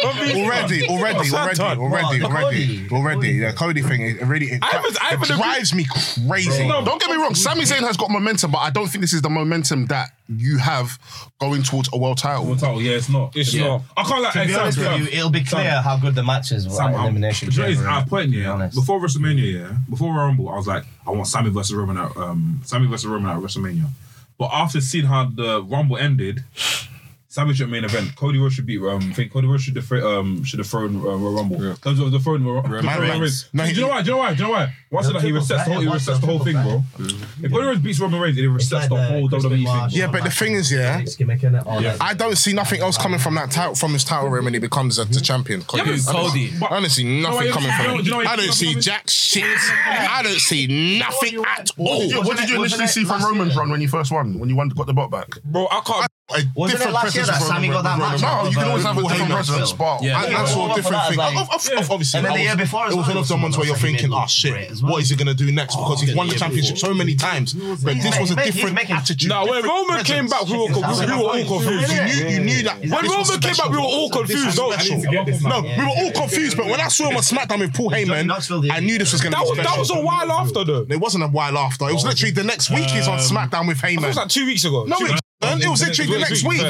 already, 0.00 0.88
already, 0.88 1.30
already, 1.30 1.30
already, 1.30 2.22
What? 2.22 2.32
already, 2.32 2.69
Cody? 2.78 2.88
already. 2.92 3.38
The 3.38 3.52
Cody 3.52 3.82
thing, 3.82 4.02
it 4.02 4.22
really 4.22 4.46
it, 4.46 4.62
I 4.62 4.66
haven't- 4.68 5.02
I 5.02 5.06
it 5.06 5.10
haven't 5.10 5.30
agreed- 5.30 5.42
drives 5.42 5.74
me 5.74 5.84
crazy. 6.28 6.66
Don't 6.68 7.00
get 7.00 7.10
me 7.10 7.16
wrong, 7.16 7.34
Sami 7.34 7.62
Zayn 7.62 7.80
has 7.80 7.96
got 7.96 8.10
momentum, 8.10 8.50
but 8.50 8.58
I 8.58 8.70
don't 8.70 8.88
think 8.88 9.02
this 9.02 9.12
is 9.12 9.22
the 9.22 9.30
momentum 9.30 9.86
that 9.86 10.10
you 10.28 10.58
have 10.58 10.98
going 11.40 11.62
towards 11.62 11.88
a 11.92 11.98
world 11.98 12.18
title. 12.18 12.46
World 12.46 12.60
title, 12.60 12.80
yeah, 12.80 12.92
it's 12.92 13.08
not. 13.08 13.36
It's 13.36 13.52
yeah. 13.52 13.66
not. 13.66 13.82
I 13.96 14.02
can't 14.04 14.22
like. 14.22 14.32
To 14.34 14.46
be 14.46 14.54
honest 14.54 14.78
with 14.78 15.00
you, 15.00 15.06
it'll 15.18 15.30
be 15.30 15.42
clear 15.44 15.64
Sam, 15.64 15.82
how 15.82 15.96
good 15.96 16.14
the 16.14 16.22
matches 16.22 16.66
were 16.68 16.74
Sam, 16.74 16.88
at 16.88 16.94
I'm- 16.94 17.00
elimination 17.02 17.48
do 17.48 17.54
you 17.54 17.58
know 17.58 17.64
what 17.64 17.68
it 17.68 17.72
is? 17.72 17.78
chamber. 17.78 17.90
At 17.90 18.06
a 18.06 18.08
point, 18.10 18.24
to 18.26 18.30
be 18.30 18.36
yeah, 18.42 18.52
honest. 18.52 18.74
before 18.76 19.00
WrestleMania, 19.00 19.52
yeah, 19.60 19.76
before 19.88 20.14
Rumble, 20.14 20.48
I 20.48 20.56
was 20.56 20.66
like, 20.66 20.84
I 21.06 21.10
want 21.10 21.26
Sammy 21.26 21.50
versus 21.50 21.74
Roman 21.74 21.98
at 21.98 22.16
um, 22.16 22.60
Sammy 22.64 22.86
versus 22.86 23.06
Roman 23.06 23.36
at 23.36 23.42
WrestleMania. 23.42 23.86
But 24.38 24.50
after 24.52 24.80
seeing 24.80 25.04
how 25.06 25.24
the 25.26 25.62
Rumble 25.62 25.96
ended, 25.98 26.44
Sammy 27.32 27.54
should 27.54 27.70
main 27.70 27.84
event. 27.84 28.16
Cody 28.16 28.38
Rhodes 28.40 28.54
should 28.54 28.66
beat. 28.66 28.82
Um, 28.82 29.10
I 29.10 29.14
think 29.14 29.32
Cody 29.32 29.46
Rhodes 29.46 29.62
should 29.62 29.76
have 29.76 29.92
um 29.92 30.42
should 30.42 30.58
have 30.58 30.66
thrown 30.66 30.96
uh, 30.96 30.98
Royal 31.14 31.32
Rumble. 31.36 31.64
Yeah. 31.64 31.74
The, 31.80 32.10
the 32.10 32.18
throne. 32.18 32.42
The, 32.42 32.60
the 32.60 32.82
Man, 32.82 32.96
throne 32.96 33.06
man. 33.08 33.20
Reigns. 33.20 33.48
No, 33.52 33.64
do 33.66 33.72
you 33.72 33.80
know 33.82 33.86
why? 33.88 34.02
Do 34.02 34.06
you 34.08 34.12
know 34.16 34.18
why? 34.18 34.34
Do 34.34 34.42
you 34.42 34.48
know 34.48 34.50
why? 34.50 34.74
Once 34.90 35.06
They'll 35.06 35.14
that 35.14 35.22
he 35.22 35.30
triple 35.30 35.46
resets 35.46 35.64
the 35.64 35.72
whole, 35.72 35.80
he 35.80 35.86
resets 35.86 36.20
the 36.20 36.26
whole 36.26 36.38
thing, 36.40 36.54
bro. 36.54 36.82
If 36.98 37.52
Cody 37.52 37.66
Rhodes 37.68 37.80
beats 37.80 38.00
Roman 38.00 38.20
Reigns, 38.20 38.36
it 38.36 38.44
It's 38.46 38.68
resets 38.68 38.88
the 38.88 38.96
whole 39.00 39.28
WWE 39.28 39.90
thing. 39.90 39.98
Yeah, 40.00 40.08
but 40.08 40.24
the 40.24 40.30
thing 40.30 40.54
is, 40.54 40.72
yeah, 40.72 40.98
It's 40.98 41.14
gimmick, 41.14 41.40
innit? 41.42 41.64
Or 41.66 41.80
Yeah. 41.80 41.92
like- 41.92 42.02
I 42.02 42.14
don't 42.14 42.36
see 42.36 42.52
nothing 42.52 42.80
else 42.80 42.98
coming 42.98 43.20
from 43.20 43.36
that 43.36 43.52
title 43.52 43.76
from 43.76 43.92
his 43.92 44.02
title 44.02 44.28
reign 44.28 44.42
when 44.44 44.54
he 44.54 44.58
becomes 44.58 44.98
a, 44.98 45.04
the 45.04 45.20
champion. 45.20 45.62
Cody. 45.62 45.84
but 46.04 46.12
Cody. 46.12 46.50
I 46.60 46.80
nothing 46.80 47.52
coming 47.52 47.70
from 47.70 47.86
him. 47.86 48.04
you 48.04 48.10
know 48.10 48.16
why 48.16 48.22
you- 48.24 48.28
I 48.28 48.34
don't 48.34 48.52
see 48.52 48.74
jack 48.74 49.08
shit. 49.08 49.44
I 49.86 50.22
don't 50.24 50.40
see 50.40 50.98
nothing 50.98 51.44
at 51.44 51.70
all. 51.78 52.10
What 52.24 52.36
did 52.38 52.50
you 52.50 52.56
initially 52.56 52.88
see 52.88 53.04
from 53.04 53.22
Roman's 53.22 53.54
run 53.56 53.70
when 53.70 53.80
you 53.80 53.86
first 53.86 54.10
won? 54.10 54.40
When 54.40 54.48
you 54.48 54.56
won, 54.56 54.68
got 54.70 54.88
the 54.88 54.94
belt 54.94 55.12
back? 55.12 55.40
Bro, 55.44 55.68
I 55.70 55.80
can't. 55.86 56.06
A 56.32 56.42
Wasn't 56.54 56.80
it 56.82 56.90
last 56.92 57.14
year 57.14 57.26
that 57.26 57.40
of 57.40 57.46
Sammy 57.46 57.68
got 57.68 57.82
that 57.84 57.98
match? 57.98 58.20
No, 58.22 58.48
you 58.48 58.56
can 58.56 58.68
always 58.68 58.84
have 58.84 58.96
a 58.98 59.02
different 59.02 59.22
Heyman. 59.22 59.34
presence. 59.34 59.72
But 59.72 60.02
Yeah. 60.02 60.18
I, 60.18 60.42
I 60.42 60.44
saw 60.46 60.68
Yeah. 60.68 60.74
different 60.74 60.96
Yeah. 60.96 61.04
things. 61.06 61.16
Like- 61.18 61.36
Of- 61.36 61.50
of- 61.50 61.78
of- 61.78 61.90
obviously, 61.90 62.18
And 62.18 62.26
then 62.26 62.32
the 62.34 62.40
year 62.42 62.56
before 62.56 62.86
it 62.88 62.94
was 62.96 63.06
one 63.08 63.16
of 63.16 63.28
them 63.28 63.42
ones 63.42 63.56
where 63.58 63.66
you're 63.66 63.76
thinking, 63.76 64.12
else 64.12 64.14
oh 64.14 64.22
ah, 64.22 64.26
shit, 64.26 64.52
great 64.52 64.70
as 64.70 64.82
well. 64.82 64.92
what 64.92 65.02
is 65.02 65.10
he 65.10 65.16
gonna 65.16 65.34
do 65.34 65.50
next? 65.52 65.76
Oh, 65.78 65.84
because 65.84 66.00
he's 66.02 66.14
won 66.14 66.28
the 66.28 66.34
championship 66.36 66.78
so 66.78 66.94
many 66.94 67.14
times. 67.14 67.52
But 67.54 68.00
this 68.00 68.18
was 68.18 68.30
a 68.30 68.36
different 68.36 68.78
attitude. 68.90 69.28
Nah, 69.28 69.44
when 69.46 69.62
Roman 69.62 70.04
came 70.04 70.26
back, 70.28 70.46
we 70.46 70.56
were, 70.56 70.66
we, 70.66 70.72
we 70.72 70.80
were 70.80 70.82
all 70.82 71.44
confused. 71.60 71.92
You 72.30 72.40
knew, 72.40 72.62
that. 72.64 72.80
When 72.80 72.90
Roman 73.06 73.40
came 73.40 73.54
back, 73.56 73.70
we 73.70 73.76
were 73.76 73.82
all 73.82 74.10
confused. 74.10 74.56
No, 74.58 74.68
we 75.62 75.76
were 75.84 75.88
all 75.88 76.10
confused. 76.12 76.56
But 76.56 76.66
when 76.66 76.80
I 76.80 76.88
saw 76.88 77.08
him 77.10 77.16
on 77.16 77.22
SmackDown 77.22 77.60
with 77.60 77.74
Paul 77.74 77.90
Heyman, 77.90 78.70
I 78.70 78.80
knew 78.80 78.98
this 78.98 79.12
was 79.12 79.20
gonna 79.20 79.36
That 79.36 79.44
be 79.44 79.50
was 79.50 79.58
that 79.66 79.78
was 79.78 79.90
a 79.90 80.00
while 80.00 80.30
after 80.32 80.64
though. 80.64 80.86
It 80.88 81.00
wasn't 81.00 81.24
a 81.24 81.28
while 81.28 81.56
after. 81.58 81.88
It 81.88 81.94
was 81.94 82.04
literally 82.04 82.32
the 82.32 82.44
next 82.44 82.70
week 82.70 82.88
he's 82.90 83.08
on 83.08 83.18
SmackDown 83.18 83.66
with 83.68 83.78
Heyman. 83.80 84.04
It 84.04 84.08
was 84.08 84.16
like 84.16 84.28
two 84.28 84.46
weeks 84.46 84.64
ago. 84.64 84.84
No, 84.84 84.96
Two 84.98 85.06
it, 85.42 85.64
it 85.64 85.68
was 85.68 85.80
literally 85.82 86.12
the 86.12 86.18
next 86.18 86.44
week. 86.44 86.60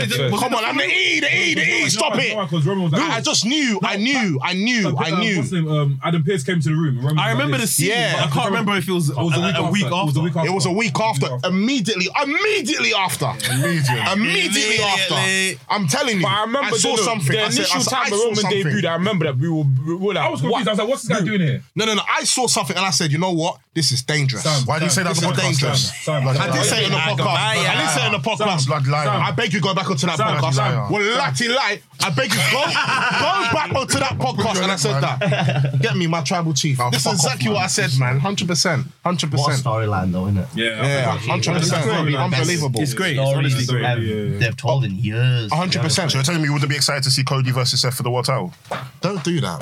Come 0.41 0.55
on, 0.55 0.65
I'm 0.65 0.77
the 0.77 0.85
E, 0.85 1.21
the 1.21 1.27
E, 1.35 1.55
the 1.55 1.61
E. 1.63 1.89
Stop 1.89 2.15
it. 2.17 2.37
Because 2.39 2.65
Roman 2.67 2.85
was 2.85 2.93
like, 2.93 3.03
I 3.03 3.21
just 3.21 3.45
knew, 3.45 3.81
I 3.83 3.97
knew, 3.97 4.39
I 4.43 4.55
knew, 4.55 4.95
I 4.97 5.11
Uh, 5.11 5.19
knew. 5.21 5.37
What's 5.39 5.51
his 5.51 5.53
name? 5.53 5.69
Um, 5.69 6.01
Adam 6.05 6.23
Pearce 6.25 6.45
came 6.45 6.61
to 6.61 6.69
the 6.69 6.75
room. 6.75 7.19
I 7.19 7.33
remember 7.33 7.59
the 7.59 7.67
scene, 7.67 7.89
Yeah. 7.91 8.23
I 8.25 8.31
can't 8.31 8.47
remember 8.47 8.77
if 8.77 8.89
it 8.89 8.93
was, 8.93 9.11
a 9.11 9.23
week 9.25 9.35
a, 9.37 9.59
a 9.59 9.71
week 9.71 9.85
after. 9.87 9.97
It 9.97 10.07
was 10.07 10.17
a 10.17 10.21
week 10.23 10.37
after. 10.37 10.49
It 10.49 10.55
was 10.55 10.67
a 10.67 10.71
week 10.73 11.01
after. 11.01 11.27
after. 11.35 11.49
Immediately, 11.49 12.09
immediately 12.23 12.95
after. 12.95 13.27
Immediately. 13.53 14.13
Immediately 14.13 14.79
after. 14.81 15.61
I'm 15.69 15.87
telling 15.89 16.17
you. 16.19 16.23
But 16.23 16.29
I 16.33 16.41
remember 16.43 16.77
saw 16.79 16.97
something. 16.97 17.33
the 17.37 17.45
initial 17.47 17.81
time 17.83 18.07
I 18.07 18.11
when 18.11 18.35
saw 18.37 18.43
Roman 18.43 18.45
debuted. 18.53 18.85
I 18.85 18.93
remember 18.95 19.25
that 19.27 19.37
we 19.37 19.49
were, 19.49 20.15
like, 20.15 20.25
I 20.25 20.29
was 20.31 20.41
confused. 20.41 20.69
I 20.69 20.73
was 20.73 20.79
like, 20.79 20.89
what's 20.89 21.03
this 21.03 21.19
guy 21.19 21.25
doing 21.25 21.41
here? 21.41 21.63
No, 21.75 21.85
no, 21.87 21.95
no. 21.95 22.03
I 22.09 22.25
saw 22.25 22.47
something 22.47 22.77
and 22.77 22.87
I 22.87 22.91
said, 22.91 23.11
you 23.13 23.19
know 23.19 23.33
what? 23.33 23.59
This 23.75 23.93
is 23.93 24.03
dangerous. 24.03 24.45
Why 24.67 24.79
do 24.79 24.85
you 24.85 24.91
say 24.91 25.03
that 25.05 25.15
This 25.15 25.23
on 25.25 25.33
the 25.35 25.41
podcast? 25.41 25.43
dangerous. 25.43 26.09
I 26.09 26.51
did 26.53 26.65
say 26.65 26.83
it 26.83 26.87
in 26.87 26.93
the 26.93 26.99
podcast. 26.99 27.27
I 27.27 27.81
did 27.81 27.91
say 27.91 28.03
it 28.03 28.07
in 28.07 28.13
the 28.13 28.19
podcast. 28.29 28.60
Blood 28.67 28.87
liar. 28.87 29.09
I 29.09 29.31
beg 29.33 29.53
you 29.53 29.61
go 29.61 29.75
back 29.75 29.91
onto 29.91 30.07
that 30.07 30.17
Sam, 30.17 30.37
podcast. 30.37 30.55
Sam. 30.55 30.91
Well, 30.93 31.19
Lati 31.19 31.55
Light, 31.55 31.83
I 32.01 32.11
beg 32.11 32.31
you 32.33 32.39
go, 32.51 32.61
go 32.65 33.55
back 33.55 33.75
onto 33.75 33.99
that 33.99 34.17
podcast. 34.19 34.63
And 34.63 34.73
I 34.73 34.77
said 34.77 35.01
that. 35.01 35.79
Get 35.81 35.97
me 35.97 36.07
my 36.07 36.23
tribal 36.23 36.55
chief. 36.55 36.81
Oh, 36.81 36.91
this 36.91 37.01
is 37.01 37.05
fuck 37.05 37.13
off, 37.15 37.25
exactly 37.25 37.49
what 37.51 37.63
I 37.63 37.67
said, 37.67 37.91
man. 37.99 38.19
Hundred 38.21 38.49
percent. 38.49 38.87
Hundred 39.05 39.33
What 39.33 39.43
a 39.43 39.47
percent. 39.51 39.67
storyline, 39.67 40.13
though, 40.13 40.27
isn't 40.27 40.39
it? 40.39 40.49
Yeah. 40.55 40.87
Yeah, 40.87 41.19
hundred 41.19 41.55
percent. 41.59 41.91
Unbelievable. 42.17 42.81
It's 42.81 42.95
great. 42.95 43.17
It's 43.17 43.31
honestly 43.35 43.67
great. 43.67 43.83
Yeah, 43.83 43.95
yeah, 43.97 44.15
yeah. 44.23 44.39
they've 44.39 44.57
told 44.57 44.85
in 44.85 44.97
years. 44.97 45.53
hundred 45.53 45.83
percent. 45.83 46.11
So 46.13 46.19
you're 46.19 46.25
telling 46.25 46.41
me 46.43 46.49
you 46.49 46.53
wouldn't 46.53 46.71
be 46.71 46.77
excited 46.77 47.03
to 47.05 47.11
see 47.11 47.25
Cody 47.25 47.51
versus 47.51 47.81
Seth 47.81 47.95
for 47.95 48.03
the 48.03 48.11
world 48.11 48.25
title? 48.27 48.53
Don't 49.01 49.23
do 49.25 49.41
that. 49.41 49.61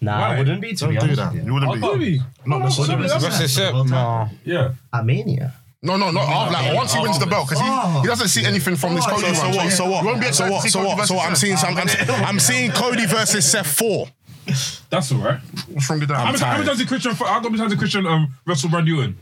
Nah, 0.00 0.20
Why? 0.20 0.34
I 0.34 0.38
wouldn't 0.38 0.60
be, 0.60 0.74
to 0.74 0.84
Don't 0.84 0.90
be 0.90 0.94
do 0.96 1.02
honest 1.02 1.16
that. 1.16 1.32
with 1.32 1.40
You 1.42 1.46
you. 1.48 1.54
wouldn't 1.54 1.82
Oh, 1.84 1.94
be. 1.96 1.98
maybe. 1.98 2.20
Not 2.46 2.60
oh, 2.60 2.64
necessarily. 2.66 3.08
That's 3.08 3.40
it, 3.40 3.48
Sep. 3.48 3.74
No. 3.74 4.28
Yeah. 4.44 4.74
Armenia. 4.94 5.54
No, 5.80 5.96
no, 5.96 6.10
no. 6.10 6.20
After, 6.20 6.52
like, 6.52 6.74
once 6.74 6.92
he 6.92 7.00
wins 7.00 7.18
the 7.20 7.26
belt, 7.26 7.48
because 7.48 7.62
he, 7.62 8.00
he 8.00 8.06
doesn't 8.08 8.28
see 8.28 8.44
anything 8.44 8.74
from 8.74 8.94
this 8.96 9.06
Cody 9.06 9.32
So, 9.34 9.42
run. 9.44 9.52
so 9.52 9.56
what? 9.58 9.72
So 9.72 9.90
what? 9.90 10.04
Won't 10.04 10.20
be 10.20 10.32
So 10.32 10.50
what? 10.50 10.68
So 10.68 10.84
what? 10.84 11.06
So 11.06 11.14
what? 11.14 11.26
I'm 11.28 11.36
Seth. 11.36 11.38
seeing 11.38 11.56
some. 11.56 11.76
I'm, 11.76 11.88
I'm 12.26 12.40
seeing 12.40 12.70
Cody 12.72 13.06
versus 13.06 13.48
Seth 13.48 13.66
four. 13.66 14.08
That's 14.90 15.12
all 15.12 15.18
right. 15.18 15.38
What's 15.68 15.88
wrong 15.90 16.00
with 16.00 16.08
How 16.10 16.24
that? 16.24 16.32
many, 16.32 16.38
how 16.44 16.52
many 16.54 16.66
times 16.66 16.78
did 16.78 16.88
Christian? 16.88 17.12
How 17.14 17.40
many 17.40 17.58
times 17.58 17.70
did 17.70 17.78
Christian 17.78 18.06
um, 18.06 18.34
wrestle 18.46 18.70
Randy 18.70 18.92
Orton? 18.92 19.16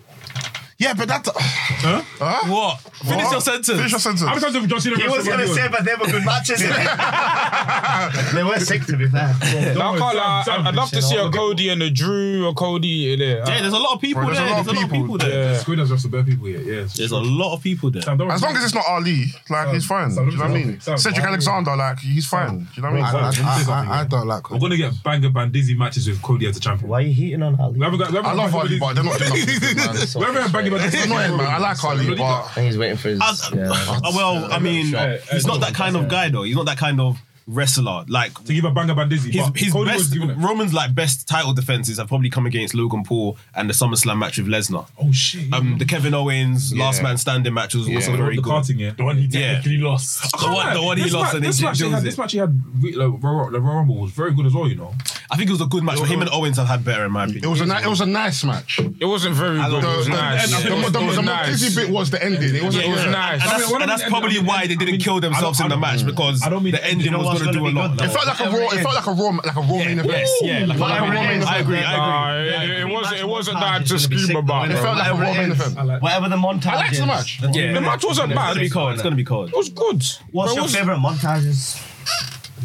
Yeah, 0.78 0.88
Yeah, 0.88 0.94
but 0.94 1.08
that. 1.08 1.26
Huh? 1.34 2.02
What? 2.50 2.80
Finish 3.04 3.30
your 3.30 3.40
sentence. 3.40 3.68
Finish 3.68 3.90
your 3.92 4.00
sentence. 4.00 4.22
How 4.22 4.28
many 4.34 4.40
times 4.40 4.54
have 4.54 4.68
John 4.68 4.80
Cena 4.80 4.96
He 4.96 5.08
was 5.08 5.26
gonna 5.28 5.46
say, 5.46 5.68
but 5.68 5.84
they 5.84 5.94
were 5.94 6.06
good 6.06 6.24
matches. 6.24 6.60
they 8.34 8.42
were 8.42 8.58
sick, 8.58 8.84
to 8.86 8.96
be 8.96 9.08
fair. 9.08 9.34
I 9.40 9.40
can't 9.42 9.76
lie. 10.00 10.44
I'd, 10.46 10.66
I'd 10.68 10.74
love 10.74 10.90
to 10.90 11.02
see 11.02 11.16
a 11.16 11.30
Cody 11.30 11.68
and 11.68 11.82
a 11.82 11.90
Drew, 11.90 12.48
a 12.48 12.54
Cody 12.54 13.12
in 13.12 13.18
there. 13.18 13.38
Yeah, 13.38 13.60
there's 13.60 13.72
a 13.72 13.78
lot 13.78 13.94
of 13.94 14.00
people 14.00 14.22
Bro, 14.22 14.34
there's 14.34 14.38
there. 14.38 14.46
a 14.48 14.50
lot 14.50 14.64
There's 14.64 14.68
of 14.68 14.76
a 14.76 14.80
lot 14.80 14.84
of 14.84 14.90
people. 14.90 15.18
people 15.18 15.18
there. 15.18 15.52
Yeah. 15.52 15.58
Squid 15.58 15.78
has 15.78 15.90
wrestled 15.90 16.12
bare 16.12 16.24
people 16.24 16.46
here. 16.46 16.60
Yes. 16.60 16.96
There's 16.96 17.12
a 17.12 17.18
lot 17.18 17.54
of 17.54 17.62
people 17.62 17.90
there. 17.90 18.02
As 18.02 18.42
long 18.42 18.56
as 18.56 18.64
it's 18.64 18.74
not 18.74 18.84
Ali, 18.88 19.26
like 19.48 19.68
he's 19.74 19.86
fine. 19.86 20.14
Do 20.14 20.24
you 20.24 20.32
know 20.32 20.38
what 20.38 20.50
I 20.50 20.54
mean? 20.54 20.80
Cedric 20.80 21.24
Alexander, 21.24 21.76
like 21.76 21.98
he's 22.00 22.26
fine. 22.26 22.58
Do 22.60 22.66
you 22.74 22.82
know 22.82 22.90
what 22.92 23.02
I, 23.02 23.28
I 23.28 23.30
mean? 23.30 23.44
I, 23.44 23.64
I, 23.68 24.00
I 24.00 24.04
don't 24.04 24.26
like 24.26 24.50
We're 24.50 24.58
gonna 24.58 24.76
get 24.76 24.92
banger 25.02 25.30
bandizi 25.30 25.76
matches 25.76 26.08
with 26.08 26.20
Cody 26.22 26.46
as 26.46 26.56
a 26.56 26.60
champion. 26.60 26.88
Why 26.90 26.98
are 26.98 27.02
you 27.02 27.12
heating 27.14 27.42
on 27.42 27.58
Ali? 27.60 27.78
We 27.78 27.98
got. 27.98 28.10
We 28.10 28.18
I 28.18 28.32
love 28.32 28.54
Ali, 28.54 28.78
but 28.78 28.94
they're 28.94 29.04
not 29.04 29.18
doing 29.18 29.30
nothing 29.30 29.46
with 29.60 29.62
it, 29.62 29.76
man. 29.76 30.20
We 30.20 30.24
haven't 30.26 30.42
had 30.42 30.52
banger 30.70 30.84
bandizi. 30.84 30.94
It's 30.94 31.04
annoying, 31.06 31.36
man. 31.36 31.46
I 31.46 31.58
like 31.58 31.82
Ali, 31.84 32.14
but 32.14 32.22
I 32.22 32.48
think 32.54 32.66
he's 32.66 32.78
waiting 32.78 32.96
for 32.96 33.08
his. 33.08 33.20
Yeah. 33.54 33.68
well, 34.14 34.52
I 34.52 34.58
mean, 34.58 34.86
he's 35.30 35.46
not 35.46 35.60
that 35.60 35.74
kind 35.74 35.96
of 35.96 36.08
guy 36.08 36.28
though. 36.28 36.42
He's 36.42 36.56
not 36.56 36.66
that 36.66 36.78
kind 36.78 37.00
of 37.00 37.20
wrestler. 37.46 38.04
Like 38.08 38.34
to 38.44 38.52
give 38.52 38.64
a 38.64 38.70
banger 38.70 38.94
bandizi. 38.94 39.30
his, 39.32 39.50
his 39.54 39.72
Cody 39.72 39.90
best 39.90 40.12
giving. 40.12 40.40
Roman's 40.40 40.74
like 40.74 40.94
best 40.94 41.28
title 41.28 41.52
defenses 41.52 41.98
have 41.98 42.08
probably 42.08 42.30
come 42.30 42.46
against 42.46 42.74
Logan 42.74 43.04
Paul 43.04 43.38
and 43.54 43.68
the 43.70 43.74
SummerSlam 43.74 44.18
match 44.18 44.38
with 44.38 44.46
Lesnar. 44.46 44.86
Oh 44.98 45.12
shit. 45.12 45.52
Um, 45.52 45.78
the 45.78 45.84
Kevin 45.84 46.14
Owens 46.14 46.74
last 46.74 47.02
man 47.02 47.16
standing 47.18 47.54
match 47.54 47.74
was 47.74 47.88
also 47.88 48.10
Yeah. 48.12 48.16
very 48.16 48.36
the 48.36 48.42
good. 48.42 48.52
karting, 48.52 48.78
yeah. 48.78 48.90
The 48.96 49.04
one 49.04 49.16
he 49.18 49.26
Yeah. 49.26 49.54
technically 49.54 49.78
lost. 49.78 50.30
The 50.40 50.46
one, 50.48 50.74
the 50.74 50.82
one 50.82 50.96
he 50.98 51.04
This 51.04 51.12
lost 51.12 51.24
match- 51.26 51.34
and 51.34 51.44
this 51.44 51.58
he 51.58 51.64
match 51.64 51.78
he 51.78 51.84
had, 51.84 51.90
Jones 51.92 52.02
this 52.04 52.14
it. 52.14 52.18
match 52.18 52.32
he 52.32 52.38
had 52.38 52.62
like, 52.82 53.22
Royal, 53.22 53.50
the 53.50 53.60
Royal 53.60 53.76
Rumble 53.76 53.96
was 54.00 54.10
very 54.12 54.32
good 54.34 54.46
as 54.46 54.54
well, 54.54 54.68
you 54.68 54.76
know. 54.76 54.94
I 55.30 55.36
think 55.36 55.48
it 55.48 55.52
was 55.52 55.60
a 55.60 55.66
good 55.66 55.82
match, 55.82 55.98
but 55.98 56.08
him 56.08 56.20
and 56.22 56.30
Owens 56.30 56.56
have 56.56 56.68
had 56.68 56.84
better 56.84 57.04
in 57.04 57.10
my 57.12 57.24
opinion. 57.24 57.44
it 57.44 57.46
opinion. 57.46 57.68
was 57.68 57.76
a 57.76 57.80
ni- 57.80 57.86
it 57.86 57.90
was 57.90 58.00
a 58.00 58.06
nice 58.06 58.44
match. 58.44 58.78
It 59.00 59.04
wasn't 59.06 59.34
very 59.34 59.58
good. 59.58 59.82
The, 59.82 59.92
It 59.92 59.96
was 59.96 60.06
the, 60.06 60.12
nice. 60.12 60.50
the, 60.50 60.56
It 60.56 60.62
the, 60.92 60.98
the, 61.00 61.12
the 61.16 61.22
nice. 61.22 61.62
Mokizzi 61.62 61.76
bit 61.76 61.90
was 61.90 62.10
the 62.10 62.22
ending. 62.24 62.54
It 62.54 62.62
was, 62.62 62.76
Yeah, 62.76 62.82
it 62.82 62.90
was 62.90 63.04
yeah. 63.04 63.10
nice. 63.10 63.42
And 63.42 63.50
that's, 63.50 63.72
and 63.72 63.90
that's 63.90 64.02
probably 64.08 64.38
why 64.38 64.62
they 64.66 64.76
didn't 64.76 64.88
I 64.88 64.92
mean, 64.92 65.00
kill 65.00 65.20
themselves 65.20 65.60
in 65.60 65.68
the 65.68 65.76
match 65.76 66.04
because 66.06 66.42
I 66.42 66.48
don't 66.48 66.62
mean 66.62 66.72
the 66.72 66.78
the 66.78 66.84
ending 66.86 67.06
ending 67.08 67.22
was 67.24 67.35
was 67.38 67.42
going 67.42 67.54
to 67.54 67.58
do 67.60 67.66
a 67.66 67.70
lot. 67.80 67.96
good, 67.96 68.06
It 68.06 68.10
felt 68.12 68.26
like 68.26 68.40
a 68.40 68.44
raw. 68.50 68.68
It 68.70 68.82
felt 68.82 68.94
like 68.94 69.06
a 69.06 69.12
raw, 69.12 69.28
like 69.44 69.56
a 69.56 69.60
raw 69.60 69.66
main 69.84 69.98
event. 69.98 70.06
Yes, 70.06 70.30
yeah, 70.42 70.64
like, 70.66 70.78
Like 70.78 70.98
a 71.00 71.02
raw 71.02 71.10
main 71.22 71.42
I 71.42 71.58
agree, 71.58 71.78
I 71.78 72.36
agree. 72.36 72.74
it, 72.74 72.80
it 72.80 72.92
wasn't. 72.92 73.20
It 73.20 73.28
wasn't 73.28 73.56
montage 73.58 73.88
that 73.88 73.92
is 73.94 74.02
to 74.04 74.08
gonna 74.10 74.22
scream 74.22 74.36
about. 74.36 74.70
It 74.70 74.74
felt 74.78 74.98
like 74.98 75.06
a 75.08 75.14
raw 75.14 75.18
main 75.20 75.28
Whatever 75.28 75.42
it 75.42 75.50
event. 75.72 75.92
is. 75.96 76.02
Whatever 76.02 76.28
the 76.28 76.36
montage 76.36 76.66
I 76.66 76.76
liked 76.76 76.92
is. 76.92 76.98
the 77.00 77.06
match. 77.06 77.40
The 77.40 77.80
match 77.80 78.04
wasn't 78.04 78.30
It's 78.32 78.38
bad. 78.38 78.48
gonna 78.54 78.60
be 78.60 78.70
cold. 78.70 78.92
It's 78.94 79.02
gonna 79.02 79.16
be 79.16 79.24
cold. 79.24 79.48
It 79.50 79.56
was 79.56 79.68
good. 79.68 80.02
What's 80.32 80.54
your 80.56 80.68
favorite 80.68 80.98
montages? 80.98 81.82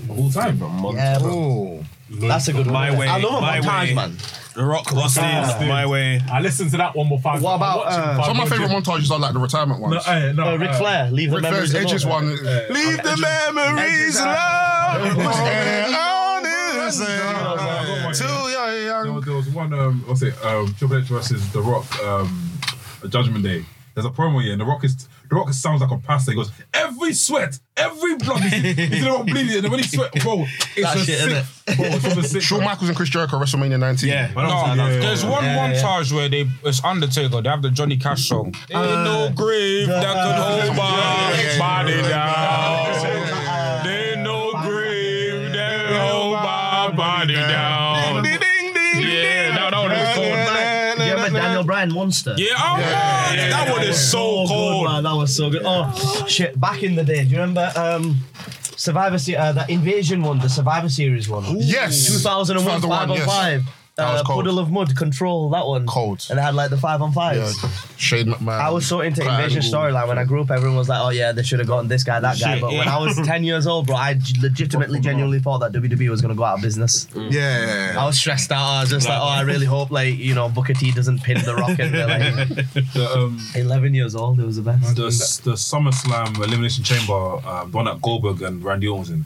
All 0.10 0.30
time, 0.32 0.58
bro. 0.58 0.94
Yeah, 0.94 1.20
bro. 1.20 1.32
Oh, 1.32 1.84
That's 2.10 2.48
a 2.48 2.54
good 2.54 2.66
one. 2.66 2.74
My 2.74 2.98
way, 2.98 3.08
I 3.08 3.18
love 3.18 3.44
a 3.44 3.46
montage, 3.46 3.96
man. 3.96 4.18
The 4.54 4.66
Rock 4.66 4.92
Rusty, 4.92 5.22
Ah. 5.24 5.64
my 5.66 5.86
way. 5.86 6.20
I 6.30 6.42
listened 6.42 6.72
to 6.72 6.78
that 6.78 6.94
one 6.94 7.08
more 7.08 7.20
five. 7.22 7.42
What 7.42 7.56
about, 7.56 7.86
uh, 7.88 8.22
Some 8.24 8.32
of 8.32 8.38
my 8.38 8.46
favorite 8.58 8.70
montages 8.70 9.10
are 9.10 9.18
like 9.20 9.32
the 9.34 9.40
retirement 9.40 9.80
No, 9.80 9.88
ones. 9.88 10.04
eh, 10.08 10.32
no, 10.34 10.44
Uh, 10.54 10.58
Ric 10.58 10.70
uh, 10.72 10.78
Flair, 10.78 11.10
leave 11.12 11.30
the 11.30 11.38
Ric 11.38 11.44
memories 11.44 11.72
Flair's 11.72 12.04
alone. 12.04 12.32
Edge's 12.34 12.44
one. 12.44 12.74
leave 12.76 12.98
the 13.02 13.18
memories 13.18 14.20
alone. 14.20 15.16
Too 18.14 18.28
There 18.28 18.84
young. 19.06 19.16
was, 19.16 19.26
there 19.26 19.36
was 19.36 19.50
one, 19.50 19.74
um, 19.74 20.04
what's 20.06 20.22
it, 20.22 20.34
um, 20.46 20.74
Triple 20.78 20.98
H 20.98 21.06
versus 21.06 21.50
The 21.54 21.62
Rock, 21.62 21.86
um, 22.04 22.52
Judgment 23.10 23.44
Day. 23.44 23.64
There's 24.02 24.14
a 24.14 24.18
promo 24.18 24.42
here, 24.42 24.52
and 24.54 24.62
The 24.62 24.66
Rock 24.66 24.84
is 24.84 25.08
The 25.30 25.36
Rock 25.36 25.52
sounds 25.54 25.82
like 25.82 25.92
a 25.92 25.98
pastor. 25.98 26.32
He 26.32 26.36
goes, 26.38 26.52
every 26.74 27.14
sweat, 27.14 27.60
every 27.78 28.16
blood, 28.16 28.42
he's, 28.42 28.76
he's 28.76 29.04
the 29.04 29.10
Rock 29.12 29.26
bleeding, 29.28 29.60
and 29.64 29.70
when 29.70 29.80
he 29.80 29.88
sweat, 29.88 30.12
bro, 30.24 30.46
it's 30.76 30.82
That 30.82 30.96
a 30.98 31.00
shit, 31.00 31.20
sick, 31.20 31.78
bro, 31.78 31.86
it's 31.88 32.08
from 32.08 32.20
a 32.20 32.24
sick. 32.24 32.42
Shawn 32.42 32.64
Michaels 32.64 32.90
and 32.90 32.98
Chris 32.98 33.10
Jericho 33.10 33.38
WrestleMania 33.40 33.80
19. 33.80 34.10
Yeah. 34.10 34.32
No, 34.36 34.42
say 34.50 34.76
that. 34.78 35.02
there's 35.02 35.24
one 35.26 35.44
Yeah, 35.44 35.72
yeah. 35.72 35.82
montage 35.82 36.12
where 36.12 36.30
they 36.30 36.48
it's 36.64 36.84
Undertaker. 36.84 37.42
They 37.42 37.50
have 37.50 37.62
the 37.62 37.70
Johnny 37.70 37.98
Cash 37.98 38.28
song. 38.28 38.48
Ain't 38.70 39.04
no 39.04 39.32
grave 39.36 39.88
that 39.88 40.14
could 40.14 40.36
hold 40.66 40.76
my 40.78 41.58
body 41.60 42.02
down. 42.10 43.84
There 43.84 44.14
ain't 44.14 44.22
no 44.24 44.52
grave 44.64 45.52
that 45.54 45.88
could 45.88 45.98
hold 45.98 46.34
my 46.34 46.92
body 46.96 47.34
down. 47.36 47.71
Remember 51.90 51.94
Daniel 51.94 51.94
Bryan 51.94 51.94
Monster? 51.94 52.36
Yeah, 52.38 52.54
oh, 52.58 52.78
that 52.78 53.72
one 53.72 53.84
is 53.84 54.12
so 54.12 54.42
good, 54.44 54.50
cold. 54.50 54.86
man. 54.86 55.04
That 55.04 55.14
was 55.16 55.36
so 55.36 55.50
good. 55.50 55.62
Oh 55.66 56.26
shit! 56.28 56.60
Back 56.60 56.84
in 56.84 56.96
the 56.96 57.04
day, 57.04 57.24
do 57.24 57.30
you 57.30 57.40
remember 57.40 57.72
um, 57.76 58.18
Survivor 58.76 59.18
Se- 59.18 59.36
uh, 59.36 59.52
the 59.52 59.72
Invasion 59.72 60.22
one, 60.22 60.40
the 60.40 60.50
Survivor 60.50 60.90
Series 60.90 61.30
one? 61.30 61.44
Yes. 61.60 62.08
2001, 62.08 62.82
5 62.82 63.12
on 63.12 63.18
yes. 63.18 63.26
5. 63.26 63.64
That 64.02 64.12
was 64.14 64.22
Uh, 64.22 64.24
cold. 64.26 64.44
Puddle 64.46 64.60
of 64.60 64.72
Mudd, 64.72 64.96
Control, 64.96 65.50
that 65.52 65.66
one. 65.68 65.86
Cold. 65.88 66.26
And 66.30 66.38
they 66.38 66.44
had 66.44 66.56
like 66.56 66.70
the 66.70 66.78
5 66.78 67.02
on 67.02 67.14
5s. 67.14 67.64
Yeah, 67.64 67.70
Shane 67.98 68.28
McMahon. 68.28 68.60
I 68.60 68.70
was 68.70 68.86
so 68.86 69.02
into 69.02 69.22
Kurt 69.22 69.32
Invasion 69.32 69.62
storyline. 69.62 70.08
When 70.08 70.18
I 70.18 70.24
grew 70.26 70.42
up, 70.42 70.52
everyone 70.52 70.78
was 70.78 70.90
like, 70.90 71.00
"Oh 71.02 71.10
yeah, 71.10 71.32
they 71.32 71.44
should 71.44 71.60
have 71.60 71.68
gotten 71.68 71.88
this 71.88 72.04
guy, 72.04 72.20
that 72.20 72.40
guy." 72.40 72.54
Shit, 72.54 72.62
But 72.62 72.72
when. 72.74 72.88
I 72.88 72.98
was 72.98 73.16
ten 73.26 73.44
years 73.44 73.68
old, 73.68 73.88
bro, 73.88 73.96
I 73.96 74.20
legitimately, 74.42 75.00
genuinely 75.00 75.40
thought 75.40 75.60
that 75.60 75.72
WWE 75.72 76.10
was 76.10 76.22
gonna 76.22 76.36
go 76.36 76.44
out 76.44 76.56
of 76.58 76.62
business. 76.62 77.08
I 77.16 77.20
Yeah. 77.30 77.96
I 77.98 78.06
was 78.06 78.18
stressed 78.18 78.52
out. 78.52 78.66
I 78.78 78.82
was 78.82 78.90
just 78.90 79.08
like, 79.08 79.20
"Oh, 79.20 79.26
I 79.26 79.42
really 79.42 79.66
hope 79.66 79.92
like 79.92 80.18
you 80.18 80.34
know 80.36 80.50
Booker 80.50 80.74
T 80.74 80.92
doesn't 80.92 81.24
pin 81.24 81.38
the 81.46 81.56
Rock." 81.56 81.78
And 81.80 81.92
like, 81.98 82.48
The, 82.94 83.10
um, 83.16 83.40
eleven 83.56 83.94
years 83.94 84.16
old, 84.16 84.40
it 84.40 84.46
was 84.46 84.58
the 84.58 84.64
best. 84.64 84.96
the, 84.96 85.04
the 85.50 85.56
SummerSlam 85.56 86.36
Elimination 86.38 86.84
Chamber, 86.84 87.14
um, 87.48 87.72
the 87.72 87.78
one 87.78 87.86
that 87.86 88.02
Goldberg 88.02 88.42
and 88.42 88.64
Randy 88.64 88.88
Orton 88.88 89.00
was 89.02 89.10
in. 89.10 89.26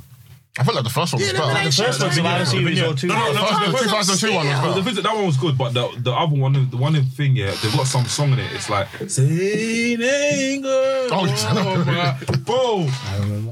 I 0.58 0.64
felt 0.64 0.76
like 0.76 0.86
the 0.86 0.90
first 0.90 1.12
one 1.14 1.22
was 1.22 1.34
better. 1.34 1.66
The 1.66 1.72
first 1.84 2.02
one, 2.02 2.12
Survivor 2.14 2.46
Series 2.46 2.82
or 2.82 2.94
two. 2.94 3.08
No, 3.08 3.16
no, 3.16 3.34
The 3.34 3.40
first- 3.78 3.84
the 3.84 3.90
2002 3.90 4.34
one 4.34 4.48
was 4.48 4.56
The 4.62 4.68
better. 4.70 4.82
visit, 4.82 5.04
that 5.04 5.16
one 5.16 5.26
was 5.26 5.36
good, 5.38 5.58
but 5.58 5.74
the 5.74 5.90
the 5.98 6.14
other 6.14 6.36
one, 6.36 6.70
the 6.70 6.78
one 6.78 6.96
in 6.96 7.04
thing, 7.06 7.36
yeah, 7.36 7.52
they've 7.62 7.76
got 7.76 7.88
some 7.88 8.06
song 8.06 8.32
in 8.34 8.40
it. 8.40 8.52
It's 8.54 8.70
like 8.70 8.88
Saint 9.10 10.02
Anger. 10.02 11.08
Oh, 11.12 11.26
yes, 11.26 11.44
I 11.46 11.54
know. 11.54 12.38
bro, 12.46 12.88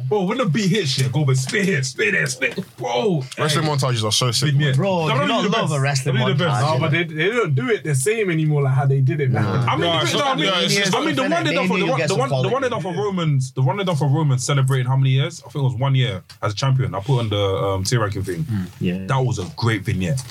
bro, 0.07 0.23
when 0.23 0.38
the 0.38 0.45
beat 0.45 0.69
hits, 0.69 0.97
yeah, 0.97 1.09
go 1.09 1.25
but 1.25 1.35
spit 1.38 1.65
here, 1.65 1.84
spit 1.84 2.13
here, 2.13 2.25
spit, 2.27 2.57
bro. 2.77 3.21
Wrestling 3.38 3.65
montages 3.65 4.03
are 4.05 4.11
so 4.11 4.31
sick. 4.31 4.53
Yeah. 4.57 4.71
Bro, 4.71 5.07
They're 5.07 5.15
do 5.17 5.21
you 5.23 5.27
not 5.27 5.41
the 5.43 5.49
love 5.49 5.69
best. 5.69 5.73
a 5.73 5.80
wrestling 5.81 6.15
They're 6.15 6.23
only 6.23 6.38
the 6.38 6.45
best. 6.45 6.63
montage? 6.65 6.73
No, 6.75 6.80
but 6.80 6.91
they, 6.91 7.03
they 7.03 7.30
don't 7.30 7.53
do 7.55 7.69
it 7.69 7.84
the 7.84 7.95
same 7.95 8.30
anymore 8.30 8.61
like 8.63 8.73
how 8.75 8.85
they 8.85 9.01
did 9.01 9.19
it 9.19 9.34
back 9.34 9.43
then. 9.43 9.69
I 9.69 9.71
mean, 9.75 9.81
No, 9.81 9.97
the- 9.97 10.03
it's 10.03 10.13
no, 10.13 10.19
not- 10.19 10.27
I 10.27 10.35
mean, 10.35 10.45
no, 10.45 10.59
it's 10.61 10.73
just 10.75 10.95
I 10.95 11.05
mean, 11.05 11.15
the 11.15 11.21
one 11.23 11.43
they 11.43 11.53
done 11.53 11.67
for 11.67 11.77
the 11.80 11.85
one, 11.85 12.07
the 12.07 12.15
one, 12.15 12.30
the 12.43 12.49
one 12.49 12.61
they 12.61 12.69
done 12.69 12.81
for 12.81 12.93
Romans, 12.93 13.51
the 13.51 13.61
one 13.61 13.77
they 13.77 13.84
done 13.84 13.95
for 13.97 14.07
Romans 14.07 14.45
celebrating 14.45 14.88
how 14.88 14.95
many 14.95 15.09
years? 15.11 15.41
I 15.45 15.49
think 15.49 15.63
it 15.63 15.67
was 15.67 15.75
one 15.75 15.95
year 15.95 16.23
as 16.41 16.53
a 16.53 16.55
champion. 16.55 16.92
I 16.95 16.99
put 16.99 17.19
on 17.19 17.29
the 17.29 17.37
um, 17.37 17.83
tier 17.83 18.01
ranking 18.01 18.23
thing. 18.23 18.45
Yeah. 18.79 19.05
That 19.05 19.19
was 19.19 19.39
a 19.39 19.45
great 19.55 19.81
vignette. 19.81 20.23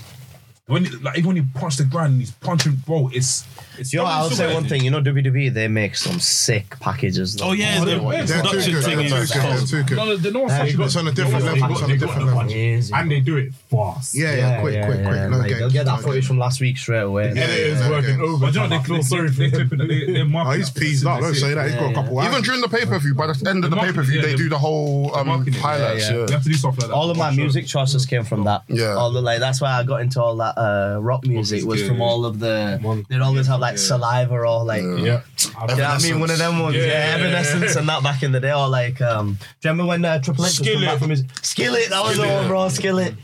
When 0.68 0.84
like 1.02 1.18
even 1.18 1.26
when 1.26 1.36
he 1.36 1.42
punched 1.54 1.78
the 1.78 1.84
ground, 1.84 2.20
he's 2.20 2.30
punching, 2.30 2.76
bro. 2.86 3.10
It's 3.12 3.44
it's. 3.78 3.92
You 3.92 3.98
know, 3.98 4.04
I'll 4.04 4.30
say 4.30 4.54
one 4.54 4.68
thing. 4.68 4.84
You 4.84 4.92
know, 4.92 5.00
WWE 5.02 5.52
they 5.52 5.66
make 5.66 5.96
some 5.96 6.20
sick 6.20 6.78
packages. 6.78 7.34
though. 7.34 7.48
Oh 7.48 7.52
yeah, 7.52 7.80
the 7.80 7.86
They're 7.86 7.98
They're 7.98 8.26
too 8.26 8.48
production 8.48 8.72
good. 8.74 8.84
thing 8.84 8.96
They're 9.08 9.22
is 9.22 9.30
too 9.32 9.40
good. 9.40 9.50
They're 9.58 9.66
too 9.66 9.82
good. 9.82 9.96
No, 9.96 10.04
no, 10.16 10.30
no 10.30 10.40
one's 10.40 10.52
Uh, 10.52 10.58
touching 10.58 10.80
It's 10.82 10.96
on 10.96 11.08
a 11.08 11.12
different 11.12 11.44
level. 11.44 11.72
It's 11.72 11.82
on 11.82 11.90
a 11.90 11.96
different 11.96 12.26
level. 12.26 12.40
Amazing. 12.42 12.94
And 12.96 13.10
they 13.10 13.18
do 13.18 13.38
it 13.38 13.52
fast. 13.72 14.14
Yeah, 14.14 14.36
yeah, 14.36 14.60
quick, 14.60 14.74
yeah, 14.74 14.86
quick, 14.86 15.02
quick. 15.04 15.30
No 15.30 15.36
like, 15.38 15.48
games. 15.48 15.58
They'll 15.58 15.70
get 15.70 15.84
that 15.86 15.96
no 15.96 16.02
footage 16.02 16.14
games. 16.14 16.26
from 16.28 16.38
last 16.38 16.60
week 16.60 16.76
straight 16.78 17.00
away. 17.00 17.32
Yeah, 17.34 17.42
Editors 17.42 17.80
yeah, 17.80 17.90
working 17.90 18.18
yeah. 18.20 18.24
over. 18.24 18.46
But 18.46 18.54
you 18.54 18.60
know, 18.60 18.68
they, 18.68 18.76
I 18.76 18.82
feel 18.84 18.96
they, 18.96 19.02
sorry 19.02 19.30
they, 19.30 19.50
for 19.50 19.56
they, 19.56 19.62
him. 19.64 19.68
they, 19.78 19.86
they, 20.06 20.12
they're 20.12 20.22
Oh, 20.22 20.26
marking 20.26 20.58
he's 20.60 20.68
it. 20.68 20.74
peased 20.80 21.06
out. 21.08 21.20
Don't 21.22 21.34
say 21.34 21.54
that. 21.54 21.66
He's 21.66 21.74
got 21.74 21.90
a 21.90 21.94
couple 21.94 22.22
Even 22.22 22.42
during 22.42 22.60
the 22.60 22.68
pay 22.68 22.86
per 22.86 22.98
view, 23.00 23.14
by 23.16 23.26
the 23.26 23.50
end 23.50 23.64
of 23.64 23.70
the 23.70 23.76
The 23.76 23.82
pay 23.82 23.92
per 23.92 24.02
view, 24.02 24.20
marketing, 24.20 24.22
they 24.22 24.30
yeah, 24.30 24.36
do 24.36 24.48
the 24.48 24.58
whole 24.58 25.12
um, 25.16 25.26
marketing, 25.26 25.54
yeah, 25.54 25.60
highlights. 25.60 26.08
yeah. 26.08 26.16
Yeah, 26.18 26.26
You 26.28 26.32
have 26.34 26.42
to 26.44 26.48
do 26.48 26.54
stuff 26.54 26.78
like 26.78 26.86
that. 26.88 26.94
All 26.94 27.10
of 27.10 27.16
my 27.16 27.32
music 27.34 27.66
choices 27.66 28.06
came 28.06 28.22
from 28.22 28.44
that. 28.44 28.62
Yeah. 28.68 28.94
All 28.94 29.10
the 29.10 29.20
like 29.20 29.40
that's 29.40 29.60
why 29.60 29.72
I 29.72 29.82
got 29.82 30.02
into 30.02 30.22
all 30.22 30.36
that 30.36 30.51
uh, 30.58 30.98
rock 31.00 31.26
music 31.26 31.64
was 31.64 31.86
from 31.86 32.00
all 32.00 32.24
of 32.24 32.38
the 32.38 33.04
they'd 33.08 33.20
always 33.20 33.46
have 33.46 33.60
like 33.60 33.78
saliva 33.78 34.34
or 34.34 34.64
like 34.64 34.82
Yeah. 34.82 34.88
you 34.88 35.00
know 35.04 35.22
what 35.66 35.80
I 35.80 35.98
mean? 36.02 36.20
One 36.20 36.30
of 36.30 36.38
them 36.38 36.58
ones, 36.58 36.76
yeah, 36.76 36.82
Yeah, 36.82 36.88
yeah, 36.88 37.16
yeah, 37.16 37.26
Evanescence 37.26 37.76
and 37.76 37.88
that 37.88 38.02
back 38.02 38.22
in 38.22 38.32
the 38.32 38.40
day, 38.40 38.52
or 38.52 38.68
like, 38.68 39.00
um, 39.00 39.32
do 39.60 39.68
you 39.68 39.70
remember 39.70 39.86
when 39.88 40.04
uh, 40.04 40.18
Triple 40.20 40.46
H 40.46 40.60
was 40.60 40.68
back 40.84 40.98
from 40.98 41.10
his 41.10 41.24
Skillet? 41.42 41.90
That 41.90 42.02
was 42.04 42.16
the 42.16 42.26
one, 42.26 42.46
bro. 42.48 42.68
Skillet. 42.68 43.14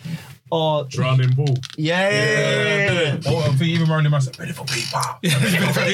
Or 0.51 0.85
Drowning 0.85 1.35
pool. 1.35 1.55
yeah, 1.77 2.09
yeah, 2.11 2.25
yeah, 2.25 2.93
yeah, 2.93 3.03
yeah. 3.15 3.21
Oh, 3.27 3.39
I 3.41 3.49
think 3.49 3.63
even 3.71 3.89
Randy 3.91 4.09
Man 4.09 4.21
said, 4.21 4.39
ready 4.39 4.53
for 4.53 4.65
people. 4.65 4.99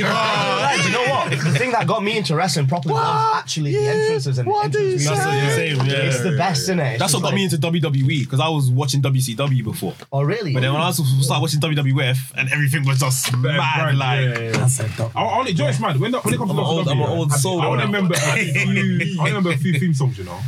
Right, 0.02 0.78
do 0.80 0.88
you 0.88 0.92
know 0.94 1.12
what? 1.12 1.30
The 1.30 1.58
thing 1.58 1.72
that 1.72 1.86
got 1.86 2.02
me 2.04 2.16
into 2.18 2.36
wrestling 2.36 2.66
properly 2.66 2.94
was 2.94 3.34
actually 3.36 3.72
the 3.72 3.86
entrances 3.88 4.38
and 4.38 4.48
the 4.48 4.52
entrance 4.54 4.76
music. 4.86 5.08
That's 5.08 5.26
what 5.26 5.34
you're. 5.34 5.98
Yeah. 5.98 6.06
It's 6.06 6.22
the 6.22 6.36
best, 6.36 6.62
isn't 6.62 6.78
it? 6.80 6.98
That's 6.98 7.14
what 7.14 7.22
got 7.22 7.34
me 7.34 7.44
into 7.44 7.56
WWE 7.56 8.20
because 8.24 8.40
I 8.40 8.48
was 8.48 8.70
watching 8.70 9.02
WCW 9.02 9.64
before. 9.64 9.94
Oh, 10.12 10.22
really? 10.22 10.52
But 10.54 10.60
then 10.60 10.72
when 10.72 10.82
I 10.82 10.86
was 10.88 10.96
started 11.24 11.40
watching 11.42 11.60
WWF 11.60 12.32
and 12.36 12.48
everything 12.52 12.84
was 12.86 13.00
just 13.00 13.36
mad, 13.36 13.56
brand, 13.80 13.98
like 13.98 14.20
yeah, 14.20 14.38
yeah, 14.38 14.68
yeah. 14.98 15.08
I, 15.16 15.22
I 15.22 15.38
only, 15.38 15.52
Joyce, 15.54 15.80
man, 15.80 15.98
when, 16.00 16.12
when 16.12 16.34
it 16.34 16.38
comes 16.38 16.50
I'm 16.50 16.56
to 16.56 16.62
old- 16.62 16.86
WWE, 16.86 16.90
I'm 16.92 17.00
an 17.00 17.08
old 17.08 17.32
soul 17.32 17.60
I 17.60 17.82
remember 17.82 18.14
I 18.18 19.24
remember 19.24 19.50
a 19.50 19.56
few 19.56 19.78
theme 19.78 19.94
songs, 19.94 20.18
you 20.18 20.24
know. 20.24 20.38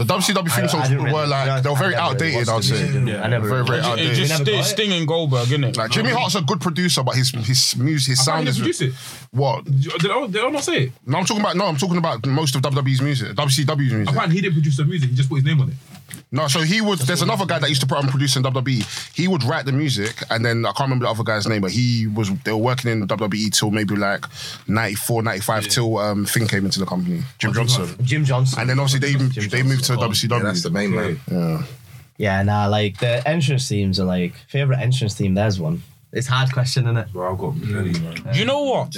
The 0.00 0.06
WCW 0.06 0.48
theme 0.48 0.62
I- 0.64 0.64
I 0.64 0.66
songs 0.66 0.88
were 0.90 0.96
really- 0.96 1.26
like 1.28 1.62
they 1.62 1.68
were 1.68 1.76
very 1.76 1.94
outdated. 1.94 2.48
I'd 2.48 2.64
say 2.64 2.72
music 2.74 2.90
video. 3.02 3.20
I 3.20 3.26
never 3.26 3.48
very 3.48 3.64
very 3.66 3.80
watched 3.80 3.88
It 3.88 3.90
outdated. 3.92 4.14
just 4.16 4.30
never 4.30 4.44
sti- 4.44 4.52
got 4.52 4.60
it. 4.60 4.64
Sting 4.64 4.92
and 4.94 5.06
Goldberg, 5.06 5.48
innit? 5.48 5.76
Like 5.76 5.90
Jimmy 5.90 6.10
Hart's 6.10 6.34
a 6.36 6.40
good 6.40 6.60
producer, 6.62 7.02
but 7.02 7.16
his 7.16 7.28
his 7.30 7.76
music, 7.76 8.12
his 8.12 8.20
I 8.20 8.22
sound 8.22 8.36
can't 8.38 8.48
is 8.48 8.56
produce 8.58 8.80
it. 8.80 8.94
what? 9.30 9.64
Did 9.66 10.10
I, 10.10 10.26
did 10.26 10.42
I 10.42 10.48
not 10.48 10.64
say 10.64 10.84
it? 10.84 10.92
No, 11.06 11.18
I'm 11.18 11.26
talking 11.26 11.42
about 11.42 11.56
no, 11.56 11.66
I'm 11.66 11.76
talking 11.76 11.98
about 11.98 12.24
most 12.26 12.54
of 12.54 12.62
WWE's 12.62 13.02
music, 13.02 13.34
WCW's 13.36 13.92
music. 13.92 14.08
Apparently, 14.08 14.36
he 14.36 14.40
didn't 14.40 14.54
produce 14.54 14.78
the 14.78 14.84
music. 14.86 15.10
He 15.10 15.16
just 15.16 15.28
put 15.28 15.34
his 15.36 15.44
name 15.44 15.60
on 15.60 15.68
it. 15.68 15.74
No, 16.32 16.48
so 16.48 16.60
he 16.60 16.80
would. 16.80 16.98
There's 17.00 17.22
another 17.22 17.46
guy 17.46 17.58
that 17.58 17.68
used 17.68 17.80
to 17.80 17.86
put 17.86 17.98
on 17.98 18.08
producing 18.08 18.42
WWE. 18.42 19.16
He 19.16 19.28
would 19.28 19.42
write 19.44 19.64
the 19.66 19.72
music, 19.72 20.22
and 20.30 20.44
then 20.44 20.64
I 20.64 20.72
can't 20.72 20.88
remember 20.88 21.04
the 21.06 21.10
other 21.10 21.24
guy's 21.24 21.46
name, 21.46 21.62
but 21.62 21.70
he 21.70 22.06
was. 22.06 22.30
They 22.44 22.52
were 22.52 22.58
working 22.58 22.90
in 22.90 23.06
WWE 23.06 23.52
till 23.52 23.70
maybe 23.70 23.96
like 23.96 24.24
94, 24.68 25.22
95, 25.22 25.68
till 25.68 25.98
um, 25.98 26.24
Finn 26.26 26.46
came 26.46 26.64
into 26.64 26.78
the 26.78 26.86
company. 26.86 27.22
Jim 27.38 27.52
Johnston. 27.52 27.88
Jim 28.04 28.24
Johnston. 28.24 28.60
And 28.60 28.70
then 28.70 28.78
obviously 28.78 29.12
they 29.12 29.46
they 29.46 29.62
moved 29.62 29.84
to 29.84 29.94
WCW. 29.94 30.30
Yeah, 30.30 30.42
that's 30.42 30.62
the 30.62 30.70
main 30.70 30.94
man. 30.94 31.20
Yeah. 31.30 31.62
Yeah, 32.18 32.42
nah, 32.42 32.66
like 32.66 32.98
the 32.98 33.26
entrance 33.26 33.66
themes 33.66 33.98
are 33.98 34.04
like 34.04 34.34
favorite 34.46 34.78
entrance 34.78 35.14
theme. 35.14 35.32
There's 35.32 35.58
one. 35.58 35.82
It's 36.12 36.26
hard 36.26 36.52
question, 36.52 36.84
isn't 36.84 36.98
it? 36.98 37.12
Bro, 37.14 37.32
I've 37.32 37.38
got 37.38 37.62
plenty, 37.62 37.98
man. 37.98 38.34
You 38.34 38.44
know 38.44 38.62
what? 38.62 38.94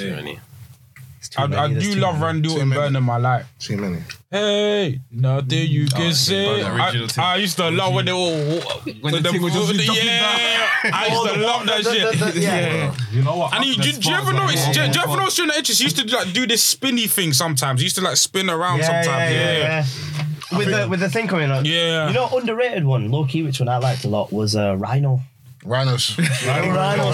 I, 1.36 1.44
I 1.44 1.72
do 1.72 1.94
love 1.94 2.20
Randy 2.20 2.48
Orton 2.50 2.70
better 2.70 2.90
than 2.90 3.02
my 3.04 3.16
life. 3.16 3.46
Too 3.58 3.76
many. 3.76 3.98
Hey, 4.30 5.00
nothing 5.10 5.68
you 5.68 5.86
can 5.86 6.12
say. 6.14 6.62
the 6.62 6.74
original 6.74 7.06
thing. 7.08 7.22
I, 7.22 7.34
I 7.34 7.36
used 7.36 7.56
to 7.58 7.70
love 7.70 7.94
when 7.94 8.06
they 8.06 8.12
all 8.12 8.34
when 9.00 9.22
the 9.22 9.30
thing 9.30 9.42
was 9.42 9.52
just 9.52 9.74
jumping 9.74 10.04
yeah. 10.06 10.66
I 10.84 11.06
used 11.10 11.34
to 11.34 11.40
love 11.40 11.66
that 11.66 11.84
shit. 11.84 12.34
Yeah. 12.42 12.94
You 13.12 13.22
know 13.22 13.36
what? 13.36 13.54
And 13.54 13.64
you, 13.64 13.74
do, 13.76 13.92
do 13.92 14.08
you 14.10 14.16
ever 14.16 14.32
notice? 14.32 14.64
Do, 14.68 14.72
do 14.74 14.98
you 14.98 15.04
ever 15.04 15.16
notice 15.16 15.36
during 15.36 15.48
the 15.50 15.56
entrance? 15.56 15.78
He 15.78 15.84
used 15.84 15.96
to 15.98 16.04
do, 16.04 16.16
like 16.16 16.32
do 16.32 16.46
this 16.46 16.62
spinny 16.62 17.06
thing 17.06 17.32
sometimes. 17.32 17.80
He 17.80 17.84
used 17.84 17.96
to 17.96 18.02
like 18.02 18.16
spin 18.16 18.48
around 18.50 18.78
Yeah, 18.78 18.86
sometimes. 18.86 19.06
yeah, 19.06 19.30
Yeah, 19.30 19.58
yeah, 19.58 19.86
yeah. 20.50 20.58
With 20.58 20.68
the 20.68 20.88
with 20.88 21.00
the 21.00 21.08
thing 21.08 21.28
coming 21.28 21.50
up. 21.50 21.64
Yeah. 21.64 22.08
You 22.08 22.14
know, 22.14 22.28
underrated 22.28 22.84
one, 22.84 23.10
low 23.10 23.24
key, 23.26 23.42
which 23.42 23.60
one 23.60 23.68
I 23.68 23.78
liked 23.78 24.04
a 24.04 24.08
lot 24.08 24.32
was 24.32 24.56
uh, 24.56 24.76
Rhino. 24.76 25.20
Rhinos. 25.64 26.18
Rhino 26.18 27.12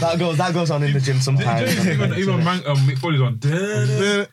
that 0.00 0.18
goes 0.18 0.36
that 0.38 0.54
goes 0.54 0.70
on 0.70 0.82
in 0.82 0.92
the 0.92 1.00
gym 1.00 1.20
sometimes. 1.20 1.86
even 1.86 2.14
even 2.14 2.44
man, 2.44 2.62
um, 2.66 2.76
Mick 2.78 2.98
Foley's 2.98 3.20
on. 3.20 3.38
That's 3.40 4.30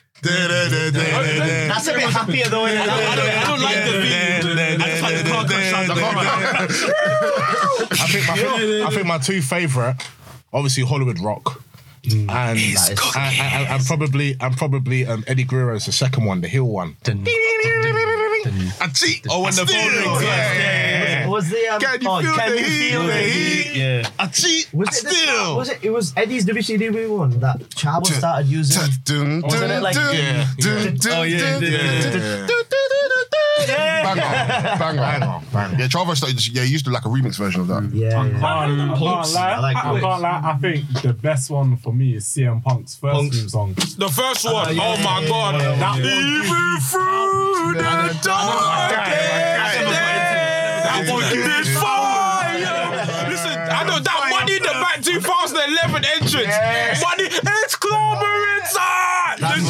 a 1.87 1.93
bit 1.93 2.09
happier 2.09 2.47
though. 2.47 2.65
Isn't? 2.65 2.81
I 2.81 3.15
don't, 3.15 3.29
I 3.29 3.43
don't 3.45 3.61
like 3.61 3.85
the 3.85 3.91
video. 4.01 4.17
I 4.79 4.89
just 4.89 5.03
like 5.03 5.23
the 5.23 5.29
car 5.29 5.45
crash 5.45 5.71
sound. 5.71 5.91
I 7.91 8.07
think 8.07 8.27
my, 8.27 8.35
I 8.85 8.89
think 8.91 9.05
my 9.05 9.17
two 9.17 9.41
favorite, 9.41 9.97
obviously 10.53 10.83
Hollywood 10.85 11.19
Rock. 11.19 11.61
And, 12.09 12.31
and, 12.31 12.57
is 12.57 12.87
and, 12.89 12.97
and, 13.17 13.67
and 13.67 13.85
probably 13.85 14.37
and 14.39 14.55
probably 14.55 15.05
um, 15.05 15.25
Eddie 15.27 15.43
Guerrero's 15.43 15.85
the 15.87 15.91
second 15.91 16.23
one, 16.25 16.39
the 16.41 16.47
heel 16.47 16.63
one. 16.65 16.95
I 18.81 18.87
cheat. 18.89 19.25
Oh, 19.29 19.43
when 19.43 19.53
the 19.55 19.65
phone 19.65 19.87
rings. 19.91 20.21
Yeah, 20.23 20.53
yeah, 20.53 21.03
yeah. 21.21 21.27
Was 21.27 21.49
the 21.49 21.67
um, 21.67 21.79
Can 21.81 22.01
you 22.01 22.09
oh, 22.09 22.21
feel 22.21 22.33
can 22.35 22.49
the 22.51 22.57
you 22.57 22.63
heat, 22.65 22.89
feel 22.91 23.01
the 23.01 23.07
the 23.07 23.13
heat? 23.19 23.65
heat? 23.67 23.75
Yeah. 23.79 24.09
I 24.19 24.27
cheat. 24.27 24.73
Was 24.73 24.87
I 24.89 24.91
it, 24.91 25.03
the, 25.03 25.09
still. 25.09 25.55
was 25.57 25.69
it? 25.69 25.79
It 25.83 25.89
was 25.91 26.13
Eddie's 26.17 26.45
WCW 26.45 27.17
one 27.17 27.39
that 27.39 27.59
Chavo 27.71 28.05
started 28.07 28.47
using. 28.47 28.91
Dun, 29.03 29.41
Wasn't 29.41 29.71
it 29.71 29.81
like- 29.81 29.95
dun, 29.95 30.15
Yeah. 30.15 30.47
dun, 30.59 30.95
dun, 30.97 31.13
Oh, 31.13 31.23
yeah, 31.23 31.37
dun, 31.39 31.61
yeah, 31.63 31.69
yeah, 31.69 32.01
dun, 32.01 32.21
yeah. 32.21 32.47
dun, 32.47 32.63
Banger, 33.67 34.21
banger, 34.21 35.01
Banger, 35.01 35.41
banger. 35.51 35.77
Yeah, 35.79 35.87
Chavo 35.87 36.15
started. 36.15 36.47
Yeah, 36.47 36.63
he 36.63 36.71
used 36.71 36.85
to 36.85 36.91
like 36.91 37.05
a 37.05 37.09
remix 37.09 37.37
version 37.37 37.61
of 37.61 37.67
that. 37.67 37.89
Yeah, 37.93 38.19
I 38.21 38.27
yeah. 38.27 38.39
can't, 38.39 38.81
I 38.81 38.97
can't 38.97 39.33
lie. 39.33 39.51
I 39.51 39.59
like 39.59 39.77
I, 39.77 39.99
can't 39.99 40.21
lie. 40.21 40.41
I 40.43 40.57
think 40.57 41.01
the 41.01 41.13
best 41.13 41.49
one 41.49 41.77
for 41.77 41.93
me 41.93 42.15
is 42.15 42.25
CM 42.25 42.63
Punk's 42.63 42.95
first 42.95 43.13
Punks. 43.13 43.37
theme 43.37 43.49
song. 43.49 43.73
The 43.73 44.09
first 44.09 44.45
one. 44.45 44.67
Oh, 44.67 44.71
yeah, 44.71 44.81
oh 44.83 44.97
my 45.03 45.21
yeah, 45.21 45.27
god. 45.27 45.55
yeah, 45.55 45.69
yeah. 45.69 45.79
That 45.79 45.91
one 45.91 46.03
Even 46.05 46.79
through 46.87 47.73
the 47.73 48.19
darkest, 48.23 49.67
one 51.11 51.21
this 51.29 51.69
fire. 51.77 53.29
Listen, 53.29 53.57
I 53.57 53.83
know 53.85 53.99
that 53.99 54.27
Money 54.31 54.55
in 54.57 54.63
the 54.63 54.69
Bank 54.69 55.03
2011 55.03 56.05
entrance. 56.05 56.55
Money, 57.03 57.27
it's 57.63 57.75
clover 57.75 58.35
inside. 58.59 59.26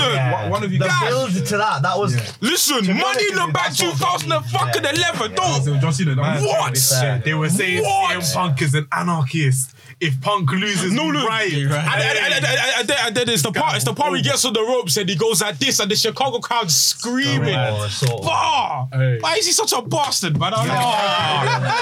Listen, 0.08 0.16
Yeah. 0.16 0.50
one 0.50 0.64
of 0.64 0.72
you 0.74 0.80
the 0.80 0.86
guys- 0.88 1.10
build 1.10 1.46
to 1.46 1.58
that. 1.58 1.82
That 1.82 1.98
was 1.98 2.16
listen, 2.42 2.76
Money 2.98 3.24
in 3.30 3.36
the 3.36 3.50
Bank 3.54 3.76
2011. 3.76 5.36
Don't. 5.36 5.64
So 5.64 5.78
John 5.78 5.94
Cena. 5.94 6.16
that 6.16 6.42
was- 6.42 6.44
What? 6.92 7.24
They 7.24 7.34
were 7.34 7.50
saying 7.50 7.84
What? 7.84 8.12
CM 8.24 8.34
Punk 8.34 8.62
is 8.62 8.74
an 8.76 8.88
anarchist. 8.92 9.74
If 10.00 10.22
Punk 10.22 10.52
loses, 10.52 10.92
No, 10.94 11.06
we 11.08 11.12
no. 11.14 11.26
riot. 11.26 11.54
And, 11.54 11.72
and, 11.74 11.74
and, 11.74 12.46
and, 12.46 12.92
and, 12.92 13.16
then- 13.16 13.30
it's 13.30 13.42
the 13.42 13.52
part, 13.52 13.76
it's 13.78 13.84
the 13.86 13.94
part 13.94 14.12
where 14.12 14.18
he 14.18 14.24
gets 14.24 14.46
on 14.46 14.54
the 14.54 14.62
ropes 14.62 14.96
and 14.98 15.10
he 15.10 15.16
goes 15.16 15.42
like 15.42 15.58
this, 15.58 15.80
and 15.80 15.90
the 15.90 15.96
Chicago 15.96 16.38
crowd 16.38 16.70
screaming. 16.70 17.56
Oh, 17.56 17.88
so- 17.88 18.20
Bah! 18.20 18.86
Hey. 18.94 19.18
Why 19.20 19.36
is 19.38 19.48
he 19.48 19.52
such 19.54 19.74
a 19.74 19.82
bastard, 19.82 20.38
man? 20.40 20.54
I 20.56 20.68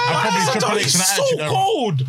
probably 0.08 0.40
He's 0.40 0.46
such 0.46 0.56
a- 0.56 0.60
Triple 0.60 0.78
H 0.78 0.84
he's 0.86 0.96
and 0.96 1.40
the 1.40 1.48
so 1.48 1.54
cold. 1.54 2.02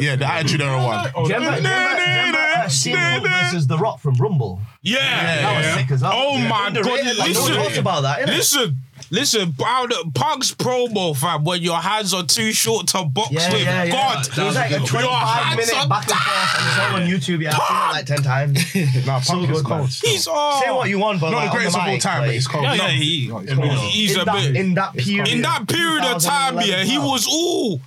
Yeah, 0.00 0.16
the 0.16 0.26
Attitude 0.32 0.60
Era 0.62 0.76
one. 0.82 1.10
Oh, 1.16 1.24
CM 1.24 3.20
Punk 3.20 3.28
versus 3.28 3.66
The 3.66 3.78
Rock 3.78 4.00
from 4.00 4.14
Rumble? 4.14 4.60
Yeah. 4.82 4.98
That 5.42 5.56
was 5.56 5.66
sick 5.82 5.90
as 5.90 6.02
well. 6.02 6.12
Oh 6.14 6.38
my 6.38 6.48
god! 6.48 6.76
Underrated, 6.78 7.16
like, 7.18 7.32
no 7.34 7.40
one 7.42 7.50
talks 7.52 7.66
Listen, 7.68 7.80
about 7.80 8.00
that. 8.02 8.26
listen, 8.28 8.76
listen. 9.12 9.50
Bro, 9.52 9.86
the 9.88 10.10
Punk's 10.14 10.52
promo, 10.52 11.16
fam, 11.16 11.44
when 11.44 11.62
your 11.62 11.76
hands 11.76 12.12
are 12.12 12.24
too 12.24 12.52
short 12.52 12.88
to 12.88 13.04
box 13.04 13.30
Yeah, 13.30 13.52
with. 13.52 13.62
yeah, 13.62 13.84
yeah. 13.84 13.92
God, 13.92 14.26
It 14.26 14.36
was 14.38 14.54
like 14.56 14.70
a 14.72 14.78
your 14.78 14.86
25 14.86 15.12
hands 15.28 15.56
minute 15.56 15.76
are- 15.84 15.88
back 15.88 16.08
and 16.08 16.18
forth, 16.18 16.58
and 16.58 16.68
it's 16.68 16.78
all 16.78 16.96
on 16.96 17.02
YouTube. 17.36 17.42
Yeah, 17.42 17.56
I've 17.56 17.68
seen 17.68 17.76
it 17.76 17.92
like 17.92 18.06
10 18.06 18.22
times. 18.24 19.06
Nah, 19.06 19.20
So 19.20 19.34
Punk 19.34 19.50
is 19.50 19.62
good, 19.62 19.68
man. 19.68 19.78
cold. 19.78 19.90
He's 20.02 20.28
oh, 20.28 20.60
Say 20.64 20.70
what 20.72 20.88
you 20.88 20.98
want, 20.98 21.20
but 21.20 21.30
Not 21.30 21.36
like, 21.38 21.50
the 21.52 21.56
greatest 21.56 21.76
on 21.76 21.80
of 21.82 21.86
the 21.86 21.92
all 21.92 21.98
time, 22.00 22.22
but 22.26 22.34
he's 22.34 22.46
cold. 22.48 22.64
Yeah, 22.64 22.74
yeah, 22.74 22.88
he- 22.88 23.28
no, 23.28 23.38
he's 23.38 23.54
cold. 23.54 23.78
he's 23.78 24.14
in 24.14 24.20
a 24.20 24.24
that, 24.24 24.34
bit. 24.34 24.56
in 24.56 24.74
that 24.74 24.92
period. 24.96 25.28
In 25.28 25.42
that 25.42 25.68
period 25.68 26.04
of 26.04 26.22
time, 26.22 26.56
yeah, 26.60 26.82
he 26.82 26.98
was 26.98 27.26
all. 27.30 27.80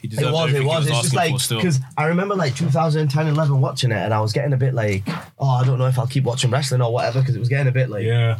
He 0.00 0.06
It 0.08 0.10
deserved 0.12 0.32
was, 0.32 0.52
it 0.54 0.60
he 0.60 0.66
was. 0.66 0.86
It's 0.86 1.02
just 1.02 1.14
like 1.14 1.32
because 1.48 1.78
I 1.96 2.06
remember 2.06 2.34
like 2.34 2.54
2010, 2.56 3.26
11 3.28 3.60
watching 3.60 3.90
it, 3.90 3.96
and 3.98 4.14
I 4.14 4.20
was 4.20 4.32
getting 4.32 4.54
a 4.54 4.56
bit 4.56 4.72
like, 4.74 5.02
oh, 5.38 5.48
I 5.50 5.64
don't 5.64 5.78
know 5.78 5.86
if 5.86 5.98
I'll 5.98 6.06
keep 6.06 6.24
watching 6.24 6.50
wrestling 6.50 6.80
or 6.80 6.90
whatever 6.92 7.20
because 7.20 7.36
it 7.36 7.38
was 7.38 7.48
getting 7.50 7.68
a 7.68 7.72
bit 7.72 7.90
like 7.90 8.04
Yeah. 8.04 8.38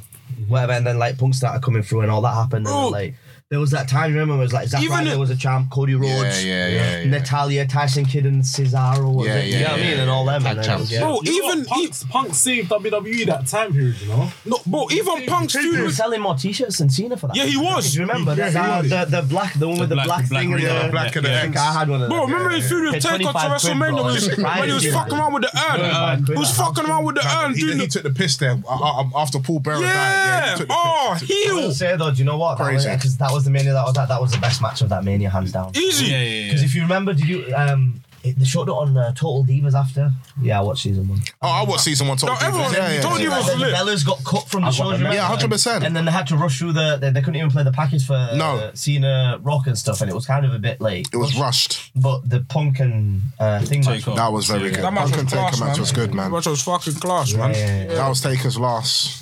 Whatever. 0.51 0.73
And 0.73 0.87
then 0.87 0.99
like 0.99 1.19
Punk 1.19 1.35
started 1.35 1.63
coming 1.63 1.83
through, 1.83 2.01
and 2.01 2.11
all 2.11 2.23
that 2.23 2.35
happened. 2.35 2.67
And 2.67 2.77
then, 2.77 2.91
like 2.91 3.15
there 3.51 3.59
was 3.59 3.73
that 3.73 3.89
time. 3.89 4.13
You 4.13 4.17
remember, 4.21 4.41
it 4.41 4.45
was 4.45 4.53
like 4.53 4.69
Zack 4.69 4.81
Even 4.81 4.99
Ryder 4.99 5.11
it- 5.11 5.19
was 5.19 5.31
a 5.31 5.35
champ, 5.35 5.71
Cody 5.71 5.97
Rhodes, 5.97 6.45
Yeah, 6.45 6.69
yeah, 6.69 6.69
yeah, 6.69 6.99
yeah. 7.01 7.11
Natalya, 7.11 7.67
Tyson 7.67 8.05
Kidd, 8.05 8.25
and 8.25 8.45
Cesaro. 8.45 9.13
Was 9.13 9.27
Yeah, 9.27 9.39
it? 9.39 9.49
yeah, 9.49 9.59
you 9.59 9.65
know 9.65 9.71
what 9.73 9.81
I 9.81 9.83
mean, 9.83 9.99
and 9.99 10.11
all 10.11 10.25
them. 10.25 10.43
yeah. 10.45 10.51
And 10.51 10.59
then 10.61 10.71
it 10.71 10.79
was, 10.79 10.93
yeah. 10.93 11.01
Bro, 11.01 11.21
You 11.25 11.43
know 11.43 11.47
even 11.49 11.59
what? 11.65 11.69
Punk's, 11.69 12.05
Punk 12.05 12.35
saved 12.35 12.69
WWE 12.71 13.27
that 13.27 13.49
time 13.49 13.73
period, 13.73 14.01
you 14.01 14.07
know? 14.07 14.31
no, 14.45 14.59
bro, 14.67 14.87
even 14.93 15.27
Punk's 15.27 15.55
He 15.55 15.67
was 15.69 15.77
dude. 15.77 15.93
selling 15.95 16.21
more 16.21 16.37
T-shirts 16.37 16.79
than 16.79 16.91
Cena 16.91 17.17
for 17.17 17.27
that. 17.27 17.35
Yeah, 17.37 17.47
he 17.47 17.57
was. 17.57 17.91
Do 17.93 17.99
you 17.99 18.07
remember 18.07 18.37
Yeah, 18.37 18.51
that, 18.51 18.85
he 18.85 18.91
that- 18.91 19.11
the, 19.11 19.21
the 19.21 19.27
black, 19.27 19.55
the 19.55 19.67
one 19.69 19.81
with 19.81 19.89
the, 19.89 19.97
black- 19.97 20.07
black, 20.07 20.29
black 20.29 20.43
thing 20.43 20.53
and 20.53 20.63
the 20.63 20.89
black 20.93 21.17
and 21.17 21.27
the 21.27 21.37
I 21.37 21.43
think 21.43 21.57
I 21.57 21.73
had 21.73 21.89
one 21.89 22.03
of 22.03 22.09
them. 22.09 22.11
Bro, 22.17 22.27
remember 22.27 22.51
his 22.51 22.69
feud 22.69 22.85
with 22.85 22.93
Paid 22.93 23.03
Taker 23.03 23.17
to 23.19 23.23
25 23.33 23.43
quid, 23.43 23.51
WrestleMania 23.51 23.79
bro. 23.91 24.05
when 24.05 24.15
he 24.15 24.29
was, 24.29 24.39
when 24.39 24.69
he 24.69 24.73
was 24.75 24.85
Yeah. 24.85 24.93
fucking 24.93 25.19
around 25.19 25.33
with 25.33 25.43
the 25.43 25.59
urn. 25.73 25.81
Yeah. 25.81 26.17
He 26.25 26.33
was 26.39 26.57
fucking 26.57 26.85
around 26.87 27.05
with 27.05 27.17
the 27.17 27.27
urn, 27.43 27.55
He, 27.55 27.67
he 27.73 27.79
the. 27.79 27.87
took 27.89 28.03
the 28.05 28.11
piss 28.11 28.37
there 28.37 28.53
uh, 28.69 29.01
uh, 29.01 29.05
after 29.17 29.41
Paul 29.41 29.59
Bearer 29.59 29.81
died. 29.81 29.87
Yeah, 29.87 30.45
Yeah. 30.47 30.53
he 30.53 30.59
took 30.61 30.69
the 30.69 30.75
Oh, 30.77 31.17
piss. 31.19 31.31
I 31.49 31.53
will 31.53 31.61
heel. 31.63 31.73
say 31.73 31.97
though, 31.97 32.11
do 32.13 32.17
you 32.19 32.25
know 32.25 32.39
what? 32.39 32.57
Crazy. 32.57 32.89
Because 32.91 33.17
that 33.17 33.33
was 33.33 33.40
the 33.45 33.51
mania 33.51 33.73
that 33.73 33.85
was 33.85 33.95
that. 33.95 34.09
That 34.09 34.21
was 34.21 34.33
the 34.33 34.39
best 34.39 34.61
match 34.63 34.81
of 34.83 34.89
that 34.91 35.05
mania, 35.05 35.31
hands 35.31 35.53
down. 35.53 35.73
Easy. 35.77 36.07
Yeah, 36.07 36.23
yeah, 36.23 36.47
Because 36.49 36.63
yeah. 36.63 36.67
if 36.69 36.75
you 36.75 36.83
remember, 36.83 37.13
did 37.13 37.27
you 37.29 37.55
um? 37.55 38.01
It, 38.23 38.39
they 38.39 38.45
showed 38.45 38.69
it 38.69 38.73
on 38.73 38.95
uh, 38.99 39.13
Total 39.15 39.43
Divas 39.47 39.73
after. 39.73 40.11
Yeah, 40.43 40.59
I 40.59 40.63
watched 40.63 40.83
season 40.83 41.09
one. 41.09 41.21
Oh, 41.41 41.49
I 41.49 41.65
watched 41.65 41.85
season 41.85 42.07
one. 42.07 42.19
No, 42.23 42.35
everyone 42.43 42.71
told 43.01 43.19
you 43.19 43.29
it 43.29 43.35
was 43.35 43.47
Like, 43.49 43.53
the 43.55 43.57
lit. 43.57 43.75
Bellas 43.75 44.05
got 44.05 44.23
cut 44.25 44.47
from 44.47 44.61
the 44.61 44.71
shows. 44.71 44.93
remember? 44.99 45.15
Yeah, 45.17 45.27
100%. 45.35 45.87
And 45.87 45.97
then 45.97 46.05
they 46.05 46.13
had 46.13 46.27
to 46.27 46.37
rush 46.37 46.59
through 46.59 46.75
the. 46.75 46.99
They, 47.01 47.09
they 47.09 47.21
couldn't 47.23 47.37
even 47.37 47.49
play 47.51 47.63
the 47.63 47.73
package 47.73 48.05
for 48.07 48.29
No. 48.35 48.57
uh, 48.59 48.75
Cena 48.75 49.39
Rock 49.41 49.67
and 49.69 49.79
stuff, 49.79 50.03
and 50.03 50.11
it 50.11 50.15
was 50.15 50.27
kind 50.27 50.45
of 50.45 50.53
a 50.53 50.59
bit 50.59 50.83
like. 50.83 51.07
It 51.15 51.17
was 51.17 51.35
rushed. 51.41 51.93
But 51.97 52.29
the 52.29 52.41
Punk 52.41 52.81
and 52.81 53.23
uh, 53.39 53.61
thing 53.63 53.87
match. 53.87 54.05
That 54.05 54.31
was 54.31 54.49
very 54.49 54.69
good. 54.71 54.85
That 54.85 54.93
match 54.93 55.05
Punk 55.05 55.13
was 55.13 55.21
and 55.21 55.29
Taker 55.31 55.65
match 55.65 55.79
was 55.79 55.93
good, 55.93 56.13
man. 56.13 56.31
That 56.31 56.37
match 56.37 56.47
was 56.47 56.63
fucking 56.63 56.95
class, 56.97 57.33
Yeah, 57.33 57.39
man. 57.39 57.51
yeah, 57.55 57.83
yeah. 57.85 57.95
That 57.95 58.09
was 58.11 58.21
Taker's 58.21 58.59
last 58.59 59.20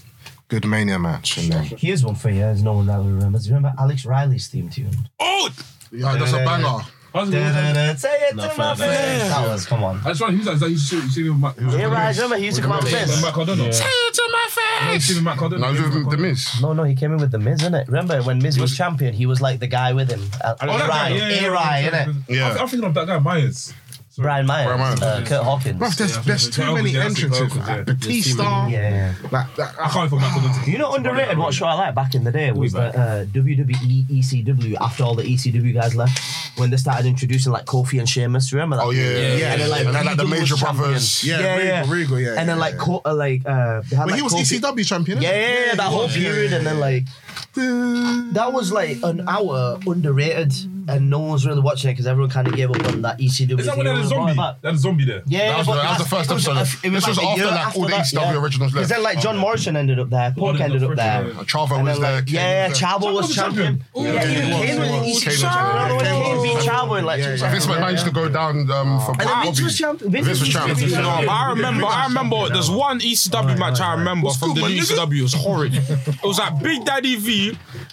good 0.48 0.66
Mania 0.66 0.98
match, 0.98 1.38
and 1.38 1.52
then 1.52 1.64
Here's 1.64 2.04
one 2.04 2.14
for 2.14 2.30
you, 2.30 2.42
as 2.42 2.62
no 2.62 2.74
one 2.74 2.88
ever 2.90 3.02
remembers. 3.02 3.46
You 3.46 3.54
remember 3.54 3.76
Alex 3.78 4.04
Riley's 4.04 4.48
theme 4.48 4.68
tune? 4.70 4.90
Oh, 5.20 5.48
Yeah, 5.92 6.16
that's 6.16 6.32
a 6.32 6.38
banger. 6.44 6.84
Say 7.14 7.30
it 7.40 8.30
to 8.36 8.54
my 8.58 8.74
face. 8.74 9.28
That 9.28 9.48
was, 9.48 9.66
come 9.66 9.82
on. 9.82 9.96
I 10.04 10.10
just 10.10 10.20
wonder 10.20 10.36
who's 10.36 10.44
that? 10.46 10.52
Is 10.54 10.60
that 10.60 10.70
you 10.70 10.76
see, 10.76 10.96
you 10.96 11.08
see 11.08 11.26
him 11.26 11.40
with 11.40 11.56
Matt? 11.58 11.72
Yeah, 11.78 11.86
right. 11.86 12.14
Remember, 12.14 12.36
he 12.36 12.44
used 12.44 12.58
to 12.58 12.62
come 12.62 12.72
out 12.72 12.82
with 12.84 12.92
this. 12.92 13.22
Matt 13.22 13.32
Cardona. 13.32 13.72
Say 13.72 13.84
it 13.86 14.14
to 14.14 14.28
my 14.30 14.48
No, 14.84 14.92
face. 14.92 15.08
him 15.10 15.16
with 15.16 15.24
Matt 15.24 15.38
Cardona. 15.38 15.60
No, 15.62 15.68
it 15.74 15.86
was 15.86 15.94
with 15.96 16.10
the 16.10 16.16
Miz. 16.18 16.60
No, 16.60 16.72
no, 16.74 16.84
he 16.84 16.94
came 16.94 17.12
in 17.12 17.18
with 17.18 17.30
the 17.30 17.38
Miz, 17.38 17.60
innit? 17.60 17.86
Remember 17.86 18.22
when 18.22 18.38
Miz 18.40 18.58
was 18.58 18.76
champion, 18.76 19.14
he 19.14 19.24
was 19.26 19.40
like 19.40 19.58
the 19.58 19.66
guy 19.66 19.94
with 19.94 20.10
him. 20.10 20.20
Oh, 20.44 20.54
that 20.60 20.88
guy, 20.88 21.08
yeah, 21.08 21.28
yeah, 21.28 21.78
yeah, 21.78 21.90
innit? 21.90 22.14
Yeah. 22.28 22.56
I'm 22.60 22.68
thinking 22.68 22.86
of 22.86 22.94
that 22.94 23.06
guy 23.06 23.18
Myers. 23.18 23.72
Brian 24.18 24.46
Myers, 24.46 24.66
Brian 24.66 24.80
Myers. 24.80 25.02
uh, 25.02 25.24
Kurt 25.26 25.42
Hawkins. 25.44 25.80
Bruv, 25.80 25.96
there's, 25.96 26.24
there's 26.24 26.50
too 26.50 26.74
many 26.74 26.90
yeah, 26.90 27.04
entrances. 27.04 27.54
yeah. 27.56 27.66
Like 27.66 27.86
Batista, 27.86 28.66
Yeah. 28.68 29.14
like 29.30 29.54
that. 29.56 29.74
I 29.80 29.88
can't 29.88 30.06
even 30.06 30.18
Matt 30.20 30.32
Cardona. 30.32 30.66
You 30.66 30.78
know, 30.78 30.94
underrated. 30.94 31.38
What 31.38 31.54
show 31.54 31.66
I 31.66 31.74
like 31.74 31.94
back 31.94 32.14
in 32.14 32.24
the 32.24 32.32
day 32.32 32.50
was 32.52 32.72
the 32.72 32.80
uh, 32.82 33.24
WWE 33.26 34.06
ECW. 34.08 34.76
After 34.80 35.04
all 35.04 35.14
the 35.14 35.22
ECW 35.22 35.72
guys 35.74 35.94
left, 35.94 36.20
when 36.58 36.70
they 36.70 36.76
started 36.76 37.06
introducing 37.06 37.52
like 37.52 37.64
Kofi 37.66 37.98
and 37.98 38.08
Sheamus. 38.08 38.52
Remember 38.52 38.76
that? 38.76 38.84
Oh 38.84 38.90
yeah, 38.90 39.02
yeah, 39.10 39.36
yeah. 39.36 39.52
And 39.52 39.60
then 39.62 39.70
like, 39.70 39.86
and 39.86 39.94
then 39.94 40.04
like 40.06 40.16
the 40.16 40.24
Major 40.26 40.56
champion. 40.56 40.76
Brothers. 40.84 41.24
Yeah, 41.24 41.80
Regal, 41.80 41.94
Regal, 41.94 42.20
yeah, 42.20 42.28
And 42.38 42.48
then 42.48 42.56
yeah, 42.56 42.60
like, 42.60 42.74
yeah. 42.74 42.80
Co- 42.80 43.02
uh, 43.04 43.14
like, 43.14 43.42
uh, 43.46 43.82
they 43.88 43.96
had, 43.96 44.04
But 44.04 44.10
like 44.10 44.16
he 44.16 44.22
was 44.22 44.34
Kofi- 44.34 44.60
ECW 44.60 44.86
champion. 44.86 45.22
Yeah, 45.22 45.30
yeah, 45.30 45.66
yeah, 45.66 45.74
that 45.76 45.82
whole 45.92 46.08
period, 46.08 46.52
and 46.52 46.66
then 46.66 46.80
like 46.80 47.04
That 47.54 48.52
was 48.52 48.72
like 48.72 48.98
an 49.02 49.26
hour 49.28 49.78
underrated, 49.86 50.52
and 50.88 51.10
no 51.10 51.18
one's 51.20 51.46
really 51.46 51.60
watching 51.60 51.90
it 51.90 51.94
because 51.94 52.06
everyone 52.06 52.30
kind 52.30 52.46
of 52.48 52.54
gave 52.54 52.70
up 52.70 52.84
on 52.86 53.02
that 53.02 53.18
ECW. 53.18 53.58
Is 53.58 53.66
that 53.66 53.76
when 53.76 53.86
they 53.86 53.92
had 53.92 53.98
a 53.98 54.02
and 54.02 54.08
brought 54.10 54.30
it 54.30 54.34
zombie? 54.36 54.58
They 54.62 54.68
had 54.68 54.74
a 54.74 54.78
zombie 54.78 55.04
there. 55.04 55.22
Yeah, 55.26 55.48
That 55.50 55.58
was 55.58 55.66
but 55.66 55.74
the- 55.76 55.82
that 55.82 55.88
was 55.90 55.98
the 55.98 56.04
first 56.16 56.30
it 56.30 56.34
was 56.34 56.48
episode. 56.48 56.86
it 56.86 56.90
This 56.90 57.06
was 57.06 57.16
like 57.18 57.26
a 57.26 57.30
after, 57.30 57.42
year 57.42 57.50
like, 57.50 57.76
all 57.76 57.82
the 57.82 57.88
that, 57.88 58.06
ECW 58.06 58.42
originals 58.42 58.72
Because 58.72 58.74
left. 58.74 58.88
then 58.90 59.02
like 59.02 59.20
John 59.20 59.36
Morrison 59.38 59.76
ended 59.76 59.98
up 59.98 60.10
there, 60.10 60.34
Punk 60.36 60.60
ended 60.60 60.82
up 60.84 60.94
there. 60.96 61.24
one, 61.24 61.46
Chavo 61.46 61.76
And 61.78 61.84
was 61.86 61.98
then, 61.98 62.02
there. 62.02 62.12
like, 62.16 62.26
Kane 62.26 62.34
yeah, 62.34 62.68
was 62.68 62.78
there. 62.80 62.88
Chavo 62.88 63.12
was 63.14 63.26
was 63.28 63.34
champion. 63.34 63.84
champion. 63.94 64.04
Yeah, 64.04 64.12
Yeah, 64.12 64.38
even 64.38 64.50
was, 64.50 64.66
Kane 64.68 64.80
was 64.80 64.90
was. 64.90 65.06
East 65.08 65.24
Kane 65.24 65.32
was 65.32 65.40
Champion. 65.40 65.52
champion. 65.58 65.78
Remember 65.78 65.96
when 65.96 66.04
Kane 66.04 66.22
Kane 66.22 66.36
was 66.38 66.42
beat 66.42 66.52
champion. 66.52 66.74
Chavo 66.88 66.98
in 66.98 67.04
like 67.04 67.18
two 67.20 67.28
Vince 67.28 67.40
seconds? 67.40 67.66
McMahon 67.66 67.92
used 67.92 68.04
to 68.04 68.10
go 68.12 68.28
down 68.28 68.70
um, 68.70 69.00
for 69.00 69.10
And 69.12 69.20
then 69.20 69.42
Vince 69.44 69.60
was 69.62 69.78
champion. 69.78 70.10
Vince 70.12 70.28
was 70.28 70.40
was 70.40 70.48
champion. 70.48 70.76
champion. 70.78 71.02
No, 71.02 71.26
but 71.26 71.32
I 71.32 71.50
remember. 71.50 71.86
I 71.86 72.04
remember. 72.06 72.48
There's 72.48 72.70
one 72.70 73.00
ECW 73.00 73.58
match 73.58 73.80
I 73.80 73.92
remember 73.94 74.30
from 74.30 74.54
the 74.54 74.62
new 74.68 74.80
ECW. 74.82 75.18
It 75.18 75.22
was 75.22 75.34
horrid. 75.34 75.74
It 75.74 76.22
was 76.24 76.38
like 76.38 76.62
Big 76.62 76.84
Daddy 76.84 77.16
V 77.16 77.27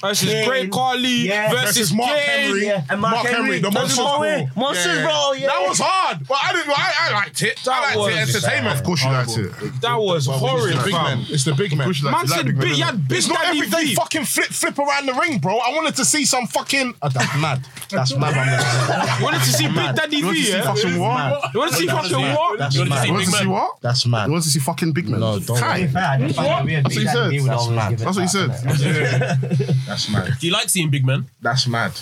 versus 0.01 0.29
Kane. 0.29 0.47
Great 0.47 0.71
Carly 0.71 1.27
Yeah. 1.27 1.51
versus 1.51 1.65
Versus 1.65 1.93
Mark 1.93 2.09
Kane. 2.17 2.25
Henry. 2.45 2.65
Yeah, 2.67 2.83
and 2.89 3.01
Mark, 3.01 3.13
Mark 3.15 3.27
Henry. 3.27 3.41
Henry, 3.43 3.59
the 3.59 3.71
Monsters 3.71 3.97
Monsters 3.97 3.97
Ball. 3.97 4.19
Ball. 4.19 4.49
Monsters 4.55 4.85
Yeah, 4.85 5.01
yeah. 5.33 5.33
Yeah. 5.35 5.47
That 5.47 5.67
was 5.69 5.79
hard, 5.83 6.27
but 6.27 6.37
I 6.43 6.53
didn't. 6.53 6.69
I, 6.77 6.93
I 6.99 7.13
liked 7.13 7.41
it. 7.43 7.57
That 7.65 7.73
I 7.73 7.81
liked 7.81 7.97
was- 7.97 8.13
it. 8.13 8.35
Entertainment. 8.35 8.75
Of 8.79 8.83
course 8.83 9.03
you 9.03 9.09
liked 9.11 9.37
it. 9.37 9.81
That 9.81 9.95
was 9.99 10.25
horrid, 10.27 10.75
It's 10.75 10.83
the 10.83 10.83
big 10.85 10.93
fam. 10.95 11.25
It's 11.29 11.43
the 11.43 11.53
big 11.53 11.77
men. 11.77 11.87
Push 11.87 12.01
that- 12.03 12.11
Man 12.11 12.27
said 12.27 12.45
big 12.45 12.59
big. 12.59 12.69
man. 12.79 12.79
Had 12.81 13.07
Big 13.07 13.17
It's 13.17 13.27
not 13.27 13.41
Daddy 13.41 13.59
everyday 13.61 13.93
fucking 13.95 14.25
flip 14.25 14.47
flip 14.47 14.79
around 14.79 15.05
the 15.07 15.13
ring, 15.13 15.39
bro. 15.39 15.57
I 15.57 15.69
wanted 15.71 15.95
to 15.97 16.05
see 16.05 16.25
some 16.25 16.47
fucking. 16.47 16.93
Oh, 17.01 17.09
that's 17.09 17.35
mad. 17.37 17.61
That's 17.89 18.15
mad. 18.17 18.33
I'm 18.35 19.21
wanted 19.21 19.41
to 19.41 19.51
see 19.51 19.67
Big 19.67 19.95
Daddy 19.95 20.17
You 20.17 20.25
want 20.25 20.37
to 20.37 20.41
V, 20.41 20.47
see 20.47 20.57
yeah? 20.57 20.63
fucking 20.63 20.99
what? 20.99 21.53
You 21.53 21.59
want 21.59 21.71
to 21.71 21.77
see 21.77 21.87
fucking 21.87 22.21
what? 22.33 22.59
That's 22.59 22.75
You 22.75 22.81
want 22.81 22.89
to 22.91 22.95
mad. 22.95 23.01
see 23.01 23.07
You 23.07 23.13
want 23.13 23.25
to 23.25 23.31
see 23.31 23.45
what? 23.47 23.81
That's 23.81 24.05
mad. 24.05 24.25
You 24.25 24.31
want 24.31 24.43
to 24.43 24.49
see 24.49 24.59
fucking 24.59 24.91
big 24.93 25.09
Man. 25.09 25.19
No, 25.19 25.39
don't. 25.39 25.57
Kai. 25.57 25.87
Fair, 25.87 26.03
I 26.03 26.17
didn't 26.17 26.33
find 26.35 26.69
it 26.69 26.71
weird. 26.71 26.85
That's 26.85 26.95
what 26.95 27.01
he 27.01 27.07
said. 27.07 27.49
That's 27.49 27.67
mad. 27.69 27.97
That's 27.97 28.15
what 28.15 28.21
he 28.21 28.27
said. 28.27 29.24
Innit? 29.27 29.85
That's 29.87 30.09
mad. 30.09 30.33
Do 30.39 30.47
you 30.47 30.53
like 30.53 30.69
seeing 30.69 30.89
big 30.89 31.05
men? 31.05 31.25
That's 31.41 31.67
mad. 31.67 31.93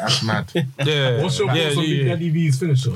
That's 0.00 0.22
mad. 0.22 0.52
Yeah. 0.84 1.22
What's 1.22 1.38
your 1.38 1.48
yeah, 1.54 1.64
thoughts 1.64 1.76
on 1.78 1.84
Big 1.84 1.98
yeah. 1.98 2.08
Daddy 2.14 2.30
V's 2.30 2.58
finisher? 2.58 2.94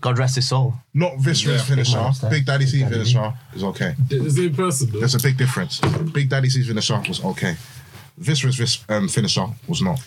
God 0.00 0.18
rest 0.18 0.36
his 0.36 0.48
soul. 0.48 0.74
Not 0.94 1.18
Viscera's 1.18 1.64
finisher. 1.64 1.96
man's. 1.96 2.20
Big 2.20 2.46
Daddy 2.46 2.66
C 2.66 2.84
finisher 2.84 3.32
is 3.54 3.64
okay. 3.64 3.94
The 4.08 4.30
same 4.30 4.54
person 4.54 4.90
though. 4.90 5.00
There's 5.00 5.14
a 5.14 5.20
big 5.20 5.36
difference. 5.36 5.80
Big 6.12 6.28
Daddy 6.28 6.48
C's 6.48 6.66
finisher 6.68 7.02
was 7.08 7.24
okay. 7.24 7.56
Viscera's 8.18 8.56
vis- 8.56 8.84
um, 8.88 9.08
finisher 9.08 9.46
was 9.68 9.82
not. 9.82 9.98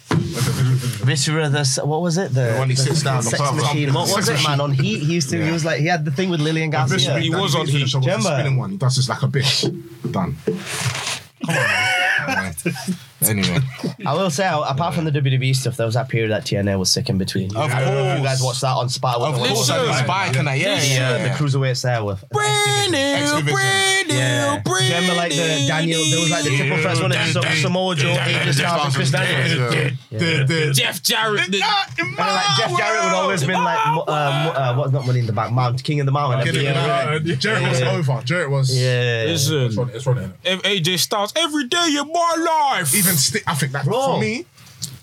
Viscera, 1.06 1.50
the 1.50 1.60
s- 1.60 1.84
what 1.84 2.02
was 2.02 2.18
it? 2.18 2.34
The, 2.34 2.56
one 2.58 2.70
he 2.70 2.76
the 2.76 2.82
sits 2.82 3.04
down, 3.04 3.18
the 3.18 3.30
sex 3.30 3.42
pub- 3.42 3.56
machine. 3.56 3.94
What 3.94 4.16
was 4.16 4.30
it, 4.30 4.42
man? 4.48 4.60
On 4.62 4.72
Heat, 4.72 5.00
he 5.04 5.14
used 5.14 5.30
to. 5.32 5.44
He 5.46 5.52
was 5.52 5.64
like 5.66 5.80
he 5.80 5.86
had 5.88 6.06
the 6.06 6.12
thing 6.12 6.30
with 6.30 6.40
Lillian 6.40 6.70
Garcia. 6.72 6.98
Viscera, 6.98 7.20
He 7.20 7.30
was 7.30 7.52
C's 7.52 7.56
on 7.60 7.66
Heat. 7.68 7.74
finisher 7.74 7.98
was 8.00 8.06
the 8.06 8.12
Remember? 8.12 8.30
spinning 8.40 8.58
one. 8.58 8.72
He 8.72 8.78
does 8.78 8.96
this 8.96 9.10
like 9.10 9.22
a 9.22 9.28
bitch. 9.28 10.12
Done. 10.12 10.36
Come 11.46 12.38
on. 12.38 12.96
Anyway, 13.22 13.60
I 14.06 14.14
will 14.14 14.30
say, 14.30 14.48
apart 14.48 14.94
from 14.96 15.06
the 15.06 15.12
WWE 15.12 15.56
stuff, 15.56 15.76
there 15.78 15.86
was 15.86 15.96
that 15.96 16.08
period 16.10 16.32
that 16.32 16.44
TNA 16.46 16.80
was 16.80 16.90
sick 16.92 17.10
in 17.10 17.18
between. 17.18 17.50
Of 17.56 17.58
I 17.72 17.82
don't 17.84 17.94
know 17.94 18.04
if 18.14 18.18
you 18.20 18.24
guys 18.24 18.42
watched 18.42 18.62
that 18.62 18.72
on 18.74 18.88
Spy. 18.90 19.14
of 19.14 19.36
course, 19.36 19.50
Listen. 19.70 19.76
I 19.76 20.04
spike 20.04 20.38
and 20.38 20.48
that. 20.48 20.58
Yeah, 20.58 20.82
yeah, 20.82 21.14
The 21.14 21.20
yeah. 21.26 21.38
cruiserweights 21.38 21.84
there 21.84 22.04
were. 22.04 22.18
Brand 22.32 22.92
new, 22.92 22.98
X-Division. 22.98 23.54
brand 23.54 24.08
new, 24.08 24.14
Yeah. 24.16 24.62
Brand 24.64 24.86
remember 24.94 25.16
like 25.16 25.32
the 25.32 25.66
Daniel? 25.68 26.02
There 26.10 26.20
was 26.22 26.30
like 26.32 26.44
the 26.46 26.58
triple 26.58 26.78
threats 26.78 27.02
one. 27.02 27.12
It 27.12 27.36
was 27.36 27.62
Samoa 27.62 27.96
Joe, 27.96 28.08
AJ 28.16 28.54
Styles, 28.54 28.86
and 28.86 28.94
Chris 28.96 29.12
Daniels. 29.12 30.78
Jeff 30.78 31.04
Jarrett. 31.04 31.46
And 31.46 31.54
then, 31.54 31.62
like 32.18 32.46
Jeff 32.58 32.78
Jarrett 32.78 33.04
would 33.04 33.14
always 33.14 33.44
been 33.44 33.64
like, 33.64 33.80
uh, 33.86 34.02
uh, 34.10 34.76
what's 34.76 34.92
not 34.92 35.06
Money 35.06 35.20
in 35.20 35.26
the 35.26 35.34
Bank, 35.34 35.54
Mount 35.54 35.84
King 35.84 35.98
in 36.00 36.06
the 36.06 36.12
Mountain. 36.12 36.54
Jarrett 37.40 37.64
was 37.70 37.82
over. 37.82 38.22
Jarrett 38.24 38.50
was. 38.50 38.76
Yeah. 38.76 39.26
Listen, 39.28 39.66
It's 39.66 39.76
running. 39.78 39.96
It's 39.96 40.06
running. 40.06 40.32
AJ 40.44 41.00
Styles 41.00 41.34
every 41.36 41.66
day 41.68 41.96
of 42.00 42.08
my 42.08 42.36
life. 42.80 42.94
Even 43.10 43.18
Sting, 43.18 43.42
I 43.48 43.56
think 43.56 43.72
that 43.74 43.86
Bro. 43.86 44.02
for 44.06 44.20
me, 44.22 44.46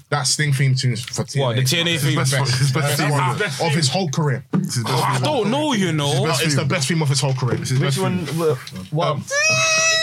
that 0.09 0.23
Sting 0.23 0.53
theme 0.53 0.75
tune 0.75 0.97
for 0.97 1.25
TNA. 1.25 1.41
What, 1.41 1.57
the 1.57 1.63
TNA 1.63 1.87
is 1.95 2.03
theme? 2.05 2.15
the 2.15 2.21
His 2.21 2.31
best, 2.31 2.33
best- 2.33 2.59
his 2.59 2.73
best 2.73 2.97
theme 2.99 3.13
of, 3.13 3.41
of 3.43 3.61
of 3.63 3.73
his 3.75 3.89
whole 3.89 4.09
career. 4.11 4.45
It's 4.55 4.77
his 4.77 4.85
best 4.85 5.03
I 5.05 5.15
theme. 5.15 5.25
don't 5.25 5.51
know, 5.51 5.73
you 5.73 5.93
know. 5.93 6.25
No, 6.25 6.31
it's 6.31 6.55
the 6.57 6.65
best 6.65 6.89
theme 6.89 7.03
of 7.03 7.09
his 7.09 7.21
whole 7.21 7.35
career. 7.35 7.57
This 7.59 7.73
is 7.73 7.81
Which 7.81 7.99
one? 7.99 8.25
were- 8.39 8.55
What? 8.91 9.17
Jum, 9.17 9.23
jum, 9.23 9.27
jum, 9.27 9.96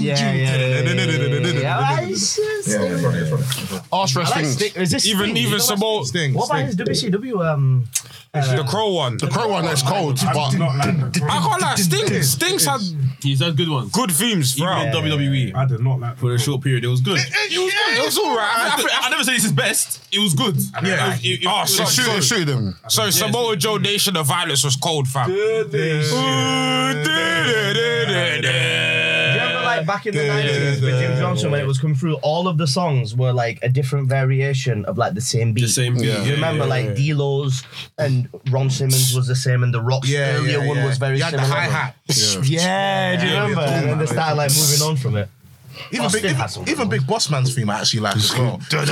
Yeah, 0.00 0.32
yeah, 0.32 0.56
yeah, 0.56 0.80
like 1.78 2.00
wrestling. 4.16 4.44
Is 4.82 4.90
this 4.90 5.06
Even 5.06 5.30
even 5.30 5.36
You 5.42 5.50
know 5.50 5.58
Samoa, 5.58 6.04
Sting. 6.04 6.34
What 6.34 6.46
about 6.46 6.64
his 6.64 6.76
WCW? 6.76 7.44
Um, 7.46 7.84
the 8.32 8.64
Crow 8.68 8.92
one. 8.92 9.16
The 9.16 9.28
crow 9.28 9.48
one 9.48 9.64
that's 9.64 9.82
cold, 9.82 10.18
but 10.20 10.54
Not 10.54 10.76
like 10.76 11.12
that. 11.12 11.22
I 11.22 11.38
can't 11.38 11.62
like 11.62 11.78
Sting. 11.78 12.22
Sting's 12.22 12.64
had 12.66 12.80
He's 13.22 13.40
had 13.40 13.56
good 13.56 13.68
ones. 13.68 13.90
good 13.92 14.10
themes 14.10 14.54
throughout. 14.54 14.86
in 14.88 14.92
WWE 14.92 15.54
I 15.54 15.64
did 15.66 15.80
not 15.80 16.00
like 16.00 16.16
for 16.18 16.34
a 16.34 16.38
short 16.38 16.62
period, 16.62 16.84
it 16.84 16.88
was 16.88 17.00
good. 17.00 17.18
It 17.20 18.04
was 18.04 18.18
alright. 18.18 18.38
I, 18.38 19.00
I, 19.02 19.06
I 19.06 19.10
never 19.10 19.24
said 19.24 19.34
it's 19.34 19.44
his 19.44 19.52
best. 19.52 20.00
It 20.12 20.18
was 20.18 20.34
good. 20.34 20.56
Yeah. 20.82 21.14
It, 21.14 21.24
it, 21.24 21.42
it, 21.42 21.46
Oh, 21.48 21.64
so 21.64 21.84
was 21.84 21.94
shoot, 21.94 22.04
good. 22.06 22.24
shoot 22.24 22.48
him. 22.48 22.76
So 22.88 23.08
Samoa 23.10 23.56
Joe 23.56 23.76
Nation 23.78 24.16
of 24.16 24.26
Violence 24.26 24.64
was 24.64 24.76
cold, 24.76 25.08
fam. 25.08 25.30
Back 29.86 30.06
in 30.06 30.14
the 30.14 30.26
nineties 30.26 30.80
with 30.80 30.98
Jim 31.00 31.16
Johnston 31.18 31.50
when 31.50 31.60
it 31.60 31.66
was 31.66 31.78
coming 31.78 31.96
through? 31.96 32.14
All 32.16 32.48
of 32.48 32.58
the 32.58 32.66
songs 32.66 33.14
were 33.14 33.32
like 33.32 33.58
a 33.62 33.68
different 33.68 34.08
variation 34.08 34.84
of 34.86 34.98
like 34.98 35.14
the 35.14 35.20
same 35.20 35.52
beat. 35.52 35.62
The 35.62 35.68
same 35.68 35.94
beat. 35.94 36.04
Yeah. 36.06 36.22
Do 36.22 36.28
you 36.28 36.34
remember 36.34 36.66
like 36.66 36.94
D-Lo's 36.96 37.62
and 37.98 38.28
Ron 38.50 38.70
Simmons 38.70 39.14
was 39.14 39.26
the 39.26 39.36
same, 39.36 39.62
and 39.62 39.72
the 39.72 39.80
Rock's 39.80 40.08
Yeah, 40.08 40.34
earlier 40.36 40.58
yeah, 40.60 40.68
one 40.68 40.82
was 40.84 40.98
very 40.98 41.18
You 41.18 41.24
had 41.24 41.34
the 41.34 41.38
similar. 41.44 41.60
hi-hat. 41.60 41.96
Yeah, 42.44 43.16
do 43.20 43.26
you 43.26 43.32
remember? 43.34 43.60
and 43.62 43.88
then 43.88 43.98
they 43.98 44.06
started 44.06 44.36
like 44.36 44.50
moving 44.50 44.82
on 44.82 44.96
from 44.96 45.16
it. 45.16 45.28
Even 45.92 46.10
big, 46.10 46.24
even, 46.24 46.68
even 46.68 46.88
Big 46.88 47.06
Boss 47.06 47.30
Man's 47.30 47.54
theme 47.54 47.70
I 47.70 47.80
actually 47.80 48.00
like 48.00 48.16
as 48.16 48.32
well. 48.36 48.60
Cold. 48.70 48.84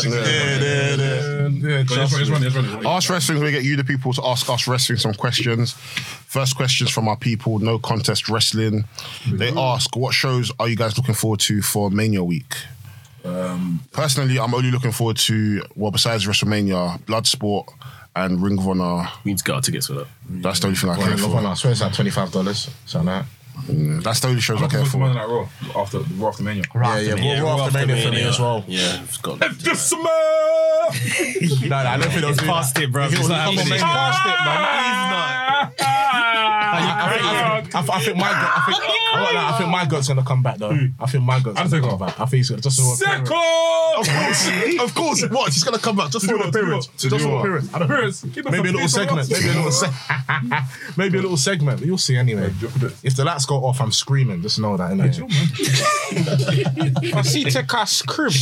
Ask 2.85 3.09
Wrestling, 3.09 3.43
we 3.43 3.51
get 3.51 3.63
you, 3.63 3.75
the 3.75 3.83
people, 3.83 4.13
to 4.13 4.25
ask 4.25 4.49
us 4.49 4.67
wrestling 4.67 4.97
some 4.97 5.13
questions. 5.13 5.73
First 5.73 6.55
questions 6.55 6.89
from 6.89 7.07
our 7.07 7.17
people, 7.17 7.59
no 7.59 7.77
contest 7.79 8.29
wrestling. 8.29 8.85
They 9.31 9.49
ask, 9.49 9.95
what 9.95 10.13
shows 10.13 10.51
are 10.59 10.67
you 10.67 10.75
guys 10.75 10.97
looking 10.97 11.15
forward 11.15 11.39
to 11.41 11.61
for 11.61 11.89
Mania 11.91 12.23
week? 12.23 12.55
Um, 13.23 13.81
Personally, 13.91 14.39
I'm 14.39 14.53
only 14.53 14.71
looking 14.71 14.91
forward 14.91 15.17
to, 15.17 15.61
well, 15.75 15.91
besides 15.91 16.25
WrestleMania, 16.25 16.99
Bloodsport 17.01 17.67
and 18.15 18.41
Ring 18.41 18.57
of 18.59 18.67
Honor. 18.67 19.07
We 19.23 19.31
need 19.31 19.37
to 19.39 19.43
get 19.43 19.55
our 19.55 19.61
tickets 19.61 19.87
for 19.87 19.93
that. 19.93 20.07
That's 20.29 20.59
the 20.59 20.67
only 20.67 20.77
thing 20.77 20.89
I 20.89 20.97
Well, 20.97 21.07
care 21.07 21.17
Love 21.17 21.35
Honor, 21.35 21.41
for. 21.41 21.51
I 21.51 21.53
swear 21.55 21.71
it's 21.71 21.81
like 21.81 21.93
$25, 21.93 22.69
So 22.85 23.01
like 23.01 23.05
that. 23.07 23.25
That's 24.03 24.19
the 24.21 24.27
only 24.29 24.41
shows 24.41 24.61
I 24.61 24.67
care 24.67 24.81
After 24.81 24.97
Monday 24.97 25.19
for. 25.19 25.27
Night 25.27 25.47
Raw, 25.73 25.81
after 25.81 25.99
Raw 25.99 26.29
after 26.29 26.43
Mania. 26.43 26.63
Yeah, 26.73 26.99
yeah, 26.99 27.15
Yeah, 27.15 27.41
Raw 27.41 27.57
Raw 27.57 27.65
after 27.65 27.77
after 27.77 27.87
Mania 27.87 28.03
for 28.03 28.09
me 28.09 28.15
Mania. 28.15 28.29
as 28.29 28.39
well. 28.39 28.63
Yeah, 28.67 29.03
it's 29.03 29.17
got. 29.17 29.39
Just 29.57 29.87
some. 29.89 30.01
No, 30.91 31.67
no, 31.69 31.75
I 31.77 31.97
don't 31.97 32.11
think 32.11 32.25
It's 32.25 32.41
past 32.41 32.77
it, 32.79 32.91
bro. 32.91 33.05
It's 33.05 33.27
not 33.27 33.39
happening. 33.53 33.65
He's 33.65 33.81
past 33.81 34.25
it, 34.25 34.39
man. 34.43 36.17
I, 37.03 37.63
I, 37.73 37.79
I 37.79 37.99
think 37.99 38.17
my 38.17 38.29
gut, 38.29 38.51
I 38.55 38.63
think, 38.65 38.79
I, 39.13 39.21
won't 39.23 39.37
I 39.37 39.57
think 39.57 39.69
my 39.69 39.85
gut's 39.85 40.07
gonna 40.07 40.23
come 40.23 40.41
back 40.43 40.57
though. 40.57 40.77
I 40.99 41.05
think 41.07 41.23
my 41.23 41.39
gut's 41.39 41.55
gonna 41.57 41.59
Undertaker. 41.61 41.89
come 41.89 41.99
back. 41.99 42.19
I 42.19 42.25
think 42.25 42.37
he's 42.37 42.49
gonna 42.49 42.61
just 42.61 42.79
for 42.79 43.05
an 43.09 43.21
appearance. 43.21 43.29
Of 43.97 44.07
course, 44.07 44.49
of 44.79 44.95
course. 44.95 45.29
What? 45.29 45.53
He's 45.53 45.63
gonna 45.63 45.77
come 45.79 45.95
back 45.97 46.11
just 46.11 46.25
for 46.25 46.35
an 46.35 46.41
appearance. 46.47 46.87
Just 46.97 47.09
for 47.23 47.29
an 47.31 47.37
appearance. 47.39 47.73
I. 47.73 47.79
Appearance. 47.83 48.23
Maybe 48.25 48.69
a 48.69 48.71
little 48.71 48.87
segment. 48.87 49.29
Maybe 49.29 49.49
a 49.49 49.53
little 49.53 49.71
se- 49.71 49.91
Maybe 50.97 51.17
a 51.17 51.21
little 51.21 51.37
segment. 51.37 51.81
You'll 51.81 51.97
see 51.97 52.15
anyway. 52.17 52.51
If 53.03 53.15
the 53.15 53.23
lights 53.25 53.45
go 53.45 53.55
off, 53.65 53.81
I'm 53.81 53.91
screaming. 53.91 54.41
Just 54.41 54.59
know 54.59 54.77
that. 54.77 54.91
Innit? 54.91 55.21
I 57.15 57.21
see 57.21 57.43
Teka's 57.45 58.01
crib. 58.03 58.33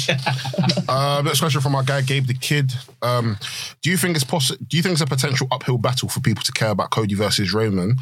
Uh, 0.88 1.22
next 1.24 1.40
question 1.40 1.62
from 1.62 1.76
our 1.76 1.84
guy 1.84 2.02
Gabe 2.02 2.26
the 2.28 2.34
Kid. 2.34 2.72
Um, 3.02 3.38
do 3.82 3.90
you 3.90 3.98
think 3.98 4.16
it's 4.16 4.24
possible? 4.24 4.64
Do 4.68 4.78
you 4.78 4.84
think 4.84 4.94
it's 4.94 5.02
a 5.02 5.08
potential 5.08 5.48
uphill 5.52 5.78
battle 5.78 6.10
for 6.10 6.20
people 6.20 6.44
to 6.44 6.52
care 6.52 6.70
about 6.72 6.92
Cody 6.92 7.16
versus 7.16 7.54
Roman 7.54 7.96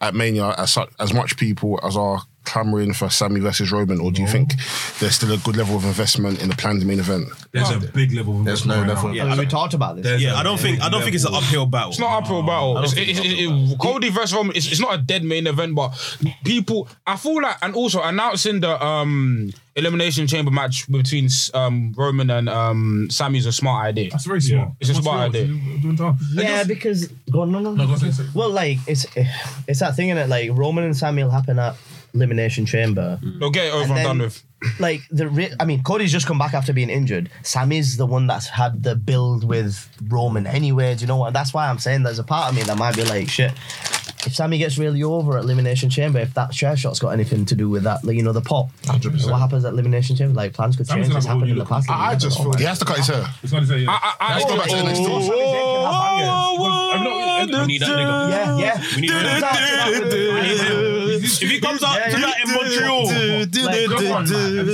at 0.00 0.14
Mania 0.14 0.54
as 0.56 0.76
as 0.98 1.12
much 1.12 1.36
people 1.36 1.78
as 1.82 1.96
are 1.96 2.22
clamoring 2.44 2.92
for 2.94 3.08
Sammy 3.10 3.40
versus 3.40 3.70
Roman, 3.70 4.00
or 4.00 4.10
do 4.10 4.22
you 4.22 4.28
think 4.28 4.54
there's 4.98 5.14
still 5.16 5.32
a 5.32 5.36
good 5.38 5.56
level 5.56 5.76
of 5.76 5.84
investment 5.84 6.42
in 6.42 6.48
the 6.48 6.56
planned 6.56 6.84
main 6.86 6.98
event? 6.98 7.28
There's 7.52 7.70
a 7.70 7.78
big 7.78 8.12
level 8.12 8.38
of 8.40 8.44
There's 8.44 8.66
no 8.66 8.82
level. 8.82 9.10
I 9.10 9.24
mean, 9.24 9.38
we 9.38 9.46
talked 9.46 9.74
about 9.74 9.96
this. 10.02 10.20
Yeah, 10.20 10.34
I 10.34 10.42
don't 10.42 10.58
think 10.58 10.80
I 10.80 10.88
don't 10.88 11.02
think 11.02 11.14
it's 11.14 11.24
an 11.24 11.34
uphill 11.34 11.66
battle. 11.66 11.90
It's 11.90 11.98
not 11.98 12.22
uphill 12.22 12.42
battle. 12.42 12.78
It's, 12.78 12.92
it, 12.94 13.08
it, 13.08 13.18
it, 13.18 13.78
Cody 13.78 14.08
versus 14.10 14.34
Roman. 14.34 14.56
It's, 14.56 14.66
it's 14.70 14.80
not 14.80 14.94
a 14.94 14.98
dead 14.98 15.22
main 15.24 15.46
event, 15.46 15.74
but 15.74 15.90
people. 16.44 16.88
I 17.06 17.16
feel 17.16 17.40
like, 17.42 17.56
and 17.62 17.74
also 17.74 18.02
announcing 18.02 18.60
the 18.60 18.82
um 18.84 19.52
elimination 19.76 20.26
chamber 20.26 20.50
match 20.50 20.90
between 20.90 21.28
um 21.54 21.94
Roman 21.96 22.30
and 22.30 22.48
um 22.48 23.08
Sammy 23.10 23.38
is 23.38 23.46
a 23.46 23.52
smart 23.52 23.86
idea. 23.86 24.10
That's 24.10 24.24
very 24.26 24.40
smart. 24.40 24.70
It's 24.80 24.90
a 24.90 24.94
What's 24.94 25.04
smart 25.04 25.34
yours? 25.34 25.44
idea. 25.44 25.56
You 25.82 25.96
doing? 25.96 26.18
Yeah, 26.32 26.64
because 26.64 27.06
go 27.30 27.42
on, 27.42 27.52
no, 27.52 27.60
no, 27.60 27.74
No, 27.74 27.86
go 27.86 27.92
on, 27.92 27.98
say- 27.98 28.10
say. 28.10 28.24
Well, 28.34 28.50
like 28.50 28.78
it's 28.86 29.06
it's 29.68 29.80
that 29.80 29.94
thing 29.96 30.08
in 30.08 30.18
it. 30.18 30.28
Like 30.28 30.50
Roman 30.52 30.84
and 30.84 30.96
Sammy 30.96 31.22
will 31.22 31.30
happen 31.30 31.58
at 31.58 31.76
Elimination 32.14 32.66
Chamber. 32.66 33.18
They'll 33.22 33.50
get 33.50 33.66
it 33.66 33.72
over 33.74 33.82
and, 33.82 33.90
And 33.90 33.98
then- 33.98 34.04
done 34.06 34.18
with. 34.20 34.42
Like 34.78 35.00
the, 35.10 35.26
re- 35.26 35.54
I 35.58 35.64
mean, 35.64 35.82
Cody's 35.82 36.12
just 36.12 36.26
come 36.26 36.38
back 36.38 36.52
after 36.52 36.74
being 36.74 36.90
injured. 36.90 37.30
Sammy's 37.42 37.96
the 37.96 38.04
one 38.04 38.26
that's 38.26 38.46
had 38.46 38.82
the 38.82 38.94
build 38.94 39.42
with 39.42 39.88
Roman 40.08 40.46
anyway. 40.46 40.94
Do 40.94 41.00
you 41.00 41.06
know 41.06 41.16
what? 41.16 41.32
That's 41.32 41.54
why 41.54 41.66
I'm 41.70 41.78
saying 41.78 42.02
there's 42.02 42.18
a 42.18 42.24
part 42.24 42.50
of 42.50 42.56
me 42.56 42.62
that 42.64 42.76
might 42.76 42.94
be 42.94 43.02
like, 43.04 43.30
shit. 43.30 43.52
if 44.26 44.34
Sammy 44.34 44.58
gets 44.58 44.76
really 44.76 45.02
over 45.02 45.38
at 45.38 45.44
Elimination 45.44 45.88
Chamber, 45.88 46.18
if 46.18 46.34
that 46.34 46.52
chair 46.52 46.76
shot's 46.76 46.98
got 46.98 47.08
anything 47.10 47.46
to 47.46 47.54
do 47.54 47.70
with 47.70 47.84
that, 47.84 48.04
like, 48.04 48.16
you 48.16 48.22
know, 48.22 48.32
the 48.34 48.42
pop, 48.42 48.68
100%. 48.82 49.30
what 49.30 49.40
happens 49.40 49.64
at 49.64 49.72
Elimination 49.72 50.14
Chamber? 50.14 50.34
Like 50.34 50.52
plans 50.52 50.76
could 50.76 50.86
Sammy's 50.86 51.06
change. 51.06 51.14
gonna 51.14 51.18
It's 51.20 51.26
have 51.26 51.36
a 51.36 51.38
happened 51.38 51.52
in 51.52 51.56
really 51.56 51.64
the 51.66 51.74
past. 51.74 51.88
I, 51.90 52.10
I 52.10 52.14
just 52.16 52.36
feel 52.36 52.52
he 52.52 52.64
has 52.64 52.78
to 52.80 52.84
cut 52.84 52.98
his 52.98 53.06
hair. 53.06 53.24
It's 53.42 53.52
gonna 53.52 53.64
say 53.66 53.78
yeah. 53.78 53.90
I, 53.98 54.14
I, 54.20 54.34
Let's 54.34 54.44
go 54.44 54.56
back 54.58 54.68
to 54.68 54.74
NXT. 54.74 55.00
We 57.60 57.66
need 57.66 57.80
that 57.80 57.88
nigga. 57.88 58.30
Yeah, 58.30 58.58
yeah. 58.58 58.82
We 58.94 59.00
need 59.00 59.10
that. 59.10 60.86
If 61.22 61.50
he 61.50 61.60
comes 61.60 61.82
out 61.82 61.94
to 62.10 62.16
that 62.18 62.34
in 62.44 62.52
Montreal, 62.52 63.06
Like, 63.06 63.86
come 63.88 64.12
on, 64.12 64.30
man. 64.30 64.68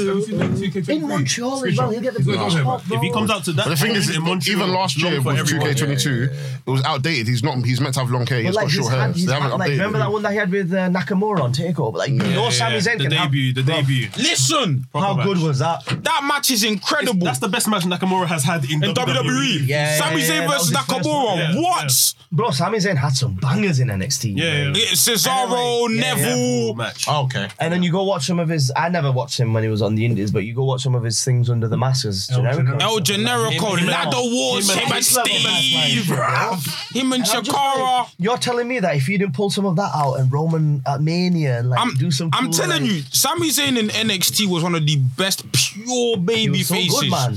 In 0.87 0.91
In 1.03 1.09
Montreal 1.09 1.65
as 1.67 1.77
well, 1.79 1.91
he'll 1.91 2.01
get 2.01 2.15
the 2.15 2.21
He's 2.23 2.27
gonna 2.27 2.39
biggest 2.39 2.57
go 2.59 2.65
pop, 2.65 2.83
if 2.91 3.01
he 3.03 3.13
comes 3.13 3.31
out 3.31 3.45
to 3.45 3.53
that 3.53 3.69
the 3.69 3.77
thing 3.77 3.95
is, 3.95 4.15
in 4.15 4.23
Montreal, 4.23 4.59
even 4.63 4.75
last 4.75 4.97
year 5.01 5.13
long 5.21 5.23
for 5.23 5.43
with 5.43 5.49
2K22, 5.49 6.33
it 6.67 6.71
was 6.71 6.83
outdated. 6.85 7.29
He's 7.29 7.43
not. 7.43 7.59
He's 7.65 7.81
meant 7.81 7.95
to 7.95 8.01
have 8.01 8.11
long 8.11 8.27
hair. 8.27 8.41
He's 8.41 8.55
But 8.55 8.63
got 8.63 8.71
short 8.71 8.91
hair. 8.93 9.01
had, 9.01 9.11
So 9.13 9.17
he's 9.19 9.27
they 9.27 9.33
haven't 9.35 9.59
like, 9.59 9.71
remember 9.71 9.99
that 9.99 10.11
one 10.13 10.23
that 10.23 10.33
he 10.33 10.39
had 10.39 10.51
with 10.51 10.73
uh, 10.73 10.89
Nakamura 10.89 11.41
on 11.41 11.53
Takeover? 11.53 11.95
Like, 11.95 12.11
you 12.11 12.17
know, 12.19 12.51
Sami 12.51 12.77
Zayn 12.79 12.99
the 12.99 13.05
can 13.05 13.13
have- 13.13 13.31
debut, 13.31 13.53
the 13.53 13.63
debut. 13.63 14.09
Listen, 14.17 14.87
How 14.93 15.15
good 15.23 15.39
was 15.39 15.59
that? 15.61 15.85
that 15.87 16.25
match 16.25 16.51
is 16.51 16.65
incredible. 16.65 17.25
That's 17.27 17.39
the 17.39 17.49
best 17.49 17.69
match 17.69 17.85
Nakamura 17.85 18.27
has 18.27 18.45
had 18.45 18.65
in, 18.65 18.83
in 18.85 18.93
WWE. 18.95 19.67
Yeah, 19.67 19.97
Sami 19.97 20.23
Zayn 20.23 20.41
yeah, 20.43 20.49
versus 20.49 20.71
that 20.71 20.87
was 20.89 20.97
his 20.99 21.07
first 21.07 21.09
Nakamura. 21.09 21.63
what? 21.63 22.15
Bro, 22.33 22.51
Sami 22.51 22.79
Zayn 22.79 22.97
had 22.97 23.13
some 23.13 23.35
bangers 23.37 23.81
in 23.81 23.89
NXT. 23.89 24.37
Yeah, 24.37 24.45
yeah. 24.45 24.73
It's 24.75 25.07
Cesaro, 25.09 25.89
Yeah, 25.95 26.17
yeah. 26.17 26.36
Neville. 26.37 26.75
match. 26.75 27.05
Oh, 27.09 27.25
okay. 27.25 27.49
And 27.59 27.73
then 27.73 27.83
you 27.83 27.91
go 27.93 28.03
watch 28.05 28.27
some 28.27 28.39
of 28.39 28.49
his. 28.49 28.71
I 28.77 28.89
never 28.89 29.11
watched 29.13 29.39
him 29.41 29.53
when 29.53 29.63
he 29.63 29.69
was 29.69 29.83
on 29.83 29.95
the 29.95 30.05
Indies, 30.05 30.31
but 30.31 30.45
you 30.45 30.55
go 30.55 30.65
watch 30.65 30.83
some 30.83 30.95
of 30.95 31.03
his 31.03 31.23
things 31.25 31.49
under 31.51 31.69
the 31.69 31.77
mask 31.77 32.07
as 32.07 32.29
Generico. 32.29 32.81
El 32.81 32.99
Generico, 33.01 33.73
Him 33.73 33.79
and- 33.79 33.87
Ladder 33.89 34.17
Wars, 34.19 34.69
him 34.71 34.79
him 34.79 34.83
and- 34.83 34.83
and 34.87 34.91
Next 34.97 35.15
level 35.17 35.33
Steve, 35.35 36.11
match, 36.11 36.91
him 36.95 37.13
and 37.13 37.23
And 37.27 37.47
Chakara. 37.47 38.09
you're 38.19 38.39
telling 38.39 38.69
me 38.69 38.79
that 38.81 38.97
if 38.97 39.09
you 39.09 39.19
didn't 39.19 39.35
pull 39.35 39.51
some 39.51 39.67
of 39.67 39.77
that 39.77 39.91
out 39.95 40.15
and 40.15 40.33
Roman 40.33 40.83
at 40.87 41.01
Mania 41.03 41.59
and 41.59 41.71
like 41.71 41.81
I'm, 41.81 41.95
do 41.95 42.11
some, 42.11 42.31
I'm 42.33 42.45
cool, 42.45 42.53
telling 42.53 42.83
like- 42.83 42.91
you, 42.93 43.03
Sami 43.11 43.49
Zayn 43.51 43.79
in 43.79 43.89
NXT 43.89 44.47
was 44.49 44.63
one 44.63 44.75
of 44.75 44.87
the 44.87 44.97
best 44.97 45.51
pure 45.53 46.17
he 46.17 46.17
baby 46.17 46.59
was 46.59 46.69
so 46.69 46.75
faces. 46.75 47.01
good, 47.01 47.11
man. 47.11 47.35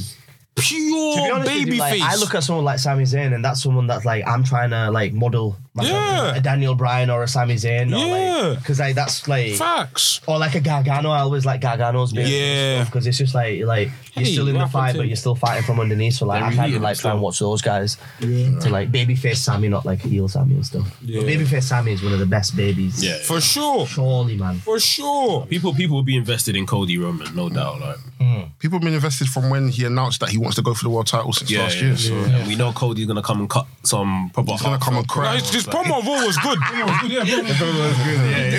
To 0.56 0.64
be 0.64 0.70
Pure 0.92 1.34
honest 1.36 1.38
with 1.38 1.46
baby 1.66 1.72
you, 1.76 1.80
like, 1.80 1.94
face. 1.94 2.04
I 2.04 2.16
look 2.16 2.36
at 2.36 2.44
someone 2.44 2.66
like 2.66 2.80
Sami 2.80 3.04
Zayn, 3.06 3.34
and 3.34 3.46
that's 3.46 3.64
someone 3.64 3.88
that's 3.88 4.04
like 4.04 4.28
I'm 4.28 4.44
trying 4.44 4.72
to 4.72 4.92
like 4.92 5.14
model 5.14 5.56
myself, 5.80 6.34
Yeah. 6.34 6.36
a 6.36 6.42
Daniel 6.42 6.76
Bryan 6.76 7.10
or 7.10 7.24
a 7.24 7.28
Sami 7.28 7.56
Zayn, 7.56 7.94
or 7.94 8.08
Yeah. 8.08 8.56
because 8.60 8.80
like 8.80 8.96
that's 8.96 9.28
like 9.28 9.54
Facts. 9.56 10.22
or 10.28 10.38
like 10.38 10.56
a 10.56 10.60
Gargano. 10.62 11.10
I 11.12 11.20
always 11.22 11.46
like 11.46 11.62
Gargano's 11.62 12.12
bit, 12.14 12.28
Yeah. 12.28 12.84
because 12.84 13.08
it's 13.08 13.18
just 13.18 13.34
like 13.36 13.62
like 13.66 13.90
you're 14.16 14.26
Hey, 14.26 14.32
still 14.34 14.48
in 14.48 14.58
the 14.58 14.68
fight, 14.68 14.92
to- 14.94 14.98
but 15.00 15.08
you're 15.08 15.16
still 15.16 15.36
fighting 15.36 15.64
from 15.64 15.80
underneath. 15.80 16.16
So 16.16 16.26
like 16.26 16.42
They're 16.42 16.50
I 16.52 16.56
kind 16.56 16.76
of 16.76 16.82
like 16.82 16.98
try 16.98 17.12
and 17.12 17.22
watch 17.22 17.40
those 17.40 17.62
guys 17.62 17.98
to 18.22 18.70
like 18.70 18.92
babyface 18.92 19.38
Sammy, 19.38 19.70
not 19.70 19.86
like 19.86 20.02
heel 20.02 20.28
Sammy 20.28 20.56
and 20.56 20.66
stuff. 20.66 20.88
Yeah. 21.02 21.22
But 21.22 21.30
babyface 21.30 21.64
Sammy 21.64 21.94
is 21.94 22.04
one 22.04 22.14
of 22.14 22.20
the 22.20 22.26
best 22.26 22.56
babies. 22.56 23.04
Yeah. 23.04 23.18
For 23.24 23.40
sure. 23.42 23.86
surely, 23.88 24.36
man. 24.38 24.60
For 24.60 24.80
sure. 24.80 25.46
People, 25.46 25.74
people 25.74 25.96
will 25.96 26.04
be 26.04 26.16
invested 26.18 26.56
in 26.56 26.66
Cody 26.66 26.98
Roman, 26.98 27.34
no 27.36 27.50
doubt. 27.50 27.80
Like, 27.82 27.98
hmm. 28.20 28.42
People 28.60 28.78
have 28.80 28.84
been 28.84 28.94
invested 28.94 29.28
from 29.30 29.50
when 29.50 29.70
he 29.70 29.86
announced 29.86 30.20
that 30.20 30.30
he 30.30 30.38
wants 30.38 30.56
to 30.56 30.62
go 30.62 30.74
for 30.74 30.84
the 30.84 30.90
world 30.90 31.08
title 31.08 31.32
since 31.34 31.50
yeah, 31.50 31.62
last 31.64 31.76
yeah, 31.78 31.82
year. 31.82 31.92
yeah. 31.92 31.96
So 31.98 32.16
And 32.16 32.48
we 32.48 32.56
know 32.56 32.72
Cody's 32.74 33.06
gonna 33.08 33.22
come 33.22 33.40
and 33.40 33.50
cut 33.50 33.66
some 33.84 34.30
proper. 34.34 34.52
he's 34.52 34.62
gonna 34.62 34.78
come 34.80 34.98
and 34.98 35.08
No, 35.08 35.24
cry. 35.70 35.84
his, 35.84 35.88
his 35.88 35.94
promo 35.94 36.06
Raw 36.06 36.26
was 36.26 36.38
good. 36.38 36.60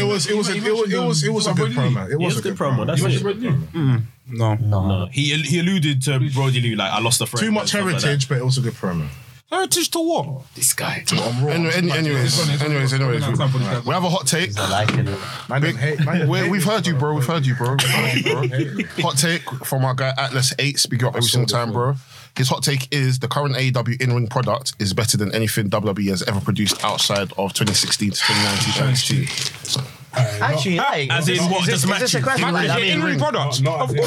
It 0.01 0.07
was 0.07 0.27
it 0.27 0.37
was 0.37 0.49
a, 0.49 0.57
it 0.57 0.63
was 0.63 0.93
it 0.93 0.99
was 0.99 1.25
it 1.25 1.33
was 1.33 1.47
a 1.47 1.55
good 1.55 1.73
promo. 1.73 2.11
It 2.11 2.19
was 2.19 2.39
a 2.39 2.43
good 2.43 2.57
promo. 2.57 2.87
That's 2.87 3.03
it. 3.03 3.23
Mm. 3.23 4.03
No. 4.29 4.55
No, 4.55 5.07
he 5.07 5.35
he 5.43 5.59
alluded 5.59 6.03
to 6.03 6.19
Brodie 6.33 6.61
Lee 6.61 6.77
like 6.77 6.93
I 6.93 7.01
lost 7.01 7.21
a 7.21 7.27
friend. 7.27 7.41
Too 7.41 7.47
and 7.47 7.55
much 7.55 7.69
stuff 7.69 7.85
like 7.85 7.95
that. 7.95 8.03
heritage, 8.03 8.29
but 8.29 8.39
it 8.39 8.45
was 8.45 8.59
a 8.59 8.61
good 8.61 8.75
promo. 8.75 9.09
Heritage 9.51 9.91
to 9.91 9.99
what? 9.99 10.45
This 10.55 10.73
guy. 10.73 11.05
Anyway, 11.11 11.53
any- 11.75 11.91
anyways, 11.91 12.63
anyways, 12.63 12.93
anyways, 12.93 13.27
we, 13.27 13.33
we 13.35 13.93
have 13.93 14.05
a 14.05 14.09
hot 14.09 14.27
take. 14.29 14.57
I 14.57 14.71
like 14.71 14.91
it. 14.97 15.07
Man, 15.49 15.61
Big, 15.61 16.29
we, 16.29 16.49
we've 16.49 16.63
heard 16.65 16.87
you, 16.87 16.95
bro. 16.95 17.15
We've 17.15 17.27
heard 17.27 17.45
you, 17.45 17.57
bro. 17.57 17.71
We've 17.73 17.81
heard 17.83 18.17
you, 18.17 18.85
bro. 18.87 19.03
Hot 19.03 19.19
take 19.19 19.43
from 19.65 19.85
our 19.85 19.95
guy 19.95 20.13
Atlas 20.17 20.53
Eight. 20.61 20.79
Speak 20.79 21.03
up 21.03 21.17
every 21.17 21.23
single 21.29 21.49
time, 21.49 21.73
bro. 21.73 21.95
His 22.37 22.49
hot 22.49 22.63
take 22.63 22.87
is 22.95 23.19
the 23.19 23.27
current 23.27 23.57
AEW 23.57 24.01
in-ring 24.01 24.29
product 24.29 24.75
is 24.79 24.95
better 24.95 25.17
than 25.17 25.35
anything 25.35 25.69
WWE 25.69 26.09
has 26.11 26.23
ever 26.23 26.41
produced 26.41 26.85
outside 26.85 27.33
of 27.37 27.53
2016 27.53 28.13
to 28.13 28.21
2019 28.21 28.93
NXT. 29.27 30.00
Actually, 30.13 30.77
like, 30.77 31.11
As 31.11 31.29
in 31.29 31.37
is, 31.37 31.41
what, 31.43 31.61
Is 31.61 31.67
this, 31.67 31.67
just 31.67 31.69
is 31.69 31.83
this 31.83 31.85
a 31.85 31.87
matches? 32.19 32.25
question? 32.25 32.53
Like, 32.53 32.69
I 32.71 32.77
mean, 32.81 32.99
in-ring 32.99 33.19
products? 33.19 33.61
not 33.61 33.81
Of 33.83 33.89
course. 33.95 34.01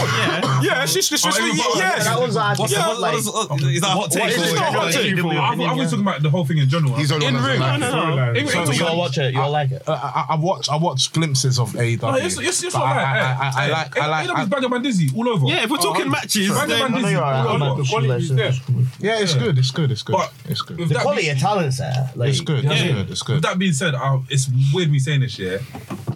Yeah, 0.64 0.84
it's 0.84 0.94
just, 0.94 1.12
it's 1.12 1.24
just, 1.24 1.40
Oh, 1.42 1.74
yes. 1.78 2.04
that 2.06 2.20
was 2.20 2.36
our 2.36 2.56
What's 2.56 2.74
the, 2.74 2.80
yeah, 2.80 2.88
what, 2.90 3.00
like, 3.00 3.12
what 3.14 3.20
is, 3.20 3.28
uh, 3.28 3.68
is 3.68 3.82
that 3.82 3.88
a 3.88 3.92
hot 3.94 4.12
take? 4.12 4.22
what 4.22 4.30
is 4.32 4.36
this 4.38 4.50
It's 4.52 4.60
not 4.60 4.68
a 4.76 4.80
hot 4.80 4.92
take. 4.92 5.14
I 5.18 5.22
thought 5.22 5.70
I 5.70 5.74
was 5.74 5.90
talking 5.92 6.02
about 6.02 6.22
the 6.22 6.30
whole 6.30 6.46
thing 6.46 6.58
in 6.58 6.68
general. 6.70 6.94
He's 6.96 7.12
only 7.12 7.28
on 7.28 7.36
In-ring. 7.36 7.60
No, 7.60 7.78
no, 7.78 7.92
no. 7.92 7.96
Storyline. 7.96 8.36
In- 8.38 8.48
So- 8.48 8.72
you'll 8.74 8.98
watch 8.98 9.18
it. 9.18 9.34
You'll 9.34 9.50
like 9.52 9.72
it. 9.72 9.84
Uh, 9.88 9.92
I, 9.94 10.26
I 10.34 10.36
watch 10.36 10.70
I 10.70 10.76
watch 10.76 11.12
glimpses 11.14 11.58
of 11.60 11.72
AEW. 11.74 12.02
No, 12.02 12.16
it's, 12.16 12.38
it's, 12.38 12.64
it's 12.64 12.74
but 12.76 12.80
not 12.80 12.88
I, 12.88 12.96
like 12.98 13.06
I, 13.06 13.32
I, 13.32 13.66
I 13.66 13.68
like 13.70 13.98
I 13.98 14.08
like 14.08 14.30
AEW's 14.30 14.50
Banger 14.50 14.70
Man 14.70 14.82
Dizzy 14.82 15.10
all 15.16 15.30
over. 15.30 15.48
Yeah, 15.48 15.64
if 15.64 15.70
we're 15.70 15.78
talking 15.78 16.10
matches, 16.10 16.50
Banger 16.50 16.68
then 16.68 16.80
Man 16.80 16.84
I 16.84 16.88
know 16.90 16.98
Dizzy 17.02 17.12
you're 17.14 17.24
all 17.24 17.48
alright. 17.48 17.62
over. 17.72 17.82
The 17.84 17.90
quality 17.90 18.24
is 18.24 18.30
there. 18.36 18.52
yeah, 19.00 19.20
it's 19.22 19.34
good, 19.36 19.58
it's 19.58 19.72
good, 19.72 19.92
it's 19.92 20.04
good, 20.04 20.14
But 20.14 20.34
it's 20.50 20.62
good. 20.62 20.78
with 20.80 20.90
The 20.90 20.96
that 20.96 21.04
quality 21.04 21.24
being- 21.24 21.36
of 21.36 21.40
talent's 21.42 21.78
there. 21.78 22.12
Like, 22.16 22.30
It's 22.30 22.42
good, 22.42 22.66
it's 22.66 22.82
Yeah. 22.82 22.92
good, 22.92 23.10
it's 23.12 23.22
With 23.22 23.28
good. 23.38 23.42
that 23.44 23.58
being 23.60 23.74
said, 23.74 23.96
uh, 23.96 24.20
it's 24.30 24.50
weird 24.74 24.92
me 24.92 25.00
saying 25.00 25.22
this, 25.22 25.38
yeah. 25.40 25.58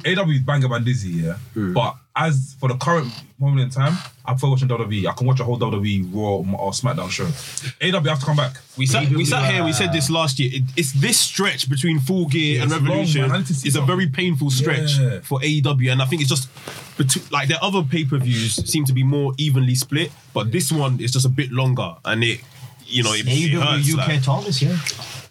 AW 0.06 0.30
is 0.32 0.41
banger 0.41 0.70
man 0.70 0.84
dizzy, 0.84 1.10
yeah. 1.10 1.38
But 1.56 1.95
as 2.16 2.56
for 2.60 2.68
the 2.70 2.76
current 2.78 3.12
moment 3.40 3.62
in 3.62 3.70
time, 3.70 3.94
I 4.26 4.32
prefer 4.32 4.49
watching 4.49 4.68
WWE. 4.68 5.06
I 5.08 5.14
can 5.14 5.28
watch 5.28 5.40
a 5.40 5.44
whole 5.44 5.60
WWE 5.60 6.10
Raw 6.14 6.58
or 6.58 6.72
SmackDown 6.72 7.10
show. 7.12 7.26
AW 7.26 8.02
have 8.10 8.20
to 8.20 8.26
come 8.26 8.36
back. 8.38 8.58
We 8.78 8.86
sat, 8.88 9.10
we 9.10 9.24
sat 9.26 9.52
here. 9.54 9.64
We 9.64 9.72
said 9.74 9.94
this 9.94 10.10
last 10.10 10.40
year. 10.40 10.49
It, 10.54 10.64
it's 10.76 10.91
this 10.94 11.20
stretch 11.20 11.70
between 11.70 11.99
Full 11.99 12.26
Gear 12.28 12.62
and 12.64 12.72
it's 12.72 12.80
long, 12.82 12.90
Revolution 12.90 13.22
man. 13.22 13.32
I 13.32 13.38
need 13.40 13.48
to 13.48 13.54
see 13.54 13.68
is 13.68 13.76
a 13.76 13.82
very 13.82 14.08
painful 14.08 14.49
stretch 14.49 14.98
Yeah. 14.98 15.20
for 15.22 15.40
AEW, 15.41 15.91
and 15.91 16.02
I 16.02 16.06
think 16.06 16.22
it's 16.22 16.30
just 16.30 16.49
between, 16.98 17.26
like 17.32 17.48
their 17.48 17.60
other 17.62 17.84
pay 17.84 18.04
per 18.06 18.18
views 18.18 18.56
seem 18.70 18.86
to 18.86 18.94
be 18.94 19.04
more 19.04 19.34
evenly 19.38 19.76
split, 19.76 20.12
but 20.34 20.52
this 20.52 20.72
one 20.72 20.99
is 20.99 21.12
just 21.12 21.26
a 21.26 21.30
bit 21.30 21.52
longer, 21.52 21.95
and 22.06 22.24
it, 22.24 22.40
you 22.86 23.04
know, 23.04 23.14
it, 23.14 23.26
it 23.28 23.54
hurts. 23.54 23.88
AEW 23.88 23.94
UK 23.99 24.08
like- 24.08 24.24
talk 24.24 24.44
this 24.45 24.62
year. 24.62 24.78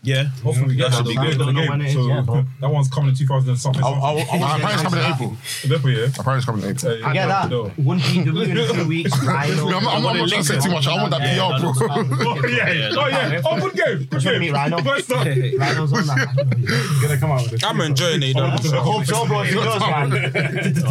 Yeah, 0.07 0.25
Hopefully 0.43 0.69
we 0.69 0.77
get 0.77 0.91
That 0.91 0.91
that. 0.91 0.97
should 0.97 1.07
be 1.09 1.15
good. 1.17 1.37
good. 1.37 1.39
Don't 1.39 1.55
know 1.55 1.67
when 1.69 1.81
it 1.83 1.87
is, 1.89 1.93
So 1.95 2.07
yeah, 2.09 2.21
but- 2.27 2.45
that 2.61 2.71
one's 2.71 2.89
coming 2.89 3.11
in 3.11 3.17
2000 3.17 3.57
something. 3.57 3.83
I, 3.83 3.89
I, 3.89 3.91
I, 3.91 4.57
Apparently 4.57 4.73
it's 4.73 4.83
coming 4.83 5.01
in 5.05 5.13
April. 5.13 5.37
Therefore, 5.67 5.91
yeah. 5.91 6.07
Apparently 6.19 6.37
it's 6.37 6.47
coming 6.47 6.63
in 6.65 6.71
April. 6.71 7.05
Uh, 7.05 7.13
Get 7.13 7.27
that. 7.27 7.51
no. 7.51 7.69
One 7.77 7.99
PW 8.01 8.49
in 8.71 8.75
two 8.77 8.89
weeks. 8.89 9.25
Rhino. 9.25 9.69
I'm, 9.69 9.75
I'm, 9.89 9.89
I'm 9.89 10.03
not 10.03 10.29
trying 10.29 10.43
to 10.43 10.45
say 10.45 10.61
too 10.61 10.71
much. 10.71 10.87
I 10.87 10.95
want 10.97 11.11
that 11.11 11.21
PR, 11.21 11.61
bro. 11.61 11.73
Oh 12.37 12.47
yeah, 12.49 12.91
oh 12.97 13.07
yeah, 13.09 13.41
oh 13.45 13.61
good 13.61 13.75
game. 13.75 13.99
Good 14.09 14.21
Trying 14.21 14.35
to 14.35 14.41
meet 14.41 14.47
game. 14.47 14.55
Rhino. 14.55 14.79
First 14.83 15.13
up. 15.13 15.27
Rhino's 15.27 15.93
on 15.93 16.07
that. 16.07 16.99
Gonna 17.03 17.19
come 17.19 17.31
out 17.33 17.43
with 17.43 17.51
this. 17.53 17.65
I'm 17.65 17.81
enjoying 17.81 18.23
it. 18.23 18.35
though. 18.37 18.49
Hope 18.81 19.05
so, 19.05 19.27
bro. 19.27 19.43
He 19.43 19.55
does, 19.55 19.81
man. 19.81 20.11
No, 20.11 20.17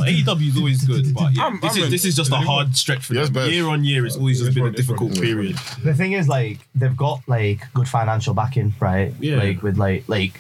AEW 0.02 0.48
is 0.50 0.58
always 0.58 0.86
good, 0.86 1.14
but 1.14 1.34
yeah, 1.34 1.44
I'm- 1.44 1.60
this 1.62 1.74
I'm 1.74 1.78
is 1.80 1.86
in- 1.86 1.92
this 1.92 2.06
is 2.06 2.16
just 2.16 2.32
a 2.32 2.36
hard 2.38 2.76
stretch 2.76 3.06
for 3.06 3.14
Yes, 3.14 3.26
them. 3.28 3.34
best. 3.36 3.52
Year 3.52 3.68
on 3.68 3.84
year, 3.84 4.06
it's 4.06 4.16
always 4.18 4.40
just 4.42 4.54
been 4.56 4.66
a 4.66 4.72
difficult 4.72 5.14
period. 5.20 5.58
The 5.84 5.94
thing 5.94 6.14
is, 6.14 6.28
like, 6.28 6.60
they've 6.76 6.96
got 6.96 7.22
like 7.28 7.62
good 7.74 7.88
financial 7.88 8.34
backing, 8.34 8.74
right? 8.80 9.05
Yeah. 9.20 9.38
Like 9.38 9.62
with 9.64 9.78
like 9.78 10.08
like 10.08 10.40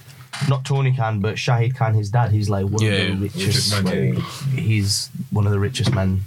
not 0.50 0.66
Tony 0.66 0.94
Khan, 0.96 1.22
but 1.22 1.36
Shahid 1.36 1.76
Khan, 1.76 1.94
his 1.94 2.10
dad. 2.10 2.32
He's 2.32 2.50
like 2.50 2.66
one 2.66 2.84
Yeah, 2.84 2.92
of 2.92 3.20
the 3.20 3.24
richest. 3.28 3.46
richest 3.74 3.84
man, 3.84 4.16
like, 4.16 4.24
He's 4.58 5.10
one 5.32 5.46
of 5.46 5.52
the 5.54 5.60
richest 5.60 5.94
men 5.94 6.22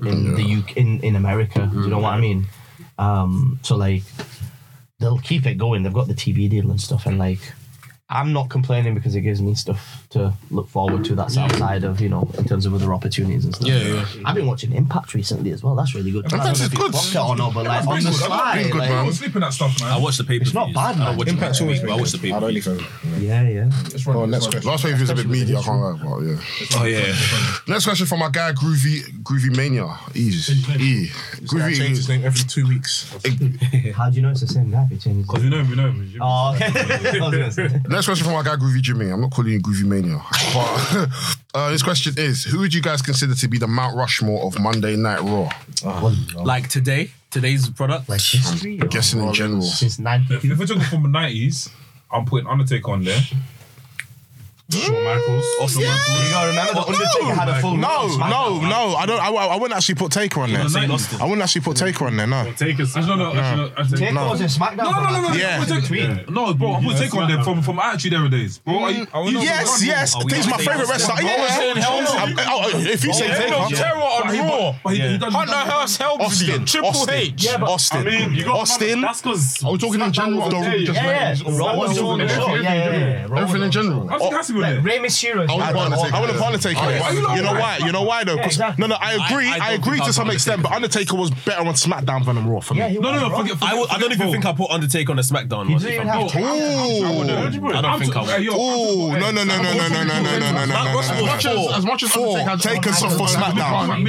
in 0.00 0.34
the 0.34 0.42
UK 0.56 0.76
in 0.76 1.00
in 1.00 1.16
America. 1.16 1.68
Do 1.72 1.80
you 1.82 1.88
know 1.88 1.98
what 1.98 2.14
I 2.14 2.20
mean? 2.20 2.46
Um, 2.98 3.58
so 3.62 3.76
like 3.76 4.02
they'll 5.00 5.18
keep 5.18 5.46
it 5.46 5.54
going. 5.58 5.82
They've 5.82 5.92
got 5.92 6.06
the 6.08 6.14
TV 6.14 6.48
deal 6.48 6.70
and 6.70 6.80
stuff, 6.80 7.06
and 7.06 7.18
like. 7.18 7.40
I'm 8.10 8.34
not 8.34 8.50
complaining 8.50 8.94
because 8.94 9.14
it 9.16 9.22
gives 9.22 9.40
me 9.40 9.54
stuff 9.54 10.03
to 10.14 10.32
look 10.50 10.68
forward 10.68 11.04
to. 11.04 11.14
That's 11.14 11.36
outside 11.36 11.84
of 11.84 12.00
you 12.00 12.08
know, 12.08 12.28
in 12.38 12.44
terms 12.44 12.66
of 12.66 12.74
other 12.74 12.92
opportunities 12.92 13.44
and 13.44 13.54
stuff. 13.54 13.68
Yeah, 13.68 13.78
yeah. 13.78 14.06
I've 14.24 14.34
been 14.34 14.46
watching 14.46 14.72
Impact 14.72 15.14
recently 15.14 15.50
as 15.52 15.62
well. 15.62 15.74
That's 15.76 15.94
really 15.94 16.10
good. 16.10 16.24
Impact 16.24 16.42
I 16.42 16.46
don't 16.46 16.58
know 16.58 16.64
is 16.64 16.72
if 16.72 16.72
you 16.72 16.78
good. 16.78 16.92
watched 16.94 17.14
it 17.14 17.18
or 17.18 17.36
not, 17.36 17.54
but 17.54 17.66
like 17.66 17.86
on 17.86 18.00
the 18.02 18.08
It's 18.08 18.20
been 18.20 18.28
good. 18.28 18.38
side, 18.38 18.56
It's 18.58 18.62
been 18.64 18.72
good, 18.72 18.78
like, 18.78 18.90
I 18.90 18.94
man. 18.94 19.06
was 19.06 19.18
sleeping 19.18 19.40
that 19.42 19.52
stuff, 19.52 19.80
man. 19.80 19.92
I 19.92 19.98
watched 19.98 20.18
the 20.18 20.24
paper. 20.24 20.42
It's 20.42 20.54
not 20.54 20.72
bad, 20.74 20.98
man. 20.98 21.08
I 21.08 21.16
watched 21.16 21.30
Impact's 21.30 21.58
the 21.58 21.64
always 21.64 21.80
I 21.80 21.86
been 21.86 21.96
watched 21.98 22.12
the 22.12 22.18
good. 22.18 22.24
paper. 22.24 22.36
I 22.36 22.40
don't 22.40 22.56
even. 22.56 22.78
yeah, 23.20 23.48
yeah. 23.48 23.70
It's 23.92 24.06
running, 24.06 24.22
Oh, 24.22 24.24
it's 24.24 24.30
next 24.32 24.44
running. 24.46 24.50
question. 24.50 24.70
Last 24.70 24.84
wave 24.84 25.00
was 25.00 25.10
a 25.10 25.14
bit 25.14 25.26
media, 25.28 25.58
I 25.58 25.62
can't 25.62 25.80
lie, 25.80 25.98
but 26.02 26.18
yeah. 26.20 26.78
Oh 26.80 26.84
yeah. 26.84 27.14
Next 27.68 27.84
question 27.84 28.06
from 28.06 28.18
my 28.20 28.30
guy 28.30 28.52
Groovy 28.52 29.00
Groovy 29.22 29.54
Mania. 29.56 29.88
Ease. 30.14 30.50
E. 30.80 31.10
I 31.10 31.72
change 31.72 31.78
his 31.78 32.06
Groovy. 32.06 32.08
name 32.08 32.24
every 32.24 32.44
two 32.44 32.66
weeks. 32.68 33.10
How 33.94 34.10
do 34.10 34.16
you 34.16 34.22
know 34.22 34.30
it's 34.30 34.40
the 34.40 34.46
same 34.48 34.70
guy? 34.70 34.86
He 34.90 34.96
changed 34.98 35.26
Because 35.26 35.42
it. 35.44 35.50
we 35.50 35.56
know, 35.56 35.62
we 35.64 35.76
know. 35.76 35.94
Oh, 36.20 36.54
okay. 36.54 36.66
I 37.20 37.20
was 37.20 37.30
gonna 37.34 37.50
say. 37.52 37.80
Next 37.88 38.06
question 38.06 38.24
from 38.24 38.34
my 38.34 38.42
guy 38.42 38.56
Groovy 38.56 38.80
Jimmy. 38.82 39.08
I'm 39.08 39.20
not 39.20 39.30
calling 39.30 39.52
you 39.52 39.60
Groovy 39.60 39.84
Mania. 39.84 40.03
But 40.52 41.08
uh, 41.54 41.70
this 41.70 41.82
question 41.82 42.14
is 42.16 42.44
Who 42.44 42.60
would 42.60 42.74
you 42.74 42.82
guys 42.82 43.02
consider 43.02 43.34
to 43.34 43.48
be 43.48 43.58
the 43.58 43.66
Mount 43.68 43.96
Rushmore 43.96 44.44
of 44.46 44.58
Monday 44.58 44.96
Night 44.96 45.20
Raw? 45.20 45.50
Like 46.42 46.68
today, 46.68 47.10
today's 47.30 47.68
product. 47.70 48.08
Like 48.08 48.20
history? 48.20 48.80
or- 48.80 48.86
Guessing 48.88 49.22
in 49.22 49.32
general. 49.34 49.62
Since 49.62 49.98
If, 49.98 50.04
90. 50.04 50.34
if 50.48 50.58
we're 50.58 50.66
talking 50.66 50.82
from 50.82 51.02
the 51.04 51.08
90s, 51.18 51.70
I'm 52.12 52.24
putting 52.24 52.46
Undertaker 52.48 52.90
on 52.90 53.04
there. 53.04 53.20
Shawn 54.80 55.04
Michaels. 55.04 55.46
Or 55.60 55.68
Shawn 55.68 55.84
Michaels. 55.84 56.30
You 56.30 56.48
remember 56.48 56.72
the 56.74 56.80
Undertaker 56.80 57.34
had 57.34 57.48
a 57.48 57.60
full 57.60 57.76
No, 57.76 58.08
no, 58.16 58.60
no. 58.60 58.94
I 58.96 59.06
don't. 59.06 59.20
I, 59.20 59.28
I 59.28 59.56
wouldn't 59.56 59.76
actually 59.76 59.96
put 59.96 60.12
Taker 60.12 60.40
on 60.40 60.52
there. 60.52 60.62
I 60.62 61.24
wouldn't 61.24 61.42
actually 61.42 61.60
put 61.62 61.76
Taker 61.76 62.06
on 62.06 62.16
there. 62.16 62.26
No. 62.26 62.52
Taker's. 62.52 62.96
I. 62.96 63.00
No. 63.00 63.70
Taker 63.84 64.12
No. 64.12 64.28
was 64.28 64.40
in 64.40 64.48
SmackDown. 64.48 64.76
No, 64.78 64.90
no, 64.90 65.00
no, 65.00 65.20
no, 65.22 65.28
no. 65.28 65.34
Yeah. 65.34 66.24
No, 66.28 66.54
bro, 66.54 66.74
I 66.74 66.84
put 66.84 66.96
Taker 66.96 67.18
on 67.18 67.28
there 67.28 67.42
from 67.42 67.62
from 67.62 67.78
Attitude 67.78 68.14
Era 68.14 68.28
days, 68.28 68.58
bro. 68.58 68.78
I, 68.78 68.90
I 68.90 69.04
mm. 69.04 69.24
was 69.24 69.44
Yes, 69.44 69.78
bro. 69.78 69.86
yes. 69.86 70.24
we 70.24 70.32
He's 70.32 70.48
my 70.48 70.58
favorite 70.58 70.88
wrestler. 70.88 71.22
Yeah. 71.22 71.48
saying 71.48 71.76
Helms? 71.76 72.08
Oh, 72.10 72.70
oh, 72.74 72.78
If 72.80 73.04
you 73.04 73.12
say 73.12 73.28
Taker, 73.28 73.74
Terror 73.74 73.96
on 73.96 74.28
Raw. 74.28 74.72
Hunter 75.30 75.52
Hearst 75.54 75.98
helps 75.98 76.44
Triple 76.70 77.10
H. 77.10 77.46
Austin, 77.54 78.44
Austin. 78.48 79.00
That's 79.00 79.22
because. 79.22 79.64
Are 79.64 79.72
we 79.72 79.78
talking 79.78 80.00
in 80.00 80.12
general? 80.12 80.52
Yeah, 80.52 80.74
yeah. 82.62 83.28
Everything 83.36 83.62
in 83.62 83.70
general. 83.70 84.10
Mysterio. 84.64 84.84
Rey 84.84 84.98
Mysterio. 84.98 85.48
I 85.48 85.72
want 85.72 85.94
to 85.94 86.00
partake. 86.38 86.76
I 86.76 87.00
want 87.00 87.16
to. 87.16 87.22
You 87.36 87.42
know 87.42 87.52
why? 87.52 87.78
You 87.78 87.92
know 87.92 88.02
why 88.02 88.24
though? 88.24 88.36
No, 88.78 88.86
no, 88.86 88.96
I 89.00 89.14
agree. 89.14 89.48
I 89.48 89.72
agree 89.72 90.00
to 90.00 90.12
some 90.12 90.30
extent, 90.30 90.62
but 90.62 90.72
Undertaker 90.72 91.16
was 91.16 91.30
better 91.30 91.60
on 91.60 91.74
SmackDown 91.74 92.24
than 92.24 92.38
on 92.38 92.48
Raw 92.48 92.60
for 92.60 92.74
me. 92.74 92.98
No, 92.98 93.12
no, 93.12 93.28
no. 93.28 93.36
Forget. 93.36 93.56
I 93.62 93.98
don't 93.98 94.12
even 94.12 94.30
think 94.30 94.46
I 94.46 94.52
put 94.52 94.70
Undertaker 94.70 95.10
on 95.10 95.16
the 95.16 95.22
SmackDown. 95.22 95.66
He. 95.66 95.74
I 95.74 95.76
don't 97.80 97.98
think 97.98 98.16
I 98.16 98.22
would. 98.22 98.48
Oh 98.50 99.16
no 99.18 99.30
no 99.30 99.44
no 99.44 99.54
no 99.56 99.62
no 99.62 99.88
no 99.88 100.02
no 100.04 100.04
no 100.04 100.20
no 100.52 100.64
no. 100.64 100.74
As 101.74 101.84
much 101.84 102.02
as 102.02 102.16
Undertaker, 102.16 102.56
take 102.58 102.86
us 102.86 103.02
off 103.02 103.16
for 103.16 103.26
SmackDown. 103.26 104.04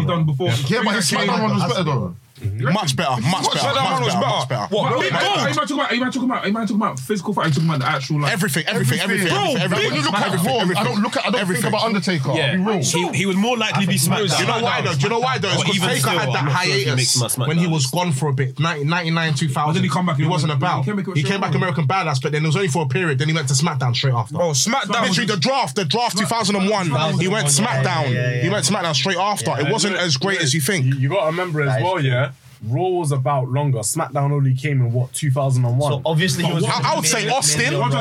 He 0.00 0.06
done 0.06 0.24
before. 0.24 0.48
Yeah, 0.66 0.82
but 0.84 0.94
his 0.96 1.10
SmackDown 1.10 1.42
one 1.42 1.54
was 1.54 1.64
better 1.64 1.84
though. 1.84 2.14
Mm-hmm. 2.40 2.72
Much 2.72 2.96
better, 2.96 3.20
much 3.20 3.44
What, 3.44 3.54
better, 3.54 3.74
much 3.74 4.00
was 4.00 4.14
better, 4.14 4.26
much 4.26 4.48
better. 4.48 4.74
What, 4.74 5.00
Big 5.00 5.12
Gold? 5.12 5.24
Are 5.24 5.48
you 5.48 5.54
man 5.54 5.54
talking 5.54 5.76
about? 5.76 5.90
Are 5.90 5.94
you 5.94 6.00
man 6.00 6.12
talking 6.12 6.30
about? 6.30 6.44
Are 6.44 6.46
you 6.48 6.52
man 6.54 6.66
talking 6.66 6.76
about 6.76 6.98
physical 6.98 7.34
fight? 7.34 7.44
Are 7.44 7.48
you 7.48 7.54
talking 7.54 7.68
about 7.68 7.80
the 7.80 7.88
actual 7.88 8.20
like? 8.20 8.32
Everything, 8.32 8.64
everything, 8.66 9.00
everything. 9.00 9.28
Bro, 9.28 9.54
everything, 9.60 9.62
everything, 9.62 9.92
When 9.92 9.94
you 9.94 10.02
look 10.02 10.14
at 10.14 10.44
Raw, 10.44 10.80
I 10.80 10.84
don't 10.84 11.02
look 11.02 11.16
at, 11.16 11.26
I 11.26 11.30
don't 11.30 11.46
think 11.46 11.64
about 11.64 11.82
Undertaker. 11.84 12.32
Yeah, 12.32 12.56
be 12.56 12.62
real. 12.62 12.80
He, 12.80 13.08
he 13.18 13.26
would 13.26 13.36
more 13.36 13.56
likely 13.56 13.86
be 13.86 13.98
smacked 13.98 14.30
down. 14.30 14.40
You 14.40 14.46
know 14.46 14.62
why 14.62 14.80
though? 14.80 14.94
Do 14.94 15.00
you 15.00 15.08
know 15.08 15.20
why 15.20 15.38
though? 15.38 15.52
It's 15.52 15.64
because 15.64 15.80
Taker 15.80 16.00
still, 16.00 16.18
had 16.18 16.28
that 16.32 16.48
hiatus 16.48 17.38
when 17.38 17.58
he 17.58 17.66
was 17.66 17.86
gone 17.86 18.12
for 18.12 18.28
a 18.28 18.32
bit, 18.32 18.58
Nineteen 18.58 18.88
ninety-nine, 18.88 19.34
two 19.34 19.48
thousand. 19.48 19.74
Then 19.74 19.84
he 19.84 19.90
come 19.90 20.06
back 20.06 20.16
He 20.16 20.26
wasn't 20.26 20.52
about. 20.52 20.84
He 21.14 21.22
came 21.22 21.40
back 21.40 21.54
American 21.54 21.86
Badass, 21.86 22.22
but 22.22 22.32
then 22.32 22.44
it 22.44 22.46
was 22.46 22.56
only 22.56 22.68
for 22.68 22.84
a 22.84 22.88
period. 22.88 23.18
Then 23.18 23.28
he 23.28 23.34
went 23.34 23.48
to 23.48 23.54
SmackDown 23.54 23.94
straight 23.94 24.14
after. 24.14 24.36
Oh, 24.36 24.52
SmackDown. 24.52 25.02
Literally, 25.02 25.26
the 25.26 25.36
draft, 25.36 25.76
the 25.76 25.84
draft 25.84 26.18
2001, 26.18 27.18
he 27.18 27.28
went 27.28 27.48
SmackDown. 27.48 28.42
He 28.42 28.48
went 28.48 28.64
SmackDown 28.64 28.94
straight 28.94 29.18
after. 29.18 29.58
It 29.58 29.70
wasn't 29.70 29.96
as 29.96 30.16
great 30.16 30.40
as 30.40 30.54
you 30.54 30.60
think. 30.60 30.86
You 30.86 31.08
got 31.08 31.20
to 31.20 31.26
remember 31.26 31.62
as 31.62 31.82
well, 31.82 32.00
yeah. 32.00 32.29
Raw 32.62 32.88
was 32.88 33.10
about 33.12 33.48
longer. 33.48 33.78
SmackDown 33.78 34.30
only 34.32 34.54
came 34.54 34.80
in 34.80 34.92
what 34.92 35.12
2001. 35.14 35.80
So 35.80 36.02
obviously, 36.04 36.44
he 36.44 36.52
was 36.52 36.64
I- 36.64 36.92
I 36.92 36.96
would 36.96 37.06
say 37.06 37.28
Austin. 37.30 37.74
Austin 37.74 37.80
was 37.80 37.94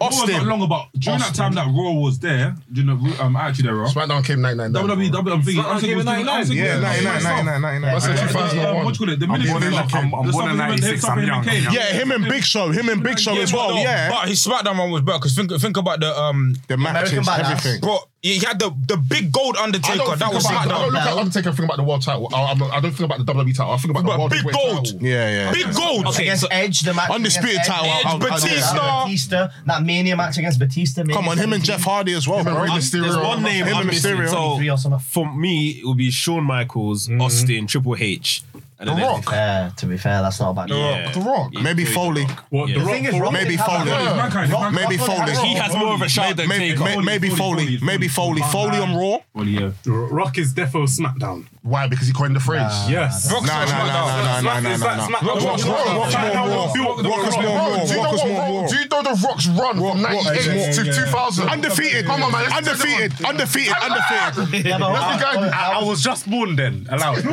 Austin. 0.00 0.36
not 0.36 0.46
long, 0.46 0.68
but 0.68 0.88
during 0.98 1.20
that 1.20 1.34
time 1.34 1.54
that 1.54 1.66
Raw 1.66 1.92
was 1.92 2.18
there, 2.18 2.54
you 2.72 2.84
know, 2.84 3.00
um, 3.20 3.36
Attitude 3.36 3.66
Era, 3.66 3.86
SmackDown 3.88 4.24
came 4.24 4.40
99. 4.42 4.72
WWE, 4.72 5.10
WWE, 5.10 5.32
I'm 5.32 5.42
thinking, 5.42 5.64
I'm 5.64 5.80
thinking, 5.80 5.90
it 5.90 5.96
was 5.96 6.04
doing- 6.04 6.28
I'm 6.28 6.44
thinking, 6.44 6.56
Yeah, 6.64 6.72
it 6.72 6.74
was 6.74 6.82
99, 6.82 7.02
doing 7.02 7.24
99, 7.24 7.62
99. 7.62 7.92
myself. 7.92 7.92
What's 7.92 8.06
the 8.06 8.12
Uh, 8.12 8.28
2001? 8.28 8.84
What 8.84 8.94
you 8.94 8.98
call 9.06 9.12
it? 9.14 9.18
The 9.20 9.24
I'm 9.24 9.30
born 9.30 9.62
in- 9.62 9.74
I'm- 9.74 10.14
I'm 10.14 10.30
born 10.30 10.50
in 10.50 10.56
96, 10.58 11.04
I'm 11.08 11.18
young, 11.26 11.48
I'm 11.48 11.62
young. 11.62 11.72
Yeah, 11.74 11.92
him 11.92 12.10
and 12.12 12.24
Big 12.28 12.44
Show, 12.44 12.70
him 12.70 12.88
and 12.90 13.02
Big 13.02 13.18
Show 13.18 13.34
as 13.40 13.52
well. 13.52 13.70
no, 13.70 13.82
Yeah, 13.82 14.10
But 14.10 14.28
his 14.28 14.44
SmackDown 14.46 14.78
one 14.78 14.90
was 14.90 15.02
better 15.02 15.18
because 15.18 15.34
think, 15.34 15.50
think 15.58 15.76
about 15.76 16.00
the 16.00 16.12
um, 16.20 16.54
the 16.68 16.76
matches, 16.76 17.26
everything. 17.28 17.80
He 18.22 18.38
had 18.38 18.60
the, 18.60 18.70
the 18.86 18.96
big 18.96 19.32
gold 19.32 19.56
Undertaker. 19.56 20.14
That 20.14 20.32
was 20.32 20.44
about, 20.44 20.66
I 20.66 20.68
don't 20.68 20.92
look 20.92 21.02
at 21.02 21.18
Undertaker. 21.18 21.52
Think 21.52 21.64
about 21.64 21.76
the 21.76 21.82
world 21.82 22.02
title. 22.02 22.28
I, 22.32 22.52
I'm, 22.52 22.62
I 22.62 22.78
don't 22.78 22.92
think 22.92 23.00
about 23.00 23.18
the 23.18 23.32
WWE 23.32 23.56
title. 23.56 23.72
I 23.72 23.76
think 23.78 23.90
about 23.90 24.04
the 24.04 24.16
world 24.16 24.30
big 24.30 24.44
gold. 24.44 24.84
title. 24.86 25.02
Yeah, 25.02 25.28
yeah. 25.28 25.52
Big 25.52 25.74
gold. 25.74 26.06
Against 26.16 26.46
Edge, 26.52 26.80
the 26.82 26.94
match 26.94 27.10
Undisputed 27.10 27.58
title. 27.66 27.86
Edge, 27.86 28.06
I'll- 28.06 28.12
I'll- 28.12 28.18
Batista. 28.20 28.46
Batista. 28.46 29.04
Batista, 29.04 29.48
that 29.66 29.82
Mania 29.82 30.14
match 30.14 30.38
against 30.38 30.60
Batista. 30.60 31.02
Come 31.02 31.28
on, 31.28 31.36
him 31.36 31.52
and 31.52 31.64
Jeff 31.64 31.82
Hardy 31.82 32.12
as 32.12 32.28
well, 32.28 32.44
bro. 32.44 32.64
There's 32.64 33.16
one 33.16 33.42
name 33.42 33.64
Him 33.66 33.76
and 33.76 33.76
I'm. 33.76 33.88
Mysterio. 33.88 34.78
So, 34.78 34.98
for 34.98 35.34
me, 35.34 35.80
it 35.80 35.84
would 35.84 35.96
be 35.98 36.12
Shawn 36.12 36.44
Michaels, 36.44 37.08
mm-hmm. 37.08 37.20
Austin, 37.20 37.66
Triple 37.66 37.96
H, 37.98 38.44
the 38.84 38.92
Rock. 38.92 39.24
Fair, 39.24 39.72
to 39.76 39.86
be 39.86 39.96
fair, 39.96 40.22
that's 40.22 40.40
not 40.40 40.50
a 40.50 40.54
bad. 40.54 40.68
No. 40.68 40.76
Yeah. 40.78 41.10
The 41.12 41.20
Rock. 41.20 41.52
Maybe 41.54 41.84
Foley. 41.84 42.26
What 42.50 42.68
Yeah. 42.68 42.74
the 42.74 42.80
The 42.80 42.86
rock? 42.86 42.94
thing 42.94 43.04
is, 43.06 43.20
Rock 43.20 43.32
Maybe 43.32 43.56
Foley. 43.56 43.90
Yeah. 43.90 44.70
Maybe 44.72 44.96
Foley. 44.96 45.32
He 45.48 45.54
has 45.54 45.74
more 45.76 45.94
of 45.94 46.02
a 46.02 46.08
shout 46.08 46.36
than 46.36 46.48
Maybe, 46.48 46.76
Taker. 46.76 47.02
maybe 47.02 47.28
Foley. 47.30 47.78
Maybe 47.82 48.08
Foley. 48.08 48.42
Foley, 48.42 48.78
on 48.78 48.96
Raw. 48.96 49.18
Well, 49.34 49.46
yeah. 49.46 49.70
Rock 49.86 50.38
is 50.38 50.52
defo 50.54 50.86
SmackDown. 50.88 51.46
Why? 51.62 51.86
Because 51.86 52.08
he 52.08 52.12
coined 52.12 52.34
the 52.34 52.40
phrase. 52.40 52.72
Yes. 52.90 53.30
Nah, 53.30 53.38
nah, 53.40 53.64
nah, 53.64 53.86
nah, 53.86 54.40
nah, 54.40 54.60
nah, 54.60 54.76
nah, 54.76 55.06
nah. 55.06 55.18
Rock 55.22 55.42
was 55.52 55.64
more 55.64 55.74
raw. 55.76 55.94
Rock 55.94 57.26
was 57.26 57.36
more 57.38 57.54
raw. 57.54 57.84
Do 57.86 57.94
you 57.94 58.02
know 58.02 58.10
what 58.10 58.22
raw? 58.26 58.66
Do 58.66 58.76
you 58.76 58.88
know 58.88 59.02
the 59.02 59.22
Rock's 59.24 59.46
run 59.46 59.76
from 59.78 60.02
98 60.02 60.74
to 60.74 60.84
2000? 60.92 61.48
Undefeated. 61.48 62.06
Come 62.06 62.22
on, 62.24 62.32
man. 62.32 62.52
Undefeated. 62.52 63.24
Undefeated. 63.24 63.74
Undefeated. 63.82 64.72
I 64.72 65.80
was 65.84 66.02
just 66.02 66.28
born 66.28 66.56
then. 66.56 66.86
Allow 66.90 67.14
it. 67.16 67.24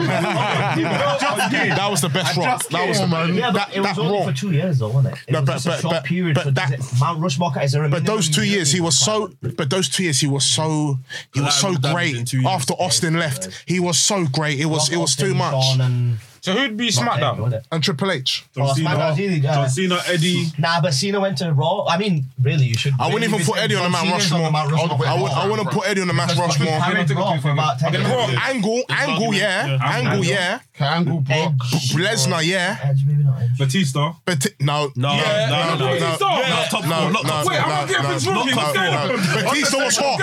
That 1.80 1.88
was 1.90 2.02
the 2.02 2.10
best 2.10 2.38
Rock. 2.38 2.68
That 2.70 2.88
was 2.88 3.00
the 3.00 3.08
man. 3.08 3.34
Yeah, 3.34 3.52
but 3.52 3.76
it 3.76 3.80
was 3.80 3.98
only 3.98 4.32
for 4.32 4.38
two 4.38 4.52
years 4.52 4.80
though, 4.80 4.90
wasn't 4.90 5.16
it? 5.16 5.36
It 5.36 5.48
was 5.48 5.66
a 5.66 5.78
short 5.80 6.04
period. 6.04 6.36
But 6.36 6.54
that 6.56 6.78
Mount 7.00 7.20
Rushmore 7.20 7.52
is 7.62 7.74
a. 7.74 7.88
But 7.90 8.06
those 8.06 8.30
two 8.30 8.44
years, 8.44 8.72
he 8.72 8.80
was 8.82 8.98
so. 8.98 9.32
But 9.42 9.70
those 9.72 9.90
two 9.90 10.04
years, 10.04 10.20
he 10.20 10.28
was 10.28 10.46
so. 10.46 11.00
He 11.34 11.42
was 11.42 11.56
so 11.56 11.74
great. 11.76 12.34
After 12.46 12.74
Austin 12.74 13.18
left, 13.18 13.64
he 13.66 13.80
was 13.80 13.98
so 13.98 14.19
great. 14.26 14.60
It 14.60 14.66
was 14.66 14.92
it 14.92 14.98
was 14.98 15.16
too 15.16 15.34
much. 15.34 15.80
And... 15.80 16.18
So 16.50 16.60
who'd 16.60 16.78
be 16.78 16.88
SmackDown? 16.90 17.62
And 17.72 17.84
Triple 17.84 18.12
H. 18.12 18.46
Oh, 18.58 18.74
John 18.76 19.70
Cena, 19.70 20.00
Eddie. 20.08 20.46
Nah, 20.58 20.82
but 20.82 20.94
Cena 20.94 21.20
went 21.20 21.38
to 21.40 21.52
Raw. 21.54 21.86
I 21.86 21.98
mean, 21.98 22.26
really, 22.42 22.66
you 22.66 22.76
should. 22.76 22.94
I 23.00 23.12
wouldn't 23.14 23.32
even 23.32 23.46
put 23.46 23.58
Eddie 23.58 23.76
on 23.76 23.84
the 23.84 23.90
Mount 23.90 24.10
Rushmore. 24.12 24.50
I 24.54 24.66
would. 25.22 25.32
I 25.32 25.48
wouldn't 25.48 25.70
put 25.72 25.88
Eddie 25.88 26.02
on 26.02 26.08
the 26.08 26.14
Mount 26.14 26.36
Rushmore. 26.36 26.68
Hammond 26.68 27.10
Hammond 27.10 27.12
Raw 27.12 27.40
for 27.40 27.52
about 27.52 27.80
Bro, 27.80 27.92
years. 27.92 28.40
angle, 28.48 28.82
angle, 28.90 29.34
yeah, 29.34 29.66
Yeah. 29.68 29.74
angle, 29.84 30.12
Angle. 30.12 30.26
yeah. 30.26 30.60
Angle, 30.80 31.20
Brock. 31.22 31.54
Lesnar, 31.94 32.44
yeah. 32.46 32.78
Edge, 32.84 33.04
maybe 33.06 33.24
no, 33.24 33.32
no, 33.32 33.48
Batista. 33.58 34.00
no, 34.00 34.14
no, 34.30 34.92
no, 34.96 34.96
no, 34.96 34.96
no, 34.96 35.76
no, 35.76 35.76
no, 35.76 35.96
no, 36.00 36.16
no, 36.18 36.66
top 36.70 36.82
four, 36.82 36.90
no, 36.90 37.10
not 37.10 37.24
top 37.24 37.44
four. 37.44 37.52
Wait, 37.52 37.60
I'm 37.62 37.70
not 37.70 37.88
getting 37.90 38.06
things 38.10 38.28
wrong 38.28 38.48
here. 38.48 38.56
What's 38.60 38.74
going 38.74 38.94
on? 38.94 39.44
Batista 39.44 39.78
was 39.86 39.98
hot. 39.98 40.18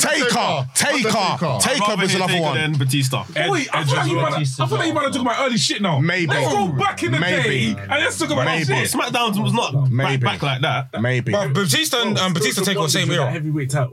Taker, 0.00 0.68
Taker, 0.74 1.08
Taker 1.08 1.58
Taker 1.60 1.96
was 2.02 2.14
another 2.14 2.40
one. 2.40 2.72
Batista. 2.78 3.24
Wait, 3.34 3.34
I 3.38 3.48
Edge 3.48 3.70
thought 3.70 3.80
as 3.80 3.88
that 3.92 4.06
you 4.08 4.16
well. 4.16 4.30
might. 4.30 4.40
I 4.40 4.44
thought 4.44 4.68
that 4.78 4.86
you 4.86 4.92
might 4.94 5.02
have 5.04 5.12
took 5.12 5.24
my 5.24 5.36
early 5.46 5.56
shit 5.72 5.82
now. 5.82 5.98
Maybe. 5.98 6.26
Let's 6.26 6.52
go 6.52 6.68
back 6.68 7.02
in 7.02 7.12
the 7.12 7.18
Maybe. 7.20 7.74
day 7.74 7.80
and 7.80 7.88
let's 7.90 8.18
talk 8.18 8.30
about 8.30 8.44
Maybe. 8.44 8.64
that 8.64 8.86
shit. 8.88 8.90
SmackDown 9.00 9.42
was 9.42 9.52
not 9.52 9.72
back, 9.74 9.90
Maybe. 9.90 10.24
back 10.24 10.42
like 10.42 10.60
that. 10.62 11.00
Maybe. 11.00 11.32
But 11.32 11.52
Batista 11.52 12.02
and 12.02 12.18
um, 12.18 12.32
Batista 12.34 12.62
take 12.62 12.76
on 12.76 12.84
the 12.84 12.88
same 12.90 13.10
era. 13.10 13.32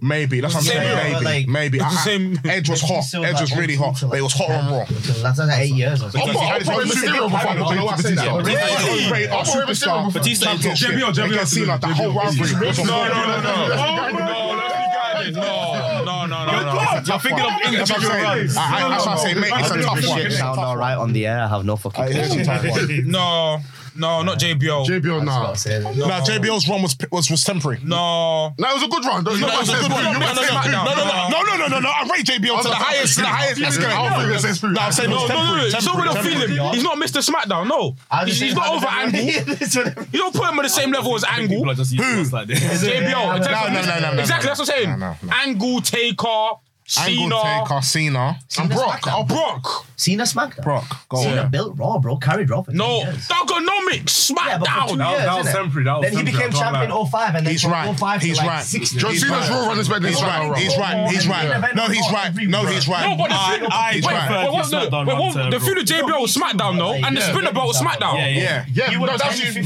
Maybe. 0.02 0.42
That's 0.42 0.54
what 0.56 0.62
I'm 0.62 0.68
saying. 0.68 1.14
Maybe. 1.14 1.26
like- 1.26 1.48
Maybe. 1.48 1.82
I, 1.82 1.90
same- 1.92 2.40
I, 2.46 2.50
Edge 2.50 2.70
was 2.70 2.82
hot. 2.82 3.04
Edge 3.16 3.42
was 3.42 3.56
really 3.56 3.76
hot, 3.76 4.02
but 4.02 4.18
it 4.18 4.22
was 4.22 4.34
hot 4.34 4.50
on 4.52 4.72
Raw. 4.72 4.86
That's 4.88 5.40
like 5.40 5.60
eight 5.60 5.74
years 5.74 6.04
or 6.04 6.10
so. 6.12 6.20
I'm 6.20 6.34
not- 6.34 6.44
I'm 6.54 6.62
probably 6.64 6.86
Mysterio 6.86 7.30
before 7.30 7.50
I 7.50 7.76
know 7.76 7.88
I 7.88 7.96
said 7.98 8.18
that. 8.18 8.44
Batista 10.14 10.52
is 10.54 10.64
top. 10.64 10.76
Championship. 10.76 10.90
JBL, 10.92 11.14
JBL. 11.14 11.38
Can 11.38 11.46
seem 11.46 11.68
like 11.68 11.82
the 11.82 11.88
whole 11.88 12.12
rivalry 12.14 12.68
was 12.68 12.78
No, 12.80 12.86
no, 12.86 13.08
no, 13.08 13.42
no. 13.42 13.54
Oh, 13.72 14.12
no, 14.12 14.56
let's 14.58 15.26
be. 15.28 15.32
No 15.32 15.99
no, 16.52 16.66
no, 16.66 16.74
no, 16.74 17.02
You're 17.06 17.20
thinking 17.20 17.46
of 17.46 17.62
individual 17.66 18.10
runs. 18.10 18.58
I, 18.58 18.86
I, 18.86 18.90
that's 18.90 19.22
say, 19.22 19.34
mate. 19.34 19.52
It's 19.56 19.72
a 19.72 19.82
tough 19.82 20.08
one. 20.08 20.22
Shit 20.22 20.32
sound 20.34 20.60
all 20.60 20.78
right 20.78 20.96
on 20.98 21.14
the 21.14 21.28
air. 21.28 21.42
I 21.42 21.48
have 21.48 21.66
no 21.66 21.76
fucking 21.76 22.06
clue. 22.06 23.02
No. 23.10 23.60
No, 24.00 24.22
not 24.24 24.40
JBL. 24.40 24.86
JBL, 24.88 25.24
nah. 25.26 25.54
No. 25.96 26.08
Nah, 26.08 26.22
JBL's 26.22 26.68
run 26.70 26.82
was 26.82 26.96
was, 27.12 27.30
was 27.30 27.44
temporary. 27.44 27.80
No. 27.84 28.56
No, 28.58 28.70
it 28.70 28.74
was 28.74 28.84
a 28.84 28.88
good 28.88 29.04
run. 29.06 29.24
No, 29.24 29.32
it 29.32 29.42
was 29.42 29.70
a 29.70 29.74
good 29.74 29.92
one. 29.92 30.04
No, 30.04 30.20
no, 30.20 30.24
no, 30.24 31.44
no, 31.44 31.56
no, 31.58 31.68
no, 31.68 31.80
no. 31.80 31.90
I 31.90 32.08
rate 32.12 32.26
JBL 32.26 32.62
to 32.62 32.68
the 32.70 32.76
highest, 32.76 33.16
to 33.16 33.22
the 33.22 33.28
highest 33.28 33.60
No, 33.60 34.82
I'm 34.82 34.92
saying 34.92 35.10
no, 35.10 35.28
no, 35.28 35.58
no. 35.58 35.66
It's 35.66 35.86
not 35.86 36.02
real 36.02 36.16
feeling. 36.24 36.74
He's 36.74 36.84
not 36.84 36.98
Mr. 36.98 37.22
SmackDown. 37.22 37.68
No, 37.68 37.96
he's 38.26 38.56
not 38.56 38.70
over 38.74 38.88
Angle. 38.88 39.20
You 40.12 40.20
don't 40.20 40.34
put 40.34 40.50
him 40.50 40.58
on 40.60 40.64
the 40.64 40.70
same 40.70 40.92
level 40.92 41.16
as 41.16 41.24
Angle. 41.24 41.64
Who? 41.66 41.76
JBL. 42.24 43.12
No, 43.12 43.38
no, 43.38 44.00
no, 44.00 44.14
no. 44.14 44.20
Exactly. 44.22 44.48
That's 44.48 44.60
what 44.60 44.70
I'm 44.72 45.10
saying. 45.20 45.30
Angle, 45.32 45.82
Taker. 45.82 46.52
I 46.98 47.08
ain't 47.10 47.32
Cena. 47.32 47.82
Cena. 47.84 48.40
And 48.60 48.70
Brock. 48.70 49.02
Oh, 49.08 49.24
Brock. 49.24 49.86
Cena 49.96 50.24
SmackDown. 50.24 50.64
Brock, 50.64 51.10
go 51.10 51.22
Cena 51.22 51.42
on. 51.44 51.52
built 51.52 51.78
Raw, 51.78 52.00
bro. 52.00 52.16
Carried 52.18 52.50
Raw 52.50 52.62
for 52.62 52.72
No. 52.72 53.04
years. 53.04 53.28
Dogonomics. 53.28 54.32
Yeah, 54.32 54.58
but 54.58 54.68
for 54.70 54.88
two 54.88 54.96
Smackdown. 54.96 55.10
years, 55.12 55.26
that 55.26 55.38
was 55.38 55.48
innit? 55.48 55.52
temporary, 55.54 55.84
that 55.86 55.98
was 56.00 56.04
then 56.08 56.18
he 56.18 56.24
became 56.32 56.52
champion 56.52 56.90
lie. 56.90 57.06
05 57.12 57.36
and 57.36 57.46
then 57.46 57.52
He's 57.52 57.62
from 57.62 57.72
right. 57.74 57.98
05 58.00 58.22
He's 58.22 58.38
like 58.38 58.48
right. 58.48 58.64
60. 58.64 58.98
John 58.98 59.12
He's 59.12 59.22
Cena's 59.28 59.50
right. 59.50 59.60
Raw 59.60 59.68
run 59.68 59.80
is 59.80 59.88
better 59.90 60.00
than 60.00 60.10
He's 60.14 60.22
right. 60.24 60.58
He's 60.58 60.78
right. 60.78 61.10
He's 61.12 61.28
right. 61.28 61.76
No, 61.76 61.88
he's 61.90 62.12
right. 62.12 62.34
No, 62.48 62.66
he's 62.66 62.88
right. 62.88 63.10
No, 63.10 63.18
but 63.18 63.30
the 63.30 63.36
feud. 63.60 64.06
Wait, 64.06 64.52
what's 64.54 64.70
the, 64.72 65.50
the 65.52 65.60
feud 65.60 65.78
of 65.80 65.86
JBL 65.86 66.22
was 66.22 66.34
SmackDown 66.36 66.78
though, 66.78 66.94
and 66.96 67.18
the 67.18 67.22
spinner 67.22 67.52
belt 67.52 67.68
was 67.68 67.82
SmackDown. 67.82 68.18
Yeah, 68.18 68.66
yeah. 68.74 68.90
Yeah, 68.90 69.06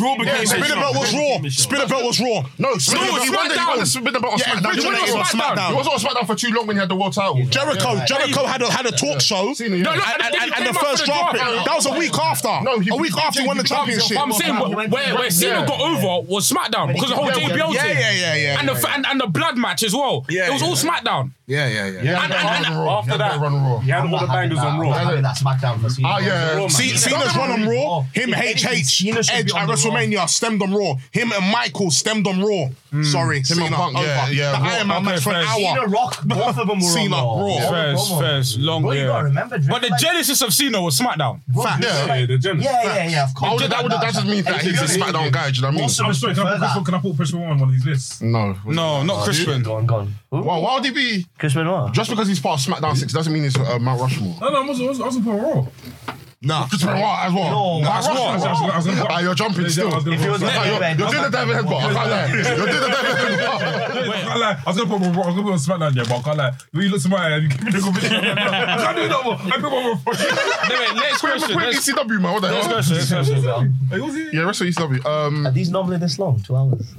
Raw 0.01 0.17
became 0.17 0.45
Spinner 0.45 0.75
Belt 0.75 0.95
was 0.95 1.13
Raw. 1.13 1.49
Spinner 1.49 1.87
Belt 1.87 2.03
was 2.05 2.19
Raw. 2.19 2.43
No, 2.57 2.77
Spinner 2.77 3.05
Belt- 3.05 3.21
he 3.23 3.29
SmackDown. 3.29 3.85
Spinner 3.85 4.19
Belt 4.19 4.33
on 4.33 4.39
Yeah, 4.39 4.45
SmackDown. 4.55 4.73
He 4.73 4.85
won 4.85 4.95
it 4.95 5.15
on 5.15 5.25
SmackDown. 5.25 5.67
He 5.69 5.75
was 5.75 5.87
on 5.87 5.99
SmackDown 5.99 6.25
for 6.27 6.35
too 6.35 6.49
long 6.51 6.65
when 6.67 6.75
he 6.75 6.79
had 6.79 6.89
the 6.89 6.95
World 6.95 7.12
world 7.17 7.35
title. 7.35 7.49
Jericho, 7.49 7.93
Yeah. 7.93 8.05
Jericho 8.05 8.45
had 8.45 8.61
a 8.61 8.71
had 8.71 8.85
a 8.85 8.91
talk 8.91 9.21
show, 9.21 9.53
Cena, 9.53 9.75
yeah. 9.77 9.89
and, 9.91 9.99
No, 9.99 10.03
and, 10.05 10.35
and, 10.35 10.53
and 10.57 10.67
the 10.67 10.73
first 10.79 11.01
the 11.05 11.11
draft. 11.11 11.35
draft. 11.35 11.65
That 11.65 11.75
was 11.75 11.85
a 11.85 11.97
week 11.97 12.17
after. 12.17 12.61
No, 12.63 12.79
he 12.79 12.89
a 12.91 12.95
week 12.95 13.13
beat 13.15 13.23
after 13.23 13.41
he 13.41 13.47
won 13.47 13.57
the 13.57 13.63
championship. 13.63 14.19
I'm 14.19 14.31
saying 14.33 14.55
where, 14.55 14.87
where, 14.89 15.15
where 15.15 15.29
Cena 15.29 15.65
got 15.65 15.79
over 15.79 16.27
was 16.27 16.49
SmackDown 16.49 16.93
because 16.93 17.09
the 17.09 17.15
whole 17.15 17.27
Yeah, 17.27 17.33
JBL 17.49 17.73
yeah, 17.73 17.81
thing. 17.83 17.97
yeah, 17.97 18.11
yeah, 18.13 18.35
yeah, 18.35 18.59
And 18.59 18.69
the 18.69 18.89
and, 18.93 19.05
and 19.05 19.19
the 19.19 19.27
blood 19.27 19.57
match 19.57 19.83
as 19.83 19.93
well. 19.93 20.25
Yeah, 20.29 20.47
it 20.49 20.53
was 20.53 20.61
yeah. 20.61 20.67
all 20.67 20.75
SmackDown. 20.75 21.31
Yeah, 21.45 21.67
yeah, 21.67 21.87
yeah. 21.87 22.01
Yeah, 22.03 22.23
And- 22.23 22.33
and, 22.33 22.47
and- 22.47 22.65
and, 22.67 22.75
Raw. 22.77 22.99
after 22.99 23.17
that- 23.17 23.39
run 23.39 23.53
Raw. 23.53 23.79
He 23.79 23.91
had 23.91 24.05
all 24.05 24.19
the 24.19 24.27
bangers 24.27 24.59
on 24.59 24.79
Raw. 24.79 24.91
I 24.91 25.19
that 25.21 25.35
SmackDown 25.37 25.81
for 25.81 25.89
Cena. 25.89 26.07
Ah, 26.07 26.19
yeah. 26.19 26.55
Raw, 26.55 26.67
Cena's 26.69 27.05
run 27.35 27.51
on 27.51 27.67
Raw. 27.67 28.01
Him, 28.13 28.33
If 28.33 28.37
anything, 28.39 29.13
HH, 29.13 29.29
Edge 29.29 29.51
at 29.53 29.67
WrestleMania 29.67 30.29
stemmed 30.29 30.61
on 30.61 30.73
Raw. 30.73 30.95
Him 31.11 31.31
and 31.33 31.51
Michael 31.51 31.91
stemmed 31.91 32.27
on 32.27 32.41
Raw. 32.41 32.69
Sorry, 33.03 33.43
Cena. 33.43 33.65
and 33.65 33.75
Punk, 33.75 33.97
over. 33.97 34.05
yeah, 34.07 34.29
yeah, 34.29 34.51
The 34.51 34.65
Iron 34.65 34.87
Man 34.87 35.03
match 35.03 35.21
for 35.23 35.31
an 35.31 35.45
fair. 35.45 35.55
Cena 35.55 35.79
hour. 35.81 35.87
Rock, 35.87 36.23
both 36.23 36.57
of 36.57 36.67
them 36.67 36.79
were 36.79 36.85
on 36.85 37.02
Raw. 37.11 37.39
Raw. 37.39 37.69
First, 37.69 38.19
first, 38.19 38.57
long, 38.59 38.81
Bro, 38.83 38.91
you 38.91 38.99
yeah. 39.01 39.07
gotta 39.07 39.23
remember, 39.25 39.59
But 39.59 39.81
the 39.81 39.89
like- 39.89 39.99
genesis 39.99 40.41
of 40.41 40.53
Cena 40.53 40.81
was 40.81 40.99
SmackDown. 40.99 41.41
Fact. 41.63 41.83
Yeah. 41.83 42.15
Yeah, 42.15 42.25
the 42.25 42.37
Genesis. 42.37 42.71
Yeah, 42.71 42.83
yeah, 42.83 43.09
yeah, 43.09 43.23
of 43.23 43.29
I 43.29 43.33
course. 43.33 43.61
would, 43.61 43.71
that 43.71 43.83
would 43.83 43.91
that 43.91 44.13
just 44.13 44.25
means 44.25 44.45
that 44.45 44.61
he's 44.61 44.81
a 44.81 44.85
SmackDown 44.85 45.31
guy. 45.31 45.49
Do 45.51 45.55
you 45.57 45.61
know 45.61 45.67
what 45.67 45.73
I 45.73 45.75
mean? 45.75 45.81
Most 45.81 45.99
I'm 46.01 46.13
sorry, 46.13 46.33
can 46.35 46.47
I, 46.47 46.51
put 46.51 46.59
Chris, 46.59 46.73
that. 46.73 46.85
can 46.85 46.93
I 46.95 46.99
put 46.99 47.15
Chris 47.15 47.31
Benoit 47.31 47.49
on 47.51 47.59
one 47.59 47.69
of 47.69 47.75
these 47.75 47.85
lists? 47.85 48.21
No. 48.21 48.55
No, 48.65 49.03
not 49.03 49.23
Chris 49.25 49.43
Benoit. 49.45 49.63
Go 49.63 49.75
on, 49.75 49.85
go 49.85 49.95
on. 49.95 50.13
Who? 50.31 50.41
Well, 50.43 50.61
why 50.61 50.75
would 50.75 50.85
he 50.85 50.91
be? 50.91 51.25
Chris 51.37 51.53
Benoit. 51.53 51.91
Just 51.93 52.09
because 52.09 52.27
he's 52.27 52.39
part 52.39 52.59
of 52.65 52.73
SmackDown 52.73 52.95
6 52.95 53.11
doesn't 53.13 53.33
mean 53.33 53.43
he's 53.43 53.57
uh, 53.57 53.79
Mount 53.79 54.01
Rushmore. 54.01 54.35
No, 54.41 54.49
no, 54.49 54.63
I 54.63 54.67
wasn't, 54.67 54.85
I 54.85 54.89
wasn't, 54.89 55.03
I 55.03 55.07
wasn't 55.07 55.25
put 55.25 55.41
Raw. 55.41 56.15
Nah. 56.43 56.67
Just 56.67 56.85
Benoit 56.85 56.99
as 57.23 57.33
well. 57.33 57.49
No, 57.49 57.79
Nah, 57.79 57.93
that's 57.93 58.07
Rushmore. 58.07 58.25
what- 58.25 58.29
I 58.29 58.33
was 58.35 58.43
gonna- 58.43 58.71
I 58.73 58.75
was 58.77 58.85
gonna 58.85 59.01
put- 59.01 59.11
Ah, 59.11 59.19
you're 59.19 59.33
jumping 59.35 59.69
still. 59.69 59.91
I 59.91 59.95
was 59.95 60.03
gonna 60.03 60.15
If 60.17 60.23
it 60.25 60.29
was 60.29 60.41
Nah, 60.41 60.47
you're, 60.63 60.63
you're 60.63 60.95
doing 61.07 61.23
the 61.23 61.29
David 61.29 61.55
headbutt. 61.55 61.79
I 61.79 61.93
can't 61.93 62.09
lie. 62.11 62.27
You're 62.27 62.43
doing 62.43 62.67
the 62.67 62.79
David 62.83 63.39
headbutt. 63.39 64.09
Wait, 64.09 64.17
I 64.17 64.21
can't 64.27 64.39
lie. 64.39 64.57
I 64.65 64.69
was 64.69 64.77
gonna 64.77 64.89
put 64.89 65.01
I 65.03 65.07
was 65.07 65.35
gonna 65.35 65.43
put 65.43 65.51
on 65.53 65.59
SmackDown, 65.59 65.95
yeah, 65.95 66.03
but 66.03 66.15
I 66.17 66.21
can't 66.21 66.37
lie. 66.37 66.51
When 66.71 66.83
you 66.83 66.89
look 66.91 67.01
to 67.01 67.09
my 67.09 67.17
eye, 67.33 67.37
you 67.37 67.47
give 67.47 67.63
me 67.63 67.71
the 67.71 67.79
competition. 67.79 68.15
I 68.25 68.35
can't 68.35 68.97
do 68.97 69.07
that 69.07 69.21
more. 69.23 69.37
I 69.39 69.55
put 69.55 69.71
one 69.71 69.83
more. 69.83 69.99
Anyway, 70.03 70.99
next 70.99 71.19
question. 71.21 71.53
Quick, 71.55 71.71
Next 71.71 71.87
ECW, 71.89 72.19
man. 72.21 72.33
What 72.33 72.41
the 72.41 72.51
next 72.51 72.65
hell? 72.65 72.73
question. 72.75 72.95
Next 72.97 73.11
question. 73.11 73.77
Hey, 73.89 73.97
who's 73.99 74.15
he? 74.15 74.37
Yeah, 74.37 74.43
wrestle 74.43 74.67
ECW. 74.67 75.05
Um, 75.05 75.47
Are 75.47 75.51
these 75.51 75.69
normally 75.69 75.97
this 75.97 76.19
long? 76.19 76.41
Two 76.41 76.55
hours? 76.55 76.93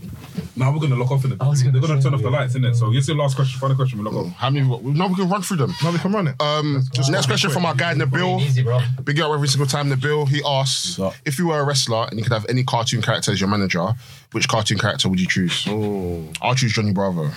Now 0.56 0.72
we're 0.72 0.78
gonna 0.78 0.94
lock 0.94 1.10
off 1.10 1.24
in 1.24 1.32
it. 1.32 1.40
was 1.40 1.62
They're 1.62 1.72
gonna 1.72 1.86
gonna 1.86 2.00
turn 2.02 2.14
off 2.14 2.22
the 2.22 2.30
yeah. 2.30 2.38
lights, 2.38 2.54
innit? 2.54 2.76
So 2.76 2.90
here's 2.90 3.06
the 3.06 3.14
last 3.14 3.34
question. 3.34 3.58
Final 3.58 3.74
question. 3.76 3.98
We 3.98 4.04
lock 4.04 4.14
off. 4.14 4.32
how 4.34 4.50
many? 4.50 4.66
we- 4.66 4.92
No, 4.92 5.08
we 5.08 5.16
can 5.16 5.28
run 5.28 5.42
through 5.42 5.56
them. 5.56 5.74
No, 5.82 5.90
we 5.90 5.98
can 5.98 6.12
run 6.12 6.28
it. 6.28 6.40
Um, 6.40 6.84
next 7.10 7.26
question 7.26 7.50
from 7.50 7.66
our 7.66 7.74
guy 7.74 7.94
Nabil. 7.94 8.40
Easy, 8.40 8.62
bro. 8.62 8.80
Big 9.02 9.20
up 9.20 9.32
every 9.32 9.48
single 9.48 9.66
time 9.66 9.90
Nabil. 9.90 10.28
He 10.28 10.42
asks 10.46 11.00
if 11.24 11.38
you 11.38 11.48
were 11.48 11.58
a 11.58 11.64
wrestler 11.64 12.06
and 12.08 12.18
you 12.18 12.22
could 12.24 12.32
have 12.32 12.46
any 12.48 12.62
cartoon 12.62 13.02
character 13.02 13.32
as 13.32 13.40
your 13.40 13.50
manager, 13.50 13.94
which 14.32 14.46
cartoon 14.48 14.78
character 14.78 15.08
would 15.08 15.18
you 15.20 15.26
choose? 15.26 15.66
Oh. 15.68 16.28
I'll 16.40 16.54
choose 16.54 16.72
Johnny 16.72 16.92
Bravo. 16.92 17.30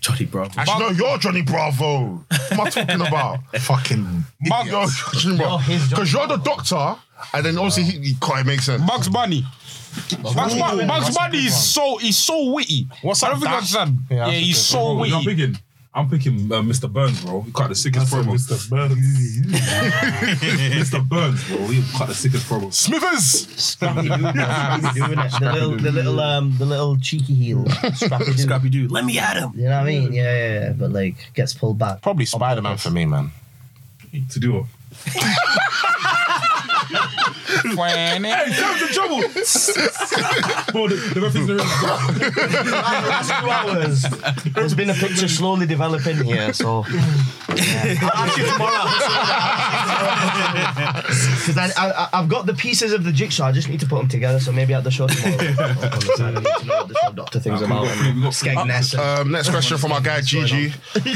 Johnny 0.00 0.24
Bravo. 0.24 0.50
Actually, 0.58 0.78
no, 0.80 0.88
you're 0.92 1.18
Johnny 1.18 1.42
Bravo. 1.42 2.24
What 2.30 2.52
am 2.52 2.60
I 2.62 2.70
talking 2.70 3.06
about? 3.06 3.38
Fucking. 3.60 4.24
You're 4.40 4.50
Johnny 4.64 5.36
Bravo. 5.36 5.58
his 5.58 5.80
Johnny 5.82 5.90
Because 5.90 6.12
you're 6.14 6.26
the 6.26 6.36
doctor, 6.38 6.96
and 7.34 7.44
then 7.44 7.58
obviously 7.58 7.82
he, 7.82 7.98
he 8.00 8.14
can't 8.14 8.46
make 8.46 8.60
sense. 8.60 8.82
Bugs 8.82 9.10
Bunny. 9.10 9.44
Bugs, 10.22 10.54
Bu- 10.54 10.86
Bugs 10.86 11.16
Bunny 11.16 11.38
is 11.38 11.56
so 11.74 11.96
he's 11.98 12.16
so 12.16 12.52
witty. 12.52 12.86
What's 13.02 13.22
I 13.22 13.28
don't 13.30 13.40
think 13.40 13.50
I 13.50 13.56
understand. 13.56 13.98
Yeah, 14.10 14.16
Yeah, 14.16 14.24
that's 14.26 14.36
he's 14.38 14.58
a 14.58 14.60
so 14.62 14.78
good 14.94 15.00
witty. 15.00 15.14
I'm 15.14 15.24
picking. 15.24 15.56
I'm 15.92 16.08
picking 16.08 16.52
uh, 16.52 16.62
Mr. 16.62 16.88
Burns, 16.92 17.20
bro. 17.24 17.40
He 17.40 17.50
cut 17.50 17.68
the 17.68 17.74
sickest 17.74 18.12
promo. 18.12 18.34
Mr. 18.34 18.70
Burns. 18.70 18.96
Mr. 19.50 21.02
Burns, 21.08 21.42
bro. 21.48 21.66
He 21.66 21.82
cut 21.98 22.06
the 22.06 22.14
sickest 22.14 22.46
promo. 22.48 22.72
Smithers! 22.72 23.48
Scrappy 23.60 24.02
Doo. 24.02 24.16
Doing 24.16 25.18
it. 25.18 25.32
The 25.40 25.50
little, 25.52 25.76
the 25.76 25.90
little, 25.90 26.20
um, 26.20 26.56
the 26.58 26.64
little 26.64 26.96
cheeky 26.96 27.34
heel. 27.34 27.68
Scrappy 27.94 28.26
Doo. 28.26 28.32
Scrappy 28.34 28.68
Doo. 28.70 28.86
Let 28.86 29.04
me 29.04 29.18
at 29.18 29.36
him. 29.36 29.50
You 29.56 29.64
know 29.64 29.70
what 29.78 29.82
I 29.82 29.84
mean? 29.84 30.12
Yeah, 30.12 30.22
yeah, 30.32 30.60
yeah. 30.60 30.72
But 30.74 30.92
like, 30.92 31.16
gets 31.34 31.54
pulled 31.54 31.78
back. 31.78 32.02
Probably 32.02 32.24
Spider 32.24 32.62
Man 32.62 32.76
for 32.76 32.90
me, 32.90 33.04
man. 33.06 33.32
To 34.30 34.38
do 34.38 34.64
what? 37.76 37.90
hey, 37.90 38.52
Sam's 38.52 38.82
in 38.82 38.88
trouble. 38.88 39.20
Bro, 40.72 40.88
the, 40.88 40.96
the 41.14 41.20
reference 41.20 41.46
the 41.46 41.54
the 41.54 41.62
last 42.72 43.30
two 43.40 43.50
hours, 43.50 44.04
there's 44.54 44.74
been 44.74 44.90
a 44.90 44.94
picture 44.94 45.28
slowly 45.28 45.66
developing 45.66 46.22
here. 46.22 46.52
So, 46.52 46.84
yeah. 46.88 47.96
I'll 48.02 48.26
ask 48.26 48.38
you 48.38 48.46
tomorrow. 48.46 48.86
Because 51.40 51.56
I, 51.56 51.70
I, 51.76 52.08
I've 52.12 52.28
got 52.28 52.46
the 52.46 52.54
pieces 52.54 52.92
of 52.92 53.04
the 53.04 53.12
jigsaw. 53.12 53.46
I 53.46 53.52
just 53.52 53.68
need 53.68 53.80
to 53.80 53.86
put 53.86 53.98
them 53.98 54.08
together. 54.08 54.38
So 54.40 54.52
maybe 54.52 54.74
at 54.74 54.84
the 54.84 54.90
show 54.90 55.06
tomorrow. 55.06 55.32
on 55.32 55.46
the 55.76 56.14
side, 56.16 56.36
I 56.36 56.40
need 56.40 56.54
to 56.60 56.66
know 56.66 56.76
what 56.76 56.88
the 56.88 56.94
show 57.02 57.12
doctor 57.12 57.40
thinks 57.40 57.60
about 57.62 57.86
Skegness. 58.32 58.98
Um, 58.98 59.32
next 59.32 59.50
question 59.50 59.78
from 59.78 59.92
our 59.92 60.00
guy 60.00 60.20
Gigi. 60.20 60.72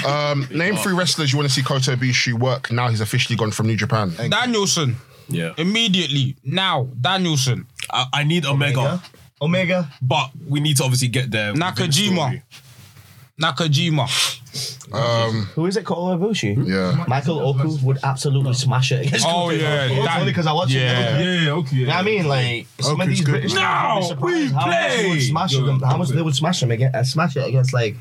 Um, 0.07 0.49
name 0.51 0.77
three 0.77 0.95
wrestlers 0.95 1.33
you 1.33 1.39
want 1.39 1.49
to 1.49 1.55
see 1.55 1.62
Kota 1.62 1.93
Ibushi 1.93 2.33
work. 2.35 2.71
Now 2.73 2.89
he's 2.89 3.01
officially 3.01 3.37
gone 3.37 3.51
from 3.51 3.66
New 3.66 3.77
Japan. 3.77 4.12
Danielson. 4.29 4.97
Yeah. 5.29 5.53
Immediately. 5.57 6.37
Now, 6.45 6.89
Danielson. 7.01 7.67
I, 7.91 8.07
I 8.13 8.25
need 8.25 8.47
Omega, 8.47 9.03
Omega. 9.41 9.91
but 10.03 10.31
we 10.49 10.61
need 10.61 10.77
to 10.79 10.85
obviously 10.85 11.09
get 11.09 11.31
there. 11.31 11.53
with 11.53 11.61
the 11.61 11.65
Nakajima. 11.67 12.15
story. 12.15 12.43
Nakajima. 13.40 14.06
Um, 14.93 15.47
Who 15.56 15.66
is 15.66 15.77
it? 15.77 15.85
Kota 15.85 16.16
Ibushi. 16.16 16.69
yeah. 16.69 17.05
Michael 17.09 17.40
Oku 17.40 17.77
would 17.82 17.98
absolutely 18.05 18.55
smash 18.55 18.93
it 18.93 19.06
against 19.06 19.27
Oh, 19.27 19.47
Kota 19.48 19.56
yeah, 19.56 19.89
Ibushi. 19.89 19.97
It's 19.97 20.06
that- 20.06 20.20
only 20.20 20.31
because 20.31 20.47
I 20.47 20.52
watched 20.52 20.70
Yeah, 20.73 21.16
it. 21.19 21.43
yeah, 21.44 21.51
okay. 21.51 21.77
You 21.77 21.86
know 21.86 21.93
what 21.94 21.98
I 21.98 22.02
mean? 22.02 22.28
Like 22.28 22.66
some 22.81 22.93
of 23.01 23.01
Oku's 23.01 23.09
these 23.09 23.20
good, 23.27 23.32
British 23.32 23.55
man. 23.55 23.62
guys 23.65 24.11
would 24.11 24.16
be 24.20 24.23
No, 24.23 24.27
we 24.36 24.48
surprised 24.48 24.55
how 24.55 24.66
much 24.66 24.77
they 24.93 25.09
would 25.09 25.11
play. 25.16 25.20
smash 25.20 25.52
Yo, 25.52 25.66
them. 25.66 25.81
How 25.81 25.97
much 25.97 26.09
they 26.11 26.23
would 26.23 26.36
smash 26.36 26.61
them 26.61 26.70
against, 26.70 26.94
uh, 26.94 27.02
smash 27.05 27.36
it 27.36 27.48
against 27.48 27.73
like 27.73 27.97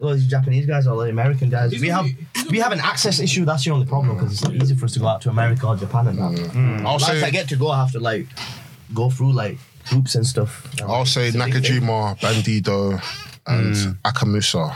all 0.00 0.14
these 0.14 0.26
Japanese 0.26 0.64
guys 0.64 0.86
or 0.86 1.04
the 1.04 1.10
American 1.10 1.50
guys. 1.50 1.72
We 1.78 1.88
have 1.88 2.06
we 2.50 2.58
have 2.60 2.72
an 2.72 2.80
access 2.80 3.20
issue. 3.20 3.44
That's 3.44 3.64
the 3.64 3.70
only 3.72 3.84
problem 3.86 4.16
because 4.16 4.32
it's 4.32 4.42
not 4.44 4.54
easy 4.54 4.74
for 4.74 4.86
us 4.86 4.94
to 4.94 5.00
go 5.00 5.08
out 5.08 5.20
to 5.22 5.28
America 5.28 5.66
or 5.66 5.76
Japan 5.76 6.06
and 6.06 6.18
that. 6.18 6.86
I'll 6.86 6.94
Like 6.98 7.10
I 7.10 7.20
say 7.20 7.30
get 7.30 7.48
to 7.50 7.56
go, 7.56 7.68
I 7.70 7.78
have 7.80 7.92
to 7.92 8.00
like 8.00 8.26
go 8.94 9.10
through 9.10 9.32
like 9.32 9.58
groups 9.90 10.14
and 10.14 10.26
stuff. 10.26 10.66
I'll 10.80 11.04
say 11.04 11.26
It's 11.28 11.36
a 11.36 11.44
big 11.44 11.52
thing. 11.52 11.82
Nakajima, 11.82 12.18
Bandido, 12.20 12.98
and 13.48 13.74
mm. 13.74 13.96
Amakusa 14.04 14.74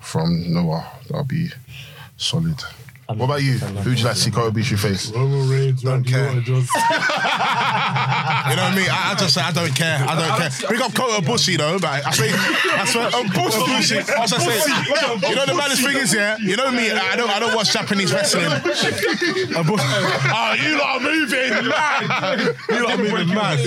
from 0.00 0.52
Noah. 0.52 0.84
That'll 1.08 1.24
be 1.24 1.50
solid. 2.16 2.62
What 3.08 3.24
about 3.24 3.42
you? 3.42 3.52
Who 3.56 3.88
would 3.88 3.98
you 3.98 4.04
like 4.04 4.16
to 4.16 4.20
see 4.20 4.30
Kota 4.30 4.52
Ibushi 4.52 4.78
face? 4.78 5.10
Roman 5.12 5.48
Reigns, 5.48 5.82
Randy 5.82 6.10
care. 6.10 6.26
Orton, 6.28 6.44
John 6.44 6.56
You 6.60 8.56
know 8.56 8.64
what 8.68 8.72
I 8.72 8.76
mean? 8.76 8.90
I, 8.92 9.12
I 9.12 9.14
just 9.16 9.32
say 9.32 9.40
I 9.40 9.50
don't 9.50 9.74
care. 9.74 9.96
I 10.06 10.12
don't 10.12 10.36
care. 10.36 10.50
Big 10.68 10.80
up 10.82 10.92
Kota 10.92 11.24
Bushi 11.24 11.56
though, 11.56 11.78
but 11.78 12.04
I 12.04 12.10
say 12.10 12.28
I 12.30 12.84
swear 12.84 13.08
a 13.08 13.24
Bushi. 13.32 13.96
I 14.12 14.20
was 14.20 14.30
just 14.30 14.44
say, 14.44 14.60
you 15.26 15.34
know 15.34 15.46
the 15.46 15.54
maddest 15.56 15.82
thing 15.82 15.96
is 15.96 16.12
yeah. 16.12 16.36
You 16.36 16.56
know 16.56 16.70
me. 16.70 16.90
I 16.90 17.16
don't 17.16 17.30
I 17.30 17.38
don't 17.40 17.54
watch 17.56 17.72
Japanese 17.72 18.12
wrestling. 18.12 18.44
A 18.44 18.60
Bu- 18.60 19.76
oh, 19.80 20.56
you 20.60 20.76
lot 20.78 21.00
are 21.00 21.00
moving 21.00 21.66
mad. 21.66 22.56
You 22.68 22.84
lot 22.84 22.92
are 22.92 23.02
moving 23.02 23.28
mad. 23.34 23.58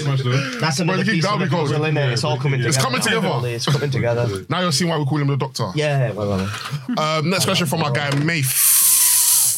That's 0.62 0.80
another 0.82 1.04
keep 1.04 1.14
piece 1.14 1.26
of 1.26 1.32
down 1.32 1.40
the 1.40 1.46
because- 1.46 1.72
puzzle, 1.72 1.86
innit? 1.86 2.12
It's 2.14 2.24
all 2.24 2.38
coming 2.38 2.60
together. 2.60 2.70
It's 2.70 2.78
coming 2.78 3.02
together. 3.02 3.48
It's 3.50 3.66
coming 3.66 3.90
together. 3.90 4.46
Now 4.50 4.62
you're 4.62 4.72
seeing 4.72 4.92
why 4.92 5.00
we 5.00 5.06
call 5.06 5.18
him 5.18 5.28
the 5.28 5.38
Doctor. 5.38 5.72
Yeah, 5.74 6.12
well, 6.12 6.30
well. 6.30 7.00
Um, 7.00 7.30
next 7.32 7.46
question 7.46 7.66
from 7.66 7.82
our 7.82 7.92
guy 7.92 8.12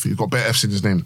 Maffew. 0.03 0.09
He's 0.09 0.17
got 0.17 0.29
better 0.29 0.49
F's 0.49 0.63
in 0.63 0.69
his 0.71 0.83
name. 0.83 1.05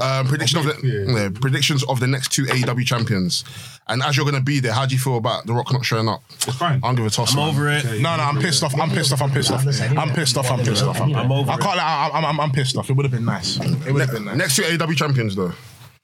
Um, 0.00 0.26
prediction 0.26 0.58
of 0.60 0.66
the 0.66 0.86
yeah, 0.86 1.40
predictions 1.40 1.84
of 1.84 2.00
the 2.00 2.06
next 2.06 2.32
two 2.32 2.44
AEW 2.44 2.84
champions. 2.86 3.44
And 3.88 4.02
as 4.02 4.16
you're 4.16 4.24
going 4.24 4.36
to 4.36 4.42
be 4.42 4.60
there, 4.60 4.72
how 4.72 4.86
do 4.86 4.94
you 4.94 5.00
feel 5.00 5.16
about 5.16 5.46
The 5.46 5.52
Rock 5.52 5.72
not 5.72 5.84
showing 5.84 6.08
up? 6.08 6.22
It's 6.30 6.56
fine. 6.56 6.80
I'll 6.82 6.94
give 6.94 7.04
it 7.04 7.12
a 7.12 7.16
toss. 7.16 7.32
I'm 7.32 7.40
man. 7.40 7.48
over 7.48 7.68
it. 7.68 7.84
No, 8.00 8.16
no, 8.16 8.22
I'm 8.22 8.38
pissed 8.40 8.62
off. 8.62 8.78
I'm 8.78 8.90
pissed 8.90 9.12
off. 9.12 9.22
I'm 9.22 9.30
pissed 9.30 9.50
off. 9.52 9.64
I'm 9.64 10.10
pissed 10.10 10.36
off. 10.36 10.50
I'm 10.50 10.58
pissed 10.60 10.82
off. 10.84 11.00
I'm, 11.00 11.14
I'm 11.14 11.30
over 11.30 11.50
I 11.50 11.54
it. 11.54 11.60
can't. 11.60 11.76
lie, 11.76 12.10
I'm, 12.12 12.24
I'm, 12.24 12.40
I'm 12.40 12.50
pissed 12.50 12.76
off. 12.76 12.90
It 12.90 12.94
would 12.94 13.04
have 13.04 13.12
been 13.12 13.24
nice. 13.24 13.58
It 13.60 13.92
would 13.92 14.00
have 14.02 14.10
been 14.12 14.24
nice. 14.24 14.36
Next 14.36 14.56
two 14.56 14.62
AEW 14.62 14.96
champions, 14.96 15.36
though. 15.36 15.52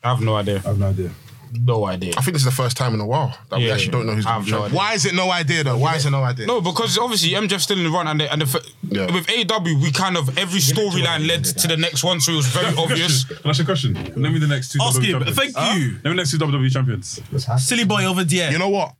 I 0.04 0.10
have 0.10 0.20
no 0.20 0.36
idea. 0.36 0.56
I 0.64 0.68
have 0.68 0.78
no 0.78 0.88
idea. 0.88 1.10
No 1.54 1.84
idea. 1.86 2.14
I 2.16 2.22
think 2.22 2.32
this 2.34 2.42
is 2.42 2.46
the 2.46 2.62
first 2.62 2.76
time 2.76 2.94
in 2.94 3.00
a 3.00 3.06
while 3.06 3.36
that 3.50 3.58
we 3.58 3.66
Yeah. 3.68 3.74
actually 3.74 3.90
don't 3.92 4.06
know 4.06 4.14
who's 4.14 4.24
I 4.26 4.30
going 4.30 4.40
have 4.40 4.44
to 4.46 4.50
be 4.50 4.52
no 4.52 4.58
champion. 4.62 4.76
Why 4.76 4.94
is 4.94 5.04
it 5.04 5.14
no 5.14 5.30
idea 5.30 5.64
though? 5.64 5.76
Why 5.76 5.96
is 5.96 6.06
it 6.06 6.10
no 6.10 6.22
idea? 6.22 6.46
No, 6.46 6.60
because 6.60 6.96
obviously 6.98 7.30
MJF's 7.30 7.64
still 7.64 7.76
in 7.78 7.84
the 7.84 7.90
run, 7.90 8.06
and 8.08 8.20
the, 8.20 8.32
and 8.32 8.40
the, 8.40 8.46
f- 8.46 8.64
Yeah. 8.88 9.12
with 9.12 9.28
AW 9.30 9.58
we 9.80 9.92
kind 9.92 10.16
of 10.16 10.36
every 10.38 10.60
storyline 10.60 11.26
led 11.28 11.44
to 11.44 11.68
the 11.68 11.76
next 11.76 12.02
one, 12.04 12.20
so 12.20 12.32
it 12.32 12.36
was 12.36 12.46
very 12.46 12.74
obvious. 12.78 13.24
Can 13.24 13.36
I 13.44 13.48
ask 13.50 13.58
you 13.58 13.64
a 13.64 13.66
question? 13.66 13.92
Name 14.16 14.32
me 14.32 14.38
the 14.38 14.46
next 14.46 14.72
two 14.72 14.78
Ask 14.80 15.00
WWE 15.00 15.04
him. 15.04 15.12
champions. 15.24 15.36
Thank 15.38 15.56
you. 15.78 15.90
Name 15.90 16.00
me 16.04 16.08
the 16.10 16.14
next 16.14 16.30
two 16.30 16.38
WWE 16.38 16.70
champions. 16.72 17.20
Silly 17.58 17.84
boy 17.84 18.04
over 18.06 18.24
there. 18.24 18.50
You 18.50 18.58
know 18.58 18.68
what? 18.70 18.94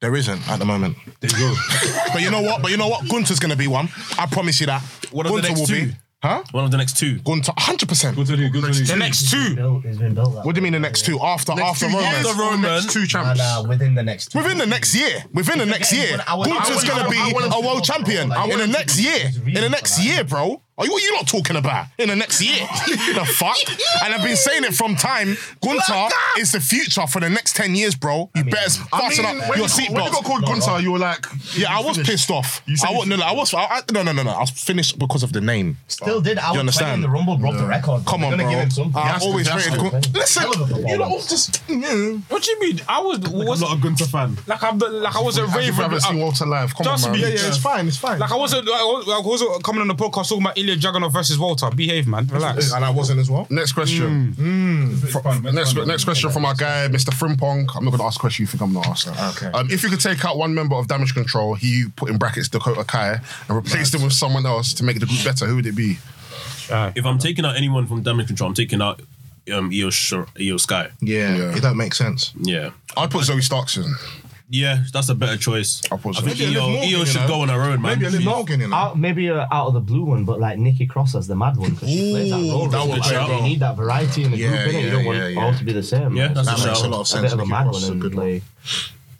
There 0.00 0.14
isn't 0.16 0.48
at 0.48 0.58
the 0.58 0.64
moment. 0.64 0.96
There 1.20 1.30
you 1.30 1.36
go. 1.38 1.54
But 2.12 2.22
you 2.22 2.30
know 2.30 2.40
what? 2.40 2.62
But 2.62 2.70
you 2.70 2.76
know 2.78 2.88
what? 2.88 3.06
Gunther's 3.08 3.38
gonna 3.40 3.56
be 3.56 3.66
one. 3.66 3.88
I 4.18 4.26
promise 4.26 4.60
you 4.60 4.66
that. 4.66 4.80
What 5.10 5.26
are 5.26 5.36
the 5.36 5.42
next 5.42 5.60
will 5.60 5.66
two? 5.66 5.90
Be. 6.22 6.28
Huh? 6.28 6.42
One 6.52 6.64
of 6.64 6.70
the 6.70 6.76
next 6.76 6.96
two. 6.98 7.18
Gunther, 7.20 7.52
100. 7.56 7.88
percent 7.88 8.16
Good 8.16 8.26
to 8.26 8.36
you. 8.36 8.50
Good 8.50 8.72
to 8.72 8.78
you. 8.78 8.84
The 8.84 8.96
next 8.96 9.30
two. 9.30 9.56
Built, 9.56 9.84
it's 9.84 9.98
been 9.98 10.14
built 10.14 10.34
that 10.34 10.44
What 10.44 10.54
do 10.54 10.58
you 10.60 10.62
mean 10.62 10.72
the 10.72 10.78
next 10.80 11.04
two? 11.06 11.18
After 11.20 11.52
after 11.52 11.86
two 11.86 11.92
Roman? 11.94 12.10
years 12.12 12.26
After 12.26 12.40
Roman. 12.42 12.62
next 12.62 12.90
two 12.92 13.00
Nah, 13.00 13.06
champs. 13.06 13.38
nah, 13.38 13.62
within 13.62 13.94
the 13.94 14.02
next 14.02 14.32
two. 14.32 14.38
Within 14.38 14.58
the 14.58 14.66
next 14.66 14.94
year, 14.94 15.24
within 15.32 15.58
the 15.58 15.66
next 15.66 15.92
year, 15.92 16.18
I 16.26 16.34
want- 16.34 16.50
I 16.50 16.54
Gunther's 16.54 16.76
want- 16.76 16.88
gonna 16.88 17.04
I 17.04 17.10
be 17.10 17.16
want- 17.32 17.44
I 17.44 17.48
want- 17.48 17.54
a 17.64 17.66
world 17.66 17.84
champion 17.84 18.32
in 18.32 18.58
the 18.58 18.66
next 18.66 18.98
year. 19.00 19.30
In 19.46 19.54
the 19.62 19.68
next 19.70 19.98
year, 19.98 20.24
bro. 20.24 20.62
What 20.80 20.86
are 20.86 20.86
you 20.86 20.92
what 20.94 21.02
you 21.02 21.12
not 21.14 21.26
talking 21.28 21.56
about 21.56 21.86
in 21.98 22.08
the 22.08 22.16
next 22.16 22.40
year? 22.40 22.56
the 23.14 23.24
fuck? 23.34 23.56
And 24.02 24.14
I've 24.14 24.22
been 24.24 24.36
saying 24.36 24.64
it 24.64 24.74
from 24.74 24.96
time. 24.96 25.36
Gunther 25.62 26.08
is 26.38 26.52
the 26.52 26.60
future 26.60 27.06
for 27.06 27.20
the 27.20 27.28
next 27.28 27.54
ten 27.56 27.74
years, 27.74 27.94
bro. 27.94 28.30
You 28.34 28.44
better 28.44 28.80
I 28.92 29.00
fasten 29.00 29.24
mean, 29.26 29.40
up 29.42 29.48
when 29.50 29.58
your 29.58 29.68
you 29.68 29.68
got- 29.68 29.78
when 29.78 30.04
you 30.04 30.10
seatbelt. 30.10 30.12
got 30.12 30.24
called 30.24 30.44
Gunther, 30.46 30.80
you 30.80 30.92
were 30.92 30.98
like, 30.98 31.26
Yeah, 31.54 31.76
I 31.76 31.80
was 31.82 31.98
pissed 31.98 32.30
off. 32.30 32.62
You 32.66 32.76
said 32.76 32.88
I 32.88 32.92
was, 32.92 33.06
no, 33.06 33.16
no, 33.16 33.24
I 33.24 33.32
was. 33.32 33.52
I, 33.52 33.60
I, 33.64 33.80
no, 33.92 34.02
no, 34.02 34.12
no, 34.12 34.22
no. 34.22 34.30
I 34.30 34.40
was 34.40 34.50
finished 34.50 34.98
because 34.98 35.22
of 35.22 35.32
the 35.32 35.40
name. 35.40 35.76
Still 35.88 36.20
did. 36.20 36.38
I 36.38 36.46
You 36.48 36.52
was 36.52 36.60
understand? 36.60 36.86
playing 36.88 37.02
the 37.02 37.08
Rumble, 37.10 37.36
broke 37.36 37.56
the 37.58 37.66
record. 37.66 38.04
Come 38.06 38.22
We're 38.22 38.28
on, 38.28 38.32
gonna 38.38 38.42
bro. 38.44 38.50
give 38.52 38.60
him 38.60 38.70
something. 38.70 38.96
I 39.02 39.06
has 39.08 39.22
always 39.22 39.46
he 39.46 39.52
has 39.52 39.66
rated. 39.68 39.80
to. 39.84 39.90
Gun- 39.90 40.02
Listen, 40.14 40.42
Hell 40.42 40.62
of 40.62 40.70
a 40.72 40.74
you 40.76 40.82
know, 40.82 41.04
performance. 41.04 41.28
just 41.28 41.62
yeah. 41.68 42.12
What 42.28 42.42
do 42.42 42.50
you 42.52 42.60
mean? 42.60 42.80
I 42.88 43.00
was 43.00 43.18
was 43.20 43.60
Not 43.60 43.76
a 43.76 43.80
Gunther 43.80 44.04
fan. 44.06 44.38
like 44.46 44.62
I'm 44.62 44.78
the, 44.78 44.88
like 44.88 45.14
I 45.16 45.20
was 45.20 45.36
a 45.38 45.42
As 45.42 45.48
if 45.50 45.54
you 45.54 45.60
raving. 45.60 45.74
haven't 45.74 45.96
uh, 45.98 46.00
seen 46.00 46.18
Walter 46.18 46.46
live. 46.46 46.74
Come 46.74 46.84
Just 46.84 47.04
on, 47.06 47.12
man. 47.12 47.20
be- 47.20 47.26
yeah, 47.28 47.34
yeah, 47.34 47.48
it's 47.48 47.58
fine, 47.58 47.86
it's 47.88 47.96
fine. 47.98 48.18
Like 48.18 48.32
I 48.32 48.36
wasn't, 48.36 48.66
I 48.68 48.72
was- 48.84 49.06
like, 49.06 49.24
I 49.24 49.26
wasn't 49.26 49.62
coming 49.64 49.82
on 49.82 49.88
the 49.88 49.94
podcast 49.94 50.28
talking 50.28 50.42
about 50.42 50.56
Ilya 50.70 50.80
Dragunov 50.80 51.12
versus 51.12 51.38
Walter. 51.38 51.70
Behave, 51.70 52.06
man. 52.06 52.26
Relax. 52.26 52.72
and 52.72 52.84
I 52.84 52.90
wasn't 52.90 53.20
as 53.20 53.30
well. 53.30 53.46
Next 53.50 53.72
question. 53.72 54.34
Next, 55.52 55.74
next 55.76 56.04
question 56.04 56.30
from 56.30 56.44
our 56.44 56.54
guy, 56.54 56.88
Mr. 56.88 57.10
Frimpong. 57.10 57.68
I'm 57.76 57.84
not 57.84 57.90
going 57.90 57.98
to 57.98 58.04
ask 58.04 58.18
a 58.18 58.20
question 58.20 58.42
you 58.44 58.46
think 58.46 58.62
I'm 58.62 58.72
not 58.72 58.86
asking. 58.86 59.14
Okay. 59.14 59.46
Um, 59.58 59.68
if 59.70 59.82
you 59.82 59.88
could 59.88 60.00
take 60.00 60.24
out 60.24 60.36
one 60.36 60.54
member 60.54 60.76
of 60.76 60.86
Damage 60.88 61.14
Control, 61.14 61.54
he 61.54 61.86
put 61.96 62.10
in 62.10 62.18
brackets 62.18 62.48
Dakota 62.48 62.84
Kai, 62.84 63.18
and 63.48 63.56
replace 63.56 63.90
them 63.90 64.02
with 64.02 64.12
someone 64.12 64.46
else 64.46 64.72
to 64.74 64.84
make 64.84 65.00
the 65.00 65.06
group 65.06 65.24
better, 65.24 65.46
who 65.46 65.56
would 65.56 65.66
it 65.66 65.76
be? 65.76 65.98
If 66.72 67.04
I'm 67.04 67.18
taking 67.18 67.44
out 67.44 67.56
anyone 67.56 67.86
from 67.86 68.02
Damage 68.02 68.28
Control, 68.28 68.48
I'm 68.48 68.54
taking 68.54 68.80
out 68.80 69.00
um, 69.52 69.70
Io, 69.72 69.90
Sh- 69.90 70.14
Io 70.40 70.56
Sky. 70.56 70.88
Yeah, 71.00 71.34
Yeah. 71.36 71.56
it 71.56 71.62
don't 71.62 71.76
make 71.76 71.94
sense. 71.94 72.32
Yeah. 72.40 72.70
I'd 72.96 73.10
put 73.10 73.22
Zoey 73.24 73.42
Starks 73.42 73.76
in. 73.76 73.92
Yeah, 74.52 74.82
that's 74.92 75.08
a 75.08 75.14
better 75.14 75.36
choice. 75.36 75.80
I'll 75.92 75.98
put 75.98 76.18
I 76.18 76.22
think 76.22 76.36
Zoe. 76.36 76.46
Maybe 76.46 76.56
a 76.56 76.60
Io, 76.60 76.66
Liv 76.66 76.72
Morgan, 76.74 76.92
Io 76.92 76.98
you 76.98 77.06
should 77.06 77.20
know? 77.20 77.26
go 77.28 77.40
on 77.42 77.48
her 77.50 77.60
own, 77.62 77.80
man. 77.80 77.98
Maybe 77.98 78.06
a 78.06 78.10
Liv 78.10 78.20
She's- 78.22 78.24
Morgan, 78.34 78.60
you 78.60 78.66
know. 78.68 78.76
Out, 78.76 78.98
maybe 78.98 79.30
uh, 79.30 79.46
out 79.52 79.68
of 79.68 79.74
the 79.74 79.80
blue 79.80 80.02
one, 80.04 80.24
but 80.24 80.40
like 80.40 80.58
Nikki 80.58 80.86
Cross 80.86 81.14
as 81.14 81.28
the 81.28 81.36
mad 81.36 81.56
one 81.56 81.70
because 81.70 81.88
she 81.88 82.10
plays 82.10 82.30
that 82.30 82.36
role. 82.36 82.68
that 82.68 82.76
really 82.78 82.90
would 82.90 83.00
well. 83.00 83.08
be 83.10 83.14
a 83.16 83.22
you 83.22 83.28
goal. 83.28 83.42
need 83.42 83.60
that 83.60 83.76
variety 83.76 84.24
in 84.24 84.32
the 84.32 84.36
Yeah, 84.38 84.48
group, 84.48 84.58
innit? 84.60 84.72
yeah, 84.72 84.80
you 84.80 84.90
don't 84.90 85.04
want 85.04 85.18
yeah, 85.18 85.28
yeah. 85.28 85.40
all 85.44 85.54
to 85.54 85.64
be 85.64 85.72
the 85.72 85.82
same. 85.84 86.16
Yeah, 86.16 86.24
man. 86.26 86.34
that's 86.34 86.48
That 86.48 86.58
a 86.64 86.66
makes 86.66 86.80
a 86.82 86.88
lot 86.88 87.00
of 87.00 87.06
sense. 87.08 87.18
a 87.26 87.28
sense. 87.28 87.32
bit 87.32 87.32
of 87.32 87.38
a 87.38 87.42
Nikki 87.42 87.50
mad 87.50 87.62
Cross 87.62 87.74
one, 87.74 87.82
is 87.82 87.88
a 87.88 87.92
and 87.92 88.00
good 88.02 88.14
one. 88.16 88.32
like 88.34 88.42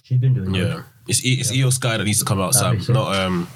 she's 0.03 0.19
been 0.19 0.35
doing 0.35 0.53
good. 0.53 0.67
Yeah. 0.69 0.83
It's, 1.07 1.25
E- 1.25 1.35
it's 1.41 1.53
Io 1.53 1.71
Sky 1.71 1.97
that 1.97 2.05
needs 2.05 2.19
to 2.19 2.25
come 2.25 2.41
out, 2.41 2.55
Sam. 2.55 2.75
makes 2.75 2.87
sense. 2.87 2.95
Not 2.97 3.15
um, 3.15 3.49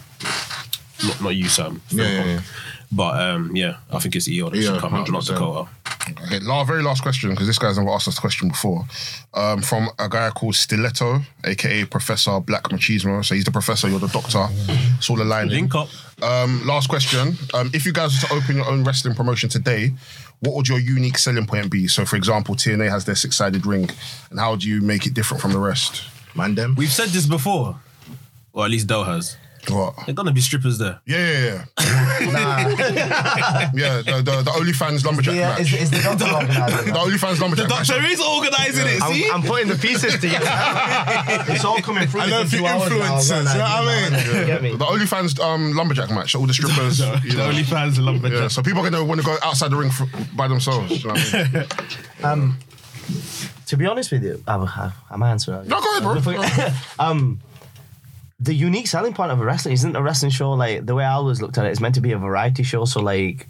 not, 1.05 1.21
not 1.23 1.35
you, 1.35 1.49
Sam. 1.49 1.83
Yeah, 1.91 2.05
yeah, 2.05 2.25
yeah. 2.25 2.41
But 2.93 3.21
um, 3.21 3.57
yeah, 3.57 3.79
I 3.91 3.99
think 3.99 4.15
it's 4.15 4.29
Io 4.29 4.49
that 4.51 4.57
Io, 4.57 4.63
should 4.63 4.81
come 4.81 4.95
out, 4.95 5.11
not 5.11 5.23
100%. 5.23 5.27
Dakota. 5.27 5.69
Okay, 6.11 6.39
la- 6.41 6.65
very 6.65 6.83
last 6.83 7.03
question, 7.03 7.31
because 7.31 7.47
this 7.47 7.59
guy's 7.59 7.79
never 7.79 7.91
asked 7.91 8.09
us 8.09 8.17
the 8.17 8.21
question 8.21 8.49
before. 8.49 8.85
Um, 9.33 9.63
from 9.63 9.89
a 9.99 10.09
guy 10.09 10.31
called 10.31 10.55
Stiletto, 10.55 11.21
aka 11.45 11.85
Professor 11.87 12.41
Black 12.41 12.65
Machismo. 12.65 13.25
So 13.25 13.35
he's 13.35 13.45
the 13.45 13.51
professor, 13.51 13.89
you're 13.89 13.99
the 13.99 14.09
doctor. 14.09 14.47
It's 14.99 15.09
all 15.09 15.21
aligned. 15.21 15.51
Link 15.51 15.75
up. 15.75 15.89
Um, 16.23 16.67
last 16.67 16.89
question. 16.89 17.37
Um, 17.55 17.71
if 17.73 17.87
you 17.87 17.93
guys 17.93 18.13
were 18.15 18.29
to 18.29 18.35
open 18.35 18.57
your 18.57 18.69
own 18.69 18.85
wrestling 18.85 19.15
promotion 19.15 19.49
today, 19.49 19.93
what 20.41 20.55
would 20.55 20.69
your 20.69 20.79
unique 20.79 21.19
selling 21.19 21.47
point 21.47 21.71
be? 21.71 21.89
So, 21.89 22.05
for 22.05 22.17
example, 22.17 22.55
TNA 22.55 22.91
has 22.91 23.05
their 23.05 23.15
six 23.15 23.37
sided 23.37 23.67
ring, 23.67 23.89
and 24.31 24.39
how 24.39 24.57
do 24.57 24.69
you 24.69 24.81
make 24.81 25.07
it 25.07 25.15
different 25.15 25.41
from 25.41 25.53
the 25.53 25.59
rest? 25.59 26.05
Man, 26.35 26.55
them. 26.55 26.75
We've 26.77 26.93
said 26.93 27.09
this 27.09 27.27
before, 27.27 27.79
or 28.53 28.65
at 28.65 28.71
least 28.71 28.87
Dell 28.87 29.05
has. 29.05 29.37
What? 29.71 29.95
They're 30.07 30.15
gonna 30.15 30.33
be 30.33 30.41
strippers 30.41 30.79
there. 30.79 31.01
Yeah, 31.07 31.19
yeah, 31.19 31.65
yeah. 31.81 32.31
nah. 32.31 32.59
yeah, 33.75 34.03
the, 34.03 34.23
the, 34.25 34.43
the 34.43 34.51
OnlyFans 34.51 35.05
lumberjack 35.05 35.35
Yeah, 35.35 35.49
match. 35.51 35.61
is, 35.73 35.73
is 35.75 35.91
the 35.91 36.01
doctor 36.03 36.25
organising 36.27 36.87
the? 36.93 36.99
OnlyFans 36.99 37.41
lumberjack 37.41 37.69
match. 37.69 37.89
doctor 37.89 38.05
is 38.07 38.21
organising 38.21 38.87
it. 38.87 39.03
I'm, 39.03 39.35
I'm 39.35 39.43
putting 39.49 39.69
the 39.69 39.77
pieces 39.77 40.15
together. 40.15 40.45
it's 41.53 41.65
all 41.65 41.79
coming 41.79 42.07
through. 42.09 42.23
I 42.23 42.31
know 42.31 42.43
a 42.43 42.45
few 42.47 42.59
two 42.61 42.67
hours 42.67 42.91
now, 42.91 42.97
influencers, 43.17 43.53
you 43.53 43.59
know 43.59 43.65
what 43.65 43.89
I 43.89 44.11
mean? 44.11 44.41
You 44.41 44.47
Get 44.47 44.63
me? 44.63 44.71
The 44.77 44.85
OnlyFans 44.85 45.41
um, 45.41 45.73
lumberjack 45.75 46.11
match. 46.11 46.35
All 46.35 46.47
the 46.47 46.55
strippers. 46.55 47.01
you 47.25 47.37
know. 47.37 47.53
fans 47.65 47.99
love 47.99 48.23
Yeah, 48.31 48.49
so 48.49 48.63
people 48.63 48.81
are 48.85 48.91
gonna 48.91 49.05
want 49.05 49.21
to 49.21 49.27
go 49.27 49.37
outside 49.43 49.71
the 49.71 49.77
ring 49.77 49.91
for, 49.91 50.07
by 50.37 50.49
themselves. 50.49 51.03
You 51.03 51.09
know 51.09 51.15
what 51.15 51.35
I 51.35 51.49
mean? 51.53 51.65
Um, 52.23 52.59
to 53.67 53.77
be 53.77 53.87
honest 53.87 54.13
with 54.13 54.23
you, 54.25 54.43
I'm, 54.47 54.69
I'm 55.11 55.23
answering. 55.23 55.69
No, 55.69 55.81
go 55.81 55.99
ahead, 55.99 56.25
bro. 56.25 57.05
um, 57.05 57.41
the 58.41 58.55
unique 58.55 58.87
selling 58.87 59.15
point 59.15 59.31
of 59.31 59.41
a 59.41 59.45
wrestling 59.45 59.75
isn't 59.75 59.97
a 59.97 60.03
wrestling 60.03 60.31
show 60.31 60.53
like 60.53 60.87
the 60.87 60.95
way 60.95 61.05
I 61.05 61.13
always 61.13 61.41
looked 61.41 61.59
at 61.59 61.67
it. 61.67 61.71
It's 61.71 61.81
meant 61.81 61.95
to 61.97 62.01
be 62.01 62.13
a 62.13 62.19
variety 62.19 62.63
show. 62.63 62.85
So 62.85 63.01
like, 63.01 63.47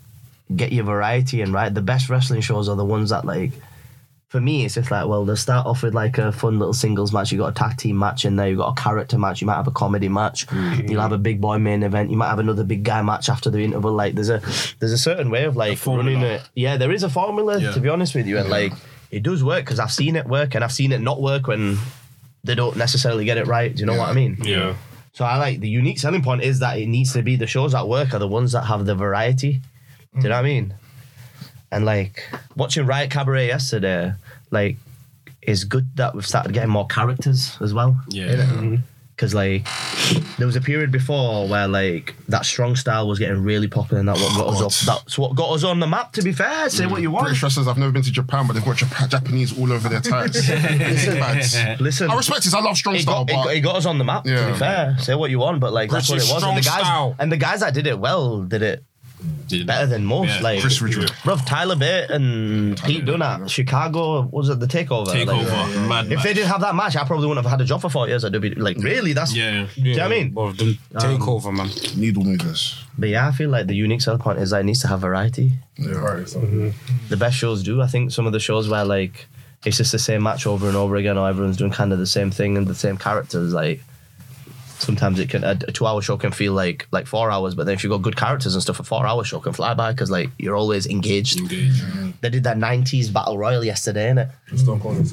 get 0.55 0.73
your 0.73 0.85
variety 0.85 1.41
and 1.41 1.53
right. 1.53 1.73
The 1.73 1.83
best 1.83 2.09
wrestling 2.09 2.43
shows 2.43 2.69
are 2.69 2.77
the 2.77 2.85
ones 2.85 3.11
that 3.11 3.25
like. 3.25 3.53
For 4.29 4.41
me, 4.41 4.65
it's 4.65 4.75
just 4.75 4.91
like 4.91 5.07
well, 5.07 5.25
they 5.25 5.37
start 5.37 5.65
off 5.65 5.85
with 5.85 5.95
like 5.95 6.19
a 6.19 6.33
fun 6.33 6.59
little 6.59 6.75
singles 6.75 7.13
match. 7.13 7.31
You 7.31 7.39
got 7.39 7.53
a 7.53 7.55
tag 7.55 7.77
team 7.77 7.97
match 7.97 8.25
in 8.25 8.35
there. 8.35 8.49
You 8.49 8.57
got 8.57 8.77
a 8.77 8.83
character 8.83 9.17
match. 9.17 9.41
You 9.41 9.47
might 9.47 9.55
have 9.55 9.69
a 9.69 9.71
comedy 9.71 10.09
match. 10.09 10.49
Mm-hmm. 10.49 10.89
You'll 10.91 11.03
have 11.03 11.13
a 11.13 11.19
big 11.19 11.41
boy 11.41 11.59
main 11.59 11.85
event. 11.85 12.11
You 12.11 12.17
might 12.17 12.31
have 12.31 12.41
another 12.41 12.65
big 12.65 12.83
guy 12.83 13.01
match 13.03 13.29
after 13.29 13.49
the 13.49 13.61
interval. 13.61 13.93
Like 13.93 14.15
there's 14.15 14.31
a 14.31 14.43
there's 14.81 14.91
a 14.91 14.99
certain 14.99 15.31
way 15.31 15.45
of 15.45 15.57
like 15.57 15.87
running 15.87 16.23
it. 16.23 16.43
Yeah, 16.57 16.77
there 16.79 16.91
is 16.91 17.05
a 17.05 17.09
formula. 17.09 17.61
Yeah. 17.61 17.71
To 17.75 17.81
be 17.81 17.89
honest 17.89 18.17
with 18.17 18.27
you, 18.27 18.39
and 18.39 18.49
like 18.49 18.73
it 19.13 19.23
does 19.23 19.45
work 19.45 19.65
because 19.65 19.79
I've 19.79 19.93
seen 19.93 20.17
it 20.17 20.27
work 20.27 20.57
and 20.57 20.65
I've 20.65 20.73
seen 20.73 20.91
it 20.91 21.01
not 21.01 21.23
work 21.23 21.47
when 21.47 21.79
they 22.45 22.55
don't 22.55 22.77
necessarily 22.77 23.25
get 23.25 23.39
it 23.39 23.47
right. 23.47 23.75
Do 23.75 23.81
you 23.81 23.87
know 23.87 23.97
what 23.97 24.09
I 24.09 24.13
mean? 24.13 24.37
Yeah. 24.43 24.77
So 25.13 25.25
I 25.25 25.39
like 25.39 25.61
the 25.61 25.69
unique 25.69 25.99
selling 25.99 26.23
point 26.23 26.43
is 26.43 26.61
that 26.61 26.79
it 26.79 26.87
needs 26.87 27.13
to 27.15 27.23
be 27.23 27.37
the 27.37 27.47
shows 27.47 27.73
that 27.73 27.89
work 27.89 28.15
are 28.15 28.19
the 28.19 28.29
ones 28.29 28.53
that 28.53 28.63
have 28.65 28.85
the 28.85 28.95
variety. 28.95 29.61
Do 30.15 30.23
you 30.23 30.29
know 30.29 30.37
what 30.37 30.41
I 30.41 30.43
mean? 30.43 30.75
And 31.73 31.85
like 31.85 32.23
watching 32.55 32.87
Riot 32.87 33.11
Cabaret 33.11 33.49
yesterday, 33.49 34.13
like 34.51 34.77
is 35.43 35.65
good 35.65 35.97
that 35.97 36.15
we've 36.15 36.27
started 36.27 36.53
getting 36.53 36.71
more 36.71 36.87
characters 36.87 37.57
as 37.61 37.75
well. 37.75 38.01
Yeah. 38.09 38.77
Because 39.15 39.35
like 39.35 39.67
there 40.39 40.47
was 40.47 40.57
a 40.57 40.61
period 40.61 40.91
before 40.91 41.47
where 41.47 41.69
like 41.69 42.15
that 42.29 42.45
strong 42.45 42.75
style 42.75 43.07
was 43.07 43.19
getting 43.19 43.43
really 43.43 43.69
popular 43.69 44.01
and 44.01 44.09
that 44.09 44.17
what 44.17 44.37
got 44.37 44.49
us 44.49 44.89
up. 44.89 44.97
That's 45.05 45.19
what 45.19 45.37
got 45.37 45.53
us 45.53 45.63
on 45.65 45.81
the 45.81 45.87
map. 45.87 46.13
To 46.15 46.23
be 46.23 46.33
fair, 46.33 46.69
say 46.69 46.85
mm. 46.85 46.91
what 46.91 47.01
you 47.01 47.11
want. 47.11 47.27
British 47.27 47.43
wrestlers, 47.43 47.69
I've 47.69 47.79
never 47.79 47.93
been 47.93 48.03
to 48.03 48.13
Japan, 48.13 48.47
but 48.47 48.55
they've 48.55 48.65
got 48.65 48.77
Jap- 48.77 49.09
Japanese 49.09 49.57
all 49.59 49.73
over 49.73 49.89
their 49.89 50.01
tights. 50.01 50.49
Listen, 50.49 51.79
Listen, 51.79 52.11
I 52.11 52.17
respect 52.17 52.45
this. 52.45 52.55
I 52.55 52.61
love 52.61 52.77
strong 52.77 52.97
it 52.97 53.03
style, 53.03 53.25
got, 53.25 53.51
it, 53.51 53.59
it 53.59 53.61
got 53.61 53.77
us 53.77 53.87
on 53.87 53.99
the 53.99 54.05
map. 54.05 54.27
Yeah. 54.27 54.47
To 54.47 54.53
be 54.53 54.59
fair, 54.59 54.97
say 54.99 55.15
what 55.15 55.31
you 55.31 55.39
want, 55.39 55.61
but 55.61 55.73
like 55.73 55.91
that's 55.91 56.09
what 56.11 56.19
it 56.19 56.33
was. 56.33 56.43
And 56.43 56.57
the 56.57 56.63
guys 56.63 56.81
style. 56.81 57.17
and 57.19 57.31
the 57.31 57.37
guys 57.37 57.61
that 57.61 57.75
did 57.75 57.87
it 57.87 57.99
well 57.99 58.43
did 58.43 58.63
it 58.63 58.85
Did- 59.49 59.67
better 59.67 59.87
than 59.87 60.05
most. 60.07 60.29
Yeah. 60.37 60.41
Like 60.41 60.61
Chris 60.61 60.81
Ridgeway. 60.81 61.07
Bruv, 61.23 61.45
Tyler 61.47 61.77
Bate 61.77 62.11
and 62.11 62.81
Pete 62.83 63.05
Dunne, 63.05 63.47
Chicago 63.49 64.23
was 64.33 64.49
it 64.49 64.59
the 64.61 64.67
takeover? 64.67 65.07
Like, 65.07 65.29
Takeover. 65.29 65.89
Mad 65.89 66.11
if 66.13 66.23
they 66.23 66.33
didn't 66.35 66.49
have 66.49 66.61
that 66.63 66.75
match, 66.75 66.97
I 66.97 67.05
probably 67.05 67.27
wouldn't 67.27 67.45
have 67.45 67.51
had 67.51 67.61
a 67.61 67.65
job 67.65 67.81
for 67.83 67.91
four 67.91 68.09
years 68.09 68.25
at 68.25 68.33
WWE. 68.33 68.59
Like 68.59 68.79
really, 68.79 69.13
that's 69.13 69.35
Yeah. 69.37 69.67
Do 69.75 69.81
you 69.83 69.97
know 69.97 70.03
what 70.05 70.13
I 70.13 70.15
mean? 70.17 70.35
Well, 70.35 70.53
the 70.53 70.79
um, 70.95 71.01
takeover, 71.19 71.55
man. 71.55 71.69
needle 72.01 72.25
movers. 72.25 72.83
But 72.99 73.09
yeah, 73.11 73.29
I 73.29 73.33
feel 73.33 73.51
like 73.51 73.67
the 73.67 73.75
unique 73.75 74.01
selling 74.01 74.21
point 74.21 74.39
is 74.39 74.51
that 74.51 74.61
it 74.61 74.65
needs 74.65 74.81
to 74.81 74.89
have 74.89 75.01
variety. 75.01 75.53
Mhm. 75.79 76.73
The 77.09 77.17
best 77.17 77.37
shows 77.37 77.63
do. 77.63 77.83
I 77.83 77.87
think 77.87 78.11
some 78.13 78.27
of 78.27 78.33
the 78.33 78.41
shows 78.41 78.69
where 78.69 78.85
like 78.85 79.27
it's 79.65 79.77
just 79.79 79.93
the 79.93 79.99
same 79.99 80.23
match 80.23 80.47
over 80.47 80.69
and 80.69 80.77
over 80.77 80.97
again, 80.97 81.17
or 81.19 81.29
everyone's 81.29 81.57
doing 81.57 81.71
kind 81.71 81.93
of 81.93 81.99
the 81.99 82.07
same 82.07 82.31
thing 82.31 82.57
and 82.57 82.67
the 82.67 82.75
same 82.75 82.97
characters. 82.97 83.53
Like 83.53 83.83
sometimes 84.85 85.19
it 85.19 85.29
can 85.31 85.43
a, 85.45 85.59
a 85.67 85.73
two-hour 85.73 86.03
show 86.03 86.17
can 86.17 86.31
feel 86.31 86.53
like 86.53 86.87
like 86.93 87.07
four 87.07 87.31
hours, 87.31 87.55
but 87.55 87.67
then 87.67 87.75
if 87.75 87.83
you've 87.83 87.91
got 87.91 88.03
good 88.03 88.17
characters 88.17 88.55
and 88.55 88.63
stuff, 88.63 88.81
a 88.81 88.85
four-hour 88.85 89.25
show 89.25 89.41
can 89.41 89.53
fly 89.53 89.75
by 89.75 89.93
because 89.93 90.11
like 90.11 90.31
you're 90.39 90.57
always 90.57 90.87
engaged. 90.87 91.39
Engage. 91.41 91.83
They 92.21 92.31
did 92.31 92.45
that 92.45 92.57
'90s 92.57 93.13
battle 93.13 93.39
royal 93.39 93.65
yesterday, 93.65 94.11
innit? 94.11 94.31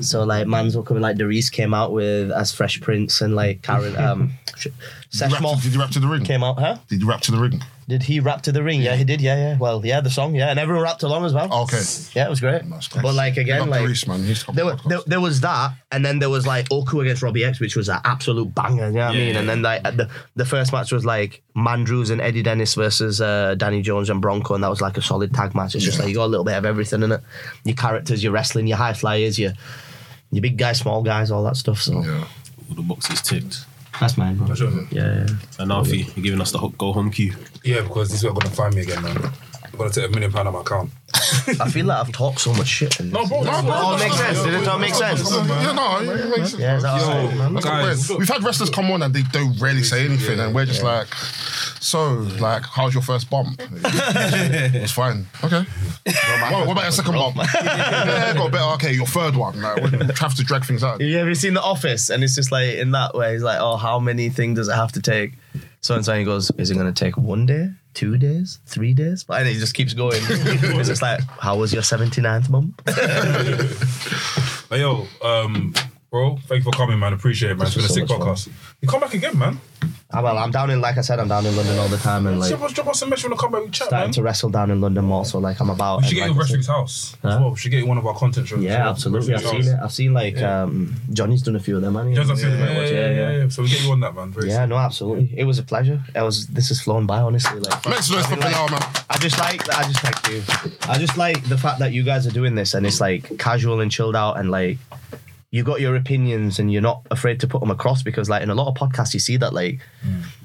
So 0.03 0.23
like 0.23 0.47
man's 0.47 0.75
were 0.75 0.83
coming 0.83 1.01
like 1.01 1.17
Derice 1.17 1.49
came 1.49 1.73
out 1.73 1.91
with 1.91 2.31
as 2.31 2.51
Fresh 2.51 2.81
Prince 2.81 3.21
and 3.21 3.35
like 3.35 3.61
Karen 3.61 3.95
um 4.05 4.33
Sesh 5.13 5.29
you, 5.29 5.33
rap 5.35 5.41
to, 5.41 5.43
Moth 5.43 5.63
did 5.63 5.73
you 5.73 5.79
rap 5.81 5.91
to 5.91 5.99
the 5.99 6.07
ring? 6.07 6.23
came 6.23 6.41
out, 6.41 6.57
huh? 6.57 6.77
Did 6.87 7.01
you 7.01 7.07
rap 7.07 7.19
to 7.21 7.31
the 7.31 7.37
ring? 7.37 7.61
Did 7.89 8.03
he 8.03 8.21
rap 8.21 8.43
to 8.43 8.53
the 8.53 8.63
ring? 8.63 8.81
Yeah, 8.81 8.95
he 8.95 9.03
did. 9.03 9.19
Yeah, 9.19 9.35
yeah. 9.35 9.57
Well, 9.57 9.85
yeah, 9.85 9.99
the 9.99 10.09
song, 10.09 10.33
yeah, 10.33 10.49
and 10.49 10.57
everyone 10.57 10.83
rapped 10.83 11.03
along 11.03 11.25
as 11.25 11.33
well. 11.33 11.49
Oh, 11.51 11.63
okay. 11.63 11.81
Yeah, 12.13 12.27
it 12.27 12.29
was 12.29 12.39
great. 12.39 12.63
Nice, 12.63 12.95
nice. 12.95 13.03
But 13.03 13.15
like 13.15 13.35
Big 13.35 13.47
again, 13.49 13.63
up 13.63 13.67
like 13.67 13.81
Derice, 13.81 14.07
man. 14.07 14.23
He's 14.23 14.43
come 14.43 14.55
there, 14.55 14.63
on 14.63 14.77
wa- 14.77 14.81
there, 14.87 14.99
there 15.07 15.19
was 15.19 15.41
that, 15.41 15.73
and 15.91 16.05
then 16.05 16.19
there 16.19 16.29
was 16.29 16.47
like 16.47 16.71
Oku 16.71 17.01
against 17.01 17.21
Robbie 17.21 17.43
X, 17.43 17.59
which 17.59 17.75
was 17.75 17.89
an 17.89 17.99
absolute 18.05 18.55
banger. 18.55 18.87
You 18.87 18.93
know 18.93 18.99
what 19.07 19.15
I 19.15 19.17
mean? 19.17 19.33
yeah. 19.33 19.39
And 19.41 19.49
then 19.49 19.61
like 19.61 19.83
the 19.83 20.09
the 20.37 20.45
first 20.45 20.71
match 20.71 20.93
was 20.93 21.03
like 21.03 21.41
Mandrews 21.57 22.09
and 22.09 22.21
Eddie 22.21 22.43
Dennis 22.43 22.75
versus 22.75 23.19
uh, 23.19 23.55
Danny 23.55 23.81
Jones 23.81 24.09
and 24.09 24.21
Bronco, 24.21 24.53
and 24.55 24.63
that 24.63 24.69
was 24.69 24.79
like 24.79 24.95
a 24.97 25.01
solid 25.01 25.33
tag 25.33 25.53
match. 25.53 25.75
It's 25.75 25.83
just 25.83 25.99
like 25.99 26.07
you 26.07 26.15
got 26.15 26.27
a 26.27 26.27
little 26.27 26.45
bit 26.45 26.55
of 26.55 26.63
everything 26.63 27.03
in 27.03 27.11
it. 27.11 27.19
Your 27.65 27.75
characters, 27.75 28.23
your 28.23 28.31
wrestling, 28.31 28.67
your 28.67 28.77
high 28.77 28.93
flyers, 28.93 29.37
your 29.37 29.51
your 30.31 30.41
big 30.41 30.57
guys, 30.57 30.79
small 30.79 31.03
guys, 31.03 31.29
all 31.29 31.43
that 31.43 31.57
stuff. 31.57 31.81
So 31.81 32.01
Yeah. 32.01 32.25
All 32.69 32.75
the 32.75 32.81
boxes 32.83 33.21
ticked. 33.21 33.65
That's 33.99 34.17
mine, 34.17 34.37
bro. 34.37 34.47
Yeah, 34.55 34.85
yeah. 34.91 35.27
And 35.59 35.71
Alfie, 35.71 36.07
you're 36.15 36.23
giving 36.23 36.41
us 36.41 36.51
the 36.51 36.57
ho- 36.59 36.69
go 36.77 36.93
home 36.93 37.11
cue. 37.11 37.35
Yeah, 37.63 37.81
because 37.81 38.09
this 38.09 38.19
is 38.19 38.23
where 38.23 38.31
I'm 38.31 38.39
gonna 38.39 38.53
find 38.55 38.73
me 38.75 38.81
again, 38.81 39.03
man. 39.03 39.31
I'm 39.73 39.77
gonna 39.77 39.89
take 39.91 40.05
a 40.05 40.09
million 40.09 40.31
pound 40.31 40.47
on 40.47 40.53
my 40.53 40.61
account. 40.61 40.91
I 41.59 41.69
feel 41.69 41.85
like 41.85 41.97
I've 42.07 42.11
talked 42.13 42.39
so 42.39 42.53
much 42.53 42.67
shit. 42.67 42.99
in 42.99 43.09
No, 43.09 43.21
this. 43.21 43.29
bro. 43.29 43.41
No, 43.43 43.61
bro. 43.61 43.71
Oh, 43.73 43.95
it 43.95 43.99
makes 43.99 44.15
sense. 44.17 44.43
Did 44.43 44.53
it 44.53 44.61
not 44.65 44.79
make 44.79 44.93
sense? 44.93 45.29
Yeah, 45.31 45.71
no, 45.73 45.99
it 45.99 46.29
makes 46.29 46.49
sense. 46.51 46.61
Yeah, 46.61 46.77
is 46.77 46.83
that 46.83 47.01
all 47.01 47.25
right, 47.27 47.37
man? 47.37 47.53
That's 47.53 47.65
not 47.65 47.81
Guys. 47.81 48.09
weird. 48.09 48.19
We've 48.19 48.29
had 48.29 48.43
wrestlers 48.43 48.69
come 48.69 48.91
on 48.91 49.01
and 49.01 49.13
they 49.13 49.23
don't 49.31 49.59
really 49.59 49.83
say 49.83 50.05
anything, 50.05 50.39
and 50.39 50.53
we're 50.55 50.65
just 50.65 50.83
like, 50.83 51.07
so, 51.79 52.13
like, 52.39 52.63
how's 52.63 52.93
your 52.93 53.03
first 53.03 53.29
bump? 53.29 53.59
it's 53.59 54.91
fine. 54.91 55.25
Okay. 55.43 55.65
What, 56.05 56.67
what 56.67 56.71
about 56.73 56.83
your 56.83 56.91
second 56.91 57.13
bump? 57.13 57.35
yeah, 57.37 58.33
got 58.33 58.51
better. 58.51 58.73
Okay, 58.75 58.93
your 58.93 59.05
third 59.07 59.35
one. 59.35 59.61
Like, 59.61 59.81
we 59.83 59.89
have 60.19 60.35
to 60.35 60.43
drag 60.43 60.63
things 60.65 60.83
out. 60.83 61.01
Have 61.01 61.09
you 61.09 61.17
ever 61.17 61.33
seen 61.35 61.53
The 61.55 61.61
Office? 61.61 62.09
And 62.09 62.23
it's 62.23 62.35
just 62.35 62.51
like 62.51 62.75
in 62.75 62.91
that 62.91 63.15
way, 63.15 63.33
it's 63.35 63.43
like, 63.43 63.59
oh, 63.59 63.77
how 63.77 63.99
many 63.99 64.29
things 64.29 64.57
does 64.57 64.67
it 64.69 64.75
have 64.75 64.91
to 64.93 65.01
take 65.01 65.33
so 65.81 65.95
and 65.95 66.05
so 66.05 66.13
he 66.17 66.23
goes, 66.23 66.51
is 66.57 66.71
it 66.71 66.75
gonna 66.75 66.91
take 66.93 67.17
one 67.17 67.45
day, 67.45 67.69
two 67.93 68.17
days, 68.17 68.59
three 68.65 68.93
days? 68.93 69.23
But 69.23 69.41
and 69.41 69.49
it 69.49 69.53
just 69.55 69.73
keeps 69.73 69.93
going. 69.93 70.21
Because 70.21 70.89
it's 70.93 71.01
like, 71.01 71.21
how 71.39 71.57
was 71.57 71.73
your 71.73 71.81
79th 71.83 72.49
month? 72.49 72.79
Hey, 74.71 74.79
yo, 74.79 75.05
um, 75.21 75.73
bro, 76.09 76.37
thank 76.47 76.63
you 76.63 76.71
for 76.71 76.77
coming, 76.77 76.97
man. 76.97 77.11
Appreciate 77.11 77.51
it, 77.51 77.57
man. 77.57 77.67
It's 77.67 77.75
been 77.75 77.83
a 77.83 77.87
so 77.89 77.93
sick 77.93 78.07
much 78.07 78.17
fun. 78.17 78.21
podcast. 78.21 78.49
You 78.79 78.87
come 78.87 79.01
back 79.01 79.13
again, 79.13 79.37
man. 79.37 79.59
Ah, 80.13 80.21
well, 80.21 80.37
I'm 80.37 80.51
down 80.51 80.69
in, 80.69 80.81
like 80.81 80.97
I 80.97 81.01
said, 81.01 81.19
I'm 81.19 81.27
down 81.29 81.45
in 81.45 81.55
London 81.55 81.77
all 81.77 81.87
the 81.87 81.97
time 81.97 82.27
and 82.27 82.39
like 82.39 82.49
Drop 82.49 82.61
us, 82.63 82.73
drop 82.73 82.87
us 82.89 83.01
a 83.01 83.07
message 83.07 83.23
when 83.25 83.33
I 83.33 83.37
come 83.37 83.51
back. 83.51 83.61
We 83.63 83.69
chat, 83.69 83.87
starting 83.87 84.07
man. 84.07 84.13
to 84.13 84.21
wrestle 84.23 84.49
down 84.49 84.69
in 84.71 84.81
London 84.81 85.05
more. 85.05 85.23
So 85.25 85.39
like 85.39 85.59
I'm 85.61 85.69
about. 85.69 86.01
We 86.01 86.07
should 86.09 86.17
and 86.17 86.19
get 86.19 86.25
you 86.25 86.31
like 86.31 86.35
I 86.35 86.39
Wrestling's 86.39 86.65
said- 86.65 86.71
house 86.73 87.15
Huh? 87.21 87.27
as 87.29 87.39
well. 87.39 87.51
We 87.51 87.57
should 87.57 87.71
get 87.71 87.77
you 87.79 87.85
one 87.87 87.97
of 87.97 88.05
our 88.05 88.13
content 88.15 88.47
shows. 88.47 88.61
Yeah, 88.61 88.89
absolutely. 88.89 89.33
I've 89.33 89.41
Wrestling's 89.43 89.65
seen 89.67 89.75
it. 89.75 89.79
I've 89.81 89.91
seen 89.93 90.13
like 90.13 90.37
um, 90.41 90.95
Johnny's 91.13 91.41
done 91.41 91.55
a 91.55 91.59
few 91.59 91.75
of 91.77 91.81
them. 91.81 91.95
hasn't 91.95 92.39
he? 92.39 92.45
Yeah, 92.45 92.55
Yeah, 92.57 92.89
yeah, 92.89 93.09
yeah, 93.09 93.37
yeah. 93.43 93.47
So 93.49 93.61
we 93.63 93.69
get 93.69 93.83
you 93.83 93.91
on 93.91 93.99
that, 94.01 94.13
man. 94.15 94.31
Very 94.31 94.49
Yeah, 94.49 94.65
no, 94.65 94.77
absolutely. 94.77 95.33
It 95.37 95.45
was 95.45 95.59
a 95.59 95.63
pleasure. 95.63 96.01
It 96.15 96.21
was. 96.21 96.47
This 96.47 96.67
has 96.69 96.81
flown 96.81 97.05
by, 97.05 97.19
honestly. 97.21 97.59
Like, 97.59 97.85
Make 97.87 97.99
some 97.99 98.17
noise 98.17 98.25
for 98.27 98.35
Bilal, 98.35 98.69
man. 98.69 98.81
I 99.09 99.17
just 99.17 99.39
like. 99.39 99.69
I 99.73 99.83
just 99.83 100.03
like 100.03 100.27
you. 100.29 100.43
I 100.89 100.97
just 100.97 101.17
like 101.17 101.47
the 101.47 101.57
fact 101.57 101.79
that 101.79 101.93
you 101.93 102.03
guys 102.03 102.27
are 102.27 102.31
doing 102.31 102.55
this, 102.55 102.73
and 102.73 102.85
it's 102.85 102.99
like 102.99 103.37
casual 103.37 103.79
and 103.79 103.89
chilled 103.91 104.15
out, 104.15 104.37
and 104.37 104.51
like 104.51 104.77
you 105.51 105.63
got 105.63 105.81
your 105.81 105.95
opinions, 105.95 106.59
and 106.59 106.71
you're 106.71 106.81
not 106.81 107.05
afraid 107.11 107.41
to 107.41 107.47
put 107.47 107.59
them 107.59 107.69
across 107.71 108.01
because, 108.03 108.29
like, 108.29 108.41
in 108.41 108.49
a 108.49 108.55
lot 108.55 108.67
of 108.69 108.75
podcasts, 108.75 109.13
you 109.13 109.19
see 109.19 109.35
that, 109.37 109.53
like, 109.53 109.79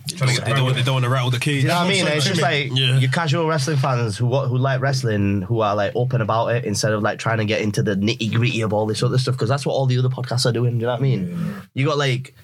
They 0.09 0.17
don't, 0.53 0.75
they 0.75 0.83
don't 0.83 0.95
want 0.95 1.05
to 1.05 1.09
rattle 1.09 1.31
the 1.31 1.39
keys 1.41 1.63
you 1.65 1.69
know 1.69 1.75
what 1.77 1.87
I 1.87 1.89
mean? 1.89 2.07
It's 2.07 2.25
just 2.27 2.41
like 2.41 2.71
Yeah. 2.73 2.99
your 2.99 3.11
casual 3.11 3.49
wrestling 3.49 3.77
fans 3.79 4.17
who 4.17 4.27
who 4.47 4.57
like 4.57 4.81
wrestling, 4.81 5.43
who 5.43 5.61
are 5.63 5.75
like 5.75 5.93
open 5.97 6.21
about 6.21 6.49
it 6.55 6.65
instead 6.65 6.93
of 6.93 7.03
like 7.03 7.19
trying 7.19 7.39
to 7.39 7.45
get 7.45 7.61
into 7.61 7.83
the 7.83 7.97
nitty 7.97 8.33
gritty 8.33 8.61
of 8.61 8.73
all 8.73 8.87
this 8.87 9.03
other 9.03 9.19
stuff 9.19 9.35
because 9.35 9.49
that's 9.49 9.67
what 9.67 9.73
all 9.73 9.87
the 9.87 9.99
other 9.99 10.09
podcasts 10.09 10.47
are 10.47 10.53
doing. 10.53 10.75
Do 10.75 10.83
you 10.83 10.87
know 10.87 10.93
what 10.93 11.01
I 11.01 11.03
mean? 11.03 11.61
You 11.75 11.87
got 11.87 11.99
like 11.99 12.35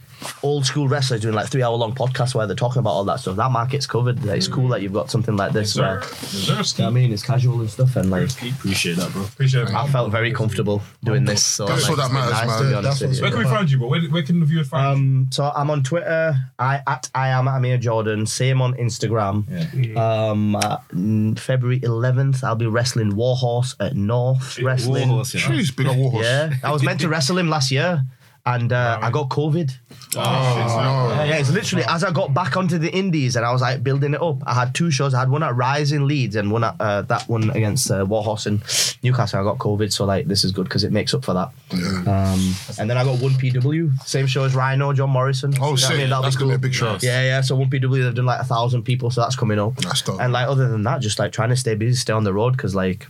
old 0.42 0.66
school 0.66 0.88
wrestlers 0.88 1.20
doing 1.20 1.34
like 1.34 1.48
three 1.48 1.62
hour 1.62 1.76
long 1.76 1.94
podcasts 1.94 2.34
where 2.34 2.46
they're 2.46 2.56
talking 2.56 2.80
about 2.80 2.90
all 2.90 3.04
that 3.04 3.20
stuff. 3.20 3.36
That 3.36 3.50
market's 3.50 3.86
covered. 3.86 4.24
Like, 4.24 4.38
It's 4.38 4.48
cool 4.48 4.68
that 4.68 4.82
you've 4.82 4.92
got 4.92 5.10
something 5.10 5.36
like 5.36 5.52
this. 5.52 5.76
Where, 5.76 6.02
you 6.30 6.48
know 6.54 6.86
I 6.86 6.90
mean? 6.90 7.12
It's 7.12 7.22
casual 7.22 7.60
and 7.60 7.70
stuff, 7.70 7.96
and 7.96 8.10
like 8.10 8.30
Appreciate 8.30 8.96
that, 8.96 9.12
bro. 9.12 9.22
Appreciate 9.22 9.68
it. 9.68 9.74
I 9.74 9.86
felt 9.88 10.10
very 10.10 10.32
comfortable 10.32 10.82
doing 11.04 11.24
this. 11.24 11.44
So 11.44 11.66
That's 11.66 11.82
like, 11.82 11.90
all 11.90 11.96
that 11.96 12.12
matters, 12.12 12.32
nice, 12.32 12.46
man. 12.46 12.74
Honest 12.74 13.00
That's 13.00 13.12
with. 13.12 13.22
Where 13.22 13.30
can 13.30 13.38
we 13.38 13.44
find 13.44 13.70
you, 13.70 13.78
bro? 13.78 13.88
Where, 13.88 14.00
where 14.02 14.22
can 14.22 14.40
the 14.40 14.46
viewers 14.46 14.68
find 14.68 14.98
you? 14.98 15.04
Um, 15.04 15.28
so 15.30 15.52
I'm 15.54 15.70
on 15.70 15.82
Twitter. 15.82 16.34
I 16.58 16.82
at 16.86 17.10
I 17.14 17.28
am 17.28 17.48
Amir 17.48 17.78
Jordan. 17.78 18.26
Same 18.26 18.60
on 18.62 18.74
Instagram. 18.74 19.96
Um, 19.96 20.56
uh, 20.56 20.78
mm, 20.92 21.38
February 21.38 21.80
11th, 21.80 22.44
I'll 22.44 22.54
be 22.56 22.66
wrestling 22.66 23.16
Warhorse 23.16 23.76
at 23.80 23.94
North 23.96 24.58
Wrestling. 24.58 25.08
Warhorse, 25.08 25.34
yeah. 25.34 25.40
Jeez, 25.40 25.76
big 25.76 25.86
old 25.86 25.98
warhorse. 25.98 26.24
Yeah, 26.24 26.54
I 26.62 26.72
was 26.72 26.82
meant 26.82 27.00
to 27.00 27.08
wrestle 27.08 27.38
him 27.38 27.48
last 27.48 27.70
year, 27.70 28.04
and 28.44 28.72
uh, 28.72 28.98
I 29.00 29.10
got 29.10 29.28
COVID. 29.28 29.70
Oh, 30.16 30.20
no. 30.20 31.14
Yeah, 31.14 31.24
yeah, 31.24 31.36
it's 31.36 31.50
literally 31.50 31.84
as 31.88 32.02
I 32.02 32.10
got 32.10 32.34
back 32.34 32.56
onto 32.56 32.76
the 32.76 32.92
Indies 32.92 33.36
and 33.36 33.46
I 33.46 33.52
was 33.52 33.62
like 33.62 33.84
building 33.84 34.14
it 34.14 34.20
up. 34.22 34.38
I 34.44 34.54
had 34.54 34.74
two 34.74 34.90
shows. 34.90 35.14
I 35.14 35.20
had 35.20 35.30
one 35.30 35.44
at 35.44 35.54
Rise 35.54 35.92
in 35.92 36.08
Leeds 36.08 36.34
and 36.34 36.50
one 36.50 36.64
at 36.64 36.74
uh, 36.80 37.02
that 37.02 37.28
one 37.28 37.50
against 37.50 37.90
uh, 37.90 38.04
Warhorse 38.04 38.46
in 38.46 38.60
Newcastle. 39.02 39.40
I 39.40 39.44
got 39.44 39.58
COVID, 39.58 39.92
so 39.92 40.04
like 40.04 40.26
this 40.26 40.42
is 40.42 40.50
good 40.50 40.64
because 40.64 40.82
it 40.82 40.90
makes 40.90 41.14
up 41.14 41.24
for 41.24 41.34
that. 41.34 41.50
Um, 41.72 42.54
and 42.78 42.90
then 42.90 42.96
I 42.96 43.04
got 43.04 43.20
one 43.20 43.32
PW, 43.32 44.02
same 44.02 44.26
show 44.26 44.44
as 44.44 44.56
Rhino, 44.56 44.92
John 44.92 45.10
Morrison. 45.10 45.54
Oh, 45.60 45.74
know 45.74 45.88
I 45.88 45.96
mean? 45.96 46.10
That's 46.10 46.36
gonna 46.36 46.50
be 46.50 46.54
a 46.56 46.58
big 46.58 46.74
show. 46.74 46.98
Yeah, 47.00 47.22
yeah. 47.22 47.40
So 47.42 47.54
one 47.54 47.70
PW, 47.70 48.02
they've 48.02 48.14
done 48.14 48.26
like 48.26 48.40
a 48.40 48.44
thousand 48.44 48.82
people, 48.82 49.10
so 49.10 49.20
that's 49.20 49.36
coming 49.36 49.60
up. 49.60 49.76
That's 49.76 50.02
dope. 50.02 50.20
And 50.20 50.32
like 50.32 50.48
other 50.48 50.68
than 50.68 50.82
that, 50.82 51.00
just 51.00 51.18
like 51.20 51.30
trying 51.30 51.50
to 51.50 51.56
stay 51.56 51.76
busy, 51.76 51.94
stay 51.94 52.12
on 52.12 52.24
the 52.24 52.32
road 52.32 52.52
because 52.52 52.74
like. 52.74 53.06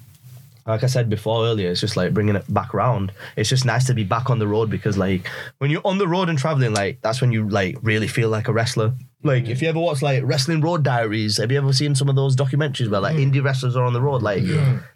Like 0.66 0.84
I 0.84 0.86
said 0.86 1.10
before 1.10 1.44
earlier, 1.44 1.70
it's 1.70 1.80
just 1.80 1.96
like 1.96 2.14
bringing 2.14 2.36
it 2.36 2.44
back 2.54 2.72
around. 2.72 3.12
It's 3.36 3.48
just 3.48 3.64
nice 3.64 3.84
to 3.86 3.94
be 3.94 4.04
back 4.04 4.30
on 4.30 4.38
the 4.38 4.46
road 4.46 4.70
because, 4.70 4.96
like, 4.96 5.26
when 5.58 5.70
you're 5.70 5.84
on 5.84 5.98
the 5.98 6.06
road 6.06 6.28
and 6.28 6.38
traveling, 6.38 6.72
like, 6.72 7.00
that's 7.02 7.20
when 7.20 7.32
you 7.32 7.48
like 7.48 7.76
really 7.82 8.06
feel 8.06 8.28
like 8.28 8.46
a 8.46 8.52
wrestler. 8.52 8.92
Like, 9.24 9.48
if 9.48 9.60
you 9.60 9.68
ever 9.68 9.80
watch 9.80 10.02
like 10.02 10.22
Wrestling 10.24 10.60
Road 10.60 10.84
Diaries, 10.84 11.38
have 11.38 11.50
you 11.50 11.58
ever 11.58 11.72
seen 11.72 11.94
some 11.94 12.08
of 12.08 12.14
those 12.14 12.36
documentaries 12.36 12.90
where 12.90 13.00
like 13.00 13.16
mm. 13.16 13.32
indie 13.32 13.42
wrestlers 13.42 13.74
are 13.74 13.84
on 13.84 13.92
the 13.92 14.00
road? 14.00 14.22
Like, 14.22 14.44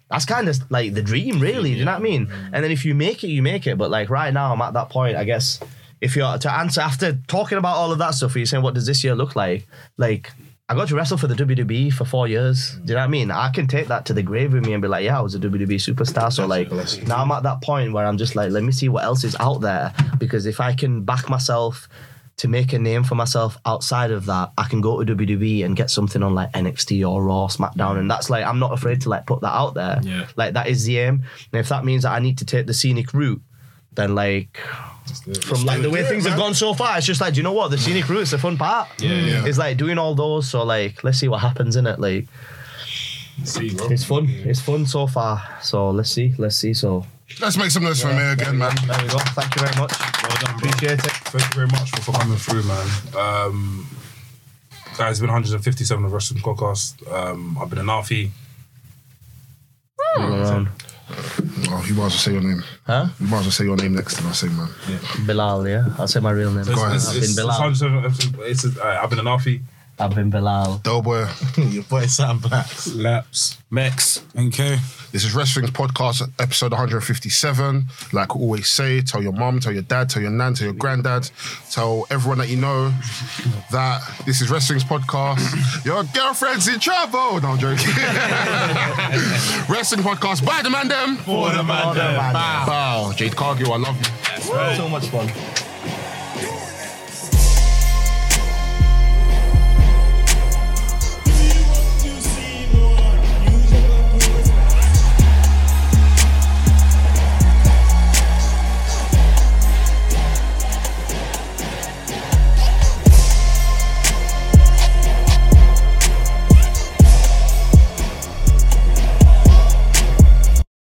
that's 0.09 0.25
kind 0.25 0.47
of 0.47 0.71
like 0.71 0.93
the 0.93 1.01
dream, 1.01 1.39
really. 1.39 1.73
Do 1.73 1.79
you 1.79 1.85
know 1.85 1.91
what 1.91 1.99
I 1.99 2.03
mean? 2.03 2.29
And 2.53 2.63
then 2.63 2.71
if 2.71 2.85
you 2.85 2.95
make 2.95 3.23
it, 3.23 3.27
you 3.27 3.41
make 3.41 3.67
it. 3.67 3.77
But 3.77 3.91
like 3.91 4.09
right 4.09 4.33
now, 4.33 4.53
I'm 4.53 4.61
at 4.61 4.73
that 4.73 4.89
point. 4.89 5.17
I 5.17 5.25
guess 5.25 5.59
if 5.99 6.15
you're 6.15 6.37
to 6.37 6.53
answer 6.53 6.79
after 6.79 7.19
talking 7.27 7.57
about 7.57 7.75
all 7.75 7.91
of 7.91 7.99
that 7.99 8.11
stuff, 8.11 8.35
you're 8.35 8.45
saying, 8.45 8.63
what 8.63 8.73
does 8.73 8.85
this 8.85 9.03
year 9.03 9.15
look 9.15 9.35
like? 9.35 9.67
Like. 9.97 10.31
I 10.69 10.75
got 10.75 10.89
to 10.89 10.95
wrestle 10.95 11.17
for 11.17 11.27
the 11.27 11.35
WWE 11.35 11.93
for 11.93 12.03
four 12.03 12.27
years. 12.27 12.73
Do 12.83 12.91
you 12.91 12.95
know 12.95 12.95
what 12.95 13.05
I 13.05 13.07
mean? 13.07 13.31
I 13.31 13.49
can 13.49 13.67
take 13.67 13.87
that 13.87 14.05
to 14.07 14.13
the 14.13 14.21
grave 14.21 14.51
with 14.51 14.65
me 14.65 14.73
and 14.73 14.81
be 14.81 14.89
like, 14.89 15.05
yeah, 15.05 15.17
I 15.17 15.21
was 15.21 15.33
a 15.33 15.39
WWE 15.39 15.75
superstar. 15.75 16.31
So 16.31 16.45
like 16.45 16.69
now 17.07 17.23
I'm 17.23 17.31
at 17.31 17.43
that 17.43 17.61
point 17.61 17.93
where 17.93 18.05
I'm 18.05 18.17
just 18.17 18.35
like, 18.35 18.51
let 18.51 18.63
me 18.63 18.73
see 18.73 18.89
what 18.89 19.05
else 19.05 19.23
is 19.23 19.35
out 19.39 19.61
there. 19.61 19.93
Because 20.17 20.45
if 20.45 20.59
I 20.59 20.73
can 20.73 21.03
back 21.03 21.29
myself 21.29 21.87
to 22.37 22.49
make 22.49 22.73
a 22.73 22.79
name 22.79 23.05
for 23.05 23.15
myself 23.15 23.57
outside 23.65 24.11
of 24.11 24.25
that, 24.25 24.51
I 24.57 24.65
can 24.65 24.81
go 24.81 25.01
to 25.01 25.15
WWE 25.15 25.63
and 25.63 25.73
get 25.73 25.89
something 25.89 26.21
on 26.21 26.35
like 26.35 26.51
NXT 26.51 27.09
or 27.09 27.23
Raw, 27.23 27.47
SmackDown. 27.47 27.97
And 27.97 28.11
that's 28.11 28.29
like 28.29 28.43
I'm 28.45 28.59
not 28.59 28.73
afraid 28.73 28.99
to 29.01 29.09
like 29.09 29.25
put 29.25 29.39
that 29.41 29.55
out 29.55 29.73
there. 29.73 30.01
Yeah. 30.03 30.27
Like 30.35 30.53
that 30.55 30.67
is 30.67 30.83
the 30.83 30.99
aim. 30.99 31.23
And 31.53 31.61
if 31.61 31.69
that 31.69 31.85
means 31.85 32.03
that 32.03 32.11
I 32.11 32.19
need 32.19 32.39
to 32.39 32.45
take 32.45 32.67
the 32.67 32.73
scenic 32.73 33.13
route, 33.13 33.41
then 33.93 34.15
like 34.15 34.59
from 35.43 35.63
like 35.65 35.81
the 35.81 35.89
way 35.89 36.03
things 36.03 36.25
have 36.25 36.37
gone 36.37 36.53
so 36.53 36.73
far, 36.73 36.97
it's 36.97 37.05
just 37.07 37.21
like, 37.21 37.33
do 37.33 37.37
you 37.37 37.43
know 37.43 37.53
what? 37.53 37.69
The 37.71 37.77
scenic 37.77 38.07
route 38.09 38.21
is 38.23 38.31
the 38.31 38.37
fun 38.37 38.57
part. 38.57 38.87
Yeah. 38.99 39.45
It's 39.45 39.57
like 39.57 39.77
doing 39.77 39.97
all 39.97 40.15
those. 40.15 40.49
So 40.49 40.63
like, 40.63 41.03
let's 41.03 41.17
see 41.19 41.27
what 41.27 41.39
happens 41.41 41.75
in 41.75 41.85
it. 41.87 41.99
Like, 41.99 42.27
See, 43.43 43.67
it's 43.71 44.03
fun. 44.03 44.25
It's 44.29 44.59
fun 44.59 44.85
so 44.85 45.05
far. 45.05 45.43
So 45.61 45.91
let's 45.91 46.09
see. 46.09 46.33
Let's 46.37 46.55
see. 46.55 46.73
So 46.73 47.05
Let's 47.39 47.55
make 47.57 47.69
some 47.71 47.83
noise 47.83 48.01
for 48.01 48.07
me 48.07 48.23
again, 48.31 48.57
man. 48.57 48.73
there 48.87 49.01
we 49.03 49.09
go. 49.09 49.19
Thank 49.19 49.55
you 49.55 49.61
very 49.61 49.75
much. 49.79 49.93
Well 50.23 50.37
done, 50.39 50.57
bro. 50.59 50.69
Appreciate 50.69 50.93
it. 51.05 51.11
Thank 51.11 51.43
you 51.53 51.55
very 51.55 51.67
much 51.67 51.91
for, 51.91 52.01
for 52.01 52.11
coming 52.13 52.37
through, 52.37 52.63
man. 52.63 52.87
Um, 53.15 53.87
guys, 54.97 55.11
it's 55.11 55.19
been 55.19 55.27
157 55.29 56.05
of 56.05 56.11
Russian 56.11 56.37
Podcast. 56.37 57.05
Um, 57.11 57.57
I've 57.61 57.69
been 57.69 57.79
an 57.79 57.89
Alfie. 57.89 58.31
Around. 60.17 60.69
Oh, 61.09 61.85
you 61.87 61.93
might 61.93 61.93
as 61.93 61.97
well 61.97 62.09
say 62.09 62.31
your 62.33 62.41
name. 62.41 62.63
Huh? 62.85 63.07
You 63.19 63.27
might 63.27 63.39
as 63.39 63.45
well 63.45 63.51
say 63.51 63.63
your 63.63 63.77
name 63.77 63.95
next 63.95 64.15
time 64.15 64.27
I 64.27 64.31
say, 64.33 64.49
man. 64.49 64.67
Bilal, 65.25 65.67
yeah. 65.67 65.85
I'll 65.97 66.07
say 66.07 66.19
my 66.19 66.31
real 66.31 66.51
name. 66.51 66.61
It's, 66.61 66.69
it's, 66.69 66.79
I've 66.79 66.95
it's, 66.95 67.13
been 67.13 67.23
it's 67.23 67.35
Bilal. 67.35 67.59
157 67.59 68.05
episodes. 68.05 68.65
It's, 68.65 68.77
uh, 68.77 68.99
I've 69.01 69.09
been 69.09 69.19
an 69.19 69.27
Alfie. 69.27 69.61
I've 69.99 70.13
been 70.13 70.29
Bilal. 70.29 70.77
Doughboy. 70.83 71.25
Your 71.57 71.83
boy 71.83 72.05
Sam 72.05 72.37
Black. 72.37 72.67
Laps. 72.93 73.57
Mex. 73.71 74.21
Okay. 74.37 74.77
This 75.11 75.25
is 75.25 75.33
Wrestling's 75.33 75.71
podcast, 75.71 76.21
episode 76.39 76.71
157. 76.71 77.85
Like 78.13 78.29
I 78.29 78.39
always 78.39 78.67
say, 78.69 79.01
tell 79.01 79.23
your 79.23 79.31
mom, 79.31 79.59
tell 79.59 79.73
your 79.73 79.81
dad, 79.81 80.09
tell 80.09 80.21
your 80.21 80.31
nan, 80.31 80.53
tell 80.53 80.65
your 80.65 80.75
granddad, 80.75 81.31
tell 81.71 82.05
everyone 82.11 82.37
that 82.37 82.49
you 82.49 82.57
know 82.57 82.93
that 83.71 84.01
this 84.25 84.41
is 84.41 84.51
Wrestling's 84.51 84.83
podcast. 84.83 85.83
Your 85.83 86.03
girlfriend's 86.13 86.67
in 86.67 86.79
trouble. 86.79 87.41
No, 87.41 87.49
I'm 87.49 87.57
joking. 87.57 87.87
Wrestling 89.67 90.01
podcast 90.01 90.45
by 90.45 90.61
the 90.61 90.69
man 90.69 90.87
them. 90.89 91.17
For 91.17 91.49
the 91.49 91.63
man. 91.63 91.95
Bow. 91.95 93.13
Jade 93.15 93.35
Cargill, 93.35 93.73
I 93.73 93.77
love 93.77 93.97
you. 93.97 94.75
So 94.75 94.87
much 94.87 95.07
fun. 95.07 95.27